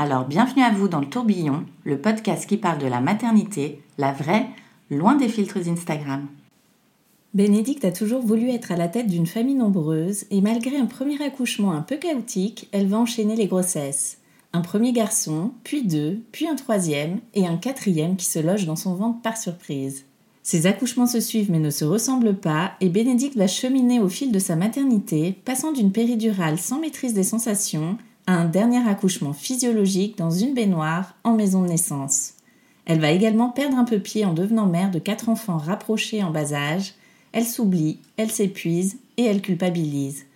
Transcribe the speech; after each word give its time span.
Alors 0.00 0.26
bienvenue 0.26 0.62
à 0.62 0.70
vous 0.70 0.86
dans 0.86 1.00
le 1.00 1.08
tourbillon, 1.08 1.64
le 1.82 2.00
podcast 2.00 2.48
qui 2.48 2.56
parle 2.56 2.78
de 2.78 2.86
la 2.86 3.00
maternité, 3.00 3.82
la 3.98 4.12
vraie, 4.12 4.46
loin 4.90 5.16
des 5.16 5.28
filtres 5.28 5.68
Instagram. 5.68 6.28
Bénédicte 7.34 7.84
a 7.84 7.90
toujours 7.90 8.22
voulu 8.22 8.48
être 8.50 8.70
à 8.70 8.76
la 8.76 8.86
tête 8.86 9.08
d'une 9.08 9.26
famille 9.26 9.56
nombreuse 9.56 10.26
et 10.30 10.40
malgré 10.40 10.76
un 10.76 10.86
premier 10.86 11.20
accouchement 11.20 11.72
un 11.72 11.82
peu 11.82 11.96
chaotique, 11.96 12.68
elle 12.70 12.86
va 12.86 12.96
enchaîner 12.96 13.34
les 13.34 13.48
grossesses. 13.48 14.18
Un 14.52 14.60
premier 14.60 14.92
garçon, 14.92 15.50
puis 15.64 15.82
deux, 15.82 16.20
puis 16.30 16.46
un 16.46 16.54
troisième 16.54 17.18
et 17.34 17.48
un 17.48 17.56
quatrième 17.56 18.14
qui 18.14 18.26
se 18.26 18.38
loge 18.38 18.66
dans 18.66 18.76
son 18.76 18.94
ventre 18.94 19.20
par 19.20 19.36
surprise. 19.36 20.04
Ces 20.44 20.68
accouchements 20.68 21.08
se 21.08 21.18
suivent 21.18 21.50
mais 21.50 21.58
ne 21.58 21.70
se 21.70 21.84
ressemblent 21.84 22.36
pas 22.36 22.74
et 22.80 22.88
Bénédicte 22.88 23.36
va 23.36 23.48
cheminer 23.48 23.98
au 23.98 24.08
fil 24.08 24.30
de 24.30 24.38
sa 24.38 24.54
maternité, 24.54 25.34
passant 25.44 25.72
d'une 25.72 25.90
péridurale 25.90 26.56
sans 26.56 26.78
maîtrise 26.78 27.14
des 27.14 27.24
sensations 27.24 27.98
un 28.28 28.44
dernier 28.44 28.86
accouchement 28.86 29.32
physiologique 29.32 30.18
dans 30.18 30.30
une 30.30 30.52
baignoire 30.52 31.14
en 31.24 31.32
maison 31.32 31.62
de 31.62 31.68
naissance. 31.68 32.34
Elle 32.84 33.00
va 33.00 33.10
également 33.10 33.48
perdre 33.48 33.78
un 33.78 33.84
peu 33.84 33.98
pied 33.98 34.26
en 34.26 34.34
devenant 34.34 34.66
mère 34.66 34.90
de 34.90 34.98
quatre 34.98 35.30
enfants 35.30 35.56
rapprochés 35.56 36.22
en 36.22 36.30
bas 36.30 36.52
âge. 36.52 36.92
Elle 37.32 37.46
s'oublie, 37.46 38.00
elle 38.18 38.30
s'épuise 38.30 38.98
et 39.16 39.24
elle 39.24 39.40
culpabilise. 39.40 40.26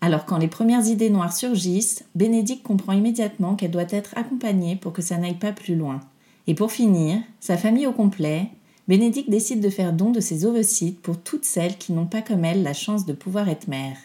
Alors 0.00 0.24
quand 0.24 0.38
les 0.38 0.48
premières 0.48 0.86
idées 0.88 1.08
noires 1.08 1.32
surgissent, 1.32 2.04
Bénédicte 2.16 2.64
comprend 2.64 2.92
immédiatement 2.92 3.54
qu'elle 3.54 3.70
doit 3.70 3.84
être 3.90 4.16
accompagnée 4.16 4.74
pour 4.74 4.92
que 4.92 5.02
ça 5.02 5.16
n'aille 5.16 5.34
pas 5.34 5.52
plus 5.52 5.76
loin. 5.76 6.00
Et 6.48 6.54
pour 6.54 6.72
finir, 6.72 7.20
sa 7.38 7.56
famille 7.56 7.86
au 7.86 7.92
complet, 7.92 8.48
Bénédicte 8.88 9.30
décide 9.30 9.60
de 9.60 9.70
faire 9.70 9.92
don 9.92 10.10
de 10.10 10.20
ses 10.20 10.46
ovocytes 10.46 11.00
pour 11.00 11.18
toutes 11.18 11.44
celles 11.44 11.76
qui 11.76 11.92
n'ont 11.92 12.06
pas 12.06 12.22
comme 12.22 12.44
elle 12.44 12.64
la 12.64 12.74
chance 12.74 13.06
de 13.06 13.12
pouvoir 13.12 13.48
être 13.48 13.68
mère. 13.68 13.96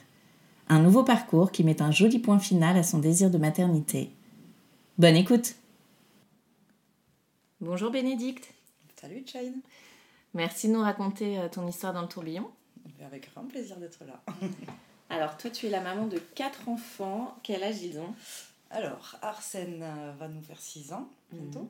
Un 0.71 0.79
nouveau 0.79 1.03
parcours 1.03 1.51
qui 1.51 1.65
met 1.65 1.81
un 1.81 1.91
joli 1.91 2.17
point 2.17 2.39
final 2.39 2.77
à 2.77 2.83
son 2.83 2.99
désir 2.99 3.29
de 3.29 3.37
maternité. 3.37 4.09
Bonne 4.97 5.17
écoute 5.17 5.55
Bonjour 7.59 7.91
Bénédicte. 7.91 8.53
Salut 8.95 9.21
Jane. 9.25 9.59
Merci 10.33 10.69
de 10.69 10.73
nous 10.73 10.79
raconter 10.79 11.37
euh, 11.39 11.49
ton 11.49 11.67
histoire 11.67 11.91
dans 11.91 12.01
le 12.01 12.07
tourbillon. 12.07 12.49
Avec 13.05 13.29
grand 13.33 13.43
plaisir 13.43 13.75
d'être 13.79 14.05
là. 14.05 14.23
Alors 15.09 15.35
toi 15.35 15.49
tu 15.49 15.65
es 15.65 15.69
la 15.69 15.81
maman 15.81 16.07
de 16.07 16.19
quatre 16.35 16.69
enfants. 16.69 17.35
Quel 17.43 17.63
âge 17.63 17.81
ils 17.83 17.99
ont? 17.99 18.15
Alors 18.69 19.17
Arsène 19.21 19.83
euh, 19.83 20.13
va 20.17 20.29
nous 20.29 20.41
faire 20.41 20.61
6 20.61 20.93
ans 20.93 21.09
bientôt. 21.33 21.63
Mhm. 21.63 21.69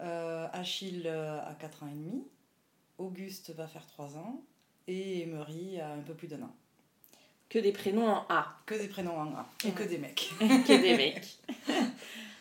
Euh, 0.00 0.48
Achille 0.54 1.06
a 1.06 1.54
4 1.60 1.82
ans 1.82 1.88
et 1.88 1.94
demi. 1.94 2.24
Auguste 2.96 3.50
va 3.50 3.66
faire 3.66 3.86
3 3.86 4.16
ans. 4.16 4.40
Et 4.86 5.20
Emery 5.20 5.78
a 5.80 5.92
un 5.92 6.00
peu 6.00 6.14
plus 6.14 6.28
d'un 6.28 6.40
an. 6.40 6.54
Que 7.48 7.58
des 7.58 7.72
prénoms 7.72 8.08
en 8.08 8.26
A. 8.28 8.58
Que 8.66 8.74
des 8.74 8.88
prénoms 8.88 9.16
en 9.18 9.32
A. 9.34 9.48
Et 9.64 9.68
Ouais. 9.68 9.72
que 9.74 9.82
des 9.84 9.98
mecs. 9.98 10.30
que 10.40 10.82
des 10.82 10.96
mecs. 10.96 11.38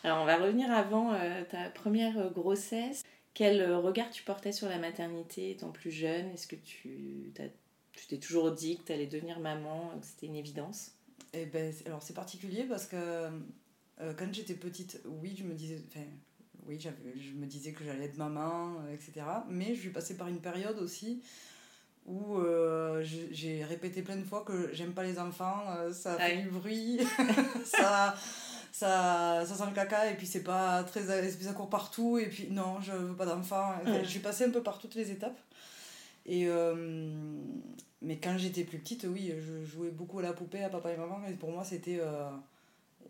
Alors 0.03 0.21
on 0.21 0.25
va 0.25 0.37
revenir 0.37 0.71
avant 0.71 1.13
euh, 1.13 1.43
ta 1.49 1.69
première 1.69 2.31
grossesse. 2.31 3.03
Quel 3.33 3.61
euh, 3.61 3.77
regard 3.79 4.09
tu 4.09 4.23
portais 4.23 4.51
sur 4.51 4.67
la 4.69 4.77
maternité 4.79 5.51
étant 5.51 5.69
plus 5.71 5.91
jeune? 5.91 6.29
Est-ce 6.31 6.47
que 6.47 6.55
tu 6.55 7.31
t'as- 7.35 7.43
tu 7.93 8.07
t'es 8.07 8.17
toujours 8.17 8.51
dit 8.51 8.77
que 8.77 8.83
tu 8.83 8.91
allais 8.93 9.07
devenir 9.07 9.39
maman, 9.39 9.91
euh, 9.95 9.99
que 9.99 10.05
c'était 10.05 10.25
une 10.27 10.35
évidence? 10.35 10.91
Et 11.33 11.45
ben, 11.45 11.71
c'est- 11.73 11.85
alors 11.87 12.01
c'est 12.01 12.13
particulier 12.13 12.63
parce 12.63 12.85
que 12.87 12.95
euh, 12.95 14.13
quand 14.17 14.33
j'étais 14.33 14.53
petite, 14.55 15.01
oui, 15.05 15.35
je 15.37 15.43
me 15.43 15.53
disais, 15.53 15.81
enfin, 15.89 16.05
oui, 16.67 16.77
j'avais, 16.79 16.97
je 17.17 17.33
me 17.33 17.45
disais 17.45 17.73
que 17.73 17.83
j'allais 17.83 18.05
être 18.05 18.17
maman, 18.17 18.75
etc. 18.93 19.25
Mais 19.49 19.75
je 19.75 19.81
suis 19.81 19.89
passée 19.91 20.17
par 20.17 20.27
une 20.27 20.39
période 20.41 20.77
aussi 20.79 21.21
où 22.05 22.37
euh, 22.37 23.03
j'ai 23.31 23.63
répété 23.63 24.01
plein 24.01 24.15
de 24.15 24.23
fois 24.23 24.43
que 24.45 24.69
j'aime 24.73 24.93
pas 24.93 25.03
les 25.03 25.17
enfants, 25.19 25.63
euh, 25.77 25.91
ça 25.91 26.15
fait 26.17 26.37
du 26.37 26.49
bruit, 26.49 26.99
ça, 27.65 28.15
ça, 28.71 29.43
ça 29.45 29.55
sent 29.55 29.63
le 29.67 29.73
caca 29.75 30.11
et 30.11 30.15
puis 30.15 30.27
c'est 30.27 30.43
pas 30.43 30.83
très, 30.83 31.01
ça 31.03 31.53
court 31.53 31.69
partout 31.69 32.17
et 32.19 32.27
puis 32.27 32.47
non, 32.51 32.79
je 32.81 32.91
veux 32.91 33.15
pas 33.15 33.25
d'enfants. 33.25 33.73
Enfin. 33.81 34.03
Je 34.03 34.09
suis 34.09 34.19
passée 34.19 34.45
un 34.45 34.51
peu 34.51 34.61
par 34.61 34.77
toutes 34.77 34.95
les 34.95 35.11
étapes. 35.11 35.37
Et 36.27 36.47
euh, 36.47 36.75
mais 38.01 38.17
quand 38.17 38.37
j'étais 38.37 38.63
plus 38.63 38.79
petite, 38.79 39.05
oui, 39.09 39.33
je 39.39 39.63
jouais 39.63 39.89
beaucoup 39.89 40.19
à 40.19 40.23
la 40.23 40.33
poupée, 40.33 40.63
à 40.63 40.69
papa 40.69 40.91
et 40.91 40.97
maman. 40.97 41.21
Et 41.27 41.33
pour 41.33 41.51
moi, 41.51 41.63
c'était. 41.63 42.01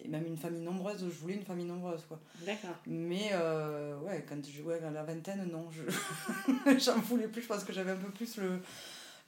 Et 0.04 0.08
même 0.08 0.26
une 0.26 0.38
famille 0.38 0.62
nombreuse, 0.62 1.00
je 1.00 1.06
voulais 1.20 1.36
une 1.36 1.44
famille 1.46 1.66
nombreuse, 1.66 2.04
quoi. 2.08 2.20
D'accord. 2.46 2.76
Mais 2.86 3.30
euh, 3.34 3.98
ouais, 4.02 4.26
quand 4.28 4.44
je 4.46 4.52
jouais 4.62 4.82
à 4.84 4.92
la 4.92 5.04
vingtaine, 5.04 5.46
non, 5.52 5.70
je 5.72 5.84
j'en 6.80 7.00
voulais 7.00 7.28
plus. 7.28 7.42
Je 7.42 7.48
pense 7.48 7.64
que 7.64 7.74
j'avais 7.74 7.92
un 7.92 7.98
peu 7.98 8.12
plus 8.12 8.38
le 8.38 8.60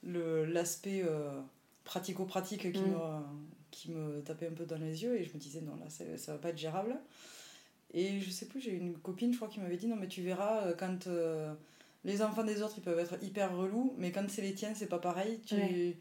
le- 0.04 0.44
l'aspect 0.44 1.02
euh, 1.04 1.40
pratico-pratique 1.84 2.72
qui, 2.72 2.78
Mm. 2.80 2.90
me, 2.92 2.98
qui 3.70 3.90
me 3.90 4.20
tapait 4.22 4.46
un 4.46 4.52
peu 4.52 4.64
dans 4.64 4.78
les 4.78 5.02
yeux. 5.02 5.18
Et 5.18 5.24
je 5.24 5.32
me 5.34 5.38
disais, 5.38 5.60
non, 5.60 5.74
là, 5.76 5.88
ça, 5.88 6.04
ça 6.16 6.32
va 6.32 6.38
pas 6.38 6.50
être 6.50 6.58
gérable. 6.58 6.96
Et 7.94 8.20
je 8.20 8.30
sais 8.30 8.46
plus, 8.46 8.60
j'ai 8.60 8.74
une 8.74 8.94
copine, 8.98 9.32
je 9.32 9.38
crois, 9.38 9.48
qui 9.48 9.60
m'avait 9.60 9.76
dit, 9.76 9.86
non, 9.86 9.96
mais 9.96 10.08
tu 10.08 10.22
verras, 10.22 10.66
euh, 10.66 10.74
quand 10.78 11.06
euh, 11.06 11.52
les 12.04 12.22
enfants 12.22 12.44
des 12.44 12.62
autres, 12.62 12.74
ils 12.76 12.82
peuvent 12.82 12.98
être 12.98 13.16
hyper 13.22 13.56
relous, 13.56 13.94
mais 13.98 14.12
quand 14.12 14.28
c'est 14.28 14.42
les 14.42 14.54
tiens, 14.54 14.72
c'est 14.74 14.86
pas 14.88 14.98
pareil. 14.98 15.40
Tu, 15.46 15.54
Ouais. 15.56 15.96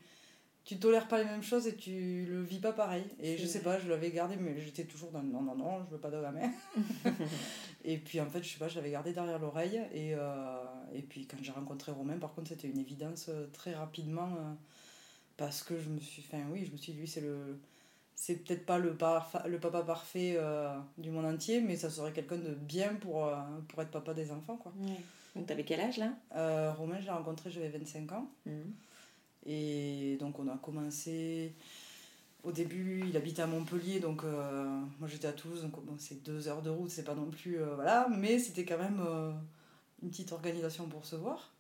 Tu 0.68 0.78
tolères 0.78 1.08
pas 1.08 1.18
les 1.20 1.24
mêmes 1.26 1.42
choses 1.44 1.66
et 1.66 1.76
tu 1.76 2.26
le 2.30 2.44
vis 2.44 2.60
pas 2.60 2.74
pareil. 2.74 3.06
Et 3.22 3.38
je 3.38 3.46
sais 3.48 3.62
pas, 3.62 3.80
je 3.80 3.88
l'avais 3.88 4.12
gardé, 4.12 4.36
mais 4.36 4.60
j'étais 4.60 4.84
toujours 4.84 5.12
dans 5.12 5.22
le 5.22 5.28
non, 5.30 5.42
non, 5.42 5.56
non, 5.56 5.86
je 5.86 5.92
veux 5.96 5.98
pas 6.00 6.12
de 6.12 6.22
gamin. 6.22 6.52
et 7.86 7.98
puis 7.98 8.20
en 8.20 8.26
fait, 8.30 8.44
je 8.44 8.50
sais 8.50 8.60
pas, 8.60 8.68
je 8.68 8.76
l'avais 8.76 8.92
gardé 8.92 9.14
derrière 9.14 9.40
l'oreille. 9.40 9.82
Et, 9.94 10.14
euh, 10.14 10.58
et 10.94 11.02
puis 11.02 11.26
quand 11.26 11.38
j'ai 11.42 11.52
rencontré 11.54 11.92
Romain, 11.92 12.18
par 12.18 12.34
contre, 12.34 12.50
c'était 12.50 12.68
une 12.68 12.80
évidence 12.80 13.28
euh, 13.30 13.48
très 13.54 13.74
rapidement. 13.74 14.28
euh, 14.38 14.54
parce 15.38 15.64
que 15.64 15.80
je 15.80 15.88
me 15.90 16.00
suis. 16.00 16.24
Enfin, 16.28 16.44
oui, 16.52 16.66
je 16.66 16.72
me 16.72 16.78
suis 16.78 16.94
dit, 16.94 17.00
lui, 17.00 17.08
c'est 17.08 17.22
le. 17.22 17.60
C'est 18.16 18.36
peut-être 18.44 18.66
pas 18.66 18.80
le, 18.80 18.96
parfa- 18.96 19.48
le 19.48 19.60
papa 19.60 19.84
parfait 19.84 20.34
euh, 20.38 20.76
du 20.98 21.12
monde 21.12 21.26
entier, 21.26 21.62
mais 21.62 21.76
ça 21.76 21.90
serait 21.92 22.12
quelqu'un 22.12 22.38
de 22.38 22.56
bien 22.56 22.96
pour, 22.96 23.32
pour 23.68 23.82
être 23.84 23.92
papa 23.92 24.16
des 24.16 24.32
enfants. 24.32 24.58
Quoi. 24.58 24.74
Ouais. 24.82 24.96
Donc 25.36 25.46
t'avais 25.46 25.64
quel 25.64 25.80
âge 25.80 25.98
là? 26.00 26.72
Romain, 26.74 26.98
je 27.00 27.06
l'ai 27.06 27.12
rencontré, 27.12 27.52
j'avais 27.52 27.70
25 27.70 28.12
ans. 28.14 28.28
Mhm. 28.48 28.74
Et 29.47 30.18
donc 30.19 30.38
on 30.40 30.47
a 30.50 30.58
commencé. 30.58 31.53
Au 32.44 32.52
début, 32.52 33.03
il 33.08 33.18
habitait 33.18 33.41
à 33.41 33.47
Montpellier, 33.47 34.00
donc 34.00 34.24
euh, 34.24 34.66
moi 35.00 35.08
j'étais 35.08 35.28
à 35.28 35.34
Toulouse, 35.34 35.62
donc 35.63 35.84
bon, 35.84 35.96
c'est 35.97 36.24
deux 36.24 36.47
heures 36.47 36.62
de 36.62 36.69
route, 36.69 36.90
c'est 36.90 37.03
pas 37.03 37.16
non 37.16 37.30
plus. 37.30 37.59
euh, 37.59 37.75
voilà, 37.75 38.07
mais 38.09 38.40
c'était 38.40 38.63
quand 38.63 38.78
même 38.78 39.02
euh, 39.06 39.31
une 40.04 40.10
petite 40.10 40.31
organisation 40.31 40.88
pour 40.88 41.06
se 41.06 41.16
voir. 41.16 41.51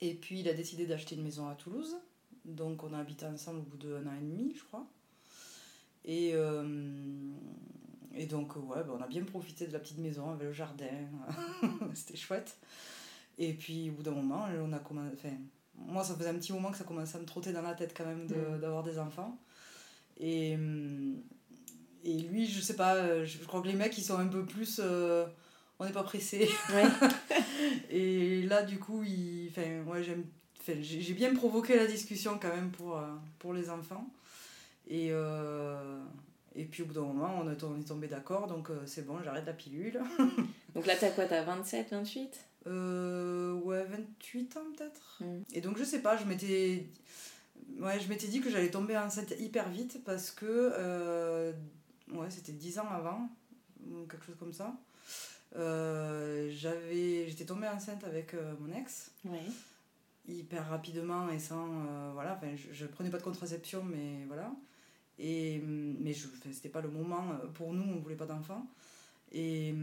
Et 0.00 0.14
puis 0.14 0.40
il 0.40 0.48
a 0.48 0.52
décidé 0.52 0.86
d'acheter 0.86 1.14
une 1.14 1.22
maison 1.22 1.48
à 1.48 1.54
Toulouse, 1.54 1.96
donc 2.44 2.84
on 2.84 2.92
a 2.92 2.98
habité 2.98 3.26
ensemble 3.26 3.60
au 3.60 3.62
bout 3.62 3.78
d'un 3.78 4.06
an 4.06 4.14
et 4.16 4.20
demi, 4.22 4.54
je 4.56 4.64
crois. 4.64 4.86
Et, 6.04 6.34
et 8.14 8.26
donc, 8.26 8.56
ouais, 8.56 8.82
bah, 8.84 8.94
on 8.98 9.02
a 9.02 9.06
bien 9.06 9.22
profité 9.24 9.66
de 9.66 9.72
la 9.72 9.78
petite 9.78 9.98
maison 9.98 10.30
avec 10.30 10.44
le 10.44 10.52
jardin, 10.52 10.86
c'était 11.94 12.16
chouette. 12.16 12.56
Et 13.38 13.52
puis 13.52 13.90
au 13.90 13.94
bout 13.94 14.02
d'un 14.02 14.12
moment, 14.12 14.46
on 14.62 14.72
a 14.72 14.78
commencé. 14.78 15.14
Enfin, 15.14 15.36
moi, 15.86 16.04
ça 16.04 16.14
faisait 16.14 16.28
un 16.30 16.34
petit 16.34 16.52
moment 16.52 16.70
que 16.70 16.76
ça 16.78 16.84
commençait 16.84 17.16
à 17.18 17.20
me 17.20 17.26
trotter 17.26 17.52
dans 17.52 17.62
la 17.62 17.74
tête 17.74 17.94
quand 17.96 18.04
même 18.06 18.26
de- 18.26 18.34
Mm. 18.34 18.60
d'avoir 18.60 18.82
des 18.82 18.98
enfants. 18.98 19.38
Et, 20.18 20.54
hum, 20.54 21.16
et 22.04 22.18
lui, 22.18 22.46
je 22.46 22.60
sais 22.60 22.76
pas, 22.76 22.94
euh, 22.96 23.24
je 23.24 23.38
je 23.38 23.44
crois 23.44 23.60
que 23.62 23.68
les 23.68 23.74
mecs, 23.74 23.96
ils 23.98 24.04
sont 24.04 24.18
un 24.18 24.26
peu 24.28 24.44
plus. 24.44 24.80
euh, 24.82 25.26
on 25.78 25.84
n'est 25.86 25.92
pas 25.92 26.02
pressé. 26.02 26.48
Ouais. 26.72 26.84
Et 27.90 28.42
là, 28.42 28.62
du 28.62 28.78
coup, 28.78 29.02
il... 29.02 29.48
enfin, 29.50 29.82
ouais, 29.90 30.02
j'aime... 30.02 30.24
j'ai 30.82 31.14
bien 31.14 31.34
provoqué 31.34 31.74
la 31.76 31.86
discussion 31.86 32.38
quand 32.40 32.54
même 32.54 32.70
pour, 32.70 32.98
euh, 32.98 33.06
pour 33.38 33.54
les 33.54 33.70
enfants. 33.70 34.06
Et, 34.88 35.08
euh, 35.10 35.98
et 36.54 36.64
puis 36.64 36.82
au 36.82 36.86
bout 36.86 36.94
d'un 36.94 37.00
moment, 37.02 37.40
on 37.42 37.50
est, 37.50 37.62
on 37.64 37.78
est 37.78 37.84
tombé 37.88 38.08
d'accord, 38.08 38.46
donc 38.46 38.70
euh, 38.70 38.80
c'est 38.86 39.06
bon, 39.06 39.18
j'arrête 39.24 39.46
la 39.46 39.52
pilule. 39.52 40.00
Donc 40.74 40.84
là, 40.86 40.94
t'as 40.98 41.10
quoi 41.10 41.24
T'as 41.26 41.44
27, 41.44 41.90
28 41.92 42.44
euh, 42.66 43.52
Ouais, 43.54 43.84
28 43.84 44.56
ans 44.56 44.60
peut-être. 44.76 45.18
Mm. 45.20 45.42
Et 45.54 45.60
donc, 45.60 45.76
je 45.78 45.84
sais 45.84 46.00
pas, 46.02 46.16
je 46.16 46.24
m'étais. 46.24 46.86
Ouais, 47.78 47.98
je 48.00 48.08
m'étais 48.08 48.26
dit 48.28 48.40
que 48.40 48.50
j'allais 48.50 48.70
tomber 48.70 48.96
enceinte 48.96 49.32
hyper 49.38 49.68
vite 49.70 50.02
parce 50.04 50.30
que. 50.30 50.46
euh, 50.46 51.52
Ouais, 52.12 52.28
c'était 52.30 52.50
10 52.52 52.80
ans 52.80 52.88
avant, 52.90 53.28
quelque 54.08 54.24
chose 54.26 54.34
comme 54.38 54.52
ça. 54.52 54.76
Euh, 55.56 56.48
j'avais 56.52 57.28
j'étais 57.28 57.44
tombée 57.44 57.68
enceinte 57.68 58.02
avec 58.04 58.34
euh, 58.34 58.52
mon 58.60 58.72
ex 58.76 59.10
Ouais. 59.24 59.42
hyper 60.28 60.68
rapidement 60.68 61.28
et 61.30 61.38
sans 61.40 61.66
voilà 62.12 62.34
enfin 62.36 62.54
je, 62.56 62.72
je 62.72 62.86
prenais 62.86 63.10
pas 63.10 63.18
de 63.18 63.24
contraception 63.24 63.82
mais 63.82 64.24
voilà 64.28 64.52
et 65.18 65.58
mais 65.64 66.12
je 66.12 66.28
c'était 66.52 66.68
pas 66.68 66.80
le 66.80 66.88
moment 66.88 67.32
pour 67.54 67.72
nous 67.72 67.82
on 67.82 67.98
voulait 67.98 68.14
pas 68.16 68.26
d'enfants 68.26 68.64
et 69.32 69.74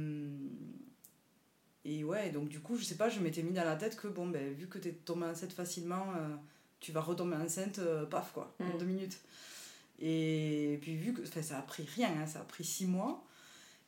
et 1.89 2.03
ouais 2.03 2.29
donc 2.31 2.49
du 2.49 2.59
coup 2.59 2.75
je 2.77 2.83
sais 2.83 2.95
pas 2.97 3.09
je 3.09 3.19
m'étais 3.19 3.41
mis 3.43 3.53
dans 3.53 3.63
la 3.63 3.75
tête 3.77 3.95
que 3.95 4.07
bon 4.07 4.27
ben 4.27 4.53
vu 4.53 4.67
que 4.67 4.77
t'es 4.77 4.91
tombée 4.91 5.25
enceinte 5.25 5.53
facilement 5.53 6.05
euh, 6.17 6.35
tu 6.79 6.91
vas 6.91 7.01
retomber 7.01 7.35
enceinte 7.37 7.79
euh, 7.79 8.05
paf 8.05 8.31
quoi 8.33 8.53
en 8.59 8.75
Mm. 8.75 8.77
deux 8.77 8.85
minutes 8.85 9.17
et 9.99 10.77
puis 10.81 10.95
vu 10.95 11.13
que 11.13 11.25
ça 11.41 11.57
a 11.57 11.61
pris 11.61 11.83
rien 11.95 12.09
hein, 12.21 12.27
ça 12.27 12.39
a 12.39 12.43
pris 12.43 12.63
six 12.63 12.85
mois 12.85 13.23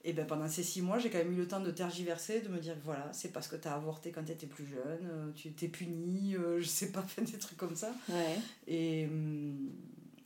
et 0.05 0.13
ben 0.13 0.25
pendant 0.25 0.47
ces 0.47 0.63
six 0.63 0.81
mois, 0.81 0.97
j'ai 0.97 1.09
quand 1.09 1.17
même 1.17 1.33
eu 1.33 1.35
le 1.35 1.45
temps 1.45 1.59
de 1.59 1.71
tergiverser, 1.71 2.39
de 2.39 2.47
me 2.47 2.57
dire 2.59 2.73
voilà, 2.85 3.11
c'est 3.11 3.33
parce 3.33 3.49
que 3.49 3.57
t'as 3.57 3.73
avorté 3.75 4.11
quand 4.11 4.23
t'étais 4.23 4.47
plus 4.47 4.65
jeune, 4.65 5.05
euh, 5.11 5.29
tu 5.35 5.51
t'es 5.51 5.67
puni, 5.67 6.35
je 6.57 6.63
sais 6.65 6.93
pas, 6.93 7.01
fait 7.01 7.21
des 7.21 7.37
trucs 7.37 7.57
comme 7.57 7.75
ça. 7.75 7.93
Ouais. 8.07 8.37
Et, 8.65 9.07
hum, 9.07 9.69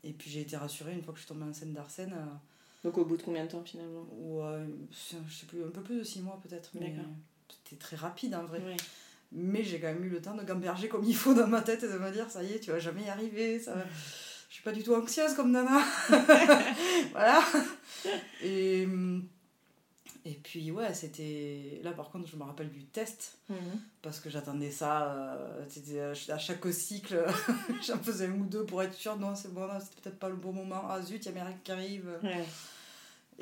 et 0.04 0.14
puis 0.14 0.30
j'ai 0.30 0.42
été 0.42 0.56
rassurée 0.58 0.94
une 0.94 1.02
fois 1.02 1.12
que 1.12 1.20
je 1.20 1.26
suis 1.26 1.34
tombée 1.34 1.50
enceinte 1.50 1.74
d'Arsène, 1.74 2.16
Donc 2.84 3.00
au 3.00 3.06
bout 3.06 3.18
de 3.18 3.24
combien 3.24 3.46
de 3.46 3.50
temps 3.50 3.64
finalement? 3.64 4.06
ou 4.12 4.44
euh, 4.44 4.64
je 4.92 5.34
sais 5.34 5.48
plus, 5.48 5.64
un 5.64 5.70
peu 5.72 5.82
plus 5.82 5.98
de 5.98 6.04
six 6.04 6.22
mois 6.22 6.40
peut-être, 6.48 6.70
mais 6.76 6.92
D'accord. 6.92 7.10
C'était 7.74 7.86
très 7.86 7.96
rapide 7.96 8.36
en 8.36 8.44
vrai. 8.44 8.60
Ouais. 8.60 8.78
Mais 9.32 9.64
j'ai 9.64 9.80
quand 9.80 9.88
même 9.88 10.04
eu 10.04 10.10
le 10.10 10.22
temps 10.22 10.36
de 10.36 10.44
gamberger 10.44 10.88
comme 10.88 11.04
il 11.04 11.16
faut 11.16 11.34
dans 11.34 11.48
ma 11.48 11.62
tête 11.62 11.84
et 11.84 11.88
de 11.88 11.98
me 11.98 12.12
dire 12.12 12.30
ça 12.30 12.44
y 12.44 12.54
est, 12.54 12.60
tu 12.60 12.72
vas 12.72 12.80
jamais 12.80 13.04
y 13.04 13.10
arriver, 13.10 13.60
ça 13.60 13.74
Je 14.50 14.54
suis 14.56 14.64
pas 14.64 14.72
du 14.72 14.84
tout 14.84 14.94
anxieuse 14.94 15.34
comme 15.34 15.52
Nana. 15.52 15.82
voilà. 17.12 17.44
Et, 18.44 18.88
et 20.26 20.34
puis 20.44 20.70
ouais, 20.72 20.94
c'était... 20.94 21.80
Là 21.84 21.94
par 21.94 22.12
contre, 22.12 22.30
je 22.30 22.36
me 22.36 22.44
rappelle 22.44 22.70
du 22.70 22.86
test. 22.86 23.40
Mhm. 23.50 23.58
parce 24.02 24.20
que 24.20 24.30
j'attendais 24.30 24.72
ça 24.72 25.12
euh, 25.14 25.66
c'était 25.68 26.32
à 26.32 26.38
chaque 26.38 26.66
cycle 26.72 27.26
j'en 27.86 27.98
faisais 27.98 28.28
un 28.28 28.32
ou 28.32 28.46
deux 28.46 28.66
pour 28.66 28.82
être 28.82 28.94
sûre 28.94 29.18
non 29.18 29.36
c'est 29.36 29.54
bon 29.54 29.68
c'était 29.82 30.02
peut-être 30.02 30.18
pas 30.18 30.30
le 30.30 30.38
bon 30.38 30.54
moment 30.54 30.84
ah 30.90 31.02
zut 31.02 31.26
il 31.26 31.36
y 31.36 31.40
a 31.40 31.52
qui 31.64 31.72
arrivent 31.74 32.20
Ouais. 32.24 32.46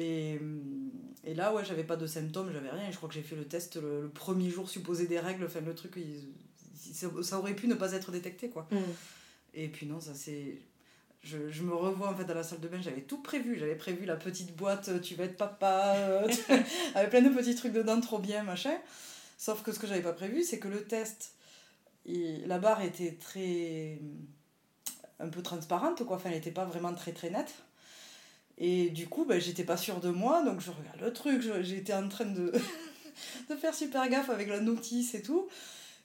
Et, 0.01 0.39
et 1.23 1.33
là 1.33 1.53
ouais 1.53 1.63
j'avais 1.65 1.83
pas 1.83 1.95
de 1.97 2.05
symptômes 2.07 2.51
j'avais 2.51 2.69
rien. 2.69 2.87
Et 2.89 2.91
je 2.91 2.97
crois 2.97 3.09
que 3.09 3.15
j'ai 3.15 3.21
fait 3.23 3.35
le 3.35 3.45
test 3.45 3.75
le, 3.75 4.01
le 4.03 4.09
premier 4.09 4.49
jour 4.49 4.69
supposé 4.69 5.07
des 5.07 5.19
règles 5.19 5.45
enfin 5.45 5.61
le 5.61 5.75
truc 5.75 5.93
il- 5.97 6.33
il- 6.87 7.23
ça, 7.23 7.37
aurait 7.39 7.55
pu 7.55 7.67
ne 7.67 7.75
pas 7.75 7.91
être 7.93 8.11
détecté 8.11 8.49
quoi. 8.49 8.67
Mhm. 8.71 8.79
et 9.53 9.67
puis 9.69 9.85
non 9.85 9.99
ça 9.99 10.13
c'est 10.15 10.57
je, 11.23 11.49
je 11.51 11.61
me 11.61 11.73
revois 11.75 12.09
en 12.09 12.15
fait 12.15 12.25
dans 12.25 12.33
la 12.33 12.41
salle 12.41 12.61
de 12.61 12.67
bain. 12.67 12.81
J'avais 12.81 13.01
tout 13.01 13.21
prévu. 13.21 13.55
J'avais 13.59 13.75
prévu 13.75 14.05
la 14.05 14.15
petite 14.15 14.55
boîte 14.55 14.89
euh, 14.89 14.99
tu 14.99 15.13
vas 15.13 15.25
être 15.25 15.37
papa 15.37 15.93
euh, 15.97 16.27
avec 16.95 17.11
plein 17.11 17.21
de 17.21 17.29
petits 17.29 17.53
trucs 17.53 17.73
dedans 17.73 18.01
trop 18.01 18.17
bien 18.17 18.41
machin. 18.43 18.75
Sauf 19.37 19.61
que 19.61 19.71
ce 19.71 19.77
que 19.79 19.85
j'avais 19.85 20.01
pas 20.01 20.13
prévu 20.13 20.41
c'est 20.43 20.57
que 20.57 20.67
le 20.67 20.83
test 20.83 21.33
il- 22.05 22.47
la 22.47 22.57
barre 22.57 22.81
était 22.81 23.17
très 23.19 23.99
un 25.19 25.29
peu 25.29 25.43
transparente 25.43 26.03
quoi. 26.05 26.15
Enfin 26.17 26.29
elle 26.31 26.37
était 26.37 26.49
pas 26.51 26.65
vraiment 26.65 26.93
très 26.95 27.11
très 27.11 27.29
nette 27.29 27.53
et 28.61 28.89
du 28.89 29.09
coup 29.09 29.25
ben, 29.25 29.41
j'étais 29.41 29.65
pas 29.65 29.75
sûre 29.75 29.99
de 29.99 30.09
moi 30.09 30.43
donc 30.43 30.61
je 30.61 30.71
regarde 30.71 31.01
le 31.01 31.11
truc 31.11 31.41
j'étais 31.61 31.93
en 31.93 32.07
train 32.07 32.25
de 32.25 32.53
de 33.49 33.55
faire 33.55 33.73
super 33.73 34.07
gaffe 34.07 34.29
avec 34.29 34.47
la 34.47 34.61
notice 34.61 35.15
et 35.15 35.21
tout 35.21 35.49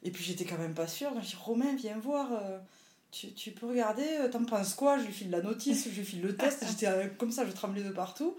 et 0.03 0.11
puis 0.11 0.25
j'étais 0.25 0.44
quand 0.44 0.58
même 0.58 0.75
pas 0.75 0.88
sûre 0.88 1.12
donc 1.12 1.23
je 1.23 1.29
dis 1.29 1.37
Romain 1.37 1.76
viens 1.76 1.99
voir 1.99 2.32
euh, 2.32 2.58
tu, 3.11 3.32
tu 3.32 3.50
peux 3.53 3.67
regarder, 3.67 4.06
euh, 4.20 4.29
t'en 4.29 4.44
penses 4.44 4.75
quoi? 4.75 4.99
Je 4.99 5.05
lui 5.05 5.12
file 5.12 5.31
la 5.31 5.41
notice, 5.41 5.88
je 5.91 5.99
lui 5.99 6.05
file 6.05 6.23
le 6.23 6.37
test, 6.37 6.64
j'étais 6.69 6.87
euh, 6.87 7.06
comme 7.19 7.32
ça, 7.32 7.47
je 7.47 7.53
tremblais 7.53 7.82
de 7.82 7.91
partout. 7.91 8.37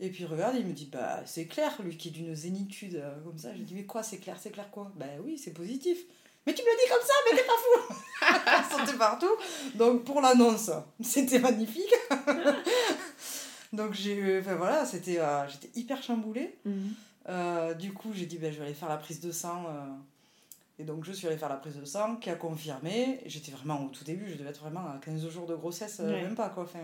Et 0.00 0.10
puis 0.10 0.24
regarde, 0.24 0.56
il 0.58 0.66
me 0.66 0.72
dit, 0.72 0.88
bah 0.90 1.20
c'est 1.24 1.46
clair, 1.46 1.72
lui 1.82 1.96
qui 1.96 2.08
est 2.08 2.10
d'une 2.10 2.34
zénitude 2.34 2.96
euh, 2.96 3.20
comme 3.24 3.38
ça. 3.38 3.54
J'ai 3.54 3.62
dit, 3.62 3.74
mais 3.74 3.84
quoi, 3.84 4.02
c'est 4.02 4.18
clair, 4.18 4.36
c'est 4.40 4.50
clair 4.50 4.70
quoi? 4.70 4.92
Bah 4.96 5.06
oui, 5.24 5.38
c'est 5.38 5.52
positif. 5.52 5.98
Mais 6.46 6.54
tu 6.54 6.62
me 6.62 6.66
le 6.66 6.76
dis 6.76 6.90
comme 6.90 7.06
ça, 7.06 7.14
mais 7.30 7.38
t'es 7.38 7.46
pas 7.46 8.66
fou 8.66 8.76
sortait 8.76 8.98
partout. 8.98 9.36
Donc 9.76 10.04
pour 10.04 10.20
l'annonce, 10.20 10.70
c'était 11.00 11.38
magnifique. 11.38 11.94
Donc 13.72 13.94
j'ai, 13.94 14.38
enfin 14.40 14.54
voilà, 14.56 14.84
c'était, 14.84 15.18
euh, 15.18 15.48
j'étais 15.48 15.70
hyper 15.78 16.02
chamboulée. 16.02 16.58
Mhm. 16.64 16.94
Euh, 17.28 17.74
du 17.74 17.92
coup, 17.92 18.12
j'ai 18.12 18.26
dit, 18.26 18.36
ben, 18.38 18.52
je 18.52 18.58
vais 18.58 18.64
aller 18.66 18.74
faire 18.74 18.88
la 18.88 18.96
prise 18.98 19.20
de 19.20 19.30
sang. 19.32 19.64
euh. 19.68 19.86
Et 20.78 20.84
donc, 20.84 21.04
je 21.04 21.12
suis 21.12 21.26
allée 21.28 21.36
faire 21.36 21.48
la 21.48 21.56
prise 21.56 21.76
de 21.76 21.84
sang, 21.84 22.16
qui 22.16 22.28
a 22.30 22.34
confirmé. 22.34 23.20
J'étais 23.26 23.52
vraiment 23.52 23.84
au 23.84 23.88
tout 23.88 24.04
début, 24.04 24.28
je 24.30 24.34
devais 24.36 24.50
être 24.50 24.60
vraiment 24.60 24.80
à 24.88 24.98
15 25.04 25.28
jours 25.28 25.46
de 25.46 25.54
grossesse, 25.54 26.00
Ouais. 26.00 26.22
même 26.22 26.34
pas 26.34 26.48
quoi. 26.48 26.64
Enfin, 26.64 26.80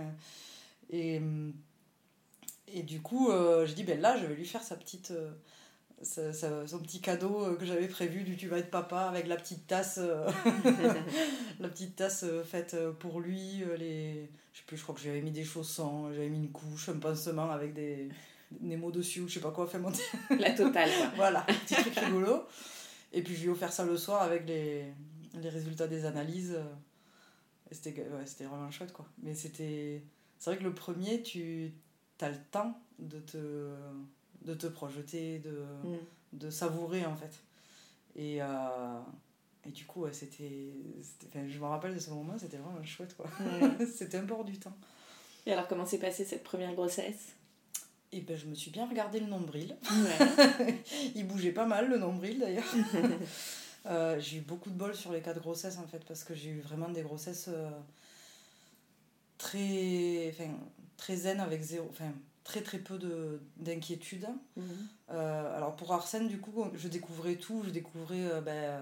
et, 0.90 1.20
et 2.68 2.82
du 2.82 3.00
coup, 3.00 3.30
j'ai 3.64 3.74
dit, 3.74 3.82
ben 3.84 4.00
là, 4.00 4.16
je 4.16 4.26
vais 4.26 4.34
lui 4.34 4.46
faire 4.46 4.62
sa 4.62 4.76
petite. 4.76 5.12
Sa- 6.02 6.66
son 6.66 6.78
petit 6.80 7.00
cadeau 7.00 7.44
euh, 7.44 7.56
que 7.56 7.64
j'avais 7.66 7.88
prévu 7.88 8.22
du 8.22 8.36
tu 8.36 8.48
vas 8.48 8.58
être 8.58 8.70
papa 8.70 9.00
avec 9.02 9.26
la 9.26 9.36
petite 9.36 9.66
tasse 9.66 9.98
euh, 10.00 10.28
la 11.60 11.68
petite 11.68 11.96
tasse 11.96 12.24
euh, 12.24 12.42
faite 12.44 12.76
pour 13.00 13.20
lui 13.20 13.62
les 13.78 14.28
je 14.52 14.58
sais 14.58 14.64
plus 14.66 14.76
je 14.76 14.82
crois 14.82 14.94
que 14.94 15.00
j'avais 15.00 15.20
mis 15.22 15.30
des 15.32 15.44
chaussons 15.44 16.12
j'avais 16.12 16.28
mis 16.28 16.38
une 16.38 16.50
couche 16.52 16.88
un 16.88 16.98
pansement 16.98 17.50
avec 17.50 17.74
des 17.74 18.08
des 18.60 18.76
mots 18.76 18.90
dessus 18.92 19.20
ou 19.20 19.28
je 19.28 19.34
sais 19.34 19.40
pas 19.40 19.50
quoi 19.50 19.64
enfin 19.64 19.78
mon 19.78 19.92
La 20.38 20.52
totale, 20.52 20.88
quoi. 20.96 21.10
voilà, 21.16 21.42
petit 21.66 21.74
truc 21.74 21.94
rigolo. 21.96 22.44
Et 23.12 23.22
puis 23.22 23.34
je 23.34 23.40
lui 23.42 23.48
ai 23.48 23.50
offert 23.50 23.72
ça 23.72 23.84
le 23.84 23.96
soir 23.98 24.22
avec 24.22 24.46
les, 24.46 24.84
les 25.34 25.48
résultats 25.50 25.86
des 25.86 26.06
analyses. 26.06 26.58
C'était 27.70 27.90
ouais, 27.90 28.24
c'était 28.24 28.44
vraiment 28.44 28.70
chouette 28.70 28.92
quoi. 28.94 29.04
Mais 29.22 29.34
c'était. 29.34 30.02
C'est 30.38 30.50
vrai 30.50 30.58
que 30.58 30.64
le 30.64 30.72
premier, 30.74 31.22
tu 31.22 31.72
as 32.22 32.30
le 32.30 32.38
temps 32.50 32.80
de 32.98 33.18
te, 33.20 33.36
de 34.42 34.54
te 34.54 34.66
projeter, 34.66 35.38
de, 35.40 35.64
Mhm. 35.84 35.98
de 36.34 36.50
savourer 36.50 37.04
en 37.06 37.16
fait. 37.16 37.40
Et, 38.16 38.42
euh, 38.42 39.00
et 39.66 39.70
du 39.70 39.84
coup, 39.86 40.02
ouais, 40.02 40.12
c'était. 40.12 40.70
je 41.34 41.58
me 41.58 41.64
rappelle 41.66 41.94
de 41.94 42.00
ce 42.00 42.10
moment, 42.10 42.36
c'était 42.38 42.56
vraiment 42.56 42.82
chouette 42.84 43.16
quoi. 43.16 43.26
C'était 43.96 44.18
un 44.18 44.22
bord 44.24 44.44
du 44.44 44.58
temps. 44.58 44.76
Et 45.46 45.52
alors, 45.52 45.66
comment 45.68 45.86
s'est 45.86 45.98
passée 45.98 46.24
cette 46.24 46.42
première 46.44 46.74
grossesse? 46.74 47.32
Et 48.12 48.20
ben, 48.22 48.36
je 48.36 48.46
me 48.46 48.54
suis 48.54 48.70
bien 48.70 48.86
regardé 48.88 49.20
le 49.20 49.26
nombril. 49.26 49.76
Ouais. 49.90 50.82
Il 51.14 51.26
bougeait 51.26 51.52
pas 51.52 51.66
mal 51.66 51.88
le 51.88 51.98
nombril 51.98 52.38
d'ailleurs. 52.38 52.64
Euh, 53.86 54.18
j'ai 54.20 54.38
eu 54.38 54.40
beaucoup 54.40 54.68
de 54.68 54.74
bol 54.74 54.94
sur 54.94 55.12
les 55.12 55.20
cas 55.22 55.32
de 55.32 55.38
grossesse 55.40 55.78
en 55.78 55.86
fait 55.86 56.04
parce 56.04 56.22
que 56.24 56.34
j'ai 56.34 56.50
eu 56.50 56.60
vraiment 56.60 56.88
des 56.90 57.00
grossesses 57.00 57.46
euh, 57.48 57.70
très, 59.38 60.30
enfin, 60.30 60.50
très 60.96 61.16
zen 61.16 61.40
avec 61.40 61.62
zéro, 61.62 61.86
enfin 61.90 62.12
très 62.48 62.62
très 62.62 62.78
peu 62.78 62.96
de 62.98 63.40
d'inquiétude. 63.58 64.26
Mhm. 64.56 64.64
Euh, 65.10 65.56
alors 65.56 65.76
pour 65.76 65.92
Arsène 65.92 66.28
du 66.28 66.38
coup 66.38 66.64
je 66.74 66.88
découvrais 66.88 67.34
tout, 67.36 67.62
je 67.66 67.70
découvrais 67.70 68.24
euh, 68.32 68.40
ben, 68.40 68.80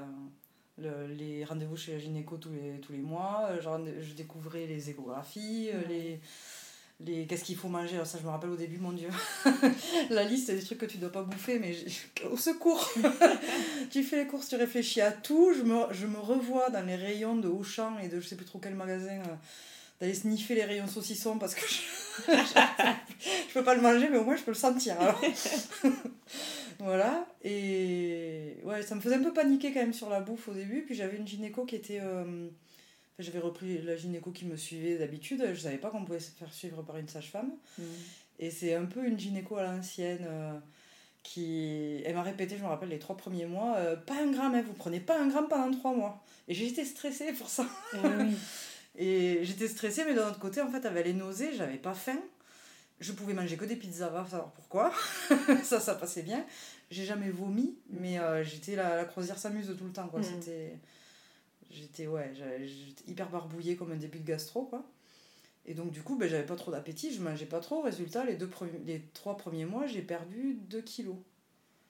le- 0.78 1.06
les 1.08 1.44
rendez-vous 1.44 1.76
chez 1.76 1.92
la 1.94 1.99
gynéco 1.99 2.37
tous 2.37 2.52
les, 2.52 2.80
tous 2.80 2.92
les 2.92 2.99
mois, 3.12 3.49
euh, 3.50 3.61
genre, 3.61 3.80
je 4.00 4.12
découvrais 4.14 4.66
les 4.66 4.90
échographies, 4.90 5.70
euh, 5.73 5.80
les, 5.88 6.20
les 7.00 7.26
qu'est-ce 7.26 7.44
qu'il 7.44 7.56
faut 7.56 7.68
manger, 7.68 7.94
alors 7.96 8.06
ça 8.06 8.18
je 8.20 8.25
me 8.25 8.30
rappelle 8.30 8.50
au 8.50 8.56
début 8.56 8.78
mon 8.78 8.92
dieu, 8.92 9.08
la 10.11 10.23
liste 10.25 10.50
des 10.50 10.62
trucs 10.62 10.78
que 10.78 10.87
tu 10.87 10.99
dois 10.99 11.11
pas 11.12 11.23
bouffer 11.23 11.58
mais 11.58 11.75
au 12.30 12.37
secours. 12.37 12.88
Tu 13.90 14.02
fais 14.02 14.16
les 14.25 14.26
courses, 14.26 14.49
tu 14.49 14.56
réfléchis 14.56 15.00
à 15.00 15.12
tout, 15.12 15.52
je 15.56 15.62
me, 15.62 15.92
je 15.92 16.06
me 16.06 16.18
revois 16.18 16.70
dans 16.70 16.85
les 16.85 16.96
rayons 16.96 17.37
de 17.37 17.49
Auchan 17.49 17.99
et 18.00 18.08
de 18.08 18.20
je 18.20 18.26
sais 18.28 18.37
plus 18.37 18.44
trop 18.44 18.58
quel 18.58 18.75
magasin 18.75 19.18
euh, 19.23 19.35
d'aller 20.00 20.14
sniffer 20.14 20.54
les 20.54 20.64
rayons 20.64 20.86
saucissons 20.86 21.38
parce 21.38 21.54
que 21.54 21.62
je, 21.66 22.32
je 23.48 23.54
peux 23.54 23.64
pas 23.64 23.74
le 23.74 23.80
manger 23.80 24.08
mais 24.10 24.18
au 24.18 24.24
moins 24.24 24.36
je 24.36 24.42
peux 24.42 24.50
le 24.50 24.56
sentir 24.56 25.00
alors. 25.00 25.20
voilà 26.78 27.26
et 27.42 28.56
ouais 28.64 28.82
ça 28.82 28.94
me 28.94 29.00
faisait 29.00 29.14
un 29.16 29.22
peu 29.22 29.32
paniquer 29.32 29.72
quand 29.72 29.80
même 29.80 29.94
sur 29.94 30.10
la 30.10 30.20
bouffe 30.20 30.48
au 30.48 30.52
début 30.54 30.82
puis 30.82 30.94
j'avais 30.94 31.16
une 31.16 31.26
gynéco 31.26 31.64
qui 31.64 31.76
était 31.76 32.00
euh, 32.00 32.48
enfin, 32.48 33.20
j'avais 33.20 33.38
repris 33.38 33.80
la 33.82 33.96
gynéco 33.96 34.30
qui 34.30 34.44
me 34.44 34.56
suivait 34.56 34.98
d'habitude 34.98 35.42
je 35.54 35.60
savais 35.60 35.78
pas 35.78 35.88
qu'on 35.90 36.04
pouvait 36.04 36.20
se 36.20 36.30
faire 36.30 36.52
suivre 36.52 36.82
par 36.82 36.96
une 36.98 37.08
sage-femme 37.08 37.50
Mhm. 37.78 37.84
et 38.40 38.50
c'est 38.50 38.74
un 38.74 38.84
peu 38.84 39.04
une 39.06 39.18
gynéco 39.18 39.56
à 39.56 39.62
l'ancienne 39.64 40.24
euh, 40.28 40.52
qui. 41.22 42.00
Elle 42.04 42.14
m'a 42.14 42.22
répété, 42.22 42.56
je 42.56 42.62
me 42.62 42.68
rappelle, 42.68 42.88
les 42.90 43.00
trois 43.00 43.16
premiers 43.16 43.46
mois, 43.46 43.74
euh, 43.78 43.96
pas 43.96 44.14
un 44.22 44.30
gramme, 44.30 44.54
hein, 44.54 44.62
vous 44.64 44.74
prenez 44.74 45.00
pas 45.00 45.18
un 45.20 45.26
gramme 45.26 45.48
pendant 45.48 45.76
trois 45.76 45.92
mois. 45.92 46.22
Et 46.46 46.54
j'étais 46.54 46.84
stressée 46.84 47.32
pour 47.32 47.48
ça. 47.48 47.66
Oui. 47.94 48.00
Et 48.96 49.40
j'étais 49.44 49.68
stressée, 49.68 50.04
mais 50.04 50.14
d'un 50.14 50.28
autre 50.28 50.38
côté, 50.38 50.60
en 50.60 50.70
fait, 50.70 50.86
avec 50.86 51.04
les 51.04 51.12
nausées, 51.12 51.52
j'avais 51.54 51.78
pas 51.78 51.94
faim. 51.94 52.18
Je 52.98 53.12
pouvais 53.12 53.34
manger 53.34 53.56
que 53.56 53.66
des 53.66 53.76
pizzas, 53.76 54.08
va 54.08 54.24
savoir 54.24 54.52
pourquoi. 54.52 54.90
ça, 55.62 55.80
ça 55.80 55.94
passait 55.94 56.22
bien. 56.22 56.46
J'ai 56.90 57.04
jamais 57.04 57.30
vomi, 57.30 57.76
mais 57.90 58.18
euh, 58.18 58.42
j'étais 58.42 58.74
la, 58.74 58.96
la 58.96 59.04
croisière 59.04 59.38
s'amuse 59.38 59.74
tout 59.78 59.84
le 59.84 59.92
temps, 59.92 60.08
quoi. 60.08 60.20
Mm. 60.20 60.24
C'était. 60.24 60.78
J'étais, 61.70 62.06
ouais, 62.06 62.32
j'étais 62.64 63.10
hyper 63.10 63.28
barbouillée 63.28 63.76
comme 63.76 63.92
un 63.92 63.96
début 63.96 64.20
de 64.20 64.26
gastro, 64.26 64.64
quoi. 64.64 64.86
Et 65.66 65.74
donc, 65.74 65.90
du 65.90 66.02
coup, 66.02 66.16
ben, 66.16 66.28
j'avais 66.28 66.46
pas 66.46 66.54
trop 66.54 66.70
d'appétit, 66.70 67.12
je 67.12 67.20
mangeais 67.20 67.46
pas 67.46 67.60
trop. 67.60 67.82
Résultat, 67.82 68.24
les, 68.24 68.36
deux 68.36 68.48
les 68.86 69.02
trois 69.12 69.36
premiers 69.36 69.64
mois, 69.64 69.86
j'ai 69.86 70.00
perdu 70.00 70.54
2 70.70 70.80
kilos. 70.80 71.16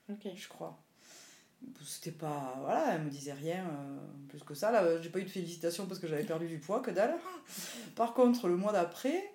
Ok. 0.09 0.27
je 0.35 0.47
crois. 0.47 0.79
C'était 1.83 2.11
pas. 2.11 2.55
Voilà, 2.61 2.95
elle 2.95 3.03
me 3.03 3.09
disait 3.09 3.33
rien 3.33 3.63
euh, 3.65 3.97
plus 4.29 4.43
que 4.43 4.53
ça. 4.53 4.71
Là, 4.71 5.01
j'ai 5.01 5.09
pas 5.09 5.19
eu 5.19 5.23
de 5.23 5.29
félicitations 5.29 5.85
parce 5.85 5.99
que 5.99 6.07
j'avais 6.07 6.23
perdu 6.23 6.47
du 6.47 6.59
poids, 6.59 6.81
que 6.81 6.91
dalle. 6.91 7.15
Par 7.95 8.13
contre, 8.13 8.47
le 8.47 8.57
mois 8.57 8.71
d'après, 8.71 9.31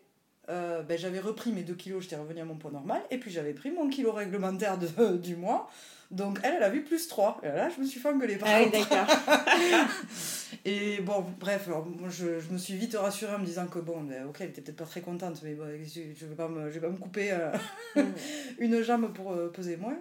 euh, 0.49 0.83
ben, 0.83 0.99
j'avais 0.99 1.21
repris 1.21 1.53
mes 1.53 1.63
2 1.63 1.75
kilos, 1.75 2.03
j'étais 2.03 2.17
revenue 2.17 2.41
à 2.41 2.45
mon 2.45 2.57
poids 2.57 2.71
normal. 2.71 3.03
Et 3.11 3.19
puis 3.19 3.31
j'avais 3.31 3.55
pris 3.55 3.71
mon 3.71 3.89
kilo 3.89 4.13
réglementaire 4.13 4.79
de, 4.79 5.17
du 5.17 5.37
mois. 5.37 5.71
Donc 6.11 6.41
elle, 6.43 6.55
elle 6.57 6.63
a 6.63 6.69
vu 6.69 6.85
plus 6.85 7.09
3. 7.09 7.41
Et 7.43 7.49
là, 7.49 7.71
je 7.71 7.81
me 7.81 7.87
suis 7.87 7.99
fait 7.99 8.11
engueuler 8.11 8.37
par 8.37 8.49
Ah 8.51 8.65
d'accord. 8.67 9.07
Et 10.65 11.01
bon, 11.01 11.25
bref, 11.41 11.65
alors, 11.67 11.87
moi, 11.87 12.09
je, 12.11 12.39
je 12.39 12.51
me 12.51 12.59
suis 12.59 12.75
vite 12.75 12.95
rassurée 12.95 13.35
en 13.35 13.39
me 13.39 13.47
disant 13.47 13.67
que 13.67 13.79
bon, 13.79 14.03
ben, 14.03 14.27
ok, 14.27 14.37
elle 14.41 14.51
était 14.51 14.61
peut-être 14.61 14.77
pas 14.77 14.85
très 14.85 15.01
contente, 15.01 15.41
mais 15.43 15.55
bon, 15.55 15.65
je, 15.83 16.01
je 16.15 16.27
vais 16.27 16.35
pas 16.35 16.49
me, 16.49 16.71
je 16.71 16.75
vais 16.79 16.87
pas 16.87 16.93
me 16.93 16.99
couper 16.99 17.33
euh, 17.33 17.51
une 18.59 18.83
jambe 18.83 19.13
pour 19.15 19.33
euh, 19.33 19.49
peser 19.49 19.77
moins. 19.77 19.97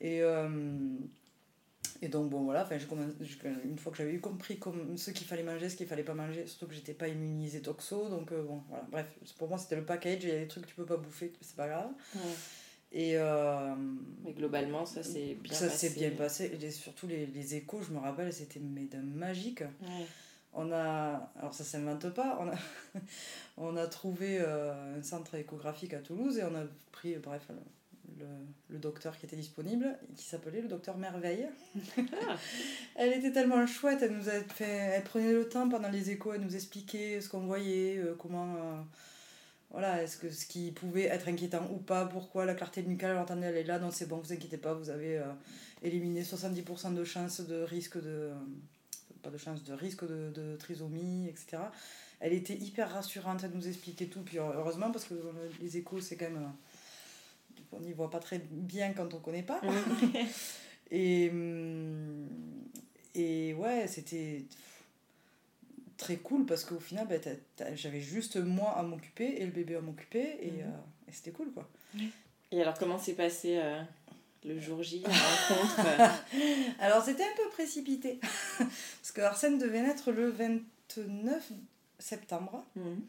Et, 0.00 0.22
euh, 0.22 0.48
et 2.04 2.08
donc, 2.08 2.30
bon, 2.30 2.42
voilà, 2.44 2.62
enfin, 2.64 2.76
une 3.64 3.78
fois 3.78 3.90
que 3.92 3.98
j'avais 3.98 4.12
eu 4.12 4.20
compris 4.20 4.58
comme, 4.58 4.96
ce 4.98 5.10
qu'il 5.10 5.26
fallait 5.26 5.42
manger, 5.42 5.68
ce 5.68 5.76
qu'il 5.76 5.86
fallait 5.86 6.02
pas 6.04 6.14
manger, 6.14 6.46
surtout 6.46 6.66
que 6.66 6.74
j'étais 6.74 6.92
pas 6.94 7.08
immunisée 7.08 7.60
toxo, 7.62 8.08
donc 8.08 8.30
euh, 8.32 8.42
bon, 8.42 8.62
voilà, 8.68 8.84
bref, 8.90 9.06
pour 9.38 9.48
moi 9.48 9.58
c'était 9.58 9.76
le 9.76 9.84
package, 9.84 10.22
il 10.24 10.28
y 10.28 10.32
a 10.32 10.38
des 10.40 10.48
trucs 10.48 10.64
que 10.64 10.68
tu 10.70 10.74
peux 10.76 10.84
pas 10.86 10.96
bouffer, 10.98 11.32
c'est 11.40 11.56
pas 11.56 11.68
grave. 11.68 11.90
Ouais. 12.14 12.20
Et 12.92 13.16
euh, 13.16 13.74
Mais 14.24 14.32
globalement, 14.34 14.86
ça 14.86 15.02
s'est 15.02 15.34
bien 15.42 15.52
ça 15.52 15.66
passé. 15.68 15.88
s'est 15.88 15.94
bien 15.98 16.10
passé, 16.10 16.50
et 16.52 16.56
les- 16.58 16.70
surtout 16.70 17.06
les, 17.08 17.26
les 17.26 17.54
échos, 17.56 17.80
je 17.82 17.92
me 17.92 17.98
rappelle, 17.98 18.32
c'était 18.32 18.60
magique. 18.60 19.62
Ouais. 19.62 20.06
On 20.52 20.70
a, 20.70 21.32
alors 21.36 21.52
ça 21.52 21.64
s'invente 21.64 22.08
pas, 22.10 22.38
on 22.40 22.48
a, 22.48 22.54
on 23.56 23.76
a 23.76 23.86
trouvé 23.88 24.38
euh, 24.40 24.98
un 24.98 25.02
centre 25.02 25.34
échographique 25.34 25.94
à 25.94 25.98
Toulouse 25.98 26.38
et 26.38 26.44
on 26.44 26.54
a 26.54 26.64
pris, 26.92 27.16
bref, 27.16 27.42
le, 28.18 28.26
le 28.70 28.78
docteur 28.78 29.16
qui 29.18 29.26
était 29.26 29.36
disponible, 29.36 29.98
qui 30.16 30.24
s'appelait 30.24 30.60
le 30.60 30.68
docteur 30.68 30.96
Merveille. 30.96 31.46
elle 32.96 33.12
était 33.12 33.32
tellement 33.32 33.66
chouette, 33.66 34.00
elle 34.02 34.16
nous 34.16 34.28
a 34.28 34.40
fait, 34.42 34.64
elle 34.64 35.04
prenait 35.04 35.32
le 35.32 35.48
temps 35.48 35.68
pendant 35.68 35.88
les 35.88 36.10
échos, 36.10 36.34
elle 36.34 36.42
nous 36.42 36.54
expliquait 36.54 37.20
ce 37.20 37.28
qu'on 37.28 37.46
voyait, 37.46 37.98
euh, 37.98 38.14
comment, 38.18 38.54
euh, 38.56 38.80
voilà, 39.70 40.02
est-ce 40.02 40.16
que 40.16 40.30
ce 40.30 40.46
qui 40.46 40.70
pouvait 40.70 41.04
être 41.04 41.28
inquiétant 41.28 41.68
ou 41.72 41.78
pas, 41.78 42.06
pourquoi 42.06 42.44
la 42.44 42.54
clarté 42.54 42.82
nucale, 42.82 43.12
alors 43.12 43.22
attendez, 43.22 43.46
elle 43.46 43.56
est 43.56 43.64
là, 43.64 43.78
non 43.78 43.90
c'est 43.90 44.06
bon, 44.06 44.18
vous 44.18 44.32
inquiétez 44.32 44.58
pas, 44.58 44.74
vous 44.74 44.90
avez 44.90 45.18
euh, 45.18 45.24
éliminé 45.82 46.22
70% 46.22 46.94
de 46.94 47.04
chances 47.04 47.40
de 47.40 47.62
risque 47.62 48.00
de 48.02 48.30
pas 49.22 49.30
de 49.30 49.38
chance 49.38 49.64
de 49.64 49.72
risque 49.72 50.06
de, 50.06 50.30
de 50.30 50.56
trisomie, 50.56 51.26
etc. 51.28 51.56
Elle 52.20 52.32
était 52.32 52.54
hyper 52.54 52.90
rassurante, 52.92 53.42
elle 53.42 53.52
nous 53.52 53.66
expliquait 53.66 54.06
tout. 54.06 54.20
Puis 54.20 54.38
heureusement, 54.38 54.92
parce 54.92 55.06
que 55.06 55.14
euh, 55.14 55.50
les 55.60 55.76
échos, 55.76 56.00
c'est 56.00 56.16
quand 56.16 56.30
même. 56.30 56.52
On 57.76 57.80
n'y 57.80 57.92
voit 57.92 58.10
pas 58.10 58.20
très 58.20 58.38
bien 58.50 58.92
quand 58.92 59.12
on 59.14 59.18
connaît 59.18 59.42
pas. 59.42 59.60
et, 60.90 61.28
hum, 61.30 62.26
et 63.14 63.54
ouais, 63.54 63.86
c'était 63.88 64.44
très 65.96 66.16
cool 66.16 66.44
parce 66.46 66.64
qu'au 66.64 66.80
final, 66.80 67.06
bah, 67.08 67.16
j'avais 67.74 68.00
juste 68.00 68.36
moi 68.36 68.70
à 68.76 68.82
m'occuper 68.82 69.36
et 69.40 69.44
le 69.46 69.52
bébé 69.52 69.76
à 69.76 69.80
m'occuper. 69.80 70.36
Et, 70.42 70.50
Mhm. 70.50 70.60
euh, 70.62 71.08
et 71.08 71.12
c'était 71.12 71.30
cool, 71.32 71.52
quoi. 71.52 71.68
Et 72.50 72.60
alors, 72.60 72.74
comment 72.78 72.98
s'est 72.98 73.14
passé 73.14 73.56
euh, 73.58 73.80
le 74.44 74.60
jour 74.60 74.82
J, 74.82 75.00
la 75.02 75.08
rencontre 75.08 75.80
euh, 75.86 76.08
Alors 76.80 77.02
c'était 77.04 77.22
un 77.24 77.36
peu 77.36 77.48
précipité. 77.50 78.18
parce 78.58 79.12
que 79.14 79.20
Arsène 79.22 79.58
devait 79.58 79.82
naître 79.82 80.12
le 80.12 80.28
29 80.30 81.52
septembre. 81.98 82.64
Mhm. 82.76 83.00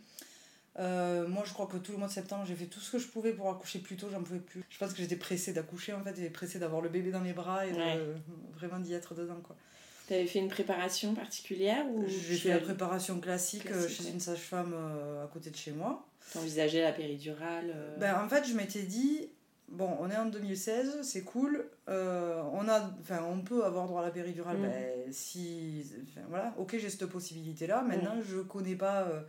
Euh, 0.77 1.27
moi, 1.27 1.43
je 1.45 1.53
crois 1.53 1.67
que 1.67 1.77
tout 1.77 1.91
le 1.93 1.97
mois 1.97 2.07
de 2.07 2.13
septembre, 2.13 2.43
j'ai 2.45 2.55
fait 2.55 2.65
tout 2.65 2.79
ce 2.81 2.91
que 2.91 2.99
je 2.99 3.07
pouvais 3.07 3.31
pour 3.31 3.49
accoucher 3.49 3.79
plus 3.79 3.95
tôt. 3.95 4.07
J'en 4.11 4.21
pouvais 4.23 4.39
plus. 4.39 4.61
Je 4.69 4.77
pense 4.77 4.91
que 4.91 4.97
j'étais 4.97 5.15
pressée 5.15 5.53
d'accoucher 5.53 5.93
en 5.93 6.01
fait, 6.03 6.19
et 6.19 6.29
pressée 6.29 6.59
d'avoir 6.59 6.81
le 6.81 6.89
bébé 6.89 7.11
dans 7.11 7.21
les 7.21 7.33
bras 7.33 7.65
et 7.65 7.71
de- 7.71 8.15
vraiment 8.53 8.79
d'y 8.79 8.93
être 8.93 9.13
dedans. 9.13 9.39
quoi. 9.41 9.55
T'avais 10.07 10.27
fait 10.27 10.39
une 10.39 10.49
préparation 10.49 11.15
particulière 11.15 11.85
ou 11.87 12.05
J'ai 12.07 12.35
fait 12.37 12.49
la 12.49 12.59
préparation 12.59 13.19
classique, 13.19 13.65
euh, 13.67 13.71
Classique, 13.71 13.97
chez 13.97 14.03
ouais. 14.03 14.11
une 14.11 14.19
sage-femme 14.19 14.73
euh, 14.75 15.23
à 15.23 15.27
côté 15.27 15.49
de 15.49 15.55
chez 15.55 15.71
moi. 15.71 16.05
t'envisageais 16.33 16.81
la 16.83 16.91
péridurale 16.91 17.71
euh, 17.73 17.97
Ben, 17.97 18.13
en 18.23 18.29
fait, 18.29 18.45
je 18.47 18.53
m'étais 18.53 18.83
dit, 18.83 19.29
bon, 19.69 19.89
on 19.99 20.11
est 20.11 20.15
en 20.17 20.27
2016, 20.27 20.99
c'est 21.01 21.23
cool. 21.23 21.65
euh, 21.89 22.39
on, 22.53 22.67
a, 22.67 22.91
on 23.27 23.39
peut 23.41 23.63
avoir 23.65 23.87
droit 23.87 24.01
à 24.01 24.05
la 24.05 24.11
péridurale. 24.11 24.57
Mm. 24.57 24.61
Ben, 24.61 25.11
si, 25.13 25.83
voilà, 26.29 26.53
ok, 26.59 26.75
j'ai 26.77 26.89
cette 26.89 27.07
possibilité-là. 27.07 27.81
Maintenant, 27.81 28.17
je 28.21 28.39
connais 28.41 28.75
pas. 28.75 29.03
euh, 29.07 29.21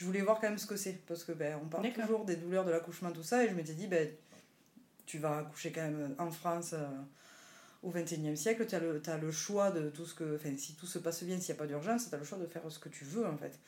je 0.00 0.06
voulais 0.06 0.22
voir 0.22 0.40
quand 0.40 0.48
même 0.48 0.56
ce 0.58 0.66
que 0.66 0.76
c'est. 0.76 0.94
Parce 1.06 1.24
que 1.24 1.32
ben, 1.32 1.58
on 1.62 1.68
parle 1.68 1.84
toujours 1.92 2.24
des 2.24 2.36
douleurs 2.36 2.64
de 2.64 2.70
l'accouchement, 2.70 3.10
tout 3.12 3.22
ça. 3.22 3.44
Et 3.44 3.48
je 3.50 3.54
m'étais 3.54 3.74
dit, 3.74 3.86
ben, 3.86 4.08
tu 5.04 5.18
vas 5.18 5.38
accoucher 5.38 5.72
quand 5.72 5.82
même 5.82 6.14
en 6.18 6.30
France. 6.30 6.70
euh, 6.72 6.86
au 7.82 7.90
XXIe 7.90 8.36
siècle, 8.36 8.66
tu 8.66 8.74
as, 8.74 8.78
le- 8.78 9.00
t'as 9.00 9.16
le 9.16 9.30
choix 9.32 9.70
de 9.70 9.88
tout 9.88 10.04
ce 10.04 10.14
que. 10.14 10.36
Enfin, 10.36 10.50
si 10.56 10.74
tout 10.74 10.86
se 10.86 10.98
passe 10.98 11.22
bien, 11.24 11.38
s'il 11.40 11.54
n'y 11.54 11.58
a 11.58 11.62
pas 11.62 11.66
d'urgence, 11.66 12.08
tu 12.10 12.14
as 12.14 12.18
le 12.18 12.24
choix 12.24 12.36
de 12.38 12.44
faire 12.46 12.62
ce 12.68 12.78
que 12.78 12.88
tu 12.90 13.04
veux 13.04 13.26
en 13.26 13.36
fait. 13.38 13.58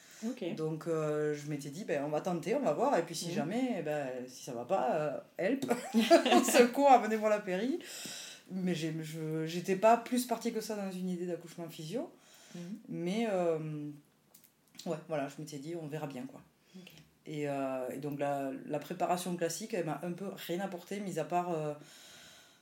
Donc 0.55 0.87
euh, 0.87 1.35
je 1.35 1.49
m'étais 1.49 1.71
dit, 1.71 1.85
ben, 1.85 2.03
on 2.05 2.09
va 2.11 2.21
tenter, 2.21 2.55
on 2.55 2.61
va 2.61 2.73
voir, 2.75 2.95
et 2.99 3.03
puis 3.05 3.15
si 3.15 3.29
Mhm. 3.29 3.33
jamais, 3.35 3.77
eh 3.79 3.83
ben, 3.83 4.09
si 4.29 4.45
ça 4.45 4.53
va 4.53 4.65
pas, 4.67 4.95
euh, 4.97 5.19
help, 5.39 5.65
secours, 6.45 6.91
amenez-moi 6.91 7.31
la 7.31 7.41
péri. 7.41 7.79
Mais 8.51 8.75
j'étais 8.75 9.77
pas 9.77 9.97
plus 9.97 10.27
partie 10.27 10.53
que 10.53 10.61
ça 10.61 10.77
dans 10.77 10.91
une 10.93 11.09
idée 11.09 11.25
d'accouchement 11.27 11.69
physio. 11.71 12.11
Mhm. 12.55 12.61
Mais 12.91 13.27
euh, 13.31 13.59
ouais, 14.87 14.97
voilà, 15.09 15.29
je 15.29 15.41
m'étais 15.41 15.59
dit, 15.59 15.75
on 15.81 15.87
verra 15.87 16.07
bien 16.07 16.25
quoi. 16.27 16.41
Et, 17.25 17.49
euh, 17.49 17.89
et 17.93 17.99
donc 17.99 18.19
la, 18.19 18.51
la 18.67 18.79
préparation 18.81 19.37
classique, 19.37 19.75
elle 19.75 19.87
m'a 19.87 20.01
un 20.03 20.11
peu 20.13 20.27
rien 20.49 20.59
apporté, 20.61 20.99
mis 20.99 21.21
à 21.21 21.25
part, 21.25 21.53
euh, 21.55 21.73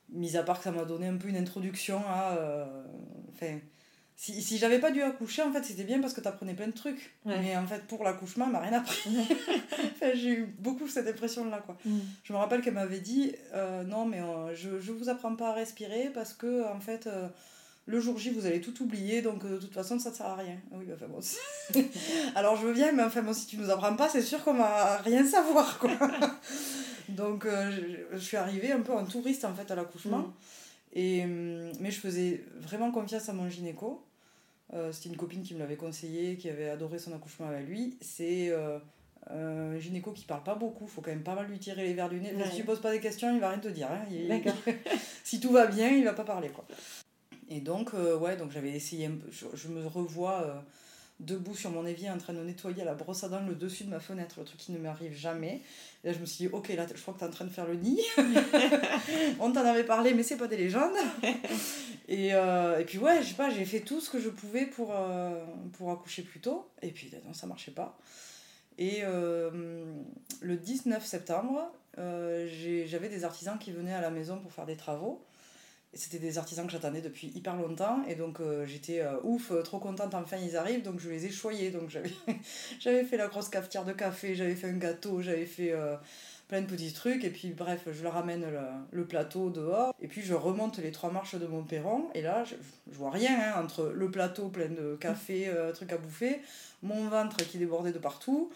mis 0.09 0.37
à 0.37 0.43
part 0.43 0.59
que 0.59 0.63
ça 0.65 0.71
m'a 0.71 0.85
donné 0.85 1.07
un 1.07 1.17
peu 1.17 1.29
une 1.29 1.37
introduction 1.37 1.99
à. 2.07 2.33
euh, 2.37 2.83
Enfin. 3.33 3.57
si, 4.15 4.39
si 4.39 4.59
j'avais 4.59 4.77
pas 4.79 4.91
dû 4.91 5.01
accoucher, 5.01 5.41
en 5.41 5.51
fait, 5.51 5.63
c'était 5.63 5.83
bien 5.83 5.99
parce 5.99 6.13
que 6.13 6.21
t'apprenais 6.21 6.53
plein 6.53 6.67
de 6.67 6.73
trucs. 6.73 7.15
Ouais. 7.25 7.39
Mais 7.39 7.57
en 7.57 7.65
fait, 7.65 7.87
pour 7.87 8.03
l'accouchement, 8.03 8.45
elle 8.45 8.51
m'a 8.51 8.59
rien 8.59 8.73
appris. 8.73 9.09
Enfin, 9.95 10.11
j'ai 10.13 10.29
eu 10.33 10.45
beaucoup 10.59 10.87
cette 10.87 11.07
impression-là, 11.07 11.57
quoi. 11.65 11.75
Mhm. 11.85 12.01
Je 12.23 12.33
me 12.33 12.37
rappelle 12.37 12.61
qu'elle 12.61 12.75
m'avait 12.75 12.99
dit 12.99 13.33
Non, 13.87 14.05
mais 14.05 14.21
je, 14.53 14.79
je 14.79 14.91
vous 14.91 15.09
apprends 15.09 15.35
pas 15.35 15.49
à 15.49 15.53
respirer 15.53 16.11
parce 16.13 16.33
que, 16.33 16.67
en 16.71 16.79
fait, 16.79 17.09
le 17.87 17.99
jour 17.99 18.17
J, 18.17 18.29
vous 18.29 18.45
allez 18.45 18.61
tout 18.61 18.81
oublier, 18.83 19.21
donc 19.21 19.43
euh, 19.43 19.55
de 19.55 19.57
toute 19.57 19.73
façon, 19.73 19.97
ça 19.99 20.11
ne 20.11 20.15
sert 20.15 20.25
à 20.27 20.35
rien. 20.35 20.57
Oui, 20.71 20.85
bah, 20.87 20.93
enfin, 20.95 21.07
bon, 21.07 21.19
c'est- 21.21 21.89
Alors, 22.35 22.55
je 22.55 22.65
veux 22.67 22.73
bien, 22.73 22.91
mais 22.91 23.03
enfin, 23.03 23.21
bon, 23.21 23.33
si 23.33 23.47
tu 23.47 23.57
nous 23.57 23.69
apprends 23.69 23.95
pas, 23.95 24.07
c'est 24.09 24.21
sûr 24.21 24.43
qu'on 24.43 24.53
va 24.53 24.97
rien 24.97 25.25
savoir, 25.25 25.77
quoi. 25.79 25.91
donc, 27.09 27.45
euh, 27.45 27.71
je, 27.71 28.15
je 28.17 28.23
suis 28.23 28.37
arrivée 28.37 28.71
un 28.71 28.81
peu 28.81 28.93
en 28.93 29.05
touriste, 29.05 29.45
en 29.45 29.53
fait, 29.53 29.69
à 29.71 29.75
l'accouchement. 29.75 30.19
Mhm. 30.19 30.31
Et, 30.93 31.23
hum, 31.23 31.71
mais 31.79 31.91
je 31.91 31.99
faisais 31.99 32.43
vraiment 32.59 32.91
confiance 32.91 33.29
à 33.29 33.33
mon 33.33 33.49
gynéco. 33.49 34.05
Euh, 34.73 34.91
C'était 34.91 35.09
une 35.09 35.17
copine 35.17 35.41
qui 35.43 35.53
me 35.53 35.59
l'avait 35.59 35.75
conseillé, 35.75 36.37
qui 36.37 36.49
avait 36.49 36.69
adoré 36.69 36.99
son 36.99 37.13
accouchement 37.13 37.47
avec 37.47 37.67
lui. 37.67 37.97
C'est 38.01 38.49
euh, 38.49 38.77
un 39.29 39.77
gynéco 39.79 40.11
qui 40.11 40.25
parle 40.25 40.43
pas 40.43 40.55
beaucoup, 40.55 40.87
faut 40.87 41.01
quand 41.01 41.11
même 41.11 41.23
pas 41.23 41.35
mal 41.35 41.47
lui 41.47 41.59
tirer 41.59 41.83
les 41.83 41.93
verres 41.93 42.09
du 42.09 42.19
nez. 42.21 42.33
Ouais. 42.33 42.49
Si 42.49 42.57
tu 42.57 42.63
poses 42.63 42.81
pas 42.81 42.91
des 42.91 42.99
questions, 43.01 43.33
il 43.33 43.39
va 43.41 43.49
rien 43.49 43.59
te 43.59 43.67
dire. 43.69 43.87
hein. 43.91 44.01
Il- 44.11 44.41
si 45.23 45.39
tout 45.39 45.51
va 45.51 45.67
bien, 45.67 45.89
il 45.89 46.03
va 46.05 46.13
pas 46.13 46.23
parler. 46.23 46.49
Quoi. 46.49 46.65
Et 47.51 47.59
donc, 47.59 47.93
euh, 47.93 48.17
ouais, 48.17 48.37
donc 48.37 48.51
j'avais 48.51 48.71
essayé 48.71 49.07
un 49.07 49.11
peu. 49.11 49.29
Je, 49.29 49.45
je 49.53 49.67
me 49.67 49.85
revois 49.85 50.41
euh, 50.41 50.53
debout 51.19 51.53
sur 51.53 51.69
mon 51.69 51.85
évier 51.85 52.09
en 52.09 52.17
train 52.17 52.31
de 52.31 52.39
nettoyer 52.39 52.81
à 52.81 52.85
la 52.85 52.93
brosse 52.93 53.25
à 53.25 53.27
dents 53.27 53.45
le 53.45 53.55
dessus 53.55 53.83
de 53.83 53.89
ma 53.89 53.99
fenêtre, 53.99 54.35
le 54.39 54.45
truc 54.45 54.57
qui 54.57 54.71
ne 54.71 54.77
m'arrive 54.77 55.13
jamais. 55.13 55.59
Et 56.01 56.07
là, 56.07 56.13
je 56.13 56.19
me 56.19 56.25
suis 56.25 56.47
dit, 56.47 56.53
ok, 56.53 56.69
là, 56.69 56.85
je 56.87 57.01
crois 57.01 57.13
que 57.13 57.19
tu 57.19 57.25
es 57.25 57.27
en 57.27 57.31
train 57.31 57.43
de 57.43 57.49
faire 57.49 57.67
le 57.67 57.75
nid. 57.75 57.99
On 59.41 59.51
t'en 59.51 59.65
avait 59.65 59.83
parlé, 59.83 60.13
mais 60.13 60.23
c'est 60.23 60.37
pas 60.37 60.47
des 60.47 60.55
légendes. 60.55 60.95
et, 62.07 62.33
euh, 62.33 62.79
et 62.79 62.85
puis, 62.85 62.99
ouais, 62.99 63.21
je 63.21 63.27
sais 63.27 63.35
pas, 63.35 63.49
j'ai 63.49 63.65
fait 63.65 63.81
tout 63.81 63.99
ce 63.99 64.09
que 64.09 64.21
je 64.21 64.29
pouvais 64.29 64.65
pour, 64.65 64.95
pour 65.73 65.91
accoucher 65.91 66.21
plus 66.21 66.39
tôt. 66.39 66.69
Et 66.81 66.91
puis, 66.91 67.11
non, 67.27 67.33
ça 67.33 67.47
marchait 67.47 67.71
pas. 67.71 67.99
Et 68.77 69.01
le 69.01 70.55
19 70.55 71.05
septembre, 71.05 71.69
j'avais 71.97 73.09
des 73.09 73.25
artisans 73.25 73.59
qui 73.59 73.73
venaient 73.73 73.93
à 73.93 74.01
la 74.01 74.09
maison 74.09 74.39
pour 74.39 74.53
faire 74.53 74.65
des 74.65 74.77
travaux. 74.77 75.21
C'était 75.93 76.19
des 76.19 76.37
artisans 76.37 76.65
que 76.65 76.71
j'attendais 76.71 77.01
depuis 77.01 77.27
hyper 77.35 77.55
longtemps. 77.57 78.01
Et 78.07 78.15
donc, 78.15 78.39
euh, 78.39 78.65
j'étais 78.65 79.01
euh, 79.01 79.17
ouf, 79.23 79.51
euh, 79.51 79.61
trop 79.61 79.77
contente, 79.77 80.13
enfin 80.15 80.37
ils 80.37 80.55
arrivent. 80.55 80.83
Donc, 80.83 80.99
je 81.01 81.09
les 81.09 81.25
ai 81.25 81.31
choyés. 81.31 81.69
Donc, 81.69 81.89
j'avais 81.89 82.11
j'avais 82.79 83.03
fait 83.03 83.17
la 83.17 83.27
grosse 83.27 83.49
cafetière 83.49 83.83
de 83.83 83.91
café, 83.91 84.33
j'avais 84.33 84.55
fait 84.55 84.67
un 84.69 84.77
gâteau, 84.77 85.21
j'avais 85.21 85.45
fait 85.45 85.73
plein 86.47 86.61
de 86.61 86.65
petits 86.65 86.93
trucs. 86.93 87.25
Et 87.25 87.29
puis, 87.29 87.49
bref, 87.49 87.81
je 87.91 88.03
leur 88.03 88.15
amène 88.15 88.45
le, 88.49 88.59
le 88.91 89.05
plateau 89.05 89.49
dehors. 89.49 89.93
Et 89.99 90.07
puis, 90.07 90.21
je 90.21 90.33
remonte 90.33 90.77
les 90.77 90.91
trois 90.91 91.11
marches 91.11 91.35
de 91.35 91.45
mon 91.45 91.63
perron. 91.63 92.05
Et 92.15 92.21
là, 92.21 92.45
je, 92.45 92.55
je 92.89 92.97
vois 92.97 93.11
rien 93.11 93.37
hein, 93.37 93.61
entre 93.61 93.91
le 93.93 94.09
plateau 94.09 94.47
plein 94.47 94.69
de 94.69 94.95
café, 94.95 95.51
trucs 95.73 95.91
à 95.91 95.97
bouffer, 95.97 96.39
mon 96.83 97.09
ventre 97.09 97.37
qui 97.45 97.57
débordait 97.57 97.91
de 97.91 97.99
partout. 97.99 98.49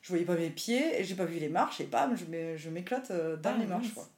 Je 0.00 0.08
voyais 0.08 0.24
pas 0.24 0.36
mes 0.36 0.48
pieds 0.48 0.98
et 0.98 1.04
j'ai 1.04 1.16
pas 1.16 1.26
vu 1.26 1.38
les 1.38 1.50
marches. 1.50 1.82
Et 1.82 1.84
bam, 1.84 2.16
je 2.16 2.24
m'é- 2.24 2.56
je 2.56 2.70
m'éclate 2.70 3.12
dans 3.42 3.50
Ah, 3.54 3.58
les 3.58 3.66
marches. 3.66 3.92
Quoi. 3.92 4.08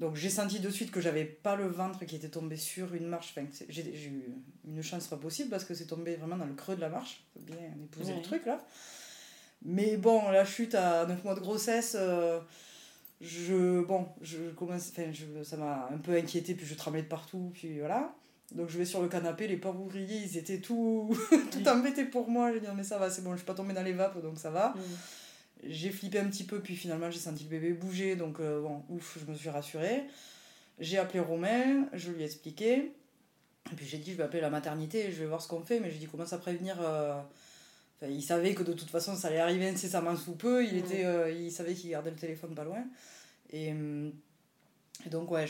Donc 0.00 0.16
j'ai 0.16 0.30
senti 0.30 0.58
de 0.60 0.70
suite 0.70 0.90
que 0.90 1.00
j'avais 1.00 1.24
pas 1.26 1.54
le 1.56 1.66
ventre 1.68 2.04
qui 2.06 2.16
était 2.16 2.30
tombé 2.30 2.56
sur 2.56 2.94
une 2.94 3.06
marche. 3.06 3.32
Enfin, 3.36 3.46
j'ai 3.68 3.82
eu 4.08 4.24
une 4.66 4.82
chance 4.82 5.06
pas 5.06 5.16
possible 5.18 5.50
parce 5.50 5.64
que 5.64 5.74
c'est 5.74 5.84
tombé 5.86 6.16
vraiment 6.16 6.36
dans 6.36 6.46
le 6.46 6.54
creux 6.54 6.74
de 6.74 6.80
la 6.80 6.88
marche. 6.88 7.22
Faut 7.34 7.40
bien 7.40 7.56
épouser 7.84 8.12
Ouais. 8.12 8.16
le 8.16 8.22
truc 8.22 8.46
là. 8.46 8.64
Mais 9.62 9.96
bon, 9.98 10.30
la 10.30 10.44
chute 10.46 10.74
à 10.74 11.04
9 11.06 11.22
mois 11.22 11.34
de 11.34 11.40
grossesse, 11.40 11.94
euh, 11.98 12.40
je, 13.20 13.82
bon, 13.84 14.08
je 14.22 14.48
commence, 14.56 14.88
enfin, 14.90 15.12
je, 15.12 15.42
ça 15.44 15.58
m'a 15.58 15.88
un 15.92 15.98
peu 15.98 16.16
inquiété, 16.16 16.54
puis 16.54 16.64
je 16.64 16.74
tremblais 16.74 17.02
de 17.02 17.08
partout, 17.08 17.50
puis 17.52 17.78
voilà. 17.78 18.14
Donc 18.52 18.70
je 18.70 18.78
vais 18.78 18.86
sur 18.86 19.02
le 19.02 19.08
canapé, 19.08 19.46
les 19.46 19.58
pauvres 19.58 19.80
ouvriers, 19.82 20.16
ils 20.16 20.38
étaient 20.38 20.60
tout, 20.60 21.14
tout 21.52 21.68
embêtés 21.68 22.06
pour 22.06 22.28
moi. 22.30 22.50
J'ai 22.54 22.60
dit, 22.60 22.66
mais 22.74 22.82
ça 22.84 22.96
va, 22.98 23.10
c'est 23.10 23.22
bon, 23.22 23.32
je 23.32 23.36
suis 23.36 23.44
pas 23.46 23.52
tombée 23.54 23.74
dans 23.74 23.82
les 23.82 23.92
vapes, 23.92 24.20
donc 24.22 24.38
ça 24.38 24.50
va. 24.50 24.74
J'ai 25.66 25.90
flippé 25.90 26.18
un 26.18 26.28
petit 26.28 26.44
peu, 26.44 26.60
puis 26.60 26.76
finalement 26.76 27.10
j'ai 27.10 27.18
senti 27.18 27.44
le 27.44 27.50
bébé 27.50 27.72
bouger, 27.72 28.16
donc 28.16 28.40
euh, 28.40 28.60
bon, 28.62 28.82
ouf, 28.88 29.18
je 29.20 29.30
me 29.30 29.36
suis 29.36 29.50
rassurée. 29.50 30.04
J'ai 30.78 30.98
appelé 30.98 31.20
Romain, 31.20 31.86
je 31.92 32.10
lui 32.10 32.22
ai 32.22 32.24
expliqué. 32.26 32.92
Et 33.72 33.76
puis 33.76 33.86
j'ai 33.86 33.98
dit, 33.98 34.12
je 34.12 34.16
vais 34.16 34.24
appeler 34.24 34.40
la 34.40 34.50
maternité, 34.50 35.12
je 35.12 35.20
vais 35.20 35.26
voir 35.26 35.42
ce 35.42 35.48
qu'on 35.48 35.62
fait, 35.62 35.80
mais 35.80 35.90
j'ai 35.90 35.98
dit, 35.98 36.06
commence 36.06 36.32
à 36.32 36.38
prévenir. 36.38 36.76
euh, 36.80 37.20
Enfin, 38.02 38.10
il 38.10 38.22
savait 38.22 38.54
que 38.54 38.62
de 38.62 38.72
toute 38.72 38.88
façon 38.88 39.14
ça 39.14 39.28
allait 39.28 39.40
arriver 39.40 39.68
incessamment 39.68 40.16
sous 40.16 40.34
peu, 40.34 40.64
il, 40.64 40.78
était, 40.78 41.04
euh, 41.04 41.30
il 41.30 41.52
savait 41.52 41.74
qu'il 41.74 41.90
gardait 41.90 42.10
le 42.10 42.16
téléphone 42.16 42.54
pas 42.54 42.64
loin. 42.64 42.82
Et, 43.52 43.74
et 45.04 45.08
donc, 45.10 45.30
ouais, 45.30 45.44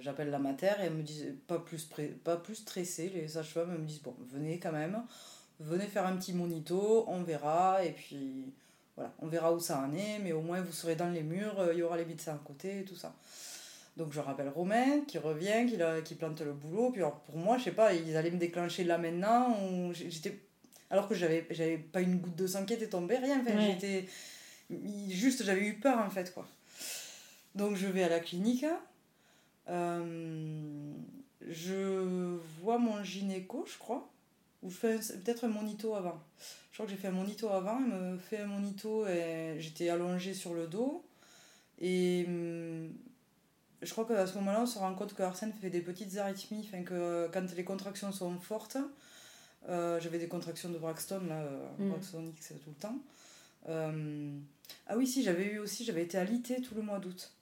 j'appelle 0.00 0.30
la 0.30 0.38
mater 0.38 0.74
et 0.80 0.84
elle 0.84 0.94
me 0.94 1.02
dit, 1.02 1.24
pas 1.48 1.58
plus, 1.58 1.88
pas 2.22 2.36
plus 2.36 2.54
stressée, 2.54 3.10
les 3.12 3.26
sages-femmes 3.26 3.72
me 3.72 3.84
disent, 3.84 4.02
bon, 4.02 4.14
venez 4.30 4.60
quand 4.60 4.70
même, 4.70 5.02
venez 5.58 5.86
faire 5.86 6.06
un 6.06 6.16
petit 6.16 6.32
monito, 6.32 7.04
on 7.08 7.22
verra, 7.24 7.84
et 7.84 7.90
puis 7.90 8.52
voilà, 8.96 9.12
on 9.20 9.26
verra 9.26 9.52
où 9.54 9.60
ça 9.60 9.78
en 9.80 9.92
est, 9.94 10.18
mais 10.18 10.32
au 10.32 10.40
moins 10.42 10.60
vous 10.60 10.72
serez 10.72 10.96
dans 10.96 11.08
les 11.08 11.22
murs, 11.22 11.58
euh, 11.60 11.72
il 11.72 11.78
y 11.78 11.82
aura 11.82 11.96
les 11.96 12.04
médecins 12.04 12.34
à 12.34 12.40
côté 12.44 12.80
et 12.80 12.84
tout 12.84 12.96
ça. 12.96 13.14
Donc 13.96 14.12
je 14.12 14.20
rappelle 14.20 14.48
Romain 14.48 15.00
qui 15.06 15.18
revient, 15.18 15.66
qui, 15.68 15.76
qui 16.04 16.14
plante 16.14 16.40
le 16.40 16.52
boulot. 16.52 16.90
Puis 16.90 17.00
alors 17.02 17.20
pour 17.20 17.36
moi, 17.36 17.58
je 17.58 17.64
sais 17.64 17.72
pas, 17.72 17.92
ils 17.92 18.16
allaient 18.16 18.30
me 18.30 18.38
déclencher 18.38 18.84
là 18.84 18.96
maintenant. 18.98 19.56
Ou 19.66 19.92
j'étais... 19.92 20.40
Alors 20.90 21.08
que 21.08 21.14
j'avais, 21.14 21.46
j'avais 21.50 21.76
pas 21.78 22.00
une 22.00 22.18
goutte 22.18 22.36
de 22.36 22.46
sang 22.46 22.64
qui 22.64 22.72
était 22.74 22.88
tombée, 22.88 23.16
rien. 23.18 23.40
Enfin, 23.40 23.54
Ouais. 23.56 23.72
j'étais... 23.78 24.08
Juste, 25.10 25.44
j'avais 25.44 25.66
eu 25.66 25.74
peur 25.74 25.98
en 25.98 26.08
fait. 26.08 26.32
quoi. 26.32 26.46
Donc 27.54 27.76
je 27.76 27.86
vais 27.86 28.02
à 28.02 28.08
la 28.08 28.20
clinique. 28.20 28.64
Euh, 29.68 30.92
je 31.46 32.38
vois 32.62 32.78
mon 32.78 33.02
gynéco, 33.04 33.64
je 33.70 33.78
crois. 33.78 34.08
Ou 34.62 34.70
je 34.70 34.76
fais 34.76 34.96
peut-être 34.98 35.44
un 35.44 35.48
monito 35.48 35.94
avant. 35.94 36.20
Je 36.72 36.78
crois 36.78 36.86
que 36.86 36.92
j'ai 36.92 36.98
fait 36.98 37.08
un 37.08 37.12
monito 37.12 37.50
avant. 37.50 37.78
Il 37.80 37.86
me 37.86 38.18
fait 38.18 38.38
un 38.38 38.46
monito 38.46 39.06
et 39.06 39.56
j'étais 39.58 39.90
allongée 39.90 40.32
sur 40.32 40.54
le 40.54 40.66
dos. 40.66 41.04
Et 41.78 42.24
hum, 42.26 42.90
je 43.82 43.90
crois 43.92 44.06
qu'à 44.06 44.26
ce 44.26 44.34
moment-là, 44.36 44.62
on 44.62 44.66
se 44.66 44.78
rend 44.78 44.94
compte 44.94 45.12
que 45.14 45.22
Arsène 45.22 45.52
fait 45.52 45.68
des 45.68 45.82
petites 45.82 46.16
arythmies. 46.16 46.66
Enfin, 46.66 46.82
que 46.82 47.28
quand 47.30 47.54
les 47.54 47.64
contractions 47.64 48.10
sont 48.10 48.38
fortes, 48.38 48.78
euh, 49.68 50.00
j'avais 50.00 50.18
des 50.18 50.28
contractions 50.28 50.70
de 50.70 50.78
Braxton, 50.78 51.20
là, 51.28 51.44
Mm. 51.78 51.90
Braxton 51.90 52.24
X 52.36 52.48
tout 52.64 52.70
le 52.70 52.76
temps. 52.80 52.98
Euh, 53.68 54.34
ah 54.86 54.96
oui, 54.96 55.06
si, 55.06 55.22
j'avais 55.22 55.52
eu 55.52 55.58
aussi, 55.58 55.84
j'avais 55.84 56.02
été 56.02 56.16
alitée 56.16 56.62
tout 56.62 56.74
le 56.74 56.82
mois 56.82 56.98
d'août. 57.00 57.32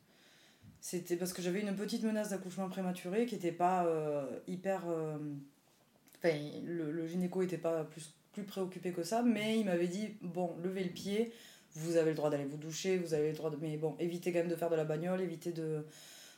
C'était 0.80 1.16
parce 1.16 1.32
que 1.32 1.40
j'avais 1.40 1.60
une 1.60 1.76
petite 1.76 2.02
menace 2.02 2.30
d'accouchement 2.30 2.68
prématuré 2.68 3.26
qui 3.26 3.36
n'était 3.36 3.52
pas 3.52 3.84
euh, 3.84 4.26
hyper. 4.48 4.82
Enfin, 6.18 6.34
le, 6.64 6.90
le 6.90 7.06
gynéco 7.06 7.42
n'était 7.42 7.58
pas 7.58 7.84
plus, 7.84 8.12
plus 8.32 8.44
préoccupé 8.44 8.92
que 8.92 9.02
ça, 9.02 9.22
mais 9.22 9.58
il 9.58 9.66
m'avait 9.66 9.88
dit 9.88 10.16
bon, 10.22 10.54
levez 10.62 10.84
le 10.84 10.90
pied, 10.90 11.32
vous 11.74 11.96
avez 11.96 12.10
le 12.10 12.16
droit 12.16 12.30
d'aller 12.30 12.44
vous 12.44 12.56
doucher, 12.56 12.98
vous 12.98 13.14
avez 13.14 13.30
le 13.30 13.36
droit 13.36 13.50
de. 13.50 13.56
Mais 13.60 13.76
bon, 13.76 13.96
évitez 13.98 14.32
quand 14.32 14.40
même 14.40 14.48
de 14.48 14.56
faire 14.56 14.70
de 14.70 14.76
la 14.76 14.84
bagnole, 14.84 15.20
évitez 15.20 15.52
de, 15.52 15.84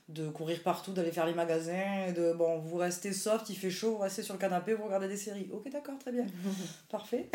de 0.08 0.28
courir 0.28 0.62
partout, 0.62 0.92
d'aller 0.92 1.10
faire 1.10 1.26
les 1.26 1.34
magasins, 1.34 2.06
et 2.08 2.12
de. 2.12 2.32
Bon, 2.32 2.58
vous 2.58 2.76
restez 2.76 3.12
soft, 3.12 3.48
il 3.48 3.56
fait 3.56 3.70
chaud, 3.70 3.92
vous 3.92 3.98
restez 3.98 4.22
sur 4.22 4.34
le 4.34 4.40
canapé, 4.40 4.74
vous 4.74 4.84
regardez 4.84 5.08
des 5.08 5.16
séries. 5.16 5.48
Ok, 5.52 5.70
d'accord, 5.70 5.98
très 5.98 6.12
bien. 6.12 6.26
Parfait. 6.90 7.30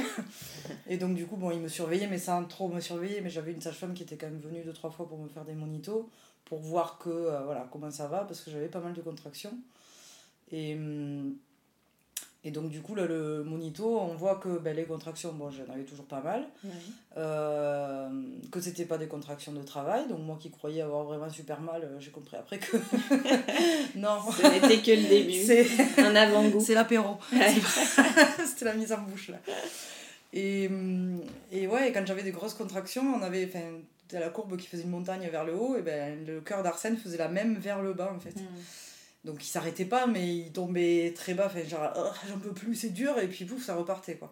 Et 0.87 0.97
donc, 0.97 1.15
du 1.15 1.25
coup, 1.25 1.37
bon, 1.37 1.51
il 1.51 1.59
me 1.59 1.67
surveillait, 1.67 2.07
mais 2.07 2.19
sans 2.19 2.43
trop 2.45 2.67
me 2.67 2.79
surveiller. 2.79 3.21
Mais 3.21 3.29
j'avais 3.29 3.51
une 3.51 3.61
sage-femme 3.61 3.93
qui 3.93 4.03
était 4.03 4.17
quand 4.17 4.27
même 4.27 4.39
venue 4.39 4.63
deux, 4.63 4.73
trois 4.73 4.91
fois 4.91 5.07
pour 5.07 5.17
me 5.17 5.27
faire 5.27 5.45
des 5.45 5.55
monitos, 5.55 6.09
pour 6.45 6.59
voir 6.59 6.99
que, 6.99 7.09
euh, 7.09 7.41
voilà, 7.45 7.67
comment 7.71 7.89
ça 7.89 8.07
va, 8.07 8.25
parce 8.25 8.41
que 8.41 8.51
j'avais 8.51 8.69
pas 8.69 8.79
mal 8.79 8.93
de 8.93 9.01
contractions. 9.01 9.57
Et, 10.51 10.75
hum, 10.75 11.35
et 12.43 12.51
donc, 12.51 12.69
du 12.69 12.81
coup, 12.81 12.95
là, 12.95 13.05
le 13.05 13.43
monito, 13.43 13.99
on 13.99 14.15
voit 14.15 14.35
que 14.35 14.59
ben, 14.59 14.75
les 14.75 14.85
contractions, 14.85 15.33
bon, 15.33 15.49
j'en 15.49 15.73
avais 15.73 15.83
toujours 15.83 16.05
pas 16.05 16.21
mal. 16.21 16.47
Ouais. 16.63 16.71
Euh, 17.17 18.09
que 18.51 18.61
c'était 18.61 18.85
pas 18.85 18.97
des 18.97 19.07
contractions 19.07 19.51
de 19.51 19.63
travail. 19.63 20.07
Donc, 20.07 20.19
moi 20.19 20.37
qui 20.39 20.51
croyais 20.51 20.81
avoir 20.81 21.03
vraiment 21.03 21.29
super 21.29 21.59
mal, 21.59 21.83
euh, 21.83 21.99
j'ai 21.99 22.11
compris 22.11 22.37
après 22.37 22.59
que. 22.59 22.77
non. 23.95 24.19
Ce 24.31 24.43
n'était 24.43 24.81
que 24.81 24.91
le 24.91 25.07
début. 25.09 25.33
C'est 25.33 25.67
Un 25.99 26.15
avant-goût. 26.15 26.61
c'est 26.61 26.75
l'apéro. 26.75 27.17
Ouais. 27.33 27.55
C'était 28.45 28.65
la 28.65 28.75
mise 28.75 28.93
en 28.93 28.99
bouche 28.99 29.29
là. 29.29 29.37
Et, 30.31 30.67
hum, 30.67 31.21
et 31.51 31.67
ouais, 31.67 31.91
quand 31.91 32.05
j'avais 32.05 32.23
des 32.23 32.31
grosses 32.31 32.53
contractions, 32.53 33.03
on 33.15 33.21
avait. 33.23 33.51
La 34.13 34.29
courbe 34.29 34.55
qui 34.55 34.67
faisait 34.67 34.83
une 34.83 34.89
montagne 34.89 35.27
vers 35.29 35.43
le 35.43 35.53
haut, 35.53 35.75
et 35.75 35.81
ben 35.81 36.25
le 36.25 36.39
cœur 36.39 36.63
d'Arsène 36.63 36.95
faisait 36.95 37.17
la 37.17 37.27
même 37.27 37.57
vers 37.57 37.81
le 37.81 37.91
bas 37.91 38.13
en 38.15 38.19
fait. 38.21 38.39
Mm. 38.39 38.45
Donc 39.27 39.43
il 39.43 39.47
s'arrêtait 39.47 39.85
pas, 39.85 40.07
mais 40.07 40.37
il 40.37 40.51
tombait 40.53 41.13
très 41.13 41.33
bas, 41.33 41.47
enfin 41.47 41.61
genre 41.63 41.91
Oh, 41.97 42.09
j'en 42.29 42.39
peux 42.39 42.53
plus, 42.53 42.75
c'est 42.75 42.91
dur, 42.91 43.19
et 43.19 43.27
puis 43.27 43.43
pouf, 43.43 43.63
ça 43.63 43.75
repartait 43.75 44.15
quoi. 44.15 44.31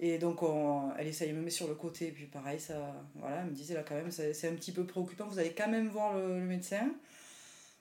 Et 0.00 0.16
donc 0.18 0.42
on, 0.42 0.90
elle 0.98 1.06
essayait 1.06 1.32
de 1.32 1.36
me 1.36 1.42
mettre 1.42 1.56
sur 1.56 1.68
le 1.68 1.74
côté, 1.74 2.08
et 2.08 2.12
puis 2.12 2.24
pareil, 2.24 2.58
ça, 2.58 2.94
voilà, 3.14 3.42
elle 3.42 3.50
me 3.50 3.54
disait 3.54 3.74
là 3.74 3.82
quand 3.86 3.94
même, 3.94 4.10
c'est 4.10 4.48
un 4.48 4.54
petit 4.54 4.72
peu 4.72 4.84
préoccupant, 4.84 5.26
vous 5.26 5.38
allez 5.38 5.52
quand 5.52 5.68
même 5.68 5.88
voir 5.88 6.16
le, 6.16 6.40
médecin. 6.40 6.90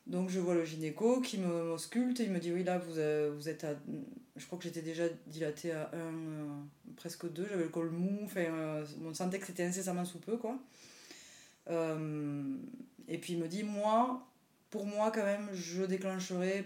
Donc 0.08 0.30
je 0.30 0.40
vois 0.40 0.54
le 0.54 0.66
gynéco 0.66 1.22
qui 1.22 1.38
me 1.38 1.64
m'ausculte, 1.64 2.20
et 2.20 2.24
il 2.26 2.32
me 2.32 2.40
dit 2.40 2.52
oui 2.52 2.64
là 2.64 2.80
vous, 2.80 3.00
euh, 3.00 3.32
vous 3.34 3.48
êtes 3.48 3.64
à, 3.64 3.74
je 4.36 4.46
crois 4.46 4.58
que 4.58 4.66
j'étais 4.66 4.82
déjà 4.82 5.06
dilatée 5.28 5.72
à 5.72 5.90
1, 5.94 6.96
presque 6.98 7.32
2, 7.32 7.48
j'avais 7.50 7.64
le 7.64 7.70
col 7.70 7.92
mou, 7.92 8.20
enfin 8.26 8.42
euh, 8.42 8.86
on 9.06 9.14
sentait 9.14 9.40
que 9.40 9.48
c'était 9.48 9.64
incessamment 9.64 10.04
sous 10.04 10.20
peu 10.20 10.36
quoi. 10.36 10.60
Euh, 11.70 12.58
et 13.08 13.18
puis 13.18 13.34
il 13.34 13.40
me 13.40 13.48
dit 13.48 13.64
moi, 13.64 14.28
pour 14.70 14.86
moi 14.86 15.12
quand 15.12 15.24
même, 15.24 15.50
je 15.54 15.84
déclencherai 15.84 16.66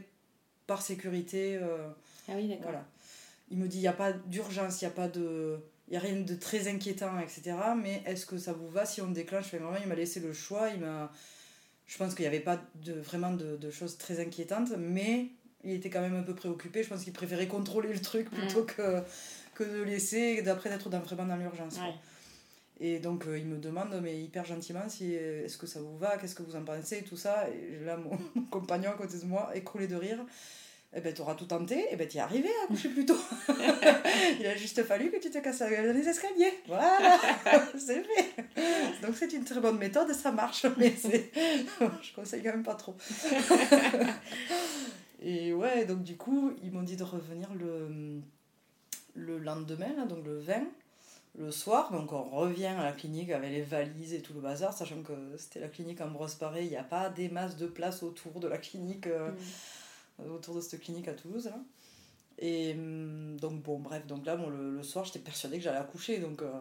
par 0.68 0.82
sécurité. 0.82 1.58
euh, 1.62 1.88
Ah 2.28 2.34
oui, 2.36 2.48
d'accord. 2.48 2.64
voilà. 2.64 2.86
Il 3.52 3.58
me 3.58 3.68
dit 3.68 3.78
il 3.78 3.82
n'y 3.82 3.88
a 3.88 3.94
pas 3.94 4.14
d'urgence, 4.14 4.82
il 4.82 4.86
n'y 4.86 4.92
a 4.92 4.96
pas 4.96 5.08
de. 5.08 5.58
Il 5.88 5.92
n'y 5.94 5.98
a 5.98 6.02
rien 6.02 6.20
de 6.22 6.36
très 6.36 6.68
inquiétant, 6.68 7.18
etc. 7.20 7.56
Mais 7.82 8.04
est-ce 8.06 8.28
que 8.28 8.38
ça 8.38 8.54
vous 8.54 8.70
va 8.70 8.86
si 8.86 9.02
on 9.02 9.10
déclenche? 9.10 9.46
Enfin, 9.48 9.58
Vraiment, 9.58 9.78
il 9.82 9.88
m'a 9.88 9.96
laissé 9.96 10.20
le 10.20 10.34
choix. 10.34 10.70
Il 10.70 10.82
m'a... 10.82 11.12
Je 11.88 11.98
pense 11.98 12.14
qu'il 12.14 12.22
n'y 12.22 12.28
avait 12.28 12.42
pas 12.42 12.62
de, 12.76 12.94
vraiment 12.94 13.34
de, 13.34 13.58
de 13.58 13.72
choses 13.72 13.98
très 13.98 14.20
inquiétantes, 14.20 14.70
mais 14.78 15.30
il 15.64 15.72
était 15.72 15.90
quand 15.90 16.02
même 16.02 16.16
un 16.16 16.22
peu 16.22 16.36
préoccupé. 16.36 16.84
Je 16.84 16.90
pense 16.90 17.04
qu'il 17.04 17.12
préférait 17.14 17.48
contrôler 17.48 17.92
le 17.92 18.00
truc 18.00 18.30
plutôt 18.30 18.64
que, 18.66 19.02
que 19.56 19.64
de 19.64 19.82
laisser, 19.82 20.44
d'après 20.44 20.70
d'être 20.70 20.90
dans, 20.92 21.00
vraiment 21.00 21.26
dans 21.26 21.38
l'urgence. 21.38 21.78
Ouais. 21.78 21.96
Et 22.82 23.00
donc 23.00 23.28
euh, 23.28 23.38
il 23.38 23.46
me 23.46 23.58
demande, 23.58 24.00
mais 24.02 24.22
hyper 24.22 24.46
gentiment, 24.46 24.88
si, 24.88 25.16
euh, 25.16 25.44
est-ce 25.44 25.58
que 25.58 25.68
ça 25.68 25.82
vous 25.82 25.98
va, 25.98 26.18
qu'est-ce 26.18 26.36
que 26.36 26.44
vous 26.44 26.56
en 26.56 26.64
pensez, 26.64 27.04
tout 27.04 27.18
ça. 27.18 27.48
Et 27.50 27.84
là, 27.84 27.98
mon, 27.98 28.18
compagnon 28.52 28.92
à 28.92 28.94
côté 28.94 29.18
de 29.18 29.26
moi, 29.26 29.52
écroulé 29.54 29.88
de 29.88 29.96
rire. 29.96 30.26
Eh 30.92 31.02
ben, 31.02 31.14
t'auras 31.14 31.36
tout 31.36 31.46
tenté, 31.46 31.86
et 31.92 31.96
ben, 31.96 32.08
t'y 32.08 32.18
es 32.18 32.22
arrivé 32.22 32.50
à 32.64 32.68
coucher 32.68 32.90
plus 32.90 33.06
tôt. 33.06 33.20
Il 34.40 34.48
a 34.48 34.56
juste 34.56 34.84
fallu 34.84 35.12
que 35.12 35.18
tu 35.18 35.30
te 35.30 35.38
casses 35.38 35.62
les 35.62 36.08
escaliers. 36.08 36.54
Voilà, 36.68 37.20
c'est 37.78 38.02
fait. 38.02 38.46
Donc 39.04 39.16
c'est 39.16 39.32
une 39.34 39.44
très 39.44 39.60
bonne 39.60 39.78
méthode, 39.78 40.12
ça 40.14 40.32
marche, 40.32 40.66
mais 40.78 40.96
c'est... 40.98 41.32
je 42.02 42.14
conseille 42.16 42.42
quand 42.42 42.54
même 42.54 42.64
pas 42.64 42.74
trop. 42.74 42.96
et 45.22 45.54
ouais, 45.54 45.86
donc 45.86 46.02
du 46.02 46.18
coup, 46.18 46.54
ils 46.64 46.72
m'ont 46.72 46.82
dit 46.82 46.96
de 46.96 47.04
revenir 47.04 47.54
le, 47.54 48.22
le 49.14 49.38
lendemain, 49.38 50.08
donc 50.08 50.26
le 50.26 50.40
20 50.40 50.64
le 51.40 51.52
soir, 51.52 51.92
donc 51.92 52.12
on 52.12 52.24
revient 52.24 52.66
à 52.66 52.84
la 52.84 52.92
clinique 52.92 53.32
avec 53.32 53.50
les 53.50 53.62
valises 53.62 54.14
et 54.14 54.22
tout 54.22 54.34
le 54.34 54.42
bazar, 54.42 54.74
sachant 54.74 55.02
que 55.02 55.14
c'était 55.38 55.62
la 55.62 55.70
clinique 55.70 56.02
Ambroise 56.02 56.36
Paré, 56.36 56.64
il 56.64 56.70
n'y 56.70 56.76
a 56.76 56.84
pas 56.84 57.10
des 57.10 57.30
masses 57.30 57.56
de 57.56 57.66
place 57.66 58.04
autour 58.04 58.42
de 58.42 58.48
la 58.48 58.58
clinique, 58.58 59.08
euh, 59.08 59.32
autour 60.30 60.56
de 60.56 60.62
cette 60.62 60.82
clinique 60.82 61.08
à 61.08 61.14
Toulouse. 61.14 61.46
Là. 61.46 61.58
Et 62.40 62.74
hum, 62.74 63.38
donc 63.40 63.64
bon, 63.64 63.80
bref, 63.80 64.06
donc 64.06 64.26
là, 64.26 64.36
bon, 64.36 64.50
le, 64.50 64.76
le 64.76 64.84
soir, 64.84 65.06
j'étais 65.06 65.20
persuadée 65.20 65.58
que 65.58 65.64
j'allais 65.64 65.78
accoucher, 65.78 66.20
donc 66.20 66.42
euh, 66.42 66.52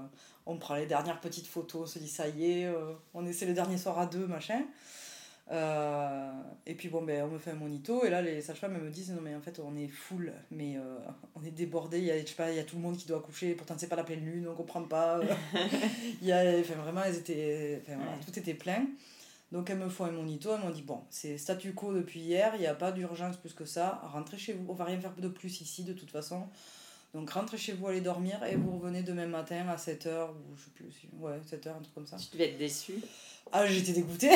on 0.46 0.56
prend 0.58 0.76
les 0.76 0.86
dernières 0.86 1.20
petites 1.20 1.48
photos, 1.48 1.82
on 1.82 1.86
se 1.86 1.98
dit 1.98 2.08
ça 2.08 2.28
y 2.28 2.50
est, 2.50 2.66
euh, 2.66 2.92
on 3.14 3.26
essaie 3.26 3.46
le 3.46 3.54
dernier 3.54 3.78
soir 3.78 3.98
à 3.98 4.06
deux, 4.06 4.26
machin. 4.28 4.62
Euh, 5.50 6.30
et 6.66 6.74
puis 6.74 6.88
bon, 6.88 7.02
ben, 7.02 7.24
on 7.24 7.28
me 7.28 7.38
fait 7.38 7.52
un 7.52 7.54
monito, 7.54 8.04
et 8.04 8.10
là, 8.10 8.20
les 8.20 8.42
sages-femmes 8.42 8.78
me 8.82 8.90
disent 8.90 9.12
non, 9.12 9.20
mais 9.22 9.34
en 9.34 9.40
fait, 9.40 9.58
on 9.60 9.74
est 9.76 9.88
full, 9.88 10.32
mais 10.50 10.76
euh, 10.76 10.98
on 11.34 11.42
est 11.42 11.50
débordé, 11.50 11.98
il 11.98 12.04
y 12.04 12.10
a, 12.10 12.20
je 12.20 12.26
sais 12.26 12.34
pas, 12.34 12.50
il 12.50 12.56
y 12.56 12.60
a 12.60 12.64
tout 12.64 12.76
le 12.76 12.82
monde 12.82 12.96
qui 12.98 13.06
doit 13.06 13.18
accoucher, 13.18 13.54
pourtant, 13.54 13.74
c'est 13.78 13.88
pas 13.88 13.96
la 13.96 14.04
pleine 14.04 14.24
lune, 14.24 14.46
on 14.46 14.54
comprend 14.54 14.82
pas. 14.82 15.20
il 16.20 16.26
y 16.28 16.32
a, 16.32 16.58
enfin, 16.60 16.74
vraiment, 16.74 17.02
elles 17.04 17.16
étaient, 17.16 17.80
enfin, 17.82 17.96
voilà, 17.96 18.10
Ouais. 18.12 18.18
tout 18.26 18.38
était 18.38 18.54
plein. 18.54 18.86
Donc, 19.50 19.70
elles 19.70 19.78
me 19.78 19.88
font 19.88 20.04
un 20.04 20.10
monito, 20.12 20.50
elles 20.54 20.60
m'ont 20.60 20.68
dit 20.70 20.82
bon, 20.82 21.00
c'est 21.08 21.38
statu 21.38 21.72
quo 21.72 21.94
depuis 21.94 22.20
hier, 22.20 22.52
il 22.56 22.60
n'y 22.60 22.66
a 22.66 22.74
pas 22.74 22.92
d'urgence 22.92 23.38
plus 23.38 23.54
que 23.54 23.64
ça, 23.64 24.02
rentrez 24.12 24.36
chez 24.36 24.52
vous, 24.52 24.66
on 24.68 24.74
va 24.74 24.84
rien 24.84 25.00
faire 25.00 25.14
de 25.16 25.28
plus 25.28 25.62
ici, 25.62 25.84
de 25.84 25.94
toute 25.94 26.10
façon. 26.10 26.42
Donc, 27.14 27.30
rentrez 27.30 27.56
chez 27.56 27.72
vous, 27.72 27.86
allez 27.86 28.02
dormir, 28.02 28.44
et 28.44 28.56
vous 28.56 28.76
revenez 28.78 29.02
demain 29.02 29.26
matin 29.26 29.66
à 29.70 29.76
7h, 29.76 30.28
ou 30.28 30.56
je 30.58 30.64
sais 30.64 30.70
plus, 30.74 30.84
ouais, 31.18 31.38
7h, 31.50 31.70
un 31.70 31.80
truc 31.80 31.94
comme 31.94 32.06
ça. 32.06 32.18
Tu 32.18 32.28
devais 32.32 32.50
être 32.50 32.58
déçue. 32.58 33.00
Ah, 33.52 33.66
j'étais 33.66 33.92
dégoûtée. 33.92 34.30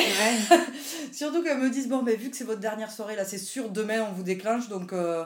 Surtout 1.11 1.43
qu'elles 1.43 1.59
me 1.59 1.69
disent, 1.69 1.87
bon, 1.87 2.03
ben, 2.03 2.17
vu 2.17 2.29
que 2.29 2.37
c'est 2.37 2.43
votre 2.43 2.59
dernière 2.59 2.91
soirée, 2.91 3.15
là, 3.15 3.25
c'est 3.25 3.37
sûr, 3.37 3.69
demain, 3.69 4.03
on 4.09 4.13
vous 4.13 4.23
déclenche. 4.23 4.69
Donc, 4.69 4.93
euh, 4.93 5.23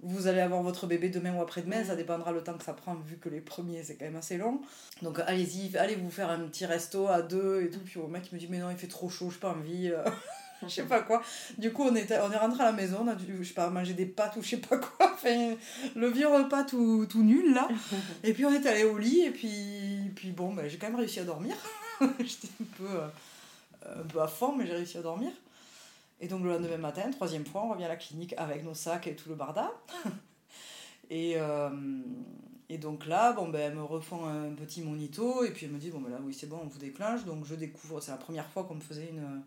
vous 0.00 0.26
allez 0.26 0.40
avoir 0.40 0.62
votre 0.62 0.86
bébé 0.86 1.08
demain 1.08 1.34
ou 1.34 1.42
après-demain, 1.42 1.84
ça 1.84 1.96
dépendra 1.96 2.32
le 2.32 2.42
temps 2.42 2.56
que 2.56 2.64
ça 2.64 2.72
prend, 2.74 2.94
vu 2.94 3.16
que 3.16 3.28
les 3.28 3.40
premiers 3.40 3.82
c'est 3.82 3.96
quand 3.96 4.04
même 4.04 4.16
assez 4.16 4.36
long. 4.36 4.60
Donc 5.02 5.20
allez-y, 5.20 5.76
allez 5.78 5.96
vous 5.96 6.10
faire 6.10 6.30
un 6.30 6.40
petit 6.40 6.66
resto 6.66 7.08
à 7.08 7.22
deux 7.22 7.62
et 7.62 7.70
tout. 7.70 7.80
Puis 7.84 7.98
le 7.98 8.06
mec 8.06 8.30
me 8.30 8.38
dit, 8.38 8.46
mais 8.48 8.58
non, 8.58 8.70
il 8.70 8.76
fait 8.76 8.88
trop 8.88 9.08
chaud, 9.08 9.30
j'ai 9.30 9.38
pas 9.38 9.50
envie. 9.50 9.90
je 10.62 10.68
sais 10.68 10.82
pas 10.84 11.02
quoi. 11.02 11.22
Du 11.58 11.72
coup, 11.72 11.82
on 11.82 11.94
est, 11.94 12.10
on 12.18 12.30
est 12.30 12.36
rentré 12.36 12.62
à 12.62 12.66
la 12.66 12.72
maison, 12.72 12.98
on 13.02 13.08
a 13.08 13.14
dû, 13.14 13.38
je 13.40 13.48
sais 13.48 13.54
pas, 13.54 13.68
manger 13.70 13.94
des 13.94 14.06
pâtes 14.06 14.36
ou 14.36 14.42
je 14.42 14.50
sais 14.50 14.56
pas 14.58 14.78
quoi. 14.78 15.12
Enfin, 15.16 15.54
le 15.94 16.08
vieux 16.08 16.28
repas 16.28 16.64
tout, 16.64 17.06
tout 17.08 17.22
nul 17.22 17.54
là. 17.54 17.68
Et 18.22 18.32
puis 18.32 18.44
on 18.44 18.52
est 18.52 18.66
allé 18.66 18.84
au 18.84 18.98
lit 18.98 19.22
et 19.22 19.30
puis, 19.30 20.10
puis 20.14 20.30
bon, 20.30 20.52
ben, 20.52 20.68
j'ai 20.68 20.76
quand 20.76 20.88
même 20.88 20.96
réussi 20.96 21.20
à 21.20 21.24
dormir. 21.24 21.56
J'étais 22.20 22.48
un 22.60 22.66
peu, 22.76 22.84
euh, 22.84 23.08
un 24.00 24.02
peu 24.02 24.20
à 24.20 24.28
fond, 24.28 24.54
mais 24.54 24.66
j'ai 24.66 24.74
réussi 24.74 24.98
à 24.98 25.02
dormir. 25.02 25.30
Et 26.20 26.28
donc 26.28 26.42
le 26.42 26.50
lendemain 26.50 26.76
matin, 26.76 27.10
troisième 27.10 27.46
fois, 27.46 27.64
on 27.64 27.70
revient 27.70 27.84
à 27.84 27.88
la 27.88 27.96
clinique 27.96 28.34
avec 28.36 28.62
nos 28.62 28.74
sacs 28.74 29.06
et 29.06 29.16
tout 29.16 29.30
le 29.30 29.34
barda. 29.34 29.70
et, 31.10 31.34
euh, 31.36 31.70
et 32.68 32.78
donc 32.78 33.06
là, 33.06 33.32
bon, 33.32 33.48
ben, 33.48 33.60
elle 33.60 33.74
me 33.74 33.84
refont 33.84 34.26
un 34.26 34.50
petit 34.50 34.82
monito 34.82 35.44
et 35.44 35.50
puis 35.50 35.66
elle 35.66 35.72
me 35.72 35.78
dit, 35.78 35.90
bon, 35.90 36.00
ben 36.00 36.10
là, 36.10 36.18
oui, 36.22 36.34
c'est 36.34 36.48
bon, 36.48 36.60
on 36.62 36.66
vous 36.66 36.78
déclenche. 36.78 37.24
Donc 37.24 37.44
je 37.46 37.54
découvre, 37.54 38.00
c'est 38.00 38.10
la 38.10 38.16
première 38.16 38.48
fois 38.48 38.64
qu'on 38.64 38.74
me 38.74 38.80
faisait 38.80 39.08
une. 39.08 39.42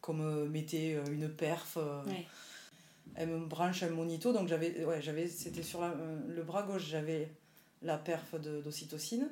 Qu'on 0.00 0.14
me 0.14 0.46
mettait 0.48 0.94
euh, 0.96 1.12
une 1.12 1.28
perf. 1.28 1.76
euh, 1.76 2.02
Ouais. 2.06 2.26
Elle 3.14 3.28
me 3.28 3.46
branche 3.46 3.82
un 3.82 3.90
monito, 3.90 4.32
donc 4.32 4.48
j'avais. 4.48 4.84
Ouais, 4.84 5.00
j'avais. 5.02 5.26
C'était 5.28 5.62
sur 5.62 5.80
la- 5.80 5.88
euh, 5.88 6.18
le 6.28 6.42
bras 6.42 6.62
gauche, 6.62 6.86
j'avais 6.88 7.28
la 7.82 7.96
perf 7.98 8.38
de- 8.40 8.60
d'ocytocine. 8.60 9.28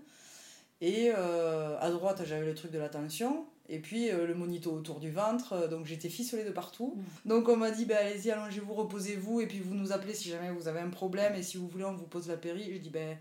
Et 0.81 1.11
euh, 1.17 1.79
à 1.81 1.91
droite, 1.91 2.23
j'avais 2.27 2.47
le 2.47 2.55
truc 2.55 2.71
de 2.73 2.79
la 2.79 2.89
tension. 2.89 3.47
Et 3.69 3.79
puis 3.81 4.11
euh, 4.11 4.27
le 4.27 4.35
monito 4.35 4.73
autour 4.73 5.01
du 5.01 5.11
ventre. 5.11 5.53
euh, 5.53 5.69
donc 5.69 5.87
j'étais 5.87 6.09
ficelée 6.09 6.45
de 6.45 6.51
partout. 6.51 6.97
Donc 7.25 7.49
on 7.49 7.57
m'a 7.57 7.71
dit, 7.71 7.85
ben, 7.85 7.97
allez-y, 7.99 8.31
allongez-vous, 8.31 8.75
reposez-vous. 8.75 9.41
Et 9.41 9.47
puis 9.47 9.61
vous 9.61 9.75
nous 9.75 9.93
appelez 9.93 10.15
si 10.15 10.29
jamais 10.31 10.51
vous 10.51 10.69
avez 10.69 10.81
un 10.81 10.91
problème. 10.91 11.35
Et 11.35 11.43
si 11.43 11.57
vous 11.57 11.69
voulez, 11.69 11.85
on 11.85 11.95
vous 11.95 12.07
pose 12.07 12.29
la 12.29 12.37
péri. 12.37 12.71
Je 12.73 12.79
dis, 12.79 12.91
ben, 12.91 13.17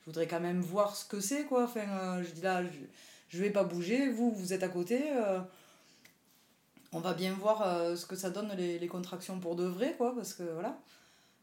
je 0.00 0.06
voudrais 0.06 0.26
quand 0.26 0.40
même 0.40 0.60
voir 0.60 0.96
ce 0.96 1.04
que 1.04 1.20
c'est, 1.20 1.44
quoi. 1.44 1.64
Enfin, 1.64 1.80
euh, 1.80 2.22
je 2.22 2.30
dis 2.30 2.42
là, 2.42 2.62
je, 2.64 2.68
je 3.28 3.42
vais 3.42 3.50
pas 3.50 3.64
bouger. 3.64 4.08
Vous, 4.10 4.30
vous 4.32 4.52
êtes 4.52 4.62
à 4.62 4.68
côté. 4.68 5.00
On 6.96 7.00
va 7.00 7.14
bien 7.14 7.32
voir 7.34 7.62
euh, 7.62 7.94
ce 7.96 8.06
que 8.06 8.16
ça 8.16 8.30
donne 8.30 8.50
les, 8.56 8.78
les 8.78 8.86
contractions 8.88 9.38
pour 9.38 9.54
de 9.56 9.64
vrai, 9.64 9.94
quoi. 9.96 10.14
Parce 10.14 10.32
que 10.34 10.42
voilà. 10.42 10.78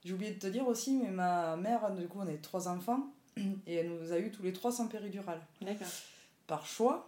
J'ai 0.03 0.13
oublié 0.13 0.31
de 0.33 0.39
te 0.39 0.47
dire 0.47 0.67
aussi, 0.67 0.97
mais 1.01 1.09
ma 1.09 1.55
mère, 1.55 1.91
du 1.91 2.07
coup, 2.07 2.19
on 2.21 2.27
est 2.27 2.41
trois 2.41 2.67
enfants. 2.67 3.07
Et 3.67 3.75
elle 3.75 3.89
nous 3.89 4.11
a 4.11 4.19
eu 4.19 4.31
tous 4.31 4.43
les 4.43 4.51
trois 4.53 4.71
sans 4.71 4.87
péridurale 4.87 5.39
D'accord. 5.61 5.87
par 6.47 6.65
choix. 6.65 7.07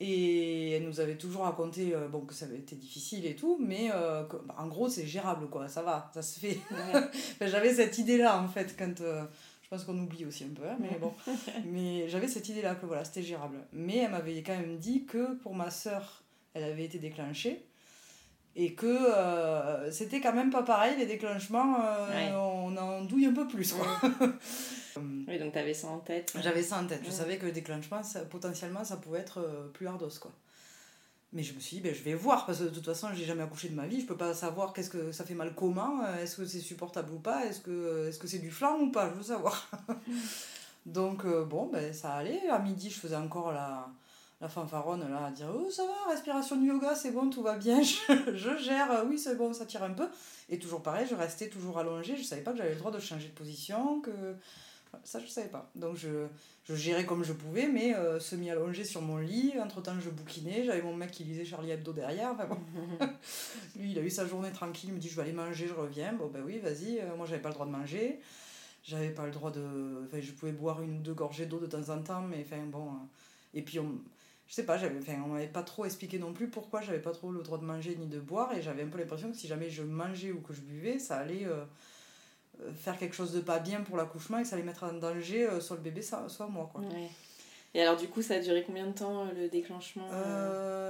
Et 0.00 0.70
elle 0.72 0.84
nous 0.84 1.00
avait 1.00 1.16
toujours 1.16 1.42
raconté 1.42 1.94
euh, 1.94 2.06
bon, 2.08 2.20
que 2.20 2.32
ça 2.34 2.44
avait 2.46 2.58
été 2.58 2.76
difficile 2.76 3.26
et 3.26 3.34
tout, 3.34 3.56
mais 3.60 3.90
euh, 3.92 4.22
que- 4.24 4.36
bah, 4.36 4.54
en 4.58 4.68
gros, 4.68 4.88
c'est 4.88 5.06
gérable, 5.06 5.48
quoi. 5.48 5.68
Ça 5.68 5.82
va, 5.82 6.10
ça 6.14 6.22
se 6.22 6.38
fait. 6.38 6.58
Ouais. 6.70 7.02
J'avais 7.48 7.74
cette 7.74 7.98
idée-là, 7.98 8.40
en 8.40 8.48
fait, 8.48 8.76
quand. 8.78 8.96
je 8.98 9.68
pense 9.68 9.84
qu'on 9.84 9.98
oublie 9.98 10.24
aussi 10.24 10.44
un 10.44 10.54
peu, 10.54 10.62
hein, 10.68 10.76
mais 10.80 10.98
bon. 11.00 11.12
mais 11.66 12.08
j'avais 12.08 12.28
cette 12.28 12.48
idée-là 12.48 12.74
que 12.76 12.86
voilà, 12.86 13.04
c'était 13.04 13.22
gérable. 13.22 13.58
Mais 13.72 13.98
elle 13.98 14.12
m'avait 14.12 14.42
quand 14.42 14.56
même 14.56 14.78
dit 14.78 15.04
que 15.04 15.34
pour 15.42 15.54
ma 15.54 15.70
sœur, 15.70 16.22
elle 16.58 16.72
avait 16.72 16.84
été 16.84 16.98
déclenchée. 16.98 17.64
Et 18.56 18.74
que 18.74 18.86
euh, 18.86 19.90
c'était 19.92 20.20
quand 20.20 20.32
même 20.32 20.50
pas 20.50 20.62
pareil, 20.64 20.96
les 20.98 21.06
déclenchements, 21.06 21.76
euh, 21.80 22.08
Ouais. 22.08 22.32
on 22.34 22.76
en 22.76 23.02
douille 23.04 23.26
un 23.26 23.32
peu 23.34 23.46
plus, 23.46 23.72
quoi. 23.72 23.86
Oui, 25.28 25.38
donc 25.38 25.52
t'avais 25.52 25.74
ça 25.74 25.86
en 25.86 25.98
tête. 26.00 26.32
J'avais 26.42 26.62
ça 26.62 26.78
en 26.78 26.86
tête. 26.86 27.02
Je 27.04 27.10
savais 27.10 27.36
que 27.38 27.46
le 27.46 27.52
déclenchement, 27.52 28.02
ça, 28.02 28.20
potentiellement, 28.22 28.82
ça 28.82 28.96
pouvait 28.96 29.20
être 29.20 29.38
euh, 29.38 29.68
plus 29.72 29.86
ardos, 29.86 30.08
quoi. 30.20 30.32
Mais 31.32 31.44
je 31.44 31.54
me 31.54 31.60
suis 31.60 31.76
dit, 31.76 31.82
ben, 31.82 31.94
je 31.94 32.02
vais 32.02 32.14
voir, 32.14 32.46
parce 32.46 32.58
que 32.58 32.64
de 32.64 32.70
toute 32.70 32.86
façon, 32.86 33.08
j'ai 33.14 33.24
jamais 33.24 33.42
accouché 33.44 33.68
de 33.68 33.74
ma 33.76 33.86
vie, 33.86 34.00
je 34.00 34.06
peux 34.06 34.16
pas 34.16 34.34
savoir 34.34 34.72
qu'est-ce 34.72 34.90
que 34.90 35.12
ça 35.12 35.24
fait 35.24 35.34
mal 35.34 35.52
comment, 35.54 36.04
est-ce 36.16 36.36
que 36.36 36.44
c'est 36.46 36.58
supportable 36.58 37.12
ou 37.12 37.18
pas, 37.20 37.44
est-ce 37.46 37.60
que 37.60 38.08
est-ce 38.08 38.18
que 38.18 38.26
c'est 38.26 38.38
du 38.40 38.50
flan 38.50 38.80
ou 38.80 38.90
pas, 38.90 39.10
je 39.10 39.14
veux 39.14 39.22
savoir. 39.22 39.70
Donc, 40.86 41.24
euh, 41.26 41.44
bon, 41.44 41.66
ben, 41.66 41.92
ça 41.92 42.14
allait. 42.14 42.48
À 42.48 42.58
midi, 42.58 42.90
je 42.90 42.98
faisais 42.98 43.14
encore 43.14 43.52
la, 43.52 43.88
la 44.40 44.48
fanfaronne, 44.48 45.08
là, 45.10 45.26
à 45.26 45.30
dire, 45.30 45.48
oh, 45.54 45.70
ça 45.70 45.84
va, 45.84 46.10
respiration 46.12 46.56
de 46.56 46.64
yoga, 46.66 46.94
c'est 46.94 47.10
bon, 47.10 47.28
tout 47.28 47.42
va 47.42 47.56
bien, 47.56 47.82
je, 47.82 48.36
je 48.36 48.56
gère, 48.58 49.04
oui, 49.08 49.18
c'est 49.18 49.36
bon, 49.36 49.52
ça 49.52 49.66
tire 49.66 49.82
un 49.82 49.90
peu. 49.90 50.08
Et 50.48 50.58
toujours 50.58 50.82
pareil, 50.82 51.06
je 51.10 51.14
restais 51.14 51.48
toujours 51.48 51.78
allongée, 51.78 52.16
je 52.16 52.22
savais 52.22 52.42
pas 52.42 52.52
que 52.52 52.58
j'avais 52.58 52.74
le 52.74 52.78
droit 52.78 52.92
de 52.92 53.00
changer 53.00 53.28
de 53.28 53.34
position, 53.34 54.00
que... 54.00 54.36
Ça, 55.04 55.20
je 55.20 55.26
savais 55.26 55.48
pas. 55.48 55.70
Donc, 55.74 55.96
je, 55.96 56.26
je 56.64 56.74
gérais 56.74 57.04
comme 57.04 57.22
je 57.22 57.34
pouvais, 57.34 57.68
mais 57.68 57.94
euh, 57.94 58.18
semi-allongée 58.18 58.84
sur 58.84 59.02
mon 59.02 59.18
lit. 59.18 59.52
Entre-temps, 59.62 60.00
je 60.00 60.08
bouquinais. 60.08 60.64
J'avais 60.64 60.80
mon 60.80 60.94
mec 60.94 61.10
qui 61.10 61.24
lisait 61.24 61.44
Charlie 61.44 61.70
Hebdo 61.70 61.92
derrière. 61.92 62.30
Enfin, 62.32 62.46
bon. 62.46 62.58
Lui, 63.76 63.92
il 63.92 63.98
a 63.98 64.02
eu 64.02 64.08
sa 64.10 64.26
journée 64.26 64.50
tranquille. 64.50 64.88
Il 64.90 64.94
me 64.94 64.98
dit, 64.98 65.08
je 65.10 65.16
vais 65.16 65.22
aller 65.22 65.32
manger, 65.32 65.68
je 65.68 65.74
reviens. 65.74 66.14
Bon, 66.14 66.28
ben 66.28 66.42
oui, 66.44 66.58
vas-y. 66.58 67.00
Euh, 67.00 67.14
moi, 67.16 67.26
j'avais 67.26 67.42
pas 67.42 67.50
le 67.50 67.54
droit 67.54 67.66
de 67.66 67.70
manger. 67.70 68.18
J'avais 68.82 69.10
pas 69.10 69.26
le 69.26 69.30
droit 69.32 69.50
de... 69.50 70.04
Enfin, 70.06 70.20
je 70.20 70.32
pouvais 70.32 70.52
boire 70.52 70.80
une 70.80 70.96
ou 70.98 71.02
deux 71.02 71.14
gorgées 71.14 71.46
d'eau 71.46 71.58
de 71.60 71.66
temps 71.66 71.88
en 71.90 72.02
temps, 72.02 72.22
mais 72.22 72.44
enfin, 72.46 72.62
bon... 72.64 72.86
euh, 72.86 73.06
Et 73.54 73.62
puis, 73.62 73.78
on... 73.78 73.92
Je 74.48 74.54
sais 74.54 74.64
pas, 74.64 74.78
j'avais, 74.78 74.98
enfin, 74.98 75.22
on 75.26 75.28
m'avait 75.28 75.46
pas 75.46 75.62
trop 75.62 75.84
expliqué 75.84 76.18
non 76.18 76.32
plus 76.32 76.48
pourquoi 76.48 76.80
j'avais 76.80 77.00
pas 77.00 77.12
trop 77.12 77.30
le 77.30 77.42
droit 77.42 77.58
de 77.58 77.64
manger 77.64 77.96
ni 77.96 78.06
de 78.06 78.18
boire, 78.18 78.52
et 78.56 78.62
j'avais 78.62 78.82
un 78.82 78.88
peu 78.88 78.98
l'impression 78.98 79.30
que 79.30 79.36
si 79.36 79.46
jamais 79.46 79.68
je 79.68 79.82
mangeais 79.82 80.32
ou 80.32 80.40
que 80.40 80.54
je 80.54 80.62
buvais, 80.62 80.98
ça 80.98 81.18
allait 81.18 81.44
euh, 81.44 81.64
euh, 82.62 82.72
faire 82.72 82.98
quelque 82.98 83.14
chose 83.14 83.32
de 83.32 83.40
pas 83.40 83.58
bien 83.58 83.82
pour 83.82 83.98
l'accouchement 83.98 84.38
et 84.38 84.42
que 84.42 84.48
ça 84.48 84.56
allait 84.56 84.64
mettre 84.64 84.84
en 84.84 84.94
danger 84.94 85.46
euh, 85.46 85.60
soit 85.60 85.76
le 85.76 85.82
bébé, 85.82 86.00
soit 86.00 86.30
soit 86.30 86.46
moi. 86.46 86.70
Quoi. 86.72 86.80
Ouais. 86.80 87.10
Et 87.74 87.82
alors, 87.82 87.98
du 87.98 88.08
coup, 88.08 88.22
ça 88.22 88.36
a 88.36 88.40
duré 88.40 88.64
combien 88.64 88.86
de 88.86 88.92
temps 88.92 89.26
le 89.26 89.48
déclenchement 89.48 90.08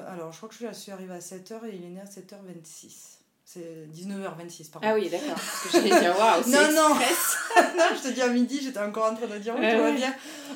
alors, 0.09 0.33
je 0.33 0.39
crois 0.39 0.49
que 0.49 0.55
je 0.55 0.73
suis 0.73 0.91
arrivée 0.91 1.13
à 1.13 1.19
7h 1.19 1.67
et 1.67 1.75
il 1.75 1.85
est 1.85 1.91
né 1.91 2.01
à 2.01 2.05
7h26. 2.05 3.18
C'est 3.51 3.89
19h26, 3.95 4.71
pardon. 4.71 4.87
Ah 4.91 4.95
oui, 4.95 5.09
d'accord. 5.09 5.29
Parce 5.29 5.63
que 5.63 5.69
j'allais 5.73 6.01
dire, 6.01 6.15
waouh, 6.19 6.43
c'est 6.45 6.51
Non, 6.51 6.71
non. 6.71 6.95
non, 7.79 7.85
je 7.97 8.03
te 8.09 8.13
dis 8.13 8.21
à 8.21 8.29
midi, 8.29 8.61
j'étais 8.63 8.79
encore 8.79 9.11
en 9.11 9.15
train 9.15 9.27
de 9.27 9.39
dire 9.39 9.55
Ouais, 9.57 9.73
tout 9.75 9.79
va 9.83 9.85
ouais. 9.89 9.97
bien. 9.97 10.15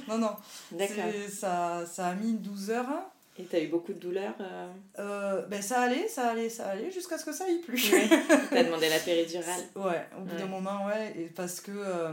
Non, 0.08 0.18
non. 0.18 0.36
D'accord. 0.72 1.04
Ça, 1.30 1.86
ça 1.90 2.08
a 2.08 2.14
mis 2.14 2.34
12 2.34 2.68
heures. 2.68 2.90
Et 3.38 3.44
t'as 3.44 3.60
eu 3.60 3.68
beaucoup 3.68 3.94
de 3.94 3.98
douleurs 3.98 4.34
euh... 4.40 4.68
Euh, 4.98 5.46
ben, 5.46 5.62
ça 5.62 5.80
allait, 5.80 6.06
ça 6.06 6.28
allait, 6.32 6.50
ça 6.50 6.66
allait, 6.66 6.90
jusqu'à 6.90 7.16
ce 7.16 7.24
que 7.24 7.32
ça 7.32 7.44
aille 7.44 7.60
plus. 7.60 7.90
ouais. 7.92 8.06
T'as 8.50 8.62
demandé 8.62 8.90
la 8.90 8.98
péridurale. 8.98 9.62
Ouais, 9.74 10.06
au 10.18 10.24
bout 10.24 10.36
d'un 10.36 10.44
moment, 10.44 10.84
ouais, 10.84 11.14
et 11.18 11.24
parce 11.34 11.62
que, 11.62 11.70
euh, 11.74 12.12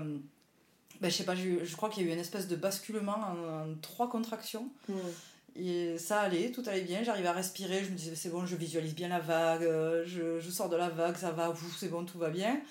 ben, 1.01 1.11
je 1.11 1.17
sais 1.17 1.25
pas, 1.25 1.35
eu- 1.35 1.59
je 1.65 1.75
crois 1.75 1.89
qu'il 1.89 2.03
y 2.03 2.07
a 2.07 2.09
eu 2.09 2.13
une 2.13 2.21
espèce 2.21 2.47
de 2.47 2.55
basculement 2.55 3.17
en, 3.17 3.71
en 3.71 3.75
trois 3.81 4.07
contractions. 4.09 4.69
Hmm. 4.87 4.93
Et 5.61 5.97
ça 5.97 6.21
allait, 6.21 6.51
tout 6.51 6.63
allait 6.67 6.81
bien, 6.81 7.03
j'arrivais 7.03 7.27
à 7.27 7.33
respirer, 7.33 7.83
je 7.83 7.89
me 7.91 7.95
disais 7.95 8.15
c'est 8.15 8.29
bon, 8.29 8.45
je 8.45 8.55
visualise 8.55 8.95
bien 8.95 9.09
la 9.09 9.19
vague, 9.19 9.63
euh, 9.63 10.05
je, 10.05 10.39
je 10.39 10.49
sors 10.49 10.69
de 10.69 10.77
la 10.77 10.87
vague, 10.89 11.17
ça 11.17 11.31
va, 11.31 11.53
c'est 11.77 11.89
bon, 11.89 12.05
tout 12.05 12.17
va 12.17 12.29
bien. 12.29 12.61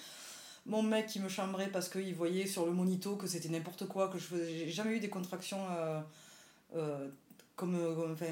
Mon 0.64 0.82
mec 0.82 1.06
qui 1.06 1.20
me 1.20 1.28
chambrait 1.28 1.68
parce 1.68 1.88
qu'il 1.90 2.14
voyait 2.14 2.46
sur 2.46 2.64
le 2.64 2.72
monito 2.72 3.16
que 3.16 3.26
c'était 3.26 3.50
n'importe 3.50 3.86
quoi, 3.86 4.08
que 4.08 4.18
je 4.18 4.24
faisais, 4.24 4.48
j'ai 4.48 4.70
jamais 4.70 4.96
eu 4.96 5.00
des 5.00 5.10
contractions 5.10 5.60
euh, 5.70 6.00
euh, 6.76 7.08
comme, 7.56 7.76
comme, 7.94 8.12
enfin, 8.12 8.26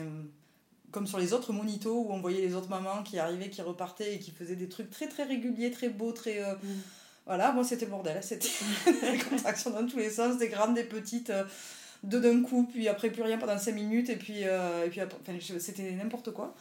comme 0.91 1.07
sur 1.07 1.19
les 1.19 1.35
autres 1.35 1.53
monitos 1.53 1.95
où 1.95 2.13
on 2.13 2.21
voyait 2.21 2.41
les 2.41 2.55
autres 2.55 2.71
mamans 2.71 3.03
qui 3.03 3.19
arrivaient, 3.19 3.51
qui 3.51 3.61
repartaient 3.61 4.15
et 4.15 4.19
qui 4.19 4.31
faisaient 4.31 4.57
des 4.57 4.69
trucs 4.69 4.91
très 4.91 5.09
très 5.09 5.25
réguliers, 5.25 5.71
très 5.71 5.91
beaux, 5.91 6.13
très... 6.13 6.43
euh, 6.43 6.55
Mm. 6.55 6.81
Voilà, 7.27 7.51
moi 7.51 7.65
c'était 7.65 7.87
bordel, 7.87 8.23
c'était 8.23 8.49
des 8.87 9.19
contractions 9.19 9.71
dans 9.71 9.85
tous 9.85 9.97
les 9.99 10.11
sens, 10.11 10.39
des 10.39 10.49
grandes, 10.49 10.75
des 10.75 10.85
petites, 10.85 11.33
deux 12.03 12.21
d'un 12.21 12.43
coup, 12.43 12.69
puis 12.71 12.89
après 12.89 13.11
plus 13.11 13.23
rien 13.23 13.39
pendant 13.39 13.59
5 13.59 13.75
minutes, 13.75 14.11
et 14.11 14.17
puis, 14.17 14.45
euh, 14.45 14.87
et 14.87 14.89
puis 14.91 15.01
c'était 15.59 15.93
n'importe 15.93 16.33
quoi. 16.33 16.55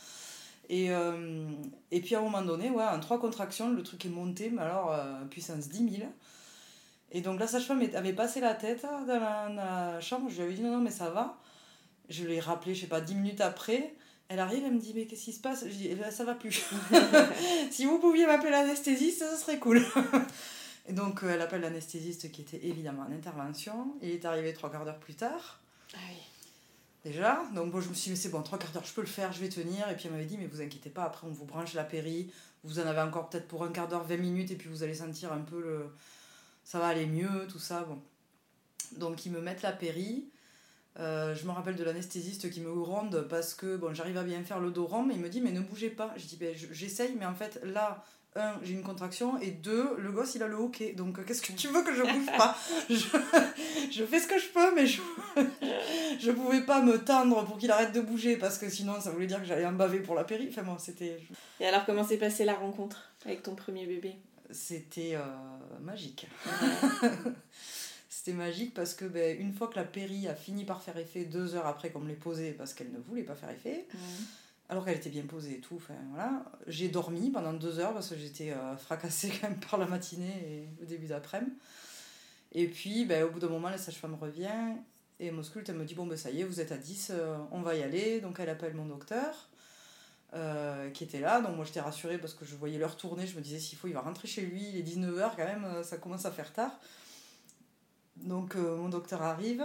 Et, 0.70 0.92
euh, 0.92 1.48
et 1.92 2.02
puis 2.02 2.16
à 2.16 2.20
un 2.20 2.22
moment 2.22 2.42
donné, 2.42 2.70
ouais, 2.70 2.84
en 2.84 3.00
trois 3.00 3.20
contractions, 3.20 3.72
le 3.72 3.84
truc 3.84 4.06
est 4.06 4.10
monté, 4.10 4.50
mais 4.50 4.62
alors 4.62 4.92
euh, 4.92 5.24
puissance 5.30 5.70
10 5.70 5.98
000. 5.98 6.10
Et 7.12 7.22
donc 7.22 7.40
la 7.40 7.48
sage-femme 7.48 7.84
avait 7.94 8.14
passé 8.14 8.40
la 8.42 8.56
tête 8.56 8.82
dans 8.82 9.06
la, 9.06 9.50
dans 9.50 9.56
la 9.56 10.02
chambre, 10.02 10.30
je 10.30 10.36
lui 10.36 10.44
avais 10.44 10.54
dit 10.54 10.62
non, 10.62 10.72
non, 10.72 10.82
mais 10.82 10.92
ça 10.92 11.10
va. 11.10 11.38
Je 12.10 12.26
l'ai 12.26 12.40
rappelé, 12.40 12.76
je 12.76 12.82
sais 12.82 12.88
pas, 12.88 13.02
10 13.02 13.16
minutes 13.16 13.42
après. 13.42 13.94
Elle 14.28 14.40
arrive, 14.40 14.64
elle 14.66 14.74
me 14.74 14.80
dit, 14.80 14.94
mais 14.96 15.06
qu'est-ce 15.06 15.26
qui 15.26 15.34
se 15.34 15.40
passe? 15.40 15.66
Je 15.66 15.74
dis, 15.74 15.88
Eh 15.90 15.96
ben, 15.96 16.10
ça 16.10 16.24
va 16.24 16.34
plus. 16.34 16.66
si 17.72 17.86
vous 17.86 18.00
pouviez 18.00 18.26
m'appeler 18.26 18.50
l'anesthésiste, 18.50 19.20
ça 19.20 19.38
serait 19.38 19.60
cool. 19.60 19.86
Et 20.88 20.94
donc 20.94 21.24
euh, 21.24 21.30
elle 21.34 21.42
appelle 21.42 21.62
l'anesthésiste 21.62 22.32
qui 22.32 22.42
était 22.42 22.64
évidemment 22.66 23.04
en 23.04 23.12
intervention. 23.12 23.96
Il 24.02 24.10
est 24.10 24.26
arrivé 24.26 24.54
trois 24.54 24.72
quarts 24.72 24.86
d'heure 24.86 25.00
plus 25.00 25.16
tard 25.16 25.60
Ah 25.94 25.98
oui. 26.10 26.18
déjà. 27.04 27.44
Donc 27.56 27.72
moi 27.72 27.82
je 27.82 27.90
me 27.90 27.94
suis 27.94 28.06
dit, 28.06 28.10
mais 28.12 28.16
c'est 28.16 28.30
bon, 28.30 28.42
trois 28.44 28.60
quarts 28.60 28.72
d'heure, 28.72 28.86
je 28.86 28.94
peux 28.94 29.02
le 29.02 29.08
faire, 29.08 29.32
je 29.34 29.40
vais 29.40 29.50
tenir. 29.50 29.90
Et 29.90 29.96
puis 29.96 30.06
elle 30.06 30.12
m'avait 30.12 30.26
dit, 30.26 30.38
mais 30.38 30.46
vous 30.48 30.62
inquiétez 30.62 30.90
pas, 30.90 31.04
après 31.06 31.26
on 31.28 31.32
vous 31.32 31.46
branche 31.46 31.74
la 31.74 31.84
péri, 31.84 32.32
vous 32.64 32.80
en 32.80 32.84
avez 32.86 33.02
encore 33.02 33.30
peut-être 33.30 33.48
pour 33.48 33.64
un 33.64 33.72
quart 33.72 33.88
d'heure, 33.88 34.04
20 34.04 34.18
minutes, 34.18 34.52
et 34.52 34.56
puis 34.56 34.70
vous 34.70 34.84
allez 34.84 34.94
sentir 34.96 35.32
un 35.34 35.42
peu 35.42 35.62
le. 35.62 35.88
Ça 36.64 36.80
va 36.80 36.88
aller 36.88 37.06
mieux, 37.08 37.48
tout 37.50 37.60
ça. 37.60 37.84
Bon. 37.84 38.00
Donc 38.98 39.26
ils 39.26 39.32
me 39.32 39.42
mettent 39.42 39.62
la 39.64 39.72
péri. 39.72 40.30
Euh, 40.98 41.36
je 41.36 41.46
me 41.46 41.52
rappelle 41.52 41.76
de 41.76 41.84
l'anesthésiste 41.84 42.50
qui 42.50 42.62
me 42.62 42.74
gronde 42.74 43.28
parce 43.30 43.54
que 43.54 43.76
bon, 43.76 43.94
j'arrive 43.94 44.18
à 44.18 44.24
bien 44.24 44.42
faire 44.44 44.60
le 44.62 44.72
dos 44.72 44.86
rond, 44.86 45.04
mais 45.04 45.16
il 45.16 45.20
me 45.20 45.30
dit, 45.30 45.42
mais 45.42 45.52
ne 45.52 45.60
bougez 45.62 45.90
pas. 45.90 46.14
Je 46.18 46.26
dis, 46.26 46.38
ben, 46.38 46.56
je- 46.56 46.72
j'essaye, 46.72 47.16
mais 47.20 47.26
en 47.26 47.36
fait, 47.36 47.60
là, 47.64 48.04
un, 48.36 48.60
j'ai 48.64 48.74
une 48.74 48.84
contraction, 48.84 49.40
et 49.40 49.52
deux, 49.52 49.96
le 49.98 50.12
gosse, 50.12 50.36
il 50.36 50.44
a 50.44 50.48
le 50.48 50.56
hockey. 50.56 50.94
Donc, 50.94 51.24
qu'est-ce 51.26 51.42
que 51.42 51.54
tu 51.54 51.70
veux 51.70 51.84
que 51.84 51.96
je 51.96 52.02
bouge 52.02 52.38
pas? 52.38 52.58
Je, 52.90 52.96
je 53.92 54.06
fais 54.06 54.20
ce 54.20 54.28
que 54.28 54.38
je 54.38 54.48
peux, 54.50 54.76
mais 54.76 54.86
je, 54.86 55.02
je 56.20 56.32
pouvais 56.32 56.62
pas 56.62 56.82
me 56.82 56.98
tendre 56.98 57.46
pour 57.46 57.58
qu'il 57.58 57.72
arrête 57.72 57.94
de 57.94 58.02
bouger 58.02 58.36
parce 58.36 58.58
que 58.58 58.70
sinon, 58.70 59.00
ça 59.00 59.12
voulait 59.12 59.28
dire 59.28 59.40
que 59.40 59.46
j'allais 59.46 59.66
en 59.66 59.72
baver 59.72 60.00
pour 60.00 60.16
la 60.16 60.24
péri. 60.24 60.50
Enfin, 60.50 60.78
c'était. 60.80 61.18
Et 61.60 61.66
alors, 61.66 61.86
comment 61.86 62.04
s'est 62.04 62.18
passée 62.18 62.46
la 62.46 62.56
rencontre 62.56 63.10
avec 63.26 63.44
ton 63.44 63.56
premier 63.56 63.86
bébé? 63.86 64.16
C'était 64.52 65.16
euh, 65.16 65.22
magique. 65.82 66.28
c'était 68.10 68.34
magique 68.34 68.74
parce 68.74 68.94
que 68.94 69.06
ben, 69.06 69.40
une 69.40 69.54
fois 69.54 69.68
que 69.68 69.76
la 69.76 69.86
péri 69.86 70.28
a 70.28 70.36
fini 70.36 70.66
par 70.66 70.82
faire 70.82 70.98
effet, 70.98 71.24
deux 71.24 71.56
heures 71.56 71.68
après 71.68 71.90
qu'on 71.90 72.00
me 72.00 72.08
l'ait 72.08 72.16
posée 72.16 72.52
parce 72.52 72.74
qu'elle 72.74 72.92
ne 72.92 73.00
voulait 73.00 73.24
pas 73.24 73.36
faire 73.36 73.50
effet, 73.50 73.88
alors 74.68 74.84
qu'elle 74.84 74.98
était 74.98 75.10
bien 75.10 75.26
posée 75.26 75.58
et 75.58 75.60
tout, 75.60 75.76
enfin 75.76 75.94
voilà, 76.10 76.44
j'ai 76.66 76.90
dormi 76.90 77.30
pendant 77.30 77.54
deux 77.54 77.80
heures 77.80 77.94
parce 77.94 78.10
que 78.10 78.16
j'étais 78.16 78.52
euh, 78.52 78.76
fracassée 78.78 79.32
quand 79.42 79.50
même 79.50 79.60
par 79.60 79.80
la 79.80 79.86
matinée 79.86 80.44
et 80.48 80.68
le 80.80 80.88
début 80.88 81.08
d'après-midi. 81.08 81.52
Et 82.52 82.68
puis 82.68 83.06
ben, 83.06 83.24
au 83.24 83.30
bout 83.30 83.40
d'un 83.40 83.50
moment, 83.50 83.70
la 83.70 83.78
sage-femme 83.78 84.16
revient 84.16 84.76
et 85.20 85.30
m'ausculte, 85.30 85.70
elle 85.70 85.76
me 85.76 85.86
dit 85.86 85.94
bon 85.94 86.08
ben 86.08 86.18
ça 86.18 86.32
y 86.32 86.42
est, 86.42 86.44
vous 86.44 86.62
êtes 86.62 86.72
à 86.72 86.78
10, 86.78 87.12
euh, 87.14 87.38
on 87.52 87.62
va 87.62 87.76
y 87.76 87.84
aller. 87.84 88.22
Donc 88.22 88.40
elle 88.40 88.50
appelle 88.50 88.74
mon 88.74 88.86
docteur. 88.86 89.50
Euh, 90.34 90.90
qui 90.90 91.06
était 91.06 91.22
là. 91.22 91.40
Donc 91.40 91.56
moi 91.56 91.64
j'étais 91.64 91.80
rassurée 91.80 92.18
parce 92.18 92.34
que 92.34 92.44
je 92.44 92.56
voyais 92.56 92.78
l'heure 92.78 92.98
tourner. 92.98 93.26
Je 93.26 93.38
me 93.38 93.42
disais 93.42 93.60
s'il 93.60 93.78
faut, 93.78 93.88
il 93.88 93.94
va 93.94 94.02
rentrer 94.02 94.28
chez 94.28 94.42
lui. 94.42 94.68
Il 94.68 94.78
est 94.78 94.84
19h 94.84 95.32
quand 95.38 95.46
même, 95.46 95.82
ça 95.82 95.98
commence 95.98 96.26
à 96.26 96.32
faire 96.32 96.52
tard. 96.52 96.78
Donc 98.18 98.56
mon 98.56 98.90
docteur 98.90 99.22
arrive, 99.22 99.64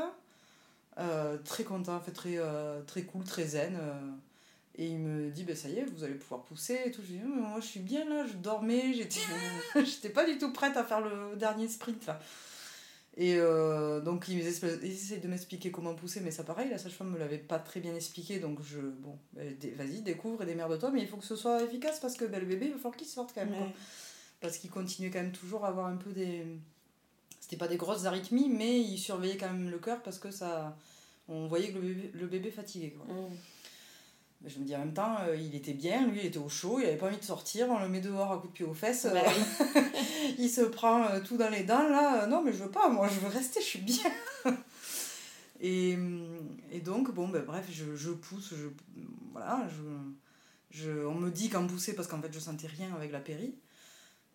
très 1.45 1.65
content, 1.65 1.99
très, 2.15 2.39
très 2.87 3.03
cool, 3.03 3.25
très 3.25 3.47
zen. 3.47 3.77
Et 4.81 4.87
il 4.87 4.99
me 4.99 5.31
dit, 5.31 5.45
ben 5.45 5.55
ça 5.55 5.69
y 5.69 5.79
est, 5.79 5.85
vous 5.85 6.05
allez 6.05 6.15
pouvoir 6.15 6.43
pousser 6.43 6.81
et 6.87 6.91
tout. 6.91 7.03
Je 7.03 7.13
dis, 7.13 7.21
mais 7.23 7.43
moi 7.43 7.61
je 7.61 7.67
suis 7.67 7.81
bien 7.81 8.09
là, 8.09 8.25
je 8.27 8.33
dormais, 8.33 8.95
j'étais, 8.95 9.21
j'étais 9.85 10.09
pas 10.09 10.25
du 10.25 10.39
tout 10.39 10.55
prête 10.55 10.75
à 10.79 10.85
faire 10.85 11.03
le 11.03 11.37
dernier 11.37 11.69
sprint 11.69 12.07
là. 12.07 12.19
Et 13.19 13.35
euh, 13.37 14.01
donc, 14.01 14.29
ils 14.29 14.47
essaient 14.47 15.19
de 15.19 15.29
m'expliquer 15.29 15.71
comment 15.71 15.95
pousser, 15.95 16.21
mais 16.21 16.31
ça, 16.31 16.45
pareil, 16.45 16.71
la 16.71 16.79
sage-femme 16.79 17.11
me 17.11 17.19
l'avait 17.19 17.37
pas 17.37 17.59
très 17.59 17.81
bien 17.81 17.95
expliqué. 17.95 18.39
Donc, 18.39 18.61
je, 18.63 18.79
bon, 18.79 19.19
ben, 19.35 19.55
vas-y, 19.77 20.01
découvre 20.01 20.45
et 20.45 20.47
démerde-toi, 20.47 20.91
mais 20.93 21.03
il 21.03 21.09
faut 21.09 21.19
que 21.19 21.25
ce 21.25 21.37
soit 21.37 21.63
efficace 21.63 22.01
parce 22.01 22.15
que 22.15 22.25
ben, 22.25 22.41
le 22.41 22.47
bébé, 22.47 22.67
il 22.67 22.73
va 22.73 22.79
falloir 22.79 22.97
qu'il 22.97 23.09
sorte 23.09 23.33
quand 23.35 23.45
même. 23.45 23.73
Parce 24.41 24.57
qu'il 24.57 24.71
continuait 24.71 25.11
quand 25.11 25.21
même 25.21 25.33
toujours 25.33 25.67
à 25.67 25.69
avoir 25.69 25.87
un 25.87 25.97
peu 25.97 26.13
des. 26.13 26.47
C'était 27.41 27.59
pas 27.59 27.69
des 27.69 27.77
grosses 27.77 28.07
arythmies, 28.07 28.49
mais 28.49 28.81
il 28.81 28.97
surveillait 28.97 29.37
quand 29.37 29.53
même 29.53 29.69
le 29.71 29.79
cœur 29.79 30.03
parce 30.03 30.19
que 30.19 30.31
ça. 30.31 30.79
On 31.29 31.47
voyait 31.47 31.73
que 31.73 31.75
le 31.75 31.81
bébé, 31.81 32.11
le 32.15 32.27
bébé 32.27 32.51
fatiguait. 32.51 32.91
Quoi. 32.91 33.15
Je 34.47 34.59
me 34.59 34.65
dis 34.65 34.75
en 34.75 34.79
même 34.79 34.95
temps, 34.95 35.17
euh, 35.21 35.37
il 35.37 35.55
était 35.55 35.75
bien, 35.75 36.07
lui 36.07 36.21
il 36.21 36.27
était 36.27 36.39
au 36.39 36.49
chaud, 36.49 36.79
il 36.81 36.87
avait 36.87 36.97
pas 36.97 37.09
envie 37.09 37.19
de 37.19 37.25
sortir, 37.25 37.69
on 37.69 37.79
le 37.79 37.89
met 37.89 38.01
dehors 38.01 38.33
à 38.33 38.39
coup 38.39 38.49
de 38.49 38.53
pied 38.53 38.65
aux 38.65 38.75
fesses, 38.75 39.07
bah 39.07 39.21
euh, 39.21 39.81
il 40.39 40.49
se 40.49 40.63
prend 40.63 41.05
euh, 41.05 41.21
tout 41.21 41.37
dans 41.37 41.51
les 41.51 41.65
dents 41.65 41.89
là, 41.89 42.27
non 42.27 42.43
mais 42.43 42.53
je 42.53 42.65
veux 42.65 42.71
pas, 42.71 42.89
moi 42.89 43.09
je 43.09 43.21
veux 43.21 43.29
rester, 43.29 43.61
je 43.61 43.67
suis 43.67 43.81
bien. 43.81 44.11
et, 45.61 45.99
et 46.73 46.81
donc, 46.81 47.13
bon, 47.13 47.29
ben, 47.29 47.45
bref, 47.45 47.67
je, 47.71 47.95
je 47.95 48.11
pousse, 48.11 48.55
je, 48.57 48.69
voilà, 49.33 49.69
je, 49.69 50.81
je, 50.83 51.05
on 51.05 51.15
me 51.17 51.31
dit 51.31 51.51
qu'en 51.51 51.67
pousser 51.67 51.95
parce 51.95 52.09
qu'en 52.09 52.23
fait 52.23 52.33
je 52.33 52.39
sentais 52.39 52.67
rien 52.67 52.95
avec 52.95 53.13
la 53.13 53.21
péri. 53.21 53.55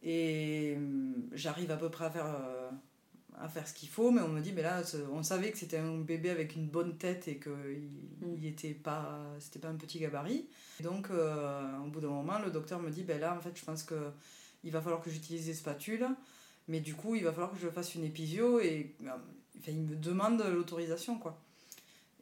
Et 0.08 0.78
j'arrive 1.32 1.72
à 1.72 1.78
peu 1.78 1.89
près 1.89 2.06
à 2.06 2.12
faire 2.12 2.28
à 3.41 3.50
faire 3.50 3.67
ce 3.67 3.74
qu'il 3.74 3.89
faut, 3.89 4.12
mais 4.12 4.21
on 4.21 4.30
me 4.30 4.41
dit, 4.41 4.54
mais 4.54 4.62
là, 4.62 4.82
on 5.12 5.24
savait 5.24 5.52
que 5.52 5.58
c'était 5.58 5.78
un 5.78 5.98
bébé 5.98 6.30
avec 6.30 6.56
une 6.56 6.67
bonne 6.67 6.98
tête 6.98 7.28
et 7.28 7.38
qu'il 7.38 7.52
mm. 7.52 8.36
il 8.38 8.45
était 8.45 8.74
pas, 8.74 9.26
c'était 9.39 9.60
pas 9.60 9.69
un 9.69 9.76
petit 9.76 10.00
gabarit. 10.00 10.48
donc, 10.82 11.10
euh, 11.10 11.78
au 11.80 11.89
bout 11.89 12.00
d'un 12.00 12.10
moment, 12.10 12.39
le 12.39 12.52
docteur 12.52 12.82
me 12.82 12.89
dit, 12.89 13.04
ben 13.04 13.19
là, 13.19 13.36
en 13.36 13.41
fait, 13.41 13.58
je 13.58 13.63
pense 13.63 13.84
que 13.84 14.12
il 14.63 14.71
va 14.71 14.82
falloir 14.82 15.02
que 15.02 15.10
j'utilise 15.10 15.45
des 15.45 15.54
spatules, 15.54 16.08
mais 16.67 16.80
du 16.80 16.95
coup, 16.95 17.15
il 17.15 17.24
va 17.24 17.32
falloir 17.32 17.52
que 17.52 17.60
je 17.60 17.69
fasse 17.69 17.93
une 17.95 18.04
épisio 18.04 18.60
et 18.60 18.95
euh, 19.04 19.10
enfin, 19.60 19.71
il 19.71 19.82
me 19.82 19.95
demande 19.95 20.41
l'autorisation, 20.41 21.17
quoi. 21.19 21.39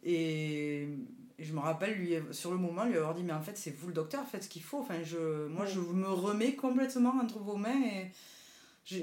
Et, 0.03 0.87
je 1.39 1.51
me 1.51 1.59
rappelle, 1.59 1.95
lui, 1.95 2.15
sur 2.31 2.51
le 2.51 2.57
moment, 2.57 2.85
lui 2.85 2.95
avoir 2.95 3.15
dit, 3.15 3.23
mais 3.23 3.33
en 3.33 3.41
fait, 3.41 3.57
c'est 3.57 3.71
vous 3.71 3.87
le 3.87 3.93
docteur, 3.93 4.25
faites 4.27 4.43
ce 4.43 4.49
qu'il 4.49 4.61
faut. 4.61 4.79
Enfin, 4.79 5.01
je, 5.03 5.47
moi, 5.47 5.65
je 5.65 5.79
me 5.79 6.07
remets 6.07 6.55
complètement 6.55 7.15
entre 7.21 7.39
vos 7.39 7.57
mains 7.57 7.81
et 7.83 8.11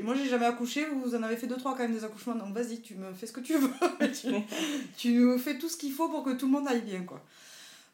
moi, 0.03 0.15
j'ai 0.15 0.29
jamais 0.29 0.47
accouché, 0.47 0.87
vous 0.87 1.15
en 1.15 1.23
avez 1.23 1.37
fait 1.37 1.47
deux, 1.47 1.57
trois 1.57 1.73
quand 1.73 1.83
même 1.83 1.95
des 1.95 2.05
accouchements, 2.05 2.35
donc 2.35 2.55
vas-y, 2.55 2.81
tu 2.81 2.97
me 2.97 3.13
fais 3.15 3.27
ce 3.27 3.33
que 3.33 3.41
tu 3.41 3.57
veux. 3.57 3.71
tu, 4.97 5.21
me 5.21 5.39
fais 5.39 5.59
tout 5.59 5.69
ce 5.69 5.77
qu'il 5.77 5.93
faut 5.93 6.09
pour 6.09 6.23
que 6.23 6.31
tout 6.31 6.47
le 6.47 6.53
monde 6.53 6.69
aille 6.69 6.83
bien, 6.83 7.03
quoi. 7.03 7.25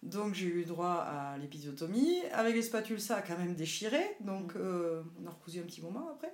Donc, 0.03 0.35
j'ai 0.35 0.47
eu 0.47 0.65
droit 0.65 1.07
à 1.09 1.39
l'épisiotomie. 1.39 2.21
Avec 2.33 2.55
les 2.55 2.63
spatules, 2.63 3.01
ça 3.01 3.17
a 3.17 3.23
quand 3.23 3.39
même 3.39 3.55
déchiré, 3.55 4.03
donc 4.21 4.55
euh, 4.57 5.03
on 5.23 5.27
a 5.27 5.31
recousu 5.31 5.61
un 5.61 5.63
petit 5.63 5.81
moment 5.81 6.11
après. 6.13 6.33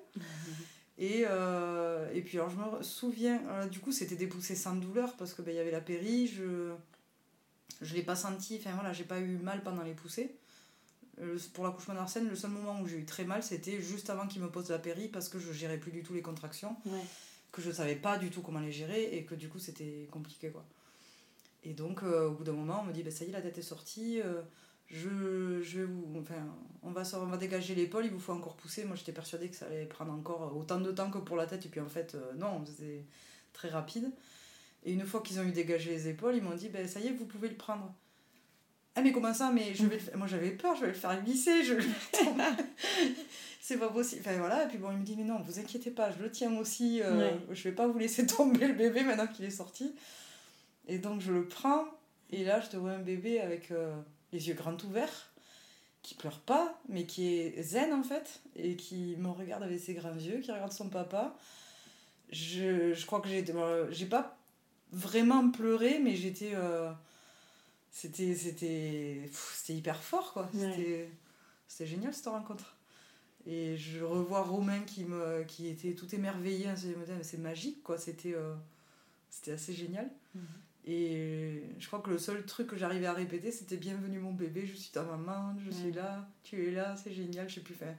Et, 0.99 1.25
euh, 1.29 2.11
et 2.12 2.23
puis, 2.23 2.38
alors, 2.38 2.51
je 2.51 2.57
me 2.57 2.83
souviens, 2.83 3.41
euh, 3.49 3.67
du 3.67 3.81
coup, 3.81 3.93
c'était 3.93 4.17
des 4.17 4.27
poussées 4.27 4.57
sans 4.57 4.77
douleur 4.77 5.17
parce 5.17 5.35
qu'il 5.35 5.45
ben, 5.45 5.55
y 5.55 5.59
avait 5.59 5.71
la 5.71 5.81
péri, 5.81 6.27
je 6.27 6.73
je 7.83 7.95
l'ai 7.95 8.03
pas 8.03 8.15
senti, 8.17 8.59
enfin 8.61 8.75
voilà, 8.75 8.93
j'ai 8.93 9.05
pas 9.05 9.19
eu 9.19 9.38
mal 9.38 9.62
pendant 9.62 9.83
les 9.83 9.95
poussées. 9.95 10.37
Euh, 11.20 11.38
pour 11.53 11.64
l'accouchement 11.64 11.94
d'Arsène, 11.94 12.29
le 12.29 12.37
seul 12.37 12.51
moment 12.51 12.81
où 12.81 12.87
j'ai 12.87 12.96
eu 12.96 13.05
très 13.05 13.25
mal, 13.25 13.42
c'était 13.42 13.81
juste 13.83 14.09
avant 14.09 14.27
qu'il 14.27 14.40
me 14.40 14.51
pose 14.51 14.70
la 14.70 14.79
péri 14.79 15.09
parce 15.09 15.29
que 15.29 15.38
je 15.38 15.53
gérais 15.53 15.79
plus 15.79 15.92
du 15.92 16.03
tout 16.03 16.14
les 16.14 16.22
contractions, 16.22 16.75
que 17.53 17.61
je 17.61 17.70
savais 17.70 17.96
pas 17.96 18.16
du 18.16 18.31
tout 18.31 18.40
comment 18.40 18.61
les 18.61 18.72
gérer 18.72 19.14
et 19.14 19.25
que 19.25 19.35
du 19.35 19.48
coup 19.48 19.59
c'était 19.59 20.09
compliqué 20.11 20.51
quoi. 20.51 20.64
Et 21.64 21.75
donc 21.75 22.03
euh, 22.03 22.29
au 22.29 22.33
bout 22.33 22.44
d'un 22.44 22.53
moment, 22.53 22.81
on 22.81 22.85
me 22.85 22.92
dit 22.92 23.03
bah, 23.03 23.11
ça 23.11 23.25
y 23.25 23.29
est, 23.29 23.33
la 23.33 23.42
tête 23.42 23.59
est 23.59 23.62
sortie, 23.62 24.20
euh, 24.22 24.40
je, 24.87 25.61
je 25.62 25.83
vous, 25.83 26.18
enfin, 26.18 26.35
on 26.83 26.92
va, 26.92 27.03
on 27.20 27.27
va 27.27 27.37
dégager 27.37 27.75
l'épaule, 27.75 28.07
il 28.07 28.11
vous 28.11 28.18
faut 28.18 28.33
encore 28.33 28.57
pousser. 28.57 28.85
Moi 28.85 28.96
j'étais 28.96 29.12
persuadée 29.12 29.48
que 29.48 29.57
ça 29.57 29.66
allait 29.66 29.85
prendre 29.85 30.12
encore 30.12 30.57
autant 30.57 30.81
de 30.81 30.90
temps 30.92 31.11
que 31.11 31.18
pour 31.18 31.37
la 31.37 31.46
tête 31.46 31.66
et 31.66 31.68
puis 31.68 31.81
en 31.81 31.88
fait 31.88 32.16
non, 32.38 32.64
c'était 32.64 33.05
très 33.53 33.68
rapide. 33.68 34.11
Et 34.85 34.92
une 34.92 35.05
fois 35.05 35.20
qu'ils 35.20 35.38
ont 35.38 35.44
eu 35.44 35.53
dégagé 35.53 35.90
les 35.90 36.09
épaules, 36.09 36.37
ils 36.37 36.42
m'ont 36.42 36.57
dit 36.57 36.68
bah, 36.70 36.88
ça 36.88 37.01
y 37.01 37.07
est, 37.07 37.12
vous 37.12 37.27
pouvez 37.27 37.48
le 37.48 37.57
prendre. 37.57 37.94
Ah 38.94 39.00
mais 39.00 39.12
comment 39.12 39.33
ça 39.33 39.50
Mais 39.50 39.74
je 39.74 39.87
vais 39.87 39.98
le 39.98 40.18
Moi 40.18 40.26
j'avais 40.26 40.50
peur, 40.50 40.76
je 40.76 40.83
vais 40.83 40.88
le 40.88 40.92
faire 40.92 41.22
glisser, 41.22 41.64
je 41.64 41.74
C'est 43.61 43.78
pas 43.78 43.88
possible. 43.88 44.22
Enfin 44.24 44.37
voilà, 44.38 44.64
et 44.64 44.68
puis 44.68 44.78
bon, 44.78 44.90
il 44.90 44.98
me 44.98 45.05
dit 45.05 45.16
mais 45.16 45.24
non, 45.24 45.40
vous 45.40 45.59
inquiétez 45.59 45.90
pas, 45.90 46.11
je 46.11 46.22
le 46.22 46.31
tiens 46.31 46.55
aussi, 46.59 47.00
euh, 47.02 47.31
je 47.50 47.62
vais 47.62 47.74
pas 47.74 47.87
vous 47.87 47.98
laisser 47.98 48.26
tomber 48.37 48.66
le 48.66 48.74
bébé 48.74 49.02
maintenant 49.02 49.26
qu'il 49.26 49.44
est 49.44 49.50
sorti. 49.50 49.94
Et 50.88 50.98
donc 50.98 51.20
je 51.20 51.33
le 51.33 51.46
prends, 51.46 51.85
et 52.31 52.44
là 52.44 52.61
je 52.61 52.68
te 52.68 52.76
vois 52.76 52.90
un 52.90 52.98
bébé 52.98 53.40
avec 53.40 53.70
euh, 53.70 53.94
les 54.33 54.48
yeux 54.48 54.55
grands 54.55 54.76
ouverts, 54.85 55.33
qui 56.02 56.14
pleure 56.14 56.40
pas, 56.40 56.78
mais 56.88 57.07
qui 57.07 57.35
est 57.35 57.62
zen 57.62 57.94
en 57.94 58.02
fait, 58.02 58.40
et 58.57 58.76
qui 58.76 59.16
me 59.18 59.28
regarde 59.28 59.62
avec 59.62 59.81
ses 59.81 59.94
grands 59.94 60.14
yeux, 60.14 60.40
qui 60.40 60.50
regarde 60.50 60.72
son 60.72 60.88
papa. 60.88 61.35
Je, 62.31 62.92
je 62.94 63.07
crois 63.07 63.20
que 63.20 63.28
j'ai 63.28 63.44
j'ai 63.90 64.07
pas 64.07 64.37
vraiment 64.92 65.50
pleuré, 65.50 65.98
mais 65.98 66.14
j'étais... 66.14 66.52
Euh, 66.55 66.90
c'était 67.92 68.35
c'était 68.35 69.31
c'était 69.31 69.74
hyper 69.74 70.02
fort 70.02 70.33
quoi. 70.33 70.50
C'était 70.52 71.09
c'était 71.68 71.87
génial 71.87 72.12
cette 72.12 72.26
rencontre. 72.26 72.76
Et 73.46 73.76
je 73.76 74.02
revois 74.02 74.42
Romain 74.42 74.81
qui 74.81 75.05
me 75.05 75.44
qui 75.44 75.68
était 75.68 75.92
tout 75.92 76.12
émerveillé 76.14 76.68
hein, 76.68 76.74
c'est 77.22 77.38
magique 77.38 77.83
quoi. 77.83 77.98
C'était 77.98 78.35
euh, 78.35 78.55
c'était 79.31 79.52
assez 79.52 79.74
génial. 79.74 80.11
Mhm. 80.35 80.42
et 80.87 81.62
je 81.78 81.87
crois 81.87 82.00
que 82.00 82.09
le 82.09 82.18
seul 82.18 82.46
truc 82.46 82.68
que 82.68 82.76
j'arrivais 82.76 83.07
à 83.07 83.12
répéter 83.12 83.52
c'était 83.52 83.76
bienvenue 83.76 84.18
mon 84.18 84.33
bébé 84.33 84.64
je 84.66 84.74
suis 84.74 84.90
ta 84.90 85.02
maman 85.02 85.55
je 85.62 85.70
suis 85.70 85.92
là 85.92 86.26
tu 86.42 86.66
es 86.66 86.70
là 86.70 86.96
c'est 86.96 87.12
génial 87.12 87.48
je 87.50 87.57
sais 87.57 87.61
plus. 87.61 87.74
Faire 87.74 87.94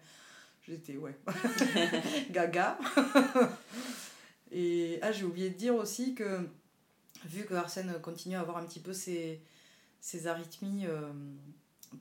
j'étais 0.67 0.97
ouais. 0.97 1.15
Gaga. 2.32 2.79
Et 4.51 4.97
ah 5.03 5.12
j'ai 5.12 5.25
oublié 5.25 5.51
de 5.51 5.58
dire 5.58 5.75
aussi 5.75 6.15
que 6.15 6.47
vu 7.25 7.45
que 7.45 7.53
Arsène 7.53 7.93
continue 8.01 8.36
à 8.36 8.41
avoir 8.41 8.58
un 8.58 8.65
petit 8.65 8.79
peu 8.79 8.93
ses 8.93 9.39
ces 10.04 10.28
arythmies 10.28 10.86
euh, 10.86 11.13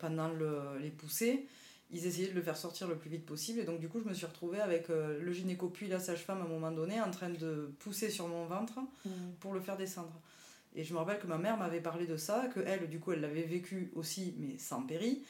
pendant 0.00 0.26
le, 0.26 0.76
les 0.80 0.90
poussées, 0.90 1.46
ils 1.92 2.04
essayaient 2.04 2.30
de 2.30 2.34
le 2.34 2.42
faire 2.42 2.56
sortir 2.56 2.88
le 2.88 2.96
plus 2.96 3.08
vite 3.08 3.24
possible. 3.24 3.60
Et 3.60 3.64
donc, 3.64 3.78
du 3.78 3.88
coup, 3.88 4.00
je 4.00 4.08
me 4.08 4.12
suis 4.12 4.26
retrouvée 4.26 4.60
avec 4.60 4.90
euh, 4.90 5.20
le 5.22 5.32
gynéco 5.32 5.68
puis 5.68 5.86
la 5.86 6.00
sage-femme 6.00 6.40
à 6.40 6.44
un 6.44 6.48
moment 6.48 6.72
donné 6.72 7.00
en 7.00 7.12
train 7.12 7.30
de 7.30 7.72
pousser 7.78 8.10
sur 8.10 8.26
mon 8.26 8.46
ventre 8.46 8.80
mmh. 8.80 9.10
pour 9.38 9.52
le 9.52 9.60
faire 9.60 9.76
descendre. 9.76 10.20
Et 10.74 10.82
je 10.82 10.92
me 10.92 10.98
rappelle 10.98 11.20
que 11.20 11.28
ma 11.28 11.38
mère 11.38 11.56
m'avait 11.56 11.80
parlé 11.80 12.06
de 12.06 12.16
ça, 12.16 12.48
que 12.52 12.58
elle, 12.66 12.88
du 12.88 12.98
coup, 12.98 13.12
elle 13.12 13.20
l'avait 13.20 13.42
vécu 13.42 13.92
aussi, 13.94 14.34
mais 14.38 14.58
sans 14.58 14.82
péri. 14.82 15.22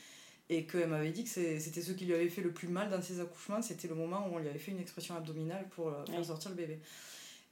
Et 0.49 0.65
qu'elle 0.65 0.89
m'avait 0.89 1.13
dit 1.13 1.25
que 1.25 1.31
c'était 1.31 1.83
ce 1.83 1.93
qui 1.93 2.07
lui 2.07 2.15
avait 2.15 2.31
fait 2.31 2.43
le 2.43 2.53
plus 2.53 2.69
mal 2.69 2.89
dans 2.89 3.03
ses 3.03 3.21
accouchements, 3.21 3.61
c'était 3.61 3.89
le 3.89 3.95
moment 3.95 4.27
où 4.29 4.37
on 4.37 4.39
lui 4.39 4.49
avait 4.49 4.59
fait 4.59 4.71
une 4.71 4.81
expression 4.81 5.15
abdominale 5.15 5.69
pour 5.71 5.89
euh, 5.89 6.05
faire 6.07 6.25
sortir 6.25 6.51
le 6.51 6.57
bébé. 6.57 6.79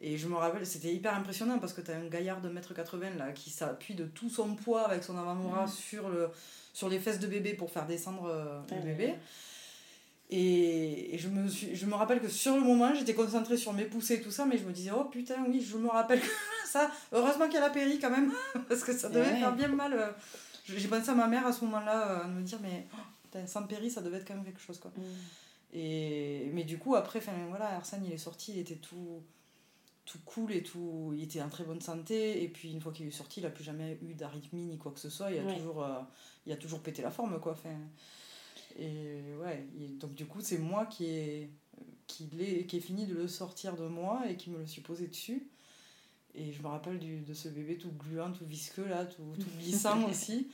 Et 0.03 0.17
je 0.17 0.29
me 0.29 0.35
rappelle, 0.37 0.67
c'était 0.67 0.93
hyper 0.93 1.15
impressionnant 1.15 1.59
parce 1.59 1.75
que 1.75 1.83
tu 1.83 1.91
as 1.91 1.97
un 1.97 2.07
gaillard 2.07 2.41
de 2.41 2.49
1m80 2.49 3.19
là, 3.19 3.33
qui 3.33 3.51
s'appuie 3.51 3.95
de 3.95 4.05
tout 4.05 4.31
son 4.31 4.55
poids 4.55 4.83
avec 4.83 5.05
son 5.05 5.17
avant-bras 5.19 5.67
sur, 5.67 6.09
le, 6.09 6.31
sur 6.73 6.89
les 6.89 6.99
fesses 6.99 7.19
de 7.21 7.27
bébé 7.27 7.53
pour 7.53 7.71
faire 7.71 7.87
descendre 7.87 8.25
euh, 8.27 8.61
le 8.71 8.83
bébé. 8.83 9.15
Et, 10.31 11.19
je, 11.19 11.29
me 11.29 11.47
suis, 11.49 11.77
je 11.77 11.85
me 11.85 11.95
rappelle 11.95 12.21
que 12.21 12.29
sur 12.29 12.55
le 12.55 12.63
moment, 12.63 12.95
j'étais 12.95 13.15
concentrée 13.15 13.59
sur 13.59 13.75
mes 13.75 13.85
poussées 13.85 14.15
et 14.15 14.21
tout 14.23 14.31
ça, 14.31 14.47
mais 14.47 14.57
je 14.57 14.65
me 14.65 14.73
disais, 14.73 14.91
oh 14.97 15.05
putain, 15.05 15.45
oui, 15.47 15.61
je 15.61 15.77
me 15.77 15.89
rappelle 15.89 16.21
ça. 16.67 16.91
Heureusement 17.13 17.49
qu'elle 17.49 17.65
a 17.65 17.71
péri 17.71 17.99
quand 17.99 18.11
même, 18.11 18.33
parce 18.69 18.83
que 18.83 18.95
ça 18.95 19.11
devait 19.11 19.39
faire 19.39 19.55
bien 19.55 19.69
mal. 19.69 19.93
Euh. 19.93 20.11
J'ai 20.65 20.89
pensé 20.89 21.11
à 21.11 21.15
ma 21.15 21.27
mère 21.27 21.47
à 21.47 21.53
ce 21.53 21.65
moment-là, 21.65 22.09
euh, 22.09 22.25
à 22.25 22.29
me 22.29 22.43
dire, 22.43 22.59
mais 22.63 22.87
oh, 22.95 23.39
sans 23.47 23.65
péri, 23.65 23.91
ça 23.91 24.01
devait 24.01 24.17
être 24.17 24.27
quand 24.27 24.35
même 24.35 24.45
quelque 24.45 24.61
chose. 24.61 24.79
Quoi. 24.79 24.93
Mm. 24.97 25.03
Et, 25.75 26.51
mais 26.55 26.65
du 26.65 26.79
coup, 26.79 26.95
après, 26.95 27.21
voilà, 27.51 27.77
Arsène, 27.77 28.05
il 28.07 28.13
est 28.13 28.19
sorti, 28.19 28.53
il 28.53 28.61
était 28.61 28.77
tout 28.77 29.23
tout 30.11 30.19
cool 30.25 30.53
et 30.53 30.63
tout. 30.63 31.13
Il 31.15 31.23
était 31.23 31.41
en 31.41 31.49
très 31.49 31.65
bonne 31.65 31.81
santé. 31.81 32.43
Et 32.43 32.49
puis, 32.49 32.73
une 32.73 32.81
fois 32.81 32.93
qu'il 32.93 33.07
est 33.07 33.13
sorti, 33.13 33.41
il 33.41 33.45
n'a 33.45 33.51
plus 33.51 33.65
jamais 33.65 33.99
eu 34.03 34.15
d'arythmie 34.15 34.65
ni 34.65 34.79
quoi 34.79 34.93
que 34.93 34.99
ce 34.99 35.09
soit. 35.09 35.31
Il 35.31 35.39
a, 35.39 35.55
toujours, 35.55 35.85
euh, 35.85 36.01
il 36.47 36.53
a 36.53 36.57
toujours 36.57 36.81
pété 36.81 37.03
la 37.03 37.11
forme, 37.11 37.39
quoi. 37.41 37.53
Enfin, 37.53 37.77
et 38.79 39.21
ouais, 39.41 39.67
donc 40.01 40.15
du 40.15 40.27
coup, 40.27 40.41
c'est 40.41 40.59
moi 40.59 40.87
qui 40.87 41.07
ai, 41.07 41.51
qu'il 42.07 42.41
est, 42.41 42.67
qui 42.67 42.77
est 42.77 42.81
fini 42.81 43.07
de 43.07 43.15
le 43.15 43.29
sortir 43.29 43.77
de 43.77 43.87
moi 43.87 44.23
et 44.29 44.37
qui 44.37 44.51
me 44.51 44.59
le 44.59 44.67
suis 44.67 44.83
posé 44.83 45.07
dessus. 45.07 45.47
Et 46.35 46.53
je 46.53 46.63
me 46.63 46.69
rappelle 46.69 46.99
du, 46.99 47.21
de 47.21 47.35
ce 47.35 47.49
bébé 47.49 47.77
tout 47.77 47.91
gluant, 47.93 48.33
tout 48.33 48.47
visqueux, 48.47 48.87
là, 48.87 49.05
tout, 49.05 49.35
tout 49.39 49.51
glissant 49.61 50.09
aussi, 50.09 50.49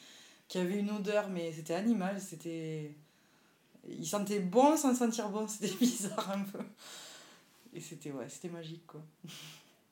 qui 0.48 0.58
avait 0.58 0.78
une 0.78 0.90
odeur, 0.90 1.28
mais 1.30 1.52
c'était 1.52 1.74
animal, 1.74 2.20
c'était... 2.20 2.94
Il 3.88 4.06
sentait 4.06 4.40
bon 4.40 4.76
sans 4.76 4.94
sentir 4.94 5.28
bon, 5.28 5.46
c'était 5.48 5.74
bizarre 5.76 6.30
un 6.30 6.42
peu. 6.42 6.58
Et 7.76 7.80
c'était 7.80 8.10
ouais, 8.10 8.26
c'était 8.28 8.48
magique, 8.48 8.86
quoi. 8.86 9.02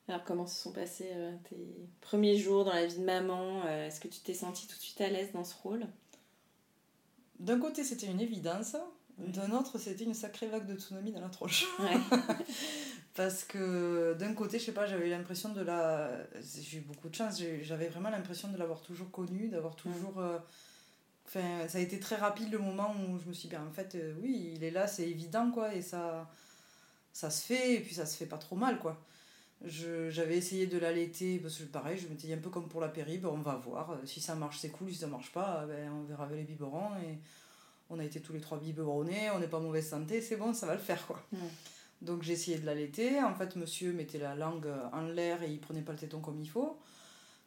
Alors, 0.09 0.25
comment 0.25 0.47
se 0.47 0.61
sont 0.63 0.73
passés 0.73 1.11
euh, 1.13 1.33
tes 1.49 1.57
premiers 2.01 2.37
jours 2.37 2.65
dans 2.65 2.73
la 2.75 2.85
vie 2.87 2.99
de 2.99 3.05
maman 3.05 3.63
euh, 3.67 3.87
Est-ce 3.87 4.01
que 4.01 4.09
tu 4.09 4.21
t'es 4.21 4.35
sentie 4.35 4.67
tout 4.67 4.77
de 4.77 4.81
suite 4.83 5.01
à 5.01 5.09
l'aise 5.09 5.33
dans 5.33 5.45
ce 5.45 5.55
rôle? 5.63 5.87
D'un 7.39 7.59
côté, 7.59 7.85
c'était 7.85 8.07
une 8.07 8.21
évidence. 8.21 8.77
D'un 9.19 9.51
autre, 9.53 9.79
c'était 9.79 10.05
une 10.05 10.13
sacrée 10.15 10.49
vague 10.49 10.67
de 10.67 10.75
tsunami 10.79 11.13
dans 11.13 11.21
la 11.21 11.29
tronche. 11.29 11.67
Ouais. 11.79 11.97
Parce 13.15 13.45
que 13.45 14.15
d'un 14.19 14.35
côté, 14.35 14.59
je 14.59 14.65
sais 14.65 14.73
pas, 14.73 14.87
j'avais 14.87 15.09
l'impression 15.09 15.51
de 15.51 15.61
la. 15.61 16.11
J'ai 16.61 16.79
eu 16.79 16.81
beaucoup 16.81 17.09
de 17.09 17.15
chance, 17.15 17.41
j'avais 17.63 17.89
vraiment 17.89 18.11
l'impression 18.11 18.49
de 18.49 18.57
l'avoir 18.59 18.81
toujours 18.83 19.11
connu, 19.11 19.49
d'avoir 19.49 19.77
toujours. 19.77 20.19
euh, 20.19 20.39
Enfin, 21.27 21.67
ça 21.69 21.79
a 21.79 21.81
été 21.81 21.99
très 21.99 22.17
rapide 22.17 22.53
le 22.53 22.59
moment 22.59 22.95
où 23.09 23.19
je 23.19 23.27
me 23.27 23.33
suis 23.33 23.49
dit, 23.49 23.55
ben, 23.55 23.67
en 23.67 23.73
fait, 23.73 23.97
oui, 24.21 24.53
il 24.57 24.63
est 24.63 24.71
là, 24.71 24.87
c'est 24.87 25.09
évident, 25.09 25.51
quoi, 25.51 25.75
et 25.75 25.81
ça, 25.81 26.31
ça 27.15 27.31
se 27.31 27.47
fait, 27.47 27.77
et 27.77 27.81
puis 27.81 27.95
ça 27.95 28.05
se 28.05 28.17
fait 28.17 28.27
pas 28.27 28.39
trop 28.39 28.57
mal, 28.57 28.79
quoi. 28.79 29.01
J'avais 29.65 30.37
essayé 30.37 30.67
de 30.67 30.77
l'allaiter, 30.77 31.39
parce 31.39 31.59
que 31.59 31.65
pareil, 31.65 31.97
je 31.97 32.09
m'étais 32.09 32.27
dit 32.27 32.33
un 32.35 32.39
peu 32.39 32.51
comme 32.51 32.69
pour 32.69 32.81
la 32.81 32.89
péri, 32.89 33.19
ben, 33.19 33.31
on 33.31 33.39
va 33.39 33.55
voir, 33.55 33.93
euh, 33.93 33.97
si 34.05 34.21
ça 34.21 34.35
marche, 34.35 34.59
c'est 34.59 34.71
cool, 34.71 34.91
si 34.91 34.99
ça 34.99 35.07
marche 35.07 35.33
pas, 35.33 35.65
ben, 35.67 35.91
on 35.93 36.03
verra 36.03 36.25
avec 36.25 36.37
les 36.37 36.45
biberons, 36.45 36.91
et 37.03 37.19
on 37.89 37.99
a 38.01 38.05
été 38.05 38.21
tous 38.21 38.33
les 38.33 38.41
trois 38.41 38.59
biberonnés, 38.59 39.31
on 39.31 39.39
n'est 39.39 39.47
pas 39.47 39.59
en 39.59 39.63
mauvaise 39.63 39.89
santé, 39.89 40.21
c'est 40.21 40.37
bon, 40.37 40.53
ça 40.53 40.67
va 40.67 40.75
le 40.75 40.81
faire, 40.81 41.07
quoi. 41.07 41.23
Donc 42.03 42.23
j'ai 42.23 42.35
essayé 42.35 42.59
de 42.59 42.67
l'allaiter. 42.67 43.23
En 43.23 43.35
fait, 43.35 43.57
monsieur 43.57 43.93
mettait 43.93 44.19
la 44.19 44.35
langue 44.35 44.69
en 44.93 45.03
l'air 45.03 45.43
et 45.43 45.51
il 45.51 45.61
prenait 45.61 45.81
pas 45.81 45.93
le 45.93 45.99
téton 45.99 46.21
comme 46.21 46.39
il 46.41 46.51
faut. 46.51 46.79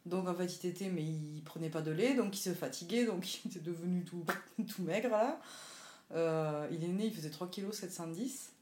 Donc 0.06 0.26
en 0.26 0.34
fait, 0.34 0.46
il 0.46 0.58
tétait, 0.58 0.88
mais 0.88 1.02
il 1.02 1.42
prenait 1.44 1.68
pas 1.68 1.82
de 1.82 1.92
lait, 1.92 2.14
donc 2.14 2.36
il 2.36 2.40
se 2.40 2.54
fatiguait, 2.54 3.04
donc 3.04 3.26
il 3.44 3.50
était 3.50 3.60
devenu 3.60 4.04
tout, 4.04 4.24
tout 4.66 4.82
maigre 4.82 5.10
là. 5.10 5.40
Euh, 6.14 6.66
il 6.72 6.82
est 6.82 6.88
né, 6.88 7.06
il 7.06 7.14
faisait 7.14 7.30
3 7.30 7.50
kg 7.50 7.70
710 7.70 8.52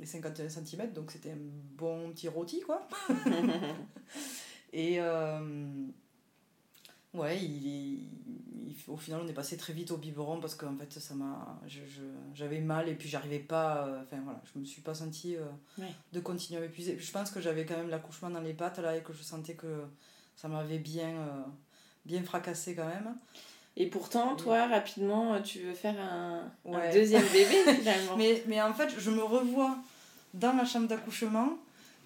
et 0.00 0.06
51 0.06 0.48
cm, 0.48 0.92
donc 0.92 1.10
c'était 1.10 1.30
un 1.32 1.38
bon 1.76 2.10
petit 2.12 2.28
rôti 2.28 2.60
quoi. 2.60 2.86
et 4.72 5.00
euh, 5.00 5.86
ouais, 7.14 7.42
il, 7.42 7.66
est- 7.66 8.08
il- 8.68 8.76
au 8.88 8.96
final, 8.96 9.20
on 9.24 9.28
est 9.28 9.32
passé 9.32 9.56
très 9.56 9.72
vite 9.72 9.90
au 9.90 9.96
biberon 9.96 10.38
parce 10.40 10.54
qu'en 10.54 10.76
fait, 10.76 10.92
ça 10.92 11.14
m'a, 11.14 11.60
j'avais 12.34 12.60
mal 12.60 12.88
et 12.88 12.94
puis 12.94 13.08
j'arrivais 13.08 13.38
pas, 13.38 13.86
euh, 13.86 14.02
enfin 14.02 14.20
voilà, 14.22 14.40
je 14.52 14.58
me 14.58 14.64
suis 14.64 14.82
pas 14.82 14.94
sentie 14.94 15.36
euh, 15.36 15.44
Ouais. 15.78 15.92
de 16.12 16.20
continuer 16.20 16.58
à 16.58 16.62
m'épuiser. 16.62 16.98
Je 16.98 17.10
pense 17.12 17.30
que 17.30 17.40
j'avais 17.40 17.64
quand 17.64 17.76
même 17.76 17.88
l'accouchement 17.88 18.30
dans 18.30 18.40
les 18.40 18.54
pattes 18.54 18.78
là 18.78 18.96
et 18.96 19.02
que 19.02 19.12
je 19.12 19.22
sentais 19.22 19.54
que 19.54 19.84
ça 20.36 20.48
m'avait 20.48 20.78
bien, 20.78 21.46
bien 22.04 22.22
fracassé 22.22 22.74
quand 22.74 22.86
même. 22.86 23.16
Et 23.76 23.86
pourtant, 23.86 24.36
toi, 24.36 24.66
rapidement, 24.66 25.40
tu 25.42 25.60
veux 25.60 25.74
faire 25.74 25.96
un, 26.00 26.50
deuxième 26.92 27.26
bébé 27.26 27.74
finalement. 27.78 28.16
Mais, 28.16 28.42
mais 28.46 28.62
en 28.62 28.72
fait, 28.72 28.88
je 28.98 29.10
me 29.10 29.22
revois 29.22 29.76
dans 30.34 30.52
ma 30.52 30.64
chambre 30.64 30.88
d'accouchement 30.88 31.58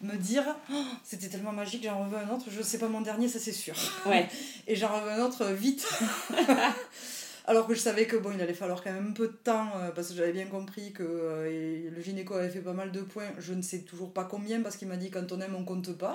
me 0.02 0.16
dire 0.16 0.44
Oh, 0.72 0.82
c'était 1.04 1.28
tellement 1.28 1.52
magique, 1.52 1.84
j'en 1.84 2.04
veux 2.06 2.18
un 2.18 2.28
autre, 2.30 2.46
je 2.50 2.62
sais 2.62 2.78
pas 2.78 2.88
mon 2.88 3.00
dernier, 3.00 3.28
ça 3.28 3.38
c'est 3.38 3.52
sûr. 3.52 3.74
Ouais. 4.06 4.28
Et 4.66 4.76
j'en 4.76 5.00
veux 5.00 5.10
un 5.10 5.24
autre 5.24 5.42
euh, 5.42 5.54
vite. 5.54 5.86
Alors 7.46 7.66
que 7.66 7.74
je 7.74 7.80
savais 7.80 8.06
que 8.06 8.16
bon, 8.16 8.30
il 8.32 8.40
allait 8.40 8.54
falloir 8.54 8.82
quand 8.82 8.92
même 8.92 9.08
un 9.08 9.12
peu 9.12 9.26
de 9.26 9.32
temps 9.32 9.68
euh, 9.76 9.90
parce 9.90 10.08
que 10.08 10.14
j'avais 10.14 10.32
bien 10.32 10.46
compris 10.46 10.92
que 10.92 11.02
euh, 11.02 11.90
le 11.90 12.02
gynéco 12.02 12.34
avait 12.34 12.50
fait 12.50 12.60
pas 12.60 12.72
mal 12.72 12.92
de 12.92 13.00
points. 13.00 13.30
Je 13.38 13.54
ne 13.54 13.62
sais 13.62 13.80
toujours 13.80 14.12
pas 14.12 14.24
combien 14.24 14.60
parce 14.62 14.76
qu'il 14.76 14.88
m'a 14.88 14.96
dit 14.96 15.10
quand 15.10 15.32
on 15.32 15.40
aime 15.40 15.56
on 15.56 15.64
compte 15.64 15.92
pas. 15.96 16.14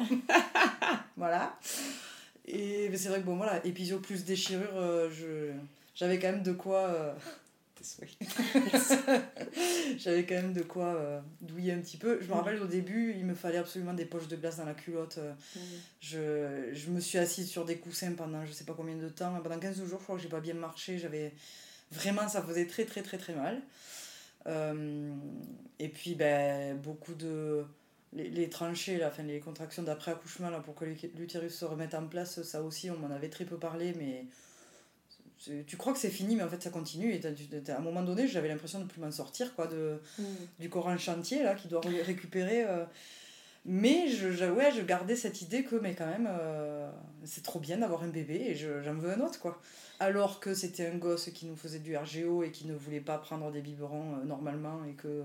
voilà. 1.18 1.58
Et 2.48 2.96
c'est 2.96 3.10
vrai 3.10 3.20
que 3.22 3.26
bon 3.26 3.36
voilà, 3.38 3.66
épisio 3.66 4.00
plus 4.00 4.24
déchirure, 4.26 4.76
euh, 4.76 5.10
je 5.12 5.52
j'avais 5.96 6.20
quand 6.20 6.32
même 6.32 6.44
de 6.44 6.52
quoi. 6.54 6.88
euh, 6.90 7.14
j'avais 9.98 10.26
quand 10.26 10.36
même 10.36 10.54
de 10.54 10.62
quoi 10.64 10.96
euh, 10.96 11.20
douiller 11.42 11.74
un 11.74 11.80
petit 11.80 11.98
peu. 11.98 12.20
Je 12.22 12.28
me 12.28 12.34
rappelle 12.34 12.62
au 12.62 12.66
début, 12.68 13.14
il 13.18 13.26
me 13.26 13.36
fallait 13.36 13.58
absolument 13.58 13.94
des 13.94 14.06
poches 14.06 14.28
de 14.28 14.36
glace 14.36 14.58
dans 14.58 14.66
la 14.66 14.74
culotte. 14.74 15.20
euh, 15.20 15.34
je, 16.02 16.74
je 16.76 16.90
me 16.90 17.00
suis 17.00 17.18
assise 17.18 17.50
sur 17.50 17.66
des 17.66 17.78
coussins 17.78 18.14
pendant 18.14 18.46
je 18.46 18.52
sais 18.52 18.64
pas 18.66 18.74
combien 18.76 18.96
de 18.96 19.10
temps. 19.10 19.40
Pendant 19.44 19.60
15 19.60 19.78
jours, 19.86 20.00
je 20.00 20.04
crois 20.04 20.16
que 20.16 20.22
j'ai 20.22 20.30
pas 20.30 20.40
bien 20.42 20.54
marché. 20.56 20.98
J'avais 20.98 21.34
vraiment, 21.92 22.28
ça 22.28 22.42
faisait 22.44 22.68
très 22.68 22.86
très 22.86 23.02
très 23.02 23.18
très 23.18 23.34
mal. 23.36 23.62
Euh, 24.48 25.14
et 25.80 25.90
puis, 25.90 26.16
ben, 26.16 26.78
beaucoup 26.78 27.14
de. 27.16 27.66
Les, 28.16 28.30
les 28.30 28.50
tranchées, 28.50 28.98
là, 28.98 29.10
enfin, 29.12 29.24
les 29.24 29.40
contractions 29.40 29.84
d'après-accouchement 29.84 30.50
là, 30.50 30.60
pour 30.62 30.74
que 30.74 30.86
l'ut- 30.86 31.12
l'utérus 31.18 31.54
se 31.54 31.66
remette 31.66 31.94
en 31.94 32.08
place, 32.08 32.42
ça 32.44 32.62
aussi, 32.64 32.90
on 32.90 32.98
m'en 32.98 33.14
avait 33.14 33.30
très 33.30 33.44
peu 33.46 33.58
parlé, 33.58 33.94
mais 33.98 34.26
tu 35.68 35.78
crois 35.78 35.94
que 35.94 36.00
c'est 36.00 36.10
fini, 36.10 36.36
mais 36.36 36.44
en 36.44 36.50
fait 36.50 36.62
ça 36.64 36.70
continue. 36.70 37.14
Et 37.14 37.22
à 37.70 37.78
un 37.78 37.82
moment 37.82 38.02
donné, 38.02 38.28
j'avais 38.28 38.48
l'impression 38.48 38.80
de 38.80 38.86
plus 38.86 39.00
m'en 39.02 39.12
sortir, 39.12 39.54
quoi, 39.56 39.68
de, 39.68 40.00
Mm. 40.18 40.24
du 40.60 40.70
corps 40.70 40.88
en 40.88 40.98
chantier 40.98 41.44
là 41.44 41.56
qui 41.56 41.68
doit 41.68 41.82
ré- 41.82 42.02
récupérer 42.02 42.64
euh. 42.64 42.86
Mais 43.66 44.08
je, 44.10 44.32
je- 44.32 44.46
ouais, 44.46 44.72
je 44.72 44.82
gardais 44.82 45.16
cette 45.16 45.42
idée 45.42 45.64
que 45.64 45.76
mais 45.76 45.96
quand 45.96 46.06
même 46.06 46.28
euh, 46.30 46.90
c'est 47.24 47.44
trop 47.44 47.60
bien 47.60 47.78
d'avoir 47.78 48.04
un 48.04 48.08
bébé 48.10 48.36
et 48.50 48.56
je- 48.56 48.82
j'en 48.84 48.94
veux 48.96 49.10
un 49.12 49.20
autre 49.22 49.40
quoi. 49.40 49.60
Alors 50.00 50.40
que 50.40 50.54
c'était 50.54 50.88
un 50.88 50.96
gosse 50.98 51.30
qui 51.34 51.46
nous 51.46 51.56
faisait 51.56 51.80
du 51.80 51.96
RGO 51.98 52.44
et 52.44 52.52
qui 52.52 52.68
ne 52.68 52.76
voulait 52.76 53.00
pas 53.00 53.18
prendre 53.18 53.52
des 53.52 53.62
biberons 53.62 54.18
euh, 54.22 54.26
normalement 54.26 54.84
et 54.90 54.94
que 54.94 55.24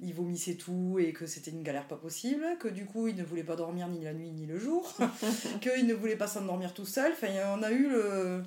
il 0.00 0.14
vomissait 0.14 0.54
tout 0.54 0.98
et 1.00 1.12
que 1.12 1.26
c'était 1.26 1.50
une 1.50 1.62
galère 1.64 1.86
pas 1.88 1.96
possible 1.96 2.44
que 2.60 2.68
du 2.68 2.84
coup 2.86 3.08
il 3.08 3.16
ne 3.16 3.24
voulait 3.24 3.42
pas 3.42 3.56
dormir 3.56 3.88
ni 3.88 4.02
la 4.04 4.12
nuit 4.12 4.30
ni 4.30 4.46
le 4.46 4.58
jour 4.58 4.92
qu'il 5.60 5.86
ne 5.86 5.94
voulait 5.94 6.16
pas 6.16 6.26
s'endormir 6.28 6.72
tout 6.74 6.86
seul. 6.86 7.12
Enfin 7.12 7.28
on 7.56 7.62
a 7.62 7.70
eu 7.70 7.88
le 7.88 8.42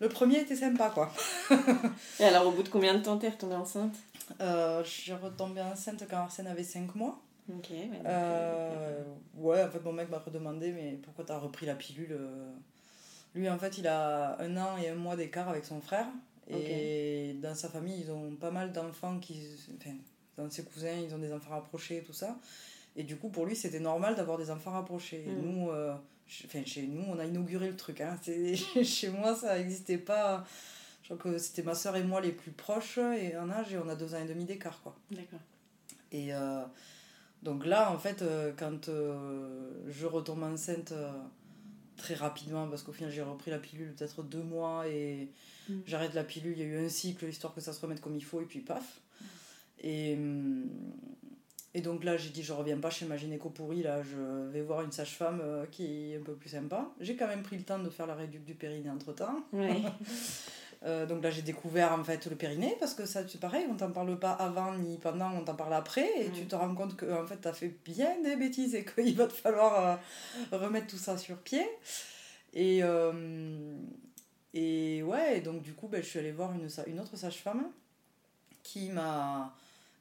le 0.00 0.08
premier 0.10 0.40
était 0.40 0.56
sympa 0.56 0.90
quoi. 0.92 1.10
Et 2.20 2.24
alors, 2.24 2.46
au 2.46 2.50
bout 2.50 2.62
de 2.62 2.68
combien 2.68 2.94
de 2.94 3.02
temps 3.02 3.16
t'es 3.16 3.30
retombée 3.30 3.54
enceinte? 3.54 3.94
Euh, 4.42 4.84
je 4.84 4.90
suis 4.90 5.12
retombée 5.12 5.62
enceinte 5.62 6.04
quand 6.10 6.18
Arsène 6.18 6.46
avait 6.48 6.64
5 6.64 6.94
mois 6.96 7.18
Ok, 7.48 7.70
ouais, 7.70 7.86
donc, 7.88 8.02
Euh, 8.06 9.04
ouais, 9.36 9.62
en 9.62 9.70
fait, 9.70 9.82
mon 9.84 9.92
mec 9.92 10.08
m'a 10.10 10.18
redemandé, 10.18 10.72
mais 10.72 10.98
pourquoi 11.02 11.24
t'as 11.24 11.38
repris 11.38 11.64
la 11.66 11.74
pilule 11.74 12.12
euh 12.12 12.52
Lui, 13.34 13.48
en 13.48 13.58
fait, 13.58 13.78
il 13.78 13.86
a 13.86 14.40
un 14.40 14.56
an 14.56 14.76
et 14.76 14.88
un 14.88 14.94
mois 14.94 15.14
d'écart 15.16 15.48
avec 15.48 15.64
son 15.64 15.80
frère. 15.80 16.06
Et 16.48 17.34
dans 17.42 17.54
sa 17.54 17.68
famille, 17.68 18.00
ils 18.00 18.10
ont 18.12 18.36
pas 18.36 18.50
mal 18.52 18.72
d'enfants 18.72 19.18
qui. 19.18 19.40
Enfin, 19.80 19.94
dans 20.36 20.48
ses 20.50 20.64
cousins, 20.64 20.92
ils 20.92 21.12
ont 21.14 21.18
des 21.18 21.32
enfants 21.32 21.50
rapprochés 21.50 21.98
et 21.98 22.02
tout 22.02 22.12
ça. 22.12 22.36
Et 22.94 23.02
du 23.02 23.16
coup, 23.16 23.28
pour 23.28 23.46
lui, 23.46 23.54
c'était 23.56 23.80
normal 23.80 24.14
d'avoir 24.14 24.38
des 24.38 24.50
enfants 24.50 24.70
rapprochés. 24.70 25.24
Et 25.26 25.32
Mm. 25.32 25.42
nous, 25.42 25.70
euh, 25.70 25.94
enfin, 26.46 26.64
chez 26.64 26.82
nous, 26.86 27.04
on 27.08 27.18
a 27.18 27.24
inauguré 27.26 27.68
le 27.68 27.76
truc. 27.76 28.00
Hein. 28.00 28.16
Chez 28.84 29.08
moi, 29.10 29.34
ça 29.34 29.58
n'existait 29.58 29.98
pas. 29.98 30.44
Je 31.02 31.14
crois 31.14 31.32
que 31.32 31.38
c'était 31.38 31.62
ma 31.62 31.74
soeur 31.74 31.94
et 31.96 32.02
moi 32.02 32.20
les 32.20 32.32
plus 32.32 32.50
proches 32.52 32.98
et 32.98 33.36
en 33.36 33.48
âge, 33.50 33.72
et 33.74 33.78
on 33.78 33.88
a 33.88 33.94
deux 33.94 34.14
ans 34.14 34.18
et 34.20 34.26
demi 34.26 34.44
d'écart, 34.44 34.80
quoi. 34.82 34.96
D'accord. 35.10 35.38
Et 36.12 36.32
euh, 36.34 36.62
donc 37.46 37.64
là, 37.64 37.92
en 37.92 37.98
fait, 37.98 38.22
euh, 38.22 38.52
quand 38.58 38.88
euh, 38.88 39.70
je 39.86 40.04
retombe 40.04 40.42
enceinte 40.42 40.90
euh, 40.90 41.12
très 41.96 42.14
rapidement, 42.14 42.66
parce 42.66 42.82
qu'au 42.82 42.90
final 42.90 43.12
j'ai 43.12 43.22
repris 43.22 43.52
la 43.52 43.58
pilule 43.58 43.94
peut-être 43.94 44.24
deux 44.24 44.42
mois 44.42 44.88
et 44.88 45.30
Mm. 45.68 45.80
j'arrête 45.84 46.14
la 46.14 46.22
pilule, 46.22 46.52
il 46.52 46.58
y 46.58 46.62
a 46.62 46.66
eu 46.66 46.84
un 46.84 46.88
cycle, 46.88 47.26
histoire 47.26 47.52
que 47.52 47.60
ça 47.60 47.72
se 47.72 47.80
remette 47.80 48.00
comme 48.00 48.14
il 48.14 48.24
faut, 48.24 48.40
et 48.40 48.44
puis 48.44 48.60
paf. 48.60 49.00
Et, 49.80 50.14
hum, 50.14 50.68
et 51.74 51.80
donc 51.80 52.04
là, 52.04 52.16
j'ai 52.16 52.30
dit, 52.30 52.44
je 52.44 52.52
reviens 52.52 52.78
pas 52.78 52.88
chez 52.90 53.04
ma 53.04 53.16
gynéco 53.16 53.50
pourrie, 53.50 53.82
là, 53.82 54.00
je 54.02 54.48
vais 54.50 54.62
voir 54.62 54.82
une 54.82 54.92
sage-femme 54.92 55.42
qui 55.72 56.12
est 56.12 56.18
un 56.18 56.22
peu 56.22 56.34
plus 56.34 56.50
sympa. 56.50 56.88
J'ai 57.00 57.16
quand 57.16 57.26
même 57.26 57.42
pris 57.42 57.56
le 57.58 57.64
temps 57.64 57.80
de 57.80 57.90
faire 57.90 58.06
la 58.06 58.14
réduction 58.14 58.46
du 58.46 58.54
périnée 58.54 58.90
entre-temps. 58.90 59.44
Ouais. 59.52 59.82
Euh, 60.86 61.04
donc 61.04 61.22
là, 61.22 61.30
j'ai 61.30 61.42
découvert 61.42 61.92
en 61.92 62.04
fait 62.04 62.26
le 62.26 62.36
périnée 62.36 62.76
parce 62.78 62.94
que 62.94 63.04
ça, 63.06 63.26
c'est 63.28 63.40
pareil, 63.40 63.66
on 63.68 63.74
t'en 63.76 63.90
parle 63.90 64.16
pas 64.18 64.30
avant 64.32 64.72
ni 64.76 64.98
pendant, 64.98 65.32
on 65.32 65.42
t'en 65.44 65.56
parle 65.56 65.74
après 65.74 66.08
et 66.22 66.28
Mm. 66.28 66.32
tu 66.32 66.46
te 66.46 66.54
rends 66.54 66.74
compte 66.74 66.94
que 66.96 67.06
en 67.12 67.26
fait, 67.26 67.38
t'as 67.38 67.52
fait 67.52 67.74
bien 67.84 68.20
des 68.22 68.36
bêtises 68.36 68.74
et 68.76 68.84
qu'il 68.84 69.16
va 69.16 69.26
te 69.26 69.32
falloir 69.32 69.98
euh, 70.52 70.56
remettre 70.58 70.86
tout 70.86 70.96
ça 70.98 71.18
sur 71.18 71.38
pied. 71.38 71.66
Et, 72.54 72.84
euh, 72.84 73.76
et 74.54 75.02
ouais, 75.02 75.38
et 75.38 75.40
donc 75.40 75.62
du 75.62 75.72
coup, 75.74 75.88
ben, 75.88 76.00
je 76.02 76.08
suis 76.08 76.18
allée 76.20 76.30
voir 76.32 76.52
une, 76.54 76.68
une 76.86 77.00
autre 77.00 77.16
sage-femme 77.16 77.66
qui 78.62 78.88
m'a 78.90 79.54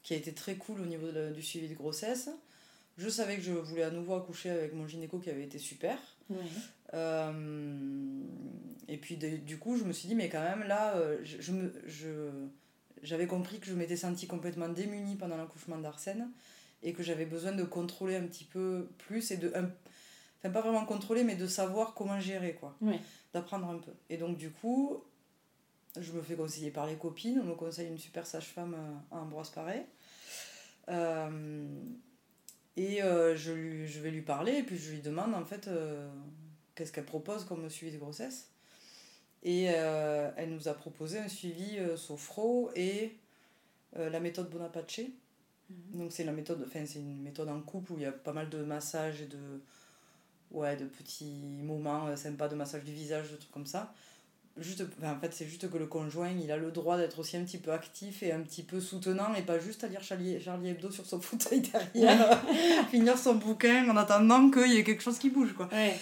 qui 0.04 0.14
a 0.14 0.18
été 0.18 0.34
très 0.34 0.54
cool 0.56 0.82
au 0.82 0.86
niveau 0.86 1.10
de- 1.12 1.32
du 1.34 1.42
suivi 1.42 1.68
de 1.68 1.74
grossesse. 1.74 2.30
Je 3.00 3.10
savais 3.10 3.38
que 3.38 3.42
je 3.42 3.52
voulais 3.54 3.84
à 3.84 3.90
nouveau 3.90 4.14
accoucher 4.16 4.52
avec 4.52 4.72
mon 4.74 4.88
gynéco 4.88 5.18
qui 5.18 5.32
avait 5.32 5.44
été 5.44 5.58
super. 5.58 5.98
Ouais. 6.30 6.38
Et 8.88 8.98
puis 8.98 9.18
de- 9.18 9.38
du 9.38 9.58
coup, 9.58 9.78
je 9.78 9.84
me 9.84 9.92
suis 9.94 10.08
dit, 10.08 10.16
mais 10.16 10.30
quand 10.30 10.42
même, 10.44 10.64
là, 10.64 10.96
euh, 10.96 11.18
je, 11.24 11.42
je 11.42 11.52
me, 11.52 11.74
je, 11.88 12.30
j'avais 13.02 13.28
compris 13.28 13.60
que 13.60 13.66
je 13.68 13.74
m'étais 13.74 13.96
sentie 13.98 14.28
complètement 14.28 14.70
démunie 14.70 15.16
pendant 15.16 15.38
l'accouchement 15.38 15.78
d'Arsène 15.78 16.30
et 16.84 16.94
que 16.94 17.02
j'avais 17.04 17.26
besoin 17.26 17.52
de 17.52 17.64
contrôler 17.64 18.16
un 18.16 18.26
petit 18.28 18.44
peu 18.44 18.90
plus 19.00 19.32
et 19.32 19.38
de. 19.38 19.52
un- 19.56 19.70
enfin, 20.40 20.50
pas 20.52 20.62
vraiment 20.62 20.86
contrôler, 20.86 21.24
mais 21.24 21.36
de 21.36 21.48
savoir 21.48 21.94
comment 21.96 22.20
gérer, 22.20 22.54
quoi. 22.54 22.76
D'apprendre 23.34 23.68
un 23.70 23.80
peu. 23.80 23.92
Et 24.10 24.18
donc, 24.18 24.38
du 24.38 24.52
coup, 24.52 25.04
je 26.00 26.12
me 26.12 26.22
fais 26.22 26.36
conseiller 26.36 26.72
par 26.72 26.86
les 26.86 26.96
copines. 26.96 27.40
On 27.42 27.46
me 27.46 27.56
conseille 27.56 27.88
une 27.88 27.98
super 27.98 28.26
sage-femme 28.28 28.76
euh, 28.76 29.16
à 29.16 29.20
Ambroise 29.22 29.50
Paré. 29.50 29.86
Euh, 30.90 31.68
et 32.78 33.02
euh, 33.02 33.36
je, 33.36 33.52
lui- 33.52 33.88
je 33.88 34.00
vais 34.00 34.12
lui 34.12 34.22
parler 34.22 34.54
et 34.58 34.64
puis 34.64 34.78
je 34.78 34.92
lui 34.92 35.02
demande 35.02 35.34
en 35.34 35.46
fait 35.46 35.68
euh, 35.68 36.08
qu'est-ce 36.76 36.92
qu'elle 36.92 37.06
propose 37.06 37.46
comme 37.46 37.70
suivi 37.70 37.94
de 37.94 37.98
grossesse. 37.98 38.50
Et 39.46 39.68
euh, 39.70 40.32
elle 40.38 40.50
nous 40.50 40.68
a 40.68 40.74
proposé 40.74 41.20
un 41.20 41.28
suivi 41.28 41.78
euh, 41.78 41.96
sophro 41.96 42.72
et 42.76 43.16
euh, 43.98 44.10
la 44.10 44.20
méthode 44.20 44.50
Bonaparte. 44.50 45.02
Donc 45.70 46.12
c'est 46.12 46.24
la 46.24 46.32
méthode, 46.32 46.64
enfin 46.68 46.84
c'est 46.86 47.00
une 47.00 47.22
méthode 47.22 47.50
en 47.50 47.62
couple 47.62 47.94
où 47.94 47.98
il 47.98 48.02
y 48.02 48.06
a 48.06 48.12
pas 48.12 48.34
mal 48.34 48.50
de 48.50 48.58
massages 48.64 49.22
et 49.22 49.28
de, 49.28 49.62
ouais, 50.52 50.76
de 50.76 50.86
petits 50.86 51.62
moments 51.64 52.08
euh, 52.08 52.16
sympas 52.16 52.48
de 52.48 52.56
massage 52.56 52.84
du 52.84 52.92
visage, 52.92 53.32
de 53.32 53.38
trucs 53.38 53.52
comme 53.52 53.66
ça. 53.66 53.94
Juste, 54.58 54.84
en 55.04 55.20
fait, 55.20 55.34
c'est 55.34 55.46
juste 55.46 55.70
que 55.70 55.78
le 55.78 55.86
conjoint, 55.86 56.30
il 56.30 56.50
a 56.50 56.56
le 56.56 56.72
droit 56.72 56.98
d'être 56.98 57.20
aussi 57.20 57.36
un 57.36 57.44
petit 57.44 57.58
peu 57.58 57.74
actif 57.74 58.24
et 58.24 58.32
un 58.32 58.40
petit 58.40 58.64
peu 58.64 58.80
soutenant 58.80 59.36
et 59.36 59.42
pas 59.42 59.60
juste 59.60 59.84
à 59.84 59.88
lire 59.88 60.02
Charlie, 60.02 60.42
Charlie 60.42 60.70
Hebdo 60.70 60.90
sur 60.90 61.06
son 61.06 61.20
fauteuil 61.22 61.62
derrière, 61.62 62.42
finir 62.90 63.18
son 63.18 63.36
bouquin 63.36 63.88
en 63.90 63.98
attendant 63.98 64.50
qu'il 64.50 64.72
y 64.72 64.78
ait 64.78 64.84
quelque 64.84 65.04
chose 65.04 65.20
qui 65.20 65.30
bouge, 65.30 65.54
quoi. 65.54 65.68
Ouais. 65.72 65.96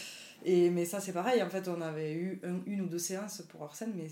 Et, 0.45 0.69
mais 0.69 0.85
ça, 0.85 0.99
c'est 0.99 1.13
pareil. 1.13 1.41
En 1.41 1.49
fait, 1.49 1.67
on 1.67 1.79
avait 1.81 2.13
eu 2.13 2.39
un- 2.43 2.61
une 2.65 2.81
ou 2.81 2.87
deux 2.87 2.99
séances 2.99 3.41
pour 3.49 3.63
Arsène, 3.63 3.93
mais 3.95 4.07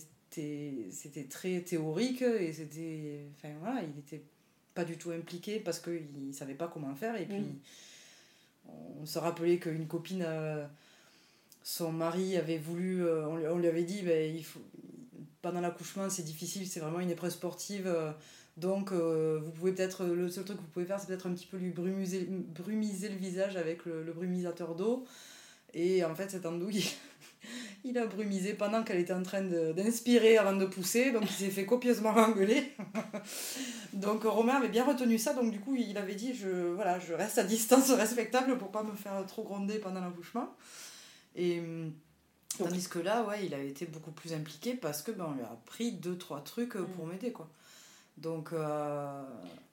c'était 0.92 1.26
très 1.30 1.60
théorique 1.62 2.22
et 2.22 2.54
c'était. 2.54 3.26
Enfin, 3.36 3.50
voilà, 3.60 3.82
il 3.84 4.00
était 4.00 4.22
pas 4.74 4.86
du 4.86 4.98
tout 4.98 5.12
impliqué 5.12 5.60
parce 5.60 5.80
qu'il 5.80 6.34
savait 6.34 6.54
pas 6.54 6.70
comment 6.70 6.96
faire. 6.96 7.16
Et 7.20 7.26
puis, 7.26 7.36
on 9.02 9.06
se 9.06 9.20
rappelait 9.20 9.58
qu'une 9.58 9.88
copine, 9.88 10.24
euh, 10.26 10.66
son 11.64 11.92
mari 11.92 12.38
avait 12.38 12.58
voulu. 12.58 13.04
euh, 13.06 13.28
on, 13.28 13.36
lui- 13.38 13.48
on 13.48 13.58
lui 13.58 13.68
avait 13.68 13.84
dit, 13.84 14.02
ben, 14.04 14.34
il 14.34 14.44
faut, 14.46 14.62
pendant 15.42 15.60
l'accouchement, 15.62 16.10
c'est 16.10 16.24
difficile, 16.24 16.68
c'est 16.68 16.80
vraiment 16.80 17.00
une 17.02 17.10
épreuve 17.10 17.32
sportive. 17.32 17.88
euh, 17.88 18.12
donc, 18.58 18.92
vous 18.92 19.52
pouvez 19.52 19.72
peut-être. 19.74 20.06
Le 20.06 20.30
seul 20.30 20.44
truc 20.46 20.58
que 20.58 20.62
vous 20.62 20.68
pouvez 20.70 20.86
faire, 20.86 21.00
c'est 21.00 21.08
peut-être 21.08 21.28
un 21.28 21.34
petit 21.34 21.48
peu 21.48 21.58
lui 21.58 21.72
brumiser, 21.72 22.28
brumiser 22.30 23.10
le 23.10 23.16
visage 23.16 23.56
avec 23.58 23.86
le 23.86 24.12
brumisateur 24.14 24.76
d'eau. 24.76 25.06
Et 25.74 26.04
en 26.04 26.14
fait, 26.16 26.30
cette 26.30 26.46
andouille, 26.46 26.92
il 27.84 27.98
a 27.98 28.06
brumisé 28.06 28.54
pendant 28.54 28.84
qu'elle 28.84 29.00
était 29.00 29.14
en 29.14 29.24
train 29.24 29.42
d'inspirer 29.42 30.38
avant 30.38 30.56
de 30.56 30.66
pousser. 30.66 31.12
Donc, 31.12 31.24
il 31.24 31.34
s'est 31.34 31.50
fait 31.50 31.66
copieusement 31.66 32.12
engueuler. 32.12 32.72
donc, 33.94 34.24
Romain 34.24 34.56
avait 34.56 34.70
bien 34.70 34.86
retenu 34.86 35.18
ça. 35.18 35.34
Donc, 35.34 35.52
du 35.52 35.60
coup, 35.60 35.76
il 35.76 35.98
avait 35.98 36.16
dit 36.16 36.34
je, 36.34 36.74
voilà, 36.74 37.00
je 37.00 37.14
reste 37.14 37.38
à 37.38 37.44
distance 37.44 37.90
respectable 37.92 38.58
pour 38.58 38.72
pas 38.72 38.84
me 38.84 38.96
faire 38.96 39.26
trop 39.28 39.44
gronder 39.44 39.80
pendant 39.80 40.02
l'accouchement. 40.02 40.54
Et. 41.36 41.62
Tandis 42.58 42.88
que 42.90 43.00
là, 43.00 43.24
ouais, 43.24 43.46
il 43.46 43.54
a 43.54 43.60
été 43.60 43.86
beaucoup 43.86 44.12
plus 44.12 44.34
impliqué 44.34 44.74
parce 44.74 45.02
que 45.02 45.12
ben, 45.12 45.28
on 45.30 45.36
lui 45.36 45.44
a 45.44 45.52
appris 45.52 45.94
deux, 45.94 46.18
trois 46.18 46.42
trucs 46.44 46.76
euh, 46.76 46.84
pour 46.84 47.08
m'aider, 47.08 47.32
quoi. 47.32 47.50
Donc, 48.18 48.54
euh, 48.54 49.24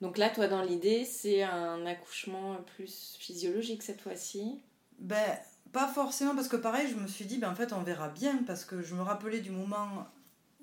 Donc 0.00 0.16
là, 0.16 0.30
toi, 0.30 0.46
dans 0.46 0.62
l'idée, 0.62 1.04
c'est 1.04 1.42
un 1.42 1.84
accouchement 1.86 2.56
plus 2.76 3.16
physiologique 3.18 3.82
cette 3.82 4.00
fois-ci? 4.00 4.60
Ben, 4.98 5.38
pas 5.72 5.88
forcément, 5.88 6.34
parce 6.34 6.48
que 6.48 6.56
pareil, 6.56 6.88
je 6.90 6.96
me 6.96 7.06
suis 7.06 7.24
dit, 7.24 7.38
ben, 7.38 7.50
en 7.50 7.54
fait, 7.54 7.72
on 7.72 7.82
verra 7.82 8.08
bien, 8.08 8.42
parce 8.46 8.64
que 8.64 8.82
je 8.82 8.94
me 8.94 9.02
rappelais 9.02 9.40
du 9.40 9.50
moment 9.50 10.06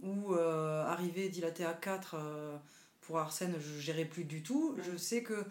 où, 0.02 0.34
euh, 0.34 0.84
arrivé 0.86 1.30
dilaté 1.30 1.64
à 1.66 1.74
4 1.74 2.16
euh, 2.16 2.58
pour 3.02 3.20
Arsène, 3.20 3.56
je 3.60 3.80
gérais 3.80 4.06
plus 4.06 4.24
du 4.24 4.44
tout. 4.44 4.76
Je 4.84 4.98
sais 4.98 5.24
que. 5.24 5.46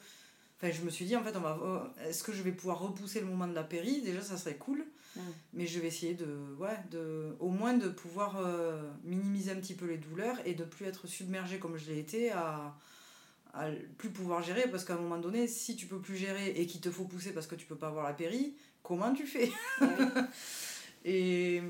Enfin, 0.57 0.71
je 0.73 0.83
me 0.83 0.91
suis 0.91 1.05
dit, 1.05 1.17
en 1.17 1.23
fait, 1.23 1.37
on 1.37 1.41
va. 1.41 1.59
euh, 1.63 2.09
Est-ce 2.09 2.23
que 2.23 2.33
je 2.33 2.43
vais 2.43 2.53
pouvoir 2.53 2.79
repousser 2.81 3.21
le 3.21 3.27
moment 3.27 3.47
de 3.47 3.55
la 3.55 3.65
péri 3.65 4.03
Déjà, 4.03 4.23
ça 4.23 4.37
serait 4.37 4.57
cool. 4.57 4.85
Mm. 5.17 5.21
Mais 5.55 5.67
je 5.67 5.81
vais 5.81 5.89
essayer 5.89 6.15
de. 6.15 6.27
Ouais, 6.59 6.79
de. 6.91 7.37
Au 7.41 7.49
moins 7.49 7.75
de 7.75 7.89
pouvoir 7.89 8.37
euh, 8.39 8.83
minimiser 9.05 9.53
un 9.53 9.57
petit 9.57 9.75
peu 9.75 9.87
les 9.87 9.99
douleurs 9.99 10.37
et 10.45 10.55
de 10.55 10.65
plus 10.65 10.87
être 10.87 11.07
submergée 11.07 11.59
comme 11.59 11.77
je 11.77 11.91
l'ai 11.91 11.99
été 11.99 12.33
à 12.33 12.75
à 13.57 13.69
plus 13.99 14.11
pouvoir 14.11 14.43
gérer 14.43 14.69
parce 14.69 14.85
qu'à 14.85 14.95
un 14.95 14.99
moment 14.99 15.19
donné 15.19 15.47
si 15.47 15.77
tu 15.77 15.87
peux 15.87 16.01
plus 16.01 16.17
gérer 16.17 16.49
et 16.51 16.67
qu'il 16.67 16.81
te 16.81 16.91
faut 16.91 17.05
pousser 17.05 17.33
parce 17.33 17.47
que 17.47 17.55
tu 17.55 17.67
peux 17.67 17.77
pas 17.77 17.87
avoir 17.87 18.05
la 18.05 18.13
péri 18.13 18.57
comment 18.85 19.13
tu 19.13 19.27
fais 19.27 19.51
et 21.05 21.61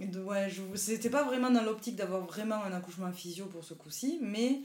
et 0.00 0.16
ouais 0.16 0.48
c'était 0.74 1.10
pas 1.10 1.22
vraiment 1.22 1.50
dans 1.50 1.62
l'optique 1.62 1.94
d'avoir 1.94 2.22
vraiment 2.22 2.64
un 2.64 2.72
accouchement 2.72 3.12
physio 3.12 3.46
pour 3.46 3.62
ce 3.62 3.74
coup-ci 3.74 4.18
mais 4.20 4.60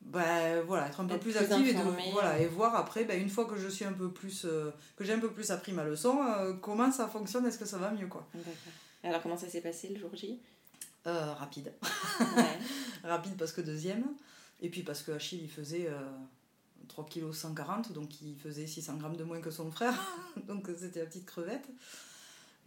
bah 0.00 0.62
voilà 0.62 0.86
être 0.86 1.00
un 1.00 1.04
peu 1.04 1.14
Être 1.14 1.20
plus, 1.20 1.32
plus 1.32 1.42
active 1.42 1.68
et, 1.68 1.74
de, 1.74 2.10
voilà, 2.12 2.38
et 2.40 2.46
voir 2.46 2.74
après 2.74 3.04
bah, 3.04 3.14
une 3.14 3.28
fois 3.28 3.44
que 3.44 3.56
je 3.56 3.68
suis 3.68 3.84
un 3.84 3.92
peu 3.92 4.10
plus 4.10 4.46
euh, 4.46 4.70
que 4.96 5.04
j'ai 5.04 5.12
un 5.12 5.18
peu 5.18 5.30
plus 5.30 5.50
appris 5.50 5.72
ma 5.72 5.84
leçon 5.84 6.22
euh, 6.22 6.54
comment 6.54 6.90
ça 6.90 7.06
fonctionne 7.06 7.46
est-ce 7.46 7.58
que 7.58 7.66
ça 7.66 7.78
va 7.78 7.90
mieux 7.90 8.06
quoi. 8.06 8.26
Alors, 9.02 9.22
comment 9.22 9.36
ça 9.36 9.48
s'est 9.48 9.60
passé 9.60 9.88
le 9.88 9.98
jour 9.98 10.10
J? 10.14 10.40
Euh, 11.06 11.32
rapide. 11.34 11.72
Ouais. 12.36 12.58
rapide 13.04 13.36
parce 13.36 13.52
que 13.52 13.60
deuxième 13.60 14.04
et 14.62 14.70
puis 14.70 14.82
parce 14.82 15.02
que 15.02 15.12
Achille 15.12 15.40
il 15.42 15.50
faisait 15.50 15.88
3 16.90 17.06
kg 17.06 17.32
140 17.32 17.92
donc 17.92 18.20
il 18.20 18.36
faisait 18.36 18.66
600 18.66 18.96
grammes 18.98 19.16
de 19.16 19.24
moins 19.24 19.40
que 19.40 19.50
son 19.50 19.70
frère 19.70 19.94
donc 20.48 20.68
c'était 20.76 21.00
la 21.00 21.06
petite 21.06 21.24
crevette 21.26 21.66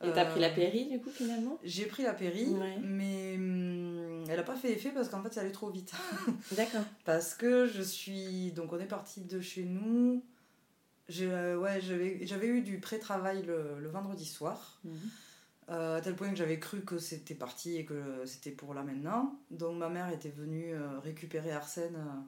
Et 0.04 0.12
t'as 0.12 0.26
Euh, 0.26 0.32
pris 0.32 0.40
la 0.42 0.50
péri, 0.50 0.90
du 0.90 1.00
coup, 1.00 1.12
finalement? 1.12 1.60
J'ai 1.64 1.86
pris 1.86 2.04
la 2.04 2.14
péri 2.14 2.46
Ouais. 2.46 2.78
mais 2.82 3.36
hum, 3.38 4.24
elle 4.30 4.40
a 4.40 4.44
pas 4.44 4.56
fait 4.56 4.72
effet 4.72 4.90
parce 4.92 5.08
qu'en 5.10 5.22
fait 5.22 5.34
ça 5.34 5.42
allait 5.42 5.52
trop 5.52 5.70
vite 5.70 5.92
D'accord. 6.58 6.84
parce 7.06 7.36
que 7.36 7.68
je 7.68 7.82
suis 7.82 8.52
donc 8.54 8.74
on 8.74 8.80
est 8.80 8.86
parti 8.98 9.22
de 9.22 9.40
chez 9.42 9.64
nous 9.66 10.24
euh, 11.22 11.58
ouais 11.58 11.80
j'avais 11.82 12.48
eu 12.48 12.62
du 12.62 12.80
pré-travail 12.80 13.44
le, 13.44 13.80
le 13.80 13.90
vendredi 13.90 14.26
soir 14.26 14.80
Mhm. 14.84 14.94
euh, 15.70 15.98
à 15.98 16.02
tel 16.02 16.16
point 16.16 16.30
que 16.30 16.36
j'avais 16.36 16.60
cru 16.60 16.82
que 16.82 16.98
c'était 16.98 17.36
parti 17.36 17.78
et 17.78 17.86
que 17.86 18.24
c'était 18.26 18.52
pour 18.52 18.74
là 18.74 18.84
maintenant. 18.84 19.40
Donc 19.52 19.78
ma 19.78 19.90
mère 19.90 20.10
était 20.12 20.30
venue 20.42 20.74
euh, 20.74 21.00
récupérer 21.00 21.52
Arsène 21.52 21.96
euh, 21.96 22.20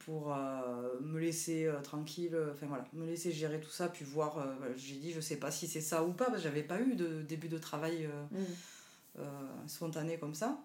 pour 0.00 0.34
euh, 0.34 0.98
me 1.00 1.20
laisser 1.20 1.66
euh, 1.66 1.80
tranquille, 1.80 2.34
euh, 2.34 2.52
enfin 2.52 2.66
voilà, 2.66 2.84
me 2.92 3.06
laisser 3.06 3.32
gérer 3.32 3.60
tout 3.60 3.70
ça, 3.70 3.88
puis 3.88 4.04
voir. 4.04 4.44
J'ai 4.76 4.96
dit, 4.96 5.12
je 5.12 5.20
sais 5.20 5.36
pas 5.36 5.50
si 5.50 5.68
c'est 5.68 5.80
ça 5.80 6.02
ou 6.04 6.12
pas, 6.12 6.26
parce 6.26 6.38
que 6.38 6.42
j'avais 6.44 6.62
pas 6.62 6.80
eu 6.80 6.94
de 6.94 7.22
début 7.22 7.48
de 7.48 7.58
travail 7.58 8.08
euh, 9.18 9.22
spontané 9.66 10.18
comme 10.18 10.34
ça. 10.34 10.58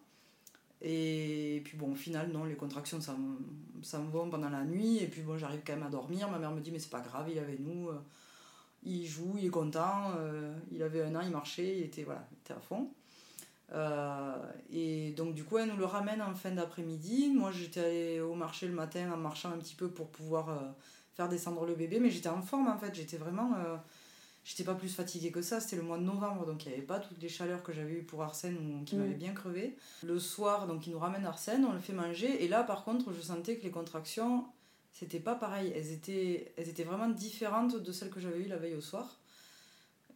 Et 0.81 1.61
puis 1.65 1.77
bon, 1.77 1.91
au 1.91 1.95
final, 1.95 2.31
non, 2.31 2.43
les 2.45 2.55
contractions, 2.55 3.01
ça 3.01 3.13
me, 3.13 3.37
ça 3.83 3.99
me 3.99 4.09
vont 4.09 4.29
pendant 4.29 4.49
la 4.49 4.63
nuit. 4.63 4.97
Et 4.97 5.07
puis 5.07 5.21
bon, 5.21 5.37
j'arrive 5.37 5.61
quand 5.65 5.73
même 5.73 5.85
à 5.85 5.89
dormir. 5.89 6.29
Ma 6.29 6.39
mère 6.39 6.51
me 6.51 6.61
dit, 6.61 6.71
mais 6.71 6.79
c'est 6.79 6.89
pas 6.89 7.01
grave, 7.01 7.27
il 7.29 7.37
est 7.37 7.41
avec 7.41 7.59
nous. 7.59 7.89
il 8.83 9.05
joue, 9.05 9.35
il 9.37 9.45
est 9.45 9.49
content. 9.49 10.11
il 10.71 10.81
avait 10.81 11.03
un 11.03 11.15
an, 11.15 11.21
il 11.21 11.31
marchait, 11.31 11.77
il 11.77 11.83
était, 11.83 12.03
voilà, 12.03 12.27
il 12.31 12.37
était 12.37 12.53
à 12.53 12.59
fond. 12.59 12.89
Euh, 13.73 14.35
et 14.71 15.11
donc 15.11 15.33
du 15.33 15.43
coup, 15.43 15.57
elle 15.57 15.69
nous 15.69 15.77
le 15.77 15.85
ramène 15.85 16.21
en 16.21 16.33
fin 16.35 16.51
d'après-midi. 16.51 17.29
Moi, 17.33 17.51
j'étais 17.51 17.79
allée 17.79 18.19
au 18.21 18.35
marché 18.35 18.67
le 18.67 18.73
matin 18.73 19.11
en 19.11 19.17
marchant 19.17 19.49
un 19.51 19.57
petit 19.57 19.75
peu 19.75 19.89
pour 19.89 20.09
pouvoir 20.09 20.49
euh, 20.49 20.59
faire 21.15 21.29
descendre 21.29 21.65
le 21.65 21.75
bébé. 21.75 21.99
Mais 21.99 22.09
j'étais 22.11 22.29
en 22.29 22.41
forme 22.41 22.67
en 22.67 22.77
fait. 22.77 22.93
J'étais 22.93 23.17
vraiment... 23.17 23.53
euh, 23.57 23.75
J'étais 24.47 24.63
pas 24.63 24.75
plus 24.75 24.93
fatiguée 24.93 25.31
que 25.31 25.41
ça, 25.41 25.59
c'était 25.59 25.77
le 25.77 25.81
mois 25.81 25.97
de 25.97 26.03
novembre, 26.03 26.45
donc 26.45 26.63
il 26.65 26.69
n'y 26.69 26.75
avait 26.75 26.83
pas 26.85 26.99
toutes 26.99 27.19
les 27.19 27.29
chaleurs 27.29 27.63
que 27.63 27.73
j'avais 27.73 27.93
eues 27.93 28.03
pour 28.03 28.21
Arsène 28.21 28.55
ou 28.57 28.83
qui 28.85 28.95
Mm. 28.95 28.99
m'avaient 28.99 29.15
bien 29.15 29.33
crevé. 29.33 29.75
Le 30.03 30.19
soir, 30.19 30.67
donc 30.67 30.85
il 30.85 30.91
nous 30.93 30.99
ramène 30.99 31.25
Arsène, 31.25 31.65
on 31.65 31.73
le 31.73 31.79
fait 31.79 31.93
manger, 31.93 32.43
et 32.43 32.47
là 32.47 32.63
par 32.63 32.83
contre, 32.83 33.11
je 33.11 33.21
sentais 33.21 33.57
que 33.57 33.63
les 33.63 33.71
contractions, 33.71 34.45
c'était 34.91 35.19
pas 35.19 35.33
pareil. 35.33 35.73
Elles 35.75 35.91
étaient, 35.91 36.53
elles 36.57 36.69
étaient 36.69 36.83
vraiment 36.83 37.09
différentes 37.09 37.81
de 37.81 37.91
celles 37.91 38.11
que 38.11 38.19
j'avais 38.19 38.37
eues 38.37 38.47
la 38.47 38.57
veille 38.57 38.75
au 38.75 38.81
soir. 38.81 39.17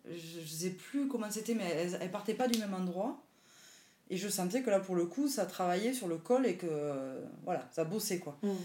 Je, 0.06 0.42
je 0.42 0.48
sais 0.48 0.70
plus 0.74 1.08
comment 1.08 1.32
c'était, 1.32 1.56
mais 1.56 1.66
elles, 1.68 1.98
elles 2.00 2.12
partaient 2.12 2.36
pas 2.36 2.48
du 2.48 2.60
même 2.60 2.76
endroit. 2.76 3.20
Et 4.10 4.18
je 4.18 4.28
sentais 4.28 4.62
que 4.64 4.70
là, 4.70 4.80
pour 4.80 4.96
le 4.96 5.06
coup, 5.06 5.28
ça 5.28 5.46
travaillait 5.46 5.94
sur 5.94 6.08
le 6.08 6.18
col 6.18 6.46
et 6.48 6.56
que, 6.56 6.66
euh, 6.70 7.20
voilà, 7.44 7.68
ça 7.72 7.84
bossait 7.84 8.20
quoi. 8.20 8.38
Mhm. 8.44 8.56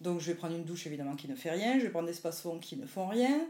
Donc 0.00 0.20
je 0.20 0.26
vais 0.26 0.34
prendre 0.34 0.54
une 0.54 0.64
douche 0.64 0.86
évidemment 0.86 1.16
qui 1.16 1.28
ne 1.28 1.34
fait 1.36 1.50
rien, 1.50 1.78
je 1.78 1.84
vais 1.84 1.90
prendre 1.90 2.06
des 2.08 2.12
spasfons 2.12 2.58
qui 2.58 2.76
ne 2.76 2.86
font 2.86 3.06
rien. 3.08 3.46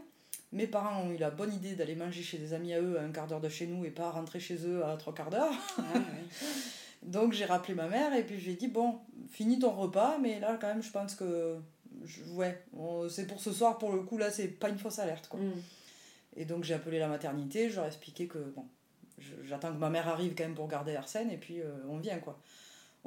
Mes 0.53 0.67
parents 0.67 1.01
ont 1.03 1.11
eu 1.11 1.17
la 1.17 1.31
bonne 1.31 1.53
idée 1.53 1.73
d'aller 1.75 1.95
manger 1.95 2.21
chez 2.23 2.37
des 2.37 2.53
amis 2.53 2.73
à 2.73 2.81
eux 2.81 2.97
à 2.97 3.01
un 3.03 3.11
quart 3.11 3.27
d'heure 3.27 3.41
de 3.41 3.49
chez 3.49 3.67
nous 3.67 3.83
et 3.83 3.89
pas 3.89 4.09
rentrer 4.11 4.39
chez 4.39 4.57
eux 4.65 4.85
à 4.85 4.95
trois 4.95 5.13
quarts 5.13 5.29
d'heure. 5.31 5.51
Ah. 5.79 5.81
Donc 7.03 7.33
j'ai 7.33 7.45
rappelé 7.45 7.73
ma 7.75 7.87
mère 7.87 8.13
et 8.13 8.23
puis 8.23 8.39
je 8.39 8.45
lui 8.45 8.51
ai 8.53 8.55
dit 8.55 8.67
bon, 8.67 8.99
finis 9.29 9.59
ton 9.59 9.71
repas, 9.71 10.17
mais 10.21 10.39
là 10.39 10.57
quand 10.59 10.67
même 10.67 10.81
je 10.83 10.89
pense 10.91 11.15
que 11.15 11.55
je- 12.03 12.23
ouais, 12.33 12.63
c'est 13.09 13.27
pour 13.27 13.39
ce 13.41 13.51
soir 13.51 13.77
pour 13.77 13.91
le 13.91 14.01
coup 14.01 14.17
là 14.17 14.31
c'est 14.31 14.47
pas 14.47 14.69
une 14.69 14.77
fausse 14.79 14.99
alerte 14.99 15.27
quoi. 15.27 15.39
Mhm. 15.39 15.51
Et 16.37 16.45
donc 16.45 16.63
j'ai 16.63 16.73
appelé 16.73 16.99
la 16.99 17.07
maternité, 17.07 17.69
je 17.69 17.75
leur 17.75 17.85
ai 17.85 17.87
expliqué 17.89 18.27
que 18.27 18.37
bon, 18.55 18.65
j'attends 19.43 19.73
que 19.73 19.77
ma 19.77 19.89
mère 19.89 20.07
arrive 20.07 20.35
quand 20.35 20.43
même 20.43 20.55
pour 20.55 20.67
garder 20.67 20.95
Arsène 20.95 21.31
et 21.31 21.37
puis 21.37 21.61
euh, 21.61 21.73
on 21.89 21.97
vient 21.97 22.19
quoi. 22.19 22.39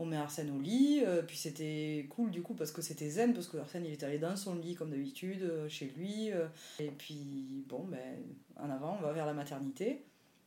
On 0.00 0.06
met 0.06 0.16
Arsène 0.16 0.50
au 0.56 0.60
lit, 0.60 1.02
euh, 1.04 1.22
puis 1.22 1.36
c'était 1.36 2.06
cool 2.10 2.30
du 2.30 2.40
coup 2.40 2.54
parce 2.54 2.70
que 2.70 2.82
c'était 2.82 3.10
zen, 3.10 3.34
parce 3.34 3.48
que 3.48 3.56
Arsène 3.56 3.84
il 3.84 3.92
est 3.92 4.04
allé 4.04 4.18
dans 4.18 4.36
son 4.36 4.54
lit 4.54 4.74
comme 4.76 4.90
d'habitude, 4.90 5.42
euh, 5.42 5.68
chez 5.68 5.86
lui. 5.96 6.30
et 6.78 6.90
puis 6.96 7.64
bon, 7.68 7.84
ben 7.84 8.16
en 8.56 8.70
avant, 8.70 8.96
on 8.98 9.02
va 9.02 9.12
vers 9.12 9.26
la 9.26 9.34
maternité. 9.34 10.04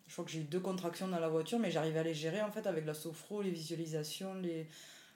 Je 0.08 0.14
crois 0.14 0.26
que 0.26 0.32
j'ai 0.32 0.40
eu 0.40 0.44
deux 0.44 0.60
contractions 0.60 1.08
dans 1.08 1.20
la 1.20 1.30
voiture, 1.30 1.60
mais 1.60 1.72
j'arrivais 1.72 2.00
à 2.00 2.04
les 2.04 2.14
gérer 2.14 2.42
en 2.42 2.52
fait 2.52 2.68
avec 2.68 2.86
la 2.86 2.94
sophro, 2.94 3.42
les 3.42 3.52
visualisations, 3.52 4.34
les, 4.36 4.68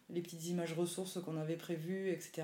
les 0.09 0.21
petites 0.21 0.45
images 0.47 0.73
ressources 0.73 1.21
qu'on 1.21 1.37
avait 1.37 1.57
prévues, 1.57 2.09
etc. 2.09 2.43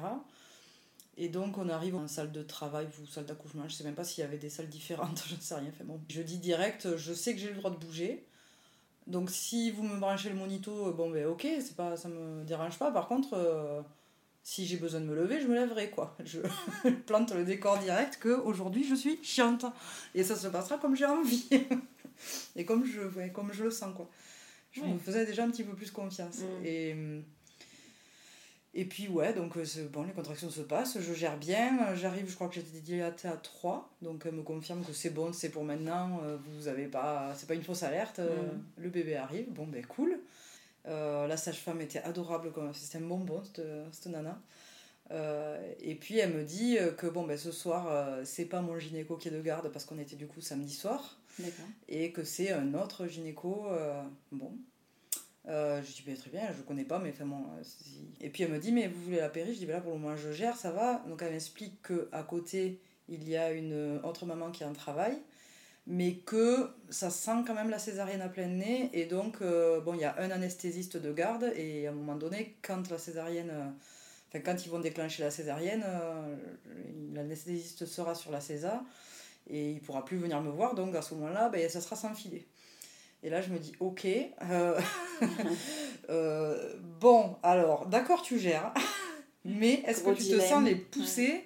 Et 1.21 1.29
donc 1.29 1.59
on 1.59 1.69
arrive 1.69 1.95
en 1.95 2.07
salle 2.07 2.31
de 2.31 2.41
travail 2.41 2.87
ou 2.99 3.05
salle 3.05 3.27
d'accouchement, 3.27 3.69
je 3.69 3.75
sais 3.75 3.83
même 3.83 3.93
pas 3.93 4.03
s'il 4.03 4.23
y 4.23 4.25
avait 4.25 4.39
des 4.39 4.49
salles 4.49 4.69
différentes, 4.69 5.23
je 5.29 5.35
ne 5.35 5.39
sais 5.39 5.53
rien. 5.53 5.69
Enfin 5.69 5.83
bon, 5.83 6.01
je 6.09 6.19
dis 6.23 6.39
direct, 6.39 6.97
je 6.97 7.13
sais 7.13 7.35
que 7.35 7.39
j'ai 7.39 7.49
le 7.49 7.57
droit 7.57 7.69
de 7.69 7.75
bouger. 7.75 8.25
Donc 9.05 9.29
si 9.29 9.69
vous 9.69 9.83
me 9.83 9.99
branchez 9.99 10.29
le 10.29 10.35
monito, 10.35 10.91
bon 10.93 11.11
ben 11.11 11.27
ok, 11.27 11.45
c'est 11.59 11.75
pas, 11.75 11.95
ça 11.95 12.09
me 12.09 12.43
dérange 12.43 12.79
pas. 12.79 12.89
Par 12.89 13.07
contre, 13.07 13.35
euh, 13.35 13.83
si 14.41 14.65
j'ai 14.65 14.77
besoin 14.77 14.99
de 14.99 15.05
me 15.05 15.13
lever, 15.13 15.39
je 15.39 15.45
me 15.45 15.53
lèverai, 15.53 15.91
quoi. 15.91 16.17
Je 16.25 16.39
plante 17.05 17.31
le 17.35 17.45
décor 17.45 17.77
direct 17.77 18.17
que 18.17 18.29
aujourd'hui 18.29 18.83
je 18.83 18.95
suis 18.95 19.23
chiante. 19.23 19.65
Et 20.15 20.23
ça 20.23 20.35
se 20.35 20.47
passera 20.47 20.79
comme 20.79 20.95
j'ai 20.95 21.05
envie. 21.05 21.47
et 22.55 22.65
comme 22.65 22.83
je, 22.83 23.27
comme 23.27 23.53
je 23.53 23.65
le 23.65 23.69
sens, 23.69 23.93
quoi. 23.95 24.09
Je 24.71 24.81
me 24.81 24.97
faisais 24.97 25.27
déjà 25.27 25.43
un 25.43 25.51
petit 25.51 25.65
peu 25.65 25.75
plus 25.75 25.91
confiance. 25.91 26.39
Mm. 26.39 26.65
Et, 26.65 26.95
et 28.73 28.85
puis, 28.85 29.09
ouais, 29.09 29.33
donc 29.33 29.57
euh, 29.57 29.65
bon, 29.91 30.03
les 30.03 30.13
contractions 30.13 30.49
se 30.49 30.61
passent, 30.61 30.97
je 30.99 31.13
gère 31.13 31.37
bien. 31.37 31.93
J'arrive, 31.95 32.29
je 32.29 32.35
crois 32.35 32.47
que 32.47 32.55
j'étais 32.55 32.79
dilatée 32.79 33.27
à 33.27 33.35
3. 33.35 33.89
Donc, 34.01 34.23
elle 34.25 34.31
me 34.33 34.43
confirme 34.43 34.83
que 34.83 34.93
c'est 34.93 35.09
bon, 35.09 35.33
c'est 35.33 35.49
pour 35.49 35.65
maintenant. 35.65 36.21
Euh, 36.23 36.37
vous 36.45 36.69
avez 36.69 36.87
pas. 36.87 37.33
C'est 37.35 37.47
pas 37.47 37.55
une 37.55 37.63
fausse 37.63 37.83
alerte. 37.83 38.19
Euh, 38.19 38.53
mm. 38.53 38.63
Le 38.77 38.89
bébé 38.89 39.15
arrive. 39.17 39.51
Bon, 39.51 39.67
ben 39.67 39.85
cool. 39.85 40.17
Euh, 40.87 41.27
la 41.27 41.37
sage-femme 41.37 41.81
était 41.81 41.99
adorable, 41.99 42.51
c'était 42.73 42.97
un 42.97 43.07
bonbon, 43.07 43.43
cette, 43.43 43.61
cette 43.91 44.07
nana. 44.07 44.41
Euh, 45.11 45.73
et 45.81 45.95
puis 45.95 46.17
elle 46.17 46.33
me 46.33 46.43
dit 46.43 46.77
que 46.97 47.07
bon, 47.07 47.25
ben, 47.25 47.37
ce 47.37 47.51
soir, 47.51 47.87
euh, 47.89 48.21
c'est 48.23 48.45
pas 48.45 48.61
mon 48.61 48.79
gynéco 48.79 49.17
qui 49.17 49.27
est 49.27 49.31
de 49.31 49.41
garde 49.41 49.69
parce 49.69 49.85
qu'on 49.85 49.99
était 49.99 50.15
du 50.15 50.27
coup 50.27 50.41
samedi 50.41 50.73
soir. 50.73 51.19
Et 51.87 52.11
que 52.11 52.23
c'est 52.23 52.51
un 52.51 52.73
autre 52.73 53.07
gynéco. 53.07 53.67
bon. 54.31 54.57
Je 55.45 56.03
dis 56.03 56.13
très 56.15 56.29
bien, 56.29 56.43
je 56.55 56.61
connais 56.63 56.83
pas, 56.85 56.99
mais 56.99 57.11
enfin 57.11 57.25
bon. 57.25 57.45
Et 58.19 58.29
puis 58.29 58.43
elle 58.43 58.51
me 58.51 58.59
dit, 58.59 58.71
mais 58.71 58.87
vous 58.87 59.01
voulez 59.03 59.17
la 59.17 59.29
péri 59.29 59.53
Je 59.53 59.59
dis 59.59 59.65
ben 59.65 59.73
là 59.73 59.81
pour 59.81 59.93
le 59.93 59.99
moment 59.99 60.15
je 60.15 60.31
gère, 60.31 60.55
ça 60.55 60.71
va. 60.71 61.03
Donc 61.07 61.21
elle 61.21 61.31
m'explique 61.31 61.81
qu'à 61.81 62.23
côté, 62.23 62.79
il 63.09 63.27
y 63.27 63.35
a 63.35 63.51
une 63.51 63.99
autre 64.03 64.25
maman 64.25 64.51
qui 64.51 64.63
a 64.63 64.67
un 64.67 64.73
travail 64.73 65.17
mais 65.87 66.15
que 66.15 66.69
ça 66.89 67.09
sent 67.09 67.43
quand 67.45 67.53
même 67.53 67.69
la 67.69 67.79
césarienne 67.79 68.21
à 68.21 68.29
plein 68.29 68.47
nez. 68.47 68.89
Et 68.93 69.05
donc, 69.05 69.41
euh, 69.41 69.81
bon, 69.81 69.93
il 69.93 70.01
y 70.01 70.05
a 70.05 70.15
un 70.19 70.31
anesthésiste 70.31 70.97
de 70.97 71.11
garde, 71.11 71.51
et 71.55 71.87
à 71.87 71.91
un 71.91 71.93
moment 71.93 72.15
donné, 72.15 72.57
quand 72.61 72.89
la 72.89 72.97
césarienne. 72.97 73.49
Euh, 73.51 73.69
enfin, 74.29 74.39
quand 74.39 74.65
ils 74.65 74.69
vont 74.69 74.79
déclencher 74.79 75.23
la 75.23 75.31
césarienne, 75.31 75.83
euh, 75.85 76.35
l'anesthésiste 77.13 77.85
sera 77.85 78.15
sur 78.15 78.31
la 78.31 78.41
césar, 78.41 78.83
et 79.49 79.71
il 79.71 79.81
pourra 79.81 80.05
plus 80.05 80.17
venir 80.17 80.41
me 80.41 80.51
voir, 80.51 80.75
donc 80.75 80.95
à 80.95 81.01
ce 81.01 81.15
moment-là, 81.15 81.49
ben, 81.49 81.67
ça 81.69 81.81
sera 81.81 81.95
sans 81.95 82.13
filet. 82.13 82.45
Et 83.23 83.29
là, 83.29 83.41
je 83.41 83.49
me 83.49 83.59
dis, 83.59 83.73
ok. 83.79 84.07
bon, 86.99 87.35
alors, 87.43 87.87
d'accord, 87.87 88.21
tu 88.21 88.39
gères. 88.39 88.73
mais 89.45 89.83
est-ce 89.85 90.03
que 90.03 90.11
tu 90.11 90.23
te 90.23 90.39
sens 90.39 90.63
les 90.63 90.75
pousser? 90.75 91.45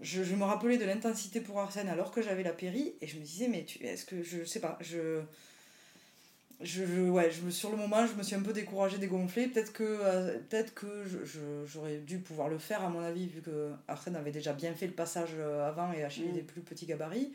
Je, 0.00 0.22
je, 0.22 0.34
me 0.36 0.44
rappelais 0.44 0.78
de 0.78 0.84
l'intensité 0.84 1.40
pour 1.40 1.58
Arsène 1.58 1.88
alors 1.88 2.12
que 2.12 2.22
j'avais 2.22 2.44
la 2.44 2.52
péri 2.52 2.94
et 3.00 3.08
je 3.08 3.16
me 3.16 3.22
disais 3.22 3.48
mais 3.48 3.64
tu 3.64 3.84
est-ce 3.84 4.04
que 4.04 4.22
je 4.22 4.44
sais 4.44 4.60
pas 4.60 4.78
je 4.80 5.22
je, 6.60 7.08
ouais 7.08 7.32
je 7.32 7.50
sur 7.50 7.70
le 7.70 7.76
moment 7.76 8.06
je 8.06 8.14
me 8.14 8.22
suis 8.22 8.36
un 8.36 8.42
peu 8.42 8.52
découragée 8.52 8.98
dégonflée 8.98 9.48
peut-être 9.48 9.72
que 9.72 9.82
euh, 9.82 10.38
peut-être 10.48 10.72
que 10.74 11.04
j'aurais 11.66 11.98
dû 11.98 12.18
pouvoir 12.18 12.48
le 12.48 12.58
faire 12.58 12.84
à 12.84 12.90
mon 12.90 13.00
avis 13.00 13.26
vu 13.26 13.40
que 13.40 13.70
Arsène 13.88 14.14
avait 14.14 14.30
déjà 14.30 14.52
bien 14.52 14.72
fait 14.72 14.86
le 14.86 14.92
passage 14.92 15.30
euh, 15.34 15.68
avant 15.68 15.92
et 15.92 16.04
acheté 16.04 16.28
mm. 16.28 16.32
des 16.32 16.42
plus 16.42 16.60
petits 16.60 16.86
gabarits 16.86 17.32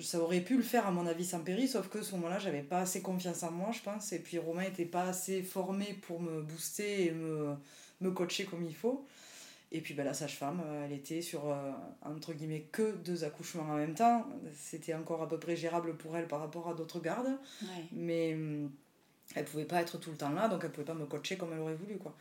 ça 0.00 0.20
aurait 0.20 0.40
pu 0.40 0.56
le 0.56 0.62
faire 0.62 0.86
à 0.86 0.90
mon 0.90 1.06
avis 1.06 1.24
sans 1.24 1.40
péri 1.40 1.68
sauf 1.68 1.88
que 1.88 2.02
ce 2.02 2.14
moment-là 2.16 2.38
j'avais 2.38 2.62
pas 2.62 2.80
assez 2.80 3.02
confiance 3.02 3.42
en 3.42 3.50
moi 3.50 3.70
je 3.72 3.80
pense 3.80 4.12
et 4.12 4.18
puis 4.18 4.38
Romain 4.38 4.62
était 4.62 4.84
pas 4.84 5.04
assez 5.04 5.42
formé 5.42 5.96
pour 6.02 6.20
me 6.20 6.42
booster 6.42 7.06
et 7.06 7.10
me, 7.12 7.54
me 8.00 8.10
coacher 8.10 8.44
comme 8.44 8.64
il 8.64 8.74
faut 8.74 9.06
et 9.72 9.80
puis 9.80 9.94
ben, 9.94 10.04
la 10.04 10.14
sage-femme, 10.14 10.62
euh, 10.64 10.86
elle 10.86 10.92
était 10.92 11.20
sur, 11.20 11.50
euh, 11.50 11.72
entre 12.02 12.32
guillemets, 12.32 12.68
que 12.70 12.96
deux 12.96 13.24
accouchements 13.24 13.64
en 13.64 13.76
même 13.76 13.94
temps. 13.94 14.26
C'était 14.54 14.94
encore 14.94 15.22
à 15.22 15.28
peu 15.28 15.38
près 15.38 15.56
gérable 15.56 15.96
pour 15.96 16.16
elle 16.16 16.28
par 16.28 16.40
rapport 16.40 16.68
à 16.68 16.74
d'autres 16.74 17.00
gardes. 17.00 17.36
Mais 17.92 18.34
hum, 18.34 18.70
elle 19.34 19.44
pouvait 19.44 19.64
pas 19.64 19.80
être 19.82 19.98
tout 19.98 20.10
le 20.10 20.16
temps 20.16 20.30
là, 20.30 20.48
donc 20.48 20.62
elle 20.64 20.70
pouvait 20.70 20.86
pas 20.86 20.94
me 20.94 21.06
coacher 21.06 21.36
comme 21.36 21.52
elle 21.52 21.58
aurait 21.58 21.74
voulu. 21.74 21.98
quoi. 21.98 22.16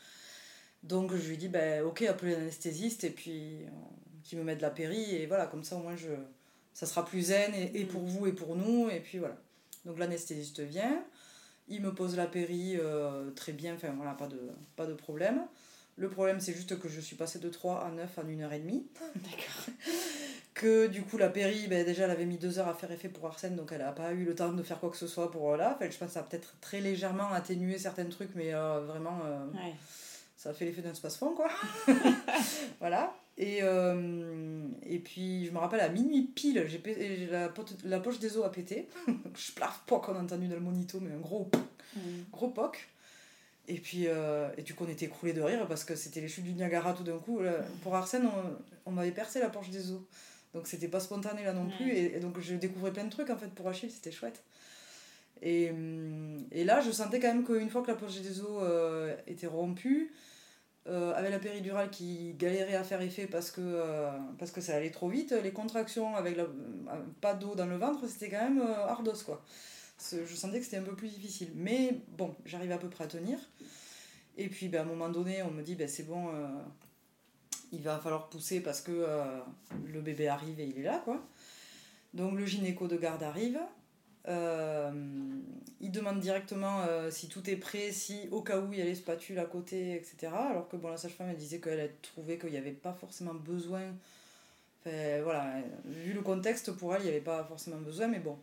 Donc 0.83 1.15
je 1.15 1.29
lui 1.29 1.37
dis, 1.37 1.47
ben, 1.47 1.83
ok, 1.83 2.01
appelez 2.03 2.31
l'anesthésiste 2.31 3.03
et 3.03 3.11
puis 3.11 3.63
euh, 3.63 3.69
qui 4.23 4.35
me 4.35 4.43
met 4.43 4.55
de 4.55 4.61
la 4.63 4.71
péri. 4.71 5.15
Et 5.15 5.27
voilà, 5.27 5.45
comme 5.45 5.63
ça 5.63 5.75
au 5.75 5.79
moins 5.79 5.95
je, 5.95 6.09
ça 6.75 6.85
sera 6.85 7.03
plus 7.03 7.21
zen 7.21 7.51
et, 7.55 7.81
et 7.81 7.85
pour 7.85 8.03
mm. 8.03 8.07
vous 8.07 8.27
et 8.27 8.33
pour 8.33 8.55
nous. 8.55 8.89
Et 8.91 8.99
puis 8.99 9.17
voilà. 9.17 9.37
Donc 9.85 9.97
l'anesthésiste 9.97 10.59
vient, 10.59 11.03
il 11.67 11.81
me 11.81 11.91
pose 11.91 12.15
la 12.15 12.27
péri 12.27 12.77
très 13.35 13.51
bien, 13.53 13.75
enfin 13.75 13.93
voilà, 13.95 14.13
pas 14.13 14.27
de, 14.27 14.39
pas 14.75 14.85
de 14.85 14.93
problème. 14.93 15.41
Le 15.97 16.09
problème, 16.09 16.39
c'est 16.41 16.53
juste 16.53 16.77
que 16.77 16.89
je 16.89 16.99
suis 16.99 17.15
passée 17.15 17.39
de 17.39 17.49
3 17.49 17.85
à 17.85 17.89
9 17.89 18.17
en 18.17 18.27
1 18.27 18.41
heure 18.41 18.53
et 18.53 18.59
demie. 18.59 18.85
D'accord. 19.15 19.73
que 20.53 20.87
du 20.87 21.03
coup, 21.03 21.17
la 21.17 21.29
péri, 21.29 21.67
ben, 21.67 21.85
déjà, 21.85 22.03
elle 22.03 22.11
avait 22.11 22.25
mis 22.25 22.37
2 22.37 22.59
heures 22.59 22.67
à 22.67 22.73
faire 22.73 22.91
effet 22.91 23.07
pour 23.07 23.25
Arsène, 23.27 23.55
donc 23.55 23.71
elle 23.71 23.79
n'a 23.79 23.93
pas 23.93 24.11
eu 24.11 24.25
le 24.25 24.35
temps 24.35 24.51
de 24.51 24.63
faire 24.63 24.79
quoi 24.79 24.89
que 24.89 24.97
ce 24.97 25.07
soit 25.07 25.31
pour 25.31 25.55
là. 25.55 25.73
Enfin, 25.75 25.89
je 25.89 25.97
pense 25.97 26.09
que 26.09 26.13
ça 26.13 26.19
a 26.19 26.23
peut-être 26.23 26.55
très 26.59 26.81
légèrement 26.81 27.31
atténué 27.31 27.77
certains 27.77 28.05
trucs, 28.05 28.35
mais 28.35 28.53
euh, 28.53 28.81
vraiment, 28.81 29.19
euh, 29.25 29.45
ça 30.35 30.49
a 30.49 30.53
fait 30.53 30.65
l'effet 30.65 30.81
d'un 30.81 30.93
space-fond, 30.93 31.33
quoi. 31.33 31.49
voilà. 32.79 33.13
Et, 33.37 33.59
euh, 33.61 34.67
et 34.83 34.99
puis, 34.99 35.45
je 35.45 35.51
me 35.51 35.57
rappelle, 35.57 35.81
à 35.81 35.89
minuit 35.89 36.23
pile, 36.23 36.65
j'ai 36.67 37.27
la, 37.29 37.51
la, 37.83 37.99
poche 37.99 38.19
des 38.19 38.37
os 38.37 38.45
a 38.45 38.49
pété. 38.49 38.87
je 39.07 39.51
plaf, 39.51 39.83
poc, 39.85 40.07
on 40.07 40.15
a 40.15 40.19
entendu 40.19 40.47
dans 40.47 40.55
le 40.55 40.61
monito, 40.61 40.99
mais 41.01 41.11
un 41.11 41.19
gros, 41.19 41.49
mm. 41.95 41.99
gros 42.31 42.49
poc. 42.49 42.87
Et 43.67 43.79
puis, 43.79 44.07
euh, 44.07 44.47
et 44.57 44.61
du 44.61 44.73
coup, 44.73 44.85
on 44.85 44.89
était 44.89 45.05
écroulés 45.05 45.33
de 45.33 45.41
rire 45.41 45.67
parce 45.67 45.83
que 45.83 45.95
c'était 45.95 46.21
les 46.21 46.27
chutes 46.27 46.45
du 46.45 46.53
Niagara 46.53 46.93
tout 46.93 47.03
d'un 47.03 47.17
coup. 47.17 47.41
pour 47.81 47.95
Arsène, 47.95 48.27
on, 48.27 48.89
on 48.89 48.91
m'avait 48.91 49.11
percé 49.11 49.39
la 49.39 49.49
poche 49.49 49.69
des 49.69 49.91
os. 49.91 50.01
Donc, 50.53 50.67
c'était 50.67 50.87
pas 50.87 51.01
spontané 51.01 51.43
là 51.43 51.51
non 51.51 51.67
plus. 51.67 51.91
Et, 51.91 52.19
donc, 52.19 52.39
je 52.39 52.55
découvrais 52.55 52.93
plein 52.93 53.03
de 53.03 53.09
trucs 53.09 53.29
en 53.29 53.37
fait 53.37 53.49
pour 53.49 53.67
Achille, 53.67 53.91
c'était 53.91 54.11
chouette. 54.11 54.41
Et, 55.41 55.71
et, 56.51 56.63
là, 56.63 56.79
je 56.79 56.91
sentais 56.91 57.19
quand 57.19 57.27
même 57.27 57.43
qu'une 57.43 57.69
fois 57.69 57.81
que 57.81 57.87
la 57.87 57.95
poche 57.95 58.21
des 58.21 58.39
os 58.39 58.61
euh, 58.61 59.13
était 59.27 59.47
rompue, 59.47 60.13
euh, 60.87 61.13
avec 61.15 61.31
la 61.31 61.39
péridurale 61.39 61.89
qui 61.89 62.33
galérait 62.33 62.75
à 62.75 62.83
faire 62.83 63.01
effet 63.01 63.27
parce 63.27 63.51
que, 63.51 64.09
que 64.53 64.61
ça 64.61 64.75
allait 64.75 64.91
trop 64.91 65.09
vite, 65.09 65.33
les 65.43 65.51
contractions 65.51 66.15
avec 66.15 66.37
la, 66.37 66.45
pas 67.21 67.33
d'eau 67.33 67.55
dans 67.55 67.65
le 67.65 67.77
ventre, 67.77 68.07
c'était 68.07 68.29
quand 68.29 68.49
même 68.49 68.61
ardos 68.61 69.23
quoi 69.25 69.43
je 70.11 70.35
sentais 70.35 70.59
que 70.59 70.65
c'était 70.65 70.77
un 70.77 70.83
peu 70.83 70.95
plus 70.95 71.09
difficile. 71.09 71.51
Mais 71.55 72.01
bon, 72.17 72.35
j'arrivais 72.45 72.73
à 72.73 72.77
peu 72.77 72.89
près 72.89 73.05
à 73.05 73.07
tenir. 73.07 73.39
Et 74.37 74.49
puis 74.49 74.67
ben, 74.67 74.79
à 74.79 74.81
un 74.81 74.85
moment 74.85 75.09
donné, 75.09 75.41
on 75.43 75.51
me 75.51 75.63
dit 75.63 75.75
ben, 75.75 75.87
c'est 75.87 76.03
bon, 76.03 76.29
euh, 76.33 76.47
il 77.71 77.81
va 77.81 77.97
falloir 77.99 78.29
pousser 78.29 78.61
parce 78.61 78.81
que 78.81 78.91
euh, 78.91 79.39
le 79.85 80.01
bébé 80.01 80.27
arrive 80.27 80.59
et 80.59 80.65
il 80.65 80.79
est 80.79 80.83
là. 80.83 81.01
quoi. 81.03 81.25
Donc 82.13 82.37
le 82.37 82.45
gynéco 82.45 82.87
de 82.87 82.97
garde 82.97 83.23
arrive. 83.23 83.59
Euh, 84.27 84.91
il 85.81 85.91
demande 85.91 86.19
directement 86.19 86.83
si 87.11 87.27
tout 87.27 87.47
est 87.49 87.57
prêt, 87.57 87.91
si 87.91 88.27
au 88.31 88.41
cas 88.41 88.59
où 88.59 88.73
il 88.73 88.79
y 88.79 88.81
a 88.81 88.85
les 88.85 88.95
spatules 88.95 89.37
à 89.37 89.45
côté, 89.45 89.95
etc. 89.95 90.33
Alors 90.33 90.67
que 90.67 90.77
bon, 90.77 90.89
la 90.89 90.97
sage-femme 90.97 91.29
elle 91.29 91.37
disait 91.37 91.59
qu'elle 91.59 91.79
a 91.79 91.87
trouvé 92.01 92.39
qu'il 92.39 92.49
n'y 92.49 92.57
avait 92.57 92.71
pas 92.71 92.93
forcément 92.93 93.35
besoin. 93.35 93.83
Enfin, 94.81 95.21
voilà, 95.23 95.57
vu 95.85 96.13
le 96.13 96.21
contexte, 96.21 96.71
pour 96.71 96.95
elle, 96.95 97.01
il 97.01 97.05
n'y 97.05 97.11
avait 97.11 97.19
pas 97.19 97.43
forcément 97.43 97.77
besoin, 97.77 98.07
mais 98.07 98.19
bon, 98.19 98.37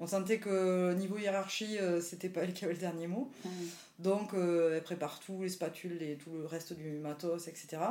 on 0.00 0.06
sentait 0.06 0.38
que 0.38 0.94
niveau 0.94 1.18
hiérarchie, 1.18 1.78
euh, 1.78 2.00
c'était 2.00 2.30
pas 2.30 2.40
elle 2.40 2.54
qui 2.54 2.64
avait 2.64 2.72
le 2.72 2.80
dernier 2.80 3.06
mot. 3.06 3.30
Donc 3.98 4.32
euh, 4.32 4.76
elle 4.76 4.82
prépare 4.82 5.20
tout, 5.20 5.42
les 5.42 5.50
spatules 5.50 6.02
et 6.02 6.16
tout 6.16 6.30
le 6.32 6.46
reste 6.46 6.72
du 6.72 6.92
matos, 6.92 7.48
etc. 7.48 7.82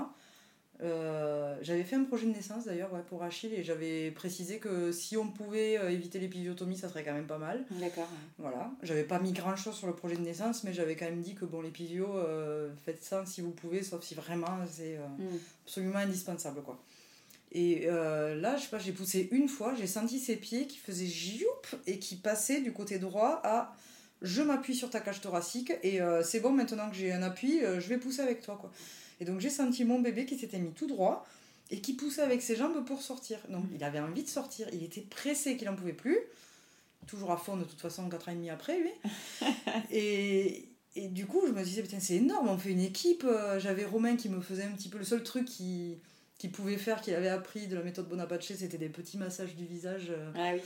Euh, 0.81 1.57
j'avais 1.61 1.83
fait 1.83 1.97
un 1.97 2.05
projet 2.05 2.25
de 2.25 2.31
naissance 2.31 2.65
d'ailleurs 2.65 2.91
pour 3.09 3.21
Achille 3.23 3.53
et 3.53 3.63
j'avais 3.63 4.11
précisé 4.11 4.59
que 4.59 4.91
si 4.93 5.17
on 5.17 5.27
pouvait 5.27 5.73
éviter 5.93 6.19
l'épisiotomie, 6.19 6.77
ça 6.77 6.87
serait 6.87 7.03
quand 7.03 7.13
même 7.13 7.27
pas 7.27 7.37
mal. 7.37 7.65
D'accord. 7.71 8.07
Voilà. 8.37 8.71
J'avais 8.81 9.03
pas 9.03 9.19
mis 9.19 9.33
grand 9.33 9.55
chose 9.55 9.75
sur 9.75 9.87
le 9.87 9.93
projet 9.93 10.15
de 10.15 10.21
naissance, 10.21 10.63
mais 10.63 10.73
j'avais 10.73 10.95
quand 10.95 11.05
même 11.05 11.21
dit 11.21 11.35
que 11.35 11.45
bon, 11.45 11.61
l'épisio, 11.61 12.07
faites 12.85 13.03
ça 13.03 13.25
si 13.25 13.41
vous 13.41 13.51
pouvez, 13.51 13.83
sauf 13.83 14.03
si 14.03 14.15
vraiment 14.15 14.57
c'est 14.71 14.97
mm. 14.97 15.37
absolument 15.65 15.99
indispensable. 15.99 16.61
quoi. 16.61 16.79
Et 17.51 17.83
euh, 17.85 18.35
là, 18.35 18.57
je 18.57 18.63
sais 18.63 18.69
pas, 18.69 18.77
j'ai 18.77 18.91
poussé 18.91 19.27
une 19.31 19.49
fois, 19.49 19.73
j'ai 19.75 19.87
senti 19.87 20.19
ses 20.19 20.35
pieds 20.35 20.67
qui 20.67 20.77
faisaient 20.77 21.07
jioup 21.07 21.47
et 21.87 21.97
qui 21.97 22.15
passaient 22.15 22.61
du 22.61 22.73
côté 22.73 22.99
droit 22.99 23.41
à 23.43 23.73
je 24.21 24.41
m'appuie 24.41 24.75
sur 24.75 24.89
ta 24.89 24.99
cage 24.99 25.21
thoracique 25.21 25.71
et 25.81 26.01
euh, 26.01 26.21
c'est 26.23 26.41
bon, 26.41 26.51
maintenant 26.51 26.89
que 26.89 26.95
j'ai 26.95 27.11
un 27.11 27.23
appui, 27.23 27.63
euh, 27.63 27.79
je 27.79 27.87
vais 27.87 27.97
pousser 27.97 28.21
avec 28.21 28.41
toi. 28.41 28.57
quoi. 28.59 28.69
Et 29.19 29.25
donc 29.25 29.39
j'ai 29.39 29.49
senti 29.49 29.85
mon 29.85 29.99
bébé 29.99 30.25
qui 30.25 30.37
s'était 30.37 30.59
mis 30.59 30.71
tout 30.71 30.87
droit 30.87 31.27
et 31.71 31.81
qui 31.81 31.93
poussait 31.93 32.21
avec 32.21 32.41
ses 32.41 32.55
jambes 32.55 32.83
pour 32.85 33.01
sortir. 33.01 33.39
Donc 33.49 33.65
il 33.73 33.83
avait 33.83 33.99
envie 33.99 34.23
de 34.23 34.29
sortir, 34.29 34.67
il 34.73 34.83
était 34.83 35.01
pressé 35.01 35.57
qu'il 35.57 35.67
n'en 35.67 35.75
pouvait 35.75 35.93
plus. 35.93 36.17
Toujours 37.07 37.31
à 37.31 37.37
fond 37.37 37.57
de 37.57 37.63
toute 37.63 37.79
façon, 37.79 38.07
4 38.09 38.29
ans 38.29 38.31
et 38.31 38.35
demi 38.35 38.49
après, 38.49 38.79
lui. 38.79 38.91
et, 39.91 40.67
et 40.95 41.07
du 41.07 41.25
coup, 41.25 41.41
je 41.47 41.51
me 41.51 41.63
disais, 41.63 41.81
putain, 41.81 41.99
c'est 41.99 42.15
énorme, 42.15 42.49
on 42.49 42.57
fait 42.57 42.71
une 42.71 42.81
équipe. 42.81 43.25
J'avais 43.57 43.85
Romain 43.85 44.15
qui 44.15 44.29
me 44.29 44.41
faisait 44.41 44.63
un 44.63 44.71
petit 44.71 44.89
peu 44.89 44.97
le 44.97 45.05
seul 45.05 45.23
truc 45.23 45.45
qui 45.45 45.97
qu'il 46.39 46.51
pouvait 46.51 46.77
faire, 46.77 47.01
qu'il 47.01 47.13
avait 47.13 47.29
appris 47.29 47.67
de 47.67 47.75
la 47.75 47.83
méthode 47.83 48.07
Bonaparte, 48.07 48.41
c'était 48.41 48.77
des 48.77 48.89
petits 48.89 49.17
massages 49.17 49.55
du 49.55 49.65
visage. 49.65 50.07
Euh. 50.09 50.31
Ah 50.35 50.51
oui. 50.53 50.61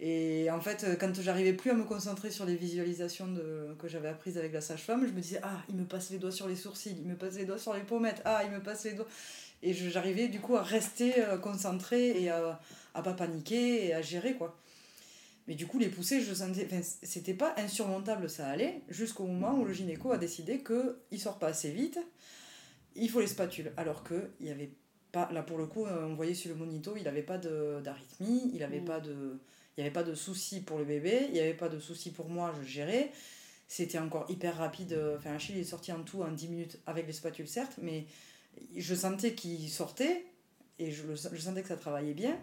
Et 0.00 0.50
en 0.50 0.60
fait, 0.60 0.84
euh, 0.84 0.96
quand 0.96 1.14
j'arrivais 1.20 1.52
plus 1.52 1.70
à 1.70 1.74
me 1.74 1.84
concentrer 1.84 2.30
sur 2.30 2.44
les 2.44 2.56
visualisations 2.56 3.28
de, 3.28 3.74
que 3.78 3.88
j'avais 3.88 4.08
apprises 4.08 4.36
avec 4.36 4.52
la 4.52 4.60
sage-femme, 4.60 5.06
je 5.06 5.12
me 5.12 5.20
disais, 5.20 5.40
ah, 5.42 5.62
il 5.68 5.76
me 5.76 5.84
passe 5.84 6.10
les 6.10 6.18
doigts 6.18 6.32
sur 6.32 6.48
les 6.48 6.56
sourcils, 6.56 6.96
il 6.98 7.06
me 7.08 7.14
passe 7.16 7.36
les 7.36 7.44
doigts 7.44 7.58
sur 7.58 7.74
les 7.74 7.82
pommettes, 7.82 8.20
ah, 8.24 8.42
il 8.44 8.50
me 8.50 8.60
passe 8.60 8.84
les 8.84 8.92
doigts. 8.92 9.06
Et 9.62 9.72
j'arrivais 9.72 10.28
du 10.28 10.40
coup 10.40 10.56
à 10.56 10.62
rester 10.62 11.20
euh, 11.20 11.38
concentrée 11.38 12.20
et 12.22 12.28
à, 12.28 12.60
à 12.94 13.02
pas 13.02 13.14
paniquer 13.14 13.86
et 13.86 13.94
à 13.94 14.02
gérer, 14.02 14.34
quoi. 14.34 14.58
Mais 15.46 15.54
du 15.54 15.66
coup, 15.66 15.78
les 15.78 15.88
poussées, 15.88 16.20
je 16.22 16.34
sentais. 16.34 16.66
Enfin, 16.66 16.80
c'était 17.02 17.34
pas 17.34 17.54
insurmontable, 17.58 18.28
ça 18.30 18.48
allait, 18.48 18.82
jusqu'au 18.88 19.24
moment 19.26 19.54
où 19.58 19.64
le 19.64 19.72
gynéco 19.72 20.10
a 20.10 20.18
décidé 20.18 20.62
qu'il 20.64 21.20
sort 21.20 21.38
pas 21.38 21.48
assez 21.48 21.70
vite 21.70 21.98
il 22.96 23.10
faut 23.10 23.20
les 23.20 23.26
spatules. 23.26 23.72
Alors 23.76 24.04
que 24.04 24.30
il 24.40 24.46
y 24.46 24.50
avait 24.50 24.70
pas, 25.12 25.28
là 25.32 25.42
pour 25.42 25.58
le 25.58 25.66
coup, 25.66 25.84
euh, 25.86 26.06
on 26.06 26.14
voyait 26.14 26.34
sur 26.34 26.50
le 26.50 26.56
monito, 26.56 26.94
il 26.96 27.04
n'avait 27.04 27.22
pas 27.22 27.38
d'arythmie, 27.38 28.50
il 28.54 28.60
n'avait 28.60 28.80
Mm. 28.80 28.84
pas 28.84 29.00
de. 29.00 29.38
Il 29.76 29.80
n'y 29.80 29.86
avait 29.86 29.92
pas 29.92 30.02
de 30.04 30.14
souci 30.14 30.60
pour 30.60 30.78
le 30.78 30.84
bébé, 30.84 31.22
il 31.28 31.32
n'y 31.32 31.40
avait 31.40 31.54
pas 31.54 31.68
de 31.68 31.78
souci 31.80 32.10
pour 32.10 32.28
moi, 32.28 32.54
je 32.62 32.66
gérais. 32.68 33.10
C'était 33.66 33.98
encore 33.98 34.26
hyper 34.30 34.56
rapide. 34.56 34.92
euh, 34.92 35.16
Enfin, 35.18 35.32
Achille 35.34 35.58
est 35.58 35.64
sorti 35.64 35.90
en 35.92 36.02
tout 36.02 36.22
en 36.22 36.30
10 36.30 36.48
minutes 36.48 36.78
avec 36.86 37.06
les 37.06 37.12
spatules, 37.12 37.48
certes, 37.48 37.74
mais 37.82 38.06
je 38.76 38.94
sentais 38.94 39.34
qu'il 39.34 39.68
sortait 39.68 40.24
et 40.78 40.92
je, 40.92 41.04
le- 41.06 41.16
je 41.16 41.40
sentais 41.40 41.62
que 41.62 41.68
ça 41.68 41.76
travaillait 41.76 42.14
bien. 42.14 42.38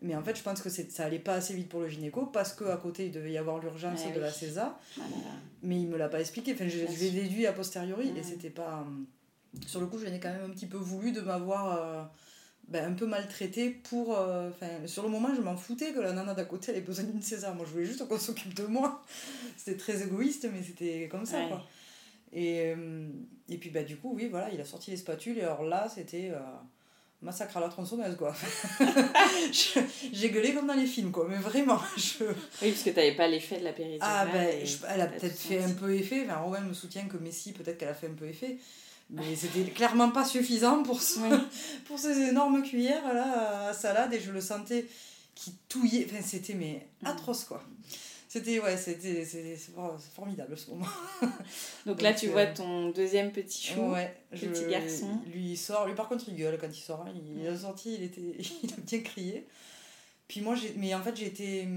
Mais 0.00 0.14
en 0.16 0.22
fait, 0.22 0.36
je 0.36 0.42
pense 0.42 0.60
que 0.62 0.68
ça 0.70 1.04
allait 1.04 1.18
pas 1.18 1.34
assez 1.34 1.54
vite 1.54 1.68
pour 1.68 1.80
le 1.80 1.88
gynéco 1.88 2.26
parce 2.26 2.52
qu'à 2.54 2.76
côté, 2.76 3.06
il 3.06 3.12
devait 3.12 3.32
y 3.32 3.38
avoir 3.38 3.58
l'urgence 3.58 4.00
Ouais, 4.04 4.10
de 4.10 4.16
oui. 4.16 4.20
la 4.22 4.30
CESA. 4.32 4.78
Ah 4.96 5.00
là 5.02 5.16
là. 5.16 5.30
Mais 5.62 5.80
il 5.80 5.86
me 5.88 5.96
l'a 5.98 6.08
pas 6.08 6.20
expliqué. 6.20 6.52
Enfin, 6.54 6.68
je, 6.68 6.78
l'ai 6.78 7.10
déduit 7.10 7.46
a 7.46 7.52
posteriori 7.52 8.10
Mm. 8.12 8.16
et 8.16 8.22
c'était 8.22 8.50
pas. 8.50 8.86
euh, 8.86 9.60
Sur 9.66 9.80
le 9.80 9.86
coup, 9.86 9.98
je 9.98 10.06
l'ai 10.06 10.18
quand 10.20 10.32
même 10.32 10.50
un 10.50 10.54
petit 10.54 10.66
peu 10.66 10.76
voulu 10.78 11.12
de 11.12 11.20
m'avoir 11.20 11.76
euh, 11.78 12.02
ben, 12.68 12.92
un 12.92 12.94
peu 12.94 13.06
maltraité 13.06 13.70
pour. 13.70 14.16
euh, 14.18 14.50
sur 14.86 15.02
le 15.02 15.08
moment, 15.08 15.28
je 15.34 15.40
m'en 15.40 15.56
foutais 15.56 15.92
que 15.92 16.00
la 16.00 16.12
nana 16.12 16.34
d'à 16.34 16.44
côté 16.44 16.72
elle 16.72 16.78
ait 16.78 16.82
besoin 16.82 17.04
d'une 17.04 17.22
César. 17.22 17.54
Moi, 17.54 17.64
je 17.66 17.72
voulais 17.72 17.84
juste 17.86 18.06
qu'on 18.08 18.18
s'occupe 18.18 18.54
de 18.54 18.64
moi. 18.64 19.02
C'était 19.56 19.76
très 19.78 20.02
égoïste, 20.02 20.48
mais 20.52 20.62
c'était 20.62 21.08
comme 21.10 21.26
ça, 21.26 21.38
Ouais. 21.40 21.48
quoi. 21.48 21.62
Et, 22.32 22.72
euh, 22.76 23.06
et 23.48 23.58
puis, 23.58 23.70
bah, 23.70 23.82
du 23.84 23.96
coup, 23.96 24.12
oui, 24.14 24.28
voilà, 24.28 24.50
il 24.52 24.60
a 24.60 24.64
sorti 24.64 24.90
les 24.90 24.96
spatules 24.96 25.38
et 25.38 25.42
alors 25.42 25.64
là, 25.64 25.88
c'était. 25.94 26.30
euh, 26.32 26.38
Massacre 27.22 27.56
à 27.56 27.60
la 27.60 27.68
tronçonneuse, 27.70 28.16
quoi. 28.16 28.34
J'ai 30.12 30.30
gueulé 30.30 30.52
comme 30.52 30.66
dans 30.66 30.74
les 30.74 30.86
films, 30.86 31.10
quoi. 31.10 31.26
Mais 31.28 31.36
vraiment, 31.38 31.78
je. 31.96 32.24
Oui, 32.62 32.70
parce 32.70 32.82
que 32.82 32.90
t'avais 32.90 33.14
pas 33.14 33.26
l'effet 33.28 33.58
de 33.60 33.64
la 33.64 33.72
péridurale. 33.72 34.00
Ah 34.02 34.26
ben, 34.30 34.66
je- 34.66 34.76
elle 34.88 35.00
a 35.00 35.06
peut-être 35.06 35.38
fait 35.38 35.62
un 35.62 35.70
peu 35.72 35.94
effet. 35.94 36.24
Enfin, 36.26 36.36
Romain 36.38 36.60
me 36.60 36.74
soutient 36.74 37.04
que 37.06 37.16
Messi, 37.16 37.52
peut-être 37.52 37.78
qu'elle 37.78 37.88
a 37.88 37.94
fait 37.94 38.08
un 38.08 38.14
peu 38.14 38.26
effet. 38.28 38.58
Mais 39.14 39.36
c'était 39.36 39.70
clairement 39.70 40.10
pas 40.10 40.24
suffisant 40.24 40.82
pour, 40.82 41.00
ce- 41.02 41.18
pour 41.86 41.98
ces 41.98 42.18
énormes 42.28 42.62
cuillères 42.62 43.12
là, 43.14 43.68
à 43.68 43.72
salade. 43.72 44.12
Et 44.14 44.20
je 44.20 44.30
le 44.32 44.40
sentais 44.40 44.86
qui 45.34 45.52
touillait. 45.68 46.06
Enfin, 46.10 46.22
c'était 46.22 46.54
mais 46.54 46.86
Mm. 47.02 47.06
atroce, 47.06 47.44
quoi. 47.44 47.62
C'était, 48.28 48.58
ouais, 48.58 48.76
c'était 48.76 49.24
formidable 50.14 50.56
ce 50.58 50.70
moment. 50.70 50.86
Donc 51.86 52.02
là, 52.02 52.10
Donc, 52.10 52.18
tu 52.20 52.28
euh, 52.28 52.32
vois 52.32 52.46
ton 52.46 52.88
deuxième 52.90 53.30
petit 53.30 53.62
chou. 53.68 53.80
Ouais, 53.92 54.12
petit 54.32 54.66
garçon. 54.68 55.20
Lui, 55.32 55.52
il 55.52 55.56
sort. 55.56 55.86
Lui, 55.86 55.94
par 55.94 56.08
contre, 56.08 56.24
il 56.28 56.34
gueule 56.36 56.58
quand 56.60 56.66
il 56.68 56.80
sort. 56.80 57.04
hein. 57.06 57.12
Il, 57.14 57.46
est 57.46 57.56
sorti, 57.56 57.94
il, 57.94 58.02
était, 58.02 58.20
il 58.64 58.72
a 58.72 58.76
bien 58.78 59.00
crié. 59.00 59.46
Puis 60.26 60.40
moi, 60.40 60.56
j'ai, 60.56 60.74
mais 60.76 60.92
en 60.94 61.02
fait, 61.02 61.14
j'étais, 61.16 61.68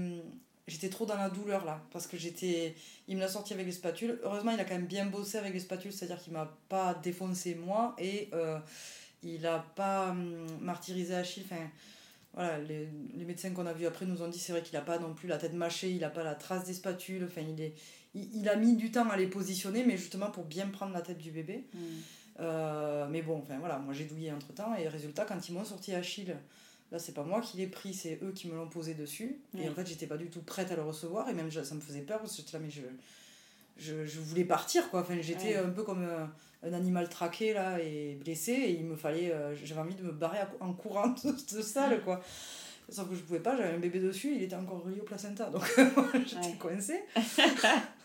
j'étais 0.68 0.88
trop 0.88 1.06
dans 1.06 1.16
la 1.16 1.30
douleur 1.30 1.64
là. 1.64 1.82
Parce 1.92 2.06
que 2.06 2.16
j'étais. 2.16 2.74
Il 3.08 3.16
me 3.16 3.20
l'a 3.20 3.28
sorti 3.28 3.52
avec 3.54 3.66
les 3.66 3.72
spatules. 3.72 4.20
Heureusement, 4.22 4.52
il 4.52 4.60
a 4.60 4.64
quand 4.64 4.74
même 4.74 4.86
bien 4.86 5.06
bossé 5.06 5.38
avec 5.38 5.52
les 5.52 5.60
spatules, 5.60 5.92
c'est-à-dire 5.92 6.20
qu'il 6.20 6.32
m'a 6.32 6.56
pas 6.68 6.94
défoncé 6.94 7.54
moi. 7.54 7.96
Et 7.98 8.28
euh, 8.32 8.58
il 9.22 9.46
a 9.46 9.58
pas 9.74 10.10
hum, 10.10 10.46
martyrisé 10.60 11.14
Achille. 11.14 11.44
Enfin, 11.50 11.62
voilà, 12.34 12.58
les, 12.58 12.88
les 13.16 13.24
médecins 13.24 13.50
qu'on 13.50 13.66
a 13.66 13.72
vus 13.72 13.86
après 13.86 14.06
nous 14.06 14.22
ont 14.22 14.28
dit 14.28 14.38
c'est 14.38 14.52
vrai 14.52 14.62
qu'il 14.62 14.76
a 14.76 14.82
pas 14.82 14.98
non 14.98 15.14
plus 15.14 15.26
la 15.26 15.38
tête 15.38 15.54
mâchée, 15.54 15.90
il 15.90 16.04
a 16.04 16.10
pas 16.10 16.22
la 16.22 16.34
trace 16.34 16.64
des 16.64 16.74
spatules. 16.74 17.24
Enfin, 17.24 17.40
il, 17.40 17.60
est, 17.60 17.74
il, 18.14 18.40
il 18.40 18.48
a 18.48 18.56
mis 18.56 18.76
du 18.76 18.92
temps 18.92 19.08
à 19.08 19.16
les 19.16 19.26
positionner, 19.26 19.84
mais 19.84 19.96
justement 19.96 20.30
pour 20.30 20.44
bien 20.44 20.68
prendre 20.68 20.92
la 20.92 21.00
tête 21.00 21.18
du 21.18 21.30
bébé. 21.30 21.64
Mm. 21.74 21.78
Euh, 22.40 23.06
mais 23.10 23.22
bon, 23.22 23.38
enfin 23.38 23.58
voilà, 23.58 23.78
moi 23.78 23.92
j'ai 23.92 24.04
douillé 24.04 24.30
entre 24.30 24.52
temps 24.52 24.74
et 24.76 24.86
résultat, 24.88 25.24
quand 25.24 25.48
ils 25.48 25.52
m'ont 25.52 25.64
sorti 25.64 25.92
Achille, 25.92 26.36
là 26.92 26.98
c'est 26.98 27.12
pas 27.12 27.22
moi 27.22 27.40
qui 27.40 27.56
l'ai 27.58 27.66
pris, 27.66 27.92
c'est 27.94 28.18
eux 28.22 28.32
qui 28.34 28.48
me 28.48 28.54
l'ont 28.56 28.68
posé 28.68 28.94
dessus. 28.94 29.36
Et 29.58 29.68
en 29.68 29.74
fait, 29.74 29.86
j'étais 29.86 30.06
pas 30.06 30.16
du 30.16 30.26
tout 30.30 30.40
prête 30.42 30.70
à 30.72 30.76
le 30.76 30.82
recevoir 30.82 31.28
et 31.28 31.32
même 31.34 31.50
ça 31.50 31.74
me 31.74 31.80
faisait 31.80 32.00
peur 32.02 32.18
parce 32.20 32.32
que 32.32 32.38
j'étais 32.42 32.56
là, 32.58 32.64
mais 32.64 32.70
je, 32.70 32.82
je, 33.78 34.04
je 34.06 34.20
voulais 34.20 34.44
partir 34.44 34.88
quoi. 34.90 35.00
Enfin, 35.00 35.16
j'étais 35.20 35.56
Ouais. 35.56 35.56
un 35.56 35.70
peu 35.70 35.82
comme 35.84 36.02
euh, 36.04 36.24
un 36.62 36.72
animal 36.72 37.08
traqué 37.08 37.52
là 37.52 37.78
et 37.80 38.14
blessé 38.20 38.52
et 38.52 38.70
il 38.70 38.84
me 38.84 38.96
fallait, 38.96 39.30
euh, 39.32 39.54
j'avais 39.64 39.80
envie 39.80 39.94
de 39.94 40.02
me 40.02 40.12
barrer 40.12 40.38
à- 40.38 40.50
en 40.60 40.72
courant 40.72 41.08
de, 41.08 41.56
de 41.56 41.62
salle 41.62 42.02
quoi. 42.02 42.20
Sauf 42.90 43.08
que 43.10 43.14
je 43.14 43.20
pouvais 43.20 43.40
pas, 43.40 43.54
j'avais 43.56 43.74
un 43.74 43.78
bébé 43.78 44.00
dessus, 44.00 44.34
il 44.34 44.42
était 44.42 44.56
encore 44.56 44.82
relié 44.82 45.00
au 45.00 45.04
placenta 45.04 45.50
donc 45.50 45.62
j'étais 46.26 46.56
coincée. 46.58 47.02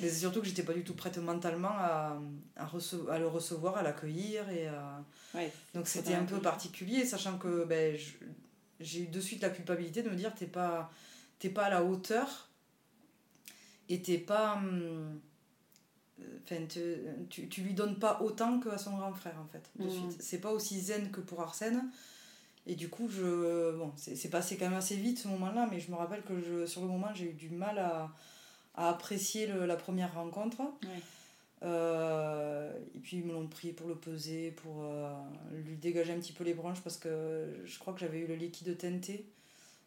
Mais 0.00 0.08
c'est 0.08 0.20
surtout 0.20 0.40
que 0.40 0.46
j'étais 0.46 0.62
pas 0.62 0.74
du 0.74 0.84
tout 0.84 0.94
prête 0.94 1.18
mentalement 1.18 1.70
à, 1.72 2.20
à, 2.56 2.66
rece- 2.66 3.08
à 3.10 3.18
le 3.18 3.26
recevoir, 3.26 3.76
à 3.76 3.82
l'accueillir. 3.82 4.48
Et 4.50 4.66
à... 4.68 5.04
Ouais. 5.34 5.52
Donc 5.74 5.88
c'était 5.88 6.14
un 6.14 6.24
peu 6.24 6.36
particulier, 6.40 7.04
sachant 7.04 7.38
que 7.38 7.64
ben, 7.64 7.96
j'ai 8.80 9.00
eu 9.02 9.06
de 9.08 9.20
suite 9.20 9.42
la 9.42 9.50
culpabilité 9.50 10.02
de 10.02 10.10
me 10.10 10.14
dire 10.16 10.34
t'es 10.34 10.46
pas, 10.46 10.90
t'es 11.38 11.48
pas 11.50 11.64
à 11.64 11.70
la 11.70 11.84
hauteur 11.84 12.48
et 13.88 14.02
t'es 14.02 14.18
pas. 14.18 14.54
hum, 14.56 15.20
Enfin, 16.44 16.66
te- 16.66 16.98
tu, 17.30 17.48
tu 17.48 17.60
lui 17.60 17.74
donnes 17.74 17.96
pas 17.98 18.20
autant 18.22 18.58
qu'à 18.58 18.76
son 18.76 18.96
grand 18.96 19.12
frère 19.14 19.36
en 19.40 19.46
fait, 19.46 19.70
de 19.76 19.88
suite. 19.88 20.16
C'est 20.20 20.40
pas 20.40 20.50
aussi 20.50 20.80
zen 20.80 21.10
que 21.12 21.20
pour 21.20 21.40
Arsène. 21.42 21.90
Et 22.66 22.74
du 22.74 22.88
coup, 22.88 23.08
je, 23.08 23.76
bon, 23.76 23.92
c'est 23.96 24.16
c'est 24.16 24.28
passé 24.28 24.56
quand 24.56 24.64
même 24.68 24.76
assez 24.78 24.96
vite 24.96 25.18
ce 25.20 25.28
moment-là, 25.28 25.68
mais 25.70 25.78
je 25.78 25.90
me 25.92 25.96
rappelle 25.96 26.22
que 26.22 26.40
je, 26.40 26.66
sur 26.66 26.80
le 26.80 26.88
moment, 26.88 27.08
j'ai 27.14 27.30
eu 27.30 27.34
du 27.34 27.50
mal 27.50 27.78
à, 27.78 28.10
à 28.78 28.88
apprécier 28.90 29.46
le- 29.46 29.66
la 29.66 29.76
première 29.76 30.14
rencontre. 30.14 30.60
Ouais. 30.60 31.02
Euh, 31.64 32.72
et 32.94 32.98
puis 33.00 33.16
ils 33.18 33.24
me 33.24 33.32
l'ont 33.32 33.48
pris 33.48 33.72
pour 33.72 33.88
le 33.88 33.96
peser, 33.96 34.52
pour 34.52 34.84
euh, 34.84 35.12
lui 35.66 35.76
dégager 35.76 36.12
un 36.12 36.18
petit 36.20 36.32
peu 36.32 36.44
les 36.44 36.54
branches, 36.54 36.80
parce 36.82 36.96
que 36.96 37.46
je 37.64 37.78
crois 37.78 37.92
que 37.92 38.00
j'avais 38.00 38.20
eu 38.20 38.26
le 38.26 38.36
liquide 38.36 38.76
teinté. 38.78 39.24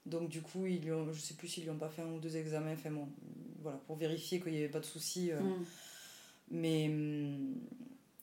Donc 0.05 0.29
du 0.29 0.41
coup, 0.41 0.65
ils 0.65 0.81
lui 0.81 0.91
ont, 0.91 1.11
je 1.13 1.19
sais 1.19 1.35
plus 1.35 1.47
s'ils 1.47 1.63
lui 1.63 1.69
ont 1.69 1.77
pas 1.77 1.87
fait 1.89 2.01
un 2.01 2.07
ou 2.11 2.19
deux 2.19 2.35
examens, 2.35 2.73
enfin 2.73 2.91
bon, 2.91 3.07
voilà, 3.61 3.77
pour 3.87 3.95
vérifier 3.95 4.39
qu'il 4.41 4.51
n'y 4.51 4.57
avait 4.57 4.67
pas 4.67 4.79
de 4.79 4.85
soucis. 4.85 5.31
euh, 5.31 5.39
Mm. 5.39 5.65
mais 6.51 6.87
hum, 6.89 7.55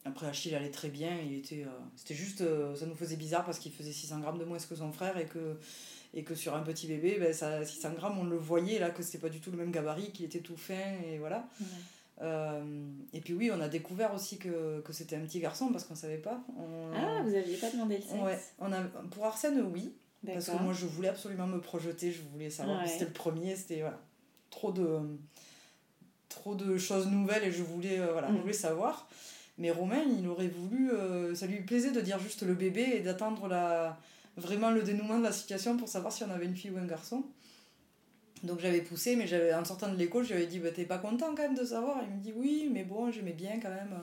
après, 0.05 0.27
Achille 0.27 0.55
allait 0.55 0.71
très 0.71 0.89
bien. 0.89 1.19
Il 1.21 1.35
était, 1.35 1.65
euh, 1.65 1.69
c'était 1.97 2.15
juste, 2.15 2.43
ça 2.77 2.87
nous 2.87 2.95
faisait 2.95 3.17
bizarre 3.17 3.45
parce 3.45 3.59
qu'il 3.59 3.73
faisait 3.73 3.93
600 3.93 4.21
grammes 4.21 4.39
de 4.39 4.45
moins 4.45 4.59
que 4.59 4.75
son 4.77 4.93
frère 4.93 5.17
et 5.19 5.27
que, 5.27 5.57
et 6.15 6.25
que 6.25 6.35
sur 6.35 6.55
un 6.55 6.63
petit 6.63 6.87
bébé, 6.87 7.19
ben, 7.21 7.33
ça, 7.33 7.65
600 7.65 7.93
grammes, 7.93 8.19
on 8.19 8.25
le 8.25 8.37
voyait 8.37 8.79
là 8.79 8.91
que 8.91 9.03
c'était 9.03 9.19
pas 9.19 9.29
du 9.29 9.41
tout 9.41 9.51
le 9.51 9.57
même 9.59 9.71
gabarit, 9.71 10.11
qu'il 10.13 10.25
était 10.27 10.41
tout 10.41 10.57
fin 10.57 10.75
et 11.07 11.19
voilà. 11.19 11.49
Ouais. 11.61 11.67
Euh, 12.21 12.63
et 13.13 13.21
puis 13.21 13.33
oui, 13.35 13.51
on 13.55 13.61
a 13.61 13.69
découvert 13.69 14.13
aussi 14.15 14.39
que, 14.39 14.81
que 14.81 14.93
c'était 14.93 15.15
un 15.17 15.21
petit 15.21 15.39
garçon 15.39 15.69
parce 15.71 15.85
qu'on 15.85 15.95
savait 15.95 16.17
pas. 16.19 16.41
On, 16.59 16.93
Ah, 16.97 17.23
vous 17.23 17.35
aviez 17.35 17.57
pas 17.57 17.71
demandé 17.71 17.97
le 17.97 18.03
sexe 18.03 18.15
ouais, 18.23 18.39
on 18.59 18.73
a, 18.73 18.81
pour 19.11 19.25
Arsène, 19.27 19.61
oui. 19.73 19.93
Parce 20.27 20.51
que 20.51 20.57
moi, 20.63 20.73
je 20.73 20.85
voulais 20.87 21.09
absolument 21.09 21.47
me 21.47 21.61
projeter, 21.61 22.11
je 22.11 22.23
voulais 22.33 22.51
savoir. 22.51 22.83
Ouais. 22.83 22.89
C'était 22.89 23.05
le 23.05 23.13
premier, 23.13 23.55
c'était 23.55 23.81
voilà, 23.83 24.01
trop 24.51 24.73
de 24.73 24.99
trop 26.29 26.55
de 26.55 26.77
choses 26.77 27.07
nouvelles 27.07 27.45
et 27.45 27.53
je 27.53 27.63
voulais 27.63 27.99
euh, 28.01 28.13
voilà, 28.13 28.29
je 28.29 28.35
Mm. 28.35 28.41
voulais 28.41 28.53
savoir. 28.53 29.09
Mais 29.57 29.71
Romain, 29.71 30.03
il 30.19 30.27
aurait 30.29 30.49
voulu, 30.49 30.91
euh, 30.91 31.35
ça 31.35 31.47
lui 31.47 31.61
plaisait 31.63 31.91
de 31.91 32.01
dire 32.01 32.19
juste 32.19 32.43
le 32.43 32.55
bébé 32.55 32.83
et 32.95 33.01
d'attendre 33.01 33.49
la 33.49 33.99
vraiment 34.39 34.71
le 34.71 34.83
dénouement 34.83 35.19
de 35.19 35.25
la 35.25 35.33
situation 35.33 35.77
pour 35.77 35.89
savoir 35.89 36.13
si 36.13 36.25
on 36.25 36.31
avait 36.31 36.47
une 36.47 36.57
fille 36.57 36.71
ou 36.71 36.79
un 36.79 36.87
garçon. 36.87 37.25
Donc 38.45 38.61
j'avais 38.61 38.83
poussé, 38.83 39.17
mais 39.17 39.27
j'avais 39.27 39.53
en 39.53 39.65
sortant 39.65 39.91
de 39.91 39.97
l'école, 39.97 40.23
je 40.25 40.29
lui 40.31 40.37
avais 40.37 40.47
dit 40.47 40.59
bah, 40.61 40.71
T'es 40.71 40.85
pas 40.85 40.99
content 40.99 41.35
quand 41.35 41.43
même 41.43 41.57
de 41.57 41.65
savoir 41.65 41.99
Il 42.09 42.15
me 42.17 42.21
dit 42.23 42.33
Oui, 42.37 42.69
mais 42.73 42.85
bon, 42.85 43.11
j'aimais 43.11 43.33
bien 43.33 43.59
quand 43.61 43.69
même. 43.71 43.99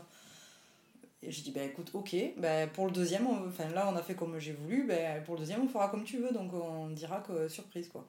Et 1.23 1.31
je 1.31 1.41
dis 1.41 1.51
Bah 1.51 1.63
écoute, 1.63 1.89
ok, 1.93 2.15
bah, 2.37 2.67
pour 2.67 2.85
le 2.85 2.91
deuxième, 2.91 3.25
on- 3.27 3.47
enfin 3.47 3.69
là 3.73 3.89
on 3.91 3.95
a 3.95 4.03
fait 4.03 4.13
comme 4.13 4.37
j'ai 4.37 4.51
voulu, 4.51 4.83
bah, 4.85 4.95
pour 5.25 5.35
le 5.35 5.39
deuxième 5.39 5.61
on 5.63 5.67
fera 5.69 5.87
comme 5.89 6.03
tu 6.03 6.17
veux, 6.17 6.31
donc 6.31 6.53
on 6.53 6.89
dira 6.89 7.21
que 7.21 7.47
surprise 7.47 7.87
quoi. 7.87 8.05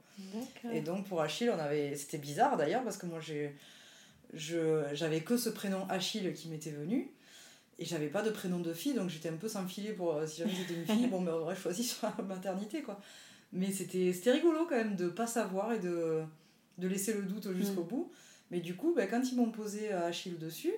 Et 0.73 0.81
donc 0.81 1.07
pour 1.07 1.21
Achille, 1.23 1.49
on 1.51 1.59
avait. 1.59 1.95
C'était 1.97 2.19
bizarre 2.19 2.57
d'ailleurs 2.57 2.83
parce 2.83 2.97
que 2.97 3.07
moi 3.07 3.21
j'ai. 3.21 3.55
Je, 4.35 4.83
j'avais 4.93 5.21
que 5.21 5.37
ce 5.37 5.49
prénom 5.49 5.87
Achille 5.89 6.33
qui 6.35 6.49
m'était 6.49 6.71
venu. 6.73 7.09
Et 7.79 7.85
j'avais 7.85 8.09
pas 8.09 8.23
de 8.23 8.31
prénom 8.31 8.61
de 8.61 8.73
fille, 8.73 8.95
donc 8.95 9.11
j'étais 9.11 9.29
un 9.29 9.37
peu 9.37 9.49
sans 9.49 9.67
filet 9.67 9.93
pour. 9.93 10.15
euh, 10.15 10.27
Si 10.27 10.39
jamais 10.39 10.55
c'était 10.55 10.75
une 10.81 10.87
fille, 10.87 11.07
bon, 11.11 11.21
ben, 11.23 11.33
on 11.35 11.41
aurait 11.43 11.57
choisi 11.57 11.85
sur 11.85 12.09
la 12.19 12.25
maternité, 12.25 12.83
quoi. 12.83 12.99
Mais 13.53 13.71
c'était, 13.71 14.13
rigolo 14.33 14.67
quand 14.69 14.77
même 14.77 14.97
de 14.97 15.09
pas 15.09 15.27
savoir 15.27 15.73
et 15.73 15.79
de, 15.79 16.23
de 16.79 16.89
laisser 16.89 17.13
le 17.15 17.23
doute 17.23 17.53
jusqu'au 17.53 17.83
Mm. 17.85 17.89
bout. 17.89 18.13
Mais 18.51 18.61
du 18.61 18.77
coup, 18.77 18.95
ben, 18.95 19.09
quand 19.09 19.23
ils 19.31 19.37
m'ont 19.37 19.51
posé 19.51 19.93
euh, 19.93 20.07
Achille 20.09 20.39
dessus, 20.39 20.73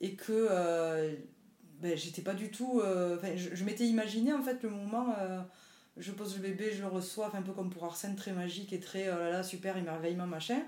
et 0.00 0.14
que 0.14 0.32
euh, 0.50 1.14
ben, 1.80 1.96
j'étais 1.96 2.22
pas 2.22 2.34
du 2.34 2.50
tout. 2.50 2.80
euh, 2.80 3.18
je, 3.36 3.54
je 3.54 3.64
m'étais 3.64 3.84
imaginé 3.86 4.32
en 4.32 4.42
fait 4.42 4.62
le 4.62 4.70
moment. 4.70 5.14
euh, 5.20 5.40
je 5.98 6.10
pose 6.10 6.36
le 6.36 6.42
bébé, 6.42 6.72
je 6.74 6.80
le 6.80 6.88
reçois, 6.88 7.30
un 7.36 7.42
peu 7.42 7.52
comme 7.52 7.68
pour 7.70 7.84
Arsène, 7.84 8.16
très 8.16 8.32
magique 8.32 8.72
et 8.72 8.80
très 8.80 9.12
oh 9.12 9.18
là 9.18 9.30
là, 9.30 9.42
super, 9.42 9.76
émerveillement, 9.76 10.26
machin. 10.26 10.60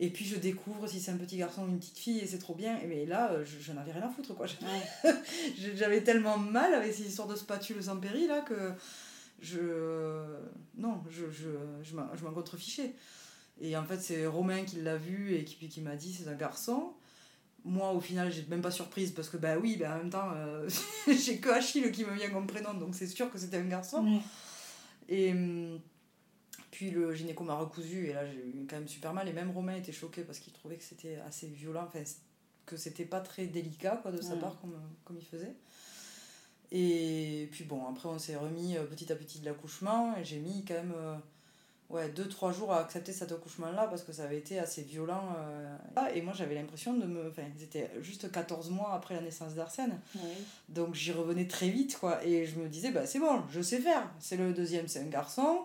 Et 0.00 0.10
puis 0.10 0.24
je 0.24 0.36
découvre 0.36 0.86
si 0.86 1.00
c'est 1.00 1.10
un 1.10 1.16
petit 1.16 1.36
garçon 1.36 1.64
ou 1.64 1.68
une 1.68 1.78
petite 1.78 1.98
fille 1.98 2.20
et 2.20 2.26
c'est 2.26 2.38
trop 2.38 2.54
bien. 2.54 2.78
Mais 2.86 3.04
là, 3.04 3.32
euh, 3.32 3.44
je, 3.44 3.58
je 3.60 3.72
n'avais 3.72 3.92
rien 3.92 4.02
à 4.02 4.10
foutre 4.10 4.34
quoi. 4.34 4.46
J'avais 5.74 6.02
tellement 6.02 6.38
mal 6.38 6.72
avec 6.74 6.92
ces 6.94 7.06
histoires 7.08 7.26
de 7.26 7.34
spatules 7.34 7.82
sans 7.82 7.96
péri 7.96 8.26
là 8.26 8.40
que 8.42 8.72
je. 9.40 10.24
Non, 10.76 11.02
je, 11.10 11.30
je, 11.30 11.48
je 11.82 11.96
m'en 11.96 12.14
je 12.14 12.24
m'en 12.24 12.32
contrefichais. 12.32 12.94
Et 13.60 13.76
en 13.76 13.84
fait, 13.84 13.98
c'est 13.98 14.26
Romain 14.26 14.64
qui 14.64 14.76
l'a 14.80 14.96
vu 14.96 15.34
et 15.34 15.44
qui, 15.44 15.68
qui 15.68 15.80
m'a 15.80 15.96
dit 15.96 16.12
c'est 16.12 16.28
un 16.28 16.36
garçon. 16.36 16.92
Moi, 17.64 17.90
au 17.90 18.00
final, 18.00 18.32
j'ai 18.32 18.46
même 18.48 18.62
pas 18.62 18.70
surprise 18.70 19.10
parce 19.10 19.28
que, 19.28 19.36
bah 19.36 19.58
oui, 19.58 19.76
bah, 19.76 19.94
en 19.94 19.98
même 19.98 20.10
temps, 20.10 20.30
euh, 20.34 20.68
j'ai 21.08 21.38
que 21.38 21.50
Achille 21.50 21.90
qui 21.90 22.04
me 22.04 22.14
vient 22.14 22.30
comme 22.30 22.46
prénom, 22.46 22.72
donc 22.74 22.94
c'est 22.94 23.08
sûr 23.08 23.30
que 23.30 23.38
c'était 23.38 23.56
un 23.56 23.64
garçon. 23.64 24.20
Et 25.08 25.32
hum, 25.32 25.80
puis 26.70 26.90
le 26.90 27.14
gynéco 27.14 27.44
m'a 27.44 27.54
recousu 27.54 28.08
et 28.08 28.12
là 28.12 28.26
j'ai 28.26 28.38
eu 28.38 28.66
quand 28.68 28.76
même 28.76 28.88
super 28.88 29.12
mal. 29.14 29.28
Et 29.28 29.32
même 29.32 29.50
Romain 29.50 29.76
était 29.76 29.92
choqué 29.92 30.22
parce 30.22 30.38
qu'il 30.38 30.52
trouvait 30.52 30.76
que 30.76 30.84
c'était 30.84 31.16
assez 31.26 31.46
violent, 31.46 31.84
enfin 31.86 32.02
que 32.66 32.76
c'était 32.76 33.04
pas 33.06 33.20
très 33.20 33.46
délicat 33.46 33.98
quoi, 34.02 34.10
de 34.12 34.20
sa 34.20 34.34
Ouais. 34.34 34.40
part 34.40 34.60
comme, 34.60 34.78
comme 35.04 35.16
il 35.18 35.24
faisait. 35.24 35.54
Et 36.70 37.48
puis 37.50 37.64
bon, 37.64 37.86
après 37.88 38.08
on 38.08 38.18
s'est 38.18 38.36
remis 38.36 38.76
euh, 38.76 38.84
petit 38.84 39.10
à 39.10 39.16
petit 39.16 39.38
de 39.40 39.46
l'accouchement 39.46 40.14
et 40.18 40.24
j'ai 40.24 40.36
mis 40.38 40.64
quand 40.66 40.74
même 40.74 40.92
euh, 40.94 41.16
ouais, 41.88 42.10
2-3 42.10 42.52
jours 42.54 42.74
à 42.74 42.80
accepter 42.80 43.12
cet 43.12 43.32
accouchement-là 43.32 43.86
parce 43.86 44.02
que 44.02 44.12
ça 44.12 44.24
avait 44.24 44.36
été 44.36 44.58
assez 44.58 44.82
violent. 44.82 45.34
euh. 45.38 45.76
Et 46.14 46.20
moi 46.20 46.34
j'avais 46.36 46.54
l'impression 46.54 46.92
de 46.92 47.06
me... 47.06 47.30
Enfin, 47.30 47.44
c'était 47.58 47.90
juste 48.02 48.30
14 48.30 48.68
mois 48.68 48.92
après 48.92 49.14
la 49.14 49.22
naissance 49.22 49.54
d'Arsène. 49.54 49.98
Oui. 50.16 50.20
Donc 50.68 50.94
j'y 50.94 51.12
revenais 51.12 51.46
très 51.48 51.70
vite 51.70 51.96
quoi. 51.98 52.22
Et 52.26 52.44
je 52.44 52.58
me 52.58 52.68
disais, 52.68 52.90
bah 52.90 53.06
c'est 53.06 53.18
bon, 53.20 53.42
je 53.50 53.62
sais 53.62 53.80
faire. 53.80 54.06
C'est 54.20 54.36
le 54.36 54.52
deuxième, 54.52 54.88
c'est 54.88 55.00
un 55.00 55.06
garçon. 55.08 55.60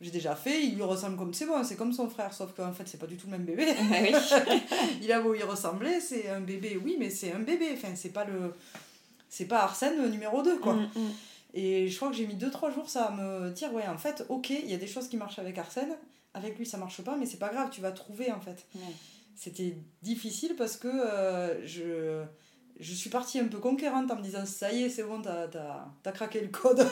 J'ai 0.00 0.10
déjà 0.10 0.34
fait, 0.34 0.64
il 0.64 0.76
lui 0.76 0.82
ressemble 0.82 1.16
comme 1.18 1.34
c'est 1.34 1.44
bon, 1.44 1.62
c'est 1.62 1.76
comme 1.76 1.92
son 1.92 2.08
frère, 2.08 2.32
sauf 2.32 2.52
qu'en 2.54 2.72
fait 2.72 2.84
c'est 2.86 2.98
pas 2.98 3.06
du 3.06 3.16
tout 3.16 3.26
le 3.26 3.32
même 3.32 3.44
bébé. 3.44 3.66
oui. 3.90 4.14
il 5.02 5.12
a 5.12 5.20
beau 5.20 5.34
y 5.34 5.42
ressembler, 5.42 6.00
c'est 6.00 6.28
un 6.28 6.40
bébé, 6.40 6.80
oui, 6.82 6.96
mais 6.98 7.10
c'est 7.10 7.32
un 7.32 7.40
bébé. 7.40 7.70
Enfin, 7.74 7.94
c'est 7.94 8.10
pas 8.10 8.24
le. 8.24 8.54
C'est 9.28 9.44
pas 9.44 9.62
Arsène 9.62 10.10
numéro 10.10 10.42
2, 10.42 10.58
quoi. 10.58 10.74
Mm, 10.74 10.90
mm. 10.96 11.10
Et 11.54 11.88
je 11.88 11.96
crois 11.96 12.08
que 12.10 12.16
j'ai 12.16 12.26
mis 12.26 12.36
2-3 12.36 12.72
jours 12.72 12.88
ça 12.88 13.06
à 13.06 13.10
me 13.10 13.50
dire, 13.50 13.72
ouais, 13.74 13.86
en 13.86 13.98
fait, 13.98 14.24
ok, 14.28 14.50
il 14.50 14.70
y 14.70 14.74
a 14.74 14.78
des 14.78 14.86
choses 14.86 15.08
qui 15.08 15.16
marchent 15.16 15.38
avec 15.38 15.58
Arsène, 15.58 15.96
avec 16.34 16.56
lui 16.58 16.66
ça 16.66 16.78
marche 16.78 17.02
pas, 17.02 17.16
mais 17.16 17.26
c'est 17.26 17.38
pas 17.38 17.50
grave, 17.50 17.68
tu 17.70 17.80
vas 17.80 17.92
trouver 17.92 18.32
en 18.32 18.40
fait. 18.40 18.66
Ouais. 18.74 18.94
C'était 19.34 19.76
difficile 20.02 20.54
parce 20.56 20.76
que 20.76 20.88
euh, 20.88 21.66
je, 21.66 22.24
je 22.80 22.94
suis 22.94 23.10
partie 23.10 23.38
un 23.38 23.46
peu 23.48 23.58
conquérante 23.58 24.10
en 24.10 24.16
me 24.16 24.22
disant, 24.22 24.44
ça 24.46 24.72
y 24.72 24.84
est, 24.84 24.88
c'est 24.90 25.02
bon, 25.02 25.20
t'as 25.22 25.46
as, 26.04 26.12
craqué 26.12 26.40
le 26.40 26.48
code. 26.48 26.86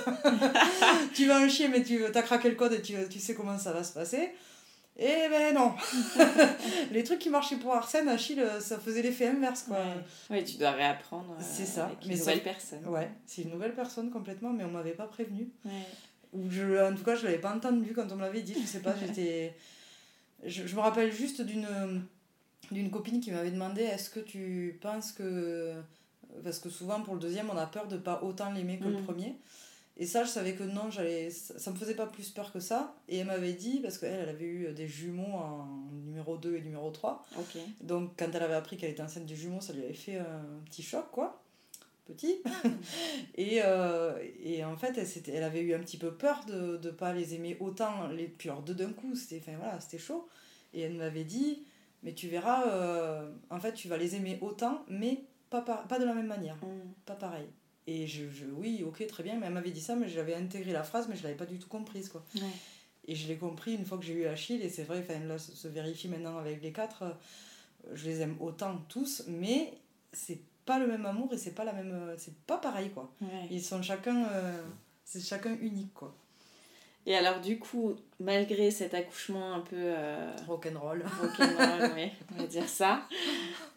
tu 1.14 1.26
vas 1.26 1.41
en 1.41 1.49
chier, 1.49 1.68
mais 1.68 1.82
tu 1.82 2.05
as 2.05 2.22
craqué 2.22 2.49
le 2.51 2.55
code 2.57 2.74
et 2.74 2.82
tu, 2.82 2.95
tu 3.11 3.18
sais 3.18 3.34
comment 3.34 3.59
ça 3.59 3.72
va 3.72 3.82
se 3.82 3.93
passer. 3.93 4.30
Et 5.01 5.28
ben 5.30 5.55
non 5.55 5.74
Les 6.93 7.05
trucs 7.05 7.20
qui 7.20 7.30
marchaient 7.30 7.57
pour 7.57 7.72
Arsène, 7.72 8.09
Achille, 8.09 8.45
ça 8.61 8.78
faisait 8.80 9.01
l'effet 9.03 9.28
inverse, 9.28 9.62
quoi. 9.62 9.76
Ouais. 9.76 10.39
Ouais, 10.39 10.45
tu 10.45 10.57
dois 10.57 10.72
réapprendre 10.72 11.36
euh, 11.39 11.43
C'est 11.43 11.66
ça, 11.66 11.86
avec 11.86 11.99
mais 12.05 12.14
une 12.14 12.18
ça- 12.18 12.30
nouvelle 12.32 12.43
personne. 12.43 12.86
Ouais, 12.86 13.09
c'est 13.24 13.43
une 13.43 13.51
nouvelle 13.51 13.74
personne 13.74 14.11
complètement, 14.11 14.53
mais 14.53 14.64
on 14.64 14.70
m'avait 14.70 14.91
pas 14.95 15.07
prévenu. 15.07 15.51
Ouais. 15.64 15.70
Ou 16.32 16.51
je, 16.51 16.84
en 16.91 16.95
tout 16.97 17.05
cas, 17.05 17.14
je 17.14 17.24
l'avais 17.24 17.39
pas 17.39 17.55
entendu 17.55 17.93
quand 17.95 18.11
on 18.11 18.16
me 18.16 18.22
l'avait 18.22 18.43
dit, 18.43 18.57
je 18.61 18.66
sais 18.66 18.80
pas, 18.80 18.95
j'étais. 19.07 19.55
Je, 20.45 20.66
je 20.66 20.74
me 20.74 20.80
rappelle 20.80 21.12
juste 21.12 21.43
d'une 21.43 21.66
d'une 22.74 22.90
copine 22.90 23.20
qui 23.20 23.30
m'avait 23.30 23.50
demandé 23.50 23.82
est-ce 23.82 24.10
que 24.10 24.20
tu 24.20 24.78
penses 24.80 25.12
que. 25.12 25.74
Parce 26.44 26.58
que 26.58 26.68
souvent, 26.68 27.00
pour 27.02 27.14
le 27.14 27.20
deuxième, 27.20 27.48
on 27.50 27.56
a 27.56 27.66
peur 27.66 27.88
de 27.88 27.96
pas 27.96 28.22
autant 28.22 28.52
l'aimer 28.52 28.78
que 28.78 28.84
le 28.84 28.96
Mhm. 28.98 29.04
premier. 29.04 29.34
Et 30.00 30.06
ça, 30.06 30.22
je 30.22 30.28
savais 30.28 30.54
que 30.54 30.62
non, 30.62 30.90
j'allais 30.90 31.28
ça, 31.30 31.70
me 31.72 31.76
faisait 31.76 31.94
pas 31.96 32.06
plus 32.06 32.28
peur 32.30 32.52
que 32.52 32.60
ça. 32.60 32.94
Et 33.08 33.16
elle 33.18 33.26
m'avait 33.26 33.54
dit, 33.54 33.80
parce 33.80 33.98
qu'elle, 33.98 34.20
elle 34.20 34.28
avait 34.28 34.44
eu 34.44 34.72
des 34.72 34.86
jumeaux 34.86 35.32
en 35.34 35.66
numéro 36.06 36.36
2 36.36 36.56
et 36.56 36.60
numéro 36.60 36.90
3. 36.90 37.24
Ok. 37.36 37.56
Donc, 37.80 38.12
quand 38.16 38.28
elle 38.32 38.42
avait 38.42 38.54
appris 38.54 38.76
qu'elle 38.76 38.90
était 38.90 39.02
enceinte 39.02 39.26
des 39.26 39.34
jumeaux, 39.34 39.60
ça 39.60 39.72
lui 39.72 39.82
avait 39.82 39.92
fait 39.94 40.18
un 40.18 40.44
petit 40.66 40.82
choc, 40.84 41.06
quoi. 41.10 41.42
Petit. 42.06 42.36
et, 43.36 43.60
euh, 43.64 44.16
et 44.42 44.64
en 44.64 44.76
fait, 44.76 44.96
elle, 44.96 45.34
elle 45.34 45.42
avait 45.42 45.60
eu 45.62 45.74
un 45.74 45.80
petit 45.80 45.96
peu 45.98 46.12
peur 46.12 46.44
de 46.46 46.78
ne 46.82 46.90
pas 46.90 47.12
les 47.12 47.34
aimer 47.34 47.56
autant, 47.60 48.06
les 48.08 48.28
puis 48.28 48.50
alors 48.50 48.62
deux 48.62 48.74
d'un 48.74 48.92
coup. 48.92 49.14
C'était 49.16 49.42
enfin, 49.44 49.58
voilà, 49.58 49.80
c'était 49.80 49.98
chaud. 49.98 50.28
Et 50.74 50.82
elle 50.82 50.94
m'avait 50.94 51.24
dit, 51.24 51.64
mais 52.03 52.14
tu 52.14 52.28
verras, 52.28 52.66
euh, 52.68 53.30
en 53.51 53.61
fait, 53.61 53.72
tu 53.74 53.88
vas 53.88 53.96
les 53.96 54.14
aimer 54.16 54.38
autant, 54.40 54.84
mais 54.88 55.24
pas, 55.51 55.62
par- 55.62 55.86
pas 55.88 55.99
de 55.99 56.05
la 56.05 56.14
même 56.14 56.26
manière, 56.26 56.57
Mm. 56.57 56.92
pas 57.07 57.14
pareil. 57.14 57.46
Et 57.86 58.07
je, 58.07 58.28
je, 58.30 58.44
oui, 58.46 58.84
ok, 58.86 59.07
très 59.07 59.22
bien, 59.22 59.36
mais 59.38 59.46
elle 59.46 59.53
m'avait 59.55 59.70
dit 59.70 59.80
ça, 59.80 59.96
mais 59.96 60.09
j'avais 60.09 60.34
intégré 60.34 60.72
la 60.72 60.82
phrase, 60.82 61.09
mais 61.09 61.16
je 61.16 61.22
l'avais 61.22 61.36
pas 61.36 61.46
du 61.46 61.59
tout 61.59 61.68
comprise, 61.68 62.09
quoi. 62.11 62.22
Ouais. 62.34 62.42
Et 63.07 63.14
je 63.14 63.26
l'ai 63.28 63.36
compris 63.38 63.74
une 63.74 63.86
fois 63.86 63.96
que 63.96 64.05
j'ai 64.05 64.12
eu 64.12 64.26
Achille, 64.26 64.61
et 64.62 64.68
c'est 64.68 64.82
vrai, 64.84 64.99
enfin, 65.01 65.18
là, 65.26 65.38
ça 65.38 65.53
se 65.55 65.68
vérifie 65.68 66.09
maintenant 66.09 66.36
avec 66.36 66.62
les 66.62 66.72
quatre, 66.72 67.03
euh, 67.05 67.12
je 67.94 68.05
les 68.05 68.20
aime 68.20 68.36
autant 68.40 68.76
tous, 68.88 69.22
mais 69.28 69.72
c'est 70.12 70.40
pas 70.66 70.78
le 70.78 70.86
même 70.86 71.07
amour 71.07 71.32
et 71.32 71.38
c'est 71.38 71.53
pas 71.55 71.64
la 71.64 71.72
même. 71.72 71.92
euh, 71.92 72.14
C'est 72.18 72.34
pas 72.40 72.59
pareil, 72.59 72.90
quoi. 72.90 73.11
Ouais. 73.22 73.46
Ils 73.51 73.62
sont 73.62 73.80
chacun. 73.82 74.26
euh, 74.26 74.62
c'est 75.05 75.20
chacun 75.24 75.57
unique, 75.62 75.94
quoi. 75.94 76.14
Et 77.07 77.16
alors, 77.16 77.40
du 77.40 77.59
coup, 77.59 77.94
malgré 78.20 78.70
cet 78.70 78.92
accouchement 78.92 79.55
un 79.55 79.61
peu 79.61 79.76
euh, 79.76 80.30
Rock'n'roll. 80.46 81.05
rock'n'roll, 81.20 81.92
ouais, 81.94 82.12
on 82.34 82.42
va 82.42 82.46
dire 82.46 82.68
ça, 82.68 83.03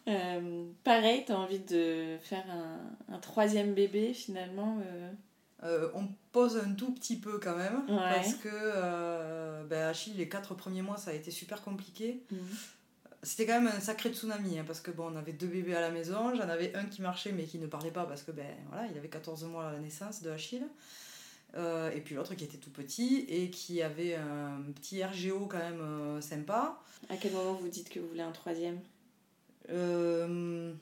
euh, 0.08 0.64
pareil, 0.84 1.24
t'as 1.26 1.36
envie 1.36 1.60
de 1.60 2.18
faire 2.22 2.44
un, 2.50 3.14
un 3.14 3.18
troisième 3.18 3.72
bébé 3.74 4.12
finalement 4.12 4.78
euh, 4.84 5.10
Euh, 5.64 5.88
on 5.94 6.08
pose 6.32 6.56
un 6.58 6.74
tout 6.74 6.92
petit 6.92 7.16
peu 7.16 7.38
quand 7.38 7.56
même, 7.56 7.84
Ouais. 7.88 8.14
parce 8.14 8.34
que 8.34 9.62
ben, 9.68 9.88
Achille, 9.88 10.14
les 10.14 10.28
quatre 10.28 10.54
premiers 10.54 10.82
mois, 10.82 10.96
ça 10.98 11.12
a 11.12 11.14
été 11.14 11.30
super 11.30 11.62
compliqué. 11.62 12.20
C'était 13.22 13.46
quand 13.46 13.60
même 13.60 13.72
un 13.74 13.78
sacré 13.80 14.10
tsunami, 14.12 14.58
hein, 14.58 14.64
parce 14.66 14.80
que 14.80 14.90
bon, 14.90 15.10
on 15.12 15.16
avait 15.16 15.32
deux 15.32 15.46
bébés 15.46 15.76
à 15.76 15.80
la 15.80 15.90
maison, 15.90 16.34
j'en 16.34 16.48
avais 16.48 16.74
un 16.74 16.84
qui 16.86 17.00
marchait 17.02 17.30
mais 17.30 17.44
qui 17.44 17.58
ne 17.58 17.68
parlait 17.68 17.92
pas 17.92 18.04
parce 18.04 18.22
que 18.24 18.32
ben 18.32 18.44
voilà, 18.68 18.88
il 18.90 18.98
avait 18.98 19.06
14 19.08 19.44
mois 19.44 19.68
à 19.68 19.72
la 19.72 19.78
naissance 19.78 20.22
de 20.22 20.30
Achille. 20.30 20.66
Euh, 21.54 21.90
et 21.90 22.00
puis 22.00 22.14
l'autre 22.14 22.34
qui 22.34 22.44
était 22.44 22.56
tout 22.56 22.70
petit 22.70 23.26
et 23.28 23.50
qui 23.50 23.82
avait 23.82 24.14
un 24.14 24.62
petit 24.74 25.04
RGO 25.04 25.46
quand 25.46 25.58
même 25.58 25.80
euh, 25.80 26.20
sympa. 26.20 26.78
À 27.08 27.16
quel 27.16 27.32
moment 27.32 27.54
vous 27.54 27.68
dites 27.68 27.90
que 27.90 28.00
vous 28.00 28.08
voulez 28.08 28.22
un 28.22 28.32
troisième? 28.32 28.80
Euh, 29.68 30.72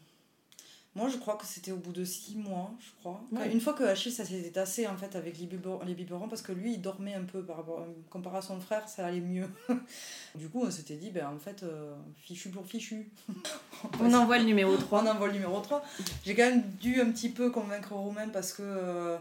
moi 0.95 1.09
je 1.09 1.17
crois 1.17 1.37
que 1.37 1.45
c'était 1.45 1.73
au 1.73 1.77
bout 1.77 1.93
de 1.93 2.05
6 2.05 2.37
mois, 2.37 2.71
je 2.79 2.91
crois. 3.01 3.21
Quand-. 3.35 3.51
Une 3.51 3.61
fois 3.61 3.73
que 3.73 3.83
Achille 3.83 4.13
ça 4.13 4.25
s'était 4.25 4.51
tassé 4.51 4.87
en 4.87 4.97
fait 4.97 5.17
avec 5.17 5.39
les 5.39 5.47
biberons, 5.47 5.81
les 5.85 5.95
biberons 5.95 6.29
parce 6.29 6.43
que 6.43 6.53
lui 6.53 6.75
il 6.75 6.81
dormait 6.81 7.15
un 7.15 7.25
peu 7.25 7.43
par 7.43 7.57
rapport 7.57 7.85
comparé 8.09 8.39
à 8.39 8.43
son 8.43 8.61
frère, 8.61 8.89
ça 8.89 9.07
allait 9.07 9.21
mieux. 9.21 9.49
du 10.37 10.49
coup 10.49 10.63
on 10.63 10.71
s'était 10.71 10.97
dit 10.97 11.11
ben 11.11 11.27
en 11.27 11.39
fait 11.39 11.65
fichu 12.17 12.51
pour 12.51 12.65
fichu. 12.65 13.11
On 14.01 14.15
envoie 14.15 14.39
le 14.39 14.45
numéro 14.45 14.77
3. 14.77 15.03
On 15.03 15.07
envoie 15.09 15.27
le 15.27 15.33
numéro 15.33 15.61
3. 15.61 15.85
J'ai 16.25 16.37
quand 16.37 16.49
même 16.49 16.63
dû 16.81 17.01
un 17.01 17.11
petit 17.11 17.31
peu 17.31 17.51
convaincre 17.51 17.93
Romain 17.93 18.29
parce 18.29 18.53
que 18.53 19.19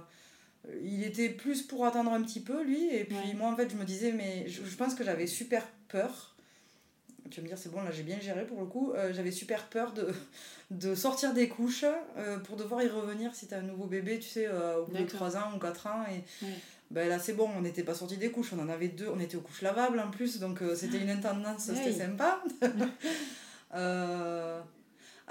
il 0.83 1.03
était 1.03 1.29
plus 1.29 1.61
pour 1.63 1.85
attendre 1.85 2.11
un 2.13 2.21
petit 2.21 2.39
peu 2.41 2.63
lui. 2.63 2.87
Et 2.93 3.03
puis 3.05 3.15
Ouais. 3.15 3.33
moi 3.35 3.49
en 3.51 3.55
fait 3.55 3.69
je 3.71 3.75
me 3.75 3.85
disais, 3.85 4.11
mais 4.11 4.47
je, 4.47 4.63
je 4.65 4.75
pense 4.75 4.93
que 4.95 5.03
j'avais 5.03 5.27
super 5.27 5.65
peur. 5.87 6.35
Tu 7.29 7.37
vas 7.41 7.43
me 7.43 7.47
dire, 7.47 7.57
c'est 7.59 7.71
bon, 7.71 7.83
là 7.83 7.91
j'ai 7.91 8.01
bien 8.03 8.19
géré 8.19 8.45
pour 8.45 8.59
le 8.59 8.65
coup. 8.65 8.91
Euh, 8.93 9.13
j'avais 9.13 9.31
super 9.31 9.67
peur 9.69 9.93
de, 9.93 10.07
de 10.71 10.95
sortir 10.95 11.33
des 11.33 11.47
couches 11.47 11.85
euh, 12.17 12.39
pour 12.39 12.55
devoir 12.57 12.81
y 12.81 12.87
revenir 12.87 13.35
si 13.35 13.45
t'as 13.47 13.59
un 13.59 13.63
nouveau 13.63 13.85
bébé, 13.85 14.17
tu 14.19 14.27
sais, 14.29 14.47
euh, 14.47 14.79
au 14.79 14.85
bout 14.85 14.93
de 14.93 14.97
D'accord. 15.03 15.29
3 15.31 15.37
ans 15.37 15.55
ou 15.55 15.59
4 15.59 15.87
ans. 15.87 16.03
Et 16.09 16.23
Ouais. 16.45 16.53
ben 16.91 17.07
là 17.07 17.19
c'est 17.19 17.33
bon, 17.33 17.47
on 17.55 17.61
n'était 17.61 17.83
pas 17.83 17.93
sorti 17.93 18.17
des 18.17 18.31
couches, 18.31 18.51
on 18.53 18.59
en 18.59 18.67
avait 18.69 18.87
deux, 18.87 19.07
on 19.13 19.19
était 19.19 19.37
aux 19.37 19.41
couches 19.41 19.61
lavables 19.61 19.99
en 19.99 20.09
plus, 20.09 20.39
donc 20.39 20.61
euh, 20.63 20.75
c'était 20.75 20.97
une 20.99 21.09
intendance, 21.17 21.65
c'était 21.65 21.93
sympa. 21.93 22.41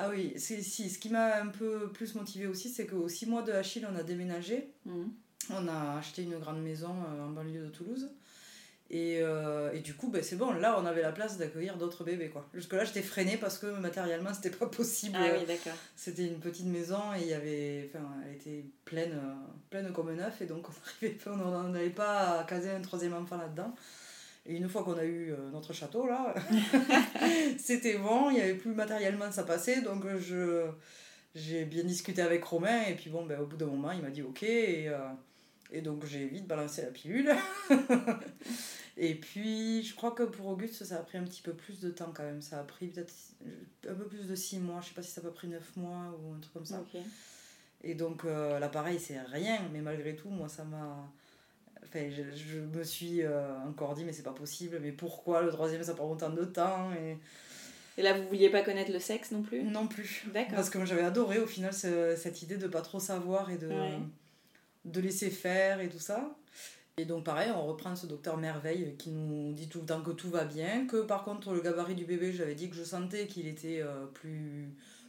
Ah 0.01 0.09
oui, 0.11 0.32
c'est, 0.36 0.62
si, 0.62 0.88
ce 0.88 0.99
qui 0.99 1.11
m'a 1.11 1.40
un 1.42 1.49
peu 1.49 1.90
plus 1.92 2.14
motivé 2.14 2.46
aussi, 2.46 2.68
c'est 2.70 2.86
qu'aux 2.86 3.09
6 3.09 3.26
mois 3.26 3.42
de 3.42 3.53
Achille, 3.53 3.86
on 3.92 3.96
a 3.96 4.03
déménagé. 4.05 4.70
Mhm. 4.86 5.11
On 5.51 5.66
a 5.68 5.99
acheté 5.99 6.22
une 6.22 6.38
grande 6.38 6.62
maison 6.62 6.94
euh, 7.09 7.24
en 7.24 7.30
banlieue 7.30 7.64
de 7.64 7.68
Toulouse. 7.70 8.09
Et, 8.90 9.18
euh, 9.20 9.70
et 9.72 9.80
du 9.80 9.94
coup, 9.94 10.09
ben, 10.09 10.22
c'est 10.22 10.36
bon, 10.36 10.53
là, 10.53 10.78
on 10.80 10.86
avait 10.86 11.03
la 11.03 11.12
place 11.12 11.36
d'accueillir 11.36 11.76
d'autres 11.76 12.05
bébés. 12.05 12.28
Quoi. 12.30 12.49
Jusque-là, 12.55 12.84
j'étais 12.84 13.03
freinée 13.03 13.36
parce 13.36 13.59
que 13.59 13.66
matériellement, 13.66 14.32
c'était 14.32 14.57
pas 14.57 14.66
possible. 14.66 15.16
Ah 15.20 15.34
oui, 15.38 15.44
d'accord. 15.46 15.74
C'était 15.96 16.26
une 16.26 16.38
petite 16.38 16.66
maison 16.66 17.12
et 17.14 17.20
il 17.22 17.26
y 17.26 17.34
avait, 17.34 17.90
enfin, 17.92 18.07
elle 18.26 18.34
était 18.36 18.64
pleine, 18.86 19.12
euh, 19.12 19.34
pleine 19.68 19.92
comme 19.92 20.09
un 20.09 20.18
œuf 20.20 20.40
et 20.40 20.46
donc 20.46 20.68
on 20.68 20.72
n'arrivait 21.03 21.18
pas- 21.18 21.30
on 21.32 21.68
n'avait 21.68 21.90
pas 21.90 22.40
à 22.40 22.44
caser 22.44 22.70
un 22.70 22.80
troisième 22.80 23.14
enfant 23.14 23.36
là-dedans. 23.36 23.74
Et 24.49 24.57
une 24.57 24.68
fois 24.68 24.82
qu'on 24.82 24.96
a 24.96 25.05
eu 25.05 25.30
euh, 25.32 25.51
notre 25.51 25.74
château 25.74 26.07
là, 26.07 26.34
c'était 27.59 27.99
bon, 27.99 28.30
il 28.30 28.34
n'y 28.34 28.40
avait 28.40 28.55
plus 28.55 28.72
matériellement 28.72 29.30
ça 29.30 29.44
passait 29.44 29.82
donc 29.82 30.05
je 30.18 30.66
j'ai 31.34 31.66
bien 31.66 31.84
discuté 31.84 32.22
avec 32.22 32.42
Romain 32.44 32.84
et 32.88 32.94
puis 32.94 33.11
bon 33.11 33.26
ben, 33.26 33.38
au 33.40 33.46
bout 33.46 33.57
d'un 33.57 33.66
moment 33.66 33.92
il 33.92 34.01
m'a 34.01 34.11
dit 34.11 34.22
ok 34.22 34.42
et, 34.42 34.88
euh, 34.88 34.99
et 35.70 35.82
donc 35.82 36.07
j'ai 36.07 36.26
vite 36.26 36.46
balancé 36.46 36.82
la 36.82 36.88
pilule. 36.88 37.30
et 38.96 39.14
puis 39.14 39.82
je 39.82 39.94
crois 39.94 40.12
que 40.12 40.22
pour 40.22 40.46
Auguste 40.46 40.82
ça 40.84 40.96
a 40.96 41.03
pris 41.03 41.18
un 41.18 41.24
petit 41.24 41.42
peu 41.42 41.53
plus 41.53 41.80
de 41.80 41.90
temps 41.90 42.12
quand 42.14 42.24
même, 42.24 42.40
ça 42.40 42.59
a 42.59 42.64
pris 42.64 42.88
peut-être 42.88 43.12
un 43.88 43.94
peu 43.94 44.07
plus 44.07 44.26
de 44.26 44.34
6 44.34 44.61
mois, 44.61 44.80
je 44.80 44.88
sais 44.88 44.94
pas 44.94 45.03
si 45.03 45.11
ça 45.11 45.20
a 45.24 45.30
pris 45.30 45.49
9 45.49 45.76
mois 45.76 46.18
ou 46.22 46.32
un 46.32 46.40
truc 46.40 46.55
comme 46.55 46.64
ça. 46.64 46.82
Et 47.84 47.94
donc 47.94 48.24
euh, 48.24 48.59
là 48.59 48.68
pareil 48.68 48.99
c'est 48.99 49.20
rien, 49.20 49.61
mais 49.72 49.82
malgré 49.82 50.16
tout 50.16 50.30
moi 50.30 50.49
ça 50.49 50.64
m'a... 50.64 51.12
Enfin, 51.85 52.09
je, 52.11 52.22
je 52.37 52.59
me 52.59 52.83
suis 52.85 53.22
euh, 53.22 53.49
encore 53.66 53.95
dit 53.95 54.05
mais 54.05 54.12
c'est 54.12 54.22
pas 54.22 54.33
possible, 54.33 54.79
mais 54.83 54.93
pourquoi 54.93 55.43
le 55.43 55.51
troisième 55.51 55.83
ça 55.83 55.95
prend 55.95 56.11
autant 56.11 56.31
de 56.31 56.45
temps 56.45 56.93
et... 56.93 57.16
Et 57.97 58.03
là, 58.03 58.12
vous 58.16 58.29
vouliez 58.29 58.49
pas 58.49 58.62
connaître 58.62 58.93
le 58.93 59.01
sexe 59.01 59.33
non 59.33 59.43
plus? 59.43 59.62
Non 59.64 59.89
plus. 59.89 60.24
D'accord. 60.33 60.55
Parce 60.55 60.70
que 60.70 60.79
moi 60.79 60.87
j'avais 60.87 61.03
adoré 61.03 61.41
au 61.41 61.47
final 61.49 61.72
ce- 61.72 62.14
cette 62.16 62.43
idée 62.43 62.57
de 62.57 62.68
pas 62.68 62.81
trop 62.83 63.01
savoir 63.01 63.51
et 63.51 63.59
de, 63.59 63.66
Ouais. 63.68 63.99
de 64.85 65.01
laisser 65.01 65.31
faire 65.31 65.81
et 65.81 65.89
tout 65.89 65.99
ça. 65.99 66.37
Et 66.97 67.05
donc 67.05 67.24
pareil, 67.24 67.51
on 67.55 67.66
reprend 67.66 67.97
ce 67.97 68.07
docteur 68.07 68.37
Merveille 68.37 68.95
qui 68.99 69.11
nous 69.11 69.53
dit 69.53 69.68
tout 69.68 69.81
le 69.81 69.87
temps 69.87 70.01
que 70.03 70.12
tout 70.12 70.31
va 70.31 70.45
bien, 70.45 70.87
que 70.87 71.03
par 71.03 71.24
contre 71.24 71.53
le 71.53 71.61
gabarit 71.61 71.95
du 71.97 72.05
bébé, 72.05 72.33
j'avais 72.33 72.55
dit 72.55 72.70
que 72.70 72.76
je 72.76 72.85
sentais 72.85 73.26
qu'il 73.26 73.49
était 73.49 73.81
euh, 73.83 74.07
plus, 74.14 74.68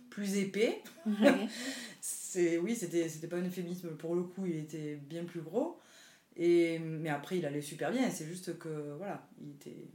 plus 0.09 0.37
épais. 0.37 0.81
Ouais. 1.05 1.47
C'est 2.01 2.57
oui, 2.57 2.75
c'était 2.75 3.07
c'était 3.09 3.27
pas 3.27 3.37
un 3.37 3.45
euphémisme 3.45 3.89
pour 3.89 4.15
le 4.15 4.23
coup, 4.23 4.45
il 4.47 4.57
était 4.57 4.95
bien 4.95 5.23
plus 5.25 5.41
gros. 5.41 5.79
Et 6.39 6.79
mais 6.79 7.09
après 7.09 7.37
il 7.37 7.45
allait 7.45 7.61
super 7.61 7.91
bien, 7.91 8.09
c'est 8.09 8.25
juste 8.25 8.57
que 8.57 8.95
voilà, 8.97 9.27
il 9.41 9.51
était 9.51 9.87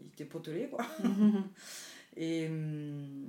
il 0.00 0.06
était 0.06 0.24
potelé 0.24 0.68
quoi. 0.68 0.86
Et, 2.16 2.48
hum, 2.48 3.28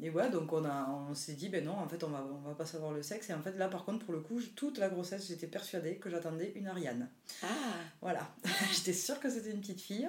et 0.00 0.10
ouais, 0.10 0.30
donc 0.30 0.52
on, 0.52 0.64
a, 0.64 0.88
on 1.10 1.14
s'est 1.14 1.32
dit, 1.32 1.48
ben 1.48 1.64
non, 1.64 1.72
en 1.72 1.88
fait, 1.88 2.04
on 2.04 2.08
va, 2.08 2.24
on 2.24 2.48
va 2.48 2.54
pas 2.54 2.66
savoir 2.66 2.92
le 2.92 3.02
sexe. 3.02 3.30
Et 3.30 3.34
en 3.34 3.42
fait, 3.42 3.56
là, 3.58 3.66
par 3.66 3.84
contre, 3.84 4.04
pour 4.04 4.14
le 4.14 4.20
coup, 4.20 4.40
toute 4.54 4.78
la 4.78 4.88
grossesse, 4.88 5.26
j'étais 5.26 5.48
persuadée 5.48 5.96
que 5.96 6.08
j'attendais 6.08 6.52
une 6.54 6.68
Ariane. 6.68 7.08
Ah, 7.42 7.46
Voilà, 8.00 8.32
j'étais 8.72 8.92
sûre 8.92 9.18
que 9.18 9.28
c'était 9.28 9.50
une 9.50 9.60
petite 9.60 9.80
fille. 9.80 10.08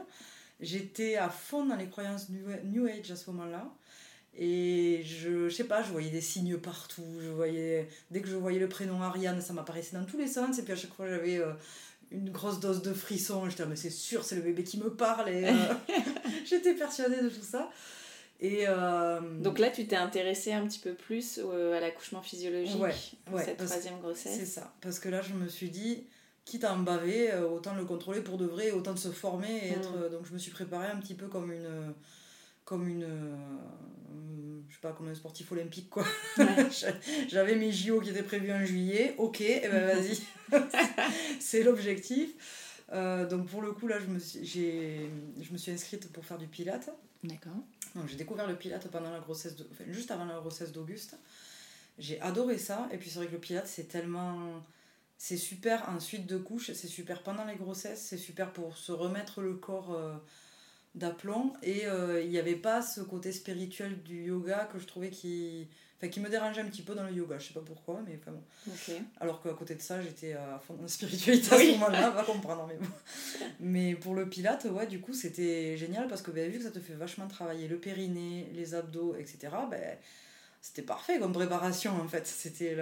J'étais 0.60 1.16
à 1.16 1.30
fond 1.30 1.66
dans 1.66 1.76
les 1.76 1.88
croyances 1.88 2.30
New, 2.30 2.46
New 2.66 2.86
Age 2.86 3.10
à 3.10 3.16
ce 3.16 3.32
moment-là. 3.32 3.68
Et 4.38 5.02
je, 5.06 5.50
je 5.50 5.56
sais 5.56 5.64
pas, 5.64 5.82
je 5.82 5.90
voyais 5.90 6.12
des 6.12 6.22
signes 6.22 6.58
partout. 6.58 7.18
Je 7.20 7.30
voyais, 7.30 7.90
dès 8.12 8.22
que 8.22 8.28
je 8.28 8.36
voyais 8.36 8.60
le 8.60 8.70
prénom 8.70 9.02
Ariane, 9.02 9.42
ça 9.42 9.54
m'apparaissait 9.54 9.98
dans 9.98 10.06
tous 10.06 10.18
les 10.18 10.28
sens. 10.28 10.60
Et 10.60 10.64
puis 10.64 10.74
à 10.74 10.76
chaque 10.76 10.94
fois, 10.94 11.10
j'avais 11.10 11.38
euh, 11.40 11.54
une 12.12 12.30
grosse 12.32 12.60
dose 12.60 12.82
de 12.82 12.94
frisson. 12.94 13.50
J'étais, 13.50 13.64
ah, 13.64 13.68
mais 13.68 13.76
c'est 13.76 13.90
sûr, 13.90 14.24
c'est 14.24 14.36
le 14.36 14.42
bébé 14.42 14.64
qui 14.64 14.78
me 14.80 14.90
parle. 14.94 15.30
Et 15.30 15.46
euh, 15.46 15.52
j'étais 16.46 16.74
persuadée 16.74 17.22
de 17.22 17.30
tout 17.30 17.44
ça. 17.44 17.70
Et 18.42 18.64
euh, 18.68 19.20
donc 19.42 19.60
là, 19.60 19.70
tu 19.70 19.86
t'es 19.86 19.98
intéressée 19.98 20.54
un 20.54 20.66
petit 20.66 20.80
peu 20.80 20.94
plus 20.94 21.40
à 21.40 21.80
l'accouchement 21.80 22.22
physiologique 22.22 22.80
Ouais, 22.82 22.94
pour 23.26 23.36
ouais, 23.36 23.44
cette 23.46 23.58
troisième 23.58 23.96
c'est 23.96 24.02
grossesse. 24.02 24.50
ça. 24.54 24.74
Parce 24.82 24.98
que 25.00 25.10
là, 25.10 25.22
je 25.22 25.34
me 25.34 25.48
suis 25.50 25.70
dit, 25.70 26.06
quitte 26.46 26.64
à 26.64 26.74
en 26.74 26.80
baver, 26.80 27.32
euh, 27.32 27.48
autant 27.50 27.76
le 27.76 27.84
contrôler 27.84 28.22
pour 28.22 28.38
de 28.38 28.46
vrai, 28.46 28.72
autant 28.72 28.94
de 28.94 29.00
se 29.00 29.10
former. 29.10 29.68
Et 29.68 29.72
Mm. 29.72 29.80
être, 29.80 30.10
donc 30.12 30.26
je 30.26 30.32
me 30.34 30.38
suis 30.38 30.52
préparée 30.52 30.88
un 30.88 30.98
petit 30.98 31.16
peu 31.16 31.28
comme 31.28 31.52
une. 31.52 31.94
Comme 32.70 32.88
une. 32.88 33.04
euh, 33.04 33.36
je 34.68 34.76
sais 34.76 34.80
pas, 34.82 34.92
comme 34.94 35.08
un 35.08 35.16
sportif 35.16 35.52
olympique, 35.52 35.90
quoi. 35.90 36.06
Ouais. 36.38 36.46
J'avais 37.28 37.56
mes 37.56 37.72
JO 37.72 38.00
qui 38.00 38.12
étaient 38.12 38.22
prévus 38.22 38.52
en 38.54 38.64
juillet. 38.64 39.16
Ok, 39.18 39.42
eh 39.42 39.68
ben 39.68 39.88
vas-y. 39.98 40.20
c'est 41.40 41.64
l'objectif. 41.64 42.30
Euh, 42.92 43.26
donc 43.28 43.48
pour 43.48 43.64
le 43.64 43.72
coup, 43.72 43.88
là, 43.88 44.00
je 44.00 44.06
me, 44.06 44.20
suis, 44.20 44.46
j'ai- 44.46 45.10
je 45.42 45.52
me 45.52 45.58
suis 45.58 45.72
inscrite 45.72 46.12
pour 46.12 46.24
faire 46.24 46.38
du 46.38 46.46
pilate. 46.46 46.92
D'accord. 47.24 47.54
Donc 47.96 48.08
j'ai 48.08 48.18
découvert 48.18 48.46
le 48.48 48.56
pilate 48.56 48.88
pendant 48.90 49.12
la 49.12 49.20
grossesse, 49.20 49.56
de, 49.56 49.68
enfin, 49.72 49.86
juste 49.92 50.12
avant 50.12 50.26
la 50.26 50.36
grossesse 50.40 50.72
d'Auguste. 50.72 51.16
J'ai 51.98 52.22
adoré 52.22 52.60
ça. 52.60 52.88
Et 52.94 52.98
puis 52.98 53.10
c'est 53.10 53.18
vrai 53.18 53.28
que 53.28 53.34
le 53.34 53.40
pilate, 53.40 53.68
c'est 53.68 53.88
tellement... 53.88 54.64
C'est 55.18 55.38
super 55.38 55.90
en 55.90 56.00
suite 56.00 56.28
de 56.28 56.38
couches, 56.38 56.72
c'est 56.74 56.88
super 56.88 57.24
pendant 57.24 57.46
les 57.46 57.56
grossesses, 57.56 58.02
c'est 58.02 58.18
super 58.18 58.54
pour 58.54 58.78
se 58.78 58.92
remettre 58.92 59.42
le 59.42 59.56
corps 59.56 59.94
euh, 59.96 60.14
d'aplomb. 60.96 61.54
Et 61.64 61.86
euh, 61.88 62.22
il 62.24 62.30
n'y 62.30 62.38
avait 62.38 62.56
pas 62.56 62.82
ce 62.82 63.02
côté 63.02 63.32
spirituel 63.32 64.02
du 64.04 64.26
yoga 64.26 64.70
que 64.72 64.80
je 64.80 64.86
trouvais 64.86 65.10
qui... 65.10 65.68
Enfin, 65.98 66.08
qui 66.08 66.22
me 66.22 66.30
dérangeait 66.30 66.62
un 66.62 66.66
petit 66.68 66.82
peu 66.82 66.96
dans 66.96 67.04
le 67.04 67.12
yoga. 67.12 67.38
Je 67.40 67.48
sais 67.50 67.54
pas 67.54 67.60
pourquoi, 67.66 68.02
mais 68.08 68.18
enfin 68.22 68.32
bon. 68.32 68.42
Alors 69.20 69.42
qu'à 69.44 69.52
côté 69.54 69.76
de 69.76 69.82
ça, 69.82 70.02
j'étais 70.02 70.32
à 70.32 70.58
fond 70.66 70.76
dans 70.76 70.84
la 70.84 70.88
spiritualité 70.88 71.54
à 71.54 71.58
Oui. 71.58 71.66
ce 71.68 71.72
moment-là, 71.74 72.10
va 72.12 72.24
comprendre. 72.24 72.68
Mais, 72.70 72.78
bon. 72.78 72.88
mais 73.60 73.96
pour 73.96 74.16
le 74.16 74.30
pilate, 74.30 74.64
ouais, 74.72 74.88
du 74.88 75.02
coup, 75.02 75.14
c'était 75.14 75.76
génial 75.76 76.08
parce 76.08 76.22
que 76.22 76.32
ben, 76.32 76.50
vu 76.50 76.58
que 76.60 76.64
ça 76.64 76.72
te 76.72 76.80
fait 76.80 76.94
vachement 76.94 77.28
travailler 77.28 77.68
le 77.68 77.78
périnée, 77.80 78.50
les 78.54 78.76
abdos, 78.76 79.14
etc., 79.16 79.50
ben, 79.70 79.98
c'était 80.62 80.84
parfait 80.84 81.20
comme 81.20 81.34
préparation 81.34 81.92
en 82.02 82.08
fait. 82.08 82.26
C'était 82.28 82.78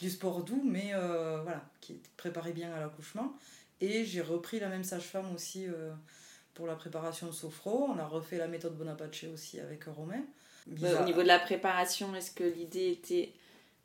du 0.00 0.08
sport 0.08 0.42
doux, 0.42 0.62
mais 0.64 0.92
euh, 0.94 1.40
voilà, 1.42 1.62
qui 1.82 2.00
préparait 2.16 2.52
bien 2.52 2.72
à 2.72 2.80
l'accouchement. 2.80 3.34
Et 3.82 4.06
j'ai 4.06 4.22
repris 4.22 4.58
la 4.58 4.68
même 4.68 4.84
sage-femme 4.84 5.34
aussi 5.34 5.66
euh, 5.66 5.92
pour 6.54 6.66
la 6.66 6.74
préparation 6.76 7.30
sophro. 7.32 7.88
On 7.94 7.98
a 7.98 8.06
refait 8.06 8.38
la 8.38 8.48
méthode 8.48 8.76
Bonaparte 8.76 9.24
aussi 9.32 9.60
avec 9.60 9.84
Romain. 9.84 10.22
Bah, 10.66 11.02
au 11.02 11.04
niveau 11.04 11.22
de 11.22 11.28
la 11.28 11.38
préparation, 11.38 12.14
est-ce 12.14 12.30
que 12.30 12.44
l'idée 12.44 12.90
était 12.90 13.32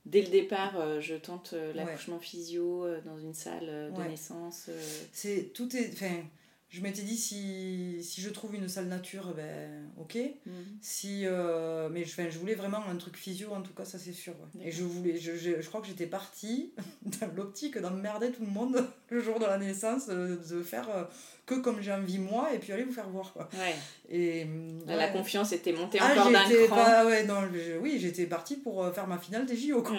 dès 0.06 0.22
le 0.22 0.30
départ, 0.30 0.80
euh, 0.80 1.02
je 1.02 1.16
tente 1.16 1.52
euh, 1.54 1.72
Ouais. 1.72 1.78
l'accouchement 1.78 2.20
physio 2.20 2.86
euh, 2.86 3.02
dans 3.02 3.20
une 3.20 3.34
salle 3.34 3.92
de 3.94 4.00
Ouais. 4.00 4.08
naissance 4.10 4.70
C'est 5.12 5.52
tout 5.54 5.76
est. 5.76 5.92
Enfin, 5.94 6.24
je 6.70 6.82
m'étais 6.82 7.02
dit 7.02 7.18
si, 7.18 7.98
si 8.04 8.22
je 8.22 8.30
trouve 8.30 8.54
une 8.56 8.68
salle 8.70 8.88
nature, 8.88 9.34
ben 9.36 9.90
ok. 9.98 10.18
mhm. 10.46 10.54
Si, 10.82 11.22
euh, 11.26 11.90
mais 11.92 12.06
je, 12.06 12.30
je 12.30 12.38
voulais 12.38 12.54
vraiment 12.56 12.84
un 12.88 12.96
truc 12.96 13.18
physio, 13.18 13.52
en 13.52 13.62
tout 13.62 13.74
cas, 13.74 13.86
ça 13.86 13.98
c'est 13.98 14.14
sûr. 14.14 14.34
ouais. 14.56 14.68
Et 14.68 14.72
je 14.72 14.84
voulais, 14.84 15.18
je, 15.18 15.36
je, 15.36 15.62
je 15.62 15.68
crois 15.68 15.82
que 15.82 15.88
j'étais 15.88 16.06
partie 16.06 16.74
dans 17.04 17.28
l'optique 17.36 17.78
d'emmerder 17.80 18.32
tout 18.32 18.44
le 18.46 18.52
monde 18.52 18.88
le 19.10 19.20
jour 19.20 19.40
de 19.40 19.46
la 19.46 19.58
naissance, 19.58 20.04
euh, 20.10 20.38
de 20.50 20.62
faire 20.62 20.88
euh, 20.90 21.04
que 21.48 21.56
comme 21.56 21.82
j'ai 21.82 21.92
envie 21.92 22.20
moi, 22.20 22.54
et 22.54 22.60
puis 22.60 22.72
aller 22.72 22.84
vous 22.84 22.92
faire 22.94 23.10
voir 23.10 23.34
quoi. 23.34 23.50
Ouais. 23.54 23.74
Et 24.08 24.46
La 24.86 25.08
confiance 25.08 25.52
était 25.52 25.74
montée 25.74 25.98
Ah, 26.00 26.12
encore 26.12 26.32
d'un 26.32 26.44
cran. 26.68 26.76
pas- 26.76 27.06
ouais, 27.08 27.24
non, 27.26 27.42
oui, 27.82 27.98
j'étais 28.00 28.28
partie 28.28 28.58
pour 28.58 28.88
faire 28.94 29.08
ma 29.08 29.18
finale 29.18 29.48
des 29.48 29.58
JO 29.58 29.82
quoi. 29.82 29.98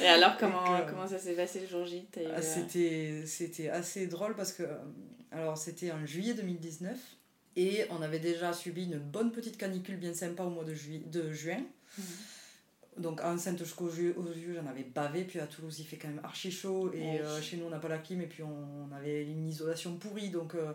Et 0.00 0.06
alors, 0.06 0.36
comment, 0.38 0.64
comment 0.88 1.08
ça 1.08 1.18
s'est 1.18 1.34
passé 1.34 1.58
le 1.60 1.66
jour 1.66 1.84
J? 1.84 2.06
Eu, 2.16 2.20
Ah, 2.32 2.40
C'était, 2.40 3.24
c'était 3.26 3.68
assez 3.68 4.06
drôle 4.06 4.36
parce 4.36 4.52
que 4.52 4.62
alors 5.34 5.58
c'était 5.58 5.90
en 5.92 6.06
juillet 6.06 6.34
2019 6.34 6.96
et 7.56 7.84
on 7.90 8.00
avait 8.02 8.18
déjà 8.18 8.52
subi 8.52 8.84
une 8.84 8.98
bonne 8.98 9.30
petite 9.32 9.56
canicule 9.56 9.96
bien 9.96 10.14
sympa 10.14 10.42
au 10.44 10.50
mois 10.50 10.64
de, 10.64 10.74
de 11.10 11.32
juin. 11.32 11.62
Mhm. 11.98 12.04
Donc 12.98 13.20
enceinte 13.22 13.58
jusqu'aux 13.58 13.90
yeux, 13.90 14.14
j'en 14.54 14.66
avais 14.68 14.84
bavé. 14.84 15.24
Puis 15.24 15.40
à 15.40 15.46
Toulouse, 15.46 15.76
il 15.80 15.84
fait 15.84 15.96
quand 15.96 16.08
même 16.08 16.20
archi 16.22 16.50
chaud 16.52 16.92
et 16.92 16.98
Ouais. 17.00 17.20
euh, 17.22 17.42
chez 17.42 17.56
nous, 17.56 17.66
on 17.66 17.70
n'a 17.70 17.78
pas 17.80 17.88
la 17.88 17.98
clim 17.98 18.20
et 18.20 18.26
puis 18.26 18.42
on, 18.42 18.94
avait 18.94 19.24
une 19.24 19.48
isolation 19.48 19.96
pourrie. 19.96 20.30
Donc 20.30 20.54
euh, 20.54 20.72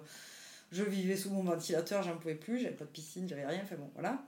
je 0.72 0.84
vivais 0.84 1.16
sous 1.16 1.30
mon 1.32 1.44
ventilateur, 1.44 2.04
j'en 2.04 2.18
pouvais 2.18 2.36
plus. 2.36 2.60
J'avais 2.60 2.76
pas 2.76 2.86
de 2.86 2.90
piscine, 2.90 3.28
j'avais 3.28 3.46
rien. 3.46 3.62
Enfin 3.64 3.76
bon, 3.78 3.90
voilà. 3.96 4.22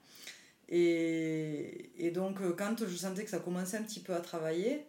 Et, 0.69 1.91
et 1.97 2.11
donc, 2.11 2.39
euh, 2.39 2.53
quand 2.57 2.86
je 2.88 2.95
sentais 2.95 3.25
que 3.25 3.29
ça 3.29 3.39
commençait 3.39 3.75
un 3.77 3.84
petit 3.84 3.99
peu 3.99 4.13
à 4.15 4.21
travailler, 4.21 4.86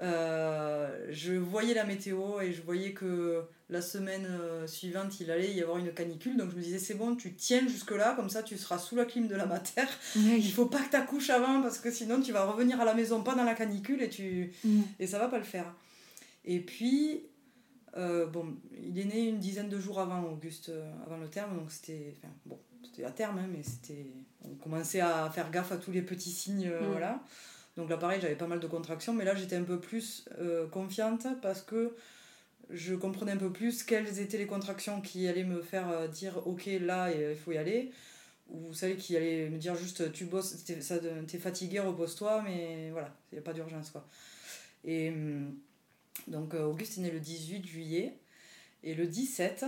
euh, 0.00 1.06
je 1.10 1.32
voyais 1.32 1.72
la 1.72 1.84
météo 1.84 2.40
et 2.42 2.52
je 2.52 2.60
voyais 2.60 2.92
que 2.92 3.42
la 3.68 3.82
semaine 3.82 4.26
euh, 4.30 4.66
suivante, 4.66 5.18
il 5.20 5.30
allait 5.30 5.52
y 5.52 5.60
avoir 5.60 5.78
une 5.78 5.92
canicule. 5.92 6.36
Donc, 6.36 6.50
je 6.52 6.56
me 6.56 6.62
disais, 6.62 6.78
c'est 6.78 6.94
bon, 6.94 7.16
tu 7.16 7.34
tiens 7.34 7.66
jusque-là, 7.66 8.14
comme 8.14 8.30
ça, 8.30 8.42
tu 8.42 8.56
seras 8.56 8.78
sous 8.78 8.94
la 8.94 9.04
clim 9.04 9.26
de 9.26 9.34
la 9.34 9.46
mater. 9.46 9.82
Il 10.14 10.52
faut 10.52 10.66
pas 10.66 10.80
que 10.82 10.90
tu 10.90 10.96
accouches 10.96 11.30
avant 11.30 11.60
parce 11.62 11.78
que 11.78 11.90
sinon, 11.90 12.20
tu 12.20 12.32
vas 12.32 12.44
revenir 12.44 12.80
à 12.80 12.84
la 12.84 12.94
maison 12.94 13.22
pas 13.22 13.34
dans 13.34 13.44
la 13.44 13.54
canicule 13.54 14.02
et, 14.02 14.08
tu... 14.08 14.52
Mhm. 14.64 14.84
et 15.00 15.06
ça 15.06 15.18
va 15.18 15.28
pas 15.28 15.38
le 15.38 15.44
faire. 15.44 15.74
Et 16.44 16.60
puis, 16.60 17.24
euh, 17.96 18.26
bon, 18.26 18.54
il 18.80 18.98
est 18.98 19.04
né 19.04 19.28
une 19.28 19.38
dizaine 19.38 19.68
de 19.68 19.80
jours 19.80 19.98
avant 20.00 20.22
Auguste, 20.22 20.68
euh, 20.68 20.92
avant 21.04 21.16
le 21.16 21.28
terme, 21.28 21.56
donc 21.56 21.72
c'était. 21.72 22.14
Enfin, 22.18 22.32
bon, 22.44 22.58
c'était 22.84 23.04
à 23.04 23.10
terme, 23.10 23.38
hein, 23.38 23.48
mais 23.50 23.62
c'était. 23.62 24.06
On 24.44 24.54
commençait 24.54 25.00
à 25.00 25.28
faire 25.34 25.50
gaffe 25.50 25.72
à 25.72 25.76
tous 25.76 25.90
les 25.90 26.02
petits 26.02 26.30
signes, 26.30 26.68
euh, 26.68 26.82
Mm. 26.82 26.90
voilà. 26.92 27.20
Donc 27.76 27.90
là, 27.90 27.96
pareil, 27.96 28.20
j'avais 28.22 28.36
pas 28.36 28.46
mal 28.46 28.60
de 28.60 28.66
contractions, 28.66 29.12
mais 29.12 29.24
là, 29.24 29.34
j'étais 29.34 29.56
un 29.56 29.64
peu 29.64 29.80
plus 29.80 30.26
confiante 30.70 31.26
parce 31.42 31.60
que 31.60 31.94
je 32.70 32.94
comprenais 32.94 33.32
un 33.32 33.36
peu 33.36 33.52
plus 33.52 33.82
quelles 33.82 34.18
étaient 34.18 34.38
les 34.38 34.46
contractions 34.46 35.00
qui 35.00 35.28
allaient 35.28 35.44
me 35.44 35.62
faire 35.62 35.88
euh, 35.88 36.08
dire, 36.08 36.46
ok, 36.46 36.68
là, 36.80 37.10
et, 37.10 37.22
euh, 37.22 37.32
il 37.32 37.38
faut 37.38 37.52
y 37.52 37.58
aller. 37.58 37.92
Ou 38.50 38.72
celles 38.72 38.96
qui 38.96 39.16
allaient 39.16 39.48
me 39.48 39.58
dire 39.58 39.74
juste, 39.74 40.12
tu 40.12 40.24
bosses, 40.24 40.64
t'es 40.64 41.38
fatigué, 41.38 41.80
repose-toi, 41.80 42.42
mais 42.42 42.90
voilà, 42.90 43.12
il 43.32 43.36
n'y 43.36 43.38
a 43.40 43.42
pas 43.42 43.52
d'urgence, 43.52 43.90
quoi. 43.90 44.06
Et. 44.84 45.10
hum, 45.10 45.56
donc 46.28 46.54
euh, 46.54 46.64
Auguste 46.64 46.98
est 46.98 47.02
né 47.02 47.10
le 47.10 47.20
18 47.20 47.66
juillet. 47.66 48.14
Et 48.82 48.94
le 48.94 49.06
17, 49.06 49.66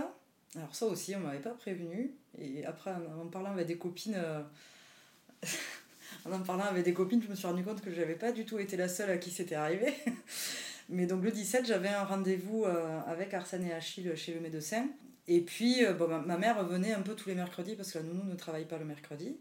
alors 0.55 0.73
ça 0.75 0.85
aussi, 0.85 1.15
on 1.15 1.19
m'avait 1.19 1.39
pas 1.39 1.51
prévenu. 1.51 2.11
Et 2.37 2.65
après, 2.65 2.91
en, 2.91 3.27
parlant 3.27 3.51
avec 3.51 3.67
des 3.67 3.77
copines, 3.77 4.17
en 6.25 6.31
en 6.31 6.39
parlant 6.39 6.63
avec 6.63 6.85
des 6.85 6.93
copines, 6.93 7.21
je 7.21 7.27
me 7.27 7.35
suis 7.35 7.47
rendu 7.47 7.63
compte 7.63 7.81
que 7.81 7.91
j'avais 7.91 8.15
pas 8.15 8.31
du 8.31 8.45
tout 8.45 8.59
été 8.59 8.77
la 8.77 8.87
seule 8.87 9.09
à 9.09 9.17
qui 9.17 9.29
c'était 9.29 9.55
arrivé. 9.55 9.93
Mais 10.89 11.05
donc 11.05 11.23
le 11.23 11.31
17, 11.31 11.65
j'avais 11.65 11.89
un 11.89 12.03
rendez-vous 12.03 12.65
euh, 12.65 12.99
avec 13.07 13.33
Arsène 13.33 13.65
et 13.65 13.73
Achille 13.73 14.11
chez 14.15 14.33
le 14.33 14.39
médecin. 14.39 14.87
Et 15.31 15.41
puis, 15.41 15.85
euh, 15.85 15.93
bon, 15.93 16.07
ma, 16.07 16.37
mère 16.39 16.65
venait 16.65 16.91
un 16.91 17.03
peu 17.03 17.13
tous 17.13 17.29
les 17.29 17.35
mercredis 17.35 17.75
parce 17.75 17.91
que 17.91 17.99
la 17.99 18.03
nounou 18.03 18.23
ne 18.23 18.33
travaille 18.33 18.65
pas 18.65 18.79
le 18.79 18.85
mercredi. 18.85 19.37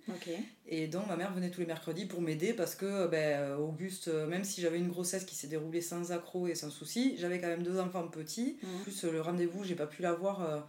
Et 0.67 0.87
donc 0.87 1.07
ma 1.09 1.17
mère 1.17 1.33
venait 1.33 1.51
tous 1.51 1.61
les 1.61 1.67
mercredis 1.67 2.05
pour 2.05 2.21
m'aider 2.21 2.53
parce 2.53 2.75
que 2.75 3.07
ben, 3.07 3.57
Auguste, 3.57 4.09
euh, 4.09 4.27
même 4.27 4.45
si 4.45 4.61
j'avais 4.61 4.79
une 4.79 4.89
grossesse 4.89 5.25
qui 5.25 5.35
s'est 5.35 5.47
déroulée 5.47 5.81
sans 5.81 6.13
accroc 6.13 6.49
et 6.49 6.55
sans 6.55 6.69
souci, 6.69 7.17
j'avais 7.17 7.41
quand 7.41 7.47
même 7.47 7.63
deux 7.63 7.81
enfants 7.81 8.07
petits. 8.07 8.59
En 8.63 8.83
plus, 8.83 9.03
euh, 9.03 9.13
le 9.13 9.23
rendez-vous, 9.23 9.65
j'ai 9.65 9.77
pas 9.77 9.87
pu 9.87 10.03
l'avoir 10.03 10.43
euh, 10.43 10.61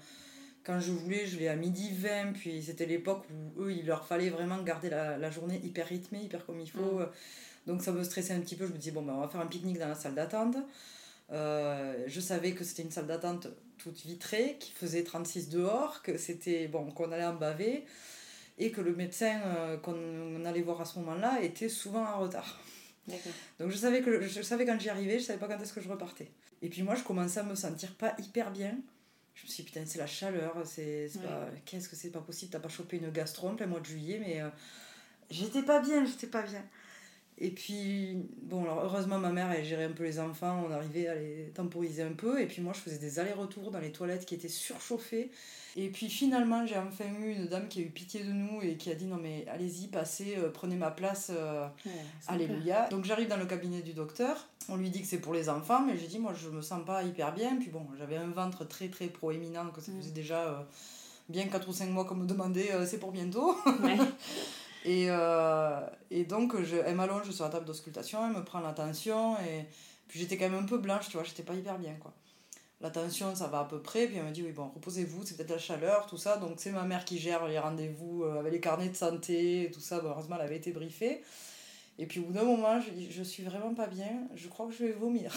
quand 0.63 0.80
je 0.80 0.93
voulais, 0.93 1.27
je 1.27 1.38
l'ai 1.38 1.49
à 1.49 1.57
midi 1.57 1.91
20. 1.93 2.32
Puis 2.32 2.63
c'était 2.63 2.86
l'époque 2.86 3.25
où 3.30 3.63
eux, 3.63 3.73
il 3.73 3.86
leur 3.86 4.07
fallait 4.07 4.30
vraiment 4.30 4.63
garder 4.63 4.89
la, 4.89 5.17
la 5.17 5.30
journée 5.30 5.59
hyper 5.65 5.86
rythmée, 5.88 6.23
hyper 6.23 6.45
comme 6.45 6.61
il 6.61 6.71
faut. 6.71 6.99
Mhm. 6.99 7.07
Donc 7.70 7.84
ça 7.84 7.91
me 7.91 8.03
stressait 8.03 8.34
un 8.34 8.39
petit 8.39 8.55
peu. 8.55 8.65
Je 8.65 8.72
me 8.74 8.78
disais, 8.78 8.89
bon, 8.89 9.03
ben, 9.03 9.13
on 9.13 9.22
va 9.22 9.30
faire 9.30 9.41
un 9.41 9.45
pique-nique 9.45 9.78
dans 9.78 9.88
la 9.88 9.93
salle 9.93 10.15
d'attente. 10.15 10.57
Euh, 11.32 12.03
je 12.07 12.20
savais 12.20 12.53
que 12.53 12.63
c'était 12.63 12.82
une 12.82 12.89
salle 12.89 13.05
d'attente 13.05 13.45
toute 13.78 14.01
vitrée, 14.01 14.57
qui 14.59 14.72
faisait 14.72 15.03
36 15.03 15.49
dehors, 15.49 16.01
que 16.01 16.17
c'était 16.17 16.67
bon, 16.67 16.89
qu'on 16.91 17.11
allait 17.11 17.26
en 17.26 17.36
baver 17.36 17.86
et 18.57 18.72
que 18.72 18.82
le 18.82 18.95
médecin 18.95 19.39
euh, 19.45 19.78
qu'on 19.78 20.43
allait 20.45 20.63
voir 20.63 20.82
à 20.82 20.86
ce 20.86 20.97
moment-là 20.99 21.41
était 21.43 21.70
souvent 21.70 22.03
en 22.03 22.20
retard. 22.22 22.59
Donc 23.59 23.70
je 23.70 23.78
savais, 23.78 24.01
que, 24.01 24.22
je 24.28 24.41
savais 24.41 24.65
quand 24.65 24.80
j'y 24.80 24.89
arrivais, 24.89 25.20
je 25.20 25.26
savais 25.26 25.39
pas 25.39 25.47
quand 25.47 25.61
est-ce 25.61 25.72
que 25.74 25.82
je 25.82 25.89
repartais. 25.89 26.32
Et 26.63 26.70
puis 26.70 26.82
moi, 26.82 26.95
je 26.95 27.03
commençais 27.03 27.39
à 27.39 27.43
me 27.43 27.55
sentir 27.55 27.93
pas 27.95 28.15
hyper 28.17 28.51
bien. 28.51 28.78
Je 29.36 29.43
me 29.43 29.47
suis 29.47 29.63
dit, 29.63 29.70
putain, 29.70 29.86
c'est 29.86 29.99
la 29.99 30.07
chaleur, 30.07 30.55
c'est 30.65 31.07
c'est 31.07 31.20
Ouais. 31.20 31.26
pas... 31.26 31.47
Qu'est-ce 31.65 31.88
que 31.88 31.95
c'est 31.95 32.09
pas 32.09 32.20
possible, 32.20 32.51
t'as 32.51 32.59
pas 32.59 32.67
chopé 32.67 32.97
une 32.97 33.11
gastro 33.11 33.47
en 33.47 33.55
plein 33.55 33.67
mois 33.67 33.80
de 33.80 33.86
juillet, 33.86 34.20
mais 34.20 34.41
euh, 34.41 34.49
j'étais 35.30 35.61
pas 35.63 35.80
bien, 35.80 36.03
j'étais 36.03 36.28
pas 36.28 36.41
bien. 36.41 36.63
Et 37.42 37.52
puis, 37.52 38.18
bon, 38.42 38.64
alors 38.64 38.82
heureusement, 38.84 39.18
ma 39.18 39.32
mère, 39.32 39.50
elle 39.52 39.64
gérait 39.64 39.86
un 39.86 39.92
peu 39.92 40.04
les 40.04 40.20
enfants, 40.20 40.66
on 40.68 40.72
arrivait 40.74 41.08
à 41.08 41.16
les 41.16 41.52
temporiser 41.54 42.04
un 42.04 42.12
peu. 42.12 42.42
Et 42.42 42.46
puis 42.46 42.62
moi, 42.62 42.74
je 42.76 42.80
faisais 42.80 42.98
des 42.98 43.20
allers-retours 43.20 43.72
dans 43.72 43.80
les 43.80 43.92
toilettes 43.92 44.26
qui 44.26 44.36
étaient 44.36 44.50
surchauffées. 44.50 45.32
Et 45.78 45.90
puis 45.90 46.10
finalement, 46.10 46.66
j'ai 46.66 46.78
enfin 46.78 47.06
eu 47.22 47.32
une 47.32 47.46
dame 47.46 47.68
qui 47.68 47.80
a 47.80 47.84
eu 47.84 47.90
pitié 47.90 48.24
de 48.24 48.32
nous 48.32 48.62
et 48.62 48.76
qui 48.76 48.92
a 48.92 48.96
dit 48.96 49.06
non 49.06 49.18
mais 49.18 49.46
allez-y, 49.48 49.88
passez, 49.88 50.36
euh, 50.38 50.50
prenez 50.50 50.76
ma 50.76 50.90
place, 50.90 51.32
euh, 51.34 51.68
alléluia. 52.28 52.90
Donc 52.90 53.06
j'arrive 53.06 53.28
dans 53.28 53.38
le 53.38 53.46
cabinet 53.46 53.82
du 53.82 53.94
docteur, 53.94 54.48
on 54.68 54.78
lui 54.78 54.90
dit 54.90 55.02
que 55.02 55.08
c'est 55.08 55.20
pour 55.20 55.34
les 55.34 55.48
enfants, 55.48 55.86
mais 55.86 55.96
j'ai 55.98 56.08
dit 56.08 56.20
moi 56.20 56.34
je 56.34 56.50
me 56.50 56.62
sens 56.62 56.84
pas 56.86 57.04
hyper 57.04 57.34
bien. 57.34 57.56
Puis 57.58 57.70
bon, 57.70 57.86
j'avais 57.98 58.18
un 58.18 58.30
ventre 58.30 58.68
très 58.68 58.90
très 58.90 59.08
proéminent, 59.08 59.70
que 59.70 59.80
ça 59.80 59.92
faisait 59.98 60.12
déjà 60.12 60.42
euh, 60.42 60.60
bien 61.30 61.46
4 61.46 61.70
ou 61.70 61.74
5 61.74 61.90
mois 61.92 62.06
qu'on 62.06 62.16
me 62.16 62.26
demandait 62.26 62.72
c'est 62.86 63.00
pour 63.00 63.12
bientôt. 63.12 63.56
et, 64.86 65.07
et 66.11 66.23
donc 66.25 66.61
je, 66.61 66.77
elle 66.77 66.95
m'allonge 66.95 67.30
sur 67.32 67.43
la 67.43 67.51
table 67.51 67.65
d'auscultation, 67.65 68.25
elle 68.25 68.34
me 68.34 68.43
prend 68.43 68.59
l'attention 68.59 69.36
et 69.39 69.65
puis 70.07 70.19
j'étais 70.19 70.38
quand 70.38 70.49
même 70.49 70.63
un 70.63 70.65
peu 70.65 70.77
blanche, 70.77 71.07
tu 71.09 71.17
vois, 71.17 71.23
j'étais 71.23 71.43
pas 71.43 71.53
hyper 71.53 71.77
bien 71.77 71.93
quoi. 71.99 72.13
La 72.82 72.89
tension 72.89 73.36
ça 73.36 73.47
va 73.47 73.59
à 73.59 73.65
peu 73.65 73.82
près 73.82 74.07
puis 74.07 74.15
elle 74.15 74.23
me 74.23 74.32
dit 74.32 74.41
oui 74.41 74.53
bon 74.53 74.69
reposez-vous 74.73 75.25
c'est 75.25 75.36
peut-être 75.36 75.49
la 75.49 75.57
chaleur 75.57 76.07
tout 76.07 76.17
ça. 76.17 76.38
Donc 76.38 76.53
c'est 76.57 76.71
ma 76.71 76.84
mère 76.84 77.03
qui 77.03 77.19
gère 77.19 77.45
les 77.45 77.59
rendez-vous 77.59 78.23
euh, 78.23 78.39
avec 78.39 78.53
les 78.53 78.61
carnets 78.61 78.88
de 78.88 78.95
santé 78.95 79.69
tout 79.73 79.82
ça. 79.82 79.99
Heureusement 80.01 80.38
elle 80.38 80.43
avait 80.45 80.55
été 80.55 80.71
briefée. 80.71 81.21
Et 81.97 82.05
puis 82.05 82.21
au 82.21 82.23
bout 82.23 82.34
d'un 82.34 82.45
moment 82.45 82.80
je 82.80 82.89
je 83.11 83.23
suis 83.23 83.43
vraiment 83.43 83.73
pas 83.73 83.88
bien. 83.88 84.30
Je 84.34 84.47
crois 84.47 84.67
que 84.67 84.71
je 84.71 84.86
vais 84.86 84.91
vomir. 84.93 85.36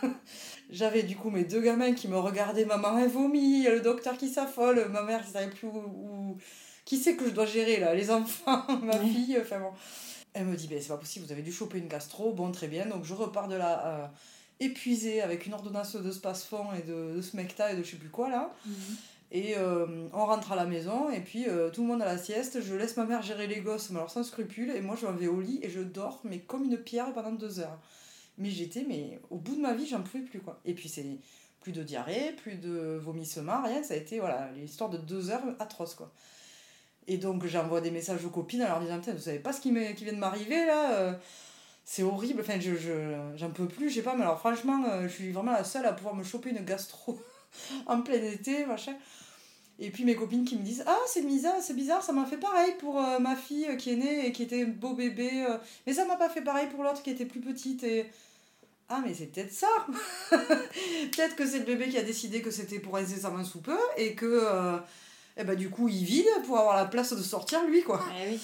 J'avais 0.70 1.02
du 1.02 1.16
coup 1.16 1.30
mes 1.30 1.42
deux 1.42 1.60
gamins 1.60 1.92
qui 1.92 2.06
me 2.06 2.18
regardaient. 2.18 2.64
Maman 2.64 2.98
elle 2.98 3.10
vomit. 3.10 3.64
Le 3.64 3.80
docteur 3.80 4.16
qui 4.16 4.28
s'affole. 4.28 4.88
Ma 4.88 5.02
mère 5.02 5.24
qui 5.24 5.32
savait 5.32 5.50
plus 5.50 5.66
où, 5.66 6.36
qui 6.86 6.96
c'est 6.96 7.16
que 7.16 7.26
je 7.26 7.32
dois 7.32 7.44
gérer 7.44 7.78
là? 7.78 7.94
Les 7.94 8.10
enfants 8.10 8.64
ma 8.82 8.98
fille 8.98 9.36
enfin 9.38 9.60
bon 9.60 9.72
elle 10.32 10.46
me 10.46 10.56
dit 10.56 10.68
ben 10.68 10.80
c'est 10.80 10.88
pas 10.88 10.96
possible 10.96 11.26
vous 11.26 11.32
avez 11.32 11.42
dû 11.42 11.52
choper 11.52 11.78
une 11.78 11.88
gastro 11.88 12.32
bon 12.32 12.50
très 12.52 12.68
bien 12.68 12.86
donc 12.86 13.04
je 13.04 13.12
repars 13.12 13.48
de 13.48 13.56
là 13.56 13.86
euh, 13.86 14.06
épuisé 14.60 15.20
avec 15.20 15.46
une 15.46 15.54
ordonnance 15.54 15.96
de 15.96 16.10
space-fond 16.10 16.72
et 16.78 16.82
de, 16.82 17.16
de 17.16 17.22
smecta 17.22 17.72
et 17.72 17.76
de 17.76 17.82
je 17.82 17.90
sais 17.90 17.96
plus 17.96 18.08
quoi 18.08 18.28
là. 18.30 18.54
Mhm. 18.64 18.74
Et 19.32 19.56
euh, 19.56 20.08
on 20.12 20.24
rentre 20.24 20.52
à 20.52 20.56
la 20.56 20.66
maison 20.66 21.10
et 21.10 21.20
puis 21.20 21.48
euh, 21.48 21.68
tout 21.70 21.82
le 21.82 21.88
monde 21.88 22.00
à 22.00 22.06
la 22.06 22.16
sieste. 22.16 22.62
Je 22.62 22.74
laisse 22.74 22.96
ma 22.96 23.04
mère 23.04 23.22
gérer 23.22 23.46
les 23.46 23.60
gosses, 23.60 23.90
mais 23.90 23.98
alors 23.98 24.10
sans 24.10 24.22
scrupule. 24.22 24.70
Et 24.70 24.80
moi 24.80 24.96
je 25.00 25.06
vais 25.06 25.26
au 25.26 25.40
lit 25.40 25.58
et 25.62 25.68
je 25.68 25.80
dors, 25.80 26.20
mais 26.24 26.38
comme 26.38 26.64
une 26.64 26.78
pierre 26.78 27.12
pendant 27.12 27.32
deux 27.32 27.58
heures. 27.60 27.78
Mais 28.38 28.50
j'étais, 28.50 28.84
mais 28.86 29.18
au 29.30 29.36
bout 29.36 29.56
de 29.56 29.60
ma 29.60 29.74
vie, 29.74 29.86
j'en 29.86 30.02
pouvais 30.02 30.22
plus 30.22 30.40
quoi. 30.40 30.60
Et 30.64 30.74
puis 30.74 30.88
c'est 30.88 31.04
plus 31.60 31.72
de 31.72 31.82
diarrhée, 31.82 32.34
plus 32.36 32.54
de 32.54 32.98
vomissements, 33.02 33.62
rien. 33.62 33.82
Ça 33.82 33.94
a 33.94 33.96
été 33.96 34.20
voilà 34.20 34.50
l'histoire 34.52 34.90
de 34.90 34.98
deux 34.98 35.30
heures 35.30 35.42
atroce 35.58 35.94
quoi. 35.94 36.12
Et 37.08 37.18
donc 37.18 37.46
j'envoie 37.46 37.80
des 37.80 37.90
messages 37.90 38.24
aux 38.24 38.30
copines 38.30 38.62
en 38.62 38.68
leur 38.68 38.80
disant 38.80 38.98
Vous 38.98 39.20
savez 39.20 39.38
pas 39.38 39.52
ce 39.52 39.60
qui, 39.60 39.72
qui 39.94 40.04
vient 40.04 40.12
de 40.12 40.18
m'arriver 40.18 40.66
là 40.66 40.92
euh, 40.92 41.12
c'est 41.84 42.02
horrible. 42.02 42.40
Enfin, 42.40 42.58
je, 42.58 42.74
je, 42.74 43.14
j'en 43.36 43.50
peux 43.50 43.68
plus, 43.68 43.90
je 43.90 43.96
sais 43.96 44.02
pas, 44.02 44.14
mais 44.16 44.22
alors 44.22 44.40
franchement, 44.40 44.84
euh, 44.90 45.02
je 45.04 45.12
suis 45.12 45.30
vraiment 45.30 45.52
la 45.52 45.62
seule 45.62 45.86
à 45.86 45.92
pouvoir 45.92 46.16
me 46.16 46.24
choper 46.24 46.50
une 46.50 46.64
gastro 46.64 47.18
en 47.86 48.02
plein 48.02 48.22
été, 48.22 48.66
machin. 48.66 48.94
Et 49.78 49.90
puis 49.90 50.04
mes 50.04 50.16
copines 50.16 50.44
qui 50.44 50.56
me 50.56 50.62
disent 50.62 50.82
Ah, 50.86 50.98
c'est 51.06 51.24
bizarre, 51.24 51.60
c'est 51.60 51.74
bizarre, 51.74 52.02
ça 52.02 52.12
m'a 52.12 52.26
fait 52.26 52.38
pareil 52.38 52.74
pour 52.80 52.98
euh, 52.98 53.20
ma 53.20 53.36
fille 53.36 53.68
qui 53.76 53.92
est 53.92 53.96
née 53.96 54.26
et 54.26 54.32
qui 54.32 54.42
était 54.42 54.64
beau 54.64 54.94
bébé, 54.94 55.46
mais 55.86 55.92
ça 55.92 56.04
m'a 56.04 56.16
pas 56.16 56.28
fait 56.28 56.42
pareil 56.42 56.68
pour 56.68 56.82
l'autre 56.82 57.02
qui 57.02 57.10
était 57.10 57.26
plus 57.26 57.40
petite. 57.40 57.84
Et... 57.84 58.06
Ah, 58.88 59.00
mais 59.04 59.14
c'est 59.14 59.26
peut-être 59.26 59.52
ça 59.52 59.68
Peut-être 60.30 61.36
que 61.36 61.46
c'est 61.46 61.58
le 61.58 61.64
bébé 61.64 61.88
qui 61.88 61.98
a 61.98 62.02
décidé 62.02 62.42
que 62.42 62.50
c'était 62.50 62.78
pour 62.80 62.94
main 62.94 63.44
sous 63.44 63.60
peu 63.60 63.78
et 63.96 64.14
que, 64.14 64.80
et 65.38 65.42
eh 65.42 65.44
ben, 65.44 65.54
du 65.54 65.68
coup, 65.68 65.86
il 65.86 66.02
vide 66.02 66.24
pour 66.46 66.58
avoir 66.58 66.76
la 66.76 66.86
place 66.86 67.12
de 67.12 67.22
sortir 67.22 67.62
lui, 67.66 67.82
quoi. 67.82 68.02
Eh 68.18 68.30
oui. 68.30 68.40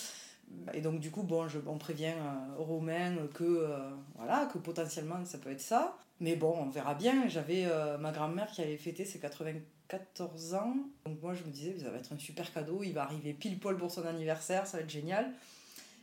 Et 0.74 0.80
donc, 0.80 1.00
du 1.00 1.10
coup, 1.10 1.22
bon, 1.22 1.48
je, 1.48 1.58
on 1.66 1.78
prévient 1.78 2.12
euh, 2.14 2.54
Romain 2.58 3.16
que, 3.32 3.44
euh, 3.44 3.90
voilà, 4.16 4.44
que 4.52 4.58
potentiellement 4.58 5.24
ça 5.24 5.38
peut 5.38 5.50
être 5.50 5.62
ça. 5.62 5.96
Mais 6.20 6.36
bon, 6.36 6.54
on 6.58 6.68
verra 6.68 6.94
bien. 6.94 7.28
J'avais 7.28 7.64
euh, 7.64 7.96
ma 7.96 8.12
grand-mère 8.12 8.50
qui 8.50 8.60
avait 8.62 8.76
fêté 8.76 9.06
ses 9.06 9.18
94 9.20 10.54
ans. 10.54 10.76
Donc, 11.06 11.22
moi, 11.22 11.32
je 11.34 11.44
me 11.44 11.50
disais, 11.50 11.78
ça 11.78 11.90
va 11.90 11.96
être 11.96 12.12
un 12.12 12.18
super 12.18 12.52
cadeau. 12.52 12.82
Il 12.82 12.92
va 12.92 13.04
arriver 13.04 13.32
pile 13.32 13.58
poil 13.58 13.76
pour 13.76 13.90
son 13.90 14.04
anniversaire, 14.04 14.66
ça 14.66 14.76
va 14.76 14.82
être 14.82 14.90
génial. 14.90 15.32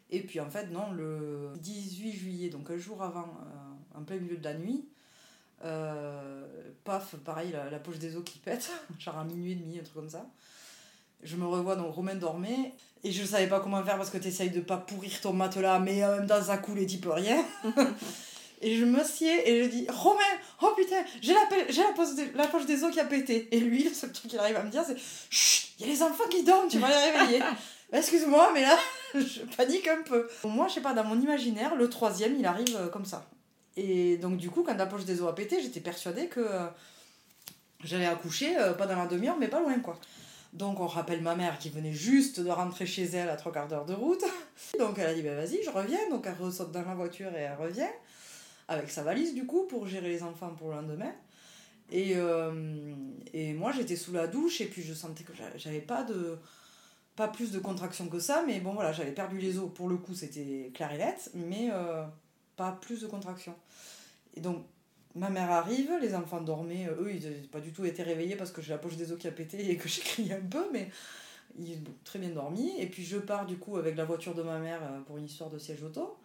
Et 0.10 0.22
puis, 0.22 0.40
en 0.40 0.50
fait, 0.50 0.72
non, 0.72 0.92
le 0.92 1.54
18 1.58 2.12
juillet, 2.14 2.50
donc 2.50 2.72
un 2.72 2.78
jour 2.78 3.04
avant, 3.04 3.28
en 3.94 4.02
plein 4.02 4.18
milieu 4.18 4.38
de 4.38 4.44
la 4.44 4.56
nuit, 4.56 4.88
paf, 6.84 7.16
pareil, 7.24 7.52
la, 7.52 7.70
la, 7.70 7.78
poche 7.78 8.00
des 8.00 8.16
os 8.16 8.24
qui 8.24 8.40
pète, 8.40 8.72
genre 9.00 9.20
à 9.20 9.24
minuit 9.24 9.52
et 9.52 9.56
demi, 9.56 9.78
un 9.78 9.84
truc 9.84 9.94
comme 9.94 10.10
ça. 10.10 10.26
Je 11.24 11.36
me 11.36 11.46
revois, 11.46 11.76
donc 11.76 11.94
Romain 11.94 12.16
dormait, 12.16 12.74
et 13.04 13.12
je 13.12 13.26
savais 13.26 13.48
pas 13.48 13.60
comment 13.60 13.84
faire 13.84 13.98
parce 13.98 14.10
que 14.10 14.18
tu 14.18 14.28
essayes 14.28 14.50
de 14.50 14.62
pas 14.62 14.78
pourrir 14.78 15.20
ton 15.22 15.34
matelas, 15.34 15.80
mais 15.80 16.04
en 16.06 16.12
même 16.18 16.28
temps 16.28 16.42
ça 16.42 16.58
coule 16.58 16.80
et 16.80 16.86
tu 16.86 16.98
peux 16.98 17.12
rien. 17.12 17.44
et 18.62 18.76
je 18.76 18.86
me 18.86 19.04
sied 19.04 19.50
et 19.50 19.64
je 19.64 19.70
dis 19.70 19.86
Romain, 19.90 20.20
oh 20.62 20.72
putain, 20.78 21.04
j'ai 21.22 21.34
la, 21.34 21.42
j'ai 21.70 21.84
la, 21.84 21.92
poche 21.94 22.08
la 22.36 22.48
poche 22.48 22.66
des 22.66 22.84
os 22.84 22.92
qui 22.92 23.00
a 23.00 23.06
pété. 23.06 23.48
Et 23.52 23.60
lui, 23.60 23.84
le 23.84 23.94
seul 23.94 24.12
truc 24.12 24.32
qu'il 24.32 24.40
arrive 24.40 24.56
à 24.56 24.64
me 24.64 24.72
dire, 24.72 24.84
c'est 24.86 24.98
Chut, 25.30 25.74
il 25.80 25.86
y 25.86 25.90
a 25.90 25.94
les 25.94 26.04
enfants 26.04 26.28
qui 26.30 26.44
dorment, 26.44 26.70
tu 26.70 26.80
vas 26.80 26.90
les 26.90 27.18
réveiller. 27.18 27.44
Excuse-moi, 27.92 28.52
mais 28.54 28.62
là, 28.62 28.78
je 29.16 29.42
panique 29.56 29.88
un 29.88 30.04
peu. 30.04 30.28
Moi, 30.44 30.68
je 30.68 30.76
sais 30.76 30.82
pas, 30.82 30.94
dans 30.94 31.04
mon 31.04 31.20
imaginaire, 31.20 31.76
le 31.76 31.90
troisième, 31.90 32.36
il 32.38 32.46
arrive 32.46 32.76
euh, 32.76 32.88
comme 32.88 33.06
ça. 33.06 33.26
Et 33.76 34.18
donc, 34.18 34.38
du 34.38 34.50
coup, 34.50 34.64
quand 34.64 34.76
la 34.76 34.86
poche 34.86 35.06
des 35.06 35.22
os 35.22 35.30
a 35.30 35.34
pété, 35.34 35.62
j'étais 35.62 35.80
persuadée 35.80 36.28
que 36.28 36.40
euh, 36.40 36.68
j'allais 37.84 38.06
accoucher, 38.06 38.58
euh, 38.58 38.74
pas 38.74 38.86
dans 38.86 38.98
la 38.98 39.08
demi-heure, 39.08 39.38
mais 39.40 39.48
pas 39.48 39.60
loin, 39.60 39.80
quoi. 39.80 40.00
Donc 40.54 40.80
on 40.80 40.88
rappelle 40.88 41.22
ma 41.22 41.36
mère 41.36 41.60
qui 41.60 41.70
venait 41.70 41.94
juste 41.94 42.40
de 42.40 42.50
rentrer 42.50 42.86
chez 42.86 43.06
elle 43.06 43.30
à 43.30 43.36
trois 43.36 43.52
quarts 43.52 43.68
d'heure 43.68 43.86
de 43.86 43.94
route. 43.94 44.24
Donc 44.80 44.98
elle 44.98 45.08
a 45.08 45.14
dit 45.14 45.22
ben 45.22 45.36
vas-y, 45.36 45.64
je 45.64 45.70
reviens. 45.70 46.10
Donc 46.10 46.26
elle 46.26 46.44
ressaute 46.44 46.72
dans 46.72 46.82
la 46.82 46.96
voiture 46.96 47.34
et 47.36 47.42
elle 47.42 47.58
revient 47.58 47.90
avec 48.68 48.90
sa 48.90 49.04
valise 49.04 49.34
du 49.34 49.46
coup 49.46 49.64
pour 49.68 49.88
gérer 49.88 50.10
les 50.10 50.24
enfants 50.24 50.54
pour 50.56 50.70
le 50.70 50.76
lendemain. 50.76 51.12
Et, 51.92 52.14
euh, 52.16 52.94
et 53.34 53.54
moi 53.54 53.72
j'étais 53.72 53.96
sous 53.96 54.14
la 54.14 54.28
douche 54.28 54.62
et 54.62 54.66
puis 54.66 54.84
je 54.84 54.94
sentais 54.94 55.24
que 55.24 55.34
j'avais 55.56 55.82
pas 55.82 56.04
de 56.04 56.38
pas 57.16 57.28
plus 57.28 57.52
de 57.52 57.60
contraction 57.60 58.08
que 58.08 58.20
ça, 58.20 58.44
mais 58.48 58.60
bon 58.62 58.74
voilà, 58.74 58.94
j'avais 58.94 59.12
perdu 59.12 59.40
les 59.40 59.58
os, 59.58 59.70
pour 59.74 59.90
le 59.90 59.98
coup 59.98 60.14
c'était 60.14 60.72
clair 60.74 60.92
mais 61.34 61.70
euh, 61.72 62.04
pas 62.56 62.78
plus 62.80 63.02
de 63.02 63.08
contraction. 63.08 63.56
Et 64.36 64.42
donc 64.42 64.66
Ma 65.16 65.30
mère 65.30 65.52
arrive, 65.52 65.92
les 66.02 66.14
enfants 66.14 66.42
dormaient, 66.42 66.88
euh, 66.88 67.04
eux 67.04 67.12
ils 67.14 67.28
n'ont 67.28 67.48
pas 67.52 67.60
du 67.60 67.72
tout 67.72 67.84
été 67.84 68.04
réveillés 68.04 68.36
parce 68.36 68.52
que 68.52 68.62
j'ai 68.62 68.70
la 68.70 68.78
poche 68.78 68.96
des 68.96 69.12
os 69.12 69.18
qui 69.18 69.28
a 69.28 69.32
pété 69.32 69.72
et 69.72 69.76
que 69.76 69.90
j'ai 69.90 70.02
crié 70.02 70.34
un 70.34 70.42
peu, 70.42 70.66
mais 70.72 70.90
ils 71.58 71.78
ont 71.78 71.94
très 72.04 72.20
bien 72.20 72.30
dormi. 72.30 72.74
Et 72.78 72.86
puis 72.86 73.04
je 73.04 73.18
pars 73.18 73.46
du 73.46 73.58
coup 73.58 73.78
avec 73.78 73.96
la 73.96 74.06
voiture 74.06 74.36
de 74.36 74.44
ma 74.44 74.60
mère 74.60 74.82
euh, 74.84 75.02
pour 75.02 75.18
une 75.18 75.26
histoire 75.26 75.50
de 75.50 75.58
siège 75.58 75.82
auto, 75.84 76.18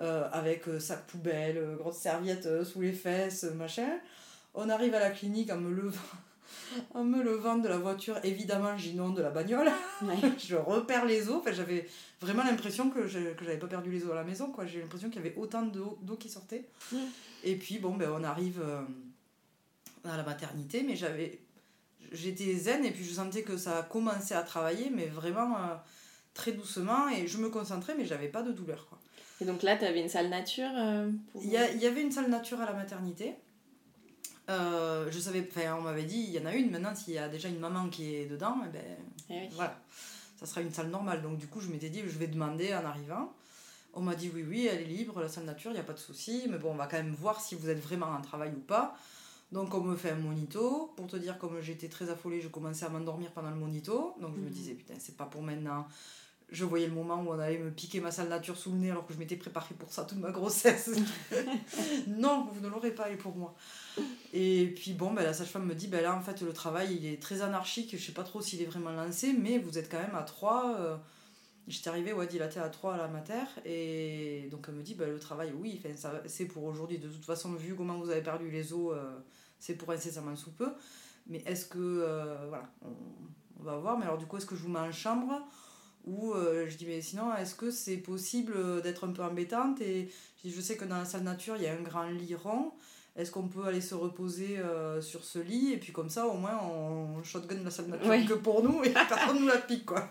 euh, 0.00 0.28
avec 0.32 0.64
sac 0.78 1.06
poubelle, 1.06 1.76
grosse 1.78 1.96
serviette 1.96 2.64
sous 2.64 2.82
les 2.82 2.92
fesses, 2.92 3.44
machin. 3.44 3.98
On 4.54 4.68
arrive 4.68 4.94
à 4.94 5.00
la 5.00 5.10
clinique 5.10 5.50
en 5.50 5.58
me 5.58 5.70
levant. 5.70 5.98
En 6.94 7.04
me 7.04 7.22
levant 7.22 7.58
de 7.58 7.68
la 7.68 7.78
voiture, 7.78 8.18
évidemment, 8.22 8.76
j'inonde 8.76 9.16
de 9.16 9.22
la 9.22 9.30
bagnole. 9.30 9.70
je 10.38 10.56
repère 10.56 11.04
les 11.04 11.28
os. 11.28 11.36
Enfin, 11.36 11.52
j'avais 11.52 11.88
vraiment 12.20 12.44
l'impression 12.44 12.90
que 12.90 13.06
je 13.06 13.18
n'avais 13.18 13.58
pas 13.58 13.66
perdu 13.66 13.90
les 13.90 14.04
os 14.04 14.12
à 14.12 14.16
la 14.16 14.24
maison. 14.24 14.52
J'ai 14.66 14.80
l'impression 14.80 15.10
qu'il 15.10 15.22
y 15.22 15.26
avait 15.26 15.36
autant 15.36 15.62
d'eau 15.62 16.16
qui 16.18 16.28
sortait. 16.28 16.64
Et 17.44 17.56
puis, 17.56 17.78
bon, 17.78 17.94
ben, 17.94 18.10
on 18.12 18.24
arrive 18.24 18.60
euh, 18.62 18.82
à 20.04 20.16
la 20.16 20.22
maternité, 20.22 20.82
mais 20.82 20.96
j'avais. 20.96 21.38
J'étais 22.12 22.52
zen 22.54 22.84
et 22.84 22.90
puis 22.90 23.04
je 23.04 23.12
sentais 23.12 23.42
que 23.42 23.56
ça 23.56 23.86
commençait 23.88 24.34
à 24.34 24.42
travailler, 24.42 24.90
mais 24.90 25.06
vraiment 25.06 25.56
euh, 25.56 25.74
très 26.34 26.52
doucement. 26.52 27.08
Et 27.08 27.28
je 27.28 27.38
me 27.38 27.50
concentrais, 27.50 27.94
mais 27.96 28.04
j'avais 28.04 28.28
pas 28.28 28.42
de 28.42 28.50
douleur. 28.50 28.86
Quoi. 28.88 28.98
Et 29.40 29.44
donc 29.44 29.62
là, 29.62 29.76
tu 29.76 29.84
avais 29.84 30.00
une 30.00 30.08
salle 30.08 30.28
nature 30.28 30.70
euh, 30.76 31.10
Il 31.36 31.48
y, 31.48 31.52
y, 31.52 31.86
avait 31.86 32.02
une 32.02 32.10
salle 32.10 32.28
nature 32.28 32.60
à 32.60 32.66
la 32.66 32.72
maternité. 32.72 33.34
je 34.48 35.18
savais, 35.20 35.48
enfin, 35.48 35.76
on 35.78 35.82
m'avait 35.82 36.02
dit, 36.02 36.18
il 36.18 36.30
y 36.30 36.38
en 36.40 36.46
a 36.46 36.54
une. 36.54 36.70
Maintenant, 36.70 36.94
s'il 36.94 37.14
y 37.14 37.18
a 37.18 37.28
déjà 37.28 37.48
une 37.48 37.60
maman 37.60 37.88
qui 37.88 38.16
est 38.16 38.26
dedans, 38.26 38.56
eh 38.66 38.68
ben, 38.70 38.96
eh 39.30 39.48
voilà, 39.54 39.78
ça 40.36 40.46
sera 40.46 40.62
une 40.62 40.72
salle 40.72 40.88
normale. 40.88 41.22
Donc, 41.22 41.38
du 41.38 41.46
coup, 41.46 41.60
je 41.60 41.68
m'étais 41.68 41.90
dit, 41.90 42.00
je 42.00 42.18
vais 42.18 42.26
demander 42.26 42.74
en 42.74 42.84
arrivant. 42.84 43.32
On 43.94 44.02
m'a 44.02 44.14
dit 44.14 44.30
oui, 44.32 44.44
oui, 44.48 44.66
elle 44.66 44.82
est 44.82 44.84
libre, 44.84 45.20
la 45.20 45.28
salle 45.28 45.44
nature, 45.44 45.70
il 45.70 45.74
n'y 45.74 45.80
a 45.80 45.84
pas 45.84 45.92
de 45.92 45.98
souci, 45.98 46.46
mais 46.48 46.58
bon, 46.58 46.72
on 46.72 46.76
va 46.76 46.86
quand 46.86 46.96
même 46.96 47.14
voir 47.14 47.40
si 47.40 47.54
vous 47.54 47.68
êtes 47.68 47.80
vraiment 47.80 48.06
en 48.06 48.20
travail 48.20 48.52
ou 48.56 48.60
pas. 48.60 48.96
Donc 49.52 49.74
on 49.74 49.80
me 49.80 49.96
fait 49.96 50.10
un 50.10 50.16
monito. 50.16 50.92
Pour 50.96 51.06
te 51.06 51.16
dire, 51.16 51.38
comme 51.38 51.60
j'étais 51.60 51.88
très 51.88 52.08
affolée, 52.08 52.40
je 52.40 52.48
commençais 52.48 52.84
à 52.84 52.88
m'endormir 52.88 53.30
pendant 53.32 53.50
le 53.50 53.56
monito. 53.56 54.14
Donc 54.20 54.34
je 54.36 54.40
me 54.40 54.46
mhm. 54.46 54.52
disais, 54.52 54.74
putain, 54.74 54.94
c'est 54.98 55.16
pas 55.16 55.24
pour 55.24 55.42
maintenant. 55.42 55.86
Je 56.52 56.64
voyais 56.64 56.88
le 56.88 56.94
moment 56.94 57.22
où 57.22 57.30
on 57.30 57.38
allait 57.38 57.58
me 57.58 57.70
piquer 57.70 58.00
ma 58.00 58.10
salle 58.10 58.28
nature 58.28 58.56
sous 58.56 58.72
le 58.72 58.78
nez 58.78 58.90
alors 58.90 59.06
que 59.06 59.12
je 59.12 59.18
m'étais 59.18 59.36
préparée 59.36 59.74
pour 59.78 59.92
ça 59.92 60.04
toute 60.04 60.18
ma 60.18 60.32
grossesse. 60.32 60.90
non, 62.08 62.48
vous 62.52 62.60
ne 62.60 62.68
l'aurez 62.68 62.90
pas, 62.90 63.08
et 63.08 63.16
pour 63.16 63.36
moi. 63.36 63.54
Et 64.32 64.72
puis 64.76 64.92
bon, 64.92 65.12
ben, 65.12 65.22
la 65.22 65.32
sage-femme 65.32 65.66
me 65.66 65.74
dit, 65.76 65.86
ben 65.86 66.02
là 66.02 66.14
en 66.14 66.20
fait 66.20 66.40
le 66.40 66.52
travail 66.52 66.96
il 66.96 67.06
est 67.06 67.22
très 67.22 67.42
anarchique, 67.42 67.96
je 67.96 68.04
sais 68.04 68.12
pas 68.12 68.24
trop 68.24 68.40
s'il 68.40 68.60
est 68.62 68.66
vraiment 68.66 68.90
lancé, 68.90 69.32
mais 69.32 69.58
vous 69.58 69.78
êtes 69.78 69.88
quand 69.88 70.00
même 70.00 70.14
à 70.16 70.22
trois. 70.22 70.74
Euh, 70.76 70.96
J'étais 71.70 71.88
arrivée 71.88 72.12
ouais, 72.12 72.26
dilatée 72.26 72.58
à 72.58 72.68
3 72.68 72.94
à 72.94 72.96
la 72.96 73.06
mater 73.06 73.44
et 73.64 74.48
donc 74.50 74.66
elle 74.68 74.74
me 74.74 74.82
dit 74.82 74.94
bah, 74.94 75.06
le 75.06 75.20
travail, 75.20 75.52
oui, 75.56 75.80
c'est 76.26 76.46
pour 76.46 76.64
aujourd'hui. 76.64 76.98
De 76.98 77.08
toute 77.08 77.24
façon, 77.24 77.52
vu 77.52 77.76
comment 77.76 77.96
vous 77.96 78.10
avez 78.10 78.22
perdu 78.22 78.50
les 78.50 78.72
os, 78.72 78.92
euh, 78.92 79.18
c'est 79.60 79.76
pour 79.76 79.92
incessamment 79.92 80.34
sous 80.34 80.50
peu. 80.50 80.72
Mais 81.28 81.44
est-ce 81.46 81.66
que. 81.66 81.78
Euh, 81.78 82.48
voilà, 82.48 82.64
on, 82.82 83.62
va 83.62 83.76
voir. 83.76 83.96
Mais 83.96 84.04
alors, 84.04 84.18
du 84.18 84.26
coup, 84.26 84.36
est-ce 84.36 84.46
que 84.46 84.56
je 84.56 84.62
vous 84.62 84.68
mets 84.68 84.80
en 84.80 84.90
chambre 84.90 85.46
Où 86.04 86.32
euh, 86.32 86.68
je 86.68 86.76
dis, 86.76 86.86
mais 86.86 87.00
sinon, 87.02 87.32
est-ce 87.36 87.54
que 87.54 87.70
c'est 87.70 87.98
possible 87.98 88.82
d'être 88.82 89.06
un 89.06 89.12
peu 89.12 89.22
embêtante? 89.22 89.80
Et 89.80 90.10
je, 90.38 90.48
dis, 90.48 90.52
je 90.52 90.60
sais 90.60 90.76
que 90.76 90.84
dans 90.84 90.98
la 90.98 91.04
salle 91.04 91.22
nature, 91.22 91.54
il 91.56 91.62
y 91.62 91.68
a 91.68 91.72
un 91.72 91.82
grand 91.82 92.08
lit 92.08 92.34
rond. 92.34 92.72
Est-ce 93.16 93.32
qu'on 93.32 93.48
peut 93.48 93.64
aller 93.64 93.80
se 93.80 93.94
reposer 93.94 94.58
euh, 94.58 95.02
sur 95.02 95.24
ce 95.24 95.40
lit 95.40 95.72
Et 95.72 95.78
puis 95.78 95.92
comme 95.92 96.08
ça, 96.08 96.26
au 96.26 96.34
moins, 96.34 96.58
on 96.62 97.22
shotgun 97.24 97.62
la 97.64 97.70
salle 97.70 97.86
nature 97.86 98.08
Ouais. 98.08 98.24
que 98.24 98.34
pour 98.34 98.62
nous 98.62 98.82
et 98.84 98.90
personne 99.08 99.40
nous 99.40 99.48
la 99.48 99.58
pique, 99.58 99.84
quoi. 99.84 100.08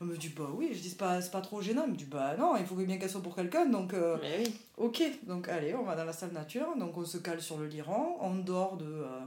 Elle 0.00 0.06
me 0.06 0.16
dit, 0.16 0.30
bah 0.30 0.48
oui, 0.54 0.70
je 0.72 0.80
dis, 0.80 0.88
c'est 0.88 0.96
pas, 0.98 1.20
c'est 1.20 1.30
pas 1.30 1.42
trop 1.42 1.60
gênant. 1.60 1.82
Elle 1.84 1.92
me 1.92 1.96
dit, 1.96 2.06
bah 2.06 2.34
non, 2.38 2.56
il 2.56 2.64
faut 2.64 2.74
bien 2.76 2.96
qu'elle 2.98 3.10
soit 3.10 3.22
pour 3.22 3.36
quelqu'un, 3.36 3.66
donc... 3.66 3.92
euh, 3.92 4.16
oui. 4.38 4.54
Ok, 4.78 5.02
donc 5.26 5.48
allez, 5.48 5.74
on 5.74 5.82
va 5.84 5.94
dans 5.94 6.06
la 6.06 6.14
salle 6.14 6.32
nature, 6.32 6.74
donc 6.78 6.96
on 6.96 7.04
se 7.04 7.18
cale 7.18 7.42
sur 7.42 7.58
le 7.58 7.66
lit 7.66 7.82
rond, 7.82 8.16
on 8.20 8.36
dort 8.36 8.78
de, 8.78 8.86
euh, 8.86 9.20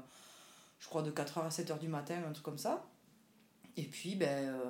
je 0.80 0.88
crois, 0.88 1.03
de 1.03 1.11
4h 1.11 1.45
à 1.45 1.49
7h 1.49 1.78
du 1.78 1.88
matin, 1.88 2.16
un 2.28 2.32
truc 2.32 2.43
comme 2.43 2.57
ça. 2.57 2.84
Et 3.78 3.84
puis, 3.84 4.16
ben, 4.16 4.28
euh, 4.49 4.70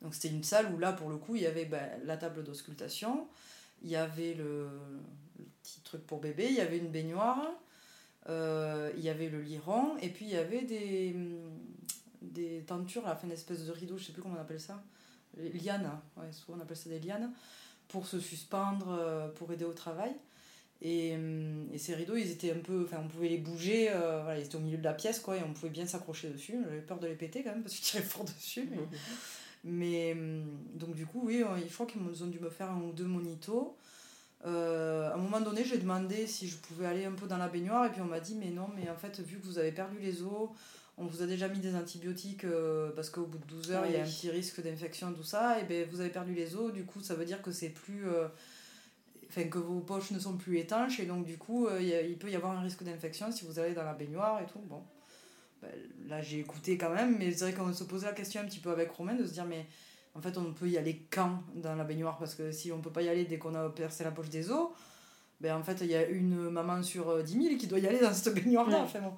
donc 0.00 0.14
c'était 0.14 0.28
une 0.28 0.44
salle 0.44 0.72
où 0.72 0.78
là, 0.78 0.92
pour 0.92 1.10
le 1.10 1.16
coup, 1.16 1.34
il 1.34 1.42
y 1.42 1.46
avait 1.46 1.64
ben, 1.64 1.90
la 2.04 2.16
table 2.16 2.44
d'auscultation, 2.44 3.26
il 3.82 3.90
y 3.90 3.96
avait 3.96 4.34
le, 4.34 4.68
le 5.38 5.44
petit 5.62 5.80
truc 5.80 6.06
pour 6.06 6.20
bébé, 6.20 6.46
il 6.48 6.54
y 6.54 6.60
avait 6.60 6.78
une 6.78 6.88
baignoire, 6.90 7.42
euh, 8.28 8.92
il 8.96 9.02
y 9.02 9.08
avait 9.08 9.28
le 9.28 9.40
lit 9.40 9.58
rond, 9.58 9.96
et 10.00 10.08
puis 10.08 10.26
il 10.26 10.32
y 10.32 10.36
avait 10.36 10.62
des, 10.62 11.12
hum, 11.14 11.38
des 12.22 12.62
tentures, 12.66 13.02
là, 13.02 13.14
enfin, 13.14 13.26
une 13.26 13.32
espèce 13.32 13.64
de 13.64 13.72
rideau, 13.72 13.96
je 13.96 14.04
sais 14.04 14.12
plus 14.12 14.22
comment 14.22 14.36
on 14.36 14.40
appelle 14.40 14.60
ça, 14.60 14.82
les 15.36 15.50
lianes, 15.50 15.86
hein. 15.86 16.02
ouais, 16.16 16.30
souvent 16.32 16.58
on 16.58 16.60
appelle 16.60 16.76
ça 16.76 16.90
des 16.90 17.00
lianes, 17.00 17.32
pour 17.88 18.06
se 18.06 18.20
suspendre, 18.20 18.88
euh, 18.90 19.28
pour 19.28 19.50
aider 19.52 19.64
au 19.64 19.72
travail. 19.72 20.12
Et, 20.82 21.14
hum, 21.14 21.68
et 21.72 21.78
ces 21.78 21.94
rideaux, 21.94 22.16
ils 22.16 22.30
étaient 22.30 22.52
un 22.52 22.60
peu. 22.60 22.84
Enfin, 22.84 23.02
on 23.04 23.08
pouvait 23.08 23.28
les 23.28 23.38
bouger, 23.38 23.90
euh, 23.90 24.22
voilà, 24.22 24.38
ils 24.38 24.46
étaient 24.46 24.56
au 24.56 24.60
milieu 24.60 24.78
de 24.78 24.84
la 24.84 24.94
pièce, 24.94 25.20
quoi, 25.20 25.36
et 25.36 25.42
on 25.42 25.52
pouvait 25.52 25.70
bien 25.70 25.86
s'accrocher 25.86 26.30
dessus. 26.30 26.56
J'avais 26.64 26.80
peur 26.80 26.98
de 26.98 27.06
les 27.06 27.14
péter 27.14 27.42
quand 27.42 27.50
même, 27.50 27.62
parce 27.62 27.74
que 27.74 27.80
je 27.84 27.90
tirais 27.90 28.02
fort 28.02 28.24
dessus. 28.24 28.68
Mais, 28.70 28.78
mais 29.64 30.12
hum, 30.12 30.44
donc, 30.74 30.94
du 30.94 31.06
coup, 31.06 31.22
oui, 31.24 31.42
je 31.66 31.72
crois 31.74 31.86
qu'ils 31.86 32.00
ont 32.00 32.28
dû 32.28 32.38
me 32.38 32.50
faire 32.50 32.70
un 32.70 32.80
ou 32.80 32.92
deux 32.92 33.06
monitos. 33.06 33.76
Euh, 34.46 35.10
à 35.10 35.14
un 35.14 35.18
moment 35.18 35.40
donné, 35.40 35.64
j'ai 35.64 35.76
demandé 35.78 36.26
si 36.26 36.48
je 36.48 36.56
pouvais 36.56 36.86
aller 36.86 37.04
un 37.04 37.12
peu 37.12 37.26
dans 37.26 37.36
la 37.36 37.48
baignoire, 37.48 37.84
et 37.86 37.90
puis 37.90 38.00
on 38.00 38.06
m'a 38.06 38.20
dit, 38.20 38.34
mais 38.34 38.50
non, 38.50 38.68
mais 38.74 38.88
en 38.88 38.96
fait, 38.96 39.20
vu 39.20 39.38
que 39.38 39.44
vous 39.46 39.58
avez 39.58 39.72
perdu 39.72 39.98
les 40.00 40.22
os, 40.22 40.48
on 40.96 41.04
vous 41.06 41.22
a 41.22 41.26
déjà 41.26 41.48
mis 41.48 41.58
des 41.58 41.74
antibiotiques 41.74 42.44
euh, 42.44 42.90
parce 42.96 43.10
qu'au 43.10 43.24
bout 43.26 43.38
de 43.38 43.44
12 43.46 43.70
heures, 43.72 43.84
il 43.86 43.92
y 43.92 43.96
a 43.96 44.00
un 44.00 44.04
petit 44.18 44.30
risque 44.30 44.62
d'infection, 44.62 45.12
tout 45.12 45.22
ça, 45.22 45.60
et 45.60 45.64
ben 45.64 45.86
vous 45.90 46.00
avez 46.00 46.10
perdu 46.10 46.34
les 46.34 46.56
os, 46.56 46.72
du 46.72 46.84
coup, 46.84 47.00
ça 47.00 47.14
veut 47.14 47.24
dire 47.24 47.42
que 47.42 47.52
c'est 47.52 47.70
plus. 47.70 48.08
euh, 48.08 48.28
Enfin, 49.32 49.44
que 49.44 49.58
vos 49.58 49.78
poches 49.78 50.10
ne 50.10 50.18
sont 50.18 50.36
plus 50.36 50.58
étanches, 50.58 50.98
et 50.98 51.06
donc 51.06 51.24
du 51.24 51.38
coup, 51.38 51.68
il 51.78 51.86
y 51.86 51.94
a- 51.94 52.02
il 52.02 52.18
peut 52.18 52.28
y 52.28 52.34
avoir 52.34 52.50
un 52.58 52.62
risque 52.62 52.82
d'infection 52.82 53.30
si 53.30 53.44
vous 53.44 53.60
allez 53.60 53.74
dans 53.74 53.84
la 53.84 53.94
baignoire 53.94 54.42
et 54.42 54.46
tout. 54.46 54.58
Bon. 54.58 54.82
Ben, 55.62 55.70
là, 56.08 56.20
j'ai 56.20 56.40
écouté 56.40 56.76
quand 56.76 56.90
même, 56.90 57.16
mais 57.16 57.30
c'est 57.30 57.44
vrai 57.44 57.52
qu'on 57.54 57.72
se 57.72 57.84
posait 57.84 58.06
la 58.06 58.12
question 58.12 58.40
un 58.40 58.44
petit 58.46 58.58
peu 58.58 58.70
avec 58.72 58.90
Romain 58.90 59.14
de 59.14 59.24
se 59.24 59.32
dire, 59.32 59.44
mais 59.44 59.66
en 60.14 60.20
fait, 60.20 60.36
on 60.38 60.52
peut 60.52 60.68
y 60.68 60.76
aller 60.76 61.02
quand 61.10 61.42
dans 61.54 61.74
la 61.76 61.84
baignoire? 61.84 62.18
Parce 62.18 62.34
que 62.34 62.50
si 62.52 62.72
on 62.72 62.80
peut 62.80 62.90
pas 62.90 63.02
y 63.02 63.08
aller 63.08 63.24
dès 63.24 63.38
qu'on 63.38 63.54
a 63.54 63.68
percé 63.70 64.04
la 64.04 64.10
poche 64.10 64.28
des 64.28 64.50
os, 64.50 64.70
ben 65.40 65.56
en 65.56 65.62
fait, 65.62 65.78
il 65.80 65.86
y 65.86 65.94
a 65.94 66.06
une 66.06 66.50
maman 66.50 66.82
sur 66.82 67.08
euh, 67.08 67.22
10 67.22 67.42
000 67.42 67.56
qui 67.56 67.66
doit 67.66 67.78
y 67.78 67.86
aller 67.86 68.00
dans 68.00 68.12
cette 68.12 68.34
baignoire-là. 68.34 68.82
Enfin, 68.82 69.00
bon. 69.00 69.14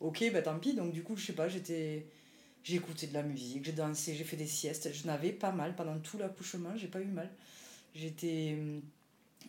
Ok, 0.00 0.20
ben 0.32 0.42
tant 0.42 0.58
pis. 0.58 0.74
Donc, 0.74 0.92
du 0.92 1.02
coup, 1.02 1.16
je 1.16 1.26
sais 1.26 1.32
pas, 1.32 1.48
j'étais. 1.48 2.06
J'ai 2.64 2.76
écouté 2.76 3.08
de 3.08 3.14
la 3.14 3.24
musique, 3.24 3.64
j'ai 3.64 3.72
dansé, 3.72 4.14
j'ai 4.14 4.22
fait 4.22 4.36
des 4.36 4.46
siestes. 4.46 4.92
Je 4.92 5.06
n'avais 5.08 5.32
pas 5.32 5.50
mal 5.50 5.74
pendant 5.74 5.98
tout 5.98 6.16
l'accouchement, 6.16 6.70
j'ai 6.76 6.86
pas 6.86 7.00
eu 7.00 7.06
mal. 7.06 7.28
J'étais. 7.94 8.56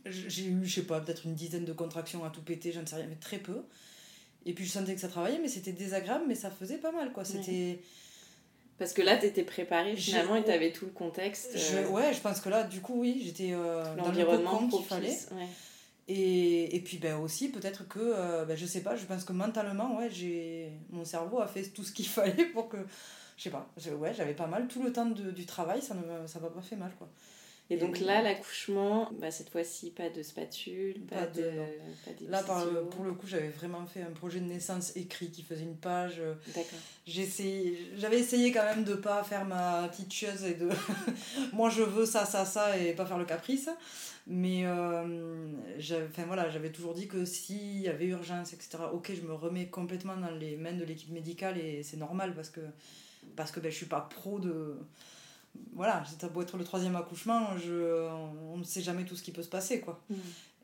J'ai 0.06 0.48
eu, 0.48 0.66
je 0.66 0.74
sais 0.74 0.88
pas, 0.88 1.00
peut-être 1.00 1.26
une 1.26 1.36
dizaine 1.36 1.64
de 1.64 1.74
contractions 1.74 2.26
à 2.26 2.32
tout 2.32 2.42
péter, 2.42 2.72
j'en 2.72 2.86
sais 2.86 2.96
rien, 2.96 3.06
mais 3.08 3.16
très 3.16 3.38
peu. 3.38 3.62
Et 4.46 4.54
puis 4.54 4.66
je 4.66 4.72
sentais 4.72 4.96
que 4.96 5.00
ça 5.00 5.08
travaillait, 5.08 5.40
mais 5.40 5.48
c'était 5.48 5.72
désagréable, 5.72 6.26
mais 6.28 6.36
ça 6.36 6.50
faisait 6.50 6.80
pas 6.80 6.92
mal, 6.92 7.14
quoi. 7.14 7.24
C'était. 7.24 7.80
Parce 8.80 8.94
que 8.94 9.02
là, 9.02 9.18
t'étais 9.18 9.44
préparée 9.44 9.96
finalement 9.96 10.36
et 10.36 10.44
t'avais 10.44 10.72
tout 10.72 10.86
le 10.86 10.92
contexte. 10.92 11.58
Je- 11.58 11.78
euh, 11.78 11.88
ouais, 11.90 12.14
je 12.14 12.20
pense 12.20 12.42
que 12.42 12.50
là, 12.50 12.64
du 12.64 12.82
coup, 12.82 13.00
oui, 13.02 13.22
j'étais 13.24 13.52
euh, 13.54 13.84
dans 13.96 14.06
L'environnement 14.06 14.68
qu'il 14.68 14.84
fallait. 14.86 15.18
ouais. 15.32 15.48
Et, 16.10 16.76
et 16.76 16.80
puis 16.82 16.98
ben, 16.98 17.18
aussi, 17.20 17.50
peut-être 17.50 17.88
que, 17.88 18.00
euh, 18.00 18.44
ben, 18.46 18.58
je 18.58 18.66
sais 18.66 18.82
pas, 18.82 18.96
je 18.98 19.06
pense 19.06 19.24
que 19.24 19.32
mentalement, 19.32 19.98
ouais, 19.98 20.10
j'ai 20.12 20.72
mon 20.90 21.06
cerveau 21.06 21.40
a 21.40 21.48
fait 21.48 21.64
tout 21.64 21.84
ce 21.84 21.94
qu'il 21.94 22.08
fallait 22.10 22.46
pour 22.46 22.68
que, 22.68 22.78
je 23.38 23.44
sais 23.44 23.50
pas, 23.50 23.70
je- 23.78 23.92
ouais, 23.92 24.14
j'avais 24.14 24.34
pas 24.34 24.48
mal. 24.48 24.68
Tout 24.68 24.84
le 24.84 24.92
temps 24.92 25.06
de- 25.06 25.32
du 25.32 25.46
travail, 25.46 25.82
ça 25.82 25.94
ne 25.94 26.28
ça 26.28 26.40
m'a 26.40 26.50
pas 26.50 26.62
fait 26.62 26.76
mal, 26.76 26.92
quoi. 26.98 27.08
Et 27.74 27.78
donc 27.78 28.00
là, 28.00 28.22
l'accouchement, 28.22 29.10
bah, 29.20 29.32
cette 29.32 29.50
fois-ci, 29.50 29.92
pas 29.92 30.10
de 30.10 30.22
spatule, 30.24 31.02
pas, 31.02 31.16
Pas 31.18 31.28
de- 31.28 31.42
de. 31.42 31.50
non. 31.52 31.66
Pas 32.06 32.12
Là, 32.30 32.44
par, 32.44 32.66
pour 32.92 33.04
le 33.06 33.14
coup, 33.14 33.28
j'avais 33.28 33.50
vraiment 33.50 33.86
fait 33.86 34.02
un 34.02 34.12
projet 34.12 34.40
de 34.40 34.46
naissance 34.46 34.96
écrit 34.96 35.30
qui 35.32 35.42
faisait 35.44 35.64
une 35.64 35.76
page. 35.78 36.22
D'accord. 36.54 36.80
J'avais 37.06 38.20
essayé 38.20 38.52
quand 38.52 38.64
même 38.64 38.84
de 38.84 38.96
pas 38.96 39.24
faire 39.24 39.46
ma 39.46 39.88
petite 39.90 40.14
chose 40.14 40.44
et 40.46 40.54
de. 40.56 40.70
Moi, 41.54 41.70
je 41.70 41.82
veux 41.84 42.06
ça, 42.06 42.26
ça, 42.26 42.46
ça 42.46 42.78
et 42.78 42.94
pas 42.94 43.06
faire 43.06 43.18
le 43.18 43.26
caprice. 43.26 43.70
Mais 44.26 44.66
euh, 44.66 45.48
j'avais 45.78 46.06
enfin, 46.06 46.24
voilà, 46.26 46.50
j'avais 46.50 46.72
toujours 46.72 46.94
dit 46.94 47.08
que 47.10 47.26
s'il 47.26 47.82
y 47.82 47.90
avait 47.90 48.06
urgence, 48.06 48.54
etc., 48.54 48.78
ok, 48.94 49.12
je 49.14 49.22
me 49.28 49.34
remets 49.34 49.68
complètement 49.68 50.16
dans 50.16 50.32
les 50.32 50.56
mains 50.56 50.72
de 50.72 50.86
l'équipe 50.86 51.12
médicale 51.12 51.58
et 51.58 51.84
c'est 51.84 51.98
normal 51.98 52.34
parce 52.34 52.50
que, 52.50 52.62
parce 53.36 53.52
que 53.52 53.60
ben, 53.60 53.70
je 53.70 53.76
suis 53.76 53.86
pas 53.86 54.00
pro 54.00 54.40
de. 54.40 54.78
Voilà, 55.74 56.04
c'est 56.08 56.32
beau 56.32 56.42
être 56.42 56.58
le 56.58 56.64
troisième 56.64 56.96
accouchement, 56.96 57.58
je, 57.58 58.08
on 58.54 58.58
ne 58.58 58.64
sait 58.64 58.82
jamais 58.82 59.06
tout 59.06 59.16
ce 59.16 59.24
qui 59.24 59.32
peut 59.32 59.44
se 59.44 59.50
passer, 59.50 59.80
quoi. 59.80 60.00
Mm. 60.10 60.16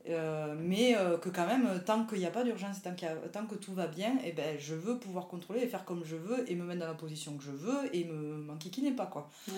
Euh, 0.08 0.56
mais 0.58 0.96
euh, 0.98 1.18
que 1.18 1.30
quand 1.30 1.46
même, 1.46 1.84
tant 1.86 2.06
qu'il 2.06 2.20
n'y 2.20 2.26
a 2.26 2.32
pas 2.32 2.44
d'urgence, 2.44 2.82
tant, 2.82 2.92
a- 2.92 3.28
tant 3.30 3.46
que 3.46 3.56
tout 3.56 3.74
va 3.74 3.86
bien, 3.88 4.18
et 4.24 4.32
ben, 4.32 4.58
je 4.60 4.74
veux 4.74 4.98
pouvoir 4.98 5.28
contrôler 5.28 5.62
et 5.62 5.68
faire 5.68 5.84
comme 5.84 6.04
je 6.06 6.16
veux 6.16 6.50
et 6.50 6.56
me 6.56 6.64
mettre 6.64 6.80
dans 6.80 6.88
la 6.88 6.94
position 6.94 7.36
que 7.38 7.44
je 7.44 7.52
veux 7.52 7.94
et 7.96 8.06
me 8.06 8.38
m'enquiquiner 8.38 8.92
pas 8.92 9.06
quoi. 9.08 9.30
Ouais. 9.50 9.54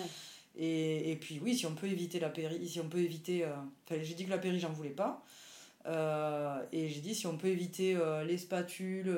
Et, 0.57 1.11
et 1.11 1.15
puis 1.15 1.39
oui, 1.43 1.55
si 1.55 1.65
on 1.65 1.75
peut 1.75 1.87
éviter 1.87 2.19
la 2.19 2.29
péri, 2.29 2.67
si 2.67 2.79
on 2.79 2.89
peut 2.89 2.99
éviter, 2.99 3.45
euh, 3.45 3.49
j'ai 4.01 4.15
dit 4.15 4.25
que 4.25 4.31
la 4.31 4.39
péri 4.39 4.59
j'en 4.59 4.73
voulais 4.73 4.89
pas, 4.89 5.23
et 6.71 6.89
j'ai 6.89 7.01
dit 7.01 7.15
si 7.15 7.27
on 7.27 7.37
peut 7.37 7.47
éviter 7.47 7.97
les 8.25 8.37
spatules, 8.37 9.15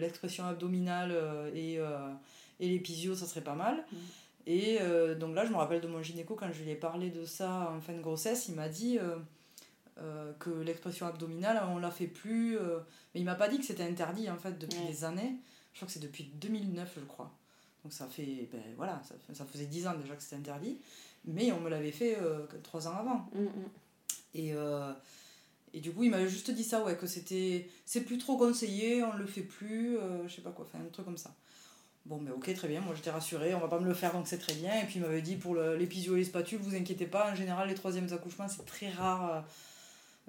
l'expression 0.00 0.44
abdominale 0.46 1.14
et, 1.54 1.78
et 2.60 2.68
l'épisio, 2.68 3.14
ça 3.14 3.26
serait 3.26 3.42
pas 3.42 3.54
mal. 3.54 3.84
Mm. 3.92 3.96
Et 4.46 4.78
euh, 4.80 5.14
donc 5.14 5.34
là, 5.34 5.44
je 5.44 5.50
me 5.50 5.56
rappelle 5.56 5.80
de 5.80 5.86
mon 5.88 6.02
gynéco 6.02 6.34
quand 6.34 6.50
je 6.52 6.62
lui 6.62 6.70
ai 6.70 6.74
parlé 6.74 7.10
de 7.10 7.24
ça 7.24 7.72
en 7.76 7.80
fin 7.80 7.92
de 7.92 8.00
grossesse, 8.00 8.48
il 8.48 8.54
m'a 8.54 8.68
dit 8.68 8.98
euh, 8.98 9.16
euh, 9.98 10.32
que 10.40 10.50
l'expression 10.50 11.06
abdominale, 11.06 11.62
on 11.70 11.78
la 11.78 11.90
fait 11.90 12.06
plus. 12.08 12.56
mais 13.14 13.20
il 13.20 13.24
m'a 13.24 13.34
pas 13.36 13.48
dit 13.48 13.58
que 13.58 13.64
c'était 13.64 13.84
interdit 13.84 14.28
en 14.30 14.36
fait 14.38 14.58
depuis 14.58 14.78
Ouais. 14.80 14.86
des 14.88 15.04
années. 15.04 15.36
Je 15.72 15.78
crois 15.78 15.86
que 15.86 15.92
c'est 15.92 16.00
depuis 16.00 16.24
2009, 16.34 16.94
je 16.98 17.04
crois. 17.04 17.30
Donc 17.84 17.92
ça 17.92 18.06
fait, 18.06 18.48
ben 18.52 18.60
voilà, 18.76 19.00
ça, 19.04 19.14
ça 19.32 19.44
faisait 19.44 19.66
10 19.66 19.86
ans 19.86 19.94
déjà 19.94 20.14
que 20.14 20.22
c'était 20.22 20.36
interdit. 20.36 20.78
Mais 21.24 21.50
on 21.52 21.60
me 21.60 21.68
l'avait 21.70 21.92
fait 21.92 22.16
que 22.50 22.56
3 22.56 22.88
ans 22.88 22.96
avant. 22.96 23.28
Mm, 23.32 23.42
mm. 23.44 23.68
Et, 24.34 24.54
et 25.74 25.80
du 25.80 25.92
coup, 25.92 26.02
il 26.02 26.10
m'avait 26.10 26.28
juste 26.28 26.50
dit 26.50 26.64
ça, 26.64 26.84
ouais, 26.84 26.96
que 26.96 27.06
c'était 27.06 27.68
c'est 27.86 28.02
plus 28.02 28.18
trop 28.18 28.36
conseillé, 28.36 29.02
on 29.02 29.16
le 29.16 29.26
fait 29.26 29.42
plus, 29.42 29.96
euh, 29.98 30.26
je 30.28 30.34
sais 30.36 30.42
pas 30.42 30.50
quoi, 30.50 30.66
enfin 30.66 30.84
un 30.84 30.88
truc 30.90 31.06
comme 31.06 31.16
ça. 31.16 31.34
Bon, 32.04 32.18
mais 32.20 32.30
ok, 32.32 32.52
très 32.54 32.66
bien, 32.68 32.80
moi 32.80 32.94
j'étais 32.96 33.10
rassurée, 33.10 33.54
on 33.54 33.60
va 33.60 33.68
pas 33.68 33.78
me 33.78 33.86
le 33.86 33.94
faire 33.94 34.12
donc 34.12 34.26
c'est 34.26 34.38
très 34.38 34.54
bien. 34.54 34.74
Et 34.80 34.84
puis 34.86 34.96
il 34.96 35.02
m'avait 35.02 35.22
dit 35.22 35.36
pour 35.36 35.54
le- 35.54 35.76
l'épisio 35.76 36.14
et 36.16 36.18
les 36.18 36.24
spatules, 36.24 36.58
vous 36.58 36.74
inquiétez 36.74 37.06
pas, 37.06 37.30
en 37.30 37.34
général, 37.34 37.68
les 37.68 37.74
troisièmes 37.74 38.12
accouchements, 38.12 38.48
c'est 38.48 38.64
très 38.66 38.90
rare. 38.90 39.30
euh, 39.32 39.40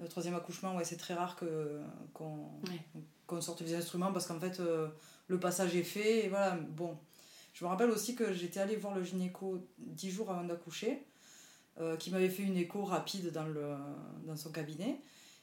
le 0.00 0.08
troisième 0.08 0.34
accouchement, 0.34 0.74
ouais, 0.76 0.84
c'est 0.84 0.96
très 0.96 1.14
rare 1.14 1.36
que, 1.36 1.80
qu'on, 2.12 2.50
Ouais. 2.68 3.40
sorte 3.40 3.62
des 3.62 3.74
instruments 3.74 4.12
parce 4.12 4.26
qu'en 4.26 4.40
fait, 4.40 4.58
euh, 4.60 4.88
le 5.28 5.38
passage 5.38 5.74
est 5.76 5.82
fait. 5.84 6.24
Et 6.26 6.28
voilà, 6.28 6.56
bon. 6.56 6.96
Je 7.52 7.64
me 7.64 7.68
rappelle 7.70 7.90
aussi 7.90 8.16
que 8.16 8.32
j'étais 8.32 8.58
allée 8.58 8.74
voir 8.76 8.94
le 8.96 9.04
gynéco 9.04 9.64
dix 9.78 10.10
jours 10.10 10.30
avant 10.32 10.42
d'accoucher, 10.42 11.04
euh, 11.80 11.96
qui 11.96 12.10
m'avait 12.10 12.28
fait 12.28 12.42
une 12.42 12.56
écho 12.56 12.82
rapide 12.84 13.30
dans, 13.30 13.44
le, 13.46 13.74
dans 14.26 14.36
son 14.36 14.50
cabinet. 14.50 15.00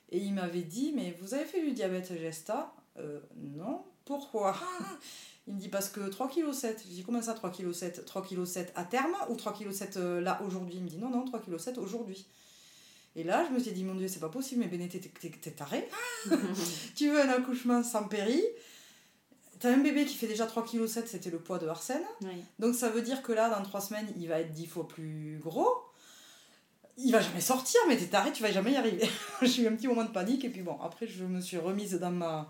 Et 0.09 0.17
il 0.19 0.33
m'avait 0.33 0.63
dit 0.63 0.91
Mais 0.93 1.15
vous 1.21 1.33
avez 1.33 1.45
fait 1.45 1.61
du 1.65 1.71
diabète 1.71 2.11
Gesta? 2.19 2.73
Euh, 2.97 3.19
Non. 3.35 3.83
Pourquoi? 4.05 4.55
Il 5.47 5.53
me 5.55 5.59
dit 5.59 5.69
Parce 5.69 5.89
que 5.89 5.99
3,7 6.01 6.29
kg. 6.75 6.77
Je 6.83 6.89
dis 6.89 7.03
Comment 7.03 7.21
ça 7.21 7.33
3,7 7.33 7.51
kg 7.57 8.03
3,7 8.05 8.65
kg 8.65 8.71
à 8.75 8.83
terme 8.83 9.15
ou 9.29 9.35
3,7 9.35 9.91
kg 9.93 10.23
là 10.23 10.41
aujourd'hui? 10.45 10.75
Il 10.77 10.83
me 10.83 10.89
dit 10.89 10.97
Non, 10.97 11.09
non, 11.09 11.25
3,7 11.25 11.73
kg 11.73 11.79
aujourd'hui. 11.79 12.25
Et 13.15 13.23
là, 13.23 13.45
je 13.47 13.53
me 13.53 13.59
suis 13.59 13.71
dit 13.71 13.83
Mon 13.83 13.95
Dieu, 13.95 14.07
c'est 14.07 14.19
pas 14.19 14.29
possible, 14.29 14.61
mais 14.61 14.67
Béné, 14.67 14.87
t'es- 14.87 15.51
taré. 15.51 15.87
tu 16.95 17.09
veux 17.09 17.21
un 17.21 17.29
accouchement 17.29 17.83
sans 17.83 18.03
péri? 18.07 18.41
T'as 19.59 19.71
un 19.73 19.77
bébé 19.77 20.05
qui 20.05 20.15
fait 20.15 20.27
déjà 20.27 20.45
3,7 20.47 21.01
kg, 21.03 21.05
c'était 21.07 21.29
le 21.29 21.37
poids 21.37 21.59
de 21.59 21.67
Arsène. 21.67 22.01
Donc 22.59 22.73
ça 22.73 22.89
veut 22.89 23.01
dire 23.01 23.21
que 23.21 23.31
là, 23.31 23.49
dans 23.49 23.61
3 23.61 23.81
semaines, 23.81 24.07
il 24.17 24.27
va 24.27 24.39
être 24.39 24.51
10 24.53 24.65
fois 24.67 24.87
plus 24.87 25.39
gros. 25.43 25.69
Il 26.97 27.11
va 27.11 27.21
jamais 27.21 27.41
sortir, 27.41 27.79
mais 27.87 27.95
t'es 27.97 28.07
taré, 28.07 28.31
tu 28.31 28.41
vas 28.43 28.51
jamais 28.51 28.73
y 28.73 28.75
arriver. 28.75 29.07
J'ai 29.43 29.63
eu 29.63 29.67
un 29.67 29.75
petit 29.75 29.87
moment 29.87 30.03
de 30.03 30.11
panique, 30.11 30.43
et 30.45 30.49
puis 30.49 30.61
bon, 30.61 30.77
après, 30.81 31.05
je 31.07 31.23
me 31.25 31.41
suis 31.41 31.57
remise 31.57 31.93
dans 31.99 32.11
ma 32.11 32.49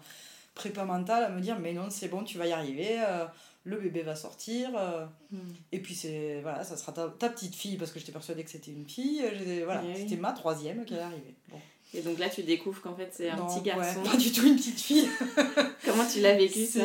prépa 0.55 0.85
mentale 0.85 1.23
à 1.23 1.29
me 1.29 1.39
dire, 1.41 1.59
mais 1.59 1.73
non, 1.73 1.89
c'est 1.89 2.07
bon, 2.07 2.23
tu 2.23 2.37
vas 2.37 2.45
y 2.47 2.51
arriver, 2.51 2.99
euh, 2.99 3.25
le 3.63 3.77
bébé 3.79 4.01
va 4.03 4.15
sortir. 4.15 4.69
euh, 4.75 5.05
Mm. 5.31 5.37
et 5.71 5.79
puis 5.79 5.95
c'est 5.95 6.39
voilà, 6.41 6.63
ça 6.63 6.75
sera 6.77 6.91
ta, 6.91 7.07
ta 7.07 7.29
petite 7.29 7.55
fille, 7.55 7.77
parce 7.77 7.91
que 7.91 7.99
j'étais 7.99 8.11
persuadée 8.11 8.43
que 8.43 8.49
c'était 8.49 8.71
une 8.71 8.85
fille. 8.87 9.23
j'étais- 9.37 9.63
Voilà, 9.63 9.81
Oui, 9.81 9.93
oui. 9.95 10.01
c'était 10.01 10.19
ma 10.19 10.33
troisième 10.33 10.83
qui 10.85 10.93
allait 10.95 11.03
arriver. 11.03 11.35
Bon. 11.49 11.59
Et 11.93 12.01
donc 12.01 12.19
là, 12.19 12.29
tu 12.29 12.43
découvres 12.43 12.81
qu'en 12.81 12.95
fait, 12.95 13.09
c'est 13.13 13.29
un 13.29 13.35
Non, 13.37 13.47
petit 13.47 13.57
ouais, 13.59 13.75
garçon. 13.75 14.01
pas 14.03 14.15
du 14.17 14.31
tout 14.31 14.45
une 14.47 14.55
petite 14.55 14.79
fille. 14.79 15.09
Comment 15.85 16.05
tu 16.07 16.19
l'as 16.21 16.35
vécu 16.35 16.65
ça? 16.65 16.79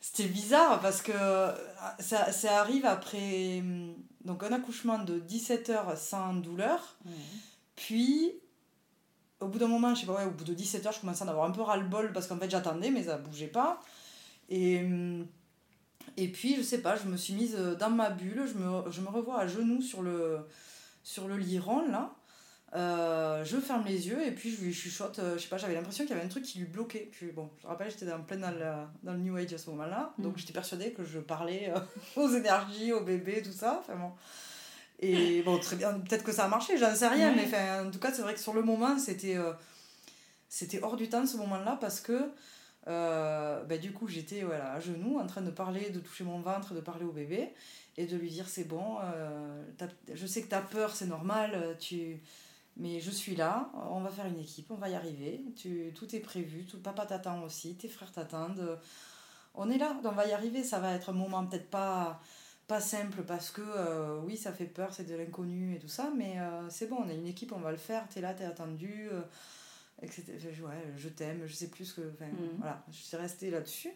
C'était 0.00 0.28
bizarre 0.28 0.80
parce 0.80 1.02
que 1.02 1.12
ça, 2.00 2.32
ça, 2.32 2.60
arrive 2.60 2.86
après 2.86 3.62
donc 4.24 4.42
un 4.42 4.52
accouchement 4.52 4.98
de 4.98 5.18
17 5.18 5.70
heures 5.70 5.96
sans 5.96 6.34
douleur. 6.34 6.96
Puis, 7.76 8.32
au 9.40 9.48
bout 9.48 9.58
d'un 9.58 9.68
moment, 9.68 9.94
je 9.94 10.00
sais 10.00 10.06
pas, 10.06 10.14
ouais, 10.14 10.24
au 10.24 10.30
bout 10.30 10.44
de 10.44 10.54
17 10.54 10.86
heures, 10.86 10.92
je 10.92 11.00
commençais 11.00 11.22
à 11.22 11.26
en 11.26 11.30
avoir 11.30 11.46
un 11.46 11.50
peu 11.50 11.62
ras-le-bol 11.62 12.12
parce 12.12 12.26
qu'en 12.26 12.38
fait, 12.38 12.50
j'attendais, 12.50 12.90
mais 12.90 13.04
ça 13.04 13.18
bougeait 13.18 13.46
pas. 13.46 13.80
Et, 14.48 14.84
et 16.16 16.28
puis, 16.28 16.56
je 16.56 16.62
sais 16.62 16.78
pas, 16.78 16.96
je 16.96 17.06
me 17.06 17.16
suis 17.16 17.34
mise 17.34 17.56
dans 17.78 17.90
ma 17.90 18.10
bulle, 18.10 18.46
je 18.46 18.58
me, 18.58 18.90
je 18.90 19.00
me 19.00 19.08
revois 19.08 19.40
à 19.40 19.46
genoux 19.46 19.82
sur 19.82 20.02
le, 20.02 20.40
sur 21.02 21.28
le 21.28 21.36
lit 21.36 21.58
rond, 21.58 21.88
là. 21.90 22.14
Euh, 22.72 23.44
je 23.44 23.56
ferme 23.56 23.84
les 23.84 24.06
yeux 24.06 24.24
et 24.24 24.30
puis 24.30 24.52
je 24.52 24.62
lui 24.62 24.72
chuchote, 24.72 25.18
euh, 25.18 25.36
je 25.36 25.42
sais 25.42 25.48
pas, 25.48 25.58
j'avais 25.58 25.74
l'impression 25.74 26.04
qu'il 26.04 26.14
y 26.14 26.16
avait 26.16 26.24
un 26.24 26.30
truc 26.30 26.44
qui 26.44 26.60
lui 26.60 26.66
bloquait. 26.66 27.08
Puis 27.10 27.32
bon, 27.32 27.50
je 27.58 27.66
me 27.66 27.68
rappelle, 27.68 27.90
j'étais 27.90 28.10
en 28.12 28.22
plein 28.22 28.36
dans 28.36 28.52
le, 28.52 28.86
dans 29.02 29.12
le 29.12 29.18
New 29.18 29.36
Age 29.36 29.52
à 29.52 29.58
ce 29.58 29.70
moment-là, 29.70 30.12
donc 30.18 30.34
mm. 30.34 30.38
j'étais 30.38 30.52
persuadée 30.52 30.92
que 30.92 31.04
je 31.04 31.18
parlais 31.18 31.72
euh, 31.74 31.80
aux 32.20 32.28
énergies, 32.28 32.92
aux 32.92 33.02
bébés, 33.02 33.42
tout 33.42 33.52
ça. 33.52 33.80
Enfin 33.80 33.96
bon. 33.96 34.12
Et 35.00 35.42
bon, 35.42 35.58
très 35.58 35.76
bien, 35.76 35.94
peut-être 35.94 36.24
que 36.24 36.32
ça 36.32 36.44
a 36.44 36.48
marché, 36.48 36.76
j'en 36.76 36.94
sais 36.94 37.08
rien, 37.08 37.34
mais 37.34 37.48
en 37.80 37.90
tout 37.90 37.98
cas, 37.98 38.12
c'est 38.12 38.22
vrai 38.22 38.34
que 38.34 38.40
sur 38.40 38.52
le 38.52 38.62
moment, 38.62 38.98
c'était 38.98 39.36
c'était 40.48 40.82
hors 40.82 40.96
du 40.96 41.08
temps 41.08 41.26
ce 41.26 41.38
moment-là 41.38 41.78
parce 41.80 42.00
que 42.00 42.30
bah, 42.86 43.78
du 43.78 43.92
coup, 43.92 44.08
j'étais 44.08 44.42
voilà, 44.42 44.72
à 44.74 44.80
genoux 44.80 45.18
en 45.18 45.26
train 45.26 45.40
de 45.40 45.50
parler, 45.50 45.88
de 45.90 46.00
toucher 46.00 46.24
mon 46.24 46.40
ventre, 46.40 46.74
de 46.74 46.80
parler 46.80 47.06
au 47.06 47.12
bébé 47.12 47.48
et 47.96 48.06
de 48.06 48.16
lui 48.16 48.28
dire 48.28 48.48
c'est 48.48 48.64
bon, 48.64 48.98
je 50.12 50.26
sais 50.26 50.42
que 50.42 50.48
tu 50.48 50.54
as 50.54 50.60
peur, 50.60 50.94
c'est 50.94 51.06
normal, 51.06 51.76
tu 51.80 52.20
mais 52.76 53.00
je 53.00 53.10
suis 53.10 53.36
là, 53.36 53.70
on 53.90 54.00
va 54.00 54.10
faire 54.10 54.26
une 54.26 54.38
équipe, 54.38 54.70
on 54.70 54.76
va 54.76 54.88
y 54.88 54.94
arriver. 54.94 55.44
Tu, 55.54 55.92
tout 55.94 56.14
est 56.16 56.20
prévu, 56.20 56.64
tout, 56.64 56.78
papa 56.80 57.04
t'attend 57.04 57.42
aussi, 57.42 57.74
tes 57.74 57.88
frères 57.88 58.10
t'attendent. 58.10 58.78
On 59.54 59.70
est 59.70 59.76
là, 59.76 59.94
on 60.02 60.12
va 60.12 60.26
y 60.26 60.32
arriver. 60.32 60.64
Ça 60.64 60.78
va 60.78 60.94
être 60.94 61.10
un 61.10 61.12
moment 61.12 61.44
peut-être 61.46 61.68
pas, 61.68 62.22
pas 62.70 62.80
simple 62.80 63.24
parce 63.26 63.50
que 63.50 63.62
euh, 63.62 64.20
oui, 64.24 64.36
ça 64.36 64.52
fait 64.52 64.66
peur, 64.66 64.94
c'est 64.94 65.02
de 65.02 65.16
l'inconnu 65.16 65.74
et 65.74 65.80
tout 65.80 65.88
ça, 65.88 66.12
mais 66.16 66.38
euh, 66.38 66.70
c'est 66.70 66.86
bon, 66.86 66.98
on 67.04 67.08
est 67.08 67.16
une 67.16 67.26
équipe, 67.26 67.52
on 67.52 67.58
va 67.58 67.72
le 67.72 67.76
faire. 67.76 68.06
T'es 68.08 68.20
là, 68.20 68.32
t'es 68.32 68.44
attendu, 68.44 69.08
euh, 69.12 69.22
etc. 70.02 70.22
Ouais, 70.62 70.94
je 70.96 71.08
t'aime, 71.08 71.42
je 71.46 71.52
sais 71.52 71.66
plus 71.66 71.92
que. 71.92 72.00
Mm. 72.00 72.58
Voilà, 72.58 72.84
je 72.88 72.96
suis 72.96 73.16
restée 73.16 73.50
là-dessus. 73.50 73.90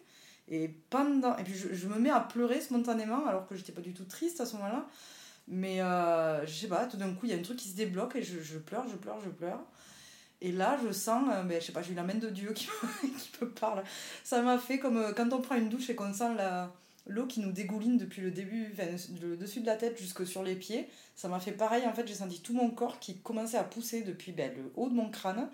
Et 0.49 0.67
pendant. 0.91 1.37
Et 1.37 1.45
puis 1.45 1.55
je, 1.55 1.73
je, 1.73 1.87
me 1.87 2.01
mets 2.01 2.11
à 2.11 2.19
pleurer 2.19 2.61
spontanément 2.61 3.25
alors 3.29 3.47
que 3.47 3.55
j'étais 3.55 3.71
pas 3.71 3.81
du 3.81 3.95
tout 3.95 4.07
triste 4.07 4.41
à 4.41 4.47
ce 4.47 4.57
moment-là. 4.57 4.89
Mais 5.47 5.81
euh, 5.81 6.45
je 6.45 6.53
sais 6.53 6.67
pas, 6.67 6.87
tout 6.87 6.97
d'un 6.97 7.15
coup, 7.15 7.27
il 7.27 7.31
y 7.31 7.33
a 7.33 7.39
un 7.39 7.43
truc 7.43 7.59
qui 7.59 7.69
se 7.69 7.77
débloque 7.77 8.17
et 8.17 8.25
je, 8.25 8.43
je 8.43 8.59
pleure, 8.59 8.89
je 8.89 8.97
pleure, 8.97 9.21
je 9.25 9.31
pleure. 9.31 9.61
Et 10.41 10.51
là, 10.51 10.77
je 10.85 10.91
sens, 10.91 11.29
ben, 11.47 11.61
je 11.61 11.67
sais 11.67 11.73
pas, 11.73 11.83
j'ai 11.83 11.93
eu 11.93 11.95
la 11.95 12.03
main 12.03 12.15
de 12.15 12.29
Dieu 12.29 12.53
qui, 12.55 12.67
qui 13.01 13.45
me 13.45 13.51
parle. 13.51 13.85
Ça 14.25 14.43
m'a 14.43 14.59
fait 14.59 14.81
comme 14.81 15.15
quand 15.15 15.33
on 15.33 15.41
prend 15.41 15.55
une 15.55 15.69
douche 15.69 15.91
et 15.91 15.95
qu'on 15.95 16.13
sent 16.13 16.35
la, 16.35 16.73
l'eau 17.07 17.27
qui 17.27 17.41
nous 17.41 17.53
dégouline 17.53 17.99
depuis 17.99 18.23
le 18.23 18.31
début, 18.31 18.71
enfin, 18.73 18.89
le 19.21 19.37
dessus 19.37 19.61
de 19.61 19.67
la 19.67 19.77
tête 19.77 19.99
jusque 19.99 20.27
sur 20.27 20.43
les 20.43 20.55
pieds. 20.55 20.89
Ça 21.15 21.29
m'a 21.29 21.41
fait 21.41 21.53
pareil, 21.53 21.87
en 21.87 21.93
fait, 21.93 22.07
j'ai 22.07 22.15
senti 22.15 22.41
tout 22.41 22.55
mon 22.55 22.71
corps 22.71 22.99
qui 22.99 23.19
commençait 23.19 23.59
à 23.59 23.65
pousser 23.65 24.03
depuis 24.03 24.33
ben, 24.33 24.53
le 24.57 24.73
haut 24.77 24.89
de 24.89 24.95
mon 24.95 25.11
crâne. 25.11 25.49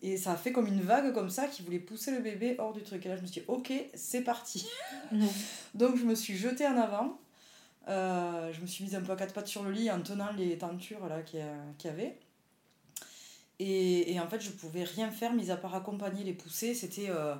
Et 0.00 0.16
ça 0.16 0.32
a 0.32 0.36
fait 0.36 0.52
comme 0.52 0.68
une 0.68 0.80
vague 0.80 1.12
comme 1.12 1.30
ça 1.30 1.48
qui 1.48 1.62
voulait 1.62 1.80
pousser 1.80 2.12
le 2.12 2.20
bébé 2.20 2.54
hors 2.58 2.72
du 2.72 2.82
truc. 2.82 3.04
Et 3.04 3.08
là, 3.08 3.16
je 3.16 3.22
me 3.22 3.26
suis 3.26 3.40
dit, 3.40 3.46
ok, 3.48 3.72
c'est 3.94 4.22
parti. 4.22 4.68
Donc, 5.74 5.96
je 5.96 6.04
me 6.04 6.14
suis 6.14 6.36
jetée 6.36 6.66
en 6.66 6.76
avant. 6.76 7.18
Euh, 7.88 8.52
je 8.52 8.60
me 8.60 8.66
suis 8.66 8.84
mise 8.84 8.94
un 8.94 9.00
peu 9.00 9.12
à 9.12 9.16
quatre 9.16 9.32
pattes 9.32 9.48
sur 9.48 9.62
le 9.64 9.72
lit 9.72 9.90
en 9.90 10.02
tenant 10.02 10.30
les 10.32 10.58
tentures 10.58 11.08
là 11.08 11.22
qu'il 11.22 11.40
y, 11.40 11.88
avait. 11.88 12.18
Et, 13.58 14.12
et, 14.12 14.20
en 14.20 14.28
fait, 14.28 14.40
je 14.40 14.50
pouvais 14.50 14.84
rien 14.84 15.10
faire, 15.10 15.32
mis 15.32 15.50
à 15.50 15.56
part 15.56 15.74
accompagner 15.74 16.22
les 16.22 16.34
poussées. 16.34 16.74
C'était 16.74 17.08
euh, 17.08 17.34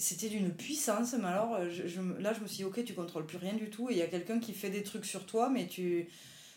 c'était 0.00 0.28
d'une 0.28 0.50
puissance. 0.50 1.14
Mais 1.14 1.28
alors, 1.28 1.58
je, 1.70 1.86
je, 1.86 2.00
là, 2.18 2.32
je 2.32 2.40
me 2.40 2.46
suis 2.46 2.58
dit, 2.58 2.64
ok, 2.64 2.84
tu 2.84 2.94
contrôles 2.94 3.26
plus 3.26 3.38
rien 3.38 3.52
du 3.52 3.70
tout. 3.70 3.90
Et 3.90 3.92
il 3.92 3.98
y 3.98 4.02
a 4.02 4.06
quelqu'un 4.06 4.40
qui 4.40 4.52
fait 4.52 4.70
des 4.70 4.82
trucs 4.82 5.04
sur 5.04 5.26
toi, 5.26 5.48
mais 5.48 5.66
tu. 5.66 6.08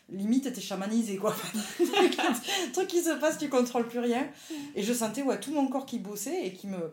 Limite, 0.09 0.51
t'es 0.51 0.61
chamanisé, 0.61 1.15
quoi. 1.15 1.33
truc 2.73 2.87
qui 2.87 3.01
se 3.01 3.11
passe, 3.19 3.37
tu 3.37 3.47
contrôles 3.49 3.87
plus 3.87 3.99
rien. 3.99 4.27
Et 4.75 4.83
je 4.83 4.91
sentais 4.91 5.21
ouais, 5.21 5.39
tout 5.39 5.53
mon 5.53 5.67
corps 5.67 5.85
qui 5.85 5.99
bossait 5.99 6.45
et 6.45 6.53
qui 6.53 6.67
me 6.67 6.91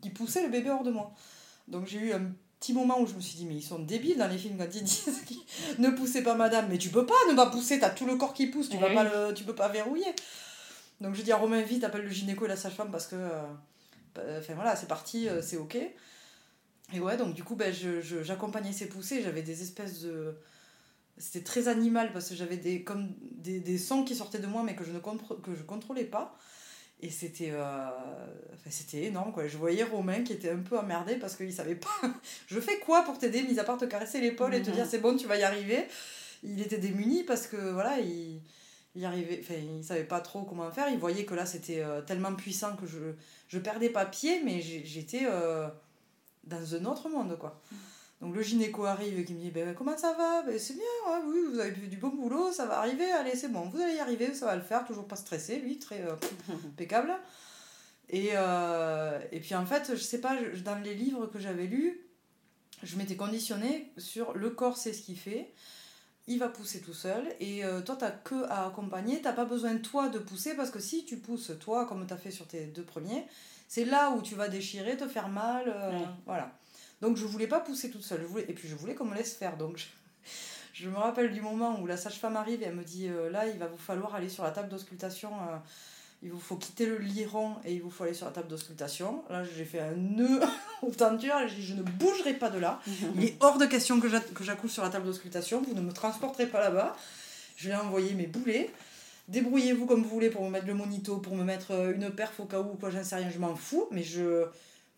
qui 0.00 0.10
poussait 0.10 0.42
le 0.42 0.48
bébé 0.48 0.70
hors 0.70 0.82
de 0.82 0.90
moi. 0.90 1.12
Donc 1.68 1.86
j'ai 1.86 1.98
eu 1.98 2.12
un 2.12 2.32
petit 2.58 2.72
moment 2.72 3.00
où 3.00 3.06
je 3.06 3.14
me 3.14 3.20
suis 3.20 3.36
dit, 3.36 3.46
mais 3.46 3.56
ils 3.56 3.62
sont 3.62 3.78
débiles 3.78 4.18
dans 4.18 4.28
les 4.28 4.38
films 4.38 4.58
quand 4.58 4.74
ils 4.74 4.82
disent 4.82 5.22
ne 5.78 5.90
poussez 5.90 6.22
pas 6.22 6.34
madame, 6.34 6.66
mais 6.68 6.78
tu 6.78 6.90
peux 6.90 7.06
pas 7.06 7.14
ne 7.30 7.34
pas 7.34 7.46
pousser, 7.46 7.78
t'as 7.78 7.90
tout 7.90 8.06
le 8.06 8.16
corps 8.16 8.34
qui 8.34 8.46
pousse, 8.46 8.68
tu, 8.68 8.76
vas 8.76 8.92
pas 8.92 9.04
le, 9.04 9.34
tu 9.34 9.44
peux 9.44 9.54
pas 9.54 9.68
verrouiller. 9.68 10.14
Donc 11.00 11.14
je 11.14 11.22
dis 11.22 11.32
à 11.32 11.36
Romain, 11.36 11.62
vite, 11.62 11.84
appelle 11.84 12.02
le 12.02 12.10
gynéco 12.10 12.44
et 12.44 12.48
la 12.48 12.56
sage-femme 12.56 12.90
parce 12.90 13.06
que. 13.06 13.16
Euh, 13.16 13.42
enfin 14.16 14.54
voilà, 14.54 14.76
c'est 14.76 14.88
parti, 14.88 15.28
euh, 15.28 15.42
c'est 15.42 15.56
ok. 15.56 15.76
Et 16.92 17.00
ouais, 17.00 17.16
donc 17.16 17.34
du 17.34 17.44
coup, 17.44 17.54
ben, 17.54 17.72
j'accompagnais 17.72 18.72
ces 18.72 18.86
poussées, 18.86 19.22
j'avais 19.22 19.42
des 19.42 19.62
espèces 19.62 20.00
de. 20.02 20.34
C'était 21.18 21.44
très 21.44 21.68
animal 21.68 22.12
parce 22.12 22.30
que 22.30 22.34
j'avais 22.34 22.56
des, 22.56 22.82
comme 22.82 23.10
des, 23.20 23.60
des, 23.60 23.76
sons 23.76 24.04
qui 24.04 24.14
sortaient 24.14 24.38
de 24.38 24.46
moi 24.46 24.62
mais 24.64 24.74
que 24.74 24.84
je 24.84 24.92
ne 24.92 24.98
que 24.98 25.54
je 25.54 25.62
contrôlais 25.62 26.04
pas. 26.04 26.36
Et 27.02 27.10
c'était 27.10 27.50
euh, 27.52 27.88
c'était 28.68 29.04
énorme, 29.04 29.32
quoi. 29.32 29.46
Je 29.46 29.56
voyais 29.56 29.84
Romain 29.84 30.22
qui 30.22 30.32
était 30.32 30.50
un 30.50 30.58
peu 30.58 30.78
emmerdé 30.78 31.16
parce 31.16 31.36
qu'il 31.36 31.52
savait 31.52 31.74
pas. 31.74 31.88
je 32.46 32.60
fais 32.60 32.78
quoi 32.78 33.02
pour 33.02 33.18
t'aider, 33.18 33.42
mis 33.42 33.58
à 33.58 33.64
part 33.64 33.78
te 33.78 33.84
caresser 33.86 34.20
l'épaule 34.20 34.54
et 34.54 34.62
te 34.62 34.70
dire 34.70 34.84
mhm. 34.84 34.90
c'est 34.90 34.98
bon, 34.98 35.16
tu 35.16 35.26
vas 35.26 35.36
y 35.36 35.42
arriver. 35.42 35.86
Il 36.42 36.60
était 36.60 36.78
démuni 36.78 37.22
parce 37.24 37.46
que 37.46 37.56
voilà, 37.56 37.98
il, 38.00 38.40
il 38.94 39.04
arrivait. 39.04 39.40
Enfin, 39.42 39.54
il 39.54 39.84
savait 39.84 40.04
pas 40.04 40.20
trop 40.20 40.42
comment 40.42 40.70
faire. 40.70 40.88
Il 40.88 40.98
voyait 40.98 41.24
que 41.24 41.34
là 41.34 41.46
c'était 41.46 41.82
euh, 41.82 42.02
tellement 42.02 42.34
puissant 42.34 42.76
que 42.76 42.86
je, 42.86 43.14
je 43.48 43.58
perdais 43.58 43.90
pas 43.90 44.06
pied, 44.06 44.42
mais 44.44 44.60
j'étais 44.60 45.22
euh, 45.24 45.68
dans 46.44 46.74
un 46.74 46.84
autre 46.84 47.08
monde, 47.08 47.38
quoi. 47.38 47.60
Donc 48.20 48.34
le 48.34 48.42
gynéco 48.42 48.84
arrive 48.84 49.18
et 49.18 49.24
qui 49.24 49.32
me 49.32 49.40
dit 49.40 49.50
ben, 49.50 49.74
Comment 49.74 49.96
ça 49.96 50.12
va? 50.12 50.42
Ben, 50.42 50.58
C'est 50.58 50.74
bien, 50.74 50.82
oui, 51.26 51.38
vous 51.50 51.58
avez 51.58 51.72
fait 51.72 51.86
du 51.86 51.96
bon 51.96 52.10
boulot, 52.10 52.52
ça 52.52 52.66
va 52.66 52.78
arriver, 52.78 53.10
allez, 53.10 53.34
c'est 53.34 53.48
bon, 53.48 53.68
vous 53.68 53.80
allez 53.80 53.94
y 53.94 53.98
arriver, 53.98 54.34
ça 54.34 54.46
va 54.46 54.56
le 54.56 54.62
faire, 54.62 54.84
toujours 54.84 55.06
pas 55.08 55.16
stressé, 55.16 55.58
lui, 55.58 55.78
très 55.78 56.02
euh, 56.02 56.14
impeccable. 56.66 57.14
Et, 58.10 58.30
euh, 58.34 59.18
et 59.32 59.40
puis 59.40 59.54
en 59.54 59.64
fait, 59.64 59.92
je 59.94 60.02
sais 60.02 60.20
pas, 60.20 60.36
dans 60.64 60.78
les 60.82 60.94
livres 60.94 61.26
que 61.28 61.38
j'avais 61.38 61.66
lus, 61.66 62.00
je 62.82 62.96
m'étais 62.96 63.16
conditionnée 63.16 63.92
sur 63.96 64.34
le 64.34 64.50
corps, 64.50 64.76
c'est 64.76 64.92
ce 64.92 65.02
qu'il 65.02 65.16
fait, 65.16 65.52
il 66.30 66.38
va 66.38 66.48
pousser 66.48 66.80
tout 66.80 66.94
seul, 66.94 67.24
et 67.40 67.64
euh, 67.64 67.82
toi, 67.82 67.96
t'as 67.96 68.10
que 68.10 68.44
à 68.44 68.66
accompagner, 68.66 69.20
t'as 69.20 69.32
pas 69.32 69.44
besoin 69.44 69.76
toi 69.76 70.08
de 70.08 70.18
pousser, 70.18 70.54
parce 70.54 70.70
que 70.70 70.80
si 70.80 71.04
tu 71.04 71.18
pousses 71.18 71.52
toi, 71.60 71.84
comme 71.86 72.06
tu 72.06 72.14
as 72.14 72.16
fait 72.16 72.30
sur 72.30 72.46
tes 72.46 72.66
deux 72.66 72.84
premiers, 72.84 73.26
c'est 73.68 73.84
là 73.84 74.10
où 74.10 74.22
tu 74.22 74.34
vas 74.34 74.48
déchirer, 74.48 74.96
te 74.96 75.06
faire 75.06 75.28
mal, 75.28 75.74
voilà. 76.26 76.52
Donc 77.00 77.16
je 77.16 77.24
voulais 77.24 77.46
pas 77.46 77.60
pousser 77.60 77.90
toute 77.90 78.02
seule. 78.02 78.20
Je 78.22 78.26
voulais... 78.26 78.44
Et 78.48 78.52
puis 78.52 78.68
je 78.68 78.74
voulais 78.74 78.94
qu'on 78.94 79.04
me 79.04 79.14
laisse 79.14 79.34
faire. 79.34 79.56
Donc 79.56 79.88
je, 80.72 80.88
me 80.88 80.96
rappelle 80.96 81.32
du 81.32 81.40
moment 81.40 81.80
où 81.80 81.86
la 81.86 81.96
sage-femme 81.96 82.36
arrive 82.36 82.62
et 82.62 82.66
elle 82.66 82.74
me 82.74 82.84
dit 82.84 83.08
euh, 83.08 83.30
là, 83.30 83.46
il 83.46 83.58
va 83.58 83.66
vous 83.66 83.78
falloir 83.78 84.14
aller 84.14 84.28
sur 84.28 84.44
la 84.44 84.50
table 84.50 84.68
d'auscultation. 84.68 85.30
Il 86.22 86.30
vous 86.30 86.40
faut 86.40 86.56
quitter 86.56 86.86
le 86.86 86.98
lit 86.98 87.24
rond 87.24 87.56
et 87.64 87.72
il 87.72 87.82
vous 87.82 87.90
faut 87.90 88.04
aller 88.04 88.14
sur 88.14 88.26
la 88.26 88.32
table 88.32 88.48
d'auscultation. 88.48 89.24
Là, 89.30 89.42
j'ai 89.56 89.64
fait 89.64 89.80
un 89.80 89.92
nœud 89.92 90.40
aux 90.82 90.90
tentures. 90.90 91.36
J'ai 91.48 91.56
dit 91.56 91.62
je 91.62 91.74
ne 91.74 91.82
bougerai 91.82 92.34
pas 92.34 92.50
de 92.50 92.58
là. 92.58 92.80
Il 93.16 93.24
est 93.24 93.36
hors 93.40 93.58
de 93.58 93.66
question 93.66 94.00
que 94.00 94.08
j'accouche 94.08 94.72
sur 94.72 94.82
la 94.82 94.90
table 94.90 95.06
d'auscultation. 95.06 95.62
Vous 95.62 95.74
ne 95.74 95.80
me 95.80 95.92
transporterez 95.92 96.46
pas 96.46 96.60
là-bas. 96.60 96.96
Je 97.56 97.68
lui 97.68 97.72
ai 97.72 97.76
envoyé 97.76 98.14
mes 98.14 98.26
boulets 98.26 98.70
débrouillez-vous 99.30 99.86
comme 99.86 100.02
vous 100.02 100.08
voulez 100.08 100.28
pour 100.28 100.44
me 100.44 100.50
mettre 100.50 100.66
le 100.66 100.74
monito, 100.74 101.18
pour 101.18 101.36
me 101.36 101.44
mettre 101.44 101.70
euh, 101.70 101.94
une 101.94 102.10
perf 102.10 102.38
au 102.40 102.44
cas 102.44 102.60
où, 102.60 102.74
quoi, 102.74 102.90
j'en 102.90 103.02
sais 103.02 103.16
rien, 103.16 103.30
je 103.30 103.38
m'en 103.38 103.54
fous, 103.54 103.86
mais 103.90 104.02
je, 104.02 104.46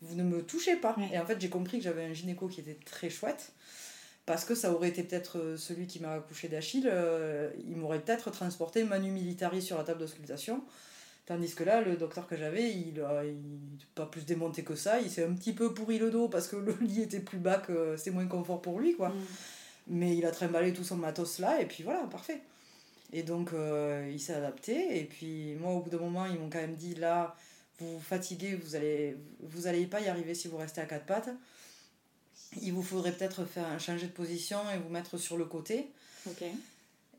vous 0.01 0.15
ne 0.15 0.23
me 0.23 0.41
touchez 0.41 0.75
pas. 0.75 0.95
Et 1.11 1.17
en 1.17 1.25
fait, 1.25 1.39
j'ai 1.39 1.49
compris 1.49 1.77
que 1.77 1.83
j'avais 1.83 2.03
un 2.03 2.13
gynéco 2.13 2.47
qui 2.47 2.59
était 2.59 2.77
très 2.85 3.09
chouette. 3.09 3.53
Parce 4.25 4.45
que 4.45 4.55
ça 4.55 4.71
aurait 4.71 4.87
été 4.87 5.03
peut-être 5.03 5.37
euh, 5.37 5.57
celui 5.57 5.85
qui 5.85 5.99
m'a 5.99 6.13
accouché 6.13 6.47
d'Achille, 6.47 6.89
euh, 6.89 7.51
il 7.67 7.75
m'aurait 7.75 7.99
peut-être 7.99 8.31
transporté 8.31 8.85
manu 8.85 9.11
militari 9.11 9.61
sur 9.61 9.77
la 9.77 9.83
table 9.83 9.99
d'auscultation. 9.99 10.63
Tandis 11.25 11.55
que 11.55 11.63
là, 11.63 11.81
le 11.81 11.95
docteur 11.95 12.27
que 12.27 12.35
j'avais, 12.35 12.69
il 12.69 12.95
n'a 12.95 13.21
pas 13.95 14.05
plus 14.05 14.25
démonté 14.25 14.63
que 14.63 14.75
ça. 14.75 14.99
Il 14.99 15.09
s'est 15.09 15.23
un 15.23 15.33
petit 15.33 15.53
peu 15.53 15.73
pourri 15.73 15.97
le 15.97 16.11
dos 16.11 16.27
parce 16.27 16.47
que 16.47 16.57
le 16.57 16.75
lit 16.81 17.01
était 17.01 17.21
plus 17.21 17.37
bas 17.37 17.57
que 17.57 17.95
c'est 17.95 18.11
moins 18.11 18.27
confort 18.27 18.61
pour 18.61 18.79
lui. 18.79 18.95
quoi. 18.95 19.09
Mm. 19.09 19.25
Mais 19.87 20.17
il 20.17 20.25
a 20.25 20.31
trimballé 20.31 20.73
tout 20.73 20.83
son 20.83 20.97
matos 20.97 21.39
là 21.39 21.61
et 21.61 21.65
puis 21.65 21.83
voilà, 21.83 22.03
parfait. 22.03 22.41
Et 23.13 23.23
donc, 23.23 23.53
euh, 23.53 24.09
il 24.11 24.19
s'est 24.19 24.33
adapté. 24.33 24.99
Et 24.99 25.05
puis, 25.05 25.55
moi, 25.55 25.71
au 25.71 25.81
bout 25.81 25.89
d'un 25.89 25.99
moment, 25.99 26.25
ils 26.25 26.37
m'ont 26.37 26.49
quand 26.49 26.59
même 26.59 26.75
dit 26.75 26.95
là, 26.95 27.35
vous 27.79 27.93
vous 27.93 28.03
fatiguez, 28.03 28.55
vous 28.55 28.75
allez, 28.75 29.15
vous 29.39 29.67
allez 29.67 29.85
pas 29.85 30.01
y 30.01 30.07
arriver 30.07 30.33
si 30.33 30.47
vous 30.47 30.57
restez 30.57 30.81
à 30.81 30.85
quatre 30.85 31.05
pattes. 31.05 31.29
Il 32.61 32.73
vous 32.73 32.83
faudrait 32.83 33.11
peut-être 33.11 33.45
faire 33.45 33.79
changer 33.79 34.07
de 34.07 34.11
position 34.11 34.57
et 34.73 34.77
vous 34.77 34.89
mettre 34.89 35.17
sur 35.17 35.37
le 35.37 35.45
côté. 35.45 35.89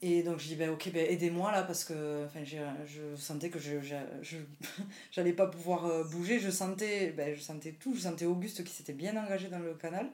Et 0.06 0.22
donc 0.22 0.38
je 0.38 0.48
dis 0.48 0.54
ben 0.54 0.68
ok 0.68 0.90
ben 0.92 1.10
aidez-moi 1.10 1.50
là 1.50 1.62
parce 1.62 1.82
que 1.82 2.26
je, 2.44 2.58
je 2.86 3.16
sentais 3.16 3.48
que 3.48 3.58
je 3.58 3.76
j'allais 5.10 5.32
pas 5.32 5.46
pouvoir 5.46 5.86
euh, 5.86 6.04
bouger. 6.04 6.38
Je 6.38 6.50
sentais 6.50 7.14
ben 7.16 7.34
je 7.34 7.40
sentais 7.40 7.72
tout. 7.72 7.94
Je 7.94 8.00
sentais 8.00 8.26
Auguste 8.26 8.62
qui 8.64 8.72
s'était 8.74 8.92
bien 8.92 9.16
engagé 9.16 9.48
dans 9.48 9.60
le 9.60 9.72
canal. 9.72 10.06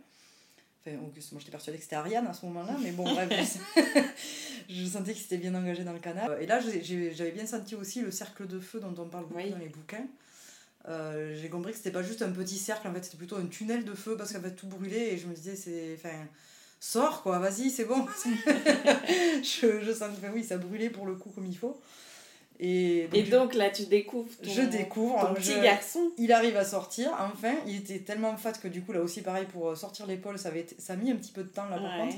Enfin 0.79 0.97
Auguste 1.05 1.33
moi 1.33 1.41
j'étais 1.41 1.51
persuadée 1.51 1.77
que 1.79 1.83
c'était 1.83 1.97
Ariane 1.97 2.25
à 2.29 2.33
ce 2.33 2.47
moment-là 2.47 2.77
mais 2.81 2.93
bon 2.93 3.03
bref 3.03 3.29
je 4.69 4.85
sentais 4.87 5.13
qu'il 5.13 5.23
s'était 5.23 5.39
bien 5.39 5.57
engagé 5.57 5.83
dans 5.83 5.93
le 5.93 5.99
canal. 5.99 6.41
Et 6.41 6.47
là 6.47 6.61
j'avais 6.61 7.33
bien 7.33 7.47
senti 7.47 7.75
aussi 7.75 8.01
le 8.01 8.13
cercle 8.13 8.47
de 8.47 8.61
feu 8.61 8.79
dont 8.79 8.95
on 8.97 9.09
parle 9.09 9.27
beaucoup 9.27 9.51
dans 9.51 9.59
les 9.59 9.71
bouquins. 9.71 10.07
Euh, 10.89 11.35
j'ai 11.35 11.49
compris 11.49 11.73
que 11.73 11.79
c'était 11.79 11.91
pas 11.91 12.05
juste 12.05 12.23
un 12.23 12.31
petit 12.31 12.57
cercle, 12.57 12.89
en 12.89 12.95
fait, 12.95 13.05
c'était 13.05 13.19
plutôt 13.19 13.37
un 13.37 13.47
tunnel 13.47 13.85
de 13.85 13.93
feu 13.93 14.17
parce 14.17 14.33
qu'en 14.33 14.41
fait 14.41 14.53
tout 14.53 14.67
brûlait 14.67 15.13
et 15.13 15.19
je 15.19 15.27
me 15.27 15.35
disais, 15.35 15.55
c'est. 15.55 15.95
Enfin, 15.95 16.27
sors 16.81 17.23
quoi, 17.23 17.39
vas-y, 17.39 17.71
c'est 17.71 17.85
bon. 17.85 18.07
je, 19.43 19.83
je 19.83 19.93
sens 19.93 20.09
que 20.21 20.27
oui, 20.35 20.43
ça 20.43 20.57
brûlait 20.57 20.91
pour 20.91 21.07
le 21.07 21.15
coup 21.15 21.31
comme 21.31 21.47
il 21.47 21.57
faut. 21.57 21.81
Et 22.63 23.05
donc, 23.05 23.15
et 23.15 23.23
donc 23.23 23.55
là, 23.55 23.71
tu 23.71 23.87
découvres 23.87 24.37
ton, 24.43 24.51
je 24.51 24.63
découvre, 24.63 25.29
ton 25.29 25.35
petit 25.35 25.59
garçon. 25.61 26.11
Il 26.19 26.31
arrive 26.31 26.59
à 26.59 26.65
sortir, 26.65 27.11
enfin. 27.19 27.55
Il 27.67 27.77
était 27.77 28.01
tellement 28.01 28.37
fat 28.37 28.53
que 28.53 28.69
du 28.69 28.83
coup, 28.83 28.93
là 28.93 29.01
aussi, 29.01 29.23
pareil, 29.23 29.47
pour 29.47 29.75
sortir 29.77 30.07
l'épaule, 30.07 30.39
ça, 30.39 30.49
avait 30.49 30.67
ça 30.79 30.93
a 30.93 30.97
mis 30.97 31.11
un 31.11 31.17
petit 31.17 31.33
peu 31.33 31.43
de 31.43 31.49
temps 31.49 31.69
là 31.71 31.79
par 31.79 31.97
contre. 31.97 32.17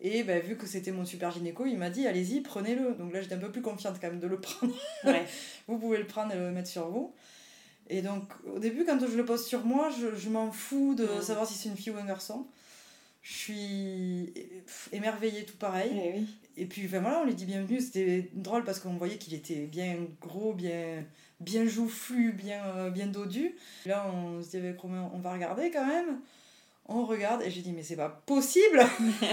Et 0.00 0.22
ben, 0.22 0.40
vu 0.40 0.56
que 0.56 0.66
c'était 0.66 0.92
mon 0.92 1.04
super 1.04 1.30
gynéco, 1.30 1.64
il 1.66 1.78
m'a 1.78 1.88
dit 1.88 2.06
allez-y, 2.06 2.40
prenez-le. 2.40 2.94
Donc 2.94 3.12
là, 3.12 3.22
j'étais 3.22 3.34
un 3.34 3.38
peu 3.38 3.50
plus 3.50 3.62
confiante 3.62 3.96
quand 4.00 4.08
même 4.08 4.20
de 4.20 4.26
le 4.26 4.38
prendre. 4.40 4.74
vous 5.66 5.78
pouvez 5.78 5.96
le 5.96 6.06
prendre 6.06 6.32
et 6.32 6.36
le 6.36 6.50
mettre 6.50 6.68
sur 6.68 6.88
vous. 6.88 7.14
Et 7.88 8.02
donc, 8.02 8.24
au 8.54 8.58
début, 8.58 8.84
quand 8.84 8.98
je 9.00 9.16
le 9.16 9.24
pose 9.24 9.46
sur 9.46 9.64
moi, 9.64 9.88
je, 9.98 10.14
je 10.14 10.28
m'en 10.28 10.52
fous 10.52 10.94
de 10.94 11.08
savoir 11.22 11.46
si 11.46 11.54
c'est 11.54 11.70
une 11.70 11.76
fille 11.76 11.90
ou 11.90 11.96
un 11.96 12.04
garçon. 12.04 12.46
Je 13.28 13.34
suis 13.34 14.32
émerveillée, 14.90 15.44
tout 15.44 15.56
pareil. 15.56 15.90
Et, 15.94 16.02
eh 16.14 16.18
oui. 16.18 16.26
et 16.56 16.64
puis, 16.64 16.86
enfin, 16.86 17.00
voilà, 17.00 17.20
on 17.20 17.26
lui 17.26 17.34
dit 17.34 17.44
bienvenue. 17.44 17.78
C'était 17.78 18.30
drôle 18.32 18.64
parce 18.64 18.80
qu'on 18.80 18.94
voyait 18.94 19.18
qu'il 19.18 19.34
était 19.34 19.66
bien 19.66 19.98
gros, 20.22 20.54
bien, 20.54 21.04
bien 21.38 21.66
joufflu, 21.66 22.32
bien, 22.32 22.64
euh, 22.64 22.90
bien 22.90 23.06
dodu. 23.06 23.54
Là, 23.84 24.10
on 24.14 24.42
se 24.42 24.48
dit 24.48 24.56
avec 24.56 24.80
Romain, 24.80 25.10
on 25.12 25.18
va 25.18 25.34
regarder 25.34 25.70
quand 25.70 25.86
même? 25.86 26.20
On 26.86 27.04
regarde 27.04 27.42
et 27.42 27.50
j'ai 27.50 27.60
dit, 27.60 27.72
mais 27.72 27.82
c'est 27.82 27.96
pas 27.96 28.08
possible 28.08 28.82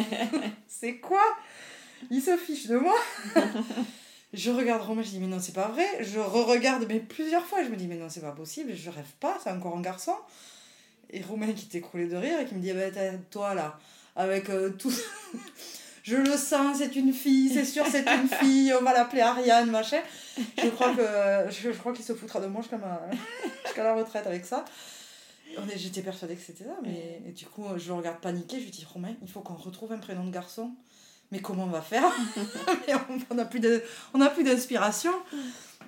C'est 0.67 0.97
quoi? 0.97 1.23
Il 2.11 2.22
se 2.22 2.35
fiche 2.35 2.67
de 2.67 2.76
moi 2.76 2.97
Je 4.34 4.51
regarde 4.51 4.81
Romain, 4.81 5.03
je 5.03 5.11
dis, 5.11 5.19
mais 5.19 5.27
non, 5.27 5.39
c'est 5.39 5.55
pas 5.55 5.69
vrai. 5.69 6.03
Je 6.03 6.19
re-regarde, 6.19 6.85
mais 6.89 6.99
plusieurs 6.99 7.45
fois, 7.45 7.63
je 7.63 7.69
me 7.69 7.77
dis, 7.77 7.88
mais 7.88 7.95
non, 7.95 8.09
c'est 8.09 8.19
pas 8.19 8.34
possible, 8.34 8.76
je 8.76 8.89
rêve 8.89 9.13
pas, 9.22 9.38
c'est 9.41 9.51
encore 9.51 9.77
un 9.77 9.81
garçon. 9.81 10.15
Et 11.10 11.22
Romain 11.22 11.53
qui 11.53 11.68
t'écroulait 11.68 12.07
de 12.07 12.15
rire 12.15 12.40
et 12.40 12.45
qui 12.45 12.56
me 12.56 12.61
dit, 12.61 12.73
bah, 12.73 13.02
toi 13.30 13.53
là, 13.53 13.80
avec 14.15 14.49
euh, 14.49 14.72
tout. 14.72 14.94
je 16.03 16.15
le 16.15 16.38
sens, 16.38 16.77
c'est 16.77 16.95
une 16.95 17.14
fille, 17.14 17.49
c'est 17.49 17.65
sûr, 17.65 17.86
c'est 17.90 18.07
une 18.07 18.27
fille, 18.27 18.73
on 18.80 18.84
va 18.84 18.94
l'appeler 18.94 19.22
Ariane, 19.22 19.69
machin. 19.69 20.02
Je 20.57 20.68
crois 20.69 20.94
que 20.94 21.52
je, 21.52 21.69
crois 21.72 21.94
qu'il 21.94 22.06
se 22.06 22.14
foutra 22.14 22.40
de 22.40 22.48
moi 22.48 22.61
jusqu'à 22.61 22.77
la 23.84 23.94
retraite 23.95 24.27
avec 24.27 24.45
ça. 24.45 24.65
J'étais 25.76 26.02
persuadée 26.02 26.36
que 26.36 26.41
c'était 26.41 26.65
ça, 26.65 26.77
mais 26.84 27.22
et 27.26 27.32
du 27.32 27.45
coup, 27.45 27.64
je 27.77 27.88
le 27.88 27.94
regarde 27.94 28.19
paniquer, 28.19 28.60
je 28.60 28.65
lui 28.65 28.72
dis 28.72 28.86
Romain, 28.91 29.14
il 29.22 29.27
faut 29.30 29.40
qu'on 29.40 29.53
retrouve 29.53 29.94
un 29.94 29.98
prénom 29.98 30.26
de 30.26 30.32
garçon. 30.32 30.72
Mais 31.32 31.40
comment 31.40 31.64
on 31.64 31.68
va 31.68 31.82
faire? 31.82 32.03
On 33.30 33.36
n'a 33.36 34.30
plus 34.30 34.44
d'inspiration. 34.44 35.11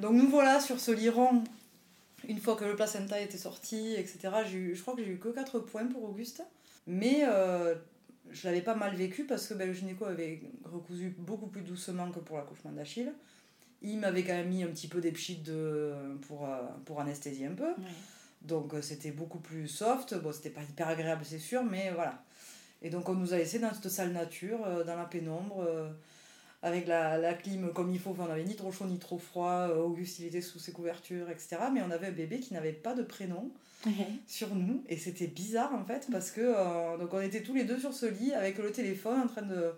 Donc 0.01 0.13
nous 0.13 0.29
voilà 0.29 0.59
sur 0.59 0.79
ce 0.79 0.91
liron, 0.91 1.43
une 2.27 2.39
fois 2.39 2.55
que 2.55 2.65
le 2.65 2.75
placenta 2.75 3.19
était 3.19 3.37
sorti, 3.37 3.95
etc. 3.95 4.29
Eu, 4.53 4.75
je 4.75 4.81
crois 4.81 4.95
que 4.95 5.03
j'ai 5.03 5.11
eu 5.11 5.17
que 5.17 5.29
4 5.29 5.59
points 5.59 5.87
pour 5.87 6.03
Auguste. 6.03 6.43
Mais 6.85 7.23
euh, 7.27 7.75
je 8.31 8.47
l'avais 8.47 8.61
pas 8.61 8.75
mal 8.75 8.95
vécu 8.95 9.25
parce 9.25 9.47
que 9.47 9.53
ben, 9.53 9.67
le 9.67 9.73
gynéco 9.73 10.05
avait 10.05 10.41
recousu 10.63 11.15
beaucoup 11.17 11.47
plus 11.47 11.61
doucement 11.61 12.11
que 12.11 12.19
pour 12.19 12.37
l'accouchement 12.37 12.71
d'Achille. 12.71 13.11
Il 13.81 13.99
m'avait 13.99 14.23
quand 14.23 14.33
même 14.33 14.49
mis 14.49 14.63
un 14.63 14.67
petit 14.67 14.87
peu 14.87 15.01
des 15.01 15.11
de, 15.11 15.93
pour, 16.27 16.45
euh, 16.45 16.61
pour 16.85 16.99
anesthésier 16.99 17.47
un 17.47 17.53
peu. 17.53 17.73
Donc 18.41 18.73
euh, 18.73 18.81
c'était 18.81 19.11
beaucoup 19.11 19.39
plus 19.39 19.67
soft. 19.67 20.15
Bon, 20.15 20.31
c'était 20.31 20.49
pas 20.49 20.63
hyper 20.63 20.87
agréable, 20.87 21.23
c'est 21.25 21.39
sûr, 21.39 21.63
mais 21.63 21.91
voilà. 21.93 22.23
Et 22.81 22.89
donc 22.89 23.07
on 23.09 23.13
nous 23.13 23.33
a 23.33 23.37
laissé 23.37 23.59
dans 23.59 23.73
cette 23.73 23.89
salle 23.89 24.11
nature, 24.11 24.59
euh, 24.65 24.83
dans 24.83 24.95
la 24.95 25.05
pénombre, 25.05 25.67
avec 26.61 26.87
la, 26.87 27.17
la, 27.17 27.33
clim 27.33 27.71
comme 27.73 27.91
il 27.91 27.99
faut. 27.99 28.15
on 28.17 28.27
n'avait 28.27 28.43
ni 28.43 28.55
trop 28.55 28.71
chaud 28.71 28.85
ni 28.85 28.99
trop 28.99 29.17
froid. 29.17 29.67
Auguste, 29.67 30.19
il 30.19 30.25
était 30.25 30.41
sous 30.41 30.59
ses 30.59 30.71
couvertures, 30.71 31.29
etc. 31.29 31.57
Mais 31.73 31.81
on 31.81 31.91
avait 31.91 32.07
un 32.07 32.11
bébé 32.11 32.39
qui 32.39 32.53
n'avait 32.53 32.73
pas 32.73 32.93
de 32.93 33.03
prénom 33.03 33.51
sur 34.25 34.55
nous. 34.55 34.83
Et 34.89 34.97
c'était 34.97 35.27
bizarre 35.27 35.73
en 35.73 35.85
fait, 35.85 36.07
parce 36.11 36.31
que 36.31 36.97
donc 36.97 37.13
on 37.13 37.21
était 37.21 37.43
tous 37.43 37.53
les 37.53 37.63
deux 37.63 37.79
sur 37.79 37.93
ce 37.93 38.07
lit 38.07 38.33
avec 38.33 38.57
le 38.57 38.71
téléphone 38.71 39.21
en 39.21 39.27
train 39.27 39.43
de, 39.43 39.71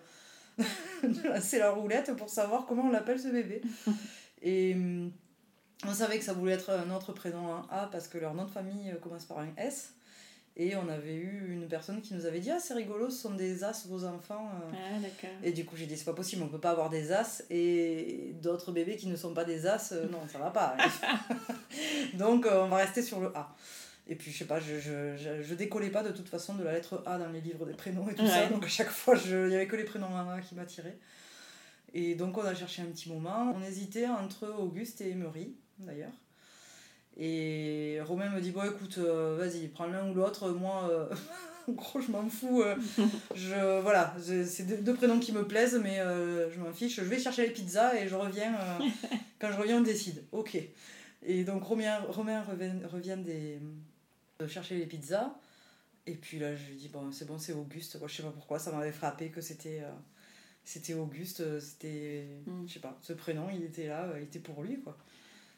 de 1.04 1.28
lancer 1.28 1.60
la 1.60 1.72
roulette 1.72 2.16
pour 2.16 2.30
savoir 2.30 2.66
comment 2.66 2.84
on 2.84 2.92
l'appelle 2.92 3.20
ce 3.20 3.28
bébé. 3.28 3.62
Et 4.42 4.74
hum, 4.74 5.12
on 5.86 5.94
savait 5.94 6.18
que 6.18 6.24
ça 6.24 6.34
voulait 6.34 6.54
être 6.54 6.72
un 6.72 6.94
autre 6.94 7.14
prénom, 7.14 7.54
un 7.54 7.68
A, 7.70 7.88
parce 7.88 8.08
que 8.08 8.18
leur 8.18 8.34
nom 8.34 8.46
de 8.46 8.52
famille 8.52 8.92
euh, 8.92 8.96
commence 8.96 9.26
par 9.26 9.40
un 9.40 9.50
S. 9.58 9.94
Et 10.62 10.76
on 10.76 10.90
avait 10.90 11.16
eu 11.16 11.54
une 11.54 11.70
personne 11.70 12.02
qui 12.02 12.14
nous 12.14 12.26
avait 12.26 12.42
dit 12.42 12.52
Ah, 12.52 12.60
c'est 12.60 12.74
rigolo, 12.74 13.10
ce 13.10 13.22
sont 13.22 13.34
des 13.34 13.64
As, 13.64 13.88
vos 13.88 14.04
enfants. 14.04 14.52
Euh. 14.54 14.76
Ah, 14.76 15.00
d'accord. 15.00 15.38
Et 15.42 15.54
du 15.54 15.64
coup, 15.64 15.78
j'ai 15.78 15.86
dit 15.86 15.96
C'est 15.96 16.04
pas 16.04 16.14
possible, 16.14 16.44
on 16.44 16.50
peut 16.50 16.60
pas 16.60 16.72
avoir 16.72 16.90
des 16.90 17.14
As. 17.14 17.44
Et 17.50 18.36
d'autres 18.42 18.74
bébés 18.74 18.98
qui 18.98 19.08
ne 19.08 19.16
sont 19.16 19.34
pas 19.34 19.46
des 19.46 19.66
As, 19.66 19.94
euh, 19.94 20.10
non, 20.10 20.20
ça 20.28 20.38
va 20.38 20.52
pas. 20.52 20.76
Donc, 22.16 22.46
on 22.46 22.68
va 22.68 22.76
rester 22.76 23.02
sur 23.02 23.22
le 23.22 23.28
A. 23.38 23.56
Et 24.06 24.16
puis, 24.16 24.32
je 24.32 24.40
sais 24.40 24.46
pas, 24.46 24.60
je, 24.60 24.80
je, 24.80 25.42
je, 25.42 25.54
décollais 25.54 25.92
pas 25.92 26.04
de 26.04 26.12
toute 26.12 26.28
façon 26.28 26.56
de 26.56 26.64
la 26.64 26.74
lettre 26.74 27.04
A 27.06 27.18
dans 27.18 27.30
les 27.30 27.40
livres 27.40 27.66
des 27.66 27.74
prénoms 27.74 28.10
et 28.10 28.16
tout 28.16 28.28
ça. 28.28 28.48
Donc, 28.48 28.66
à 28.66 28.68
chaque 28.68 28.90
fois, 28.90 29.16
il 29.16 29.48
n'y 29.48 29.56
avait 29.56 29.68
que 29.68 29.78
les 29.78 29.86
prénoms 29.86 30.14
A 30.18 30.42
qui 30.42 30.56
m'attiraient. 30.56 30.98
Et 31.94 32.16
donc, 32.16 32.38
on 32.38 32.44
a 32.44 32.54
cherché 32.54 32.82
un 32.82 32.88
petit 32.88 33.08
moment. 33.08 33.56
On 33.56 33.64
hésitait 33.64 34.08
entre 34.08 34.50
Auguste 34.60 35.00
et 35.00 35.12
Emery 35.12 35.56
d'ailleurs. 35.78 36.12
Et 37.20 38.00
Romain 38.06 38.30
me 38.30 38.40
dit 38.40 38.52
Bon, 38.52 38.64
écoute, 38.64 38.98
euh, 38.98 39.36
vas-y, 39.38 39.68
prends 39.68 39.88
l'un 39.88 40.10
ou 40.10 40.14
l'autre. 40.14 40.50
Moi, 40.52 40.90
euh, 40.90 41.14
gros, 41.70 42.00
je 42.00 42.10
m'en 42.12 42.28
fous. 42.30 42.62
Euh, 42.62 42.76
je, 43.36 43.82
voilà, 43.82 44.16
c'est 44.22 44.84
deux, 44.84 44.94
prénoms 44.94 45.20
qui 45.20 45.34
me 45.34 45.46
plaisent, 45.46 45.80
mais 45.84 45.98
je 45.98 46.60
m'en 46.60 46.72
fiche. 46.72 46.96
Je 46.96 47.02
vais 47.02 47.20
chercher 47.20 47.46
les 47.46 47.52
pizzas 47.52 47.96
et 47.96 48.08
je 48.08 48.16
reviens. 48.16 48.54
quand 49.40 49.52
je 49.52 49.58
reviens, 49.58 49.80
on 49.80 49.82
décide. 49.82 50.24
Ok. 50.32 50.58
Et 51.22 51.44
donc, 51.44 51.64
Romain, 51.64 52.00
Romain 52.08 52.42
revient, 52.44 52.72
revient 52.90 53.18
des, 53.18 53.60
de 54.40 54.48
chercher 54.48 54.76
les 54.76 54.86
pizzas. 54.86 55.36
Et 56.08 56.16
puis 56.16 56.40
là, 56.40 56.56
je 56.56 56.66
lui 56.68 56.76
dis 56.76 56.88
Bon, 56.88 57.12
c'est 57.12 57.26
bon, 57.26 57.38
c'est 57.38 57.52
Auguste. 57.52 58.00
Moi, 58.00 58.08
je 58.08 58.16
sais 58.16 58.24
pas 58.24 58.32
pourquoi, 58.32 58.60
ça 58.60 58.72
m'avait 58.72 58.94
frappé 58.94 59.28
que 59.28 59.42
c'était. 59.42 59.82
c'était 60.64 60.94
Auguste, 60.94 61.60
c'était. 61.60 62.28
Mm. 62.46 62.66
Je 62.66 62.74
sais 62.76 62.80
pas, 62.80 62.98
ce 63.02 63.12
prénom, 63.12 63.50
il 63.54 63.62
était 63.62 63.88
là, 63.88 64.08
il 64.16 64.24
était 64.24 64.40
pour 64.40 64.64
lui, 64.64 64.80
quoi. 64.80 64.98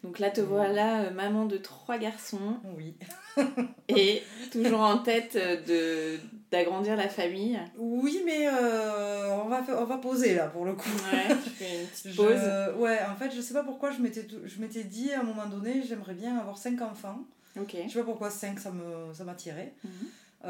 Donc 0.03 0.17
là, 0.17 0.31
te 0.31 0.41
voilà, 0.41 1.01
euh, 1.01 1.11
maman 1.11 1.45
de 1.45 1.57
trois 1.57 1.97
garçons. 1.97 2.57
Oui. 2.75 2.95
et 3.87 4.23
toujours 4.51 4.79
en 4.79 4.97
tête 4.97 5.35
euh, 5.35 5.61
de 5.61 6.19
d'agrandir 6.49 6.95
la 6.95 7.07
famille. 7.07 7.59
Oui, 7.77 8.21
mais 8.25 8.47
euh, 8.47 9.41
on, 9.43 9.47
va, 9.47 9.63
on 9.79 9.85
va 9.85 9.97
poser 9.99 10.33
là 10.35 10.47
pour 10.47 10.65
le 10.65 10.73
coup. 10.73 10.89
Ouais, 10.89 11.35
tu 11.43 11.49
fais 11.49 11.81
une 11.81 11.87
petite 11.87 12.15
pause. 12.15 12.41
ouais, 12.77 12.99
en 13.09 13.15
fait, 13.15 13.31
je 13.33 13.39
sais 13.39 13.53
pas 13.53 13.63
pourquoi 13.63 13.91
je 13.91 13.99
m'étais, 14.01 14.27
je 14.43 14.59
m'étais 14.59 14.83
dit 14.83 15.13
à 15.13 15.21
un 15.21 15.23
moment 15.23 15.45
donné, 15.45 15.83
j'aimerais 15.87 16.15
bien 16.15 16.37
avoir 16.37 16.57
cinq 16.57 16.81
enfants. 16.81 17.19
Ok. 17.59 17.77
Je 17.85 17.91
sais 17.91 17.99
pas 17.99 18.05
pourquoi 18.05 18.29
cinq, 18.31 18.59
ça, 18.59 18.71
me, 18.71 19.13
ça 19.13 19.23
m'attirait. 19.23 19.73
Mhm. 19.83 20.45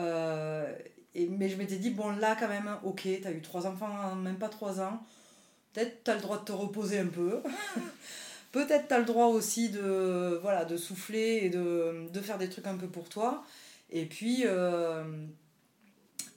et, 1.14 1.28
mais 1.28 1.50
je 1.50 1.58
m'étais 1.58 1.78
dit, 1.78 1.92
bon, 1.92 2.10
là 2.12 2.36
quand 2.40 2.48
même, 2.48 2.70
ok, 2.84 3.08
t'as 3.22 3.32
eu 3.32 3.42
trois 3.42 3.68
enfants 3.68 3.90
en 4.12 4.16
même 4.16 4.38
pas 4.38 4.50
trois 4.50 4.80
ans. 4.80 5.04
Peut-être 5.74 6.04
t'as 6.04 6.16
le 6.16 6.22
droit 6.22 6.40
de 6.40 6.46
te 6.46 6.52
reposer 6.52 7.00
un 7.00 7.08
peu. 7.08 7.42
Peut-être 8.52 8.88
tu 8.88 8.94
as 8.94 9.00
le 9.00 9.06
droit 9.06 9.28
aussi 9.28 9.70
de, 9.70 10.40
voilà, 10.42 10.66
de 10.66 10.78
souffler 10.78 11.42
et 11.44 11.50
de, 11.50 12.10
de, 12.12 12.20
faire 12.20 12.38
des 12.38 12.50
trucs 12.50 12.68
un 12.68 12.76
peu 12.76 12.88
pour 12.88 13.08
toi. 13.08 13.44
Et 13.90 14.06
puis, 14.06 14.44
euh, 14.46 15.04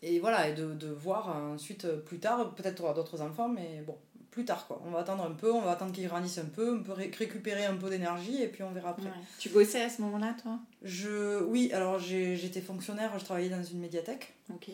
et 0.02 0.20
voilà, 0.20 0.48
et 0.48 0.54
de, 0.54 0.72
de, 0.74 0.88
voir 0.88 1.36
ensuite 1.36 1.86
plus 2.04 2.18
tard, 2.18 2.54
peut-être 2.54 2.76
tu 2.76 2.82
auras 2.82 2.94
d'autres 2.94 3.20
enfants, 3.20 3.48
mais 3.48 3.82
bon, 3.86 3.96
plus 4.34 4.44
tard 4.44 4.66
quoi. 4.66 4.82
On 4.84 4.90
va 4.90 4.98
attendre 4.98 5.24
un 5.24 5.30
peu, 5.30 5.52
on 5.52 5.60
va 5.60 5.70
attendre 5.70 5.92
qu'ils 5.92 6.08
grandissent 6.08 6.38
un 6.38 6.44
peu, 6.44 6.74
on 6.74 6.82
peut 6.82 6.92
récupérer 6.92 7.64
un 7.64 7.76
peu 7.76 7.88
d'énergie 7.88 8.42
et 8.42 8.48
puis 8.48 8.64
on 8.64 8.72
verra 8.72 8.90
après. 8.90 9.08
Tu 9.38 9.48
bossais 9.48 9.82
à 9.82 9.88
ce 9.88 10.02
moment-là, 10.02 10.34
toi? 10.42 10.58
Je, 10.82 11.42
Oui, 11.44 11.70
alors 11.72 12.00
j'étais 12.00 12.60
fonctionnaire, 12.60 13.16
je 13.16 13.24
travaillais 13.24 13.48
dans 13.48 13.62
une 13.62 13.78
médiathèque. 13.78 14.34
Ok. 14.52 14.70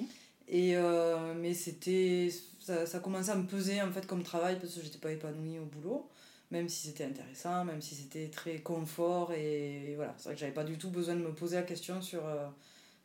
Et 0.48 0.76
euh, 0.76 1.34
mais 1.34 1.54
c'était. 1.54 2.30
Ça, 2.58 2.86
ça 2.86 2.98
commençait 3.00 3.30
à 3.30 3.36
me 3.36 3.46
peser 3.46 3.80
en 3.82 3.90
fait 3.92 4.06
comme 4.06 4.22
travail 4.22 4.58
parce 4.58 4.74
que 4.74 4.82
j'étais 4.82 4.98
pas 4.98 5.12
épanouie 5.12 5.58
au 5.58 5.64
boulot 5.64 6.08
même 6.50 6.68
si 6.68 6.88
c'était 6.88 7.04
intéressant, 7.04 7.64
même 7.64 7.80
si 7.80 7.94
c'était 7.94 8.28
très 8.28 8.58
confort. 8.58 9.32
Et, 9.32 9.94
voilà, 9.96 10.14
c'est 10.16 10.24
vrai 10.24 10.34
que 10.34 10.40
j'avais 10.40 10.52
pas 10.52 10.64
du 10.64 10.78
tout 10.78 10.90
besoin 10.90 11.14
de 11.14 11.20
me 11.20 11.32
poser 11.32 11.56
la 11.56 11.62
question 11.62 12.02
sur 12.02 12.26
euh, 12.26 12.46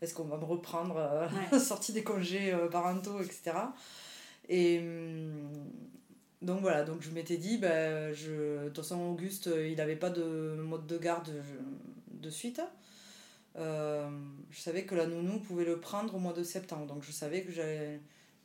est-ce 0.01 0.13
qu'on 0.13 0.23
va 0.23 0.38
me 0.38 0.45
reprendre 0.45 0.97
euh, 0.97 1.59
sortie 1.59 1.93
des 1.93 2.03
congés 2.03 2.53
euh, 2.53 2.67
parentaux, 2.67 3.22
etc. 3.22 3.57
Et 4.49 4.80
hum, 4.80 5.49
donc 6.41 6.61
voilà, 6.61 6.84
donc 6.84 7.01
je 7.01 7.11
m'étais 7.11 7.38
dit, 7.38 7.57
ben, 7.57 8.13
je, 8.13 8.63
de 8.63 8.67
toute 8.67 8.77
façon, 8.77 8.99
Auguste, 9.01 9.49
il 9.55 9.76
n'avait 9.76 9.95
pas 9.95 10.09
de 10.09 10.55
mode 10.59 10.85
de 10.85 10.97
garde 10.97 11.31
de 12.11 12.30
suite. 12.30 12.61
je 13.55 14.09
savais 14.59 14.84
que 14.84 14.95
la 14.95 15.07
nounou 15.07 15.39
pouvait 15.39 15.65
le 15.65 15.80
prendre 15.80 16.13
au 16.15 16.19
mois 16.19 16.34
de 16.34 16.43
septembre, 16.43 16.85
donc 16.85 17.03
je 17.03 17.11
savais 17.11 17.41
que 17.43 17.51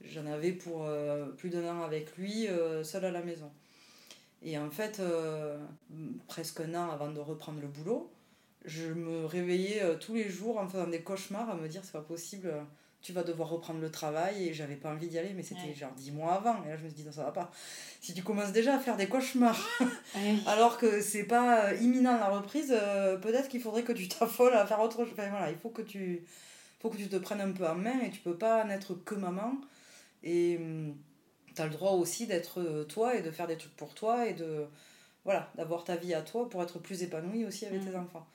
j'en 0.03 0.27
avais 0.27 0.53
pour 0.53 0.89
plus 1.37 1.51
d'un 1.51 1.69
an 1.69 1.83
avec 1.83 2.17
lui, 2.17 2.47
seul 2.85 3.05
à 3.05 3.11
la 3.11 3.23
maison. 3.23 3.51
Et 4.43 4.59
en 4.59 4.71
fait, 4.71 5.01
euh, 5.01 5.59
presque 6.27 6.61
un 6.61 6.75
an 6.75 6.91
avant 6.91 7.11
de 7.11 7.21
reprendre 7.21 7.61
le 7.61 7.69
boulot, 7.69 8.11
je 8.65 8.87
me 8.87 9.27
réveillais 9.27 9.83
euh, 9.83 9.97
tous 9.97 10.15
les 10.15 10.29
jours 10.29 10.59
en 10.59 10.69
faisant 10.69 10.87
des 10.87 11.03
cauchemars 11.03 11.51
à 11.51 11.55
me 11.55 11.69
dire 11.69 11.83
c'est 11.85 11.93
pas 11.93 12.01
possible, 12.01 12.53
tu 13.03 13.13
vas 13.13 13.23
devoir 13.23 13.49
reprendre 13.49 13.81
le 13.81 13.91
travail 13.91 14.49
et 14.49 14.55
j'avais 14.55 14.77
pas 14.77 14.91
envie 14.91 15.09
d'y 15.09 15.19
aller. 15.19 15.33
Mais 15.35 15.43
c'était 15.43 15.75
genre 15.75 15.93
dix 15.93 16.11
mois 16.11 16.35
avant. 16.35 16.63
Et 16.65 16.69
là 16.69 16.77
je 16.77 16.85
me 16.85 16.89
suis 16.89 16.97
dit 16.97 17.05
non 17.05 17.13
ça 17.13 17.25
va 17.25 17.33
pas. 17.33 17.51
Si 18.01 18.15
tu 18.15 18.23
commences 18.23 18.53
déjà 18.53 18.77
à 18.77 18.79
faire 18.79 18.97
des 18.97 19.09
cauchemars 19.09 19.59
alors 20.47 20.79
que 20.79 21.01
c'est 21.01 21.25
pas 21.25 21.67
euh, 21.67 21.77
imminent 21.77 22.19
la 22.19 22.29
reprise 22.29 22.73
euh, 22.77 23.17
peut-être 23.17 23.49
qu'il 23.49 23.61
faudrait 23.61 23.83
que 23.83 23.93
tu 23.93 24.09
t'affoles 24.09 24.55
à 24.55 24.67
faire 24.67 24.81
autre 24.81 25.05
chose 25.05 25.13
enfin 25.13 25.29
voilà 25.31 25.51
il 25.51 25.59
faut 25.59 25.71
que 25.71 25.83
tu 25.83 26.23
faut 26.81 26.91
que 26.91 26.97
tu 26.97 27.09
te 27.09 27.17
prennes 27.17 27.41
un 27.41 27.53
peu 27.53 27.67
en 27.67 27.75
main 27.75 28.01
et 28.01 28.11
tu 28.11 28.21
peux 28.21 28.37
pas 28.37 28.65
n'être 28.65 28.95
que 29.05 29.15
maman. 29.15 29.55
Et 30.23 30.59
hum, 30.59 30.95
tu 31.55 31.63
as 31.63 31.67
le 31.67 31.73
droit 31.73 31.93
aussi 31.93 32.27
d'être 32.27 32.61
euh, 32.61 32.85
toi 32.85 33.17
et 33.17 33.23
de 33.23 33.31
faire 33.31 33.47
des 33.47 33.57
trucs 33.57 33.77
pour 33.77 33.95
toi 33.95 34.27
et 34.27 34.35
de 34.35 34.67
voilà 35.25 35.51
d'avoir 35.57 35.85
ta 35.85 35.97
vie 35.97 36.15
à 36.15 36.23
toi 36.23 36.49
pour 36.49 36.63
être 36.63 36.79
plus 36.79 37.03
épanoui 37.03 37.45
aussi 37.45 37.67
avec 37.67 37.85
tes 37.85 37.91
mm. 37.91 38.01
enfants 38.01 38.27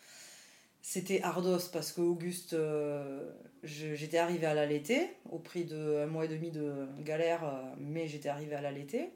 c'était 0.87 1.23
ardos 1.23 1.71
parce 1.73 1.91
que 1.91 2.01
Auguste, 2.01 2.53
euh, 2.53 3.27
j'étais 3.63 4.19
arrivée 4.19 4.45
à 4.45 4.53
l'allaiter 4.53 5.09
au 5.31 5.39
prix 5.39 5.65
de 5.65 6.03
un 6.03 6.05
mois 6.05 6.25
et 6.25 6.27
demi 6.27 6.51
de 6.51 6.85
galère, 7.03 7.43
euh, 7.43 7.63
mais 7.79 8.07
j'étais 8.07 8.29
arrivée 8.29 8.53
à 8.53 8.61
l'allaiter. 8.61 9.09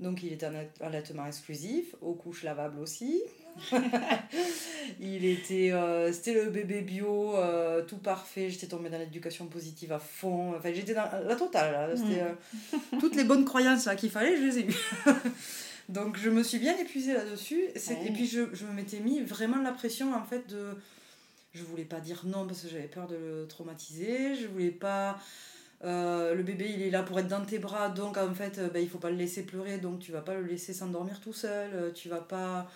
Donc 0.00 0.24
il 0.24 0.32
était 0.32 0.46
un 0.46 0.66
allaitement 0.80 1.24
exclusif, 1.24 1.94
aux 2.00 2.14
couches 2.14 2.42
lavables 2.42 2.80
aussi. 2.80 3.22
il 5.00 5.24
était, 5.24 5.72
euh, 5.72 6.12
c'était 6.12 6.34
le 6.34 6.50
bébé 6.50 6.82
bio, 6.82 7.34
tout 7.86 7.98
parfait. 7.98 8.50
J'étais 8.50 8.66
tombée 8.66 8.90
dans 8.90 8.98
l'éducation 8.98 9.46
positive 9.46 9.92
à 9.92 9.98
fond. 9.98 10.54
Enfin, 10.56 10.72
j'étais 10.72 10.94
dans 10.94 11.08
la 11.26 11.36
totale. 11.36 11.96
C'était 11.96 12.24
toutes 12.98 13.16
les 13.16 13.24
bonnes 13.24 13.44
croyances 13.44 13.88
qu'il 13.96 14.10
fallait, 14.10 14.36
je 14.36 14.42
les 14.42 14.58
ai 14.58 14.66
eues. 14.68 14.76
Donc 15.88 16.18
je 16.18 16.30
me 16.30 16.42
suis 16.42 16.58
bien 16.58 16.76
épuisée 16.78 17.14
là-dessus. 17.14 17.62
Et 17.74 18.10
puis 18.12 18.26
je, 18.26 18.42
je 18.52 18.64
me 18.66 18.72
m'étais 18.72 18.98
mis 18.98 19.20
vraiment 19.20 19.62
la 19.62 19.72
pression 19.72 20.14
en 20.14 20.24
fait 20.24 20.48
de 20.48 20.76
je 21.56 21.62
voulais 21.62 21.84
pas 21.84 22.00
dire 22.00 22.22
non 22.26 22.46
parce 22.46 22.62
que 22.62 22.68
j'avais 22.68 22.88
peur 22.88 23.06
de 23.06 23.16
le 23.16 23.46
traumatiser. 23.48 24.34
Je 24.34 24.46
voulais 24.46 24.70
pas. 24.70 25.18
Euh, 25.84 26.34
le 26.34 26.42
bébé 26.42 26.70
il 26.74 26.82
est 26.82 26.90
là 26.90 27.02
pour 27.02 27.18
être 27.18 27.28
dans 27.28 27.44
tes 27.44 27.58
bras 27.58 27.90
donc 27.90 28.16
en 28.16 28.32
fait 28.32 28.56
euh, 28.56 28.70
ben, 28.70 28.82
il 28.82 28.88
faut 28.88 28.96
pas 28.96 29.10
le 29.10 29.16
laisser 29.16 29.42
pleurer 29.42 29.76
donc 29.76 29.98
tu 29.98 30.10
vas 30.10 30.22
pas 30.22 30.32
le 30.32 30.42
laisser 30.42 30.72
s'endormir 30.72 31.20
tout 31.20 31.34
seul 31.34 31.70
euh, 31.74 31.92
tu 31.92 32.08
vas 32.08 32.22
pas 32.22 32.66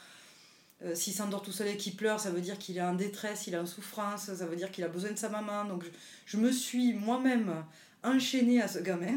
s'il 0.94 1.12
s'endort 1.12 1.42
tout 1.42 1.52
seul 1.52 1.68
et 1.68 1.76
qu'il 1.76 1.94
pleure 1.94 2.20
ça 2.20 2.30
veut 2.30 2.40
dire 2.40 2.58
qu'il 2.58 2.78
est 2.78 2.82
en 2.82 2.94
détresse 2.94 3.46
il 3.46 3.54
est 3.54 3.58
en 3.58 3.66
souffrance 3.66 4.32
ça 4.32 4.46
veut 4.46 4.56
dire 4.56 4.70
qu'il 4.70 4.84
a 4.84 4.88
besoin 4.88 5.10
de 5.10 5.18
sa 5.18 5.28
maman. 5.28 5.64
Donc 5.64 5.84
je, 6.26 6.36
me 6.36 6.50
suis 6.50 6.94
moi-même 6.94 7.64
enchaînée 8.02 8.62
à 8.62 8.68
ce 8.68 8.78
gamin. 8.78 9.16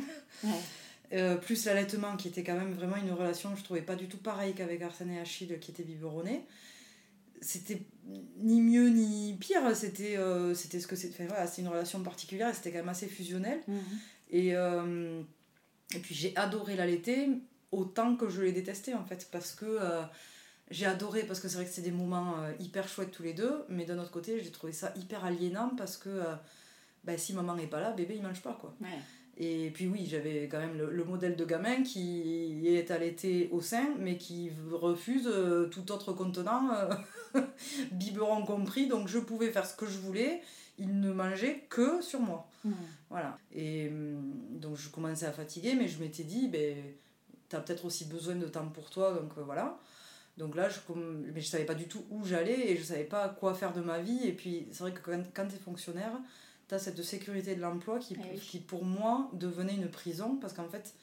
Plus 1.42 1.66
l'allaitement 1.66 2.18
qui 2.18 2.28
était 2.28 2.44
quand 2.44 2.56
même 2.56 2.74
vraiment 2.74 2.98
une 2.98 3.12
relation 3.12 3.54
que 3.54 3.60
je 3.60 3.64
trouvais 3.64 3.84
pas 3.84 3.96
du 3.96 4.08
tout 4.08 4.18
pareille 4.18 4.56
qu'avec 4.56 4.82
Arsène 4.82 5.12
et 5.12 5.20
Achille 5.20 5.60
qui 5.60 5.72
étaient 5.72 5.84
biberonnés. 5.84 6.44
C'était 7.40 7.82
ni 8.38 8.62
mieux 8.62 8.90
ni 8.90 9.34
pire 9.34 9.76
c'était 9.76 10.18
euh, 10.18 10.54
c'était 10.56 10.80
ce 10.80 10.88
que 10.88 10.96
c'est 10.96 11.10
enfin, 11.10 11.26
voilà, 11.28 11.48
c'est 11.48 11.62
une 11.62 11.68
relation 11.68 12.02
particulière 12.02 12.50
et 12.50 12.54
c'était 12.54 12.72
quand 12.72 12.80
même 12.80 12.90
assez 12.90 13.08
fusionnel. 13.08 13.60
Mhm. 13.68 13.80
et, 14.32 14.56
euh, 14.56 15.22
et 15.94 16.00
puis 16.00 16.16
j'ai 16.16 16.36
adoré 16.36 16.76
l'allaiter 16.76 17.30
autant 17.72 18.16
que 18.16 18.30
je 18.30 18.42
l'ai 18.42 18.52
détesté 18.52 18.94
en 18.94 19.04
fait 19.04 19.28
parce 19.32 19.52
que 19.52 19.66
euh, 19.66 20.04
j'ai 20.72 20.86
adoré 20.86 21.24
parce 21.24 21.40
que 21.40 21.48
c'est 21.48 21.58
vrai 21.58 21.66
que 21.66 21.72
c'est 21.72 21.82
des 21.82 21.92
moments 21.92 22.36
hyper 22.60 22.88
chouettes 22.88 23.12
tous 23.12 23.24
les 23.24 23.34
deux 23.34 23.64
mais 23.70 23.86
d'un 23.86 24.00
autre 24.00 24.12
côté 24.12 24.42
j'ai 24.42 24.52
trouvé 24.52 24.74
ça 24.74 24.94
hyper 24.96 25.26
aliénant 25.26 25.72
parce 25.78 25.98
que 25.98 26.22
bah, 27.04 27.18
si 27.18 27.34
maman 27.34 27.56
n'est 27.56 27.68
pas 27.68 27.80
là 27.82 27.92
bébé 27.92 28.16
il 28.16 28.24
mange 28.24 28.42
pas 28.42 28.58
quoi 28.60 28.74
et 29.38 29.72
puis 29.74 29.88
oui, 29.88 30.06
j'avais 30.08 30.48
quand 30.48 30.60
même 30.60 30.78
le, 30.78 31.04
modèle 31.04 31.36
de 31.36 31.44
gamin 31.44 31.82
qui 31.82 32.68
est 32.68 32.92
allaité 32.92 33.50
au 33.52 33.62
sein, 33.62 33.96
mais 33.98 34.18
qui 34.18 34.52
refuse 34.72 35.28
tout 35.72 35.92
autre 35.92 36.14
contenant 36.14 36.70
biberon 37.92 38.46
compris, 38.46 38.88
donc 38.88 39.08
je 39.08 39.18
pouvais 39.18 39.50
faire 39.52 39.66
ce 39.66 39.76
que 39.76 39.88
je 39.88 39.98
voulais, 39.98 40.42
il 40.78 41.00
ne 41.00 41.12
mangeait 41.12 41.66
que 41.70 42.02
sur 42.02 42.20
moi. 42.20 42.48
Mmh. 42.64 42.72
Voilà. 43.10 43.38
Et 43.52 43.92
donc 44.52 44.78
je 44.78 44.90
commençais 44.90 45.26
à 45.26 45.32
fatiguer, 45.32 45.74
mais 45.76 45.88
je 45.88 46.00
m'étais 46.00 46.24
dit, 46.24 46.48
ben, 46.48 46.78
tu 47.50 47.56
as 47.56 47.60
peut-être 47.60 47.86
aussi 47.86 48.06
besoin 48.06 48.36
de 48.36 48.48
temps 48.48 48.68
pour 48.70 48.92
toi, 48.92 49.14
donc 49.14 49.32
euh, 49.38 49.42
voilà. 49.44 49.80
Donc 50.38 50.56
là, 50.56 50.68
je, 50.70 50.80
mais 51.34 51.42
je 51.42 51.48
savais 51.48 51.66
pas 51.66 51.76
du 51.76 51.88
tout 51.88 52.06
où 52.10 52.26
j'allais 52.26 52.72
et 52.72 52.78
je 52.78 52.84
savais 52.84 53.04
pas 53.04 53.30
quoi 53.30 53.54
faire 53.54 53.74
de 53.74 53.82
ma 53.82 54.00
vie. 54.00 54.28
Et 54.28 54.34
puis, 54.34 54.68
c'est 54.72 54.80
vrai 54.80 54.92
que 54.92 55.00
quand, 55.00 55.24
quand 55.34 55.48
tu 55.48 55.56
es 55.56 55.60
fonctionnaire, 55.60 56.14
tu 56.68 56.76
as 56.76 56.80
cette 56.80 57.02
sécurité 57.04 57.56
de 57.56 57.62
l'emploi 57.62 58.00
qui, 58.00 58.18
eh 58.34 58.38
qui, 58.38 58.60
pour 58.60 58.84
moi, 58.84 59.30
devenait 59.34 59.76
une 59.76 59.90
prison 59.90 60.38
parce 60.42 60.54
qu'en 60.54 60.68
fait, 60.68 60.94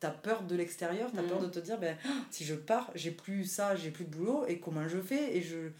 t'as 0.00 0.10
peur 0.10 0.42
de 0.44 0.56
l'extérieur, 0.56 1.10
t'as 1.12 1.20
as 1.20 1.24
peur 1.24 1.40
mm. 1.40 1.46
de 1.46 1.50
te 1.50 1.58
dire, 1.58 1.78
ben, 1.78 1.96
si 2.30 2.44
je 2.44 2.54
pars, 2.54 2.90
j'ai 2.94 3.10
plus 3.10 3.44
ça, 3.44 3.76
j'ai 3.76 3.90
plus 3.90 4.04
de 4.04 4.10
boulot, 4.10 4.46
et 4.46 4.58
comment 4.58 4.88
je 4.88 4.98
fais 4.98 5.36
Et 5.36 5.42
je 5.42 5.70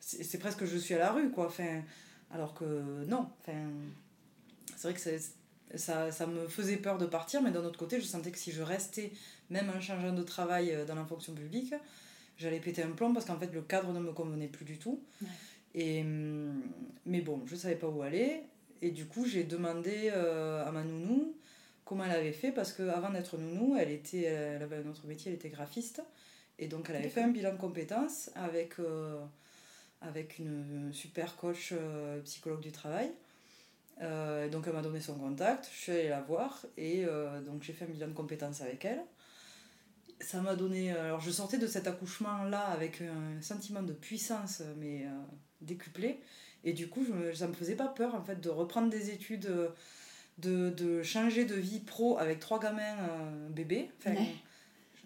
c'est 0.00 0.38
presque 0.38 0.64
je 0.64 0.76
suis 0.76 0.94
à 0.94 0.98
la 0.98 1.12
rue, 1.12 1.30
quoi. 1.30 1.46
Enfin, 1.46 1.82
alors 2.30 2.52
que 2.52 2.64
non. 3.04 3.28
Enfin, 3.40 3.70
c'est 4.76 4.88
vrai 4.88 4.94
que 4.94 5.78
ça, 5.78 6.10
ça 6.10 6.26
me 6.26 6.48
faisait 6.48 6.76
peur 6.76 6.98
de 6.98 7.06
partir, 7.06 7.40
mais 7.42 7.52
d'un 7.52 7.64
autre 7.64 7.78
côté, 7.78 8.00
je 8.00 8.06
sentais 8.06 8.32
que 8.32 8.38
si 8.38 8.50
je 8.50 8.62
restais, 8.62 9.12
même 9.50 9.70
en 9.74 9.80
changeant 9.80 10.12
de 10.12 10.22
travail 10.22 10.72
euh, 10.72 10.84
dans 10.84 10.94
la 10.94 11.04
fonction 11.04 11.32
publique, 11.32 11.74
j'allais 12.38 12.60
péter 12.60 12.82
un 12.82 12.90
plomb 12.90 13.12
parce 13.12 13.26
qu'en 13.26 13.38
fait, 13.38 13.52
le 13.52 13.62
cadre 13.62 13.92
ne 13.92 14.00
me 14.00 14.12
convenait 14.12 14.48
plus 14.48 14.64
du 14.64 14.78
tout. 14.78 15.02
Et, 15.74 16.02
hum, 16.02 16.62
mais 17.06 17.20
bon, 17.20 17.42
je 17.46 17.56
savais 17.56 17.76
pas 17.76 17.88
où 17.88 18.02
aller. 18.02 18.42
Et 18.82 18.90
du 18.90 19.06
coup, 19.06 19.24
j'ai 19.24 19.44
demandé 19.44 20.10
euh, 20.12 20.66
à 20.66 20.70
ma 20.70 20.84
nounou 20.84 21.34
comment 21.84 22.04
elle 22.04 22.12
avait 22.12 22.32
fait 22.32 22.52
parce 22.52 22.72
qu'avant 22.72 23.10
d'être 23.10 23.38
nounou, 23.38 23.76
elle, 23.76 23.90
était, 23.90 24.22
elle 24.22 24.62
avait 24.62 24.76
un 24.76 24.86
autre 24.88 25.06
métier, 25.06 25.30
elle 25.30 25.36
était 25.36 25.48
graphiste. 25.48 26.02
Et 26.58 26.68
donc 26.68 26.88
elle 26.88 26.96
avait 26.96 27.08
fait 27.08 27.22
un 27.22 27.28
bilan 27.28 27.52
de 27.52 27.58
compétences 27.58 28.30
avec, 28.36 28.78
euh, 28.78 29.18
avec 30.02 30.38
une 30.38 30.90
super 30.92 31.34
coach 31.36 31.70
euh, 31.72 32.20
psychologue 32.22 32.60
du 32.60 32.72
travail. 32.72 33.10
Donc 34.00 34.64
elle 34.66 34.72
m'a 34.72 34.82
donné 34.82 35.00
son 35.00 35.14
contact, 35.14 35.68
je 35.72 35.78
suis 35.78 35.92
allée 35.92 36.08
la 36.08 36.20
voir 36.20 36.66
et 36.76 37.06
donc 37.46 37.62
j'ai 37.62 37.72
fait 37.72 37.84
un 37.84 37.88
bilan 37.88 38.08
de 38.08 38.12
compétences 38.12 38.60
avec 38.60 38.84
elle. 38.84 39.00
Ça 40.24 40.40
m'a 40.40 40.56
donné. 40.56 40.90
Alors 40.92 41.20
je 41.20 41.30
sortais 41.30 41.58
de 41.58 41.66
cet 41.66 41.86
accouchement 41.86 42.44
là 42.44 42.60
avec 42.60 43.02
un 43.02 43.40
sentiment 43.42 43.82
de 43.82 43.92
puissance 43.92 44.62
mais 44.78 45.06
décuplé 45.60 46.20
et 46.64 46.72
du 46.72 46.88
coup 46.88 47.04
je 47.04 47.34
ça 47.34 47.46
me 47.46 47.52
faisait 47.52 47.76
pas 47.76 47.88
peur 47.88 48.14
en 48.14 48.22
fait 48.22 48.40
de 48.40 48.48
reprendre 48.48 48.88
des 48.88 49.10
études 49.10 49.50
de, 50.38 50.70
de, 50.70 51.02
changer 51.02 51.44
de 51.44 51.54
vie 51.54 51.80
pro 51.80 52.18
avec 52.18 52.40
trois 52.40 52.58
gamins 52.58 52.96
euh, 52.98 53.48
bébés. 53.50 53.90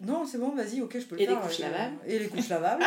Non, 0.01 0.25
c'est 0.25 0.37
bon, 0.37 0.55
vas-y, 0.55 0.81
ok, 0.81 0.97
je 0.97 1.05
peux 1.05 1.17
le 1.17 1.25
faire. 1.25 1.31
Et 1.31 1.35
les 1.35 1.41
couches 1.41 1.59
lavables. 1.59 1.97
Et 2.05 2.19
les 2.19 2.27
couches 2.27 2.49
lavables. 2.49 2.85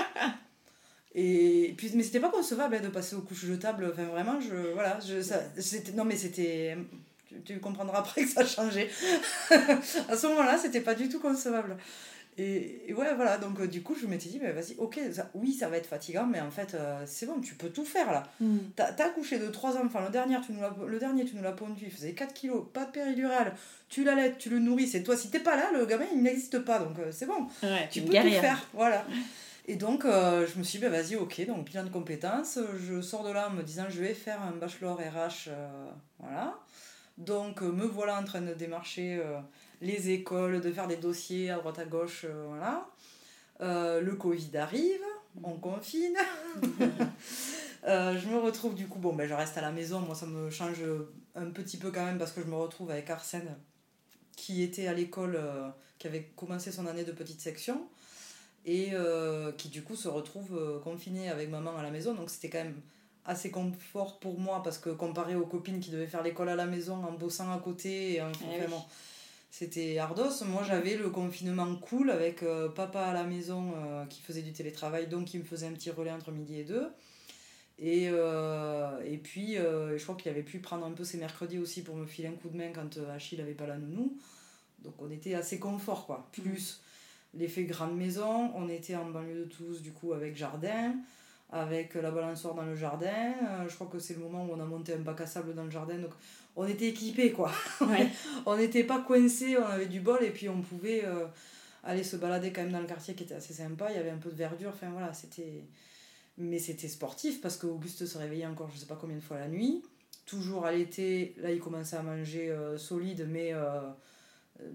et 1.14 1.74
puis, 1.76 1.90
mais 1.94 2.02
c'était 2.02 2.20
pas 2.20 2.30
concevable 2.30 2.76
hein, 2.76 2.80
de 2.80 2.88
passer 2.88 3.14
aux 3.14 3.20
couches 3.20 3.44
jetables. 3.44 3.90
Enfin, 3.92 4.04
vraiment, 4.04 4.40
je. 4.40 4.72
Voilà, 4.72 4.98
je, 5.00 5.20
ça, 5.20 5.42
non, 5.94 6.04
mais 6.04 6.16
c'était. 6.16 6.76
Tu, 7.26 7.42
tu 7.42 7.60
comprendras 7.60 7.98
après 7.98 8.22
que 8.22 8.28
ça 8.28 8.40
a 8.40 8.46
changé. 8.46 8.88
à 9.50 10.16
ce 10.16 10.26
moment-là, 10.28 10.56
c'était 10.56 10.80
pas 10.80 10.94
du 10.94 11.10
tout 11.10 11.20
concevable. 11.20 11.76
Et, 12.38 12.94
ouais, 12.96 13.14
voilà, 13.14 13.36
donc 13.36 13.60
euh, 13.60 13.66
du 13.66 13.82
coup, 13.82 13.94
je 13.94 14.06
m'étais 14.06 14.30
dit, 14.30 14.38
mais 14.40 14.52
vas-y, 14.52 14.74
ok, 14.78 14.98
oui, 15.34 15.52
ça 15.52 15.68
va 15.68 15.76
être 15.76 15.86
fatigant, 15.86 16.24
mais 16.24 16.40
en 16.40 16.50
fait, 16.50 16.74
euh, 16.74 17.02
c'est 17.04 17.26
bon, 17.26 17.40
tu 17.40 17.54
peux 17.54 17.68
tout 17.68 17.84
faire 17.84 18.10
là. 18.10 18.22
Mm. 18.40 18.56
T'as 18.74 18.86
as 18.86 19.04
accouché 19.04 19.38
de 19.38 19.48
trois 19.48 19.76
enfants, 19.76 20.00
le 20.00 20.08
dernier, 20.08 20.36
tu 20.40 20.52
nous 20.52 20.86
le 20.86 20.98
dernier, 20.98 21.26
tu 21.26 21.36
nous 21.36 21.42
l'as 21.42 21.52
pondu, 21.52 21.84
il 21.84 21.90
faisait 21.90 22.12
4 22.12 22.32
kilos, 22.32 22.64
pas 22.72 22.86
de 22.86 22.90
péridurale, 22.90 23.54
tu 23.90 24.02
l'allaites, 24.02 24.38
tu 24.38 24.48
le 24.48 24.60
nourris, 24.60 24.88
c'est 24.88 25.02
toi, 25.02 25.14
si 25.14 25.30
t'es 25.30 25.40
pas 25.40 25.56
là, 25.56 25.72
le 25.76 25.84
gamin, 25.84 26.06
il 26.14 26.22
n'existe 26.22 26.60
pas, 26.60 26.78
donc 26.78 26.98
euh, 26.98 27.12
c'est 27.12 27.26
bon, 27.26 27.48
tu 27.90 28.00
peux 28.00 28.14
tout 28.14 28.30
faire, 28.30 28.66
voilà. 28.72 29.04
Et 29.68 29.76
donc, 29.76 30.04
je 30.04 30.58
me 30.58 30.64
suis 30.64 30.78
dit, 30.78 30.84
bah, 30.84 30.90
vas-y, 30.90 31.16
ok, 31.16 31.46
donc 31.46 31.66
bilan 31.66 31.84
de 31.84 31.90
compétences, 31.90 32.58
je 32.88 33.02
sors 33.02 33.24
de 33.24 33.30
là 33.30 33.48
en 33.48 33.52
me 33.52 33.62
disant, 33.62 33.84
je 33.90 34.00
vais 34.00 34.14
faire 34.14 34.40
un 34.42 34.52
bachelor 34.52 34.98
RH, 34.98 35.50
voilà. 36.18 36.58
Donc, 37.18 37.60
me 37.60 37.84
voilà 37.84 38.18
en 38.18 38.24
train 38.24 38.40
de 38.40 38.54
démarcher 38.54 39.22
les 39.82 40.10
écoles, 40.10 40.60
de 40.60 40.72
faire 40.72 40.86
des 40.86 40.96
dossiers 40.96 41.50
à 41.50 41.56
droite 41.56 41.78
à 41.78 41.84
gauche, 41.84 42.24
euh, 42.24 42.44
voilà. 42.48 42.88
Euh, 43.60 44.00
le 44.00 44.14
Covid 44.14 44.56
arrive, 44.56 45.02
on 45.42 45.58
confine. 45.58 46.16
Euh, 47.84 48.16
je 48.16 48.28
me 48.28 48.38
retrouve 48.38 48.76
du 48.76 48.86
coup, 48.86 49.00
bon, 49.00 49.12
ben, 49.12 49.26
je 49.26 49.34
reste 49.34 49.58
à 49.58 49.60
la 49.60 49.72
maison, 49.72 49.98
moi 49.98 50.14
ça 50.14 50.24
me 50.24 50.50
change 50.50 50.84
un 51.34 51.46
petit 51.46 51.78
peu 51.78 51.90
quand 51.90 52.04
même 52.04 52.16
parce 52.16 52.30
que 52.30 52.40
je 52.40 52.46
me 52.46 52.54
retrouve 52.54 52.92
avec 52.92 53.10
Arsène 53.10 53.56
qui 54.36 54.62
était 54.62 54.86
à 54.86 54.92
l'école, 54.92 55.36
qui 55.98 56.06
avait 56.06 56.30
commencé 56.36 56.70
son 56.70 56.86
année 56.86 57.02
de 57.02 57.10
petite 57.10 57.40
section 57.40 57.88
et 58.66 58.92
qui 59.58 59.68
du 59.68 59.82
coup 59.82 59.96
se 59.96 60.06
retrouve 60.06 60.80
confiné 60.84 61.28
avec 61.28 61.50
maman 61.50 61.76
à 61.76 61.82
la 61.82 61.90
maison. 61.90 62.14
Donc 62.14 62.30
c'était 62.30 62.50
quand 62.50 62.62
même 62.62 62.80
assez 63.24 63.50
confort 63.50 64.20
pour 64.20 64.38
moi 64.38 64.62
parce 64.62 64.78
que 64.78 64.90
comparé 64.90 65.34
aux 65.34 65.46
copines 65.46 65.80
qui 65.80 65.90
devaient 65.90 66.06
faire 66.06 66.22
l'école 66.22 66.50
à 66.50 66.54
la 66.54 66.66
maison 66.66 67.04
en 67.04 67.10
bossant 67.10 67.52
à 67.52 67.58
côté, 67.58 68.12
et, 68.12 68.22
eh 68.44 68.58
vraiment, 68.58 68.86
c'était 69.52 69.98
ardos. 69.98 70.44
Moi, 70.46 70.62
j'avais 70.66 70.96
le 70.96 71.10
confinement 71.10 71.76
cool 71.76 72.10
avec 72.10 72.42
euh, 72.42 72.70
papa 72.70 73.02
à 73.02 73.12
la 73.12 73.24
maison 73.24 73.74
euh, 73.76 74.06
qui 74.06 74.22
faisait 74.22 74.40
du 74.40 74.52
télétravail, 74.54 75.08
donc 75.08 75.34
il 75.34 75.40
me 75.40 75.44
faisait 75.44 75.66
un 75.66 75.72
petit 75.72 75.90
relais 75.90 76.10
entre 76.10 76.32
midi 76.32 76.58
et 76.58 76.64
deux. 76.64 76.88
Et, 77.78 78.08
euh, 78.08 78.98
et 79.04 79.18
puis, 79.18 79.56
je 79.56 80.02
crois 80.02 80.14
qu'il 80.14 80.30
avait 80.30 80.42
pu 80.42 80.58
prendre 80.58 80.86
un 80.86 80.92
peu 80.92 81.04
ses 81.04 81.18
mercredis 81.18 81.58
aussi 81.58 81.82
pour 81.82 81.96
me 81.96 82.06
filer 82.06 82.28
un 82.28 82.32
coup 82.32 82.48
de 82.48 82.56
main 82.56 82.70
quand 82.72 82.98
Achille 83.14 83.38
n'avait 83.38 83.52
pas 83.52 83.66
la 83.66 83.76
nounou. 83.76 84.16
Donc, 84.78 84.94
on 84.98 85.10
était 85.10 85.34
assez 85.34 85.58
confort, 85.58 86.06
quoi. 86.06 86.28
Plus 86.32 86.80
l'effet 87.34 87.64
grande 87.64 87.96
maison, 87.96 88.52
on 88.54 88.70
était 88.70 88.96
en 88.96 89.10
banlieue 89.10 89.44
de 89.44 89.44
Toulouse, 89.44 89.82
du 89.82 89.92
coup, 89.92 90.14
avec 90.14 90.34
jardin 90.34 90.94
avec 91.54 91.94
la 91.96 92.10
balançoire 92.10 92.54
dans 92.54 92.64
le 92.64 92.74
jardin. 92.74 93.34
je 93.68 93.74
crois 93.74 93.86
que 93.86 93.98
c'est 93.98 94.14
le 94.14 94.20
moment 94.20 94.46
où 94.46 94.52
on 94.52 94.60
a 94.60 94.64
monté 94.64 94.94
un 94.94 95.00
bac 95.00 95.20
à 95.20 95.26
sable 95.26 95.54
dans 95.54 95.64
le 95.64 95.70
jardin. 95.70 95.98
On 96.56 96.66
était 96.66 96.88
équipés, 96.88 97.32
quoi. 97.32 97.50
Ouais. 97.80 98.08
on 98.46 98.56
n'était 98.56 98.84
pas 98.84 99.00
coincés, 99.00 99.56
on 99.56 99.64
avait 99.64 99.86
du 99.86 100.00
bol, 100.00 100.22
et 100.22 100.30
puis 100.30 100.48
on 100.48 100.60
pouvait 100.60 101.04
euh, 101.04 101.26
aller 101.84 102.04
se 102.04 102.16
balader 102.16 102.52
quand 102.52 102.62
même 102.62 102.72
dans 102.72 102.80
le 102.80 102.86
quartier 102.86 103.14
qui 103.14 103.24
était 103.24 103.34
assez 103.34 103.54
sympa. 103.54 103.90
Il 103.90 103.96
y 103.96 104.00
avait 104.00 104.10
un 104.10 104.18
peu 104.18 104.30
de 104.30 104.36
verdure, 104.36 104.70
enfin 104.70 104.90
voilà, 104.90 105.12
c'était. 105.12 105.64
Mais 106.38 106.58
c'était 106.58 106.88
sportif 106.88 107.42
parce 107.42 107.58
qu'Auguste 107.58 108.06
se 108.06 108.16
réveillait 108.16 108.46
encore 108.46 108.70
je 108.72 108.78
sais 108.78 108.86
pas 108.86 108.96
combien 108.98 109.16
de 109.16 109.22
fois 109.22 109.38
la 109.38 109.48
nuit. 109.48 109.82
Toujours 110.24 110.64
à 110.64 110.72
l'été, 110.72 111.34
là 111.36 111.52
il 111.52 111.60
commençait 111.60 111.96
à 111.96 112.02
manger 112.02 112.50
euh, 112.50 112.78
solide, 112.78 113.26
mais 113.28 113.52
euh, 113.52 113.82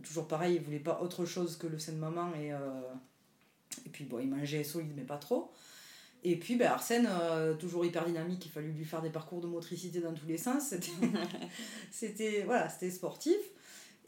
toujours 0.04 0.28
pareil, 0.28 0.56
il 0.56 0.62
voulait 0.62 0.78
pas 0.78 1.02
autre 1.02 1.26
chose 1.26 1.58
que 1.58 1.66
le 1.66 1.80
sein 1.80 1.94
de 1.94 1.98
maman. 1.98 2.32
Et, 2.36 2.50
et 3.86 3.90
puis 3.90 4.06
bon, 4.06 4.20
il 4.20 4.30
mangeait 4.30 4.64
solide, 4.64 4.92
mais 4.96 5.04
pas 5.04 5.18
trop. 5.18 5.52
Et 6.24 6.36
puis 6.36 6.56
ben, 6.56 6.72
Arsène, 6.72 7.08
euh, 7.10 7.54
toujours 7.54 7.86
hyper 7.86 8.06
dynamique, 8.06 8.46
il 8.46 8.52
fallut 8.52 8.72
lui 8.72 8.86
faire 8.86 9.02
des 9.02 9.10
parcours 9.10 9.42
de 9.42 9.48
motricité 9.48 10.00
dans 10.00 10.14
tous 10.14 10.28
les 10.28 10.38
sens. 10.38 10.74
C'était, 11.92 12.44
voilà, 12.46 12.70
sportif. 12.70 13.38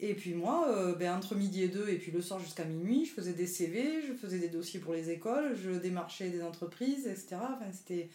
Et 0.02 0.14
puis 0.14 0.32
moi, 0.34 0.66
euh, 0.68 0.94
ben, 0.94 1.14
entre 1.14 1.34
midi 1.34 1.62
et 1.62 1.68
deux, 1.68 1.88
et 1.88 1.96
puis 1.96 2.10
le 2.10 2.22
soir 2.22 2.40
jusqu'à 2.40 2.64
minuit, 2.64 3.04
je 3.04 3.12
faisais 3.12 3.34
des 3.34 3.46
CV, 3.46 4.02
je 4.06 4.14
faisais 4.14 4.38
des 4.38 4.48
dossiers 4.48 4.80
pour 4.80 4.94
les 4.94 5.10
écoles, 5.10 5.56
je 5.62 5.70
démarchais 5.70 6.30
des 6.30 6.42
entreprises, 6.42 7.06
etc. 7.06 7.36
Enfin, 7.42 7.70
c'était... 7.72 8.08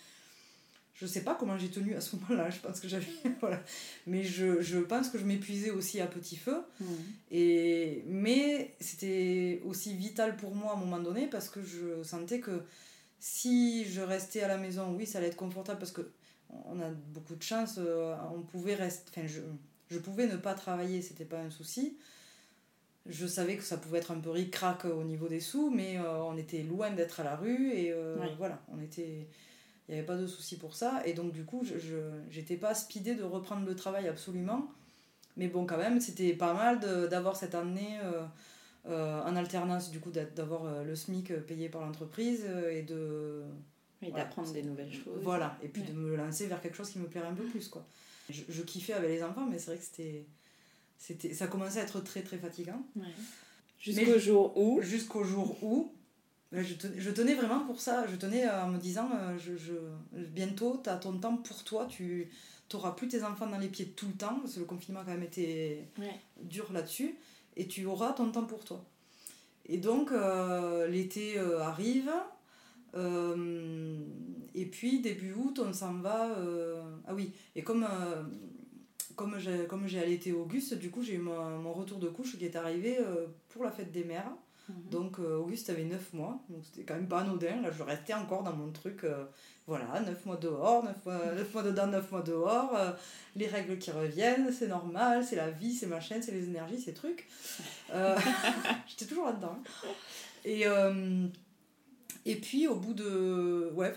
Je 0.96 1.06
sais 1.06 1.26
pas 1.26 1.36
comment 1.36 1.58
j'ai 1.58 1.68
tenu 1.68 1.94
à 1.94 2.00
ce 2.00 2.16
moment-là, 2.16 2.50
je 2.50 2.60
pense 2.60 2.80
que 2.80 2.88
j'avais... 2.88 3.06
voilà. 3.42 3.62
Mais 4.08 4.24
je, 4.24 4.62
je 4.62 4.80
pense 4.80 5.10
que 5.10 5.20
je 5.20 5.26
m'épuisais 5.26 5.70
aussi 5.70 6.00
à 6.00 6.08
petit 6.08 6.38
feu. 6.38 6.58
Mhm. 6.80 6.88
Et, 7.32 8.04
mais 8.08 8.76
c'était 8.80 9.62
aussi 9.66 9.94
vital 9.94 10.38
pour 10.38 10.56
moi 10.56 10.72
à 10.72 10.76
un 10.76 10.80
moment 10.80 11.00
donné 11.00 11.28
parce 11.28 11.50
que 11.50 11.62
je 11.62 12.02
sentais 12.04 12.40
que 12.40 12.64
si 13.28 13.86
je 13.86 14.02
restais 14.02 14.44
à 14.44 14.48
la 14.48 14.58
maison, 14.58 14.94
oui, 14.96 15.08
ça 15.08 15.18
allait 15.18 15.30
être 15.30 15.36
confortable 15.36 15.80
parce 15.80 15.92
que 15.92 16.12
on 16.72 16.80
a 16.80 16.90
beaucoup 16.92 17.34
de 17.36 17.42
chance, 17.42 17.80
euh, 17.80 18.16
on 18.36 18.42
pouvait 18.44 18.76
rester, 18.76 19.10
enfin, 19.10 19.26
je, 19.26 19.42
je 19.90 19.98
pouvais 19.98 20.28
ne 20.28 20.38
pas 20.38 20.54
travailler, 20.54 21.02
c'était 21.02 21.26
pas 21.26 21.40
un 21.40 21.50
souci. 21.50 21.98
Je 23.08 23.26
savais 23.26 23.58
que 23.58 23.64
ça 23.64 23.78
pouvait 23.78 23.98
être 23.98 24.12
un 24.12 24.20
peu 24.20 24.30
ric-rac 24.30 24.86
au 24.86 25.04
niveau 25.04 25.28
des 25.28 25.40
sous, 25.40 25.72
mais 25.72 25.98
euh, 25.98 26.22
on 26.24 26.38
était 26.38 26.62
loin 26.62 26.92
d'être 26.92 27.20
à 27.20 27.24
la 27.24 27.36
rue 27.36 27.72
et 27.72 27.92
euh, 27.92 28.16
voilà, 28.38 28.62
on 28.72 28.80
était. 28.80 29.28
Il 29.88 29.92
n'y 29.94 29.98
avait 29.98 30.06
pas 30.06 30.18
de 30.18 30.28
souci 30.28 30.58
pour 30.58 30.76
ça. 30.76 31.02
Et 31.06 31.14
donc, 31.14 31.32
du 31.32 31.46
coup, 31.46 31.64
je 31.64 31.98
j'étais 32.30 32.58
pas 32.58 32.76
speedée 32.76 33.16
de 33.16 33.24
reprendre 33.24 33.66
le 33.66 33.76
travail 33.76 34.08
absolument. 34.08 34.68
Mais 35.36 35.48
bon, 35.48 35.66
quand 35.66 35.78
même, 35.78 36.00
c'était 36.00 36.34
pas 36.34 36.54
mal 36.54 36.80
de- 36.80 37.08
d'avoir 37.08 37.36
cette 37.36 37.56
année 37.56 37.98
euh, 38.04 38.24
en 38.88 39.36
alternance, 39.36 39.90
du 39.92 40.00
coup, 40.00 40.12
d'avoir 40.12 40.66
euh, 40.66 40.84
le 40.84 40.96
SMIC 40.96 41.34
payé 41.46 41.70
par 41.70 41.82
l'entreprise 41.82 42.44
euh, 42.48 42.72
et 42.72 42.84
de. 42.84 43.44
Voilà. 44.02 44.18
d'apprendre 44.26 44.52
des 44.52 44.62
nouvelles 44.62 44.94
choses. 44.94 45.20
Voilà, 45.24 45.58
et 45.64 45.68
puis 45.68 45.82
Ouais. 45.82 45.88
de 45.88 45.94
me 45.94 46.16
lancer 46.16 46.46
vers 46.48 46.62
quelque 46.62 46.76
chose 46.78 46.90
qui 46.92 47.00
me 47.00 47.08
plairait 47.08 47.28
un 47.30 47.34
peu 47.34 47.46
plus, 47.46 47.68
quoi. 47.70 47.86
Je, 48.30 48.42
je 48.50 48.62
kiffais 48.62 48.94
avec 48.94 49.10
les 49.10 49.24
enfants, 49.24 49.48
mais 49.50 49.58
c'est 49.58 49.72
vrai 49.72 49.78
que 49.78 49.84
c'était. 49.86 50.26
c'était 50.98 51.34
ça 51.34 51.48
commençait 51.48 51.80
à 51.80 51.84
être 51.84 52.02
très 52.02 52.22
très 52.22 52.38
fatigant. 52.38 52.86
Ouais. 52.96 53.06
Jusqu'au 53.80 54.20
jour 54.20 54.58
où. 54.58 54.82
Jusqu'au 54.82 55.24
jour 55.24 55.58
où. 55.64 55.92
ben, 56.52 56.64
Je 56.64 56.74
tenais, 56.76 57.00
je 57.00 57.10
tenais 57.12 57.34
vraiment 57.36 57.66
pour 57.66 57.80
ça. 57.82 58.06
Je 58.08 58.16
tenais 58.16 58.48
en 58.50 58.68
me 58.70 58.78
disant 58.78 59.10
euh, 59.16 59.38
je, 59.40 59.56
je, 59.58 59.74
bientôt, 60.14 60.80
tu 60.84 60.90
as 60.90 60.98
ton 60.98 61.18
temps 61.18 61.38
pour 61.38 61.64
toi. 61.64 61.88
Tu 61.90 62.30
n'auras 62.74 62.92
plus 62.92 63.08
tes 63.08 63.24
enfants 63.24 63.48
dans 63.48 63.58
les 63.60 63.70
pieds 63.70 63.88
tout 63.88 64.08
le 64.08 64.14
temps. 64.14 64.40
Parce 64.42 64.56
que 64.56 64.60
le 64.60 64.66
confinement 64.66 65.00
a 65.02 65.04
quand 65.06 65.12
même 65.12 65.24
été 65.24 65.88
Ouais. 65.98 66.16
dur 66.42 66.72
là-dessus. 66.74 67.16
Et 67.58 67.68
tu 67.68 67.86
auras 67.86 68.14
ton 68.14 68.32
temps 68.32 68.46
pour 68.46 68.64
toi. 68.64 68.84
Et 69.68 69.78
donc, 69.78 70.12
euh, 70.12 70.88
l'été 70.88 71.40
euh, 71.40 71.60
arrive. 71.62 72.12
euh, 72.96 73.98
et 74.54 74.66
puis, 74.66 75.02
début 75.02 75.34
août, 75.34 75.60
on 75.66 75.74
s'en 75.74 75.96
va. 75.96 76.30
ah 77.08 77.14
oui, 77.14 77.34
et 77.56 77.64
comme, 77.64 77.86
comme 79.16 79.38
j'ai 79.38 79.66
comme 79.68 79.88
j'ai 79.88 80.00
allaité 80.00 80.32
Auguste, 80.32 80.76
du 80.76 80.90
coup, 80.90 81.02
j'ai 81.02 81.16
eu 81.16 81.20
mon, 81.20 81.58
mon 81.60 81.74
retour 81.74 82.00
de 82.00 82.08
couche 82.08 82.38
qui 82.38 82.46
est 82.46 82.56
arrivé 82.56 82.98
pour 83.50 83.64
la 83.66 83.72
fête 83.72 83.92
des 83.92 84.06
mères. 84.06 84.32
Mhm. 84.70 84.76
Donc, 84.90 85.20
Auguste 85.20 85.70
avait 85.70 85.84
9 85.84 86.14
mois. 86.14 86.42
Donc, 86.50 86.64
c'était 86.64 86.84
quand 86.84 86.96
même 86.96 87.10
pas 87.10 87.22
anodin. 87.22 87.62
Là, 87.62 87.72
je 87.72 87.84
restais 87.84 88.14
encore 88.14 88.44
dans 88.44 88.56
mon 88.56 88.72
truc. 88.72 89.06
Voilà, 89.68 90.00
9 90.02 90.26
mois 90.26 90.38
dehors, 90.38 90.84
9 90.84 91.06
mois, 91.06 91.34
9 91.34 91.54
mois 91.54 91.64
dedans, 91.64 91.88
9 91.88 92.12
mois 92.12 92.22
dehors. 92.22 92.76
euh, 92.76 92.92
les 93.36 93.48
règles 93.48 93.78
qui 93.80 93.92
reviennent, 93.92 94.52
c'est 94.54 94.68
normal, 94.68 95.26
c'est 95.26 95.36
la 95.36 95.50
vie, 95.50 95.74
c'est 95.74 95.88
ma 95.88 96.00
chaîne, 96.00 96.22
c'est 96.22 96.32
les 96.32 96.46
énergies, 96.46 96.80
ces 96.80 96.94
trucs. 96.94 97.28
Euh, 97.92 98.16
J'étais 98.88 99.06
toujours 99.06 99.26
là-dedans. 99.26 99.58
Et, 100.46 100.68
euh, 100.68 101.28
et 102.26 102.36
puis, 102.36 102.68
au 102.68 102.76
bout 102.76 102.94
de. 102.94 103.72
Ouais, 103.74 103.94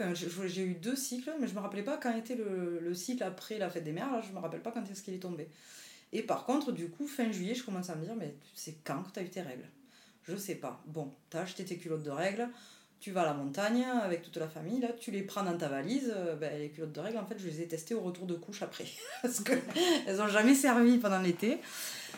j'ai 0.47 0.63
eu 0.63 0.75
deux 0.75 0.97
cycles, 0.97 1.33
mais 1.41 1.47
je 1.47 1.55
me 1.55 1.61
rappelais 1.61 1.83
pas 1.83 1.99
quand 1.99 2.17
était 2.17 2.35
le, 2.35 2.81
le 2.81 2.95
cycle 2.95 3.23
après 3.23 3.59
la 3.59 3.69
fête 3.71 3.85
des 3.85 3.93
mères. 3.93 4.11
Là, 4.11 4.23
je 4.27 4.33
me 4.33 4.39
rappelle 4.39 4.63
pas 4.63 4.73
quand 4.73 4.85
est-ce 4.91 5.03
qu'il 5.03 5.15
est 5.15 5.19
tombé. 5.19 5.49
Et 6.13 6.23
par 6.23 6.45
contre, 6.47 6.73
du 6.73 6.89
coup, 6.89 7.07
fin 7.07 7.31
juillet, 7.31 7.55
je 7.55 7.65
commence 7.65 7.91
à 7.91 7.95
me 7.95 8.05
dire, 8.05 8.17
mais 8.17 8.35
c'est 8.55 8.77
quand 8.85 9.03
que 9.03 9.13
tu 9.13 9.21
as 9.21 9.23
eu 9.23 9.29
tes 9.29 9.43
règles? 9.43 9.69
Je 10.25 10.37
sais 10.37 10.57
pas. 10.57 10.83
Bon, 10.87 11.15
tu 11.31 11.37
as 11.37 11.41
acheté 11.41 11.65
tes 11.65 11.77
culottes 11.77 12.03
de 12.03 12.11
règles, 12.11 12.49
tu 13.01 13.13
vas 13.13 13.23
à 13.23 13.27
la 13.27 13.35
montagne 13.35 13.85
avec 14.03 14.23
toute 14.23 14.37
la 14.39 14.49
famille, 14.49 14.81
là, 14.81 14.89
tu 14.99 15.11
les 15.11 15.23
prends 15.23 15.43
dans 15.45 15.57
ta 15.57 15.69
valise. 15.69 16.13
euh, 16.15 16.35
ben, 16.37 16.59
les 16.59 16.71
culottes 16.71 16.93
de 16.93 17.01
règles, 17.01 17.19
en 17.19 17.27
fait, 17.27 17.39
je 17.39 17.47
les 17.47 17.61
ai 17.63 17.67
testées 17.69 17.95
au 17.95 18.01
retour 18.01 18.27
de 18.27 18.35
couche 18.35 18.63
après. 18.63 18.87
Parce 19.23 19.41
qu'elles 19.41 19.63
n'ont 20.17 20.29
jamais 20.29 20.55
servi 20.55 20.99
pendant 20.99 21.21
l'été. 21.21 21.59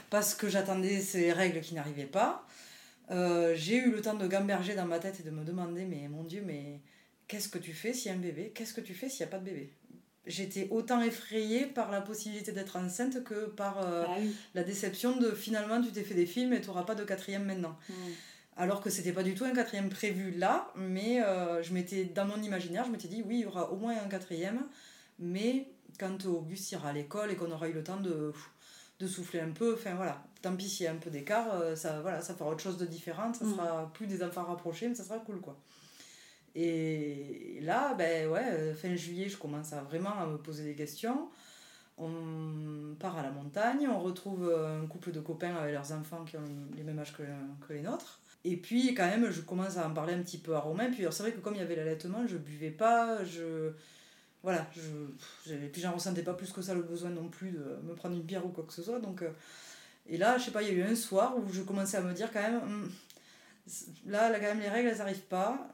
Parce 0.08 0.34
que 0.34 0.48
j'attendais 0.48 1.00
ces 1.00 1.32
règles 1.32 1.60
qui 1.60 1.74
n'arrivaient 1.74 2.04
pas. 2.06 2.46
Euh, 3.10 3.54
j'ai 3.56 3.76
eu 3.76 3.90
le 3.90 4.00
temps 4.00 4.14
de 4.14 4.26
gamberger 4.26 4.74
dans 4.74 4.86
ma 4.86 4.98
tête 4.98 5.20
et 5.20 5.22
de 5.22 5.30
me 5.30 5.44
demander, 5.44 5.84
mais 5.84 6.08
mon 6.08 6.22
Dieu, 6.24 6.42
mais 6.46 6.80
qu'est-ce 7.28 7.48
que 7.48 7.58
tu 7.58 7.72
fais 7.72 7.92
s'il 7.92 8.10
y 8.10 8.14
a 8.14 8.16
un 8.16 8.20
bébé? 8.20 8.52
Qu'est-ce 8.54 8.72
que 8.72 8.80
tu 8.80 8.94
fais 8.94 9.08
s'il 9.08 9.24
n'y 9.26 9.28
a 9.28 9.32
pas 9.32 9.38
de 9.38 9.44
bébé? 9.44 9.72
J'étais 10.26 10.68
autant 10.70 11.00
effrayée 11.02 11.64
par 11.66 11.90
la 11.90 12.02
possibilité 12.02 12.52
d'être 12.52 12.76
enceinte 12.76 13.24
que 13.24 13.46
par 13.46 13.80
euh, 13.82 14.04
Ah 14.06 14.14
oui. 14.20 14.34
la 14.54 14.62
déception 14.62 15.16
de 15.16 15.30
finalement 15.32 15.80
tu 15.82 15.90
t'es 15.90 16.02
fait 16.02 16.14
des 16.14 16.26
films 16.26 16.52
et 16.52 16.60
tu 16.60 16.68
n'auras 16.68 16.84
pas 16.84 16.94
de 16.94 17.02
quatrième 17.04 17.44
maintenant. 17.46 17.76
Mhm. 17.88 17.96
Alors 18.56 18.82
que 18.82 18.90
c'était 18.90 19.12
pas 19.12 19.22
du 19.22 19.34
tout 19.34 19.44
un 19.44 19.52
quatrième 19.54 19.88
prévu 19.88 20.32
là, 20.32 20.68
mais 20.76 21.22
euh, 21.22 21.62
je 21.62 21.72
m'étais 21.72 22.04
dans 22.04 22.26
mon 22.26 22.42
imaginaire, 22.42 22.84
je 22.84 22.90
m'étais 22.90 23.08
dit 23.08 23.22
oui, 23.26 23.36
il 23.38 23.40
y 23.42 23.46
aura 23.46 23.70
au 23.72 23.76
moins 23.76 23.94
un 23.96 24.08
quatrième, 24.08 24.60
mais 25.18 25.68
quand 25.98 26.26
Auguste 26.26 26.70
ira 26.72 26.90
à 26.90 26.92
l'école 26.92 27.30
et 27.30 27.36
qu'on 27.36 27.50
aura 27.50 27.68
eu 27.68 27.72
le 27.72 27.82
temps 27.82 28.00
de, 28.00 28.32
de 28.98 29.06
souffler 29.06 29.40
un 29.40 29.50
peu, 29.52 29.74
enfin 29.74 29.94
voilà, 29.94 30.22
tant 30.42 30.54
pis 30.56 30.68
s'il 30.68 30.84
y 30.84 30.88
a 30.88 30.92
un 30.92 30.96
peu 30.96 31.10
d'écart, 31.10 31.54
euh, 31.54 31.74
ça, 31.76 32.00
voilà, 32.02 32.20
ça 32.20 32.34
fera 32.34 32.50
autre 32.50 32.60
chose 32.62 32.76
de 32.76 32.84
différent, 32.86 33.32
ça 33.32 33.44
Mm. 33.46 33.50
sera 33.54 33.90
plus 33.94 34.06
des 34.06 34.22
enfants 34.22 34.44
rapprochés, 34.44 34.88
mais 34.88 34.94
ça 34.94 35.04
sera 35.04 35.18
cool 35.20 35.40
quoi. 35.40 35.56
Et 36.54 37.60
là, 37.62 37.94
ben 37.94 38.28
ouais, 38.28 38.44
euh, 38.44 38.74
fin 38.74 38.94
juillet, 38.96 39.28
je 39.28 39.36
commence 39.38 39.72
à 39.72 39.82
vraiment 39.82 40.18
à 40.18 40.26
me 40.26 40.36
poser 40.36 40.64
des 40.64 40.74
questions. 40.74 41.28
On 41.98 42.94
part 42.98 43.18
à 43.18 43.22
la 43.22 43.30
montagne, 43.30 43.86
on 43.88 44.00
retrouve 44.00 44.52
un 44.52 44.86
couple 44.86 45.12
de 45.12 45.20
copains 45.20 45.54
avec 45.56 45.74
leurs 45.74 45.92
enfants 45.92 46.24
qui 46.24 46.36
ont 46.38 46.44
les 46.74 46.82
mêmes 46.82 46.98
âges 46.98 47.12
que, 47.12 47.22
que 47.66 47.72
les 47.74 47.82
nôtres. 47.82 48.19
Et 48.44 48.56
puis 48.56 48.94
quand 48.94 49.06
même, 49.06 49.30
je 49.30 49.40
commence 49.42 49.76
à 49.76 49.86
en 49.86 49.92
parler 49.92 50.14
un 50.14 50.22
petit 50.22 50.38
peu 50.38 50.54
à 50.54 50.60
Romain. 50.60 50.90
Puis 50.90 51.04
c'est 51.10 51.22
vrai 51.22 51.32
que 51.32 51.40
comme 51.40 51.54
il 51.54 51.60
y 51.60 51.62
avait 51.62 51.76
l'allaitement, 51.76 52.26
je 52.26 52.36
buvais 52.36 52.70
pas, 52.70 53.24
je 53.24 53.72
voilà, 54.42 54.66
je 54.74 55.54
puis 55.54 55.82
j'en 55.82 55.92
ressentais 55.92 56.22
pas 56.22 56.32
plus 56.32 56.50
que 56.50 56.62
ça 56.62 56.74
le 56.74 56.82
besoin 56.82 57.10
non 57.10 57.28
plus 57.28 57.50
de 57.50 57.78
me 57.82 57.94
prendre 57.94 58.16
une 58.16 58.22
bière 58.22 58.44
ou 58.46 58.48
quoi 58.48 58.64
que 58.64 58.72
ce 58.72 58.82
soit. 58.82 58.98
Donc 58.98 59.22
euh, 59.22 59.30
et 60.08 60.16
là, 60.16 60.38
je 60.38 60.46
sais 60.46 60.50
pas, 60.50 60.62
il 60.62 60.68
y 60.68 60.70
a 60.70 60.74
eu 60.74 60.82
un 60.82 60.94
soir 60.94 61.36
où 61.36 61.52
je 61.52 61.62
commençais 61.62 61.98
à 61.98 62.00
me 62.00 62.12
dire 62.12 62.32
quand 62.32 62.40
même, 62.40 62.62
Hum, 62.62 62.90
là, 64.06 64.30
là 64.30 64.40
quand 64.40 64.46
même 64.46 64.60
les 64.60 64.68
règles, 64.68 64.88
elles 64.88 64.98
n'arrivent 64.98 65.20
pas. 65.20 65.68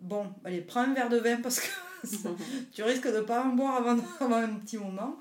Bon, 0.00 0.32
allez, 0.44 0.60
prends 0.60 0.80
un 0.80 0.94
verre 0.94 1.08
de 1.08 1.18
vin 1.18 1.36
parce 1.40 1.60
que 1.60 1.68
tu 2.72 2.82
risques 2.82 3.12
de 3.12 3.20
pas 3.20 3.44
en 3.44 3.54
boire 3.54 3.76
avant, 3.76 4.02
avant 4.20 4.36
un 4.36 4.54
petit 4.56 4.78
moment. 4.78 5.18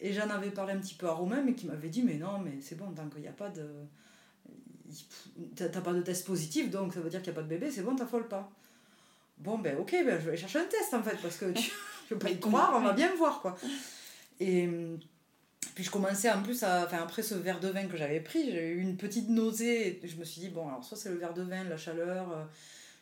Et 0.00 0.12
j'en 0.12 0.28
avais 0.28 0.50
parlé 0.50 0.72
un 0.74 0.78
petit 0.78 0.94
peu 0.94 1.08
à 1.08 1.12
Romain, 1.12 1.42
mais 1.42 1.54
qui 1.54 1.66
m'avait 1.66 1.88
dit, 1.88 2.02
mais 2.02 2.14
non, 2.14 2.38
mais 2.38 2.60
c'est 2.60 2.74
bon, 2.74 2.90
tant 2.92 3.08
qu'il 3.08 3.22
n'y 3.22 3.28
a 3.28 3.32
pas 3.32 3.48
de... 3.48 3.64
T'as 5.56 5.68
pas 5.80 5.92
de 5.92 6.02
test 6.02 6.26
positif, 6.26 6.70
donc 6.70 6.94
ça 6.94 7.00
veut 7.00 7.10
dire 7.10 7.22
qu'il 7.22 7.32
n'y 7.32 7.38
a 7.38 7.40
pas 7.40 7.44
de 7.44 7.48
bébé, 7.48 7.70
c'est 7.70 7.82
bon, 7.82 7.96
t'affole 7.96 8.28
pas. 8.28 8.50
Bon, 9.38 9.58
ben 9.58 9.76
ok, 9.78 9.90
ben, 10.04 10.20
je 10.20 10.30
vais 10.30 10.36
chercher 10.36 10.60
un 10.60 10.64
test 10.66 10.94
en 10.94 11.02
fait, 11.02 11.16
parce 11.20 11.36
que 11.36 11.50
tu, 11.52 11.70
je 12.08 12.14
veux 12.14 12.18
pas 12.18 12.30
y 12.30 12.38
croire, 12.38 12.72
on 12.76 12.80
va 12.80 12.92
bien 12.92 13.14
voir 13.16 13.40
quoi. 13.40 13.56
Et 14.40 14.68
puis 15.74 15.82
je 15.84 15.90
commençais 15.90 16.30
en 16.30 16.42
plus 16.42 16.62
à. 16.62 16.84
Enfin, 16.84 16.98
après 17.02 17.22
ce 17.22 17.34
verre 17.34 17.60
de 17.60 17.68
vin 17.68 17.86
que 17.86 17.96
j'avais 17.96 18.20
pris, 18.20 18.50
j'ai 18.52 18.68
eu 18.68 18.80
une 18.80 18.96
petite 18.96 19.28
nausée. 19.28 20.00
Et 20.04 20.08
je 20.08 20.16
me 20.16 20.24
suis 20.24 20.40
dit, 20.40 20.48
bon, 20.48 20.68
alors 20.68 20.84
soit 20.84 20.96
c'est 20.96 21.08
le 21.08 21.16
verre 21.16 21.34
de 21.34 21.42
vin, 21.42 21.64
la 21.64 21.76
chaleur, 21.76 22.30
euh, 22.32 22.44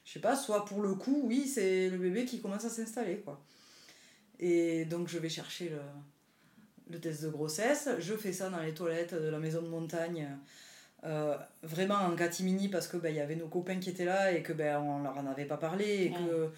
je 0.04 0.12
sais 0.12 0.20
pas, 0.20 0.36
soit 0.36 0.64
pour 0.64 0.80
le 0.82 0.94
coup, 0.94 1.22
oui, 1.24 1.46
c'est 1.46 1.90
le 1.90 1.98
bébé 1.98 2.24
qui 2.24 2.40
commence 2.40 2.64
à 2.64 2.70
s'installer 2.70 3.18
quoi. 3.18 3.40
Et 4.40 4.84
donc 4.86 5.08
je 5.08 5.18
vais 5.18 5.28
chercher 5.28 5.68
le, 5.68 5.80
le 6.90 7.00
test 7.00 7.22
de 7.22 7.28
grossesse. 7.28 7.88
Je 7.98 8.14
fais 8.14 8.32
ça 8.32 8.48
dans 8.48 8.60
les 8.60 8.74
toilettes 8.74 9.14
de 9.14 9.28
la 9.28 9.38
maison 9.38 9.62
de 9.62 9.68
montagne. 9.68 10.26
euh, 10.30 10.36
vraiment 11.62 11.96
en 11.96 12.14
catimini 12.14 12.68
parce 12.68 12.86
que 12.86 12.96
ben, 12.96 13.10
il 13.10 13.16
y 13.16 13.20
avait 13.20 13.36
nos 13.36 13.48
copains 13.48 13.78
qui 13.78 13.90
étaient 13.90 14.04
là 14.04 14.32
et 14.32 14.42
que 14.42 14.52
ben 14.52 14.80
on 14.80 15.02
leur 15.02 15.16
en 15.18 15.26
avait 15.26 15.44
pas 15.44 15.56
parlé 15.56 16.04
et 16.04 16.10
que 16.10 16.50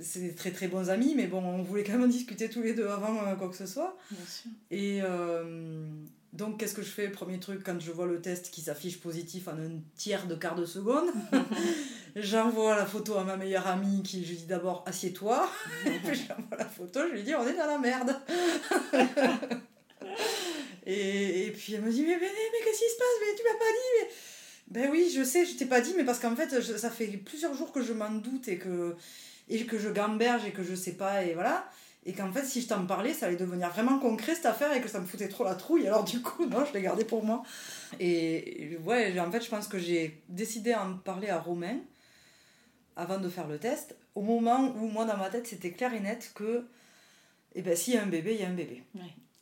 c'est 0.00 0.20
des 0.20 0.34
très 0.34 0.50
très 0.50 0.68
bons 0.68 0.90
amis 0.90 1.14
mais 1.16 1.26
bon 1.26 1.42
on 1.42 1.62
voulait 1.62 1.84
quand 1.84 1.98
même 1.98 2.08
discuter 2.20 2.48
tous 2.48 2.62
les 2.62 2.74
deux 2.74 2.88
avant 2.88 3.16
euh, 3.26 3.34
quoi 3.34 3.48
que 3.48 3.56
ce 3.56 3.66
soit 3.66 3.96
Bien 4.10 4.26
sûr. 4.26 4.50
et 4.70 5.00
euh, 5.02 5.84
donc, 6.34 6.58
qu'est-ce 6.58 6.74
que 6.74 6.82
je 6.82 6.90
fais? 6.90 7.08
Premier 7.08 7.38
truc, 7.38 7.62
quand 7.64 7.80
je 7.80 7.92
vois 7.92 8.06
le 8.06 8.20
test 8.20 8.50
qui 8.50 8.60
s'affiche 8.60 8.98
positif 9.00 9.46
en 9.46 9.52
un 9.52 9.78
tiers 9.96 10.26
de 10.26 10.34
quart 10.34 10.56
de 10.56 10.66
seconde, 10.66 11.06
j'envoie 12.16 12.74
la 12.74 12.86
photo 12.86 13.16
à 13.16 13.22
ma 13.22 13.36
meilleure 13.36 13.68
amie 13.68 14.02
qui 14.02 14.24
je 14.24 14.30
lui 14.30 14.38
dis 14.38 14.46
d'abord 14.46 14.82
assieds-toi. 14.84 15.48
Puis 15.84 16.26
j'envoie 16.26 16.58
la 16.58 16.64
photo, 16.64 17.00
je 17.08 17.14
lui 17.14 17.22
dis 17.22 17.36
on 17.36 17.46
est 17.46 17.56
dans 17.56 17.66
la 17.66 17.78
merde. 17.78 18.16
Et, 20.86 21.46
et 21.46 21.50
puis 21.50 21.74
elle 21.74 21.82
me 21.82 21.90
dit 21.90 22.02
Mais, 22.02 22.16
mais, 22.16 22.20
mais 22.20 22.64
qu'est-ce 22.64 22.78
qui 22.78 22.90
se 22.90 22.96
passe? 22.96 23.16
Mais 23.20 23.36
tu 23.36 23.42
m'as 23.42 23.58
pas 23.58 23.70
dit 23.70 24.00
mais... 24.00 24.08
Ben 24.68 24.90
oui, 24.90 25.12
je 25.14 25.22
sais, 25.22 25.44
je 25.44 25.56
t'ai 25.56 25.66
pas 25.66 25.80
dit, 25.80 25.92
mais 25.96 26.04
parce 26.04 26.18
qu'en 26.18 26.34
fait, 26.34 26.60
ça 26.60 26.90
fait 26.90 27.06
plusieurs 27.08 27.54
jours 27.54 27.70
que 27.70 27.82
je 27.82 27.92
m'en 27.92 28.10
doute 28.10 28.48
et 28.48 28.58
que, 28.58 28.96
et 29.48 29.66
que 29.66 29.78
je 29.78 29.88
gamberge 29.90 30.44
et 30.46 30.52
que 30.52 30.62
je 30.62 30.74
sais 30.74 30.94
pas, 30.94 31.22
et 31.24 31.34
voilà. 31.34 31.68
Et 32.06 32.12
qu'en 32.12 32.32
fait, 32.32 32.44
si 32.44 32.60
je 32.60 32.68
t'en 32.68 32.84
parlais, 32.86 33.14
ça 33.14 33.26
allait 33.26 33.36
devenir 33.36 33.70
vraiment 33.70 33.98
concret 33.98 34.34
cette 34.34 34.46
affaire 34.46 34.72
et 34.74 34.80
que 34.80 34.88
ça 34.88 35.00
me 35.00 35.06
foutait 35.06 35.28
trop 35.28 35.44
la 35.44 35.54
trouille. 35.54 35.86
Alors 35.86 36.04
du 36.04 36.20
coup, 36.20 36.46
non, 36.50 36.64
je 36.64 36.72
l'ai 36.72 36.82
gardé 36.82 37.04
pour 37.04 37.24
moi. 37.24 37.42
Et 38.00 38.78
ouais, 38.84 39.18
en 39.20 39.30
fait, 39.30 39.42
je 39.42 39.48
pense 39.48 39.68
que 39.68 39.78
j'ai 39.78 40.22
décidé 40.28 40.72
à 40.72 40.84
en 40.84 40.94
parler 40.94 41.28
à 41.28 41.38
Romain 41.38 41.78
avant 42.96 43.18
de 43.18 43.28
faire 43.28 43.48
le 43.48 43.58
test, 43.58 43.96
au 44.14 44.22
moment 44.22 44.74
où 44.76 44.86
moi, 44.88 45.04
dans 45.04 45.16
ma 45.16 45.28
tête, 45.28 45.46
c'était 45.46 45.72
clair 45.72 45.92
et 45.94 46.00
net 46.00 46.30
que, 46.34 46.64
eh 47.54 47.62
ben, 47.62 47.74
s'il 47.76 47.94
y 47.94 47.96
a 47.96 48.02
un 48.02 48.06
bébé, 48.06 48.34
il 48.34 48.40
y 48.40 48.44
a 48.44 48.48
un 48.48 48.54
bébé. 48.54 48.82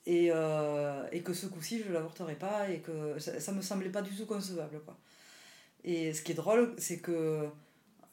Et, 0.07 0.31
euh, 0.33 1.07
et 1.13 1.21
que 1.21 1.33
ce 1.33 1.47
coup-ci, 1.47 1.81
je 1.83 1.89
ne 1.89 1.93
l'avorterai 1.95 2.35
pas 2.35 2.69
et 2.69 2.79
que 2.81 3.19
ça, 3.21 3.39
ça 3.39 3.53
me 3.53 3.63
semblait 3.63 3.89
pas 3.91 4.03
du 4.03 4.11
tout 4.17 4.27
concevable. 4.27 4.81
Quoi. 4.85 4.97
Et 5.85 6.13
ce 6.13 6.23
qui 6.23 6.33
est 6.33 6.35
drôle, 6.35 6.75
c'est 6.79 6.99
que 6.99 7.49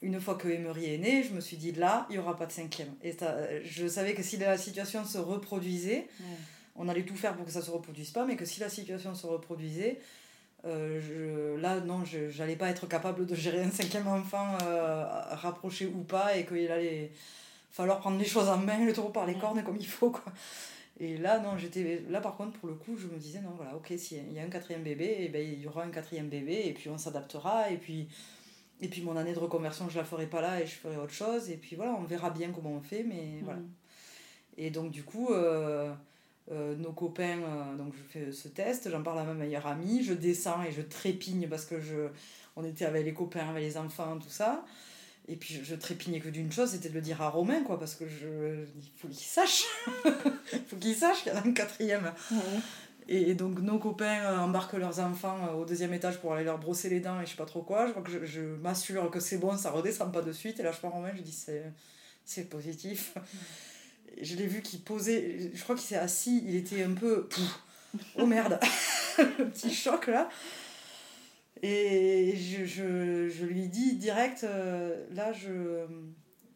une 0.01 0.21
fois 0.21 0.35
que 0.35 0.47
Emery 0.47 0.93
est 0.93 0.97
né, 0.99 1.23
je 1.23 1.33
me 1.33 1.41
suis 1.41 1.57
dit 1.57 1.71
là, 1.71 2.05
il 2.09 2.13
n'y 2.13 2.19
aura 2.19 2.35
pas 2.37 2.45
de 2.45 2.51
cinquième. 2.51 2.93
Et 3.03 3.11
ça, 3.13 3.35
je 3.63 3.87
savais 3.87 4.13
que 4.13 4.21
si 4.23 4.37
la 4.37 4.57
situation 4.57 5.03
se 5.03 5.17
reproduisait, 5.17 6.07
Ouais. 6.19 6.25
on 6.75 6.87
allait 6.89 7.03
tout 7.03 7.15
faire 7.15 7.35
pour 7.35 7.45
que 7.45 7.51
ça 7.51 7.61
se 7.61 7.71
reproduise 7.71 8.11
pas, 8.11 8.23
mais 8.25 8.35
que 8.35 8.45
si 8.45 8.59
la 8.59 8.69
situation 8.69 9.13
se 9.15 9.25
reproduisait, 9.27 9.99
euh, 10.65 11.01
je, 11.01 11.59
là, 11.59 11.79
non, 11.79 12.05
je 12.05 12.37
n'allais 12.37 12.55
pas 12.55 12.69
être 12.69 12.85
capable 12.87 13.25
de 13.25 13.33
gérer 13.33 13.61
un 13.63 13.71
cinquième 13.71 14.07
enfant 14.07 14.57
euh, 14.63 15.03
rapproché 15.31 15.87
ou 15.87 16.03
pas, 16.03 16.37
et 16.37 16.45
qu'il 16.45 16.71
allait 16.71 17.11
falloir 17.71 17.99
prendre 17.99 18.17
les 18.19 18.25
choses 18.25 18.47
en 18.47 18.57
main, 18.57 18.85
le 18.85 18.93
taureau 18.93 19.09
par 19.09 19.25
les 19.25 19.35
cornes 19.35 19.63
comme 19.63 19.77
il 19.77 19.87
faut. 19.87 20.11
Quoi. 20.11 20.31
Et 20.99 21.17
là, 21.17 21.39
non, 21.39 21.57
j'étais 21.57 22.03
là 22.09 22.19
par 22.19 22.35
contre, 22.35 22.59
pour 22.59 22.67
le 22.67 22.75
coup, 22.75 22.97
je 22.97 23.07
me 23.07 23.17
disais, 23.17 23.39
non, 23.41 23.51
voilà, 23.55 23.75
ok, 23.75 23.93
s'il 23.97 24.33
y 24.33 24.39
a 24.39 24.43
un 24.43 24.49
quatrième 24.49 24.83
bébé, 24.83 25.17
et 25.19 25.29
ben, 25.29 25.41
il 25.41 25.61
y 25.61 25.67
aura 25.67 25.83
un 25.83 25.91
quatrième 25.91 26.27
bébé, 26.27 26.63
et 26.65 26.73
puis 26.73 26.89
on 26.89 26.97
s'adaptera, 26.97 27.71
et 27.71 27.77
puis, 27.77 28.09
et 28.81 28.89
puis 28.89 29.01
mon 29.01 29.15
année 29.15 29.33
de 29.33 29.39
reconversion, 29.39 29.87
je 29.89 29.97
la 29.97 30.03
ferai 30.03 30.27
pas 30.27 30.41
là, 30.41 30.61
et 30.61 30.67
je 30.67 30.75
ferai 30.75 30.97
autre 30.97 31.13
chose, 31.13 31.49
et 31.49 31.57
puis 31.57 31.75
voilà, 31.77 31.93
on 31.93 32.03
verra 32.03 32.29
bien 32.31 32.51
comment 32.51 32.71
on 32.71 32.81
fait, 32.81 33.03
mais 33.03 33.39
voilà. 33.43 33.59
Mhm. 33.59 33.69
Et 34.57 34.71
donc, 34.71 34.91
du 34.91 35.03
coup, 35.03 35.29
euh, 35.31 35.93
euh, 36.51 36.75
nos 36.75 36.91
copains, 36.91 37.43
euh, 37.43 37.75
donc 37.77 37.93
je 37.95 38.01
fais 38.01 38.31
ce 38.31 38.49
test, 38.49 38.89
j'en 38.89 39.03
parle 39.03 39.19
à 39.19 39.23
ma 39.23 39.33
meilleure 39.33 39.67
amie, 39.67 40.03
je 40.03 40.13
descends 40.13 40.63
et 40.63 40.71
je 40.71 40.81
trépigne 40.81 41.47
parce 41.47 41.65
que 41.65 41.79
je, 41.79 42.09
on 42.57 42.65
était 42.65 42.85
avec 42.85 43.05
les 43.05 43.13
copains, 43.13 43.47
avec 43.49 43.63
les 43.63 43.77
enfants, 43.77 44.17
tout 44.17 44.29
ça. 44.29 44.65
Et 45.29 45.35
puis 45.35 45.53
je, 45.53 45.63
je 45.63 45.75
trépignais 45.75 46.19
que 46.19 46.29
d'une 46.29 46.51
chose, 46.51 46.71
c'était 46.71 46.89
de 46.89 46.95
le 46.95 47.01
dire 47.01 47.21
à 47.21 47.29
Romain, 47.29 47.63
quoi, 47.63 47.77
parce 47.77 47.93
que 47.93 48.05
je, 48.07 48.65
il 48.75 48.89
faut 48.97 49.07
qu'il 49.07 49.17
sache. 49.17 49.63
il 50.53 50.63
faut 50.67 50.75
qu'il 50.77 50.95
sache 50.95 51.23
qu'il 51.23 51.31
y 51.31 51.35
en 51.35 51.39
a 51.39 51.47
un 51.47 51.53
quatrième. 51.53 52.11
Et 53.07 53.33
donc 53.33 53.59
nos 53.59 53.79
copains 53.79 54.23
euh, 54.23 54.37
embarquent 54.37 54.73
leurs 54.73 54.99
enfants 54.99 55.37
euh, 55.47 55.53
au 55.53 55.65
deuxième 55.65 55.93
étage 55.93 56.19
pour 56.19 56.33
aller 56.33 56.43
leur 56.43 56.59
brosser 56.59 56.89
les 56.89 56.99
dents 56.99 57.19
et 57.19 57.25
je 57.25 57.31
sais 57.31 57.37
pas 57.37 57.45
trop 57.45 57.63
quoi. 57.63 57.87
Je 57.87 57.91
crois 57.91 58.03
que 58.03 58.11
je, 58.11 58.25
je 58.25 58.41
m'assure 58.41 59.09
que 59.09 59.19
c'est 59.19 59.37
bon, 59.37 59.57
ça 59.57 59.71
redescend 59.71 60.11
pas 60.11 60.21
de 60.21 60.31
suite. 60.31 60.59
Et 60.59 60.63
là 60.63 60.71
je 60.71 60.77
prends 60.77 60.91
Romain, 60.91 61.11
je 61.15 61.21
dis 61.21 61.31
c'est, 61.31 61.71
c'est 62.23 62.49
positif. 62.49 63.15
Et 64.15 64.23
je 64.23 64.35
l'ai 64.35 64.45
vu 64.45 64.61
qu'il 64.61 64.81
posait, 64.81 65.51
je 65.53 65.63
crois 65.63 65.75
qu'il 65.75 65.87
s'est 65.87 65.97
assis, 65.97 66.43
il 66.45 66.55
était 66.55 66.83
un 66.83 66.93
peu... 66.93 67.27
Pouf, 67.27 67.59
oh 68.15 68.27
merde 68.27 68.59
Le 69.17 69.49
petit 69.49 69.73
choc 69.73 70.05
là. 70.05 70.29
Et 71.61 72.35
je, 72.37 72.63
je, 72.65 73.29
je 73.29 73.45
lui 73.45 73.67
dis 73.67 73.95
direct, 73.97 74.43
euh, 74.45 75.05
là 75.13 75.33
je, 75.33 75.85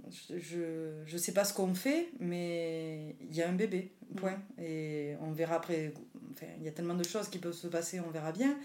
je, 0.10 1.02
je, 1.06 1.18
sais 1.18 1.34
pas 1.34 1.44
ce 1.44 1.54
qu'on 1.54 1.74
fait, 1.76 2.10
mais 2.20 3.16
il 3.20 3.36
y 3.36 3.42
a 3.42 3.50
un 3.50 3.54
bébé, 3.54 3.92
point. 4.16 4.42
Et 4.58 5.16
on 5.22 5.32
verra 5.32 5.56
après, 5.56 5.94
enfin, 6.32 6.46
il 6.58 6.64
y 6.64 6.68
a 6.70 6.72
tellement 6.72 6.94
de 6.96 7.04
choses 7.04 7.28
qui 7.28 7.40
peuvent 7.40 7.54
se 7.54 7.68
passer, 7.68 8.00
on 8.00 8.12
verra 8.12 8.32
bien. 8.32 8.58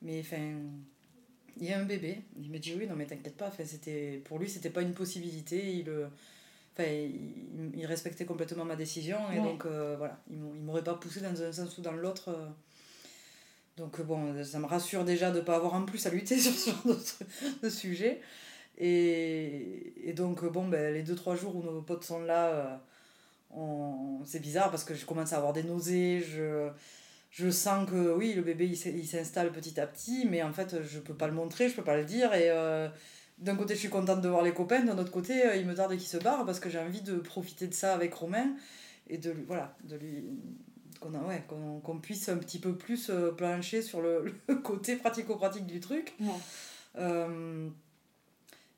Mais 0.00 0.20
enfin, 0.20 0.60
il 1.58 1.66
y 1.66 1.72
a 1.72 1.78
un 1.78 1.84
bébé. 1.84 2.22
Il 2.38 2.50
me 2.50 2.58
dit 2.58 2.74
oui, 2.78 2.86
non 2.86 2.96
mais 2.96 3.06
t'inquiète 3.06 3.36
pas, 3.36 3.48
enfin, 3.48 3.64
c'était, 3.66 4.22
pour 4.24 4.38
lui 4.38 4.48
c'était 4.48 4.70
pas 4.70 4.82
une 4.82 4.94
possibilité. 4.94 5.74
Il, 5.74 5.90
euh, 5.90 6.06
enfin, 6.72 6.88
il, 6.88 7.72
il 7.74 7.84
respectait 7.86 8.24
complètement 8.24 8.64
ma 8.64 8.76
décision 8.76 9.18
et 9.30 9.40
Ouais. 9.40 9.44
donc 9.44 9.66
euh, 9.66 9.96
voilà, 9.98 10.22
il 10.30 10.38
m'au- 10.38 10.54
il 10.54 10.62
m'aurait 10.62 10.84
pas 10.84 10.94
poussé 10.94 11.20
dans 11.20 11.42
un 11.42 11.52
sens 11.52 11.76
ou 11.76 11.82
dans 11.82 11.92
l'autre. 11.92 12.30
Euh. 13.78 13.82
Donc 13.82 14.00
euh, 14.00 14.02
bon, 14.02 14.44
ça 14.44 14.58
me 14.58 14.66
rassure 14.66 15.04
déjà 15.04 15.30
de 15.30 15.38
ne 15.38 15.44
pas 15.44 15.56
avoir 15.56 15.74
en 15.74 15.84
plus 15.84 16.06
à 16.06 16.10
lutter 16.10 16.38
sur 16.40 16.52
ce 16.52 16.70
genre 16.70 16.82
de, 16.86 16.96
de 17.62 17.68
sujet. 17.68 18.20
Et, 18.78 20.08
et 20.08 20.12
donc, 20.12 20.42
euh, 20.44 20.50
bon, 20.50 20.68
ben, 20.68 20.92
les 20.92 21.02
2-3 21.02 21.36
jours 21.36 21.56
où 21.56 21.62
nos 21.62 21.82
potes 21.82 22.04
sont 22.04 22.20
là, 22.20 22.80
euh, 23.56 24.18
c'est 24.24 24.40
bizarre 24.40 24.70
parce 24.70 24.84
que 24.84 24.94
je 24.94 25.06
commence 25.06 25.32
à 25.32 25.38
avoir 25.38 25.52
des 25.52 25.62
nausées. 25.62 26.20
Je, 26.20 26.68
je 27.30 27.50
sens 27.50 27.88
que 27.88 28.14
oui, 28.14 28.34
le 28.34 28.42
bébé 28.42 28.66
il 28.66 29.06
s'installe 29.06 29.52
petit 29.52 29.80
à 29.80 29.86
petit, 29.86 30.26
mais 30.28 30.42
en 30.42 30.52
fait, 30.52 30.82
je 30.82 30.98
peux 30.98 31.14
pas 31.14 31.26
le 31.26 31.34
montrer, 31.34 31.68
je 31.68 31.76
peux 31.76 31.84
pas 31.84 31.96
le 31.96 32.04
dire. 32.04 32.34
Et 32.34 32.50
euh, 32.50 32.88
d'un 33.38 33.56
côté, 33.56 33.74
je 33.74 33.80
suis 33.80 33.88
contente 33.90 34.20
de 34.20 34.28
voir 34.28 34.42
les 34.42 34.52
copains, 34.52 34.84
d'un 34.84 34.98
autre 34.98 35.12
côté, 35.12 35.46
euh, 35.46 35.56
il 35.56 35.66
me 35.66 35.74
tarde 35.74 35.92
qu'ils 35.92 36.08
se 36.08 36.18
barrent 36.18 36.44
parce 36.46 36.60
que 36.60 36.70
j'ai 36.70 36.78
envie 36.78 37.02
de 37.02 37.16
profiter 37.16 37.66
de 37.68 37.74
ça 37.74 37.94
avec 37.94 38.14
Romain 38.14 38.54
et 39.08 39.18
de 39.18 39.30
lui, 39.30 39.44
voilà, 39.46 39.76
de 39.84 39.96
lui 39.96 40.24
qu'on 41.10 41.28
ouais, 41.28 41.44
qu'on 41.82 41.98
puisse 41.98 42.28
un 42.28 42.36
petit 42.38 42.58
peu 42.58 42.74
plus 42.74 43.10
euh, 43.10 43.30
plancher 43.32 43.82
sur 43.82 44.00
le, 44.00 44.34
le 44.48 44.54
côté 44.56 44.96
pratico-pratique 44.96 45.66
du 45.66 45.80
truc. 45.80 46.14
Ouais. 46.20 46.28
Euh, 46.98 47.68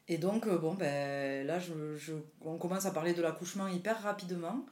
et 0.08 0.18
donc, 0.18 0.46
euh, 0.46 0.56
bon, 0.58 0.74
ben, 0.74 1.46
là, 1.46 1.58
je, 1.58 1.96
je, 1.96 2.12
on 2.42 2.56
commence 2.56 2.86
à 2.86 2.90
parler 2.90 3.12
de 3.12 3.20
l'accouchement 3.22 3.68
hyper 3.68 4.00
rapidement, 4.02 4.64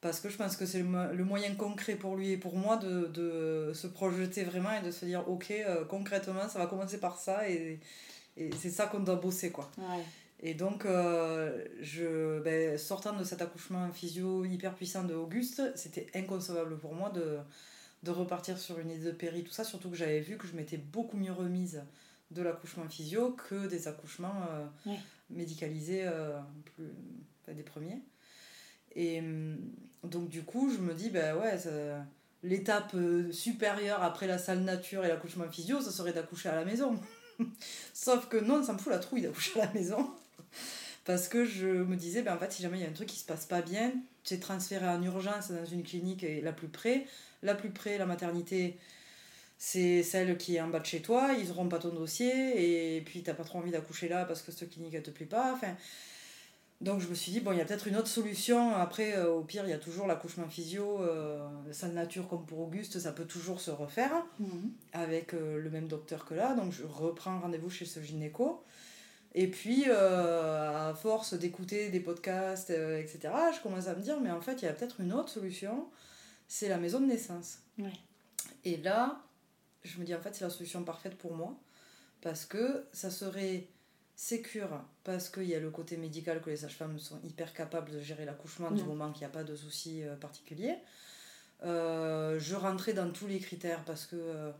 parce 0.00 0.18
que 0.18 0.28
je 0.28 0.36
pense 0.36 0.56
que 0.56 0.66
c'est 0.66 0.78
le, 0.78 0.84
mo- 0.84 1.12
le 1.12 1.24
moyen 1.24 1.54
concret 1.54 1.94
pour 1.94 2.16
lui 2.16 2.32
et 2.32 2.36
pour 2.36 2.56
moi 2.56 2.76
de, 2.76 3.06
de 3.06 3.72
se 3.74 3.86
projeter 3.86 4.42
vraiment 4.42 4.72
et 4.72 4.84
de 4.84 4.90
se 4.90 5.04
dire, 5.04 5.28
ok, 5.28 5.52
concrètement, 5.88 6.48
ça 6.48 6.58
va 6.58 6.66
commencer 6.66 6.98
par 6.98 7.18
ça, 7.18 7.48
et, 7.48 7.78
et 8.36 8.50
c'est 8.60 8.70
ça 8.70 8.86
qu'on 8.86 9.00
doit 9.00 9.16
bosser, 9.16 9.50
quoi. 9.52 9.70
Ouais. 9.78 10.02
Et 10.44 10.54
donc, 10.54 10.84
euh, 10.84 11.64
je, 11.80 12.40
ben, 12.40 12.76
sortant 12.76 13.16
de 13.16 13.22
cet 13.22 13.40
accouchement 13.40 13.92
physio 13.92 14.44
hyper 14.44 14.74
puissant 14.74 15.04
de 15.04 15.14
Auguste, 15.14 15.62
c'était 15.76 16.08
inconcevable 16.16 16.78
pour 16.78 16.94
moi 16.94 17.10
de, 17.10 17.38
de 18.02 18.10
repartir 18.10 18.58
sur 18.58 18.80
une 18.80 18.90
idée 18.90 19.04
de 19.04 19.12
péri, 19.12 19.44
tout 19.44 19.52
ça, 19.52 19.62
surtout 19.62 19.88
que 19.88 19.96
j'avais 19.96 20.18
vu 20.18 20.36
que 20.36 20.48
je 20.48 20.54
m'étais 20.54 20.78
beaucoup 20.78 21.16
mieux 21.16 21.32
remise 21.32 21.82
de 22.32 22.42
l'accouchement 22.42 22.88
physio 22.88 23.36
que 23.48 23.68
des 23.68 23.86
accouchements 23.86 24.34
euh, 24.50 24.96
médicalisés 25.30 26.02
euh, 26.06 26.40
plus, 26.74 27.54
des 27.54 27.62
premiers. 27.62 28.02
Et 28.96 29.20
hum, 29.20 29.58
donc, 30.02 30.28
du 30.28 30.42
coup, 30.42 30.72
je 30.72 30.78
me 30.78 30.92
dis, 30.92 31.10
ben 31.10 31.36
ouais, 31.36 31.56
l'étape 32.42 32.96
supérieure 33.30 34.02
après 34.02 34.26
la 34.26 34.38
salle 34.38 34.62
nature 34.62 35.04
et 35.04 35.08
l'accouchement 35.08 35.48
physio, 35.48 35.80
ça 35.80 35.92
serait 35.92 36.12
d'accoucher 36.12 36.48
à 36.48 36.56
la 36.56 36.64
maison. 36.64 36.98
Sauf 37.94 38.28
que 38.28 38.38
non, 38.38 38.64
ça 38.64 38.72
me 38.72 38.78
fout 38.78 38.90
la 38.90 38.98
trouille 38.98 39.22
d'accoucher 39.22 39.60
à 39.60 39.66
la 39.66 39.72
maison. 39.72 40.10
Parce 41.04 41.26
que 41.28 41.44
je 41.44 41.66
me 41.66 41.96
disais, 41.96 42.22
ben 42.22 42.34
en 42.34 42.38
fait, 42.38 42.52
si 42.52 42.62
jamais 42.62 42.78
il 42.78 42.82
y 42.82 42.86
a 42.86 42.88
un 42.88 42.92
truc 42.92 43.08
qui 43.08 43.18
se 43.18 43.24
passe 43.26 43.46
pas 43.46 43.60
bien, 43.62 43.92
tu 44.24 44.34
es 44.34 44.38
transféré 44.38 44.86
en 44.88 45.02
urgence 45.02 45.50
dans 45.50 45.64
une 45.64 45.82
clinique 45.82 46.24
la 46.42 46.52
plus 46.52 46.68
près. 46.68 47.06
La 47.42 47.54
plus 47.56 47.70
près, 47.70 47.98
la 47.98 48.06
maternité, 48.06 48.78
c'est 49.58 50.02
celle 50.04 50.36
qui 50.38 50.56
est 50.56 50.60
en 50.60 50.68
bas 50.68 50.78
de 50.78 50.86
chez 50.86 51.02
toi. 51.02 51.30
Ils 51.40 51.50
auront 51.50 51.68
pas 51.68 51.78
ton 51.80 51.88
dossier 51.88 52.96
et 52.96 53.00
puis 53.00 53.22
t'as 53.24 53.34
pas 53.34 53.42
trop 53.44 53.58
envie 53.58 53.72
d'accoucher 53.72 54.08
là 54.08 54.24
parce 54.24 54.42
que 54.42 54.52
cette 54.52 54.70
clinique 54.70 54.94
elle 54.94 55.02
te 55.02 55.10
plaît 55.10 55.26
pas. 55.26 55.52
Enfin, 55.54 55.74
donc 56.80 57.00
je 57.00 57.06
me 57.08 57.14
suis 57.14 57.30
dit, 57.32 57.40
bon, 57.40 57.52
il 57.52 57.58
y 57.58 57.60
a 57.60 57.64
peut-être 57.64 57.86
une 57.86 57.96
autre 57.96 58.08
solution. 58.08 58.74
Après, 58.74 59.16
euh, 59.16 59.32
au 59.32 59.42
pire, 59.42 59.62
il 59.64 59.70
y 59.70 59.72
a 59.72 59.78
toujours 59.78 60.06
l'accouchement 60.08 60.48
physio, 60.48 61.00
euh, 61.00 61.48
salle 61.72 61.92
nature 61.92 62.28
comme 62.28 62.44
pour 62.44 62.60
Auguste, 62.60 62.98
ça 62.98 63.12
peut 63.12 63.24
toujours 63.24 63.60
se 63.60 63.70
refaire 63.70 64.12
Mhm. 64.40 64.72
avec 64.92 65.34
euh, 65.34 65.58
le 65.58 65.70
même 65.70 65.86
docteur 65.88 66.24
que 66.24 66.34
là. 66.34 66.54
Donc 66.54 66.72
je 66.72 66.84
reprends 66.84 67.38
rendez-vous 67.40 67.70
chez 67.70 67.84
ce 67.86 68.00
gynéco. 68.00 68.62
Et 69.34 69.46
puis, 69.48 69.84
euh, 69.88 70.90
à 70.90 70.94
force 70.94 71.34
d'écouter 71.34 71.88
des 71.88 72.00
podcasts, 72.00 72.70
euh, 72.70 73.00
etc., 73.00 73.32
je 73.54 73.62
commence 73.62 73.88
à 73.88 73.94
me 73.94 74.02
dire, 74.02 74.20
mais 74.20 74.30
en 74.30 74.42
fait, 74.42 74.60
il 74.60 74.66
y 74.66 74.68
a 74.68 74.72
peut-être 74.72 75.00
une 75.00 75.12
autre 75.12 75.30
solution, 75.30 75.88
c'est 76.48 76.68
la 76.68 76.76
maison 76.76 77.00
de 77.00 77.06
naissance. 77.06 77.60
Et 78.64 78.76
là, 78.76 79.22
je 79.84 79.98
me 79.98 80.04
dis, 80.04 80.14
en 80.14 80.20
fait, 80.20 80.34
c'est 80.34 80.44
la 80.44 80.50
solution 80.50 80.84
parfaite 80.84 81.16
pour 81.16 81.34
moi, 81.34 81.58
parce 82.20 82.44
que 82.44 82.84
ça 82.92 83.10
serait 83.10 83.68
sécure, 84.16 84.84
parce 85.02 85.30
qu'il 85.30 85.44
y 85.44 85.54
a 85.54 85.60
le 85.60 85.70
côté 85.70 85.96
médical 85.96 86.42
que 86.42 86.50
les 86.50 86.58
sages-femmes 86.58 86.98
sont 86.98 87.18
hyper 87.24 87.54
capables 87.54 87.90
de 87.90 88.00
gérer 88.00 88.26
l'accouchement 88.26 88.70
du 88.70 88.84
moment 88.84 89.10
qu'il 89.12 89.20
n'y 89.20 89.26
a 89.26 89.30
pas 89.30 89.44
de 89.44 89.56
soucis 89.56 90.04
euh, 90.04 90.14
particuliers. 90.14 90.76
Euh, 91.64 92.38
je 92.38 92.54
rentrais 92.54 92.92
dans 92.92 93.10
tous 93.10 93.26
les 93.26 93.38
critères, 93.38 93.82
parce 93.86 94.04
que 94.04 94.52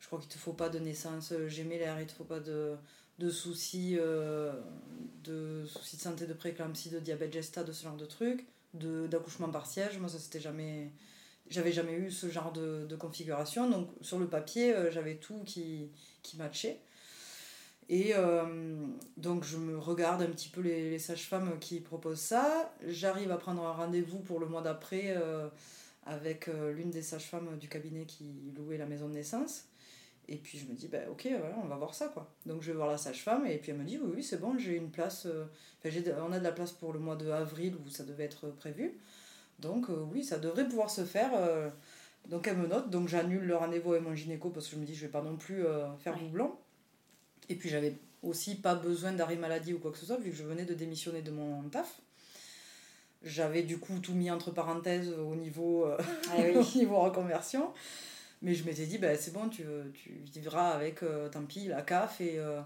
je 0.00 0.06
crois 0.08 0.18
qu'il 0.18 0.28
ne 0.28 0.32
te 0.32 0.38
faut 0.38 0.54
pas 0.54 0.70
de 0.70 0.80
naissance 0.80 1.32
gémellaire, 1.46 2.00
il 2.00 2.04
ne 2.04 2.08
te 2.08 2.14
faut 2.14 2.24
pas 2.24 2.40
de, 2.40 2.76
de 3.18 3.30
soucis 3.30 3.96
euh, 3.98 4.52
de 5.24 5.64
soucis 5.66 5.96
de 5.96 6.02
santé 6.02 6.26
de 6.26 6.34
prééclampsie 6.34 6.90
de 6.90 7.00
diabète 7.00 7.32
gesta 7.32 7.64
de 7.64 7.72
ce 7.72 7.82
genre 7.82 7.96
de 7.96 8.06
trucs 8.06 8.46
d'accouchement 8.74 9.48
par 9.48 9.66
siège. 9.66 9.98
Moi 9.98 10.08
ça 10.08 10.18
c'était 10.18 10.40
jamais 10.40 10.92
j'avais 11.48 11.72
jamais 11.72 11.94
eu 11.94 12.10
ce 12.10 12.28
genre 12.28 12.52
de, 12.52 12.86
de 12.86 12.96
configuration. 12.96 13.68
Donc 13.68 13.90
sur 14.02 14.18
le 14.18 14.28
papier 14.28 14.72
euh, 14.72 14.90
j'avais 14.90 15.16
tout 15.16 15.42
qui 15.44 15.90
qui 16.22 16.36
matchait. 16.36 16.80
Et 17.88 18.14
euh, 18.14 18.86
donc 19.16 19.44
je 19.44 19.56
me 19.56 19.78
regarde 19.78 20.20
un 20.22 20.26
petit 20.26 20.50
peu 20.50 20.60
les, 20.60 20.98
sages-femmes 20.98 21.58
qui 21.58 21.80
proposent 21.80 22.20
ça. 22.20 22.72
J'arrive 22.86 23.32
à 23.32 23.38
prendre 23.38 23.64
un 23.64 23.72
rendez-vous 23.72 24.18
pour 24.18 24.40
le 24.40 24.46
mois 24.46 24.60
d'après 24.60 25.16
avec 26.04 26.50
l'une 26.76 26.90
des 26.90 27.00
sages-femmes 27.00 27.56
du 27.58 27.66
cabinet 27.66 28.04
qui 28.04 28.52
louait 28.54 28.76
la 28.76 28.84
maison 28.84 29.08
de 29.08 29.14
naissance. 29.14 29.64
Et 30.28 30.36
puis 30.36 30.58
je 30.58 30.66
me 30.66 30.74
dis, 30.74 30.88
bah, 30.88 30.98
ok, 31.10 31.26
voilà, 31.38 31.56
on 31.62 31.66
va 31.66 31.76
voir 31.76 31.94
ça 31.94 32.08
quoi. 32.08 32.30
Donc 32.44 32.62
je 32.62 32.70
vais 32.70 32.76
voir 32.76 32.88
la 32.88 32.98
sage-femme 32.98 33.46
et 33.46 33.56
puis 33.56 33.70
elle 33.70 33.78
me 33.78 33.84
dit, 33.84 33.98
oui, 33.98 34.12
oui, 34.16 34.22
c'est 34.22 34.40
bon, 34.40 34.58
j'ai 34.58 34.76
une 34.76 34.90
place. 34.90 35.26
on 35.84 36.32
a 36.32 36.38
de 36.38 36.44
la 36.44 36.52
place 36.52 36.72
pour 36.72 36.92
le 36.92 36.98
mois 36.98 37.16
de 37.16 37.30
avril 37.30 37.76
où 37.84 37.88
ça 37.88 38.04
devait 38.04 38.24
être 38.24 38.48
prévu. 38.48 38.92
Donc 39.58 39.86
oui, 40.12 40.22
ça 40.22 40.38
devrait 40.38 40.68
pouvoir 40.68 40.90
se 40.90 41.04
faire. 41.04 41.30
donc 42.28 42.46
elle 42.46 42.58
me 42.58 42.66
note, 42.66 42.90
donc 42.90 43.08
j'annule 43.08 43.44
le 43.44 43.56
rendez-vous 43.56 43.92
avec 43.92 44.04
mon 44.04 44.14
gynéco 44.14 44.50
parce 44.50 44.66
que 44.68 44.76
je 44.76 44.80
me 44.80 44.84
dis, 44.84 44.94
je 44.94 45.06
vais 45.06 45.12
pas 45.12 45.22
non 45.22 45.36
plus 45.36 45.64
faire 46.00 46.16
du 46.16 46.26
blanc. 46.26 46.58
Et 47.48 47.54
puis 47.54 47.70
j'avais 47.70 47.94
aussi 48.22 48.56
pas 48.56 48.74
besoin 48.74 49.12
d'arrêt 49.12 49.36
maladie 49.36 49.72
ou 49.72 49.78
quoi 49.78 49.90
que 49.90 49.98
ce 49.98 50.06
soit, 50.06 50.16
vu 50.16 50.30
que 50.30 50.36
je 50.36 50.44
venais 50.44 50.64
de 50.64 50.74
démissionner 50.74 51.22
de 51.22 51.30
mon 51.30 51.62
taf. 51.68 52.00
J'avais 53.22 53.62
du 53.62 53.78
coup 53.78 53.98
tout 53.98 54.14
mis 54.14 54.30
entre 54.30 54.52
parenthèses 54.52 55.12
au 55.12 55.34
niveau, 55.34 55.86
euh, 55.86 55.96
ah 56.30 56.36
au 56.54 56.78
niveau 56.78 57.00
reconversion. 57.00 57.72
Mais 58.42 58.54
je 58.54 58.64
m'étais 58.64 58.86
dit, 58.86 58.98
bah, 58.98 59.16
c'est 59.16 59.32
bon, 59.32 59.48
tu, 59.48 59.64
tu 59.94 60.10
vivras 60.32 60.70
avec, 60.70 61.02
euh, 61.02 61.28
tant 61.28 61.44
pis, 61.44 61.66
la 61.66 61.82
CAF. 61.82 62.20
Et, 62.20 62.38
euh, 62.38 62.60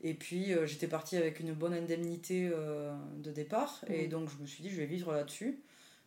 et 0.00 0.14
puis 0.14 0.52
j'étais 0.66 0.86
partie 0.86 1.16
avec 1.16 1.40
une 1.40 1.52
bonne 1.52 1.74
indemnité 1.74 2.48
de 2.48 3.32
départ. 3.32 3.84
Et 3.88 4.06
donc 4.06 4.30
je 4.30 4.40
me 4.40 4.46
suis 4.46 4.62
dit, 4.62 4.70
je 4.70 4.76
vais 4.76 4.86
vivre 4.86 5.12
là-dessus. 5.12 5.60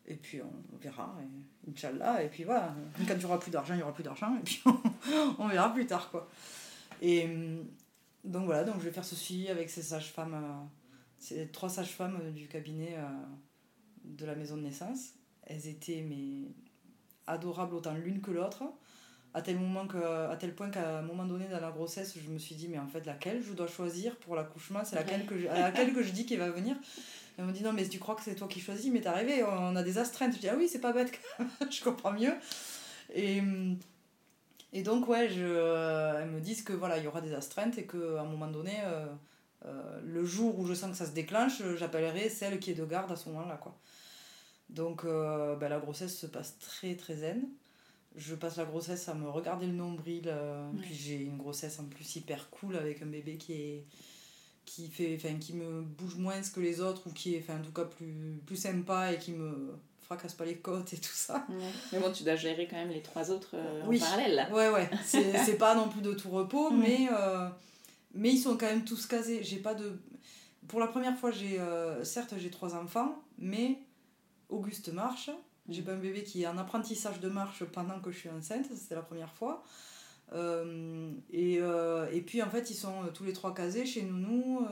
Et 0.08 0.16
puis 0.16 0.42
on 0.42 0.78
verra, 0.78 1.16
et, 1.22 1.70
Inch'Allah. 1.70 2.24
Et 2.24 2.30
puis 2.30 2.46
voilà, 2.46 2.74
quand 3.08 3.14
il 3.14 3.20
n'y 3.20 3.26
aura 3.26 3.40
plus 3.40 3.52
d'argent, 3.52 3.74
il 3.74 3.78
n'y 3.78 3.84
aura 3.84 3.94
plus 3.94 4.04
d'argent. 4.04 4.34
Et 4.38 4.44
puis 4.44 4.62
on, 4.66 4.78
on, 5.40 5.48
verra 5.50 5.74
plus 5.74 5.86
tard, 5.86 6.10
quoi. 6.10 6.30
Et, 7.02 7.28
donc 8.24 8.46
voilà, 8.46 8.64
donc 8.64 8.76
je 8.80 8.86
vais 8.86 8.92
faire 8.92 9.06
ce 9.06 9.16
suivi 9.16 9.48
avec 9.48 9.70
ces 9.70 9.82
sages-femmes, 9.82 10.36
euh, 10.36 10.64
ces 11.18 11.48
trois 11.48 11.70
sages-femmes 11.70 12.20
euh, 12.22 12.32
du 12.32 12.48
cabinet 12.48 12.96
euh, 12.98 13.08
de 14.04 14.26
la 14.26 14.36
maison 14.36 14.58
de 14.58 14.62
naissance. 14.62 15.14
Elles 15.44 15.68
étaient 15.68 16.06
mais 16.08 16.52
adorables 17.26 17.74
autant 17.74 17.96
l'une 17.96 18.22
que 18.22 18.32
l'autre, 18.32 18.64
à 19.34 19.42
tel 19.42 19.58
moment 19.58 19.88
que, 19.88 19.98
à 19.98 20.36
tel 20.36 20.54
point 20.54 20.70
qu'à 20.70 21.00
un 21.00 21.02
moment 21.02 21.26
donné 21.26 21.46
dans 21.48 21.60
la 21.60 21.72
grossesse, 21.72 22.18
je 22.18 22.30
me 22.30 22.38
suis 22.38 22.56
dit 22.56 22.68
mais 22.68 22.80
en 22.80 22.88
fait 22.88 23.06
laquelle 23.06 23.42
je 23.42 23.54
dois 23.54 23.68
choisir 23.68 24.16
pour 24.18 24.36
l'accouchement, 24.36 24.82
c'est 24.84 24.96
laquelle 24.96 25.26
que 25.26 25.38
je, 25.38 25.46
laquelle 25.46 25.94
que 25.94 26.04
je 26.04 26.12
dis 26.12 26.26
qu'il 26.26 26.40
va 26.40 26.50
venir? 26.50 26.76
Elles 27.38 27.46
m'ont 27.46 27.52
dit 27.52 27.64
non 27.64 27.74
mais 27.74 27.88
tu 27.88 28.00
crois 28.00 28.16
que 28.16 28.24
c'est 28.24 28.36
toi 28.36 28.48
qui 28.48 28.60
choisis, 28.60 28.92
mais 28.92 29.02
t'es 29.02 29.08
arrivé, 29.08 29.44
on 29.44 29.76
a 29.76 29.84
des 29.84 29.98
astreintes. 29.98 30.36
Je 30.36 30.40
dis 30.40 30.50
ah 30.50 30.56
oui 30.58 30.68
c'est 30.68 30.82
pas 30.82 30.94
bête, 30.94 31.12
je 31.70 31.84
comprends 31.84 32.14
mieux. 32.14 32.34
Et 33.14 33.42
et 34.74 34.84
donc, 34.84 35.08
ouais, 35.10 35.30
je, 35.30 35.44
euh, 35.44 36.22
elles 36.22 36.30
me 36.30 36.40
disent 36.40 36.64
que 36.64 36.74
voilà, 36.74 36.98
il 36.98 37.04
y 37.04 37.08
aura 37.08 37.22
des 37.22 37.34
astreintes 37.34 37.78
et 37.78 37.86
qu'à 37.86 38.22
un 38.22 38.26
moment 38.26 38.48
donné, 38.48 38.78
euh, 38.86 39.06
euh, 39.66 40.00
le 40.04 40.24
jour 40.24 40.58
où 40.60 40.66
je 40.66 40.74
sens 40.74 40.92
que 40.92 40.98
ça 40.98 41.06
se 41.06 41.12
déclenche, 41.12 41.62
j'appellerai 41.78 42.30
celle 42.30 42.60
qui 42.60 42.72
est 42.72 42.76
de 42.76 42.86
garde 42.86 43.12
à 43.12 43.16
ce 43.18 43.28
moment-là. 43.30 43.58
Quoi. 43.58 43.78
Donc, 44.70 45.04
ben, 45.06 45.68
la 45.68 45.80
grossesse 45.80 46.18
se 46.18 46.26
passe 46.26 46.58
très 46.60 46.96
très 46.96 47.16
zen. 47.16 47.44
Je 48.16 48.36
passe 48.36 48.58
la 48.58 48.66
grossesse 48.66 49.08
à 49.08 49.14
me 49.14 49.30
regarder 49.30 49.68
le 49.68 49.74
nombril. 49.74 50.34
Puis 50.82 50.94
j'ai 50.94 51.22
une 51.22 51.38
grossesse 51.38 51.80
en 51.80 51.86
plus 51.86 52.16
hyper 52.16 52.50
cool 52.50 52.76
avec 52.76 53.02
un 53.02 53.08
bébé 53.08 53.38
qui 53.38 53.54
est 53.54 53.86
qui 54.64 54.88
fait 54.90 55.16
enfin 55.16 55.38
qui 55.40 55.54
me 55.54 55.82
bouge 55.82 56.16
moins 56.16 56.40
que 56.40 56.60
les 56.60 56.82
autres 56.82 57.08
ou 57.08 57.12
qui 57.12 57.36
est 57.36 57.40
enfin 57.40 57.60
en 57.60 57.64
tout 57.64 57.72
cas 57.72 57.86
plus 57.86 58.40
plus 58.46 58.58
sympa 58.58 59.12
et 59.12 59.18
qui 59.18 59.32
me 59.32 59.74
casse 60.18 60.34
pas 60.34 60.46
les 60.46 60.58
côtes 60.58 60.94
et 60.94 60.98
tout 60.98 61.14
ça. 61.14 61.46
Mais 61.92 62.00
bon, 62.00 62.12
tu 62.12 62.24
dois 62.24 62.36
gérer 62.36 62.68
quand 62.68 62.78
même 62.78 62.90
les 62.90 63.02
trois 63.02 63.32
autres 63.32 63.52
euh, 63.54 63.84
en 63.84 63.98
parallèle. 63.98 64.36
Là. 64.36 64.52
Ouais, 64.52 64.70
ouais. 64.70 64.90
C'est 65.04 65.58
pas 65.58 65.76
non 65.76 65.90
plus 65.90 66.02
de 66.02 66.14
tout 66.14 66.30
repos, 66.30 66.72
mais, 66.72 67.08
euh, 67.12 67.48
mais 68.14 68.30
ils 68.30 68.40
sont 68.40 68.58
quand 68.58 68.68
même 68.68 68.86
tous 68.86 69.06
casés. 69.06 69.44
J'ai 69.44 69.58
pas 69.58 69.74
de. 69.74 70.00
Pour 70.68 70.80
la 70.80 70.88
première 70.88 71.18
fois, 71.18 71.32
j'ai 71.32 71.60
euh, 71.60 72.04
certes, 72.04 72.34
j'ai 72.38 72.50
trois 72.50 72.76
enfants, 72.76 73.22
mais 73.38 73.80
Auguste 74.50 74.90
marche. 74.90 75.30
J'ai 75.72 75.82
pas 75.82 75.94
un 75.94 75.98
bébé 75.98 76.24
qui 76.24 76.44
est 76.44 76.48
en 76.48 76.58
apprentissage 76.58 77.20
de 77.20 77.30
marche 77.30 77.64
pendant 77.66 78.00
que 78.00 78.12
je 78.12 78.18
suis 78.18 78.30
enceinte, 78.30 78.66
c'était 78.76 78.96
la 78.96 79.02
première 79.02 79.34
fois. 79.34 79.64
et, 80.34 81.56
et 81.56 82.22
puis 82.22 82.42
en 82.42 82.50
fait, 82.50 82.70
ils 82.70 82.76
sont 82.76 83.08
tous 83.14 83.24
les 83.24 83.34
trois 83.34 83.54
casés 83.54 83.86
chez 83.86 84.04
Nounou 84.04 84.66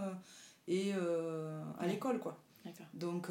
et 0.68 0.94
à 0.94 1.88
l'école, 1.88 2.20
quoi. 2.20 2.38
Donc 2.94 3.30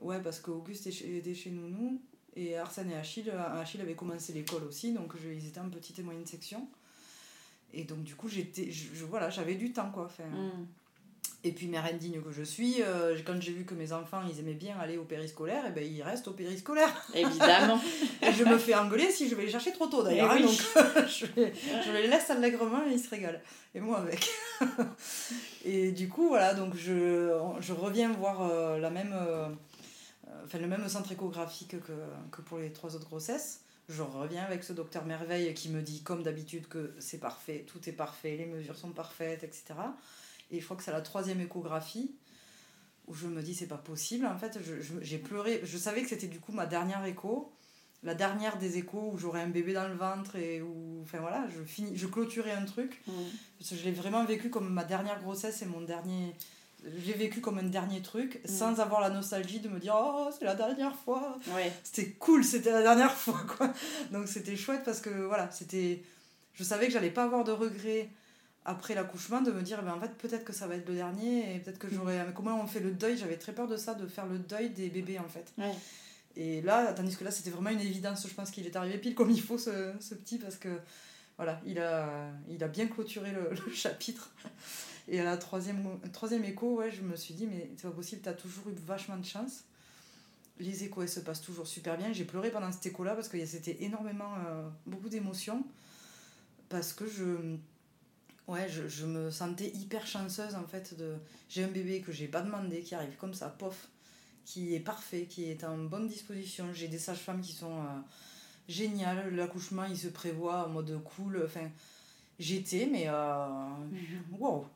Ouais, 0.00 0.20
parce 0.20 0.40
qu'Auguste 0.40 0.86
était 0.86 1.34
chez 1.34 1.50
Nounou 1.50 2.00
et 2.34 2.56
Arsène 2.56 2.90
et 2.90 2.96
Achille, 2.96 3.30
Achille 3.30 3.80
avait 3.80 3.94
commencé 3.94 4.32
l'école 4.32 4.64
aussi, 4.64 4.92
donc 4.92 5.14
je, 5.22 5.28
ils 5.28 5.46
étaient 5.46 5.60
en 5.60 5.68
petite 5.68 5.98
et 5.98 6.02
moyenne 6.02 6.26
section. 6.26 6.68
Et 7.72 7.84
donc 7.84 8.02
du 8.02 8.16
coup, 8.16 8.28
j'étais, 8.28 8.70
je, 8.70 9.04
voilà, 9.04 9.30
j'avais 9.30 9.54
du 9.56 9.72
temps 9.72 9.90
quoi. 9.90 10.06
Enfin, 10.06 10.26
mm. 10.26 10.66
Et 11.42 11.52
puis, 11.52 11.68
mère 11.68 11.86
indigne 11.86 12.20
que 12.20 12.32
je 12.32 12.42
suis, 12.42 12.82
euh, 12.82 13.16
quand 13.24 13.40
j'ai 13.40 13.52
vu 13.52 13.64
que 13.64 13.74
mes 13.74 13.92
enfants, 13.92 14.20
ils 14.30 14.38
aimaient 14.40 14.52
bien 14.52 14.78
aller 14.78 14.98
au 14.98 15.04
périscolaire, 15.04 15.64
et 15.64 15.68
eh 15.70 15.72
ben 15.72 15.84
ils 15.84 16.02
restent 16.02 16.28
au 16.28 16.32
périscolaire. 16.32 16.94
Évidemment. 17.14 17.80
et 18.22 18.32
je 18.32 18.44
me 18.44 18.58
fais 18.58 18.74
engueuler 18.74 19.10
si 19.10 19.26
je 19.26 19.34
vais 19.34 19.44
les 19.44 19.50
chercher 19.50 19.72
trop 19.72 19.86
tôt 19.86 20.02
d'ailleurs. 20.02 20.34
Eh 20.36 20.42
hein, 20.42 20.46
donc 20.46 21.08
je, 21.08 21.26
les, 21.36 21.52
je, 21.54 21.92
les 21.92 22.08
laisse 22.08 22.28
allègrement 22.28 22.86
et 22.86 22.92
ils 22.92 23.00
se 23.00 23.08
régalent. 23.08 23.40
Et 23.74 23.80
moi 23.80 24.00
avec. 24.00 24.28
et 25.64 25.92
du 25.92 26.10
coup, 26.10 26.28
voilà, 26.28 26.52
donc 26.52 26.76
je, 26.76 27.32
je 27.60 27.72
reviens 27.72 28.12
voir 28.12 28.42
euh, 28.42 28.78
la 28.78 28.90
même... 28.90 29.14
Euh, 29.14 29.48
enfin, 30.44 30.58
le 30.58 30.66
même 30.66 30.86
centre 30.88 31.10
échographique 31.10 31.80
que, 31.80 31.92
que 32.30 32.42
pour 32.42 32.58
les 32.58 32.70
trois 32.70 32.94
autres 32.94 33.08
grossesses. 33.08 33.62
Je 33.88 34.02
reviens 34.02 34.44
avec 34.44 34.62
ce 34.62 34.72
docteur 34.74 35.04
Merveille 35.06 35.52
qui 35.54 35.70
me 35.70 35.80
dit, 35.80 36.02
comme 36.02 36.22
d'habitude, 36.22 36.68
que 36.68 36.94
c'est 36.98 37.18
parfait, 37.18 37.64
tout 37.66 37.88
est 37.88 37.92
parfait, 37.92 38.36
les 38.36 38.46
mesures 38.46 38.76
sont 38.76 38.90
parfaites, 38.90 39.42
etc. 39.42 39.74
Et 40.50 40.60
je 40.60 40.64
crois 40.64 40.76
que 40.76 40.82
c'est 40.82 40.92
la 40.92 41.00
troisième 41.00 41.40
échographie 41.40 42.14
où 43.06 43.14
je 43.14 43.26
me 43.26 43.42
dis, 43.42 43.54
c'est 43.54 43.66
pas 43.66 43.76
possible. 43.76 44.26
En 44.26 44.38
fait, 44.38 44.58
j'ai 45.02 45.18
pleuré. 45.18 45.60
Je 45.64 45.78
savais 45.78 46.02
que 46.02 46.08
c'était 46.08 46.28
du 46.28 46.38
coup 46.38 46.52
ma 46.52 46.66
dernière 46.66 47.04
écho, 47.04 47.52
la 48.02 48.14
dernière 48.14 48.58
des 48.58 48.78
échos 48.78 49.10
où 49.12 49.18
j'aurais 49.18 49.40
un 49.40 49.48
bébé 49.48 49.72
dans 49.72 49.88
le 49.88 49.94
ventre 49.94 50.36
et 50.36 50.62
où, 50.62 51.00
enfin 51.02 51.18
voilà, 51.18 51.46
je, 51.48 51.62
finis, 51.62 51.96
je 51.96 52.06
clôturais 52.06 52.52
un 52.52 52.64
truc. 52.64 53.00
Mmh. 53.06 53.12
Parce 53.58 53.70
que 53.70 53.76
je 53.76 53.84
l'ai 53.84 53.92
vraiment 53.92 54.24
vécu 54.24 54.50
comme 54.50 54.72
ma 54.72 54.84
dernière 54.84 55.20
grossesse 55.20 55.62
et 55.62 55.66
mon 55.66 55.80
dernier 55.80 56.34
j'ai 56.98 57.12
vécu 57.12 57.40
comme 57.40 57.58
un 57.58 57.64
dernier 57.64 58.00
truc 58.02 58.40
mm. 58.44 58.48
sans 58.48 58.80
avoir 58.80 59.00
la 59.00 59.10
nostalgie 59.10 59.60
de 59.60 59.68
me 59.68 59.78
dire 59.78 59.94
oh 59.96 60.30
c'est 60.36 60.44
la 60.44 60.54
dernière 60.54 60.94
fois 60.94 61.38
c'était 61.82 62.12
cool 62.12 62.44
c'était 62.44 62.72
la 62.72 62.82
dernière 62.82 63.12
fois 63.16 63.40
quoi 63.56 63.72
donc 64.10 64.28
c'était 64.28 64.56
chouette 64.56 64.82
parce 64.84 65.00
que 65.00 65.10
voilà 65.10 65.50
c'était 65.50 66.02
je 66.54 66.64
savais 66.64 66.86
que 66.86 66.92
j'allais 66.92 67.10
pas 67.10 67.24
avoir 67.24 67.44
de 67.44 67.52
regrets 67.52 68.08
après 68.64 68.94
l'accouchement 68.94 69.40
de 69.40 69.50
me 69.50 69.62
dire 69.62 69.82
ben 69.82 69.94
en 69.94 70.00
fait 70.00 70.14
peut-être 70.18 70.44
que 70.44 70.52
ça 70.52 70.66
va 70.66 70.76
être 70.76 70.88
le 70.88 70.94
dernier 70.94 71.54
et 71.54 71.58
peut-être 71.60 71.78
que 71.78 71.86
mm. 71.86 71.94
j'aurais 71.94 72.26
mais 72.26 72.32
comment 72.34 72.60
on 72.60 72.66
fait 72.66 72.80
le 72.80 72.90
deuil? 72.90 73.16
J'avais 73.16 73.36
très 73.36 73.52
peur 73.52 73.66
de 73.66 73.76
ça 73.76 73.94
de 73.94 74.06
faire 74.06 74.26
le 74.26 74.38
deuil 74.38 74.70
des 74.70 74.88
bébés 74.88 75.18
en 75.18 75.28
fait 75.28 75.52
et 76.36 76.62
là 76.62 76.92
tandis 76.92 77.16
que 77.16 77.24
là 77.24 77.30
c'était 77.30 77.50
vraiment 77.50 77.70
une 77.70 77.80
évidence 77.80 78.26
je 78.28 78.34
pense 78.34 78.50
qu'il 78.50 78.66
est 78.66 78.76
arrivé 78.76 78.98
pile 78.98 79.14
comme 79.14 79.30
il 79.30 79.42
faut 79.42 79.58
ce, 79.58 79.92
ce 79.98 80.14
petit 80.14 80.38
parce 80.38 80.56
que 80.56 80.68
voilà 81.36 81.60
il 81.66 81.78
a 81.80 82.30
il 82.48 82.62
a 82.62 82.68
bien 82.68 82.86
clôturé 82.86 83.32
le, 83.32 83.50
le 83.66 83.72
chapitre 83.72 84.32
et 85.10 85.20
à 85.20 85.24
la 85.24 85.36
troisième, 85.36 85.98
troisième 86.12 86.44
écho, 86.44 86.76
ouais, 86.76 86.90
je 86.90 87.02
me 87.02 87.16
suis 87.16 87.34
dit, 87.34 87.46
mais 87.46 87.68
c'est 87.76 87.88
pas 87.88 87.94
possible, 87.94 88.22
t'as 88.22 88.32
toujours 88.32 88.68
eu 88.68 88.74
vachement 88.86 89.16
de 89.16 89.24
chance. 89.24 89.64
Les 90.60 90.84
échos, 90.84 91.02
elles 91.02 91.08
se 91.08 91.20
passent 91.20 91.40
toujours 91.40 91.66
super 91.66 91.96
bien. 91.98 92.12
J'ai 92.12 92.24
pleuré 92.24 92.50
pendant 92.50 92.70
cet 92.70 92.86
écho-là 92.86 93.14
parce 93.16 93.28
que 93.28 93.44
c'était 93.44 93.78
énormément, 93.80 94.32
euh, 94.46 94.68
beaucoup 94.86 95.08
d'émotions. 95.08 95.64
Parce 96.68 96.92
que 96.92 97.08
je, 97.08 97.56
ouais, 98.50 98.68
je, 98.68 99.06
me 99.06 99.30
sentais 99.30 99.68
hyper 99.68 100.06
chanceuse 100.06 100.54
en 100.54 100.64
fait. 100.64 100.96
de 100.98 101.14
J'ai 101.48 101.64
un 101.64 101.68
bébé 101.68 102.00
que 102.00 102.12
j'ai 102.12 102.28
pas 102.28 102.42
demandé, 102.42 102.82
qui 102.82 102.94
arrive 102.94 103.16
comme 103.16 103.34
ça, 103.34 103.48
pof, 103.48 103.88
qui 104.44 104.74
est 104.74 104.80
parfait, 104.80 105.26
qui 105.28 105.44
est 105.44 105.64
en 105.64 105.78
bonne 105.78 106.08
disposition. 106.08 106.72
J'ai 106.72 106.88
des 106.88 106.98
sages-femmes 106.98 107.40
qui 107.40 107.52
sont 107.52 107.78
euh, 107.78 108.00
géniales. 108.68 109.34
L'accouchement, 109.34 109.84
il 109.84 109.96
se 109.96 110.08
prévoit 110.08 110.66
en 110.66 110.70
mode 110.70 111.02
cool. 111.04 111.42
Enfin, 111.44 111.70
j'étais, 112.40 112.88
mais 112.90 113.04
euh, 113.06 113.46
mhm. 113.90 114.40
wow, 114.40 114.66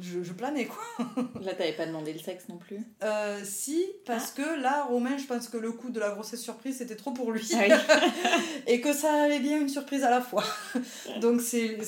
je, 0.00 0.22
je, 0.22 0.32
planais 0.32 0.66
quoi. 0.66 0.82
là, 1.40 1.54
t'avais 1.54 1.72
pas 1.72 1.86
demandé 1.86 2.12
le 2.12 2.18
sexe 2.18 2.48
non 2.48 2.58
plus? 2.58 2.80
Euh, 3.02 3.40
Si, 3.44 3.86
parce 4.04 4.34
ah. 4.36 4.42
que 4.42 4.60
là, 4.60 4.84
Romain, 4.84 5.16
je 5.16 5.24
pense 5.24 5.48
que 5.48 5.56
le 5.56 5.72
coup 5.72 5.90
de 5.90 6.00
la 6.00 6.10
grossesse 6.10 6.42
surprise, 6.42 6.78
c'était 6.78 6.96
trop 6.96 7.12
pour 7.12 7.32
lui. 7.32 7.48
Ah 7.54 7.64
et 8.66 8.80
que 8.80 8.92
ça 8.92 9.24
allait 9.24 9.40
bien 9.40 9.60
une 9.60 9.68
surprise 9.68 10.02
à 10.02 10.10
la 10.10 10.20
fois. 10.20 10.44
Donc, 11.20 11.40
c'est 11.40 11.78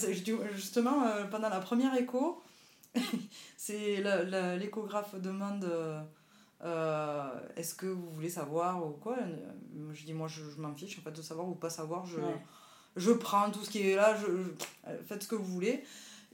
justement, 0.54 1.06
euh, 1.06 1.24
pendant 1.24 1.48
la 1.48 1.60
première 1.60 1.94
écho, 1.96 2.42
c'est 3.56 4.02
l'échographe 4.58 5.14
demande. 5.20 5.68
Euh, 6.64 7.28
est-ce 7.56 7.74
que 7.74 7.86
vous 7.86 8.10
voulez 8.10 8.30
savoir 8.30 8.84
ou 8.86 8.92
quoi? 8.92 9.18
Je 9.92 10.04
dis 10.04 10.14
moi 10.14 10.26
je, 10.26 10.42
m'en 10.58 10.74
fiche 10.74 10.98
en 10.98 11.02
fait 11.02 11.12
de 11.12 11.20
savoir 11.20 11.46
ou 11.48 11.54
pas 11.54 11.68
savoir 11.68 12.06
je, 12.06 12.16
je 12.96 13.12
prends 13.12 13.50
tout 13.50 13.62
ce 13.62 13.70
qui 13.70 13.90
est 13.90 13.96
là, 13.96 14.16
je, 14.16 14.26
faites 15.06 15.22
ce 15.22 15.28
que 15.28 15.34
vous 15.34 15.44
voulez. 15.44 15.82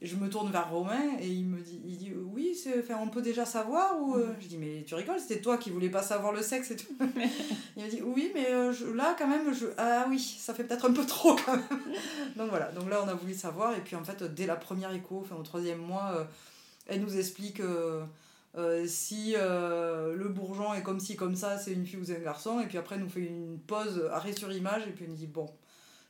Je 0.01 0.16
me 0.16 0.28
tourne 0.28 0.51
vers 0.51 0.68
Romain 0.68 1.16
et 1.20 1.28
il 1.28 1.44
me 1.44 1.60
dit, 1.60 1.80
il 1.86 1.97
dit 1.97 2.12
oui, 2.12 2.59
enfin, 2.76 2.98
on 3.01 3.06
peut 3.06 3.22
déjà 3.22 3.44
savoir 3.44 4.02
ou 4.02 4.16
euh, 4.16 4.34
je 4.40 4.48
dis 4.48 4.59
mais 4.59 4.82
tu 4.84 4.97
rigoles, 4.97 5.20
c'était 5.20 5.40
toi 5.40 5.59
qui 5.59 5.70
voulais 5.70 5.90
pas 5.90 6.02
savoir 6.02 6.32
le 6.32 6.43
sexe 6.43 6.72
et 6.72 6.76
tout. 6.76 6.93
il 7.76 7.84
me 7.84 7.89
dit 7.89 8.02
oui, 8.02 8.32
mais 8.34 8.47
euh, 8.51 8.72
là 8.97 9.14
quand 9.16 9.28
même, 9.28 9.55
je 9.55 9.66
ah 9.78 10.06
oui, 10.09 10.18
ça 10.18 10.55
fait 10.55 10.64
peut-être 10.64 10.86
un 10.90 10.93
peu 10.93 11.06
trop 11.06 11.36
quand 11.36 11.52
même. 11.52 11.64
donc 12.36 12.51
voilà, 12.51 12.72
donc 12.72 12.90
là 12.90 13.01
on 13.05 13.09
a 13.09 13.14
voulu 13.14 13.32
savoir 13.32 13.76
et 13.76 13.80
puis 13.80 13.94
en 13.94 14.02
fait 14.02 14.24
dès 14.24 14.47
la 14.47 14.56
première 14.56 14.93
écho, 14.93 15.20
enfin 15.22 15.36
au 15.36 15.44
troisième 15.44 15.78
mois, 15.78 16.12
euh, 16.16 16.24
elle 16.89 17.01
nous 17.01 17.16
explique 17.16 17.60
Euh, 18.55 18.84
si 18.86 19.32
euh, 19.34 20.14
le 20.14 20.28
bourgeon 20.28 20.74
est 20.74 20.82
comme 20.82 21.01
ci, 21.01 21.16
comme 21.16 21.36
ça, 21.36 21.56
c'est 21.59 21.72
une 21.72 21.86
fille 21.86 21.98
ou 21.98 22.05
c'est 22.05 22.16
un 22.16 22.20
garçon. 22.20 22.60
Et 22.60 22.66
puis 22.66 22.78
après, 22.78 22.97
elle 22.97 23.02
nous 23.02 23.09
fait 23.09 23.20
une 23.20 23.59
pause, 23.59 24.09
arrêt 24.12 24.32
sur 24.32 24.52
image, 24.52 24.82
et 24.86 24.90
puis 24.90 25.06
on 25.09 25.14
dit 25.14 25.26
bon, 25.26 25.48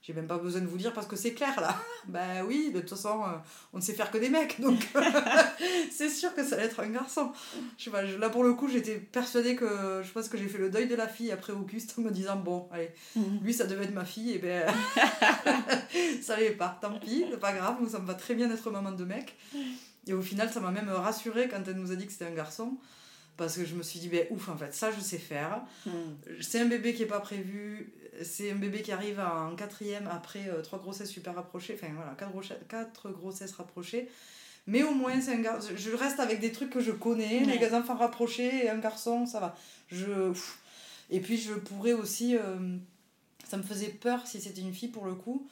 j'ai 0.02 0.12
même 0.12 0.26
pas 0.26 0.38
besoin 0.38 0.60
de 0.60 0.66
vous 0.66 0.76
dire 0.78 0.92
parce 0.92 1.06
que 1.06 1.14
c'est 1.16 1.32
clair 1.32 1.60
là. 1.60 1.76
ben 2.08 2.44
oui, 2.46 2.70
de 2.74 2.80
toute 2.80 2.90
façon, 2.90 3.22
euh, 3.22 3.36
on 3.72 3.76
ne 3.78 3.82
sait 3.82 3.92
faire 3.94 4.10
que 4.10 4.18
des 4.18 4.28
mecs, 4.28 4.60
donc 4.60 4.78
c'est 5.90 6.08
sûr 6.10 6.34
que 6.34 6.44
ça 6.44 6.56
va 6.56 6.62
être 6.64 6.80
un 6.80 6.88
garçon. 6.88 7.32
Je 7.78 7.84
sais 7.84 7.90
pas, 7.90 8.02
là 8.02 8.28
pour 8.30 8.44
le 8.44 8.54
coup, 8.54 8.68
j'étais 8.68 8.96
persuadée 8.96 9.54
que 9.56 10.02
je 10.04 10.10
pense 10.10 10.28
que 10.28 10.36
j'ai 10.36 10.48
fait 10.48 10.58
le 10.58 10.70
deuil 10.70 10.88
de 10.88 10.94
la 10.96 11.08
fille 11.08 11.30
après 11.30 11.52
Auguste 11.52 11.94
en 11.98 12.02
me 12.02 12.10
disant 12.10 12.36
bon, 12.36 12.68
allez, 12.72 12.90
Mhm. 13.16 13.40
lui 13.42 13.52
ça 13.54 13.64
devait 13.66 13.84
être 13.84 13.94
ma 13.94 14.04
fille, 14.04 14.32
et 14.32 14.38
ben 14.38 14.66
ça 16.22 16.36
l'est 16.38 16.50
pas, 16.52 16.78
tant 16.80 16.98
pis, 16.98 17.24
c'est 17.30 17.38
pas 17.40 17.52
grave, 17.52 17.76
ça 17.88 17.98
me 17.98 18.06
va 18.06 18.14
très 18.14 18.34
bien 18.34 18.48
d'être 18.48 18.70
maman 18.70 18.92
de 18.92 19.04
mec. 19.04 19.36
Et 20.06 20.14
au 20.14 20.22
final, 20.22 20.50
ça 20.50 20.58
m'a 20.60 20.70
même 20.72 20.88
rassurée 20.88 21.48
quand 21.48 21.62
elle 21.66 21.76
nous 21.76 21.92
a 21.92 21.94
dit 21.96 22.06
que 22.06 22.12
c'était 22.12 22.26
un 22.26 22.34
garçon. 22.34 22.76
Parce 23.36 23.56
que 23.56 23.64
je 23.64 23.74
me 23.74 23.82
suis 23.82 23.98
dit, 23.98 24.08
ben 24.08 24.26
ouf, 24.30 24.48
en 24.48 24.56
fait, 24.56 24.74
ça 24.74 24.90
je 24.92 25.00
sais 25.00 25.18
faire. 25.18 25.62
Mhm. 25.86 25.92
C'est 26.40 26.60
un 26.60 26.66
bébé 26.66 26.92
qui 26.92 27.04
est 27.04 27.06
pas 27.06 27.20
prévu. 27.20 27.92
C'est 28.22 28.50
un 28.50 28.56
bébé 28.56 28.82
qui 28.82 28.92
arrive 28.92 29.20
en 29.20 29.56
quatrième 29.56 30.06
après 30.06 30.48
euh, 30.48 30.60
trois 30.62 30.78
grossesses 30.78 31.08
super 31.10 31.34
rapprochées. 31.34 31.78
Enfin 31.80 31.92
voilà, 31.94 32.14
quatre, 32.18 32.30
grosse- 32.32 32.52
quatre 32.68 33.10
grossesses 33.10 33.52
rapprochées. 33.52 34.08
Mais 34.66 34.82
au 34.82 34.92
moins, 34.92 35.20
c'est 35.20 35.32
un 35.34 35.40
garçon. 35.40 35.70
Je 35.74 35.90
reste 35.90 36.20
avec 36.20 36.38
des 36.40 36.52
trucs 36.52 36.70
que 36.70 36.80
je 36.80 36.92
connais. 36.92 37.44
Ouais. 37.44 37.58
Les 37.58 37.74
enfants 37.74 37.96
rapprochés 37.96 38.64
et 38.66 38.70
un 38.70 38.78
garçon, 38.78 39.24
ça 39.26 39.40
va. 39.40 39.56
Je... 39.88 40.32
Et 41.10 41.20
puis 41.20 41.36
je 41.38 41.54
pourrais 41.54 41.94
aussi. 41.94 42.36
euh, 42.36 42.76
ça 43.48 43.56
me 43.56 43.62
faisait 43.62 43.88
peur, 43.88 44.26
si 44.26 44.40
c'était 44.40 44.60
une 44.60 44.72
fille 44.72 44.88
pour 44.88 45.04
le 45.06 45.14
coup, 45.14 45.46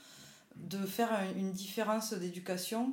de 0.57 0.79
faire 0.87 1.13
un- 1.13 1.31
une 1.37 1.53
différence 1.53 2.13
d'éducation. 2.13 2.93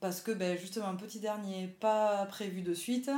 Parce 0.00 0.20
que 0.20 0.30
ben, 0.30 0.58
justement, 0.58 0.88
un 0.88 0.94
petit 0.96 1.20
dernier, 1.20 1.68
pas 1.80 2.26
prévu 2.26 2.60
de 2.60 2.74
suite, 2.74 3.10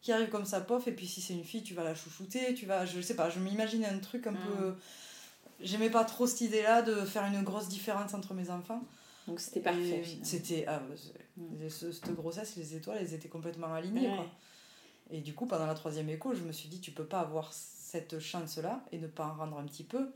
qui 0.00 0.12
arrive 0.12 0.28
comme 0.28 0.44
ça, 0.46 0.60
pof, 0.60 0.86
et 0.86 0.92
puis 0.92 1.06
si 1.08 1.20
c'est 1.20 1.34
une 1.34 1.44
fille, 1.44 1.62
tu 1.64 1.74
vas 1.74 1.82
la 1.82 1.94
chouchouter, 1.94 2.54
tu 2.54 2.66
vas. 2.66 2.86
Je 2.86 3.00
sais 3.00 3.16
pas, 3.16 3.30
je 3.30 3.40
m'imaginais 3.40 3.88
un 3.88 3.98
truc 3.98 4.26
un 4.28 4.30
Mm. 4.32 4.38
peu. 4.46 4.74
J'aimais 5.60 5.90
pas 5.90 6.04
trop 6.04 6.26
cette 6.26 6.40
idée-là 6.42 6.82
de 6.82 6.94
faire 7.04 7.24
une 7.24 7.42
grosse 7.42 7.68
différence 7.68 8.14
entre 8.14 8.34
mes 8.34 8.50
enfants. 8.50 8.82
Donc 9.28 9.40
c'était 9.40 9.60
parfait. 9.60 10.02
C'était. 10.22 10.64
Ah, 10.66 10.82
Mm. 11.36 11.68
ce- 11.70 11.92
cette 11.92 12.14
grossesse, 12.14 12.56
les 12.56 12.74
étoiles, 12.76 12.98
elles 13.00 13.14
étaient 13.14 13.28
complètement 13.28 13.72
alignées. 13.72 14.08
Ouais. 14.10 14.16
Quoi. 14.16 14.26
Et 15.10 15.20
du 15.20 15.34
coup, 15.34 15.46
pendant 15.46 15.66
la 15.66 15.74
troisième 15.74 16.08
écho, 16.10 16.34
je 16.34 16.42
me 16.42 16.52
suis 16.52 16.68
dit, 16.68 16.80
tu 16.80 16.90
peux 16.90 17.04
pas 17.06 17.20
avoir 17.20 17.52
cette 17.52 18.18
chance-là 18.18 18.84
et 18.92 18.98
ne 18.98 19.06
pas 19.06 19.26
en 19.26 19.34
rendre 19.34 19.58
un 19.58 19.64
petit 19.64 19.84
peu. 19.84 20.10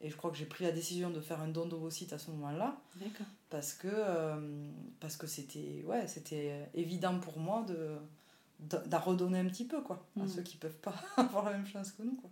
Et 0.00 0.10
je 0.10 0.16
crois 0.16 0.30
que 0.30 0.36
j'ai 0.36 0.44
pris 0.46 0.64
la 0.64 0.70
décision 0.72 1.10
de 1.10 1.20
faire 1.20 1.40
un 1.40 1.48
don 1.48 1.66
d'ovocyte 1.66 2.12
à 2.12 2.18
ce 2.18 2.30
moment-là 2.32 2.76
D'accord. 2.96 3.26
parce 3.50 3.72
que 3.74 3.88
euh, 3.90 4.68
parce 5.00 5.16
que 5.16 5.26
c'était 5.26 5.82
ouais 5.86 6.06
c'était 6.06 6.68
évident 6.74 7.18
pour 7.18 7.38
moi 7.40 7.64
de 7.66 7.96
de- 8.60 8.88
d'en 8.88 9.00
redonner 9.00 9.40
un 9.40 9.46
petit 9.46 9.64
peu 9.64 9.80
quoi 9.80 10.04
à 10.20 10.24
Mm. 10.24 10.28
ceux 10.28 10.42
qui 10.42 10.56
peuvent 10.56 10.78
pas 10.80 10.94
avoir 11.16 11.46
la 11.46 11.52
même 11.52 11.66
chance 11.66 11.90
que 11.92 12.02
nous 12.04 12.14
quoi. 12.14 12.30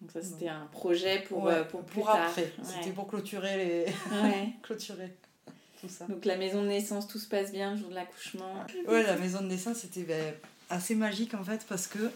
Donc 0.00 0.10
ça 0.12 0.22
c'était 0.22 0.48
un 0.48 0.66
projet 0.66 1.20
pour, 1.28 1.44
Ouais, 1.44 1.54
euh, 1.54 1.64
pour 1.64 1.82
plus 1.84 1.96
pour 2.00 2.06
tard. 2.06 2.28
après 2.28 2.42
Ouais. 2.58 2.64
c'était 2.64 2.90
pour 2.92 3.06
clôturer 3.06 3.56
les 3.56 3.84
Ouais. 4.22 4.48
clôturer 4.62 5.14
tout 5.80 5.88
ça 5.88 6.06
Donc 6.06 6.24
la 6.24 6.36
maison 6.36 6.62
de 6.62 6.68
naissance, 6.68 7.06
tout 7.08 7.18
se 7.18 7.28
passe 7.28 7.52
bien 7.52 7.72
le 7.72 7.76
jour 7.78 7.90
de 7.90 7.94
l'accouchement. 7.94 8.64
ouais 8.88 9.02
la 9.02 9.16
maison 9.16 9.40
de 9.42 9.46
naissance 9.46 9.78
c'était 9.78 10.02
ben, 10.04 10.34
assez 10.70 10.94
magique 10.94 11.34
en 11.34 11.44
fait 11.44 11.64
parce 11.68 11.86
que 11.86 12.10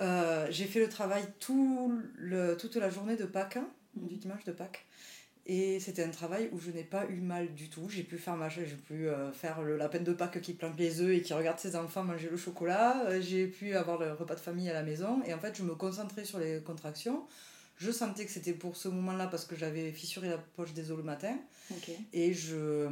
euh, 0.00 0.46
j'ai 0.50 0.66
fait 0.66 0.80
le 0.80 0.88
travail 0.88 1.24
tout 1.40 1.98
le, 2.16 2.56
toute 2.56 2.76
la 2.76 2.90
journée 2.90 3.16
de 3.16 3.24
Pâques 3.24 3.56
hein, 3.56 3.66
Mhm. 3.96 4.08
du 4.08 4.16
dimanche 4.16 4.44
de 4.44 4.52
Pâques 4.52 4.84
et 5.48 5.78
c'était 5.78 6.02
un 6.02 6.10
travail 6.10 6.48
où 6.50 6.58
je 6.58 6.72
n'ai 6.72 6.82
pas 6.82 7.06
eu 7.06 7.20
mal 7.20 7.54
du 7.54 7.68
tout. 7.68 7.88
J'ai 7.88 8.02
pu 8.02 8.18
faire 8.18 8.36
ma 8.36 8.48
j'ai 8.48 8.64
pu 8.64 9.08
euh, 9.08 9.30
faire 9.30 9.62
le 9.62 9.76
lapin 9.76 10.00
de 10.00 10.12
Pâques 10.12 10.40
qui 10.40 10.54
plante 10.54 10.76
les 10.76 11.00
œufs 11.00 11.16
et 11.16 11.22
qui 11.22 11.32
regarde 11.34 11.60
ses 11.60 11.76
enfants 11.76 12.02
manger 12.02 12.28
le 12.28 12.36
chocolat. 12.36 13.06
Euh, 13.06 13.22
j'ai 13.22 13.46
pu 13.46 13.76
avoir 13.76 13.96
le 13.98 14.12
repas 14.12 14.34
de 14.34 14.40
famille 14.40 14.68
à 14.68 14.72
la 14.72 14.82
maison. 14.82 15.22
Et 15.24 15.32
en 15.32 15.38
fait 15.38 15.56
je 15.56 15.62
me 15.62 15.76
concentrais 15.76 16.24
sur 16.24 16.40
les 16.40 16.60
contractions. 16.62 17.24
Je 17.76 17.92
sentais 17.92 18.24
que 18.24 18.32
c'était 18.32 18.54
pour 18.54 18.76
ce 18.76 18.88
moment-là 18.88 19.28
parce 19.28 19.44
que 19.44 19.54
j'avais 19.54 19.92
fissuré 19.92 20.28
la 20.28 20.38
poche 20.38 20.72
des 20.72 20.90
os 20.90 20.96
le 20.96 21.04
matin. 21.04 21.38
Et 22.12 22.34
je 22.34 22.88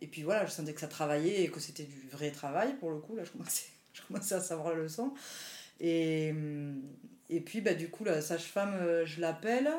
et 0.00 0.06
puis 0.06 0.22
voilà 0.22 0.46
je 0.46 0.52
sentais 0.52 0.72
que 0.72 0.80
ça 0.80 0.88
travaillait 0.88 1.42
et 1.42 1.48
que 1.48 1.60
c'était 1.60 1.84
du 1.84 2.08
vrai 2.10 2.30
travail 2.30 2.76
pour 2.80 2.92
le 2.92 2.98
coup. 2.98 3.14
Là 3.14 3.24
je 3.24 3.30
commençais 3.30 3.66
je 3.92 4.00
commençais 4.08 4.36
à 4.36 4.40
savoir 4.40 4.70
la 4.70 4.84
leçon. 4.84 5.12
Et 5.80 6.32
et 7.28 7.40
puis 7.40 7.60
bah 7.60 7.74
du 7.74 7.90
coup 7.90 8.04
la 8.04 8.22
sage-femme 8.22 8.72
euh, 8.80 9.04
je 9.04 9.20
l'appelle 9.20 9.70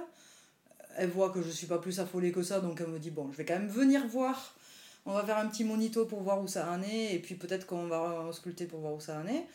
elle 0.97 1.09
voit 1.09 1.29
que 1.29 1.41
je 1.41 1.49
suis 1.49 1.67
pas 1.67 1.79
plus 1.79 1.99
affolée 1.99 2.31
que 2.31 2.43
ça 2.43 2.59
donc 2.59 2.81
elle 2.81 2.87
me 2.87 2.99
dit 2.99 3.11
bon 3.11 3.31
je 3.31 3.37
vais 3.37 3.45
quand 3.45 3.57
même 3.57 3.69
venir 3.69 4.05
voir. 4.07 4.55
On 5.05 5.13
va 5.13 5.23
faire 5.23 5.37
un 5.37 5.47
petit 5.47 5.63
monito 5.63 6.05
pour 6.05 6.21
voir 6.21 6.41
où 6.41 6.47
ça 6.47 6.69
en 6.71 6.83
est 6.83 7.15
et 7.15 7.19
puis 7.19 7.35
peut-être 7.35 7.65
qu'on 7.65 7.87
va 7.87 8.25
ausculter 8.27 8.65
pour 8.65 8.81
voir 8.81 8.93
où 8.93 8.99
ça 8.99 9.19
en 9.19 9.27
est. 9.27 9.45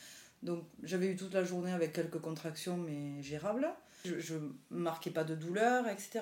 Donc 0.43 0.65
j'avais 0.82 1.06
eu 1.09 1.16
toute 1.16 1.35
la 1.35 1.44
journée 1.44 1.73
avec 1.73 1.93
quelques 1.93 2.20
contractions 2.20 2.77
mais 2.77 3.23
gérables. 3.23 3.69
Je, 4.05 4.19
je 4.19 4.35
marquais 4.70 5.11
pas 5.11 5.24
de 5.24 5.35
douleur 5.35 5.89
etc 5.89 6.20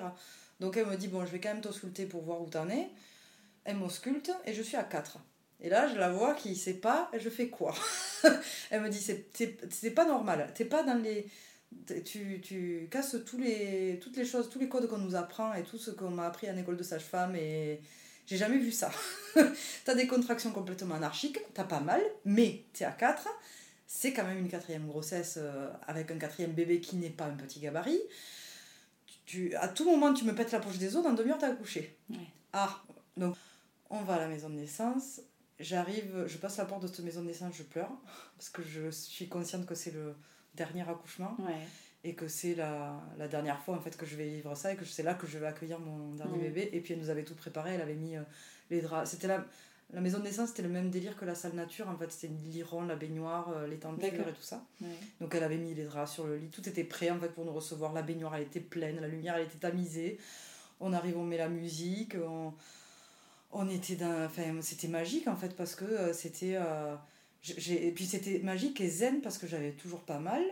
donc 0.59 0.77
elle 0.77 0.85
me 0.87 0.95
dit 0.95 1.09
bon 1.09 1.25
je 1.25 1.31
vais 1.31 1.39
quand 1.39 1.49
même 1.49 1.61
t'ausculter 1.61 2.05
pour 2.05 2.23
voir 2.23 2.41
où 2.41 2.49
t'en 2.49 2.69
es. 2.69 2.89
Elle 3.65 3.77
m'ausculte 3.77 4.31
et 4.45 4.53
je 4.53 4.61
suis 4.61 4.77
à 4.77 4.83
4 4.83 5.19
et 5.61 5.69
là 5.69 5.87
je 5.87 5.95
la 5.95 6.09
vois 6.09 6.35
qui 6.35 6.55
sait 6.55 6.75
pas 6.75 7.09
je 7.17 7.29
fais 7.29 7.49
quoi? 7.49 7.73
Elle 8.69 8.81
me 8.81 8.89
dit 8.89 9.01
c'est 9.01 9.91
pas 9.91 10.05
normal. 10.05 10.51
T'es 10.55 10.65
pas 10.65 10.83
dans 10.83 11.01
les 11.01 11.27
tu, 12.05 12.41
tu 12.41 12.87
casses 12.89 13.17
tous 13.25 13.37
les, 13.37 13.99
toutes 14.01 14.17
les 14.17 14.25
choses, 14.25 14.49
tous 14.49 14.59
les 14.59 14.69
codes 14.69 14.87
qu'on 14.87 14.97
nous 14.97 15.15
apprend 15.15 15.53
et 15.53 15.63
tout 15.63 15.77
ce 15.77 15.91
qu'on 15.91 16.09
m'a 16.09 16.27
appris 16.27 16.49
en 16.49 16.57
école 16.57 16.77
de 16.77 16.83
sage-femme 16.83 17.35
et 17.35 17.81
j'ai 18.25 18.37
jamais 18.37 18.57
vu 18.57 18.71
ça. 18.71 18.91
t'as 19.85 19.95
des 19.95 20.07
contractions 20.07 20.51
complètement 20.51 20.95
anarchiques, 20.95 21.39
t'as 21.53 21.63
pas 21.63 21.79
mal, 21.79 22.01
mais 22.25 22.63
t'es 22.73 22.85
à 22.85 22.91
4, 22.91 23.27
c'est 23.85 24.13
quand 24.13 24.23
même 24.23 24.39
une 24.39 24.49
quatrième 24.49 24.87
grossesse 24.87 25.35
euh, 25.37 25.69
avec 25.87 26.11
un 26.11 26.17
quatrième 26.17 26.53
bébé 26.53 26.79
qui 26.79 26.95
n'est 26.95 27.09
pas 27.09 27.25
un 27.25 27.35
petit 27.35 27.59
gabarit. 27.59 28.01
Tu, 29.25 29.55
à 29.55 29.67
tout 29.67 29.85
moment, 29.85 30.13
tu 30.13 30.25
me 30.25 30.33
pètes 30.33 30.51
la 30.51 30.59
poche 30.59 30.77
des 30.77 30.95
os, 30.95 31.03
dans 31.03 31.13
deux 31.13 31.27
heure, 31.27 31.37
t'as 31.37 31.49
accouché. 31.49 31.97
Ouais. 32.09 32.17
Ah, 32.53 32.81
donc 33.17 33.35
on 33.89 34.01
va 34.01 34.15
à 34.15 34.19
la 34.19 34.27
maison 34.27 34.49
de 34.49 34.55
naissance. 34.55 35.21
J'arrive, 35.59 36.25
je 36.27 36.37
passe 36.37 36.57
la 36.57 36.65
porte 36.65 36.83
de 36.83 36.87
cette 36.87 36.99
maison 36.99 37.21
de 37.21 37.27
naissance, 37.27 37.55
je 37.55 37.63
pleure 37.63 37.91
parce 38.37 38.49
que 38.49 38.63
je 38.63 38.89
suis 38.89 39.29
consciente 39.29 39.65
que 39.65 39.75
c'est 39.75 39.91
le 39.91 40.15
dernier 40.55 40.87
accouchement. 40.87 41.35
Ouais. 41.39 41.67
et 42.05 42.15
que 42.15 42.27
c'est 42.27 42.55
la, 42.55 43.01
la 43.17 43.27
dernière 43.29 43.59
fois 43.61 43.75
en 43.77 43.81
fait 43.81 43.95
que 43.95 44.05
je 44.05 44.15
vais 44.17 44.27
vivre 44.27 44.53
ça 44.55 44.73
et 44.73 44.75
que 44.75 44.83
c'est 44.85 45.03
là 45.03 45.13
que 45.13 45.25
je 45.25 45.37
vais 45.37 45.47
accueillir 45.47 45.79
mon 45.79 46.13
dernier 46.15 46.37
bébé. 46.37 46.69
Et 46.73 46.81
puis 46.81 46.93
elle 46.93 46.99
nous 46.99 47.09
avait 47.09 47.23
tout 47.23 47.35
préparé. 47.35 47.75
Elle 47.75 47.81
avait 47.81 47.95
mis 47.95 48.17
euh, 48.17 48.21
les 48.69 48.81
draps. 48.81 49.09
C'était 49.09 49.27
la 49.27 49.45
la 49.93 50.01
maison 50.01 50.17
de 50.17 50.23
naissance 50.23 50.49
c'était 50.49 50.63
le 50.63 50.69
même 50.69 50.89
délire 50.89 51.15
que 51.15 51.23
la 51.23 51.35
salle 51.35 51.53
nature. 51.53 51.87
En 51.87 51.95
fait 51.97 52.11
c'était 52.11 52.63
rond 52.63 52.83
la 52.83 52.95
baignoire 52.95 53.49
euh, 53.49 53.67
les 53.67 53.77
tentures 53.77 54.27
et 54.27 54.33
tout 54.33 54.41
ça. 54.41 54.65
Ouais. 54.81 54.87
donc 55.21 55.33
elle 55.35 55.43
avait 55.43 55.57
mis 55.57 55.73
les 55.75 55.85
draps 55.85 56.11
sur 56.11 56.25
le 56.27 56.35
lit. 56.37 56.49
Tout 56.49 56.67
était 56.67 56.83
prêt 56.83 57.09
en 57.09 57.19
fait 57.19 57.29
pour 57.29 57.45
nous 57.45 57.53
recevoir. 57.53 57.93
La 57.93 58.01
baignoire 58.01 58.35
elle 58.35 58.43
était 58.43 58.59
pleine. 58.59 58.99
La 58.99 59.07
lumière 59.07 59.35
elle 59.35 59.45
était 59.45 59.59
tamisée. 59.59 60.19
On 60.79 60.91
arrive 60.93 61.17
on 61.17 61.23
met 61.23 61.37
la 61.37 61.47
musique. 61.49 62.15
On 62.15 62.53
on 63.53 63.69
était 63.69 63.95
dans 63.95 64.25
enfin 64.25 64.59
c'était 64.61 64.87
magique 64.87 65.27
en 65.27 65.35
fait 65.37 65.55
parce 65.55 65.75
que 65.75 65.85
euh, 65.85 66.11
c'était 66.13 66.55
euh, 66.55 66.95
et 67.67 67.91
puis 67.91 68.05
c'était 68.05 68.39
magique 68.39 68.79
et 68.81 68.89
zen 68.89 69.21
parce 69.21 69.37
que 69.37 69.47
j'avais 69.47 69.71
toujours 69.71 70.01
pas 70.01 70.19
mal 70.19 70.43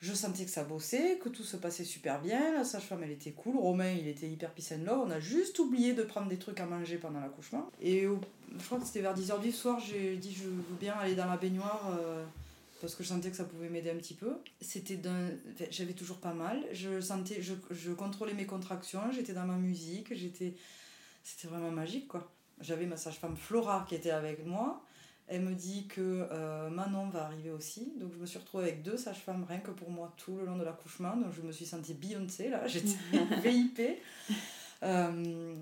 je 0.00 0.12
sentais 0.12 0.44
que 0.44 0.50
ça 0.50 0.62
bossait, 0.62 1.18
que 1.22 1.28
tout 1.28 1.42
se 1.42 1.56
passait 1.56 1.84
super 1.84 2.20
bien, 2.20 2.52
la 2.54 2.64
sage-femme 2.64 3.02
elle 3.02 3.10
était 3.10 3.32
cool, 3.32 3.56
Romain 3.56 3.90
il 3.90 4.06
était 4.06 4.28
hyper 4.28 4.52
peace 4.52 4.72
and 4.72 4.88
on 4.88 5.10
a 5.10 5.18
juste 5.18 5.58
oublié 5.58 5.92
de 5.92 6.04
prendre 6.04 6.28
des 6.28 6.38
trucs 6.38 6.60
à 6.60 6.66
manger 6.66 6.98
pendant 6.98 7.20
l'accouchement. 7.20 7.68
Et 7.80 8.02
je 8.02 8.64
crois 8.64 8.78
que 8.78 8.86
c'était 8.86 9.00
vers 9.00 9.16
10h 9.16 9.40
du 9.40 9.50
soir, 9.50 9.80
j'ai 9.80 10.16
dit 10.16 10.32
je 10.32 10.44
veux 10.44 10.62
bien 10.80 10.94
aller 10.94 11.16
dans 11.16 11.26
la 11.26 11.36
baignoire 11.36 11.90
euh, 11.98 12.24
parce 12.80 12.94
que 12.94 13.02
je 13.02 13.08
sentais 13.08 13.30
que 13.30 13.36
ça 13.36 13.44
pouvait 13.44 13.68
m'aider 13.68 13.90
un 13.90 13.96
petit 13.96 14.14
peu. 14.14 14.36
C'était 14.60 14.96
d'un... 14.96 15.30
j'avais 15.70 15.94
toujours 15.94 16.18
pas 16.18 16.32
mal, 16.32 16.64
je 16.72 17.00
sentais, 17.00 17.42
je 17.42 17.92
contrôlais 17.92 18.34
mes 18.34 18.46
contractions, 18.46 19.10
j'étais 19.12 19.32
dans 19.32 19.46
ma 19.46 19.56
musique, 19.56 20.14
j'étais... 20.14 20.54
C'était 21.24 21.48
vraiment 21.48 21.72
magique 21.72 22.06
quoi. 22.06 22.30
J'avais 22.60 22.86
ma 22.86 22.96
sage-femme 22.96 23.36
Flora 23.36 23.84
qui 23.88 23.96
était 23.96 24.10
avec 24.10 24.46
moi. 24.46 24.82
Elle 25.30 25.42
me 25.42 25.54
dit 25.54 25.86
que 25.88 26.26
euh, 26.32 26.70
Manon 26.70 27.08
va 27.10 27.24
arriver 27.26 27.50
aussi. 27.50 27.92
Donc 28.00 28.12
je 28.14 28.18
me 28.18 28.26
suis 28.26 28.38
retrouvée 28.38 28.64
avec 28.64 28.82
deux 28.82 28.96
sages-femmes 28.96 29.44
rien 29.48 29.58
que 29.58 29.70
pour 29.70 29.90
moi 29.90 30.14
tout 30.16 30.36
le 30.36 30.46
long 30.46 30.56
de 30.56 30.64
l'accouchement. 30.64 31.16
Donc 31.16 31.32
je 31.36 31.42
me 31.42 31.52
suis 31.52 31.66
sentie 31.66 31.94
Beyoncé 31.94 32.48
là, 32.48 32.66
j'étais 32.66 32.96
VIP. 33.42 33.80
Euh, 34.82 35.54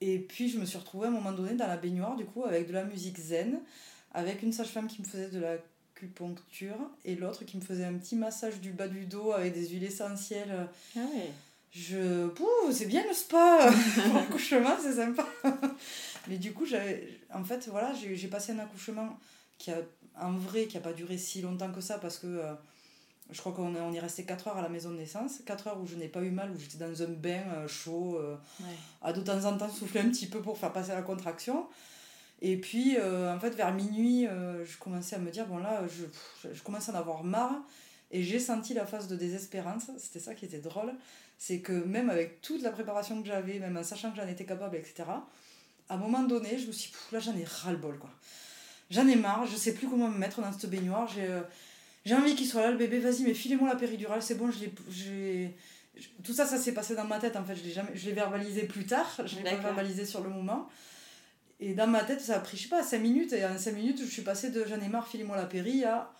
et 0.00 0.18
puis 0.18 0.48
je 0.48 0.58
me 0.58 0.64
suis 0.64 0.78
retrouvée 0.78 1.06
à 1.06 1.10
un 1.10 1.12
moment 1.12 1.32
donné 1.32 1.54
dans 1.54 1.66
la 1.66 1.76
baignoire 1.76 2.16
du 2.16 2.24
coup 2.24 2.44
avec 2.44 2.66
de 2.66 2.72
la 2.72 2.84
musique 2.84 3.18
zen, 3.18 3.60
avec 4.12 4.42
une 4.42 4.52
sage-femme 4.52 4.88
qui 4.88 5.00
me 5.02 5.06
faisait 5.06 5.30
de 5.30 5.38
la 5.38 5.56
acupuncture 5.96 6.76
et 7.04 7.14
l'autre 7.14 7.44
qui 7.44 7.56
me 7.56 7.62
faisait 7.62 7.84
un 7.84 7.94
petit 7.94 8.16
massage 8.16 8.60
du 8.60 8.72
bas 8.72 8.88
du 8.88 9.06
dos 9.06 9.32
avec 9.32 9.54
des 9.54 9.68
huiles 9.68 9.84
essentielles. 9.84 10.68
Ah 10.96 11.00
ouais. 11.00 11.30
Je. 11.70 12.28
Pouh, 12.28 12.46
c'est 12.70 12.86
bien 12.86 13.04
le 13.06 13.12
spa 13.12 13.70
pour 14.04 14.14
l'accouchement, 14.14 14.76
c'est 14.80 14.94
sympa. 14.94 15.26
Mais 16.28 16.38
du 16.38 16.52
coup. 16.52 16.66
En 17.32 17.44
fait, 17.44 17.68
voilà, 17.68 17.92
j'ai 17.94 18.28
passé 18.28 18.52
un 18.52 18.58
accouchement 18.58 19.18
qui 19.58 19.70
a. 19.70 19.78
En 20.20 20.32
vrai, 20.32 20.66
qui 20.66 20.76
a 20.76 20.80
pas 20.80 20.92
duré 20.92 21.18
si 21.18 21.42
longtemps 21.42 21.72
que 21.72 21.80
ça 21.80 21.98
parce 21.98 22.18
que. 22.18 22.26
euh, 22.26 22.54
je 23.30 23.40
crois 23.40 23.52
qu'on 23.52 23.74
est, 23.74 23.80
on 23.80 23.90
est 23.94 24.00
resté 24.00 24.24
4 24.24 24.48
heures 24.48 24.58
à 24.58 24.62
la 24.62 24.68
maison 24.68 24.90
de 24.90 24.96
naissance. 24.98 25.40
4 25.46 25.66
heures 25.68 25.80
où 25.80 25.86
je 25.86 25.96
n'ai 25.96 26.08
pas 26.08 26.20
eu 26.20 26.30
mal, 26.30 26.50
où 26.50 26.58
j'étais 26.58 26.76
dans 26.76 27.02
un 27.02 27.08
bain 27.08 27.42
euh, 27.54 27.66
chaud, 27.66 28.18
euh, 28.18 28.36
Ouais. 28.60 28.66
à 29.00 29.14
de 29.14 29.20
temps 29.22 29.42
en 29.46 29.56
temps 29.56 29.70
souffler 29.70 30.02
un 30.02 30.10
petit 30.10 30.26
peu 30.26 30.42
pour 30.42 30.58
faire 30.58 30.72
passer 30.74 30.90
la 30.92 31.00
contraction. 31.00 31.66
Et 32.42 32.58
puis, 32.60 32.98
en 33.00 33.38
fait, 33.40 33.50
vers 33.54 33.72
minuit, 33.72 34.26
je 34.26 34.76
commençais 34.78 35.16
à 35.16 35.18
me 35.18 35.30
dire, 35.30 35.46
bon 35.46 35.56
là, 35.58 35.82
je, 35.88 36.04
je 36.52 36.62
commençais 36.62 36.90
à 36.92 36.94
en 36.96 36.98
avoir 36.98 37.24
marre. 37.24 37.54
Et 38.10 38.22
j'ai 38.22 38.38
senti 38.38 38.74
la 38.74 38.84
phase 38.84 39.08
de 39.08 39.16
désespérance. 39.16 39.84
C'était 39.96 40.20
ça 40.20 40.34
qui 40.34 40.44
était 40.44 40.58
drôle. 40.58 40.92
C'est 41.38 41.60
que 41.60 41.72
même 41.72 42.10
avec 42.10 42.42
toute 42.42 42.60
la 42.62 42.70
préparation 42.70 43.22
que 43.22 43.26
j'avais, 43.26 43.58
même 43.58 43.76
en 43.78 43.82
sachant 43.82 44.10
que 44.10 44.16
j'en 44.18 44.28
étais 44.28 44.44
capable, 44.44 44.76
etc., 44.76 45.04
à 45.88 45.94
un 45.94 45.98
moment 45.98 46.22
donné, 46.22 46.58
je 46.58 46.66
me 46.66 46.72
suis 46.72 46.90
dit, 46.90 46.96
là, 47.12 47.20
j'en 47.20 47.36
ai 47.36 47.44
ras-le-bol, 47.44 47.98
quoi. 47.98 48.10
J'en 48.90 49.08
ai 49.08 49.16
marre, 49.16 49.46
je 49.46 49.56
sais 49.56 49.74
plus 49.74 49.88
comment 49.88 50.08
me 50.08 50.18
mettre 50.18 50.40
dans 50.40 50.52
cette 50.52 50.70
baignoire. 50.70 51.08
J'ai 51.08 51.28
j'ai 52.04 52.14
envie 52.14 52.34
qu'il 52.34 52.46
soit 52.46 52.62
là, 52.62 52.70
le 52.70 52.76
bébé, 52.76 52.98
vas-y, 52.98 53.22
mais 53.22 53.34
filez-moi 53.34 53.68
la 53.68 53.76
péridurale, 53.76 54.22
c'est 54.22 54.34
bon, 54.34 54.50
je 54.50 54.60
l'ai. 54.60 55.54
Tout 56.22 56.34
ça, 56.34 56.44
ça 56.44 56.58
s'est 56.58 56.74
passé 56.74 56.94
dans 56.94 57.04
ma 57.04 57.18
tête, 57.18 57.36
en 57.36 57.44
fait, 57.44 57.54
je 57.54 57.62
l'ai 57.62 57.70
jamais... 57.70 57.92
je 57.94 58.06
l'ai 58.06 58.12
verbalisé 58.12 58.64
plus 58.64 58.84
tard, 58.84 59.08
je 59.24 59.36
l'ai 59.36 59.42
pas 59.42 59.56
verbalisé 59.56 60.04
sur 60.04 60.22
le 60.22 60.28
moment. 60.28 60.68
Et 61.60 61.72
dans 61.72 61.86
ma 61.86 62.02
tête, 62.02 62.20
ça 62.20 62.36
a 62.36 62.40
pris, 62.40 62.56
je 62.56 62.64
sais 62.64 62.68
pas, 62.68 62.82
5 62.82 62.98
minutes, 62.98 63.32
et 63.32 63.46
en 63.46 63.56
5 63.56 63.72
minutes, 63.72 64.00
je 64.00 64.10
suis 64.10 64.22
passée 64.22 64.50
de 64.50 64.64
j'en 64.68 64.80
ai 64.80 64.88
marre, 64.88 65.06
filez-moi 65.06 65.36
la 65.36 65.46
péri 65.46 65.84
à. 65.84 66.10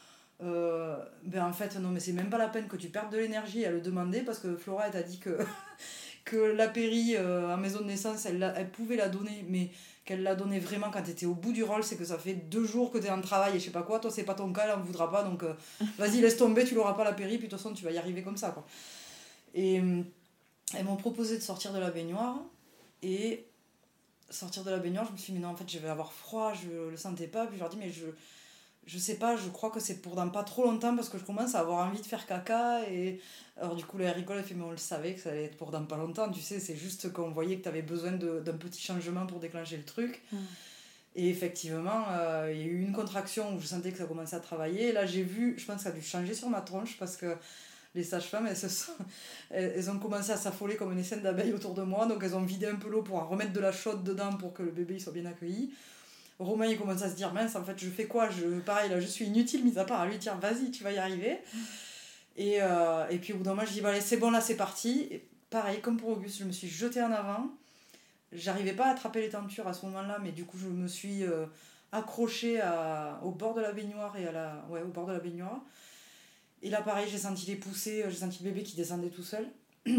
Euh, 0.43 0.97
ben 1.23 1.45
en 1.45 1.53
fait, 1.53 1.77
non, 1.79 1.91
mais 1.91 2.01
c'est 2.01 2.13
même 2.13 2.31
pas 2.31 2.39
la 2.39 2.49
peine 2.49 2.67
que 2.67 2.77
tu 2.77 2.89
perdes 2.89 3.13
de 3.13 3.19
l'énergie 3.19 3.65
à 3.65 3.71
le 3.71 3.81
demander 3.81 4.21
parce 4.21 4.39
que 4.39 4.57
Flora, 4.57 4.87
elle 4.87 4.93
t'a 4.93 5.03
dit 5.03 5.19
que, 5.19 5.39
que 6.25 6.37
la 6.37 6.69
péri 6.69 7.17
euh, 7.17 7.55
en 7.55 7.57
maison 7.57 7.81
de 7.81 7.87
naissance, 7.87 8.27
elle, 8.27 8.55
elle 8.57 8.71
pouvait 8.71 8.97
la 8.97 9.09
donner, 9.09 9.45
mais 9.49 9.71
qu'elle 10.05 10.23
l'a 10.23 10.35
donné 10.35 10.59
vraiment 10.59 10.91
quand 10.91 11.03
t'étais 11.03 11.27
au 11.27 11.35
bout 11.35 11.53
du 11.53 11.63
rôle, 11.63 11.83
c'est 11.83 11.97
que 11.97 12.05
ça 12.05 12.19
fait 12.19 12.35
deux 12.35 12.65
jours 12.67 12.91
que 12.91 12.99
t'es 12.99 13.11
en 13.11 13.21
travail 13.21 13.57
et 13.57 13.59
je 13.59 13.65
sais 13.65 13.71
pas 13.71 13.83
quoi, 13.83 14.01
toi 14.01 14.11
c'est 14.11 14.25
pas 14.25 14.35
ton 14.35 14.53
cas, 14.53 14.65
elle 14.65 14.79
en 14.79 14.81
voudra 14.81 15.11
pas, 15.11 15.23
donc 15.23 15.43
euh, 15.43 15.55
vas-y 15.99 16.21
laisse 16.21 16.37
tomber, 16.37 16.65
tu 16.65 16.75
l'auras 16.75 16.95
pas 16.95 17.05
la 17.05 17.13
péri, 17.13 17.39
puis 17.39 17.47
de 17.47 17.51
toute 17.51 17.59
façon 17.59 17.75
tu 17.75 17.85
vas 17.85 17.91
y 17.91 17.99
arriver 17.99 18.23
comme 18.23 18.37
ça 18.37 18.51
quoi. 18.51 18.67
Et 19.55 19.81
euh, 19.81 20.03
elles 20.75 20.85
m'ont 20.85 20.97
proposé 20.97 21.37
de 21.37 21.43
sortir 21.43 21.73
de 21.73 21.79
la 21.79 21.91
baignoire 21.91 22.37
et 23.03 23.47
sortir 24.29 24.65
de 24.65 24.71
la 24.71 24.79
baignoire, 24.79 25.07
je 25.07 25.13
me 25.13 25.17
suis 25.17 25.33
dit 25.33 25.39
mais 25.39 25.47
non 25.47 25.53
en 25.53 25.57
fait 25.57 25.69
je 25.69 25.79
vais 25.79 25.89
avoir 25.89 26.13
froid, 26.13 26.53
je 26.53 26.91
le 26.91 26.97
sentais 26.97 27.27
pas, 27.27 27.47
puis 27.47 27.57
je 27.57 27.61
leur 27.61 27.71
dis 27.71 27.79
mais 27.79 27.91
je 27.91 28.07
je 28.87 28.99
sais 28.99 29.15
pas, 29.15 29.37
je 29.37 29.49
crois 29.49 29.71
que 29.71 29.81
c'est 29.81 30.03
pour 30.03 30.15
dans 30.15 30.29
pas 30.29 30.45
trop 30.45 30.65
longtemps 30.65 30.95
parce 30.95 31.09
que 31.09 31.19
je 31.19 31.25
commence 31.25 31.55
à 31.55 31.61
avoir 31.61 31.87
envie 31.87 32.01
de 32.01 32.07
faire 32.07 32.27
caca. 32.27 32.89
Et 32.91 33.21
alors, 33.57 33.77
du 33.77 33.85
coup, 33.85 33.99
la 33.99 34.13
rigole, 34.13 34.39
elle 34.39 34.45
fait, 34.45 34.55
mais 34.55 34.65
on 34.65 34.71
le 34.71 34.77
savait 34.77 35.15
que 35.15 35.21
ça 35.21 35.31
allait 35.31 35.45
être 35.45 35.57
pour 35.57 35.71
dans 35.71 35.85
pas 35.85 35.97
longtemps. 35.97 36.31
Tu 36.31 36.41
sais, 36.41 36.61
c'est 36.61 36.77
juste 36.77 37.13
qu'on 37.13 37.31
voyait 37.31 37.57
que 37.57 37.63
tu 37.63 37.69
avais 37.69 37.83
besoin 37.83 38.13
d'un 38.13 38.57
petit 38.57 38.83
changement 38.83 39.27
pour 39.27 39.39
déclencher 39.39 39.77
le 39.77 39.85
truc. 39.85 40.23
Mm. 40.33 40.37
Et 41.17 41.31
effectivement, 41.31 42.05
euh, 42.11 42.51
il 42.53 42.61
y 42.61 42.65
a 42.65 42.67
eu 42.67 42.83
une 42.83 42.93
contraction 42.93 43.55
où 43.55 43.61
je 43.61 43.67
sentais 43.67 43.93
que 43.93 43.99
ça 43.99 44.05
commençait 44.05 44.37
à 44.37 44.41
travailler. 44.41 44.89
Et 44.89 44.93
là, 44.93 45.07
j'ai 45.07 45.23
vu, 45.23 45.55
je 45.57 45.65
pense 45.65 45.77
que 45.77 45.83
ça 45.83 45.89
a 45.91 45.93
dû 45.93 46.03
changer 46.03 46.35
sur 46.35 46.51
ma 46.51 46.61
tronche 46.61 46.97
parce 46.99 47.17
que 47.17 47.37
les 47.95 48.03
sages-femmes, 48.03 48.49
elles, 48.49 49.71
elles, 49.77 49.91
ont 49.91 50.01
commencé 50.01 50.33
à 50.33 50.37
s'affoler 50.37 50.75
comme 50.75 50.93
une 50.93 51.05
scène 51.05 51.23
d'abeilles 51.23 51.53
autour 51.53 51.75
de 51.75 51.83
moi. 51.83 52.07
Donc, 52.07 52.23
elles 52.25 52.35
ont 52.35 52.43
vidé 52.43 52.67
un 52.67 52.75
peu 52.75 52.89
l'eau 52.89 53.03
pour 53.03 53.17
en 53.17 53.27
remettre 53.27 53.53
de 53.53 53.61
la 53.61 53.71
chaude 53.71 54.03
dedans 54.03 54.33
pour 54.33 54.53
que 54.53 54.65
le 54.65 54.73
bébé 54.73 54.99
soit 54.99 55.13
bien 55.13 55.27
accueilli. 55.27 55.73
Romain 56.39 56.67
il 56.67 56.79
commence 56.79 57.03
à 57.03 57.11
se 57.11 57.15
dire 57.15 57.33
mince 57.33 57.55
en 57.55 57.65
fait 57.65 57.79
je 57.79 57.89
fais 57.89 58.07
quoi? 58.07 58.29
Je 58.29 58.61
pareil 58.61 58.91
là 58.91 59.01
je 59.01 59.07
suis 59.07 59.27
inutile 59.27 59.65
mis 59.65 59.79
à 59.79 59.85
part 59.85 60.01
à 60.01 60.07
lui 60.07 60.19
dire 60.19 60.37
vas-y 60.39 60.71
tu 60.71 60.83
vas 60.83 60.93
y 60.93 60.99
arriver. 60.99 61.39
Et, 62.37 62.61
euh, 62.61 63.07
et 63.09 63.19
puis 63.19 63.33
au 63.33 63.37
bout 63.37 63.45
d'un 63.45 63.55
moment 63.55 63.67
je 63.67 63.73
dis 63.73 63.87
allez 63.87 64.01
c'est 64.01 64.17
bon 64.17 64.31
là 64.31 64.41
c'est 64.41 64.57
parti. 64.57 65.07
Et 65.11 65.29
pareil 65.51 65.81
comme 65.81 65.97
pour 65.97 66.09
Auguste 66.11 66.39
je 66.41 66.45
me 66.45 66.53
suis 66.53 66.69
jetée 66.69 67.03
en 67.03 67.13
avant. 67.13 67.51
J'arrivais 68.33 68.73
pas 68.73 68.87
à 68.87 68.91
attraper 68.91 69.21
les 69.21 69.29
tentures 69.29 69.69
à 69.69 69.75
ce 69.75 69.87
moment 69.87 70.03
là 70.03 70.19
mais 70.23 70.33
du 70.33 70.45
coup 70.45 70.59
je 70.59 70.67
me 70.67 70.89
suis 70.89 71.23
euh, 71.23 71.47
accrochée 71.93 72.61
à, 72.61 73.21
au 73.23 73.31
bord 73.31 73.55
de 73.55 73.61
la 73.61 73.73
baignoire 73.73 74.17
et 74.17 74.27
à 74.27 74.33
la 74.33 74.65
ouais 74.71 74.83
au 74.83 74.89
bord 74.89 75.07
de 75.07 75.13
la 75.13 75.21
baignoire. 75.21 75.61
Et 76.63 76.71
là 76.71 76.83
pareil 76.83 77.07
j'ai 77.09 77.19
senti 77.19 77.47
les 77.47 77.57
poussées 77.57 78.05
j'ai 78.09 78.17
senti 78.17 78.43
le 78.43 78.51
bébé 78.51 78.65
qui 78.65 78.75
descendait 78.75 79.11
tout 79.11 79.23
seul. 79.23 79.47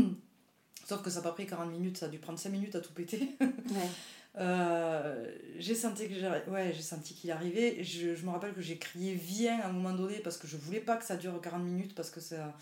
Sauf 0.86 1.02
que 1.02 1.10
ça 1.10 1.20
n'a 1.20 1.24
pas 1.24 1.32
pris 1.32 1.48
40 1.48 1.72
minutes, 1.72 1.98
ça 1.98 2.06
a 2.06 2.10
dû 2.10 2.20
prendre 2.20 2.38
5 2.38 2.50
minutes 2.50 2.76
à 2.76 2.80
tout 2.82 2.94
péter. 2.94 3.36
Ouais. 3.40 3.48
Euh, 4.38 5.32
j'ai 5.58 5.76
senti 5.76 6.10
que 6.10 6.50
ouais, 6.50 6.74
j'ai 6.74 6.82
senti 6.82 7.14
qu'il 7.14 7.32
arrivait. 7.32 7.84
Je, 7.84 8.16
je 8.16 8.26
me 8.26 8.32
rappelle 8.32 8.54
que 8.54 8.62
j'ai 8.62 8.78
crié 8.78 9.14
viens 9.14 9.60
à 9.62 9.68
un 9.68 9.72
moment 9.72 9.94
donné 9.94 10.20
parce 10.20 10.38
que 10.38 10.48
je 10.48 10.58
voulais 10.58 10.82
pas 10.82 10.98
que 10.98 11.06
ça 11.06 11.16
dure 11.16 11.40
40 11.42 11.64
minutes 11.64 11.96
parce 11.96 12.10
que 12.10 12.20
ça 12.20 12.54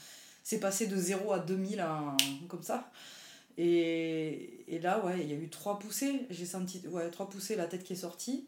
c'est 0.43 0.59
passé 0.59 0.87
de 0.87 0.95
0 0.97 1.31
à 1.31 1.39
2000 1.39 1.83
comme 2.47 2.63
ça. 2.63 2.91
Et, 3.57 4.65
et 4.67 4.79
là, 4.79 5.03
ouais, 5.05 5.21
il 5.21 5.29
y 5.29 5.33
a 5.33 5.37
eu 5.37 5.49
trois 5.49 5.79
poussées. 5.79 6.25
J'ai 6.29 6.45
senti, 6.45 6.81
ouais, 6.87 7.09
trois 7.09 7.29
poussées, 7.29 7.55
la 7.55 7.65
tête 7.65 7.83
qui 7.83 7.93
est 7.93 7.97
sortie. 7.97 8.47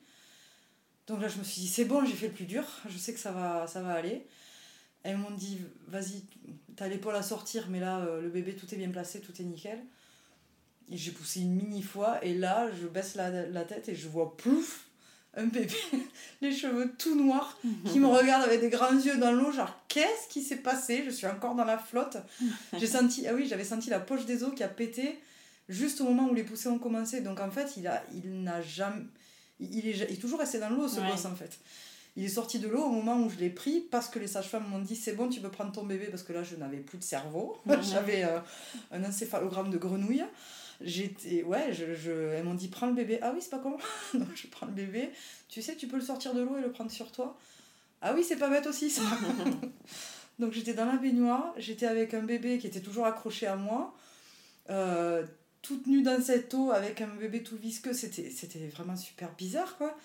Donc 1.07 1.21
là, 1.21 1.27
je 1.27 1.37
me 1.37 1.43
suis 1.43 1.61
dit, 1.61 1.67
c'est 1.67 1.85
bon, 1.85 2.03
j'ai 2.05 2.13
fait 2.13 2.27
le 2.27 2.33
plus 2.33 2.45
dur. 2.45 2.63
Je 2.89 2.97
sais 2.97 3.13
que 3.13 3.19
ça 3.19 3.31
va, 3.31 3.67
ça 3.67 3.81
va 3.81 3.93
aller. 3.93 4.25
Elles 5.03 5.17
m'ont 5.17 5.31
dit, 5.31 5.59
vas-y, 5.87 6.23
t'as 6.75 6.87
l'épaule 6.87 7.15
à 7.15 7.21
sortir, 7.21 7.67
mais 7.69 7.79
là, 7.79 7.99
euh, 7.99 8.21
le 8.21 8.29
bébé, 8.29 8.55
tout 8.55 8.71
est 8.73 8.77
bien 8.77 8.89
placé, 8.89 9.21
tout 9.21 9.39
est 9.39 9.45
nickel. 9.45 9.79
J'ai 10.91 11.11
poussé 11.11 11.41
une 11.41 11.55
mini 11.55 11.81
fois, 11.81 12.23
et 12.23 12.33
là, 12.35 12.69
je 12.79 12.87
baisse 12.87 13.15
la, 13.15 13.29
la 13.29 13.63
tête 13.63 13.89
et 13.89 13.95
je 13.95 14.07
vois 14.07 14.37
plouf, 14.37 14.85
un 15.35 15.45
bébé, 15.45 15.73
les 16.41 16.55
cheveux 16.55 16.93
tout 16.97 17.15
noirs, 17.15 17.59
qui 17.91 17.99
me 17.99 18.07
regarde 18.07 18.43
avec 18.43 18.61
des 18.61 18.69
grands 18.69 18.93
yeux 18.93 19.17
dans 19.17 19.31
l'eau, 19.31 19.51
genre 19.51 19.73
qu'est-ce 19.87 20.27
qui 20.29 20.41
s'est 20.41 20.57
passé? 20.57 21.03
Je 21.05 21.09
suis 21.09 21.27
encore 21.27 21.55
dans 21.55 21.65
la 21.65 21.77
flotte. 21.77 22.17
J'ai 22.77 22.87
senti, 22.87 23.27
ah 23.27 23.33
oui, 23.33 23.47
j'avais 23.47 23.63
senti 23.63 23.89
la 23.89 23.99
poche 23.99 24.25
des 24.25 24.43
os 24.43 24.53
qui 24.55 24.63
a 24.63 24.67
pété 24.67 25.19
juste 25.67 26.01
au 26.01 26.05
moment 26.05 26.29
où 26.29 26.33
les 26.33 26.43
poussées 26.43 26.69
ont 26.69 26.79
commencé. 26.79 27.21
Donc 27.21 27.39
en 27.39 27.51
fait, 27.51 27.73
il 27.77 27.87
a, 27.87 28.03
il 28.13 28.43
n'a 28.43 28.61
jamais, 28.61 29.03
il 29.59 29.87
est, 29.87 29.91
il 29.91 30.01
est 30.03 30.21
toujours 30.21 30.39
resté 30.39 30.59
dans 30.59 30.69
l'eau 30.69 30.87
ce 30.87 31.01
gosse 31.01 31.25
en 31.25 31.35
fait. 31.35 31.59
Il 32.17 32.23
est 32.23 32.29
sorti 32.29 32.59
de 32.59 32.69
l'eau 32.69 32.81
au 32.81 32.91
moment 32.91 33.21
où 33.21 33.29
je 33.29 33.35
l'ai 33.37 33.49
pris 33.49 33.81
parce 33.91 34.07
que 34.07 34.19
les 34.19 34.27
sages-femmes 34.27 34.65
m'ont 34.69 34.79
dit 34.79 34.95
c'est 34.95 35.13
bon, 35.13 35.27
tu 35.27 35.41
peux 35.41 35.49
prendre 35.49 35.73
ton 35.73 35.83
bébé 35.83 36.05
parce 36.05 36.23
que 36.23 36.31
là 36.31 36.43
je 36.43 36.55
n'avais 36.55 36.77
plus 36.77 36.97
de 36.97 37.03
cerveau. 37.03 37.57
J'avais 37.81 38.23
euh, 38.23 38.39
un 38.91 39.03
encéphalogramme 39.03 39.69
de 39.69 39.77
grenouille 39.77 40.23
j'étais 40.81 41.43
ouais 41.43 41.73
je, 41.73 41.93
je 41.95 42.11
elles 42.11 42.43
m'ont 42.43 42.53
dit 42.53 42.67
prends 42.67 42.87
le 42.87 42.93
bébé. 42.93 43.19
Ah 43.21 43.31
oui 43.33 43.39
c'est 43.41 43.49
pas 43.49 43.59
comment 43.59 43.77
donc 44.13 44.27
je 44.35 44.47
prends 44.47 44.65
le 44.65 44.73
bébé. 44.73 45.09
Tu 45.47 45.61
sais 45.61 45.75
tu 45.75 45.87
peux 45.87 45.97
le 45.97 46.03
sortir 46.03 46.33
de 46.33 46.41
l'eau 46.41 46.57
et 46.57 46.61
le 46.61 46.71
prendre 46.71 46.91
sur 46.91 47.11
toi. 47.11 47.37
Ah 48.01 48.13
oui 48.13 48.23
c'est 48.23 48.37
pas 48.37 48.49
bête 48.49 48.67
aussi 48.67 48.89
ça. 48.89 49.01
Donc 50.39 50.51
j'étais 50.51 50.73
dans 50.73 50.85
la 50.85 50.97
baignoire. 50.97 51.53
J'étais 51.57 51.87
avec 51.87 52.13
un 52.13 52.23
bébé 52.23 52.57
qui 52.57 52.67
était 52.67 52.81
toujours 52.81 53.05
accroché 53.05 53.47
à 53.47 53.55
moi. 53.55 53.95
Euh, 54.69 55.25
toute 55.61 55.87
nue 55.87 56.03
dans 56.03 56.21
cette 56.21 56.53
eau 56.53 56.71
avec 56.71 57.01
un 57.01 57.07
bébé 57.07 57.41
tout 57.41 57.57
visqueux. 57.57 57.93
C'était 57.93 58.29
c'était 58.29 58.67
vraiment 58.67 58.95
super 58.95 59.33
bizarre 59.35 59.77
quoi. 59.77 59.97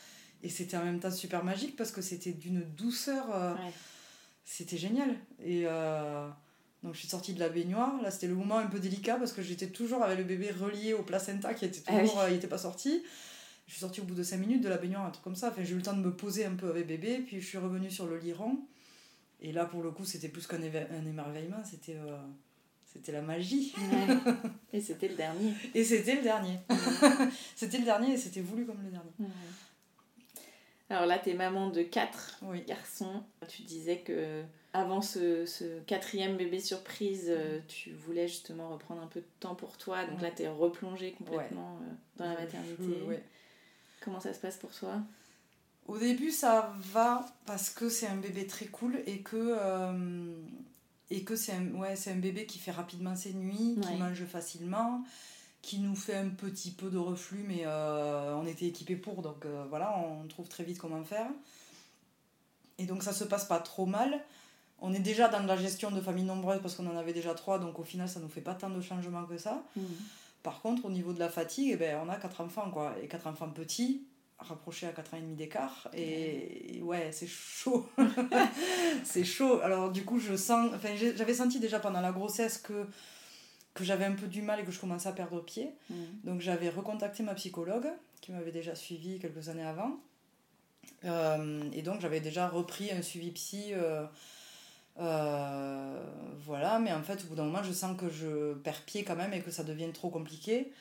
Et 0.42 0.48
c'était 0.48 0.76
en 0.76 0.84
même 0.84 1.00
temps 1.00 1.10
super 1.10 1.44
magique 1.44 1.76
parce 1.76 1.90
que 1.90 2.00
c'était 2.00 2.32
d'une 2.32 2.62
douceur 2.62 3.26
euh, 3.34 3.54
c'était 4.44 4.78
génial. 4.78 5.14
Et 5.44 5.64
euh, 5.66 6.28
donc 6.82 6.94
je 6.94 7.00
suis 7.00 7.08
sortie 7.08 7.34
de 7.34 7.40
la 7.40 7.48
baignoire. 7.48 8.00
Là, 8.02 8.10
c'était 8.10 8.26
le 8.26 8.34
moment 8.34 8.58
un 8.58 8.66
peu 8.66 8.80
délicat 8.80 9.16
parce 9.16 9.32
que 9.32 9.42
j'étais 9.42 9.68
toujours 9.68 10.02
avec 10.02 10.18
le 10.18 10.24
bébé 10.24 10.50
relié 10.50 10.94
au 10.94 11.02
placenta 11.02 11.52
qui 11.52 11.66
était 11.66 11.82
ah 11.86 12.00
toujours, 12.00 12.20
euh, 12.20 12.30
il 12.30 12.34
n'était 12.34 12.48
pas 12.48 12.58
sorti. 12.58 13.02
Je 13.66 13.72
suis 13.72 13.80
sortie 13.80 14.00
au 14.00 14.04
bout 14.04 14.14
de 14.14 14.22
5 14.22 14.38
minutes 14.38 14.62
de 14.62 14.68
la 14.68 14.78
baignoire, 14.78 15.04
un 15.04 15.10
truc 15.10 15.22
comme 15.22 15.36
ça. 15.36 15.50
Enfin, 15.50 15.62
j'ai 15.62 15.72
eu 15.72 15.76
le 15.76 15.82
temps 15.82 15.96
de 15.96 16.02
me 16.02 16.14
poser 16.14 16.44
un 16.44 16.54
peu 16.54 16.70
avec 16.70 16.86
bébé. 16.86 17.18
Puis 17.18 17.40
je 17.40 17.46
suis 17.46 17.58
revenue 17.58 17.90
sur 17.90 18.06
le 18.06 18.18
lit 18.18 18.32
rond. 18.32 18.58
Et 19.40 19.52
là, 19.52 19.64
pour 19.64 19.82
le 19.82 19.90
coup, 19.90 20.04
c'était 20.04 20.28
plus 20.28 20.46
qu'un 20.46 20.60
un 20.60 21.06
émerveillement. 21.06 21.62
C'était 21.64 21.96
euh, 21.96 22.16
c'était 22.92 23.12
la 23.12 23.22
magie. 23.22 23.72
Et 24.72 24.80
c'était 24.80 25.08
le 25.08 25.14
dernier. 25.14 25.52
Et 25.74 25.84
c'était 25.84 26.16
le 26.16 26.22
dernier. 26.22 26.58
c'était 27.56 27.78
le 27.78 27.84
dernier 27.84 28.14
et 28.14 28.16
c'était 28.16 28.40
voulu 28.40 28.66
comme 28.66 28.82
le 28.82 28.90
dernier. 28.90 29.12
Alors 30.88 31.06
là, 31.06 31.18
tu 31.18 31.30
es 31.30 31.34
maman 31.34 31.70
de 31.70 31.82
4 31.82 32.40
garçons. 32.66 33.22
Tu 33.48 33.62
disais 33.62 34.00
que 34.00 34.42
avant 34.72 35.02
ce, 35.02 35.46
ce, 35.46 35.80
quatrième 35.80 36.36
bébé 36.36 36.60
surprise, 36.60 37.26
euh, 37.28 37.58
mm. 37.58 37.62
tu 37.66 37.92
voulais 37.92 38.28
justement 38.28 38.68
reprendre 38.68 39.02
un 39.02 39.06
peu 39.06 39.20
de 39.20 39.26
temps 39.40 39.54
pour 39.54 39.76
toi. 39.76 40.04
Donc 40.04 40.20
là, 40.22 40.30
tu 40.30 40.42
es 40.42 40.48
replongée 40.48 41.12
complètement 41.12 41.78
euh, 41.82 41.92
dans 42.16 42.24
la 42.26 42.40
maternité. 42.40 43.22
Comment 44.00 44.20
ça 44.20 44.32
se 44.32 44.38
passe 44.38 44.56
pour 44.56 44.70
toi? 44.70 45.00
Au 45.86 45.98
début, 45.98 46.30
ça 46.30 46.72
va 46.78 47.26
parce 47.46 47.70
que 47.70 47.88
c'est 47.88 48.06
un 48.06 48.16
bébé 48.16 48.46
très 48.46 48.66
cool 48.66 49.02
et 49.06 49.20
que, 49.20 49.36
euh, 49.36 50.36
et 51.10 51.24
que 51.24 51.34
c'est 51.34 51.52
un, 51.52 51.66
ouais, 51.72 51.94
un 52.06 52.16
bébé 52.16 52.46
qui 52.46 52.58
fait 52.58 52.70
rapidement 52.70 53.16
ses 53.16 53.34
nuits, 53.34 53.76
qui 53.82 53.96
mange 53.96 54.24
facilement, 54.26 55.02
qui 55.62 55.80
nous 55.80 55.96
fait 55.96 56.14
un 56.14 56.28
petit 56.28 56.70
peu 56.70 56.90
de 56.90 56.98
reflux, 56.98 57.44
mais 57.46 57.66
on 57.66 58.46
était 58.46 58.66
équipés 58.66 58.96
pour. 58.96 59.20
Donc 59.20 59.44
voilà, 59.68 59.98
on 59.98 60.28
trouve 60.28 60.48
très 60.48 60.62
vite 60.62 60.78
comment 60.78 61.02
faire. 61.02 61.26
Et 62.78 62.86
donc 62.86 63.02
ça 63.02 63.12
se 63.12 63.24
passe 63.24 63.44
pas 63.44 63.58
trop 63.58 63.84
mal 63.84 64.22
on 64.80 64.92
est 64.94 65.00
déjà 65.00 65.28
dans 65.28 65.42
la 65.42 65.56
gestion 65.56 65.90
de 65.90 66.00
familles 66.00 66.24
nombreuses 66.24 66.60
parce 66.60 66.74
qu'on 66.74 66.86
en 66.86 66.96
avait 66.96 67.12
déjà 67.12 67.34
trois, 67.34 67.58
donc 67.58 67.78
au 67.78 67.84
final, 67.84 68.08
ça 68.08 68.18
ne 68.18 68.24
nous 68.24 68.30
fait 68.30 68.40
pas 68.40 68.54
tant 68.54 68.70
de 68.70 68.80
changements 68.80 69.24
que 69.24 69.38
ça. 69.38 69.62
Mhm. 69.76 69.84
Par 70.42 70.60
contre, 70.62 70.86
au 70.86 70.90
niveau 70.90 71.12
de 71.12 71.18
la 71.18 71.28
fatigue, 71.28 71.70
eh 71.74 71.76
ben, 71.76 71.98
on 72.04 72.08
a 72.08 72.16
quatre 72.16 72.40
enfants, 72.40 72.70
quoi. 72.70 72.94
Et 73.02 73.08
quatre 73.08 73.26
enfants 73.26 73.50
petits, 73.50 74.06
rapprochés 74.38 74.86
à 74.86 74.92
4 74.92 75.14
ans 75.14 75.16
et 75.18 75.20
demi 75.20 75.34
d'écart. 75.34 75.88
Et, 75.94 76.80
ouais, 76.82 77.10
c'est 77.12 77.26
chaud. 77.26 77.86
c'est 79.04 79.24
chaud. 79.24 79.60
Alors, 79.62 79.90
du 79.90 80.04
coup, 80.04 80.18
je 80.18 80.34
sens. 80.36 80.70
Enfin, 80.74 80.94
j'avais 80.96 81.34
senti 81.34 81.60
déjà 81.60 81.78
pendant 81.78 82.00
la 82.00 82.12
grossesse 82.12 82.58
que, 82.58 82.86
que 83.74 83.84
j'avais 83.84 84.06
un 84.06 84.12
peu 84.12 84.26
du 84.26 84.40
mal 84.42 84.60
et 84.60 84.64
que 84.64 84.72
je 84.72 84.80
commençais 84.80 85.08
à 85.08 85.12
perdre 85.12 85.40
pied. 85.40 85.74
Mhm. 85.90 86.06
Donc, 86.24 86.40
j'avais 86.40 86.70
recontacté 86.70 87.22
ma 87.22 87.34
psychologue, 87.34 87.88
qui 88.20 88.32
m'avait 88.32 88.52
déjà 88.52 88.74
suivi 88.74 89.18
quelques 89.18 89.50
années 89.50 89.66
avant. 89.66 90.00
Euh, 91.04 91.62
et 91.74 91.82
donc, 91.82 92.00
j'avais 92.00 92.20
déjà 92.20 92.48
repris 92.48 92.90
un 92.90 93.02
suivi 93.02 93.30
psy. 93.32 93.72
Euh, 93.72 94.06
euh, 94.98 96.02
voilà, 96.44 96.78
mais 96.78 96.92
en 96.92 97.02
fait, 97.02 97.24
au 97.24 97.28
bout 97.28 97.34
d'un 97.34 97.44
moment, 97.44 97.62
je 97.62 97.72
sens 97.72 97.96
que 97.96 98.08
je 98.08 98.54
perds 98.54 98.82
pied 98.82 99.04
quand 99.04 99.16
même 99.16 99.32
et 99.32 99.40
que 99.40 99.50
ça 99.50 99.62
devient 99.62 99.90
trop 99.92 100.10
compliqué. 100.10 100.72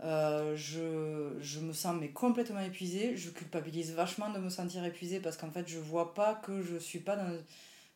je, 0.00 1.36
je, 1.40 1.60
me 1.60 1.72
sens 1.72 1.96
mais 1.98 2.08
complètement 2.08 2.60
épuisée. 2.60 3.16
Je 3.16 3.30
culpabilise 3.30 3.92
vachement 3.92 4.30
de 4.30 4.38
me 4.38 4.50
sentir 4.50 4.84
épuisée 4.84 5.20
parce 5.20 5.36
qu'en 5.36 5.50
fait, 5.50 5.68
je 5.68 5.78
vois 5.78 6.14
pas 6.14 6.34
que 6.34 6.62
je 6.62 6.76
suis 6.76 7.00
pas 7.00 7.16
dans. 7.16 7.30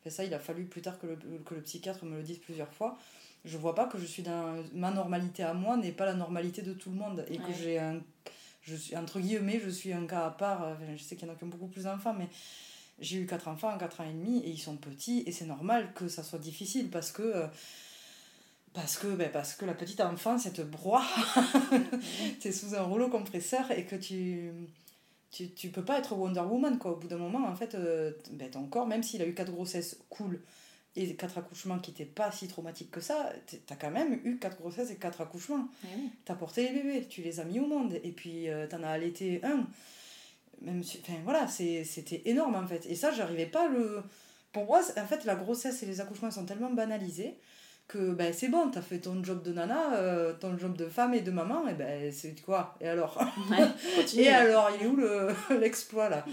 ça, 0.09 0.23
il 0.23 0.33
a 0.33 0.39
fallu 0.39 0.65
plus 0.65 0.81
tard 0.81 0.99
que 0.99 1.07
le, 1.07 1.15
que 1.45 1.55
le 1.55 1.61
psychiatre 1.61 2.05
me 2.05 2.17
le 2.17 2.23
dise 2.23 2.39
plusieurs 2.39 2.73
fois. 2.73 2.97
Je 3.43 3.57
vois 3.57 3.73
pas 3.73 3.85
que 3.85 3.97
je 3.97 4.05
suis 4.05 4.23
dans. 4.23 4.63
Ma 4.73 4.91
normalité 4.91 5.43
à 5.43 5.53
moi 5.53 5.77
n'est 5.77 5.91
pas 5.91 6.05
la 6.05 6.13
normalité 6.13 6.61
de 6.61 6.73
tout 6.73 6.91
le 6.91 6.97
monde. 6.97 7.25
Et 7.29 7.37
que 7.37 7.53
j'ai 7.53 7.79
un. 7.79 8.01
Je 8.61 8.75
suis, 8.75 8.95
entre 8.95 9.19
guillemets, 9.19 9.59
je 9.63 9.69
suis 9.69 9.91
un 9.91 10.05
cas 10.05 10.25
à 10.25 10.29
part. 10.29 10.77
je 10.95 11.01
sais 11.01 11.15
qu'il 11.15 11.27
y 11.27 11.31
en 11.31 11.33
a 11.33 11.37
qui 11.37 11.43
ont 11.43 11.47
beaucoup 11.47 11.67
plus 11.67 11.85
d'enfants, 11.85 12.13
mais 12.13 12.27
j'ai 13.01 13.17
eu 13.17 13.25
quatre 13.25 13.47
enfants, 13.47 13.77
quatre 13.77 14.01
ans 14.01 14.09
et 14.09 14.13
demi, 14.13 14.39
et 14.39 14.49
ils 14.49 14.59
sont 14.59 14.77
petits, 14.77 15.23
et 15.25 15.31
c'est 15.31 15.45
normal 15.45 15.91
que 15.93 16.07
ça 16.07 16.23
soit 16.23 16.39
difficile 16.39 16.89
parce 16.89 17.11
que. 17.11 17.23
Euh, 17.23 17.47
parce 18.73 18.97
que, 18.97 19.07
ben 19.07 19.29
parce 19.29 19.53
que 19.53 19.65
la 19.65 19.73
petite 19.73 19.99
enfance, 19.99 20.45
elle 20.45 20.53
te 20.53 20.61
broie. 20.61 21.03
es 22.45 22.51
sous 22.53 22.73
un 22.73 22.83
rouleau 22.83 23.09
compresseur 23.09 23.69
et 23.71 23.85
que 23.85 23.97
tu, 23.97 24.49
tu, 25.29 25.49
tu 25.51 25.69
peux 25.71 25.83
pas 25.83 25.99
être 25.99 26.15
Wonder 26.15 26.39
Woman, 26.39 26.77
quoi. 26.77 26.93
Au 26.93 26.95
bout 26.95 27.09
d'un 27.09 27.17
moment, 27.17 27.45
en 27.45 27.55
fait, 27.55 27.75
euh, 27.75 28.13
ben 28.31 28.49
ton 28.49 28.65
corps, 28.67 28.87
même 28.87 29.03
s'il 29.03 29.21
a 29.21 29.25
eu 29.25 29.33
quatre 29.33 29.51
grossesses 29.51 29.97
cool 30.09 30.41
et 30.95 31.15
quatre 31.15 31.37
accouchements 31.37 31.79
qui 31.79 31.91
n'étaient 31.91 32.05
pas 32.05 32.31
si 32.31 32.47
traumatiques 32.47 32.91
que 32.91 32.99
ça, 32.99 33.31
tu 33.47 33.57
as 33.69 33.75
quand 33.75 33.91
même 33.91 34.19
eu 34.25 34.37
quatre 34.37 34.57
grossesses 34.57 34.91
et 34.91 34.95
quatre 34.95 35.21
accouchements. 35.21 35.67
Tu 36.25 36.31
as 36.31 36.35
porté 36.35 36.69
les 36.69 36.81
bébés, 36.81 37.07
tu 37.07 37.21
les 37.21 37.39
as 37.39 37.45
mis 37.45 37.59
au 37.59 37.67
monde, 37.67 37.97
et 38.03 38.11
puis 38.11 38.49
euh, 38.49 38.67
tu 38.67 38.75
en 38.75 38.83
as 38.83 38.89
allaité 38.89 39.41
un 39.43 39.67
même 40.61 40.81
enfin 40.81 41.19
voilà 41.23 41.47
c'était 41.47 42.21
énorme 42.25 42.55
en 42.55 42.67
fait. 42.67 42.85
Et 42.87 42.95
ça 42.95 43.11
j'arrivais 43.11 43.45
pas 43.45 43.67
le 43.67 44.01
pour 44.53 44.65
moi 44.65 44.81
en 44.97 45.05
fait 45.05 45.25
la 45.25 45.35
grossesse 45.35 45.83
et 45.83 45.85
les 45.85 46.01
accouchements 46.01 46.31
sont 46.31 46.45
tellement 46.45 46.71
banalisés 46.71 47.35
que 47.87 48.11
ben 48.13 48.33
c'est 48.33 48.47
bon 48.47 48.69
t'as 48.69 48.81
fait 48.81 48.99
ton 48.99 49.23
job 49.23 49.43
de 49.43 49.51
nana 49.53 49.95
euh, 49.95 50.33
ton 50.33 50.57
job 50.57 50.77
de 50.77 50.87
femme 50.87 51.13
et 51.13 51.21
de 51.21 51.31
maman 51.31 51.67
et 51.67 51.73
ben 51.73 52.11
c'est 52.11 52.39
quoi? 52.41 52.75
Et 52.79 52.87
alors? 52.87 53.19
Et 54.17 54.29
alors 54.29 54.69
il 54.79 54.85
est 54.85 54.89
où 54.89 54.97
l'exploit 55.59 56.09
là? 56.09 56.25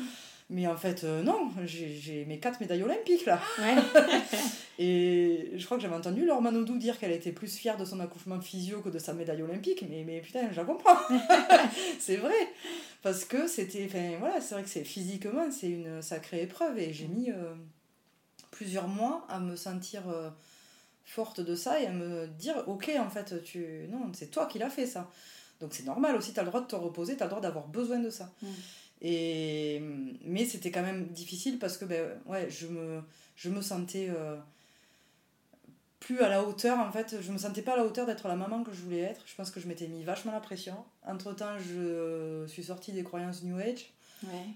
Mais 0.50 0.66
en 0.66 0.76
fait, 0.76 1.04
euh, 1.04 1.22
non, 1.22 1.50
j'ai 1.64 2.24
mes 2.26 2.40
quatre 2.40 2.60
médailles 2.60 2.82
olympiques 2.82 3.26
là. 3.26 3.38
et 4.78 5.50
je 5.54 5.64
crois 5.66 5.76
que 5.76 5.82
j'avais 5.82 5.94
entendu 5.94 6.24
Laure 6.24 6.40
Manodou 6.40 6.78
dire 6.78 6.98
qu'elle 6.98 7.12
était 7.12 7.32
plus 7.32 7.54
fière 7.54 7.76
de 7.76 7.84
son 7.84 8.00
accouchement 8.00 8.40
physio 8.40 8.80
que 8.80 8.88
de 8.88 8.98
sa 8.98 9.12
médaille 9.12 9.42
olympique, 9.42 9.84
mais, 9.90 10.04
mais 10.06 10.20
putain, 10.20 10.50
je 10.50 10.56
la 10.56 10.64
comprends. 10.64 10.96
c'est 11.98 12.16
vrai. 12.16 12.34
Parce 13.02 13.26
que 13.26 13.46
c'était. 13.46 13.84
Enfin 13.84 14.16
voilà, 14.20 14.40
c'est 14.40 14.54
vrai 14.54 14.64
que 14.64 14.70
c'est 14.70 14.84
physiquement, 14.84 15.50
c'est 15.50 15.68
une 15.68 16.00
sacrée 16.00 16.42
épreuve 16.42 16.78
et 16.78 16.94
j'ai 16.94 17.08
mis 17.08 17.30
euh, 17.30 17.54
plusieurs 18.50 18.88
mois 18.88 19.26
à 19.28 19.40
me 19.40 19.54
sentir. 19.54 20.08
Euh, 20.08 20.30
forte 21.04 21.40
de 21.40 21.54
ça 21.54 21.80
et 21.80 21.86
à 21.86 21.90
me 21.90 22.26
dire 22.26 22.62
ok 22.66 22.90
en 23.00 23.08
fait 23.08 23.42
tu 23.42 23.86
non 23.88 24.10
c'est 24.12 24.30
toi 24.30 24.44
qui 24.44 24.58
l'as 24.58 24.68
fait 24.68 24.86
ça 24.86 25.10
donc 25.58 25.72
c'est 25.72 25.84
normal 25.84 26.14
aussi 26.16 26.34
tu 26.34 26.38
as 26.38 26.42
le 26.42 26.50
droit 26.50 26.60
de 26.60 26.66
te 26.66 26.76
reposer 26.76 27.16
tu 27.16 27.22
as 27.22 27.24
le 27.24 27.30
droit 27.30 27.40
d'avoir 27.40 27.66
besoin 27.66 27.98
de 27.98 28.10
ça 28.10 28.30
mm. 28.42 28.46
Et, 29.00 29.80
mais 30.24 30.44
c'était 30.44 30.70
quand 30.70 30.82
même 30.82 31.06
difficile 31.08 31.58
parce 31.58 31.78
que 31.78 31.84
ben, 31.84 32.10
ouais, 32.26 32.50
je, 32.50 32.66
me, 32.66 33.00
je 33.36 33.48
me 33.48 33.62
sentais 33.62 34.08
euh, 34.10 34.36
plus 36.00 36.20
à 36.20 36.28
la 36.28 36.42
hauteur 36.42 36.78
en 36.78 36.90
fait. 36.90 37.16
Je 37.20 37.32
me 37.32 37.38
sentais 37.38 37.62
pas 37.62 37.74
à 37.74 37.76
la 37.76 37.84
hauteur 37.84 38.06
d'être 38.06 38.26
la 38.28 38.36
maman 38.36 38.64
que 38.64 38.72
je 38.72 38.80
voulais 38.80 39.00
être. 39.00 39.22
Je 39.26 39.34
pense 39.34 39.50
que 39.50 39.60
je 39.60 39.68
m'étais 39.68 39.86
mis 39.86 40.02
vachement 40.02 40.32
la 40.32 40.40
pression. 40.40 40.76
Entre 41.06 41.32
temps, 41.32 41.58
je 41.58 42.44
suis 42.48 42.64
sortie 42.64 42.92
des 42.92 43.04
croyances 43.04 43.42
New 43.42 43.58
Age. 43.58 43.92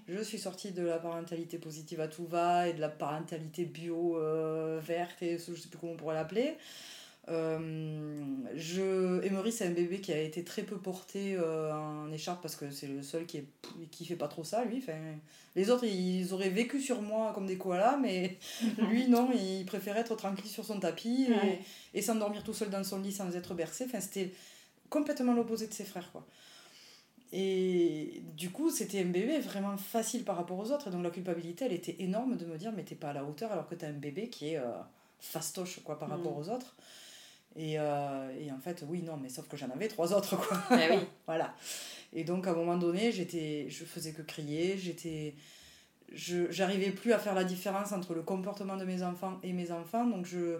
Je 0.07 0.21
suis 0.21 0.39
sortie 0.39 0.71
de 0.71 0.83
la 0.83 0.97
parentalité 0.97 1.57
positive 1.57 2.01
à 2.01 2.07
tout 2.07 2.25
va 2.25 2.67
et 2.67 2.73
de 2.73 2.81
la 2.81 2.89
parentalité 2.89 3.65
bio 3.65 4.17
euh, 4.17 4.79
verte 4.83 5.21
et 5.21 5.37
je 5.37 5.55
sais 5.55 5.69
plus 5.69 5.77
comment 5.79 5.93
on 5.93 5.97
pourrait 5.97 6.15
l'appeler. 6.15 6.57
Euh, 7.29 8.21
je... 8.55 9.23
Emery, 9.23 9.51
c'est 9.51 9.65
un 9.65 9.71
bébé 9.71 10.01
qui 10.01 10.11
a 10.11 10.19
été 10.19 10.43
très 10.43 10.63
peu 10.63 10.77
porté 10.77 11.35
euh, 11.37 11.73
en 11.73 12.11
écharpe 12.11 12.41
parce 12.41 12.55
que 12.55 12.69
c'est 12.69 12.87
le 12.87 13.01
seul 13.01 13.25
qui, 13.25 13.37
est... 13.37 13.47
qui 13.91 14.05
fait 14.05 14.15
pas 14.15 14.27
trop 14.27 14.43
ça, 14.43 14.65
lui. 14.65 14.79
Enfin, 14.79 14.97
les 15.55 15.69
autres, 15.69 15.85
ils 15.85 16.33
auraient 16.33 16.49
vécu 16.49 16.81
sur 16.81 17.01
moi 17.01 17.31
comme 17.33 17.45
des 17.45 17.57
koalas, 17.57 17.97
mais 17.97 18.37
lui, 18.89 19.07
non, 19.07 19.29
il 19.33 19.65
préférait 19.65 20.01
être 20.01 20.15
tranquille 20.15 20.49
sur 20.49 20.65
son 20.65 20.79
tapis 20.79 21.27
et, 21.93 22.01
s'endormir 22.01 22.43
tout 22.43 22.53
seul 22.53 22.69
dans 22.69 22.83
son 22.83 22.99
lit 22.99 23.11
sans 23.11 23.33
être 23.35 23.53
bercé. 23.53 23.85
Enfin, 23.85 24.01
c'était 24.01 24.33
complètement 24.89 25.33
l'opposé 25.33 25.67
de 25.67 25.73
ses 25.73 25.85
frères, 25.85 26.11
quoi. 26.11 26.25
Et 27.35 28.21
du 28.37 28.51
coup, 28.51 28.69
c'était 28.69 29.01
un 29.01 29.05
bébé 29.05 29.39
vraiment 29.39 29.75
facile 29.75 30.23
par 30.23 30.35
rapport 30.37 30.59
aux 30.59 30.71
autres. 30.71 30.89
Et 30.89 30.91
donc 30.91 31.01
la 31.01 31.09
culpabilité, 31.09 31.65
elle 31.65 31.73
était 31.73 31.95
énorme 31.97 32.37
de 32.37 32.45
me 32.45 32.57
dire, 32.57 32.71
mais 32.71 32.83
t'es 32.83 32.93
pas 32.93 33.09
à 33.09 33.13
la 33.13 33.25
hauteur 33.25 33.51
alors 33.51 33.67
que 33.67 33.73
t'as 33.73 33.87
un 33.87 33.93
bébé 33.93 34.29
qui 34.29 34.49
est 34.49 34.57
euh, 34.59 34.69
fastoche 35.19 35.79
quoi, 35.83 35.97
par 35.97 36.09
rapport 36.09 36.33
mm. 36.33 36.41
aux 36.41 36.49
autres. 36.49 36.75
Et, 37.55 37.77
euh, 37.77 38.31
et, 38.39 38.51
en 38.51 38.57
fait, 38.57 38.83
oui, 38.87 39.03
non, 39.03 39.17
mais 39.17 39.29
sauf 39.29 39.47
que 39.47 39.57
j'en 39.57 39.69
avais 39.69 39.87
trois 39.87 40.13
autres, 40.13 40.35
quoi. 40.35 40.57
Ah 40.69 40.77
oui. 40.91 40.97
voilà. 41.25 41.53
Et 42.11 42.23
donc, 42.23 42.47
à 42.47 42.51
un 42.51 42.55
moment 42.55 42.77
donné, 42.77 43.11
j'étais, 43.11 43.67
je 43.69 43.85
faisais 43.85 44.11
que 44.11 44.21
crier, 44.21 44.77
j'étais... 44.77 45.35
Je, 46.11 46.51
j'arrivais 46.51 46.91
plus 46.91 47.11
à 47.11 47.17
faire 47.17 47.33
la 47.33 47.43
différence 47.43 47.91
entre 47.91 48.13
le 48.13 48.21
comportement 48.21 48.77
de 48.77 48.85
mes 48.85 49.01
enfants 49.01 49.39
et 49.41 49.51
mes 49.51 49.71
enfants. 49.71 50.05
Donc, 50.05 50.25
je, 50.25 50.59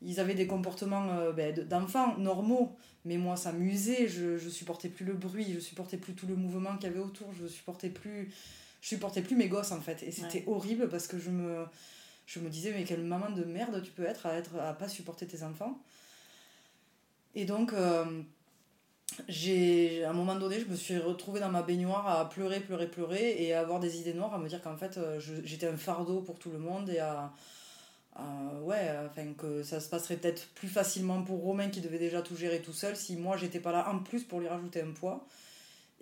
ils 0.00 0.18
avaient 0.18 0.34
des 0.34 0.46
comportements 0.46 1.10
euh, 1.10 1.32
ben, 1.32 1.54
d'enfants 1.54 2.16
normaux, 2.16 2.74
mais 3.04 3.18
moi, 3.18 3.36
ça 3.36 3.52
m'usait. 3.52 4.08
Je, 4.08 4.38
je 4.38 4.48
supportais 4.48 4.88
plus 4.88 5.04
le 5.04 5.14
bruit, 5.14 5.52
je 5.52 5.60
supportais 5.60 5.98
plus 5.98 6.14
tout 6.14 6.26
le 6.26 6.36
mouvement 6.36 6.74
qu'il 6.76 6.88
y 6.88 6.92
avait 6.92 7.00
autour, 7.00 7.32
je 7.32 7.46
supportais 7.46 7.90
plus... 7.90 8.32
Je 8.80 8.88
supportais 8.88 9.22
plus 9.22 9.34
mes 9.34 9.48
gosses, 9.48 9.72
en 9.72 9.80
fait. 9.80 10.02
Et 10.04 10.12
c'était 10.12 10.44
horrible 10.46 10.88
parce 10.88 11.06
que 11.06 11.18
je 11.18 11.30
me... 11.30 11.64
Je 12.26 12.40
me 12.40 12.50
disais, 12.50 12.72
mais 12.72 12.84
quelle 12.84 13.04
maman 13.04 13.30
de 13.30 13.42
merde 13.42 13.82
tu 13.82 13.90
peux 13.90 14.04
être 14.04 14.26
à, 14.26 14.34
être, 14.34 14.54
à 14.60 14.74
pas 14.74 14.86
supporter 14.86 15.26
tes 15.26 15.42
enfants 15.42 15.80
et 17.34 17.44
donc, 17.44 17.72
euh, 17.72 18.22
à 19.28 20.10
un 20.10 20.12
moment 20.12 20.34
donné, 20.36 20.60
je 20.60 20.66
me 20.66 20.76
suis 20.76 20.98
retrouvée 20.98 21.40
dans 21.40 21.50
ma 21.50 21.62
baignoire 21.62 22.08
à 22.08 22.28
pleurer, 22.28 22.60
pleurer, 22.60 22.88
pleurer 22.88 23.42
et 23.42 23.52
à 23.52 23.60
avoir 23.60 23.80
des 23.80 24.00
idées 24.00 24.14
noires, 24.14 24.34
à 24.34 24.38
me 24.38 24.48
dire 24.48 24.62
qu'en 24.62 24.76
fait, 24.76 24.98
euh, 24.98 25.20
j'étais 25.44 25.66
un 25.66 25.76
fardeau 25.76 26.20
pour 26.20 26.38
tout 26.38 26.50
le 26.50 26.58
monde 26.58 26.90
et 26.90 26.98
à. 26.98 27.32
ouais, 28.62 28.90
enfin, 29.06 29.32
que 29.34 29.62
ça 29.62 29.80
se 29.80 29.88
passerait 29.88 30.16
peut-être 30.16 30.48
plus 30.54 30.68
facilement 30.68 31.22
pour 31.22 31.40
Romain 31.42 31.68
qui 31.68 31.80
devait 31.80 31.98
déjà 31.98 32.22
tout 32.22 32.36
gérer 32.36 32.60
tout 32.60 32.72
seul 32.72 32.96
si 32.96 33.16
moi 33.16 33.36
j'étais 33.36 33.60
pas 33.60 33.72
là 33.72 33.88
en 33.90 34.00
plus 34.00 34.24
pour 34.24 34.40
lui 34.40 34.48
rajouter 34.48 34.82
un 34.82 34.92
poids. 34.92 35.26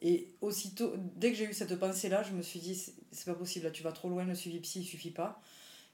Et 0.03 0.29
aussitôt, 0.43 0.95
dès 1.17 1.31
que 1.33 1.39
j'ai 1.39 1.45
eu 1.47 1.55
cette 1.55 1.79
pensée-là, 1.79 2.23
je 2.23 2.33
me 2.33 2.43
suis 2.43 2.61
dit, 2.61 2.75
c'est 3.13 3.25
pas 3.25 3.35
possible, 3.35 3.65
là 3.65 3.71
tu 3.71 3.83
vas 3.83 3.93
trop 3.93 4.11
loin, 4.11 4.25
le 4.25 4.35
suivi 4.35 4.61
psy, 4.61 4.81
il 4.81 4.85
suffit 4.85 5.11
pas 5.11 5.41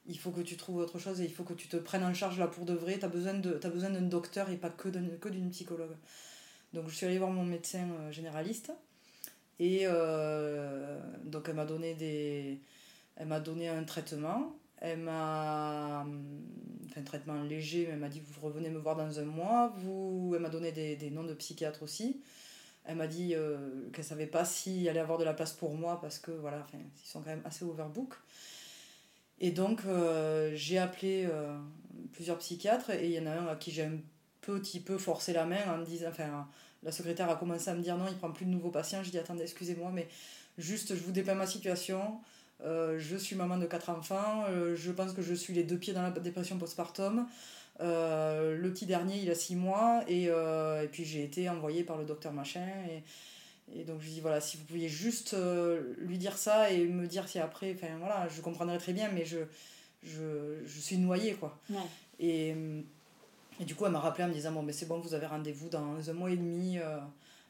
il 0.07 0.19
faut 0.19 0.31
que 0.31 0.41
tu 0.41 0.57
trouves 0.57 0.79
autre 0.79 0.99
chose 0.99 1.20
et 1.20 1.24
il 1.24 1.33
faut 1.33 1.45
que 1.45 1.55
tu 1.55 1.69
te 1.69 1.77
prennes 1.77 2.05
en 2.05 2.15
charge 2.15 2.39
là 2.39 2.49
pour 2.49 2.65
de 2.65 2.74
vrai. 2.74 2.99
Tu 2.99 3.05
as 3.05 3.09
besoin 3.09 3.35
d'un 3.91 4.03
docteur 4.03 4.51
et 4.51 4.57
pas 4.57 4.70
que 4.70 4.89
d'une 4.89 5.51
psychologue. 5.51 5.97
Donc 6.73 6.89
je 6.89 6.95
suis 6.95 7.07
allée 7.07 7.19
voir 7.19 7.31
mon 7.31 7.45
médecin 7.45 7.87
euh, 8.01 8.11
généraliste 8.11 8.73
et 9.59 9.83
euh, 9.85 10.99
donc 11.24 11.49
elle 11.49 11.55
m'a 11.55 11.66
donné 11.66 11.95
des 11.95 12.61
elle 13.16 13.27
m'a 13.29 13.41
donné 13.41 13.69
un 13.69 13.85
traitement. 13.85 14.57
Elle 14.79 14.99
m'a 14.99 16.05
enfin 16.87 17.01
un 17.01 17.05
traitement 17.05 17.41
léger, 17.43 17.85
mais 17.87 17.93
elle 17.93 18.01
m'a 18.01 18.09
dit 18.09 18.20
vous 18.24 18.41
revenez 18.41 18.70
me 18.70 18.79
voir 18.79 18.97
dans 18.97 19.20
un 19.20 19.24
mois. 19.24 19.73
Vous 19.79 20.33
elle 20.35 20.43
m'a 20.43 20.49
donné 20.49 20.73
des, 20.73 20.97
des, 20.97 21.11
noms 21.11 21.24
de 21.24 21.35
psychiatres 21.35 21.83
aussi. 21.83 22.23
Elle 22.85 22.97
m'a 22.97 23.07
dit 23.07 23.35
euh, 23.35 23.89
qu'elle 23.93 24.05
savait 24.05 24.27
pas 24.27 24.45
s'il 24.45 24.89
allait 24.89 24.99
avoir 24.99 25.19
de 25.19 25.24
la 25.24 25.35
place 25.35 25.53
pour 25.53 25.74
moi 25.74 26.01
parce 26.01 26.19
que 26.19 26.33
voilà, 26.33 26.66
ils 26.74 27.09
sont 27.09 27.20
quand 27.20 27.31
même 27.31 27.43
assez 27.45 27.65
overbook. 27.65 28.15
Et 29.43 29.51
donc, 29.51 29.81
euh, 29.86 30.52
j'ai 30.55 30.78
appelé 30.78 31.27
euh, 31.28 31.59
plusieurs 32.12 32.39
psychiatres 32.39 32.90
et 32.90 33.06
il 33.06 33.12
y 33.12 33.19
en 33.19 33.27
a 33.27 33.32
un 33.32 33.48
à 33.48 33.56
qui 33.56 33.73
j'ai 33.73 33.82
un 33.82 33.98
petit 34.40 34.78
peu 34.78 34.98
forcé 34.98 35.32
la 35.32 35.44
main 35.44 35.59
en 35.69 35.78
me 35.78 35.85
disant, 35.85 36.06
enfin, 36.10 36.47
la 36.85 36.93
secrétaire 36.93 37.28
a 37.28 37.35
commencé 37.35 37.69
à 37.69 37.74
me 37.74 37.82
dire 37.82 37.98
non, 37.98 38.06
il 38.09 38.16
prend 38.16 38.31
plus 38.31 38.47
de 38.47 38.51
nouveaux 38.51 38.70
patients. 38.70 39.02
Je 39.02 39.10
dis 39.10 39.19
attendez, 39.19 39.43
excusez-moi, 39.43 39.90
mais 39.93 40.06
juste, 40.59 40.94
je 40.94 41.02
vous 41.02 41.10
dépeins 41.10 41.35
ma 41.35 41.48
situation. 41.48 42.20
Euh, 42.64 43.01
je 43.01 43.16
suis 43.16 43.35
maman 43.35 43.59
de 43.59 43.66
quatre 43.66 43.90
enfants. 43.90 44.44
je 44.77 44.93
pense 44.93 45.12
que 45.12 45.23
je 45.23 45.35
suis 45.35 45.52
les 45.52 45.64
deux 45.64 45.77
pieds 45.77 45.93
dans 45.93 46.02
la 46.02 46.10
dépression 46.12 46.56
postpartum. 46.56 47.27
le 47.81 48.69
petit 48.69 48.86
dernier, 48.86 49.19
il 49.19 49.28
a 49.28 49.35
six 49.35 49.56
mois. 49.56 50.05
Et, 50.06 50.27
et 50.27 50.89
puis, 50.93 51.05
j'ai 51.05 51.24
été 51.24 51.48
envoyée 51.48 51.82
par 51.82 51.98
le 51.98 52.05
docteur 52.05 52.32
machin. 52.32 52.69
Et 53.74 53.85
donc 53.85 54.01
je 54.01 54.07
lui 54.07 54.12
dis 54.12 54.20
voilà, 54.20 54.40
si 54.40 54.57
vous 54.57 54.65
pouviez 54.65 54.89
juste 54.89 55.35
euh, 55.35 55.94
lui 55.99 56.19
dire 56.19 56.36
ça 56.36 56.70
et 56.70 56.86
me 56.86 57.07
dire 57.07 57.28
si 57.28 57.39
après, 57.39 57.74
enfin 57.74 57.97
voilà, 57.99 58.28
je 58.28 58.40
comprendrais 58.40 58.78
très 58.78 58.93
bien, 58.93 59.09
mais 59.09 59.24
je, 59.24 59.39
je, 60.03 60.62
je 60.65 60.81
suis 60.81 60.99
noyée 60.99 61.35
quoi. 61.35 61.59
Et, 62.19 62.55
et, 63.61 63.65
du 63.65 63.74
coup, 63.74 63.86
elle 63.86 63.93
m'a 63.93 64.01
rappelé 64.01 64.24
en 64.24 64.28
me 64.28 64.35
disant 64.35 64.53
bon, 64.53 64.62
mais 64.62 64.73
c'est 64.73 64.86
bon, 64.86 65.01
vous 65.01 65.15
avez 65.15 65.27
rendez-vous 65.27 65.69
dans 65.69 66.11
un 66.11 66.12
mois 66.12 66.31
et 66.31 66.36
demi 66.36 66.78
euh, 66.78 66.99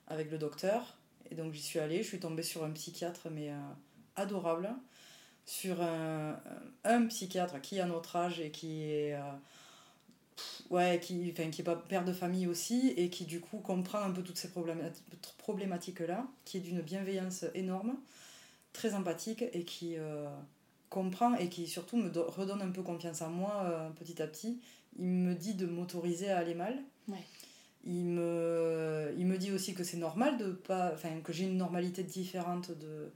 avec 0.09 0.31
le 0.31 0.39
docteur. 0.39 0.97
Et 1.31 1.35
donc 1.35 1.53
j'y 1.53 1.62
suis 1.62 1.78
allée, 1.78 2.03
je 2.03 2.09
suis 2.09 2.20
tombée 2.20 2.43
sur 2.43 2.65
un 2.65 2.70
psychiatre, 2.70 3.28
mais 3.31 3.51
euh, 3.51 3.57
adorable, 4.16 4.70
sur 5.44 5.82
un, 5.82 6.39
un, 6.85 7.07
psychiatre 7.07 7.61
qui 7.61 7.81
a 7.81 7.86
notre 7.86 8.16
âge 8.16 8.40
et 8.40 8.51
qui 8.51 8.85
est 8.85 9.16
ouais, 10.73 10.99
qui, 11.01 11.32
enfin, 11.32 11.51
qui 11.51 11.61
est 11.61 11.65
pas 11.65 11.77
père 11.77 12.05
de 12.05 12.12
famille 12.12 12.47
aussi, 12.47 12.94
et 12.97 13.11
qui 13.11 13.24
du 13.24 13.40
coup 13.40 13.59
comprend 13.59 14.01
un 14.01 14.11
peu 14.11 14.23
toutes 14.23 14.39
ces 14.39 14.51
problématiques-là, 15.39 16.27
qui 16.44 16.57
est 16.57 16.61
d'une 16.61 16.81
bienveillance 16.81 17.44
énorme, 17.55 17.94
très 18.73 18.94
empathique, 18.94 19.44
et 19.53 19.65
qui 19.65 19.97
euh, 19.99 20.28
comprend, 20.89 21.35
et 21.36 21.49
qui 21.49 21.69
surtout 21.69 21.99
me 21.99 22.11
redonne 22.11 22.62
un 22.62 22.70
peu 22.70 22.82
confiance 22.82 23.23
en 23.23 23.31
moi 23.31 23.62
euh, 23.65 23.90
petit 23.90 24.20
à 24.23 24.27
petit. 24.27 24.61
Il 24.99 25.07
me 25.07 25.35
dit 25.35 25.55
de 25.55 25.66
m'autoriser 25.66 26.31
à 26.31 26.39
aller 26.39 26.55
mal. 26.55 26.77
Il 27.85 28.05
me, 28.05 29.12
il 29.19 29.27
me 29.27 29.36
dit 29.36 29.51
aussi 29.51 29.74
que 29.74 29.85
c'est 29.85 29.97
normal 29.97 30.39
de 30.39 30.53
pas. 30.53 30.93
Enfin, 30.94 31.20
que 31.23 31.32
j'ai 31.32 31.44
une 31.44 31.57
normalité 31.57 32.03
différente 32.03 32.70
de 32.70 33.11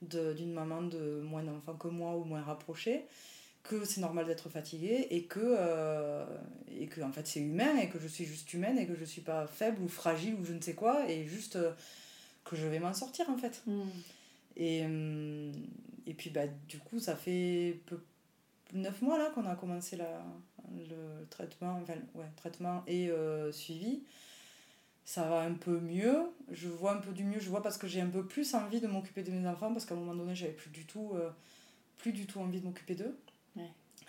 d'une 0.00 0.52
maman 0.52 0.82
de 0.82 1.20
moins 1.24 1.42
d'enfants 1.42 1.74
que 1.74 1.88
moi 1.88 2.16
ou 2.16 2.22
moins 2.22 2.42
rapprochée 2.42 3.04
que 3.68 3.84
c'est 3.84 4.00
normal 4.00 4.24
d'être 4.24 4.48
fatiguée 4.48 5.06
et 5.10 5.24
que, 5.24 5.40
euh, 5.42 6.24
et 6.74 6.86
que 6.86 7.02
en 7.02 7.12
fait 7.12 7.26
c'est 7.26 7.40
humain 7.40 7.76
et 7.76 7.90
que 7.90 7.98
je 7.98 8.08
suis 8.08 8.24
juste 8.24 8.52
humaine 8.54 8.78
et 8.78 8.86
que 8.86 8.96
je 8.96 9.04
suis 9.04 9.20
pas 9.20 9.46
faible 9.46 9.82
ou 9.82 9.88
fragile 9.88 10.34
ou 10.40 10.44
je 10.44 10.54
ne 10.54 10.60
sais 10.60 10.74
quoi 10.74 11.08
et 11.08 11.26
juste 11.26 11.56
euh, 11.56 11.72
que 12.44 12.56
je 12.56 12.66
vais 12.66 12.78
m'en 12.78 12.94
sortir 12.94 13.28
en 13.28 13.36
fait. 13.36 13.62
Hmm. 13.66 13.82
Et, 14.56 14.82
euh, 14.84 15.52
et 16.06 16.14
puis 16.14 16.30
bah, 16.30 16.46
du 16.66 16.78
coup 16.78 16.98
ça 16.98 17.14
fait 17.14 17.78
peu, 17.84 18.00
9 18.72 19.02
mois 19.02 19.18
là 19.18 19.30
qu'on 19.34 19.44
a 19.44 19.54
commencé 19.54 19.96
la, 19.96 20.24
le 20.74 21.26
traitement, 21.28 21.78
enfin, 21.82 21.94
ouais, 22.14 22.30
traitement 22.36 22.82
et 22.86 23.10
suivi. 23.52 24.02
Ça 25.04 25.26
va 25.26 25.40
un 25.40 25.54
peu 25.54 25.80
mieux, 25.80 26.18
je 26.50 26.68
vois 26.68 26.92
un 26.92 26.98
peu 26.98 27.12
du 27.12 27.24
mieux, 27.24 27.40
je 27.40 27.48
vois 27.48 27.62
parce 27.62 27.78
que 27.78 27.86
j'ai 27.86 28.02
un 28.02 28.08
peu 28.08 28.26
plus 28.26 28.54
envie 28.54 28.80
de 28.80 28.86
m'occuper 28.86 29.22
de 29.22 29.30
mes 29.30 29.46
enfants 29.48 29.72
parce 29.72 29.86
qu'à 29.86 29.94
un 29.94 29.98
moment 29.98 30.14
donné 30.14 30.34
j'avais 30.34 30.52
plus 30.52 30.68
du 30.68 30.84
tout, 30.84 31.12
plus 31.96 32.12
du 32.12 32.26
tout 32.26 32.40
envie 32.40 32.60
de 32.60 32.66
m'occuper 32.66 32.94
d'eux 32.94 33.16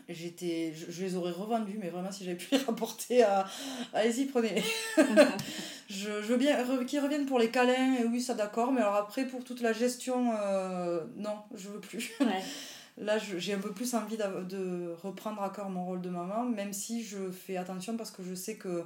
j'étais 0.10 0.74
je, 0.74 1.04
les 1.04 1.16
aurais 1.16 1.32
revendus 1.32 1.78
mais 1.80 1.90
vraiment 1.90 2.12
si 2.12 2.24
j'avais 2.24 2.38
pu 2.38 2.48
les 2.52 2.64
rapporter 2.64 3.24
à 3.24 3.46
allez-y 3.94 4.26
prenez. 4.26 4.64
Je, 5.92 6.22
je 6.22 6.28
veux 6.28 6.38
bien 6.38 6.56
qu'ils 6.86 7.00
reviennent 7.00 7.26
pour 7.26 7.40
les 7.40 7.50
câlins 7.50 7.96
et 7.96 8.06
oui 8.06 8.22
ça 8.22 8.36
d'accord 8.36 8.72
mais 8.72 8.80
alors 8.80 8.94
après 8.94 9.26
pour 9.26 9.44
toute 9.44 9.60
la 9.60 9.74
gestion 9.74 10.32
euh, 10.40 11.04
non 11.18 11.38
je 11.56 11.70
veux 11.70 11.80
plus. 11.80 12.12
Là 13.00 13.18
j'ai 13.18 13.54
un 13.54 13.60
peu 13.60 13.72
plus 13.72 13.96
envie 13.96 14.18
de 14.18 14.94
reprendre 15.02 15.42
à 15.42 15.50
corps 15.50 15.72
mon 15.72 15.86
rôle 15.86 16.02
de 16.02 16.10
maman 16.10 16.44
même 16.44 16.74
si 16.74 17.04
je 17.04 17.32
fais 17.32 17.58
attention 17.58 17.98
parce 17.98 18.12
que 18.12 18.24
je 18.24 18.36
sais 18.36 18.56
que 18.56 18.86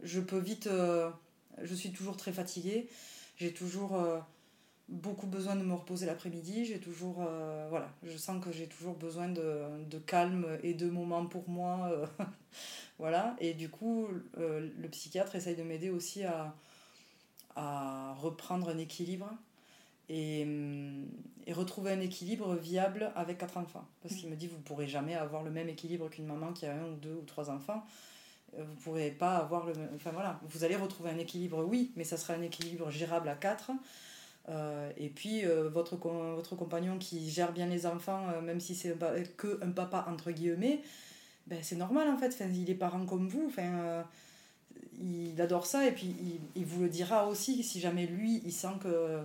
je 0.00 0.20
peux 0.20 0.38
vite 0.38 0.68
euh, 0.68 1.10
je 1.62 1.74
suis 1.74 1.90
toujours 1.90 2.16
très 2.16 2.32
fatiguée. 2.32 2.88
J'ai 3.36 3.52
toujours 3.52 3.96
euh, 3.96 4.18
beaucoup 4.88 5.26
besoin 5.26 5.56
de 5.56 5.62
me 5.62 5.74
reposer 5.74 6.06
l'après-midi. 6.06 6.64
J'ai 6.64 6.78
toujours, 6.78 7.24
euh, 7.26 7.66
voilà, 7.70 7.88
je 8.02 8.16
sens 8.16 8.42
que 8.42 8.52
j'ai 8.52 8.66
toujours 8.66 8.94
besoin 8.94 9.28
de, 9.28 9.62
de, 9.88 9.98
calme 9.98 10.46
et 10.62 10.74
de 10.74 10.88
moments 10.88 11.26
pour 11.26 11.48
moi. 11.48 11.88
Euh, 11.90 12.06
voilà, 12.98 13.36
et 13.40 13.54
du 13.54 13.68
coup, 13.68 14.08
euh, 14.38 14.68
le 14.78 14.88
psychiatre 14.88 15.34
essaye 15.36 15.56
de 15.56 15.62
m'aider 15.62 15.90
aussi 15.90 16.24
à, 16.24 16.54
à 17.56 18.14
reprendre 18.20 18.68
un 18.68 18.78
équilibre 18.78 19.30
et, 20.10 20.46
et, 21.46 21.52
retrouver 21.54 21.92
un 21.92 22.00
équilibre 22.00 22.54
viable 22.56 23.10
avec 23.16 23.38
quatre 23.38 23.56
enfants. 23.56 23.86
Parce 24.02 24.14
qu'il 24.14 24.28
me 24.28 24.36
dit, 24.36 24.48
vous 24.48 24.60
pourrez 24.60 24.86
jamais 24.86 25.14
avoir 25.14 25.42
le 25.42 25.50
même 25.50 25.68
équilibre 25.68 26.10
qu'une 26.10 26.26
maman 26.26 26.52
qui 26.52 26.66
a 26.66 26.74
un 26.74 26.90
ou 26.90 26.96
deux 26.96 27.14
ou 27.14 27.24
trois 27.24 27.48
enfants. 27.50 27.86
Vous 28.56 28.74
pourrez 28.84 29.10
pas 29.10 29.38
avoir 29.38 29.66
le 29.66 29.72
même... 29.74 29.90
Enfin 29.96 30.12
voilà, 30.12 30.38
vous 30.44 30.62
allez 30.62 30.76
retrouver 30.76 31.10
un 31.10 31.18
équilibre, 31.18 31.64
oui, 31.64 31.90
mais 31.96 32.04
ça 32.04 32.16
sera 32.16 32.34
un 32.34 32.42
équilibre 32.42 32.88
gérable 32.88 33.28
à 33.28 33.34
quatre 33.34 33.72
euh, 34.48 34.90
et 34.96 35.08
puis 35.08 35.44
euh, 35.44 35.68
votre, 35.70 35.96
votre 35.96 36.54
compagnon 36.54 36.98
qui 36.98 37.30
gère 37.30 37.52
bien 37.52 37.66
les 37.66 37.86
enfants, 37.86 38.28
euh, 38.30 38.40
même 38.42 38.60
si 38.60 38.74
c'est 38.74 38.96
que 39.36 39.58
un 39.62 39.70
papa 39.70 40.06
entre 40.08 40.30
guillemets, 40.30 40.82
ben, 41.46 41.58
c'est 41.62 41.76
normal 41.76 42.08
en 42.08 42.16
fait, 42.18 42.28
enfin, 42.28 42.50
il 42.52 42.68
est 42.68 42.74
parent 42.74 43.04
comme 43.06 43.28
vous, 43.28 43.44
enfin, 43.46 44.04
il 45.00 45.40
adore 45.40 45.66
ça. 45.66 45.86
Et 45.86 45.92
puis 45.92 46.14
il, 46.20 46.40
il, 46.56 46.66
vous 46.66 46.82
le 46.82 46.88
dira 46.88 47.28
aussi 47.28 47.62
si 47.62 47.80
jamais 47.80 48.06
lui 48.06 48.42
il 48.44 48.52
sent 48.52 48.76
que, 48.82 49.20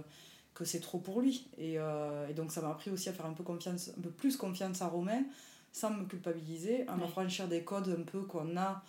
que 0.53 0.65
c'est 0.65 0.79
trop 0.79 0.99
pour 0.99 1.21
lui. 1.21 1.47
Et, 1.57 1.75
et 1.75 2.33
donc 2.33 2.51
ça 2.51 2.61
m'a 2.61 2.69
appris 2.69 2.91
aussi 2.91 3.09
à 3.09 3.13
faire 3.13 3.25
un 3.25 3.33
peu, 3.33 3.43
confiance, 3.43 3.91
un 3.97 4.01
peu 4.01 4.09
plus 4.09 4.37
confiance 4.37 4.81
à 4.81 4.87
Romain 4.87 5.23
sans 5.71 5.91
me 5.91 6.05
culpabiliser, 6.05 6.87
à 6.87 6.95
m'affranchir 6.95 7.47
des 7.47 7.61
codes 7.61 7.95
un 7.97 8.03
peu 8.03 8.21
qu'on 8.21 8.57
a 8.57 8.83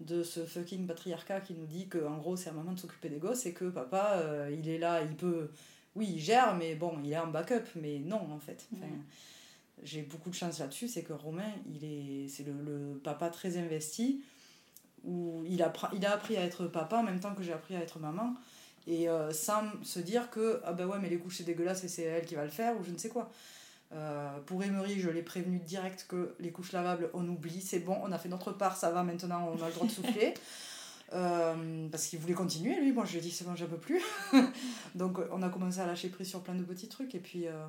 de 0.00 0.22
ce 0.22 0.44
fucking 0.44 0.86
patriarcat 0.86 1.40
qui 1.40 1.54
nous 1.54 1.66
dit 1.66 1.88
que 1.88 2.04
en 2.04 2.16
gros 2.16 2.36
c'est 2.36 2.50
à 2.50 2.52
maman 2.52 2.72
de 2.72 2.80
s'occuper 2.80 3.08
des 3.08 3.18
gosses 3.18 3.46
et 3.46 3.52
que 3.52 3.66
papa 3.66 4.14
euh, 4.16 4.54
il 4.56 4.68
est 4.68 4.78
là 4.78 5.02
il 5.02 5.14
peut 5.14 5.50
oui 5.94 6.08
il 6.14 6.20
gère 6.20 6.54
mais 6.56 6.74
bon 6.74 6.98
il 7.04 7.12
est 7.12 7.18
en 7.18 7.28
backup 7.28 7.64
mais 7.76 7.98
non 7.98 8.20
en 8.32 8.38
fait. 8.38 8.68
J'ai 9.82 10.02
beaucoup 10.02 10.30
de 10.30 10.34
chance 10.34 10.58
là-dessus 10.58 10.88
c'est 10.88 11.02
que 11.02 11.12
Romain 11.12 11.52
il 11.66 11.84
est 11.84 12.28
c'est 12.28 12.44
le, 12.44 13.00
papa 13.02 13.28
très 13.30 13.56
investi 13.56 14.22
où 15.04 15.44
il 15.46 15.62
a, 15.62 15.72
il 15.94 16.04
a 16.06 16.12
appris 16.12 16.36
à 16.36 16.42
être 16.42 16.66
papa 16.66 16.98
en 16.98 17.02
même 17.02 17.20
temps 17.20 17.34
que 17.34 17.42
j'ai 17.42 17.52
appris 17.52 17.76
à 17.76 17.80
être 17.80 17.98
maman 17.98 18.34
et 18.86 19.08
euh, 19.08 19.32
sans 19.32 19.62
se 19.82 20.00
dire 20.00 20.30
que 20.30 20.60
ah 20.64 20.72
ben 20.72 20.86
ouais 20.86 20.98
mais 21.00 21.08
les 21.08 21.18
couches 21.18 21.38
c'est 21.38 21.44
dégueulasse 21.44 21.84
et 21.84 21.88
c'est 21.88 22.02
elle 22.02 22.24
qui 22.24 22.34
va 22.34 22.44
le 22.44 22.50
faire 22.50 22.78
ou 22.78 22.82
je 22.82 22.90
ne 22.90 22.98
sais 22.98 23.08
quoi 23.08 23.30
euh, 23.94 24.38
pour 24.46 24.62
Emery, 24.62 24.98
je 24.98 25.08
l'ai 25.08 25.22
prévenu 25.22 25.58
direct 25.60 26.06
que 26.08 26.34
les 26.40 26.50
couches 26.50 26.72
lavables, 26.72 27.10
on 27.14 27.28
oublie, 27.28 27.60
c'est 27.60 27.78
bon, 27.78 27.96
on 28.02 28.10
a 28.10 28.18
fait 28.18 28.28
notre 28.28 28.52
part, 28.52 28.76
ça 28.76 28.90
va, 28.90 29.04
maintenant 29.04 29.52
on 29.56 29.62
a 29.62 29.68
le 29.68 29.74
droit 29.74 29.86
de 29.86 29.92
souffler. 29.92 30.34
Euh, 31.12 31.86
parce 31.90 32.06
qu'il 32.06 32.18
voulait 32.18 32.34
continuer, 32.34 32.74
lui, 32.80 32.90
moi 32.90 33.04
je 33.04 33.12
lui 33.12 33.18
ai 33.18 33.20
dit 33.20 33.30
c'est 33.30 33.44
bon, 33.44 33.54
j'en 33.54 33.66
peux 33.66 33.76
plus. 33.76 34.02
Donc 34.96 35.20
on 35.30 35.42
a 35.42 35.48
commencé 35.48 35.78
à 35.78 35.86
lâcher 35.86 36.08
prise 36.08 36.26
sur 36.26 36.42
plein 36.42 36.54
de 36.54 36.64
petits 36.64 36.88
trucs, 36.88 37.14
et 37.14 37.20
puis 37.20 37.46
euh, 37.46 37.66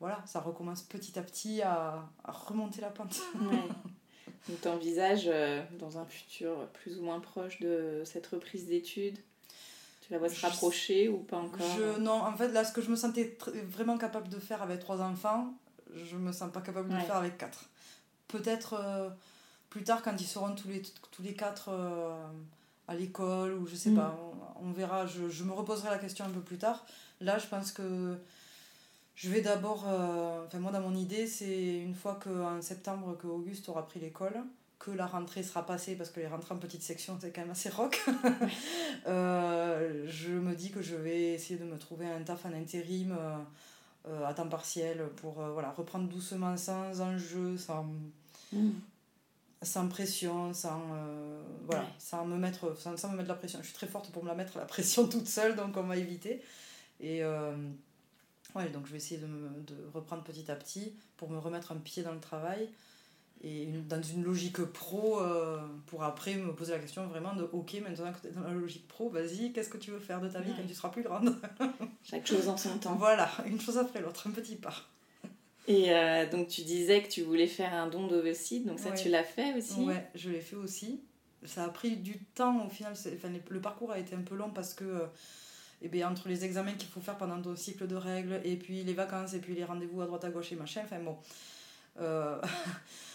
voilà, 0.00 0.20
ça 0.26 0.40
recommence 0.40 0.82
petit 0.82 1.16
à 1.16 1.22
petit 1.22 1.62
à, 1.62 2.08
remonter 2.24 2.80
la 2.80 2.88
pente. 2.88 3.20
Donc 4.48 4.60
tu 4.62 4.68
envisages 4.68 5.30
dans 5.78 5.98
un 5.98 6.06
futur 6.06 6.66
plus 6.72 6.98
ou 6.98 7.02
moins 7.02 7.20
proche 7.20 7.60
de 7.60 8.02
cette 8.04 8.26
reprise 8.26 8.66
d'études? 8.66 9.18
Tu 10.10 10.14
la 10.14 10.18
vois 10.18 10.28
se 10.28 10.44
rapprocher 10.44 11.08
ou 11.08 11.18
pas 11.18 11.36
encore 11.36 11.64
je, 11.78 12.00
Non, 12.00 12.24
en 12.24 12.36
fait, 12.36 12.48
là, 12.48 12.64
ce 12.64 12.72
que 12.72 12.82
je 12.82 12.90
me 12.90 12.96
sentais 12.96 13.38
vraiment 13.68 13.96
capable 13.96 14.28
de 14.28 14.40
faire 14.40 14.60
avec 14.60 14.80
trois 14.80 15.00
enfants, 15.00 15.54
je 15.94 16.16
me 16.16 16.32
sens 16.32 16.50
pas 16.50 16.60
capable 16.60 16.88
de 16.88 16.96
le 16.96 17.00
faire 17.00 17.14
avec 17.14 17.38
quatre. 17.38 17.66
Peut-être 18.26 18.74
euh, 18.74 19.08
plus 19.68 19.84
tard, 19.84 20.02
quand 20.02 20.20
ils 20.20 20.26
seront 20.26 20.52
tous 20.56 20.66
les, 20.66 20.82
tous 21.12 21.22
les 21.22 21.34
quatre 21.34 21.68
euh, 21.68 22.26
à 22.88 22.96
l'école, 22.96 23.54
ou 23.54 23.68
je 23.68 23.76
sais 23.76 23.90
mm. 23.90 23.96
pas, 23.96 24.18
on, 24.60 24.72
verra. 24.72 25.06
Je, 25.06 25.28
je, 25.28 25.44
me 25.44 25.52
reposerai 25.52 25.90
la 25.90 25.98
question 25.98 26.24
un 26.24 26.30
peu 26.30 26.40
plus 26.40 26.58
tard. 26.58 26.84
Là, 27.20 27.38
je 27.38 27.46
pense 27.46 27.70
que 27.70 28.18
je 29.14 29.30
vais 29.30 29.42
d'abord. 29.42 29.84
Euh, 29.86 30.44
enfin, 30.44 30.58
moi, 30.58 30.72
dans 30.72 30.80
mon 30.80 30.96
idée, 30.96 31.28
c'est 31.28 31.78
une 31.78 31.94
fois 31.94 32.18
qu'en 32.20 32.60
septembre, 32.60 33.16
que 33.16 33.28
Auguste 33.28 33.68
aura 33.68 33.86
pris 33.86 34.00
l'école 34.00 34.42
que 34.80 34.90
la 34.90 35.06
rentrée 35.06 35.42
sera 35.42 35.64
passée, 35.64 35.94
parce 35.94 36.08
que 36.10 36.20
les 36.20 36.26
rentrées 36.26 36.54
en 36.54 36.58
petite 36.58 36.82
section, 36.82 37.16
c'est 37.20 37.30
quand 37.30 37.42
même 37.42 37.50
assez 37.50 37.68
rock, 37.68 38.02
euh, 39.06 40.04
je 40.08 40.30
me 40.30 40.54
dis 40.54 40.70
que 40.70 40.80
je 40.80 40.96
vais 40.96 41.34
essayer 41.34 41.60
de 41.60 41.66
me 41.66 41.78
trouver 41.78 42.06
un 42.06 42.22
taf 42.22 42.46
en 42.46 42.52
intérim 42.54 43.12
euh, 43.12 43.36
euh, 44.08 44.26
à 44.26 44.32
temps 44.32 44.48
partiel 44.48 45.06
pour 45.16 45.34
voilà, 45.34 45.70
reprendre 45.72 46.08
doucement, 46.08 46.56
sans 46.56 46.98
enjeu, 47.02 47.58
sans, 47.58 47.86
mm. 48.54 48.70
sans 49.60 49.86
pression, 49.88 50.54
sans, 50.54 50.82
voilà, 51.66 51.86
sans, 51.98 52.24
me 52.24 52.38
mettre, 52.38 52.74
sans, 52.78 52.96
sans, 52.96 53.10
me 53.10 53.18
mettre 53.18 53.28
la 53.28 53.34
pression. 53.34 53.58
Je 53.60 53.66
suis 53.66 53.74
très 53.74 53.86
forte 53.86 54.10
pour 54.10 54.24
me 54.24 54.28
la 54.28 54.34
mettre 54.34 54.56
la 54.56 54.64
pression 54.64 55.06
toute 55.08 55.28
seule, 55.28 55.56
donc 55.56 55.76
on 55.76 55.82
va 55.82 55.98
éviter. 55.98 56.42
Et 57.00 57.22
ouais, 57.22 58.70
donc 58.70 58.86
je 58.86 58.92
vais 58.92 58.96
essayer 58.96 59.20
de, 59.20 59.26
me, 59.26 59.50
de 59.60 59.76
reprendre 59.92 60.22
petit 60.22 60.50
à 60.50 60.56
petit 60.56 60.94
pour 61.18 61.28
me 61.28 61.38
remettre 61.38 61.70
un 61.72 61.76
pied 61.76 62.02
dans 62.02 62.14
le 62.14 62.20
travail 62.20 62.70
et 63.42 63.66
dans 63.88 64.02
une 64.02 64.22
logique 64.22 64.62
pro 64.64 65.20
euh, 65.20 65.58
pour 65.86 66.02
après 66.02 66.34
me 66.34 66.52
poser 66.54 66.72
la 66.72 66.78
question 66.78 67.06
vraiment 67.06 67.34
de 67.34 67.48
ok 67.52 67.80
maintenant 67.82 68.12
que 68.12 68.20
tu 68.20 68.26
es 68.28 68.30
dans 68.30 68.42
la 68.42 68.52
logique 68.52 68.86
pro 68.86 69.08
vas-y 69.08 69.52
qu'est-ce 69.52 69.70
que 69.70 69.78
tu 69.78 69.90
veux 69.90 69.98
faire 69.98 70.20
de 70.20 70.28
ta 70.28 70.40
vie 70.40 70.52
quand 70.54 70.66
tu 70.66 70.74
seras 70.74 70.90
plus 70.90 71.02
grande? 71.02 71.34
Chaque 72.04 72.26
chose 72.26 72.48
en 72.48 72.56
son 72.56 72.78
temps. 72.78 72.96
Voilà 72.96 73.30
une 73.46 73.60
chose 73.60 73.78
après 73.78 74.00
l'autre 74.00 74.26
un 74.28 74.32
petit 74.32 74.56
pas. 74.56 74.74
Et 75.68 75.92
euh, 75.92 76.28
donc 76.28 76.48
tu 76.48 76.62
disais 76.62 77.02
que 77.02 77.08
tu 77.08 77.22
voulais 77.22 77.46
faire 77.46 77.72
un 77.72 77.86
don 77.88 78.08
d'ovocytes 78.08 78.66
donc 78.66 78.78
ça 78.78 78.92
tu 78.92 79.08
l'as 79.08 79.24
fait 79.24 79.54
aussi? 79.54 79.80
Ouais 79.80 80.10
je 80.14 80.30
l'ai 80.30 80.40
fait 80.40 80.56
aussi. 80.56 81.00
Ça 81.46 81.64
a 81.64 81.68
pris 81.68 81.96
du 81.96 82.18
temps 82.34 82.66
au 82.66 82.68
final 82.68 82.92
enfin, 82.92 83.30
le 83.48 83.60
parcours 83.60 83.90
a 83.92 83.98
été 83.98 84.14
un 84.14 84.20
peu 84.20 84.34
long 84.34 84.50
parce 84.50 84.74
que 84.74 85.08
et 85.82 85.86
eh 85.86 85.88
bien, 85.88 86.10
entre 86.10 86.28
les 86.28 86.44
examens 86.44 86.74
qu'il 86.74 86.90
faut 86.90 87.00
faire 87.00 87.16
pendant 87.16 87.40
ton 87.40 87.56
cycle 87.56 87.86
de 87.86 87.96
règles 87.96 88.42
et 88.44 88.56
puis 88.56 88.84
les 88.84 88.92
vacances 88.92 89.32
et 89.32 89.38
puis 89.38 89.54
les 89.54 89.64
rendez-vous 89.64 90.02
à 90.02 90.06
droite 90.06 90.24
à 90.26 90.28
gauche 90.28 90.52
et 90.52 90.56
machin 90.56 90.82
enfin 90.84 91.00
bon 91.00 91.16
euh, 91.98 92.38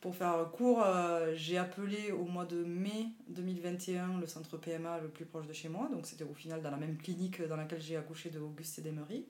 pour 0.00 0.14
faire 0.14 0.50
court, 0.52 0.82
euh, 0.84 1.34
j'ai 1.34 1.58
appelé 1.58 2.12
au 2.12 2.24
mois 2.24 2.44
de 2.44 2.62
mai 2.64 3.08
2021 3.28 4.18
le 4.20 4.26
centre 4.26 4.56
PMA 4.56 5.00
le 5.00 5.08
plus 5.08 5.24
proche 5.24 5.46
de 5.46 5.52
chez 5.52 5.68
moi. 5.68 5.88
Donc 5.92 6.06
c'était 6.06 6.24
au 6.24 6.34
final 6.34 6.62
dans 6.62 6.70
la 6.70 6.76
même 6.76 6.96
clinique 6.96 7.42
dans 7.42 7.56
laquelle 7.56 7.80
j'ai 7.80 7.96
accouché 7.96 8.30
de 8.30 8.38
Auguste 8.38 8.78
et 8.78 8.82
d'Emery. 8.82 9.26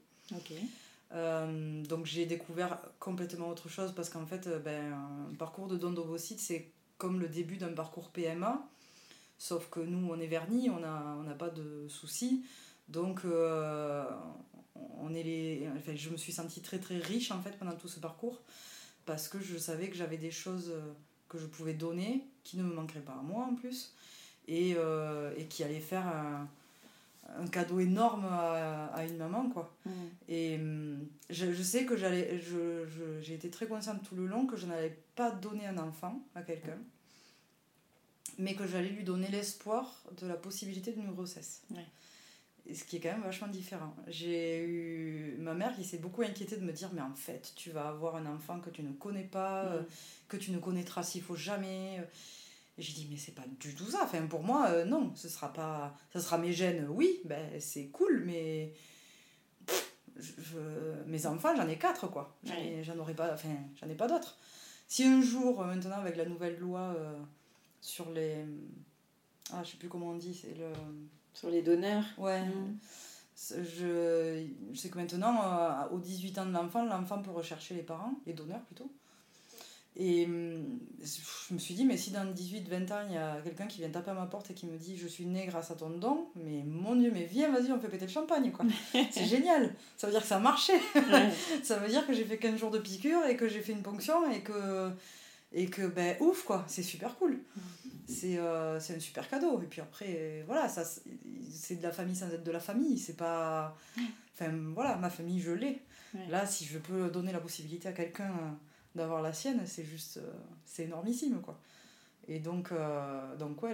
Euh, 1.13 1.83
donc 1.85 2.05
j'ai 2.05 2.27
découvert 2.27 2.79
complètement 2.99 3.49
autre 3.49 3.69
chose 3.69 3.93
parce 3.95 4.11
qu'en 4.11 4.27
fait, 4.27 4.47
euh, 4.47 4.59
ben, 4.59 4.93
un 5.31 5.35
parcours 5.35 5.69
de 5.69 5.77
don 5.77 5.91
d'ovocytes, 5.91 6.41
c'est 6.41 6.71
comme 6.99 7.21
le 7.21 7.29
début 7.29 7.57
d'un 7.57 7.73
parcours 7.73 8.11
PMA. 8.11 8.63
Sauf 9.39 9.71
que 9.71 9.81
nous, 9.81 10.09
on 10.11 10.19
est 10.19 10.27
vernis, 10.27 10.69
on 10.69 10.81
n'a 10.81 11.17
on 11.19 11.37
pas 11.37 11.49
de 11.49 11.87
soucis. 11.89 12.45
Donc, 12.89 13.21
on 13.25 15.15
est 15.15 15.23
les... 15.23 15.69
enfin, 15.77 15.95
je 15.95 16.11
me 16.11 16.17
suis 16.17 16.33
sentie 16.33 16.61
très 16.61 16.79
très 16.79 16.99
riche 16.99 17.31
en 17.31 17.41
fait 17.41 17.57
pendant 17.57 17.77
tout 17.77 17.87
ce 17.87 18.01
parcours 18.01 18.41
parce 19.09 19.27
que 19.27 19.41
je 19.41 19.57
savais 19.57 19.89
que 19.89 19.97
j'avais 19.97 20.19
des 20.19 20.31
choses 20.31 20.71
euh, 20.71 20.93
que 21.31 21.39
je 21.39 21.47
pouvais 21.47 21.73
donner 21.73 22.27
qui 22.45 22.59
ne 22.59 22.63
me 22.63 22.75
manqueraient 22.75 23.01
pas 23.01 23.15
à 23.19 23.23
moi 23.23 23.47
en 23.47 23.55
plus 23.55 23.95
et, 24.47 24.75
euh, 24.77 25.33
et 25.39 25.47
qui 25.47 25.65
allaient 25.65 25.81
faire 25.81 26.07
un, 26.07 26.47
un 27.39 27.47
cadeau 27.47 27.81
énorme 27.81 28.27
à, 28.27 28.87
à, 28.89 29.05
une 29.07 29.17
maman 29.17 29.49
quoi. 29.49 29.75
Et 30.29 30.57
hum, 30.57 31.07
je, 31.31 31.53
je, 31.53 31.63
sais 31.63 31.87
que 31.87 31.97
j'allais 31.97 32.39
je, 32.39 32.87
je, 32.87 33.23
j'ai 33.23 33.33
été 33.33 33.49
très 33.49 33.67
consciente 33.67 34.03
tout 34.07 34.15
le 34.15 34.27
long 34.27 34.47
que 34.47 34.57
je 34.57 34.67
n'allais 34.67 34.99
pas 35.17 35.31
donner 35.31 35.67
un 35.67 35.79
enfant 35.79 36.21
à 36.35 36.43
quelqu'un 36.43 36.79
mais 38.39 38.55
que 38.55 38.67
j'allais 38.67 38.91
lui 38.91 39.05
donner 39.05 39.29
l'espoir 39.29 40.05
de 40.21 40.27
la 40.27 40.37
possibilité 40.37 40.93
d'une 40.93 41.13
grossesse. 41.13 41.63
Ce 42.75 42.85
qui 42.85 42.97
est 42.97 43.01
quand 43.01 43.13
même 43.13 43.23
vachement 43.23 43.49
différent. 43.49 43.95
J'ai 44.07 44.63
eu 44.63 45.37
ma 45.39 45.55
mère 45.55 45.75
qui 45.75 45.85
s'est 45.85 45.99
beaucoup 45.99 46.23
inquiétée 46.23 46.57
de 46.57 46.65
me 46.65 46.73
dire 46.73 46.91
mais 46.93 47.01
en 47.01 47.15
fait 47.15 47.53
tu 47.57 47.71
vas 47.71 47.89
avoir 47.89 48.17
un 48.17 48.27
enfant 48.27 48.61
que 48.61 48.71
tu 48.71 48.83
ne 48.83 48.93
connais 48.93 49.25
pas, 49.25 49.65
mm. 49.65 49.73
euh, 49.73 49.83
que 50.29 50.37
tu 50.37 50.51
ne 50.51 50.59
connaîtras 50.59 51.03
s'il 51.03 51.23
faut 51.23 51.37
jamais. 51.37 51.97
Et 52.77 52.83
j'ai 52.83 52.93
dit 52.93 53.09
mais 53.11 53.17
c'est 53.17 53.35
pas 53.35 53.45
du 53.61 53.75
tout 53.75 53.87
ça. 53.91 54.01
Enfin 54.03 54.27
pour 54.27 54.43
moi 54.43 54.69
euh, 54.69 54.85
non, 54.85 55.13
ce 55.15 55.29
sera 55.29 55.53
pas, 55.53 55.97
ça 56.13 56.21
sera 56.21 56.39
mes 56.39 56.53
gènes. 56.53 56.87
Oui, 56.91 57.21
ben 57.25 57.61
c'est 57.61 57.87
cool, 57.89 58.23
mais 58.25 58.73
mes 61.07 61.27
enfants 61.27 61.55
j'en 61.57 61.69
ai 61.69 61.79
quatre 61.79 62.09
quoi. 62.09 62.37
J'en 62.83 62.99
aurais 62.99 63.15
pas, 63.15 63.33
enfin 63.35 63.57
j'en 63.81 63.89
ai 63.89 63.95
pas 63.95 64.09
d'autres. 64.09 64.37
Si 64.89 65.05
un 65.05 65.21
jour 65.21 65.65
maintenant 65.65 65.99
avec 65.99 66.17
la 66.17 66.25
nouvelle 66.25 66.59
loi 66.59 66.97
sur 67.81 68.11
les. 68.11 68.45
Ah, 69.53 69.63
je 69.65 69.71
sais 69.71 69.77
plus 69.79 69.89
comment 69.89 70.11
on 70.11 70.17
dit, 70.17 70.35
c'est 70.35 70.55
le. 70.55 70.71
Sur 71.39 71.51
les 71.51 71.63
donneurs 71.63 72.05
Ouais. 72.17 72.43
Mm. 72.43 72.79
Je, 73.37 74.45
je, 74.73 74.77
sais 74.77 74.89
que 74.89 74.99
maintenant, 74.99 75.41
euh, 75.41 75.95
aux 75.95 76.01
18 76.01 76.39
ans 76.39 76.47
de 76.47 76.53
l'enfant, 76.53 76.85
l'enfant 76.85 77.23
peut 77.23 77.31
rechercher 77.31 77.75
les 77.75 77.83
parents, 77.83 78.15
les 78.27 78.33
donneurs 78.33 78.63
plutôt. 78.63 78.91
Et 79.95 80.27
mm, 80.27 80.81
je 81.49 81.55
me 81.55 81.59
suis 81.61 81.75
dit, 81.75 81.85
mais 81.85 81.97
si 81.97 82.11
dans 82.11 82.25
18-20 82.25 82.93
ans, 82.93 83.03
il 83.09 83.15
y 83.15 83.17
a 83.17 83.41
quelqu'un 83.45 83.69
qui 83.69 83.79
vient 83.79 83.91
taper 83.91 84.11
à 84.11 84.15
ma 84.15 84.27
porte 84.27 84.51
et 84.51 84.55
qui 84.55 84.67
me 84.67 84.77
dit 84.77 84.97
Je 84.97 85.07
suis 85.07 85.27
né 85.27 85.47
grâce 85.47 85.71
à 85.71 85.77
ton 85.77 85.91
don, 85.91 86.27
mais 86.35 86.65
mon 86.67 86.97
Dieu, 86.97 87.13
mais 87.15 87.27
viens, 87.27 87.53
vas-y, 87.53 87.71
on 87.71 87.79
fait 87.79 87.89
péter 87.89 88.07
le 88.07 88.11
champagne, 88.11 88.51
quoi. 88.51 88.65
C'est 89.13 89.27
génial. 89.27 89.73
Ça 89.97 90.09
veut 90.09 90.13
dire 90.13 90.23
que 90.23 90.29
ça 90.29 90.39
a 90.39 90.41
marché. 90.41 90.73
ça 91.63 91.77
veut 91.79 91.89
dire 91.89 92.05
que 92.05 92.13
j'ai 92.13 92.25
fait 92.25 92.39
15 92.39 92.59
jours 92.59 92.73
de 92.73 92.81
piqûre 92.81 93.25
et 93.27 93.37
que 93.37 93.47
j'ai 93.47 93.61
fait 93.61 93.73
une 93.73 93.83
ponction 93.83 94.29
et 94.33 94.41
que 94.41 94.91
et 95.53 95.67
que, 95.67 95.87
ben, 95.87 96.17
ouf, 96.21 96.45
quoi, 96.45 96.65
c'est 96.67 96.83
super 96.83 97.17
cool. 97.17 97.39
C'est 98.09 98.39
euh, 98.39 98.79
un 98.79 99.01
super 99.01 99.29
cadeau. 99.29 99.61
Et 99.63 99.67
puis 99.67 99.81
après, 99.81 100.43
voilà, 100.47 100.69
ça 100.69 100.83
c'est 101.53 101.77
de 101.77 101.83
la 101.83 101.93
famille 101.93 102.17
sans 102.17 102.31
être 102.31 102.45
de 102.45 102.51
la 102.51 102.61
famille. 102.61 102.99
C'est 102.99 103.17
pas. 103.17 103.77
Enfin, 104.35 104.53
voilà, 104.75 104.97
ma 104.97 105.11
famille, 105.11 105.41
je 105.41 105.53
l'ai. 105.53 105.83
Là, 106.31 106.47
si 106.47 106.65
je 106.65 106.79
peux 106.79 107.11
donner 107.11 107.33
la 107.33 107.41
possibilité 107.41 107.89
à 107.89 107.93
quelqu'un 107.93 108.31
euh, 108.31 108.51
d'avoir 108.95 109.21
la 109.21 109.33
sienne, 109.33 109.63
c'est 109.67 109.85
juste. 109.85 110.19
Euh, 110.19 110.33
c'est 110.65 110.85
énormissime, 110.85 111.41
quoi. 111.41 111.59
Et 112.31 112.41
donc, 112.41 112.75
donc 113.39 113.63
ouais, 113.63 113.73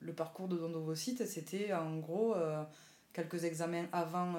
le 0.00 0.12
parcours 0.14 0.48
de 0.48 0.56
Don 0.56 0.94
c'était 0.94 1.74
en 1.74 1.98
gros 1.98 2.34
quelques 3.12 3.44
examens 3.44 3.84
avant, 3.92 4.34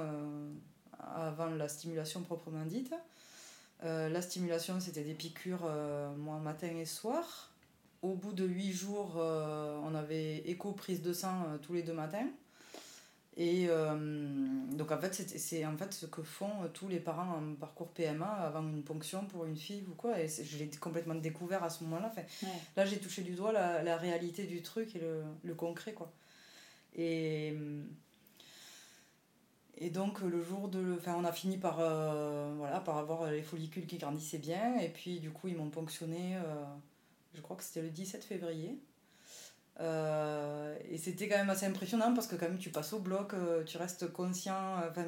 avant 0.97 1.45
la 1.45 1.67
stimulation 1.67 2.21
proprement 2.21 2.65
dite. 2.65 2.95
Euh, 3.83 4.07
la 4.09 4.21
stimulation, 4.21 4.79
c'était 4.79 5.03
des 5.03 5.13
piqûres 5.13 5.65
euh, 5.65 6.13
moi, 6.15 6.39
matin 6.39 6.67
et 6.67 6.85
soir. 6.85 7.51
Au 8.03 8.13
bout 8.13 8.33
de 8.33 8.45
huit 8.45 8.71
jours, 8.71 9.15
euh, 9.17 9.79
on 9.83 9.95
avait 9.95 10.37
écho 10.45 10.73
prise 10.73 11.01
de 11.01 11.11
sang 11.11 11.57
tous 11.63 11.73
les 11.73 11.81
deux 11.81 11.93
matins. 11.93 12.27
Et 13.35 13.67
donc 14.77 14.91
en 14.91 14.99
fait, 14.99 15.11
c'est 15.15 15.65
en 15.65 15.75
fait 15.75 15.91
ce 15.91 16.05
que 16.05 16.21
font 16.21 16.69
tous 16.71 16.87
les 16.87 16.99
parents 16.99 17.39
en 17.39 17.55
parcours 17.55 17.87
PMA 17.87 18.27
avant 18.27 18.61
une 18.61 18.83
ponction 18.83 19.25
pour 19.25 19.45
une 19.45 19.55
fille 19.57 19.83
ou 19.89 19.95
quoi. 19.95 20.19
Et 20.19 20.27
je 20.27 20.57
l'ai 20.59 20.69
complètement 20.69 21.15
découvert 21.15 21.63
à 21.63 21.71
ce 21.71 21.83
moment-là. 21.85 22.13
Là, 22.77 22.85
j'ai 22.85 22.99
touché 22.99 23.23
du 23.23 23.33
doigt 23.33 23.51
la, 23.51 23.81
la, 23.81 23.97
réalité 23.97 24.43
du 24.43 24.61
truc 24.61 24.95
et 24.95 24.99
le, 24.99 25.23
le 25.43 25.55
concret. 25.55 25.93
quoi. 25.93 26.13
Et 26.95 27.57
et 29.77 29.89
donc 29.89 30.21
le 30.21 30.41
jour 30.43 30.69
de... 30.69 30.95
Enfin, 30.97 31.15
on 31.17 31.25
a 31.25 31.31
fini 31.31 31.57
par, 31.57 31.79
euh, 31.79 32.53
voilà, 32.57 32.79
par 32.79 32.97
avoir 32.97 33.29
les 33.31 33.41
follicules 33.41 33.87
qui 33.87 33.97
grandissaient 33.97 34.37
bien. 34.37 34.77
Et 34.79 34.89
puis 34.89 35.19
du 35.19 35.31
coup, 35.31 35.47
ils 35.47 35.57
m'ont 35.57 35.69
ponctionné, 35.69 36.35
euh, 36.37 36.63
je 37.33 37.41
crois 37.41 37.55
que 37.55 37.63
c'était 37.63 37.81
le 37.81 37.89
17 37.89 38.23
février. 38.23 38.79
Euh, 39.79 40.77
et 40.89 40.97
c'était 40.97 41.27
quand 41.27 41.37
même 41.37 41.49
assez 41.49 41.65
impressionnant 41.65 42.13
parce 42.13 42.27
que 42.27 42.35
quand 42.35 42.47
même 42.47 42.59
tu 42.59 42.69
passes 42.69 42.93
au 42.93 42.99
bloc, 42.99 43.33
tu 43.65 43.77
restes 43.77 44.11
conscient, 44.11 44.77
enfin, 44.89 45.05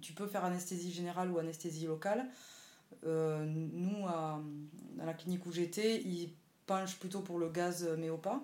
tu 0.00 0.12
peux 0.12 0.26
faire 0.26 0.44
anesthésie 0.44 0.92
générale 0.92 1.30
ou 1.30 1.38
anesthésie 1.38 1.86
locale. 1.86 2.26
nous, 3.04 4.06
à, 4.08 4.42
la 4.98 5.14
clinique 5.14 5.46
où 5.46 5.52
j'étais, 5.52 6.00
ils 6.02 6.34
penchent 6.66 6.98
plutôt 6.98 7.20
pour 7.20 7.38
le 7.38 7.48
gaz 7.48 7.88
méopa 7.98 8.40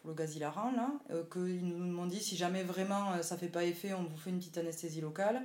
pour 0.00 0.10
le 0.10 0.14
gaz 0.14 0.36
hilarant, 0.36 0.70
là, 0.72 0.92
euh, 1.10 1.24
qu'ils 1.32 1.66
nous 1.66 1.78
m'ont 1.78 2.06
dit 2.06 2.20
si 2.20 2.36
jamais 2.36 2.62
vraiment 2.62 3.12
euh, 3.12 3.22
ça 3.22 3.36
fait 3.36 3.48
pas 3.48 3.64
effet, 3.64 3.94
on 3.94 4.04
vous 4.04 4.16
fait 4.16 4.30
une 4.30 4.38
petite 4.38 4.58
anesthésie 4.58 5.00
locale. 5.00 5.42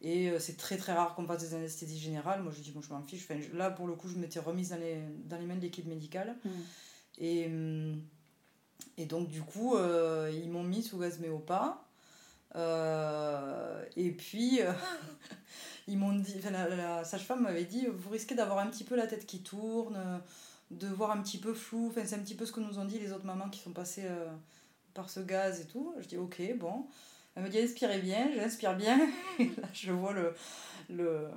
Et 0.00 0.30
euh, 0.30 0.38
c'est 0.38 0.56
très 0.56 0.76
très 0.76 0.92
rare 0.92 1.14
qu'on 1.14 1.26
fasse 1.26 1.40
des 1.40 1.54
anesthésies 1.54 1.98
générales. 1.98 2.42
Moi 2.42 2.52
je 2.56 2.62
dis, 2.62 2.70
bon, 2.70 2.82
je 2.82 2.92
m'en 2.92 3.02
fiche. 3.02 3.24
Enfin, 3.28 3.40
là 3.54 3.70
pour 3.70 3.86
le 3.86 3.94
coup, 3.94 4.08
je 4.08 4.16
m'étais 4.16 4.40
remise 4.40 4.70
dans 4.70 4.76
les, 4.76 5.00
dans 5.24 5.38
les 5.38 5.46
mains 5.46 5.56
de 5.56 5.62
l'équipe 5.62 5.86
médicale. 5.86 6.36
Mm. 6.44 6.50
Et, 7.18 7.46
hum, 7.46 8.02
et 8.98 9.06
donc 9.06 9.28
du 9.28 9.42
coup, 9.42 9.76
ils 10.32 10.50
m'ont 10.50 10.64
mis 10.64 10.82
sous 10.82 10.98
gaz 10.98 11.18
méopa. 11.18 11.82
et 13.96 14.10
puis, 14.12 14.60
ils 15.88 15.98
m'ont 15.98 16.14
dit, 16.14 16.40
la, 16.50 16.68
la 16.68 17.04
sage-femme 17.04 17.42
m'avait 17.42 17.64
dit, 17.64 17.86
vous 17.86 18.10
risquez 18.10 18.34
d'avoir 18.34 18.58
un 18.58 18.66
petit 18.68 18.84
peu 18.84 18.96
la 18.96 19.06
tête 19.06 19.26
qui 19.26 19.42
tourne 19.42 20.20
de 20.70 20.88
voir 20.88 21.10
un 21.10 21.22
petit 21.22 21.38
peu 21.38 21.54
flou. 21.54 21.88
Enfin, 21.88 22.02
c'est 22.04 22.16
un 22.16 22.20
petit 22.20 22.34
peu 22.34 22.46
ce 22.46 22.52
que 22.52 22.60
nous 22.60 22.78
ont 22.78 22.84
dit 22.84 22.98
les 22.98 23.12
autres 23.12 23.24
mamans 23.24 23.48
qui 23.50 23.60
sont 23.60 23.72
passées 23.72 24.04
euh, 24.04 24.28
par 24.94 25.10
ce 25.10 25.20
gaz 25.20 25.60
et 25.60 25.66
tout. 25.66 25.94
Je 26.00 26.06
dis 26.06 26.16
ok, 26.16 26.40
bon. 26.58 26.86
Elle 27.36 27.42
me 27.42 27.48
dit 27.50 27.60
inspirez 27.60 27.98
bien, 27.98 28.30
j'inspire 28.34 28.74
bien. 28.76 28.98
Et 29.38 29.44
là, 29.44 29.68
je 29.74 29.92
vois 29.92 30.14
le, 30.14 30.34
le, 30.88 31.28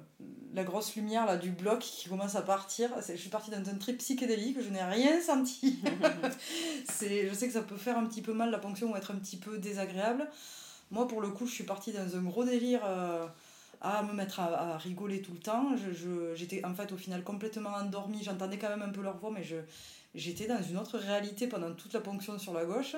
la 0.54 0.64
grosse 0.64 0.96
lumière 0.96 1.26
là, 1.26 1.36
du 1.36 1.52
bloc 1.52 1.80
qui 1.80 2.08
commence 2.08 2.36
à 2.36 2.42
partir. 2.42 2.90
Je 3.06 3.16
suis 3.16 3.30
partie 3.30 3.52
dans 3.52 3.58
un 3.58 3.76
trip 3.76 3.98
psychédélique, 3.98 4.62
je 4.62 4.70
n'ai 4.70 4.84
rien 4.84 5.22
senti. 5.22 5.80
je 7.02 7.34
sais 7.34 7.48
que 7.48 7.54
ça 7.54 7.62
peut 7.62 7.76
faire 7.76 7.98
un 7.98 8.06
petit 8.06 8.22
peu 8.22 8.34
mal 8.34 8.50
la 8.50 8.60
ponction 8.60 8.92
ou 8.92 8.96
être 8.96 9.12
un 9.12 9.18
petit 9.18 9.38
peu 9.38 9.58
désagréable. 9.58 10.30
Moi, 10.90 11.08
pour 11.08 11.22
le 11.22 11.30
coup, 11.30 11.46
je 11.46 11.54
suis 11.54 11.66
partie 11.66 11.92
dans 11.92 12.16
un 12.16 12.22
gros 12.22 12.46
délire. 12.46 12.82
Euh, 12.86 13.28
à 13.82 14.04
me 14.04 14.14
mettre 14.14 14.40
à, 14.42 14.78
rigoler 14.78 15.22
tout 15.22 15.32
le 15.32 15.40
temps. 15.40 15.70
Je, 15.78 16.34
j'étais 16.36 16.66
en 16.66 16.74
fait 16.74 16.92
au 16.92 16.98
final 16.98 17.24
complètement 17.24 17.70
endormie. 17.70 18.22
J'entendais 18.24 18.58
quand 18.58 18.70
même 18.70 18.82
un 18.82 18.90
peu 18.90 19.02
leur 19.02 19.18
voix, 19.18 19.32
mais 19.32 19.46
j'étais 20.16 20.48
dans 20.48 20.62
une 20.62 20.78
autre 20.78 20.98
réalité 20.98 21.48
pendant 21.48 21.74
toute 21.74 21.94
la 21.94 22.02
ponction 22.02 22.38
sur 22.38 22.54
la 22.54 22.66
gauche. 22.66 22.96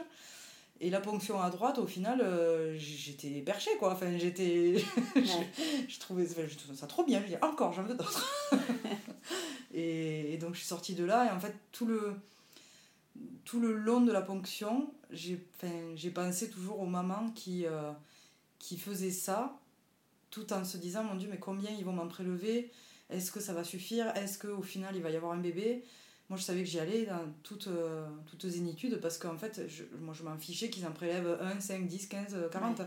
Et 0.83 0.89
la 0.89 0.99
ponction 0.99 1.39
à 1.39 1.51
droite, 1.51 1.77
au 1.77 1.85
final, 1.85 2.21
euh, 2.21 2.75
j'étais 2.75 3.41
perchée, 3.41 3.69
quoi. 3.77 3.93
Enfin, 3.93 4.17
j'étais... 4.17 4.77
je, 5.15 5.99
trouvais, 5.99 6.25
ça 6.25 6.87
trop 6.87 7.03
bien. 7.03 7.21
Je 7.21 7.27
dis, 7.27 7.35
encore, 7.43 7.71
j'en 7.71 7.83
veux 7.83 7.93
d'autres. 7.93 8.27
et, 9.75 10.33
et, 10.33 10.37
donc, 10.37 10.55
je 10.55 10.59
suis 10.59 10.67
sortie 10.67 10.95
de 10.95 11.05
là. 11.05 11.27
Et 11.27 11.29
en 11.29 11.39
fait, 11.39 11.55
tout 11.71 11.85
le, 11.85 12.15
tout 13.45 13.59
le 13.59 13.73
long 13.73 14.01
de 14.01 14.11
la 14.11 14.23
ponction, 14.23 14.91
j'ai, 15.11 15.45
j'ai 15.95 16.09
pensé 16.09 16.49
toujours 16.49 16.79
aux 16.79 16.87
mamans 16.87 17.29
qui, 17.35 17.67
euh, 17.67 17.91
qui 18.57 18.75
faisaient 18.75 19.11
ça 19.11 19.59
tout 20.31 20.51
en 20.51 20.63
se 20.63 20.77
disant 20.77 21.03
mon 21.03 21.15
Dieu, 21.15 21.27
mais 21.29 21.37
combien 21.37 21.69
ils 21.69 21.85
vont 21.85 21.93
m'en 21.93 22.07
prélever? 22.07 22.71
Est-ce 23.11 23.31
que 23.31 23.39
ça 23.39 23.53
va 23.53 23.63
suffire? 23.63 24.07
Est-ce 24.15 24.39
qu'au 24.39 24.61
final 24.61 24.95
il 24.95 25.03
va 25.03 25.11
y 25.11 25.15
avoir 25.15 25.33
un 25.33 25.39
bébé? 25.39 25.83
Moi 26.31 26.37
je 26.37 26.43
savais 26.43 26.63
que 26.63 26.69
j'y 26.69 26.79
allais 26.79 27.05
dans 27.05 27.25
toute, 27.43 27.67
euh, 27.67 28.07
toute 28.25 28.47
zénitude 28.47 29.01
parce 29.01 29.17
qu'en 29.17 29.35
fait, 29.35 29.67
je, 29.67 29.83
moi 29.99 30.13
je 30.17 30.23
m'en 30.23 30.37
fichais 30.37 30.69
qu'ils 30.69 30.85
en 30.85 30.93
prélèvent 30.93 31.37
1, 31.41 31.59
5, 31.59 31.85
10, 31.85 32.07
15, 32.07 32.35
40. 32.49 32.83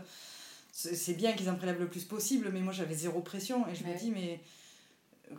C'est 0.71 1.13
bien 1.13 1.31
qu'ils 1.33 1.51
en 1.51 1.55
prélèvent 1.55 1.79
le 1.79 1.87
plus 1.87 2.05
possible, 2.05 2.49
mais 2.51 2.61
moi 2.61 2.73
j'avais 2.73 2.95
zéro 2.95 3.21
pression 3.21 3.67
et 3.67 3.75
je 3.75 3.83
me 3.83 3.95
dis, 3.99 4.09
mais 4.09 4.41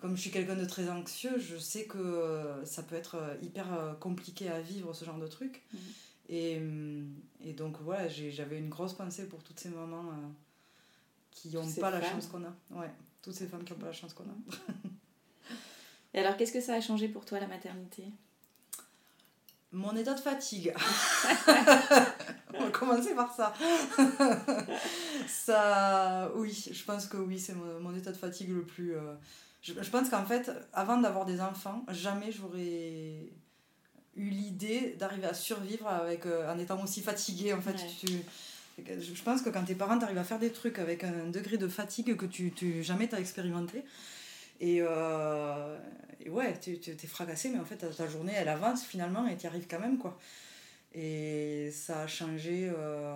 comme 0.00 0.14
je 0.14 0.20
suis 0.20 0.30
quelqu'un 0.30 0.54
de 0.54 0.64
très 0.64 0.88
anxieux, 0.88 1.36
je 1.40 1.56
sais 1.56 1.86
que 1.86 1.98
euh, 1.98 2.64
ça 2.64 2.84
peut 2.84 2.94
être 2.94 3.16
euh, 3.16 3.34
hyper 3.42 3.96
compliqué 3.98 4.48
à 4.50 4.60
vivre 4.60 4.94
ce 4.94 5.04
genre 5.04 5.18
de 5.18 5.26
truc. 5.26 5.64
Mm. 5.72 5.78
Et, 6.28 6.62
et, 7.40 7.52
donc 7.54 7.76
voilà, 7.80 8.06
j'avais 8.08 8.58
une 8.58 8.68
grosse 8.68 8.92
pensée 8.92 9.26
pour 9.26 9.42
toutes 9.42 9.58
ces 9.58 9.70
mamans 9.70 10.12
qui 11.32 11.48
n'ont 11.48 11.72
pas 11.72 11.90
la 11.90 12.00
chance 12.02 12.28
qu'on 12.28 12.44
a. 12.44 12.54
Ouais, 12.70 12.90
toutes 13.20 13.34
ces 13.34 13.48
femmes 13.48 13.64
qui 13.64 13.72
n'ont 13.72 13.80
pas 13.80 13.86
la 13.86 13.92
chance 13.92 14.12
qu'on 14.14 14.22
a. 14.22 14.36
Et 16.16 16.20
alors, 16.20 16.36
qu'est-ce 16.38 16.52
que 16.52 16.62
ça 16.62 16.74
a 16.74 16.80
changé 16.80 17.08
pour 17.08 17.26
toi, 17.26 17.38
la 17.38 17.46
maternité? 17.46 18.04
Mon 19.70 19.94
état 19.94 20.14
de 20.14 20.20
fatigue. 20.20 20.72
On 22.54 22.64
va 22.64 22.70
commencer 22.70 23.14
par 23.14 23.34
ça. 23.34 23.52
ça, 25.28 26.32
oui, 26.34 26.70
je 26.72 26.84
pense 26.84 27.06
que 27.06 27.18
oui, 27.18 27.38
c'est 27.38 27.54
mon, 27.54 27.94
état 27.94 28.12
de 28.12 28.16
fatigue 28.16 28.48
le 28.48 28.62
plus. 28.62 28.96
Euh, 28.96 29.14
je, 29.60 29.74
je, 29.78 29.90
pense 29.90 30.08
qu'en 30.08 30.24
fait, 30.24 30.50
avant 30.72 30.96
d'avoir 30.96 31.26
des 31.26 31.42
enfants, 31.42 31.84
jamais 31.90 32.32
j'aurais 32.32 33.30
eu 34.16 34.30
l'idée 34.30 34.96
d'arriver 34.98 35.26
à 35.26 35.34
survivre 35.34 35.86
avec, 35.86 36.24
euh, 36.24 36.50
en 36.50 36.58
étant 36.58 36.82
aussi 36.82 37.02
fatiguée. 37.02 37.52
En 37.52 37.60
fait, 37.60 37.76
tu, 38.00 38.08
je 38.78 39.22
pense 39.22 39.42
que 39.42 39.50
quand 39.50 39.64
tes 39.64 39.74
parents 39.74 39.98
arrivent 40.00 40.16
à 40.16 40.24
faire 40.24 40.38
des 40.38 40.50
trucs 40.50 40.78
avec 40.78 41.04
un 41.04 41.28
degré 41.28 41.58
de 41.58 41.68
fatigue 41.68 42.16
que 42.16 42.26
tu, 42.26 42.52
tu 42.52 42.82
jamais 42.82 43.06
t'as 43.08 43.20
expérimenté, 43.20 43.84
et, 44.60 44.78
euh, 44.80 45.78
et, 46.20 46.30
ouais, 46.30 46.58
tu, 46.58 46.78
tu 46.78 46.90
es 46.90 47.06
fracassé, 47.06 47.50
mais 47.50 47.58
en 47.58 47.64
fait, 47.64 47.76
ta, 47.76 48.08
journée, 48.08 48.32
elle 48.34 48.48
avance 48.48 48.84
finalement 48.84 49.26
et 49.26 49.36
tu 49.36 49.44
y 49.44 49.46
arrives 49.46 49.66
quand 49.68 49.80
même, 49.80 49.98
quoi. 49.98 50.18
Et 50.92 51.70
ça 51.72 52.02
a 52.02 52.06
changé 52.06 52.70
euh, 52.74 53.14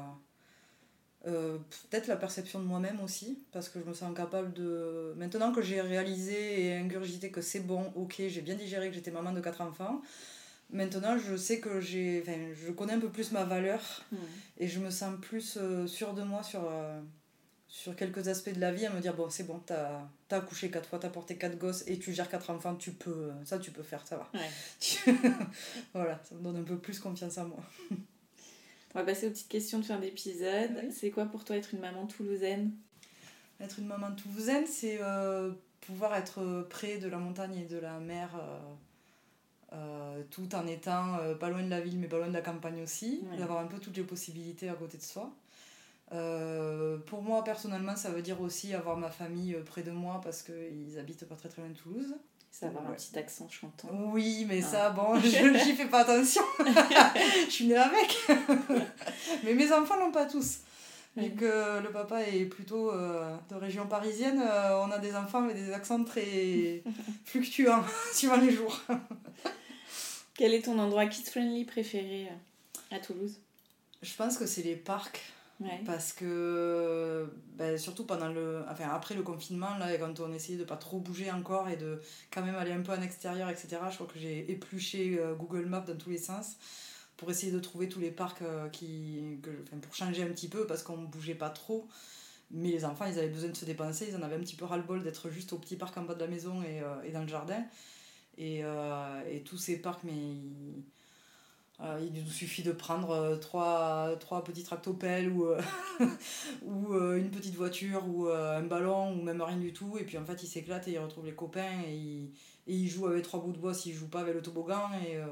euh, 1.26 1.58
peut-être 1.88 2.08
la 2.08 2.16
perception 2.16 2.58
de 2.58 2.64
moi-même 2.64 3.00
aussi, 3.00 3.42
parce 3.52 3.68
que 3.68 3.80
je 3.80 3.84
me 3.84 3.94
sens 3.94 4.14
capable 4.14 4.52
de... 4.52 5.14
Maintenant 5.16 5.52
que 5.52 5.62
j'ai 5.62 5.80
réalisé 5.80 6.66
et 6.66 6.76
ingurgité 6.76 7.30
que 7.30 7.40
c'est 7.40 7.60
bon, 7.60 7.92
ok, 7.94 8.16
j'ai 8.28 8.42
bien 8.42 8.54
digéré 8.54 8.88
que 8.88 8.94
j'étais 8.94 9.10
maman 9.10 9.32
de 9.32 9.40
quatre 9.40 9.60
enfants, 9.60 10.02
Maintenant, 10.72 11.18
je 11.18 11.34
sais 11.34 11.58
que 11.58 11.80
j'ai, 11.80 12.22
enfin, 12.22 12.38
je 12.54 12.70
connais 12.70 12.92
un 12.92 13.00
peu 13.00 13.08
plus 13.08 13.32
ma 13.32 13.42
valeur 13.42 13.80
Hmm. 14.12 14.18
et 14.56 14.68
je 14.68 14.78
me 14.78 14.88
sens 14.90 15.18
plus 15.20 15.58
sûre 15.88 16.14
de 16.14 16.22
moi 16.22 16.44
sur, 16.44 16.60
sur 17.72 17.94
quelques 17.94 18.26
aspects 18.28 18.52
de 18.52 18.60
la 18.60 18.72
vie, 18.72 18.84
à 18.84 18.90
me 18.90 19.00
dire 19.00 19.14
bon, 19.14 19.30
c'est 19.30 19.44
bon, 19.44 19.60
t'as 19.64 20.00
as 20.30 20.36
accouché 20.36 20.70
quatre 20.70 20.88
fois, 20.88 20.98
t'as 20.98 21.08
porté 21.08 21.36
quatre 21.36 21.56
gosses 21.56 21.84
et 21.86 21.98
tu 21.98 22.12
gères 22.12 22.28
quatre 22.28 22.50
enfants, 22.50 22.74
tu 22.74 22.90
peux, 22.92 23.10
euh, 23.10 23.44
ça 23.44 23.58
tu 23.60 23.70
peux 23.70 23.84
faire, 23.84 24.04
ça 24.06 24.16
va. 24.16 24.28
Ouais. 24.34 25.14
voilà, 25.94 26.20
ça 26.24 26.34
me 26.34 26.42
donne 26.42 26.56
un 26.56 26.62
peu 26.64 26.76
plus 26.78 26.98
confiance 26.98 27.38
en 27.38 27.46
moi. 27.46 27.58
On 28.94 28.98
va 28.98 29.04
passer 29.04 29.28
aux 29.28 29.30
petites 29.30 29.48
questions 29.48 29.78
de 29.78 29.84
fin 29.84 29.98
d'épisode. 30.00 30.70
Oui. 30.82 30.92
C'est 30.92 31.10
quoi 31.12 31.26
pour 31.26 31.44
toi 31.44 31.56
être 31.56 31.72
une 31.72 31.80
maman 31.80 32.06
toulousaine? 32.06 32.72
Être 33.60 33.78
une 33.78 33.86
maman 33.86 34.12
toulousaine, 34.16 34.66
c'est 34.66 34.98
euh, 35.00 35.52
pouvoir 35.80 36.16
être 36.16 36.66
près 36.70 36.98
de 36.98 37.08
la 37.08 37.18
montagne 37.18 37.54
et 37.56 37.64
de 37.66 37.76
la 37.78 37.98
mer. 38.00 38.30
euh, 38.36 38.58
euh, 39.72 40.22
tout 40.32 40.52
en 40.56 40.66
étant 40.66 41.18
euh, 41.18 41.36
pas 41.36 41.48
loin 41.48 41.62
de 41.62 41.70
la 41.70 41.80
ville 41.80 41.96
mais 41.96 42.08
pas 42.08 42.18
loin 42.18 42.26
de 42.26 42.32
la 42.32 42.40
campagne 42.42 42.82
aussi, 42.82 43.22
Ouais. 43.30 43.36
d'avoir 43.38 43.60
un 43.60 43.66
peu 43.66 43.78
toutes 43.78 43.96
les 43.96 44.02
possibilités 44.02 44.68
à 44.68 44.74
côté 44.74 44.98
de 44.98 45.02
soi. 45.04 45.32
Euh, 46.12 46.98
pour 47.06 47.22
moi 47.22 47.44
personnellement 47.44 47.94
ça 47.94 48.10
veut 48.10 48.20
dire 48.22 48.40
aussi 48.40 48.74
avoir 48.74 48.96
ma 48.96 49.10
famille 49.10 49.54
euh, 49.54 49.62
près 49.62 49.82
de 49.82 49.92
moi 49.92 50.20
parce 50.24 50.42
qu'ils 50.42 50.98
habitent 50.98 51.24
pas 51.24 51.36
très 51.36 51.48
très 51.48 51.62
loin 51.62 51.70
de 51.70 51.76
Toulouse. 51.76 52.14
Ça 52.50 52.66
va 52.66 52.78
avoir 52.80 52.90
un 52.90 52.94
petit 52.94 53.16
accent 53.16 53.48
chantant. 53.48 53.88
Oui 54.12 54.44
mais 54.48 54.60
Ah. 54.64 54.66
ça 54.66 54.90
bon 54.90 55.20
je- 55.20 55.28
j'y 55.64 55.74
fais 55.76 55.86
pas 55.86 56.00
attention, 56.00 56.42
je 57.46 57.50
suis 57.50 57.66
née 57.68 57.76
avec. 57.76 58.18
mais 59.44 59.54
mes 59.54 59.72
enfants 59.72 59.96
l'ont 59.98 60.10
pas 60.12 60.26
tous. 60.26 60.58
Vu 61.16 61.30
que 61.34 61.80
le 61.80 61.90
papa 61.92 62.22
est 62.22 62.44
plutôt 62.46 62.90
euh, 62.92 63.36
de 63.50 63.54
région 63.56 63.86
parisienne, 63.86 64.40
euh, 64.44 64.80
on 64.84 64.90
a 64.92 64.98
des 64.98 65.14
enfants 65.16 65.44
avec 65.44 65.56
des 65.56 65.72
accents 65.72 66.02
très 66.04 66.82
fluctuants 67.24 67.84
suivant 68.12 68.36
les 68.36 68.50
jours. 68.52 68.80
Quel 70.34 70.54
est 70.54 70.62
ton 70.64 70.78
endroit 70.78 71.06
kids-friendly 71.06 71.64
préféré 71.64 72.28
euh, 72.30 72.96
à 72.96 72.98
Toulouse? 73.00 73.38
Je 74.02 74.14
pense 74.14 74.38
que 74.38 74.46
c'est 74.46 74.62
les 74.62 74.76
parcs 74.76 75.20
Parce 75.84 76.12
que 76.12 77.30
ben, 77.56 77.76
surtout 77.76 78.04
pendant 78.04 78.28
le 78.28 78.62
enfin 78.70 78.88
après 78.88 79.14
le 79.14 79.22
confinement 79.22 79.76
là 79.76 79.94
quand 79.98 80.18
on 80.20 80.32
essayait 80.32 80.58
de 80.58 80.64
pas 80.64 80.76
trop 80.76 81.00
bouger 81.00 81.30
encore 81.30 81.68
et 81.68 81.76
de 81.76 82.00
quand 82.32 82.42
même 82.42 82.54
aller 82.54 82.72
un 82.72 82.80
peu 82.80 82.92
en 82.92 83.02
extérieur 83.02 83.50
etc 83.50 83.78
je 83.90 83.96
crois 83.96 84.06
que 84.06 84.18
j'ai 84.18 84.50
épluché 84.50 85.18
euh, 85.18 85.34
Google 85.34 85.66
Maps 85.66 85.80
dans 85.80 85.96
tous 85.96 86.10
les 86.10 86.18
sens 86.18 86.56
pour 87.18 87.30
essayer 87.30 87.52
de 87.52 87.58
trouver 87.58 87.88
tous 87.90 88.00
les 88.00 88.10
parcs 88.10 88.40
euh, 88.40 88.70
qui 88.70 89.38
pour 89.82 89.94
changer 89.94 90.22
un 90.22 90.28
petit 90.28 90.48
peu 90.48 90.66
parce 90.66 90.82
qu'on 90.82 91.02
bougeait 91.02 91.34
pas 91.34 91.50
trop. 91.50 91.86
Mais 92.50 92.70
les 92.70 92.84
enfants 92.84 93.04
ils 93.04 93.18
avaient 93.18 93.28
besoin 93.28 93.50
de 93.50 93.56
se 93.56 93.66
dépenser 93.66 94.06
ils 94.08 94.16
en 94.16 94.22
avaient 94.22 94.36
un 94.36 94.40
petit 94.40 94.56
peu 94.56 94.64
ras 94.64 94.78
le 94.78 94.82
bol 94.82 95.02
d'être 95.02 95.28
juste 95.28 95.52
au 95.52 95.58
petit 95.58 95.76
parc 95.76 95.96
en 95.98 96.02
bas 96.02 96.14
de 96.14 96.20
la 96.20 96.26
maison 96.26 96.62
et, 96.62 96.80
euh, 96.80 97.12
dans 97.12 97.20
le 97.20 97.28
jardin. 97.28 97.62
Et, 98.38 98.64
tous 99.44 99.58
ces 99.58 99.82
parcs 99.82 100.02
mais 100.04 100.12
il 102.00 102.12
nous 102.12 102.30
suffit 102.30 102.62
de 102.62 102.72
prendre 102.72 103.10
euh, 103.10 103.36
trois, 103.36 104.10
trois 104.20 104.44
petits 104.44 104.64
tractopelles 104.64 105.30
ou, 105.30 105.46
euh, 105.46 105.60
ou 106.62 106.92
euh, 106.92 107.16
une 107.18 107.30
petite 107.30 107.54
voiture 107.54 108.06
ou 108.06 108.28
euh, 108.28 108.58
un 108.58 108.62
ballon 108.62 109.12
ou 109.12 109.22
même 109.22 109.40
rien 109.40 109.56
du 109.56 109.72
tout. 109.72 109.96
Et 109.98 110.04
puis 110.04 110.18
en 110.18 110.24
fait, 110.24 110.42
il 110.42 110.46
s'éclate 110.46 110.88
et 110.88 110.92
il 110.92 110.98
retrouve 110.98 111.26
les 111.26 111.34
copains 111.34 111.82
et 111.86 111.94
il, 111.94 112.30
et 112.66 112.74
il 112.74 112.88
joue 112.88 113.06
avec 113.06 113.22
trois 113.22 113.40
bouts 113.40 113.52
de 113.52 113.58
bois 113.58 113.74
s'il 113.74 113.94
joue 113.94 114.08
pas 114.08 114.20
avec 114.20 114.34
le 114.34 114.42
toboggan. 114.42 114.90
Et, 115.06 115.16
euh, 115.16 115.26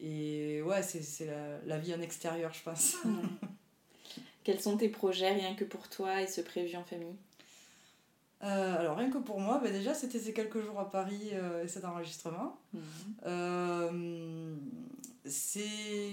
et 0.00 0.62
ouais, 0.62 0.82
c'est 0.82 1.26
la, 1.26 1.58
la 1.66 1.78
vie 1.78 1.94
en 1.94 2.00
extérieur, 2.00 2.52
je 2.54 2.62
pense. 2.62 2.96
Quels 4.44 4.60
sont 4.60 4.78
tes 4.78 4.88
projets 4.88 5.34
rien 5.34 5.54
que 5.54 5.64
pour 5.64 5.88
toi 5.88 6.22
et 6.22 6.26
ce 6.26 6.40
prévu 6.40 6.76
en 6.76 6.84
famille? 6.84 7.16
Euh, 8.44 8.78
alors 8.78 8.96
rien 8.96 9.10
que 9.10 9.18
pour 9.18 9.40
moi, 9.40 9.58
bah 9.62 9.70
déjà 9.70 9.94
c'était 9.94 10.20
ces 10.20 10.32
quelques 10.32 10.60
jours 10.60 10.78
à 10.78 10.88
Paris 10.90 11.30
euh, 11.32 11.64
et 11.64 11.68
cet 11.68 11.84
enregistrement. 11.84 12.56
Euh, 13.26 14.54
c'est 15.24 16.12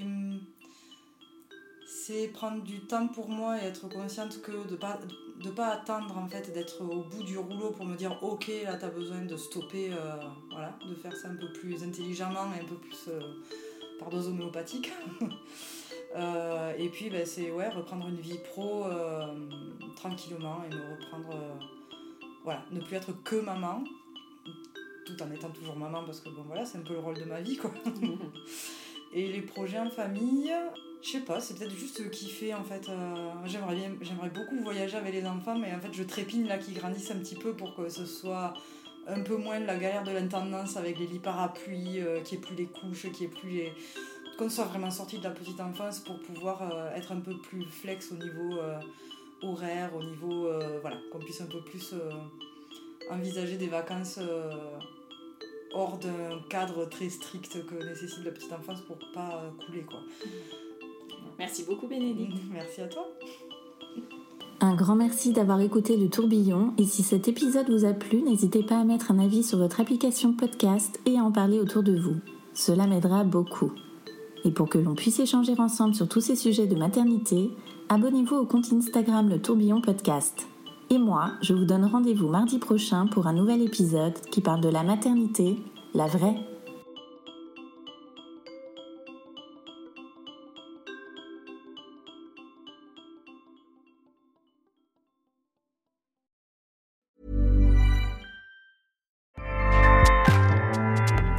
c'est 1.87 2.27
prendre 2.27 2.61
du 2.63 2.81
temps 2.81 3.07
pour 3.07 3.29
moi 3.29 3.61
et 3.61 3.65
être 3.65 3.87
consciente 3.87 4.41
que 4.41 4.67
de 4.67 4.75
pas 4.75 4.99
de 5.43 5.49
pas 5.49 5.67
attendre 5.67 6.17
en 6.17 6.27
fait 6.27 6.51
d'être 6.53 6.81
au 6.81 7.03
bout 7.03 7.23
du 7.23 7.37
rouleau 7.37 7.71
pour 7.71 7.85
me 7.85 7.95
dire 7.95 8.17
ok 8.21 8.51
là 8.63 8.75
t'as 8.75 8.89
besoin 8.89 9.21
de 9.21 9.35
stopper 9.37 9.91
euh, 9.91 10.15
voilà 10.51 10.77
de 10.87 10.95
faire 10.95 11.15
ça 11.15 11.29
un 11.29 11.35
peu 11.35 11.51
plus 11.51 11.83
intelligemment 11.83 12.51
et 12.55 12.61
un 12.61 12.65
peu 12.65 12.75
plus 12.75 13.07
euh, 13.07 13.19
par 13.99 14.09
dose 14.09 14.27
homéopathique. 14.27 14.91
Euh, 16.17 16.71
et 16.77 16.87
puis 16.87 17.09
ben, 17.09 17.25
c'est 17.25 17.51
ouais 17.51 17.67
reprendre 17.67 18.07
une 18.07 18.21
vie 18.21 18.37
pro 18.37 18.85
tranquillement 19.97 20.63
et 20.63 20.73
me 20.73 20.95
reprendre 20.95 21.35
voilà 22.45 22.63
ne 22.71 22.79
plus 22.79 22.95
être 22.95 23.11
que 23.23 23.35
maman 23.35 23.83
tout 25.05 25.21
en 25.21 25.29
étant 25.31 25.49
toujours 25.49 25.75
maman 25.75 26.05
parce 26.05 26.21
que 26.21 26.29
bon 26.29 26.43
voilà 26.43 26.63
c'est 26.63 26.77
un 26.77 26.83
peu 26.83 26.93
le 26.93 26.99
rôle 26.99 27.17
de 27.17 27.25
ma 27.25 27.41
vie 27.41 27.57
quoi 27.57 27.71
et 29.15 29.27
les 29.27 29.41
projets 29.41 29.79
en 29.79 29.89
famille 29.89 30.53
je 31.01 31.09
sais 31.09 31.19
pas 31.21 31.39
c'est 31.39 31.57
peut-être 31.57 31.75
juste 31.75 32.09
kiffer 32.11 32.53
en 32.53 32.63
fait 32.63 32.87
euh, 32.89 33.31
j'aimerais 33.45 34.29
beaucoup 34.29 34.61
voyager 34.61 34.97
avec 34.97 35.13
les 35.13 35.25
enfants 35.25 35.57
mais 35.57 35.73
en 35.73 35.79
fait 35.79 35.93
je 35.93 36.03
trépigne 36.03 36.47
là 36.47 36.57
qu'ils 36.57 36.75
grandissent 36.75 37.11
un 37.11 37.19
petit 37.19 37.35
peu 37.35 37.53
pour 37.53 37.75
que 37.75 37.89
ce 37.89 38.05
soit 38.05 38.53
un 39.07 39.21
peu 39.21 39.37
moins 39.37 39.59
la 39.59 39.77
galère 39.77 40.03
de 40.03 40.11
l'intendance 40.11 40.77
avec 40.77 40.99
les 40.99 41.07
lits 41.07 41.19
parapluies 41.19 41.99
euh, 41.99 42.19
n'y 42.19 42.37
ait 42.37 42.41
plus 42.41 42.55
les 42.55 42.65
couches 42.65 43.05
n'y 43.05 43.25
ait 43.25 43.29
plus 43.29 43.49
les 43.49 43.73
qu'on 44.37 44.49
soit 44.49 44.65
vraiment 44.65 44.91
sorti 44.91 45.17
de 45.17 45.23
la 45.23 45.29
petite 45.29 45.61
enfance 45.61 45.99
pour 45.99 46.19
pouvoir 46.19 46.61
euh, 46.61 46.93
être 46.95 47.13
un 47.13 47.21
peu 47.21 47.37
plus 47.37 47.63
flex 47.63 48.11
au 48.11 48.15
niveau 48.15 48.59
euh, 48.59 48.77
horaire, 49.41 49.95
au 49.95 50.03
niveau. 50.03 50.49
voilà, 50.81 50.97
qu'on 51.11 51.19
puisse 51.19 51.39
un 51.39 51.45
peu 51.45 51.61
plus 51.61 51.93
envisager 53.11 53.57
des 53.57 53.67
vacances 53.67 54.19
hors 55.75 55.97
d'un 55.97 56.39
cadre 56.49 56.85
très 56.85 57.09
strict 57.09 57.65
que 57.65 57.75
nécessite 57.83 58.23
la 58.23 58.31
petite 58.31 58.53
enfance 58.53 58.81
pour 58.81 58.97
pas 59.13 59.43
euh, 59.43 59.65
couler, 59.65 59.83
quoi. 59.83 59.99
Merci 61.37 61.63
beaucoup 61.63 61.87
Bénédicte. 61.87 62.37
Merci 62.51 62.81
à 62.81 62.87
toi. 62.87 63.07
Un 64.61 64.73
grand 64.73 64.95
merci 64.95 65.33
d'avoir 65.33 65.59
écouté 65.59 65.97
le 65.97 66.09
tourbillon 66.09 66.73
et 66.77 66.85
si 66.85 67.03
cet 67.03 67.27
épisode 67.27 67.69
vous 67.69 67.83
a 67.83 67.91
plu, 67.91 68.21
n'hésitez 68.21 68.63
pas 68.63 68.79
à 68.79 68.85
mettre 68.85 69.11
un 69.11 69.19
avis 69.19 69.43
sur 69.43 69.57
votre 69.57 69.81
application 69.81 70.31
podcast 70.31 70.97
et 71.05 71.19
à 71.19 71.23
en 71.23 71.31
parler 71.31 71.59
autour 71.59 71.83
de 71.83 71.99
vous. 71.99 72.15
Cela 72.53 72.87
m'aidera 72.87 73.25
beaucoup. 73.25 73.73
Et 74.45 74.51
pour 74.51 74.69
que 74.69 74.77
l'on 74.77 74.95
puisse 74.95 75.19
échanger 75.19 75.59
ensemble 75.59 75.93
sur 75.93 76.07
tous 76.07 76.21
ces 76.21 76.37
sujets 76.37 76.67
de 76.67 76.75
maternité, 76.75 77.51
abonnez-vous 77.89 78.35
au 78.35 78.45
compte 78.45 78.71
Instagram 78.71 79.27
Le 79.27 79.41
Tourbillon 79.41 79.81
Podcast. 79.81 80.47
Et 80.89 80.97
moi, 80.97 81.31
je 81.41 81.53
vous 81.53 81.65
donne 81.65 81.85
rendez-vous 81.85 82.27
mardi 82.27 82.59
prochain 82.59 83.07
pour 83.07 83.27
un 83.27 83.33
nouvel 83.33 83.61
épisode 83.61 84.19
qui 84.31 84.41
parle 84.41 84.61
de 84.61 84.69
la 84.69 84.83
maternité, 84.83 85.57
la 85.93 86.07
vraie. 86.07 86.35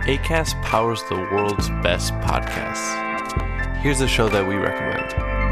ACAST 0.06 0.60
powers 0.62 1.02
the 1.08 1.16
world's 1.32 1.68
best 1.82 2.12
podcasts. 2.20 2.94
Here's 3.82 4.00
a 4.00 4.08
show 4.08 4.28
that 4.28 4.46
we 4.46 4.54
recommend. 4.54 5.45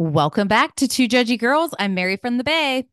Welcome 0.00 0.46
back 0.46 0.76
to 0.76 0.86
Two 0.86 1.08
Judgy 1.08 1.36
Girls. 1.36 1.74
I'm 1.76 1.92
Mary 1.92 2.16
from 2.16 2.38
the 2.38 2.44
Bay. 2.44 2.86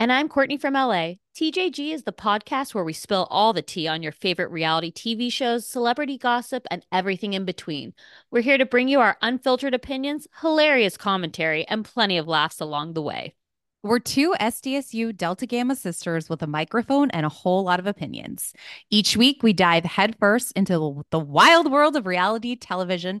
And 0.00 0.10
I'm 0.10 0.30
Courtney 0.30 0.56
from 0.56 0.72
LA. 0.72 1.16
TJG 1.36 1.92
is 1.92 2.04
the 2.04 2.12
podcast 2.12 2.74
where 2.74 2.84
we 2.84 2.94
spill 2.94 3.28
all 3.28 3.52
the 3.52 3.60
tea 3.60 3.86
on 3.86 4.02
your 4.02 4.12
favorite 4.12 4.50
reality 4.50 4.90
TV 4.90 5.30
shows, 5.30 5.66
celebrity 5.66 6.16
gossip, 6.16 6.66
and 6.70 6.86
everything 6.90 7.34
in 7.34 7.44
between. 7.44 7.92
We're 8.30 8.40
here 8.40 8.56
to 8.56 8.64
bring 8.64 8.88
you 8.88 9.00
our 9.00 9.18
unfiltered 9.20 9.74
opinions, 9.74 10.26
hilarious 10.40 10.96
commentary, 10.96 11.68
and 11.68 11.84
plenty 11.84 12.16
of 12.16 12.26
laughs 12.26 12.62
along 12.62 12.94
the 12.94 13.02
way. 13.02 13.34
We're 13.82 13.98
two 13.98 14.34
SDSU 14.40 15.16
Delta 15.16 15.44
Gamma 15.44 15.76
sisters 15.76 16.28
with 16.28 16.42
a 16.42 16.46
microphone 16.46 17.10
and 17.10 17.24
a 17.24 17.28
whole 17.28 17.62
lot 17.62 17.78
of 17.78 17.86
opinions. 17.86 18.54
Each 18.90 19.18
week, 19.18 19.42
we 19.42 19.52
dive 19.52 19.84
headfirst 19.84 20.52
into 20.56 21.04
the 21.10 21.18
wild 21.18 21.70
world 21.70 21.94
of 21.94 22.06
reality 22.06 22.56
television 22.56 23.20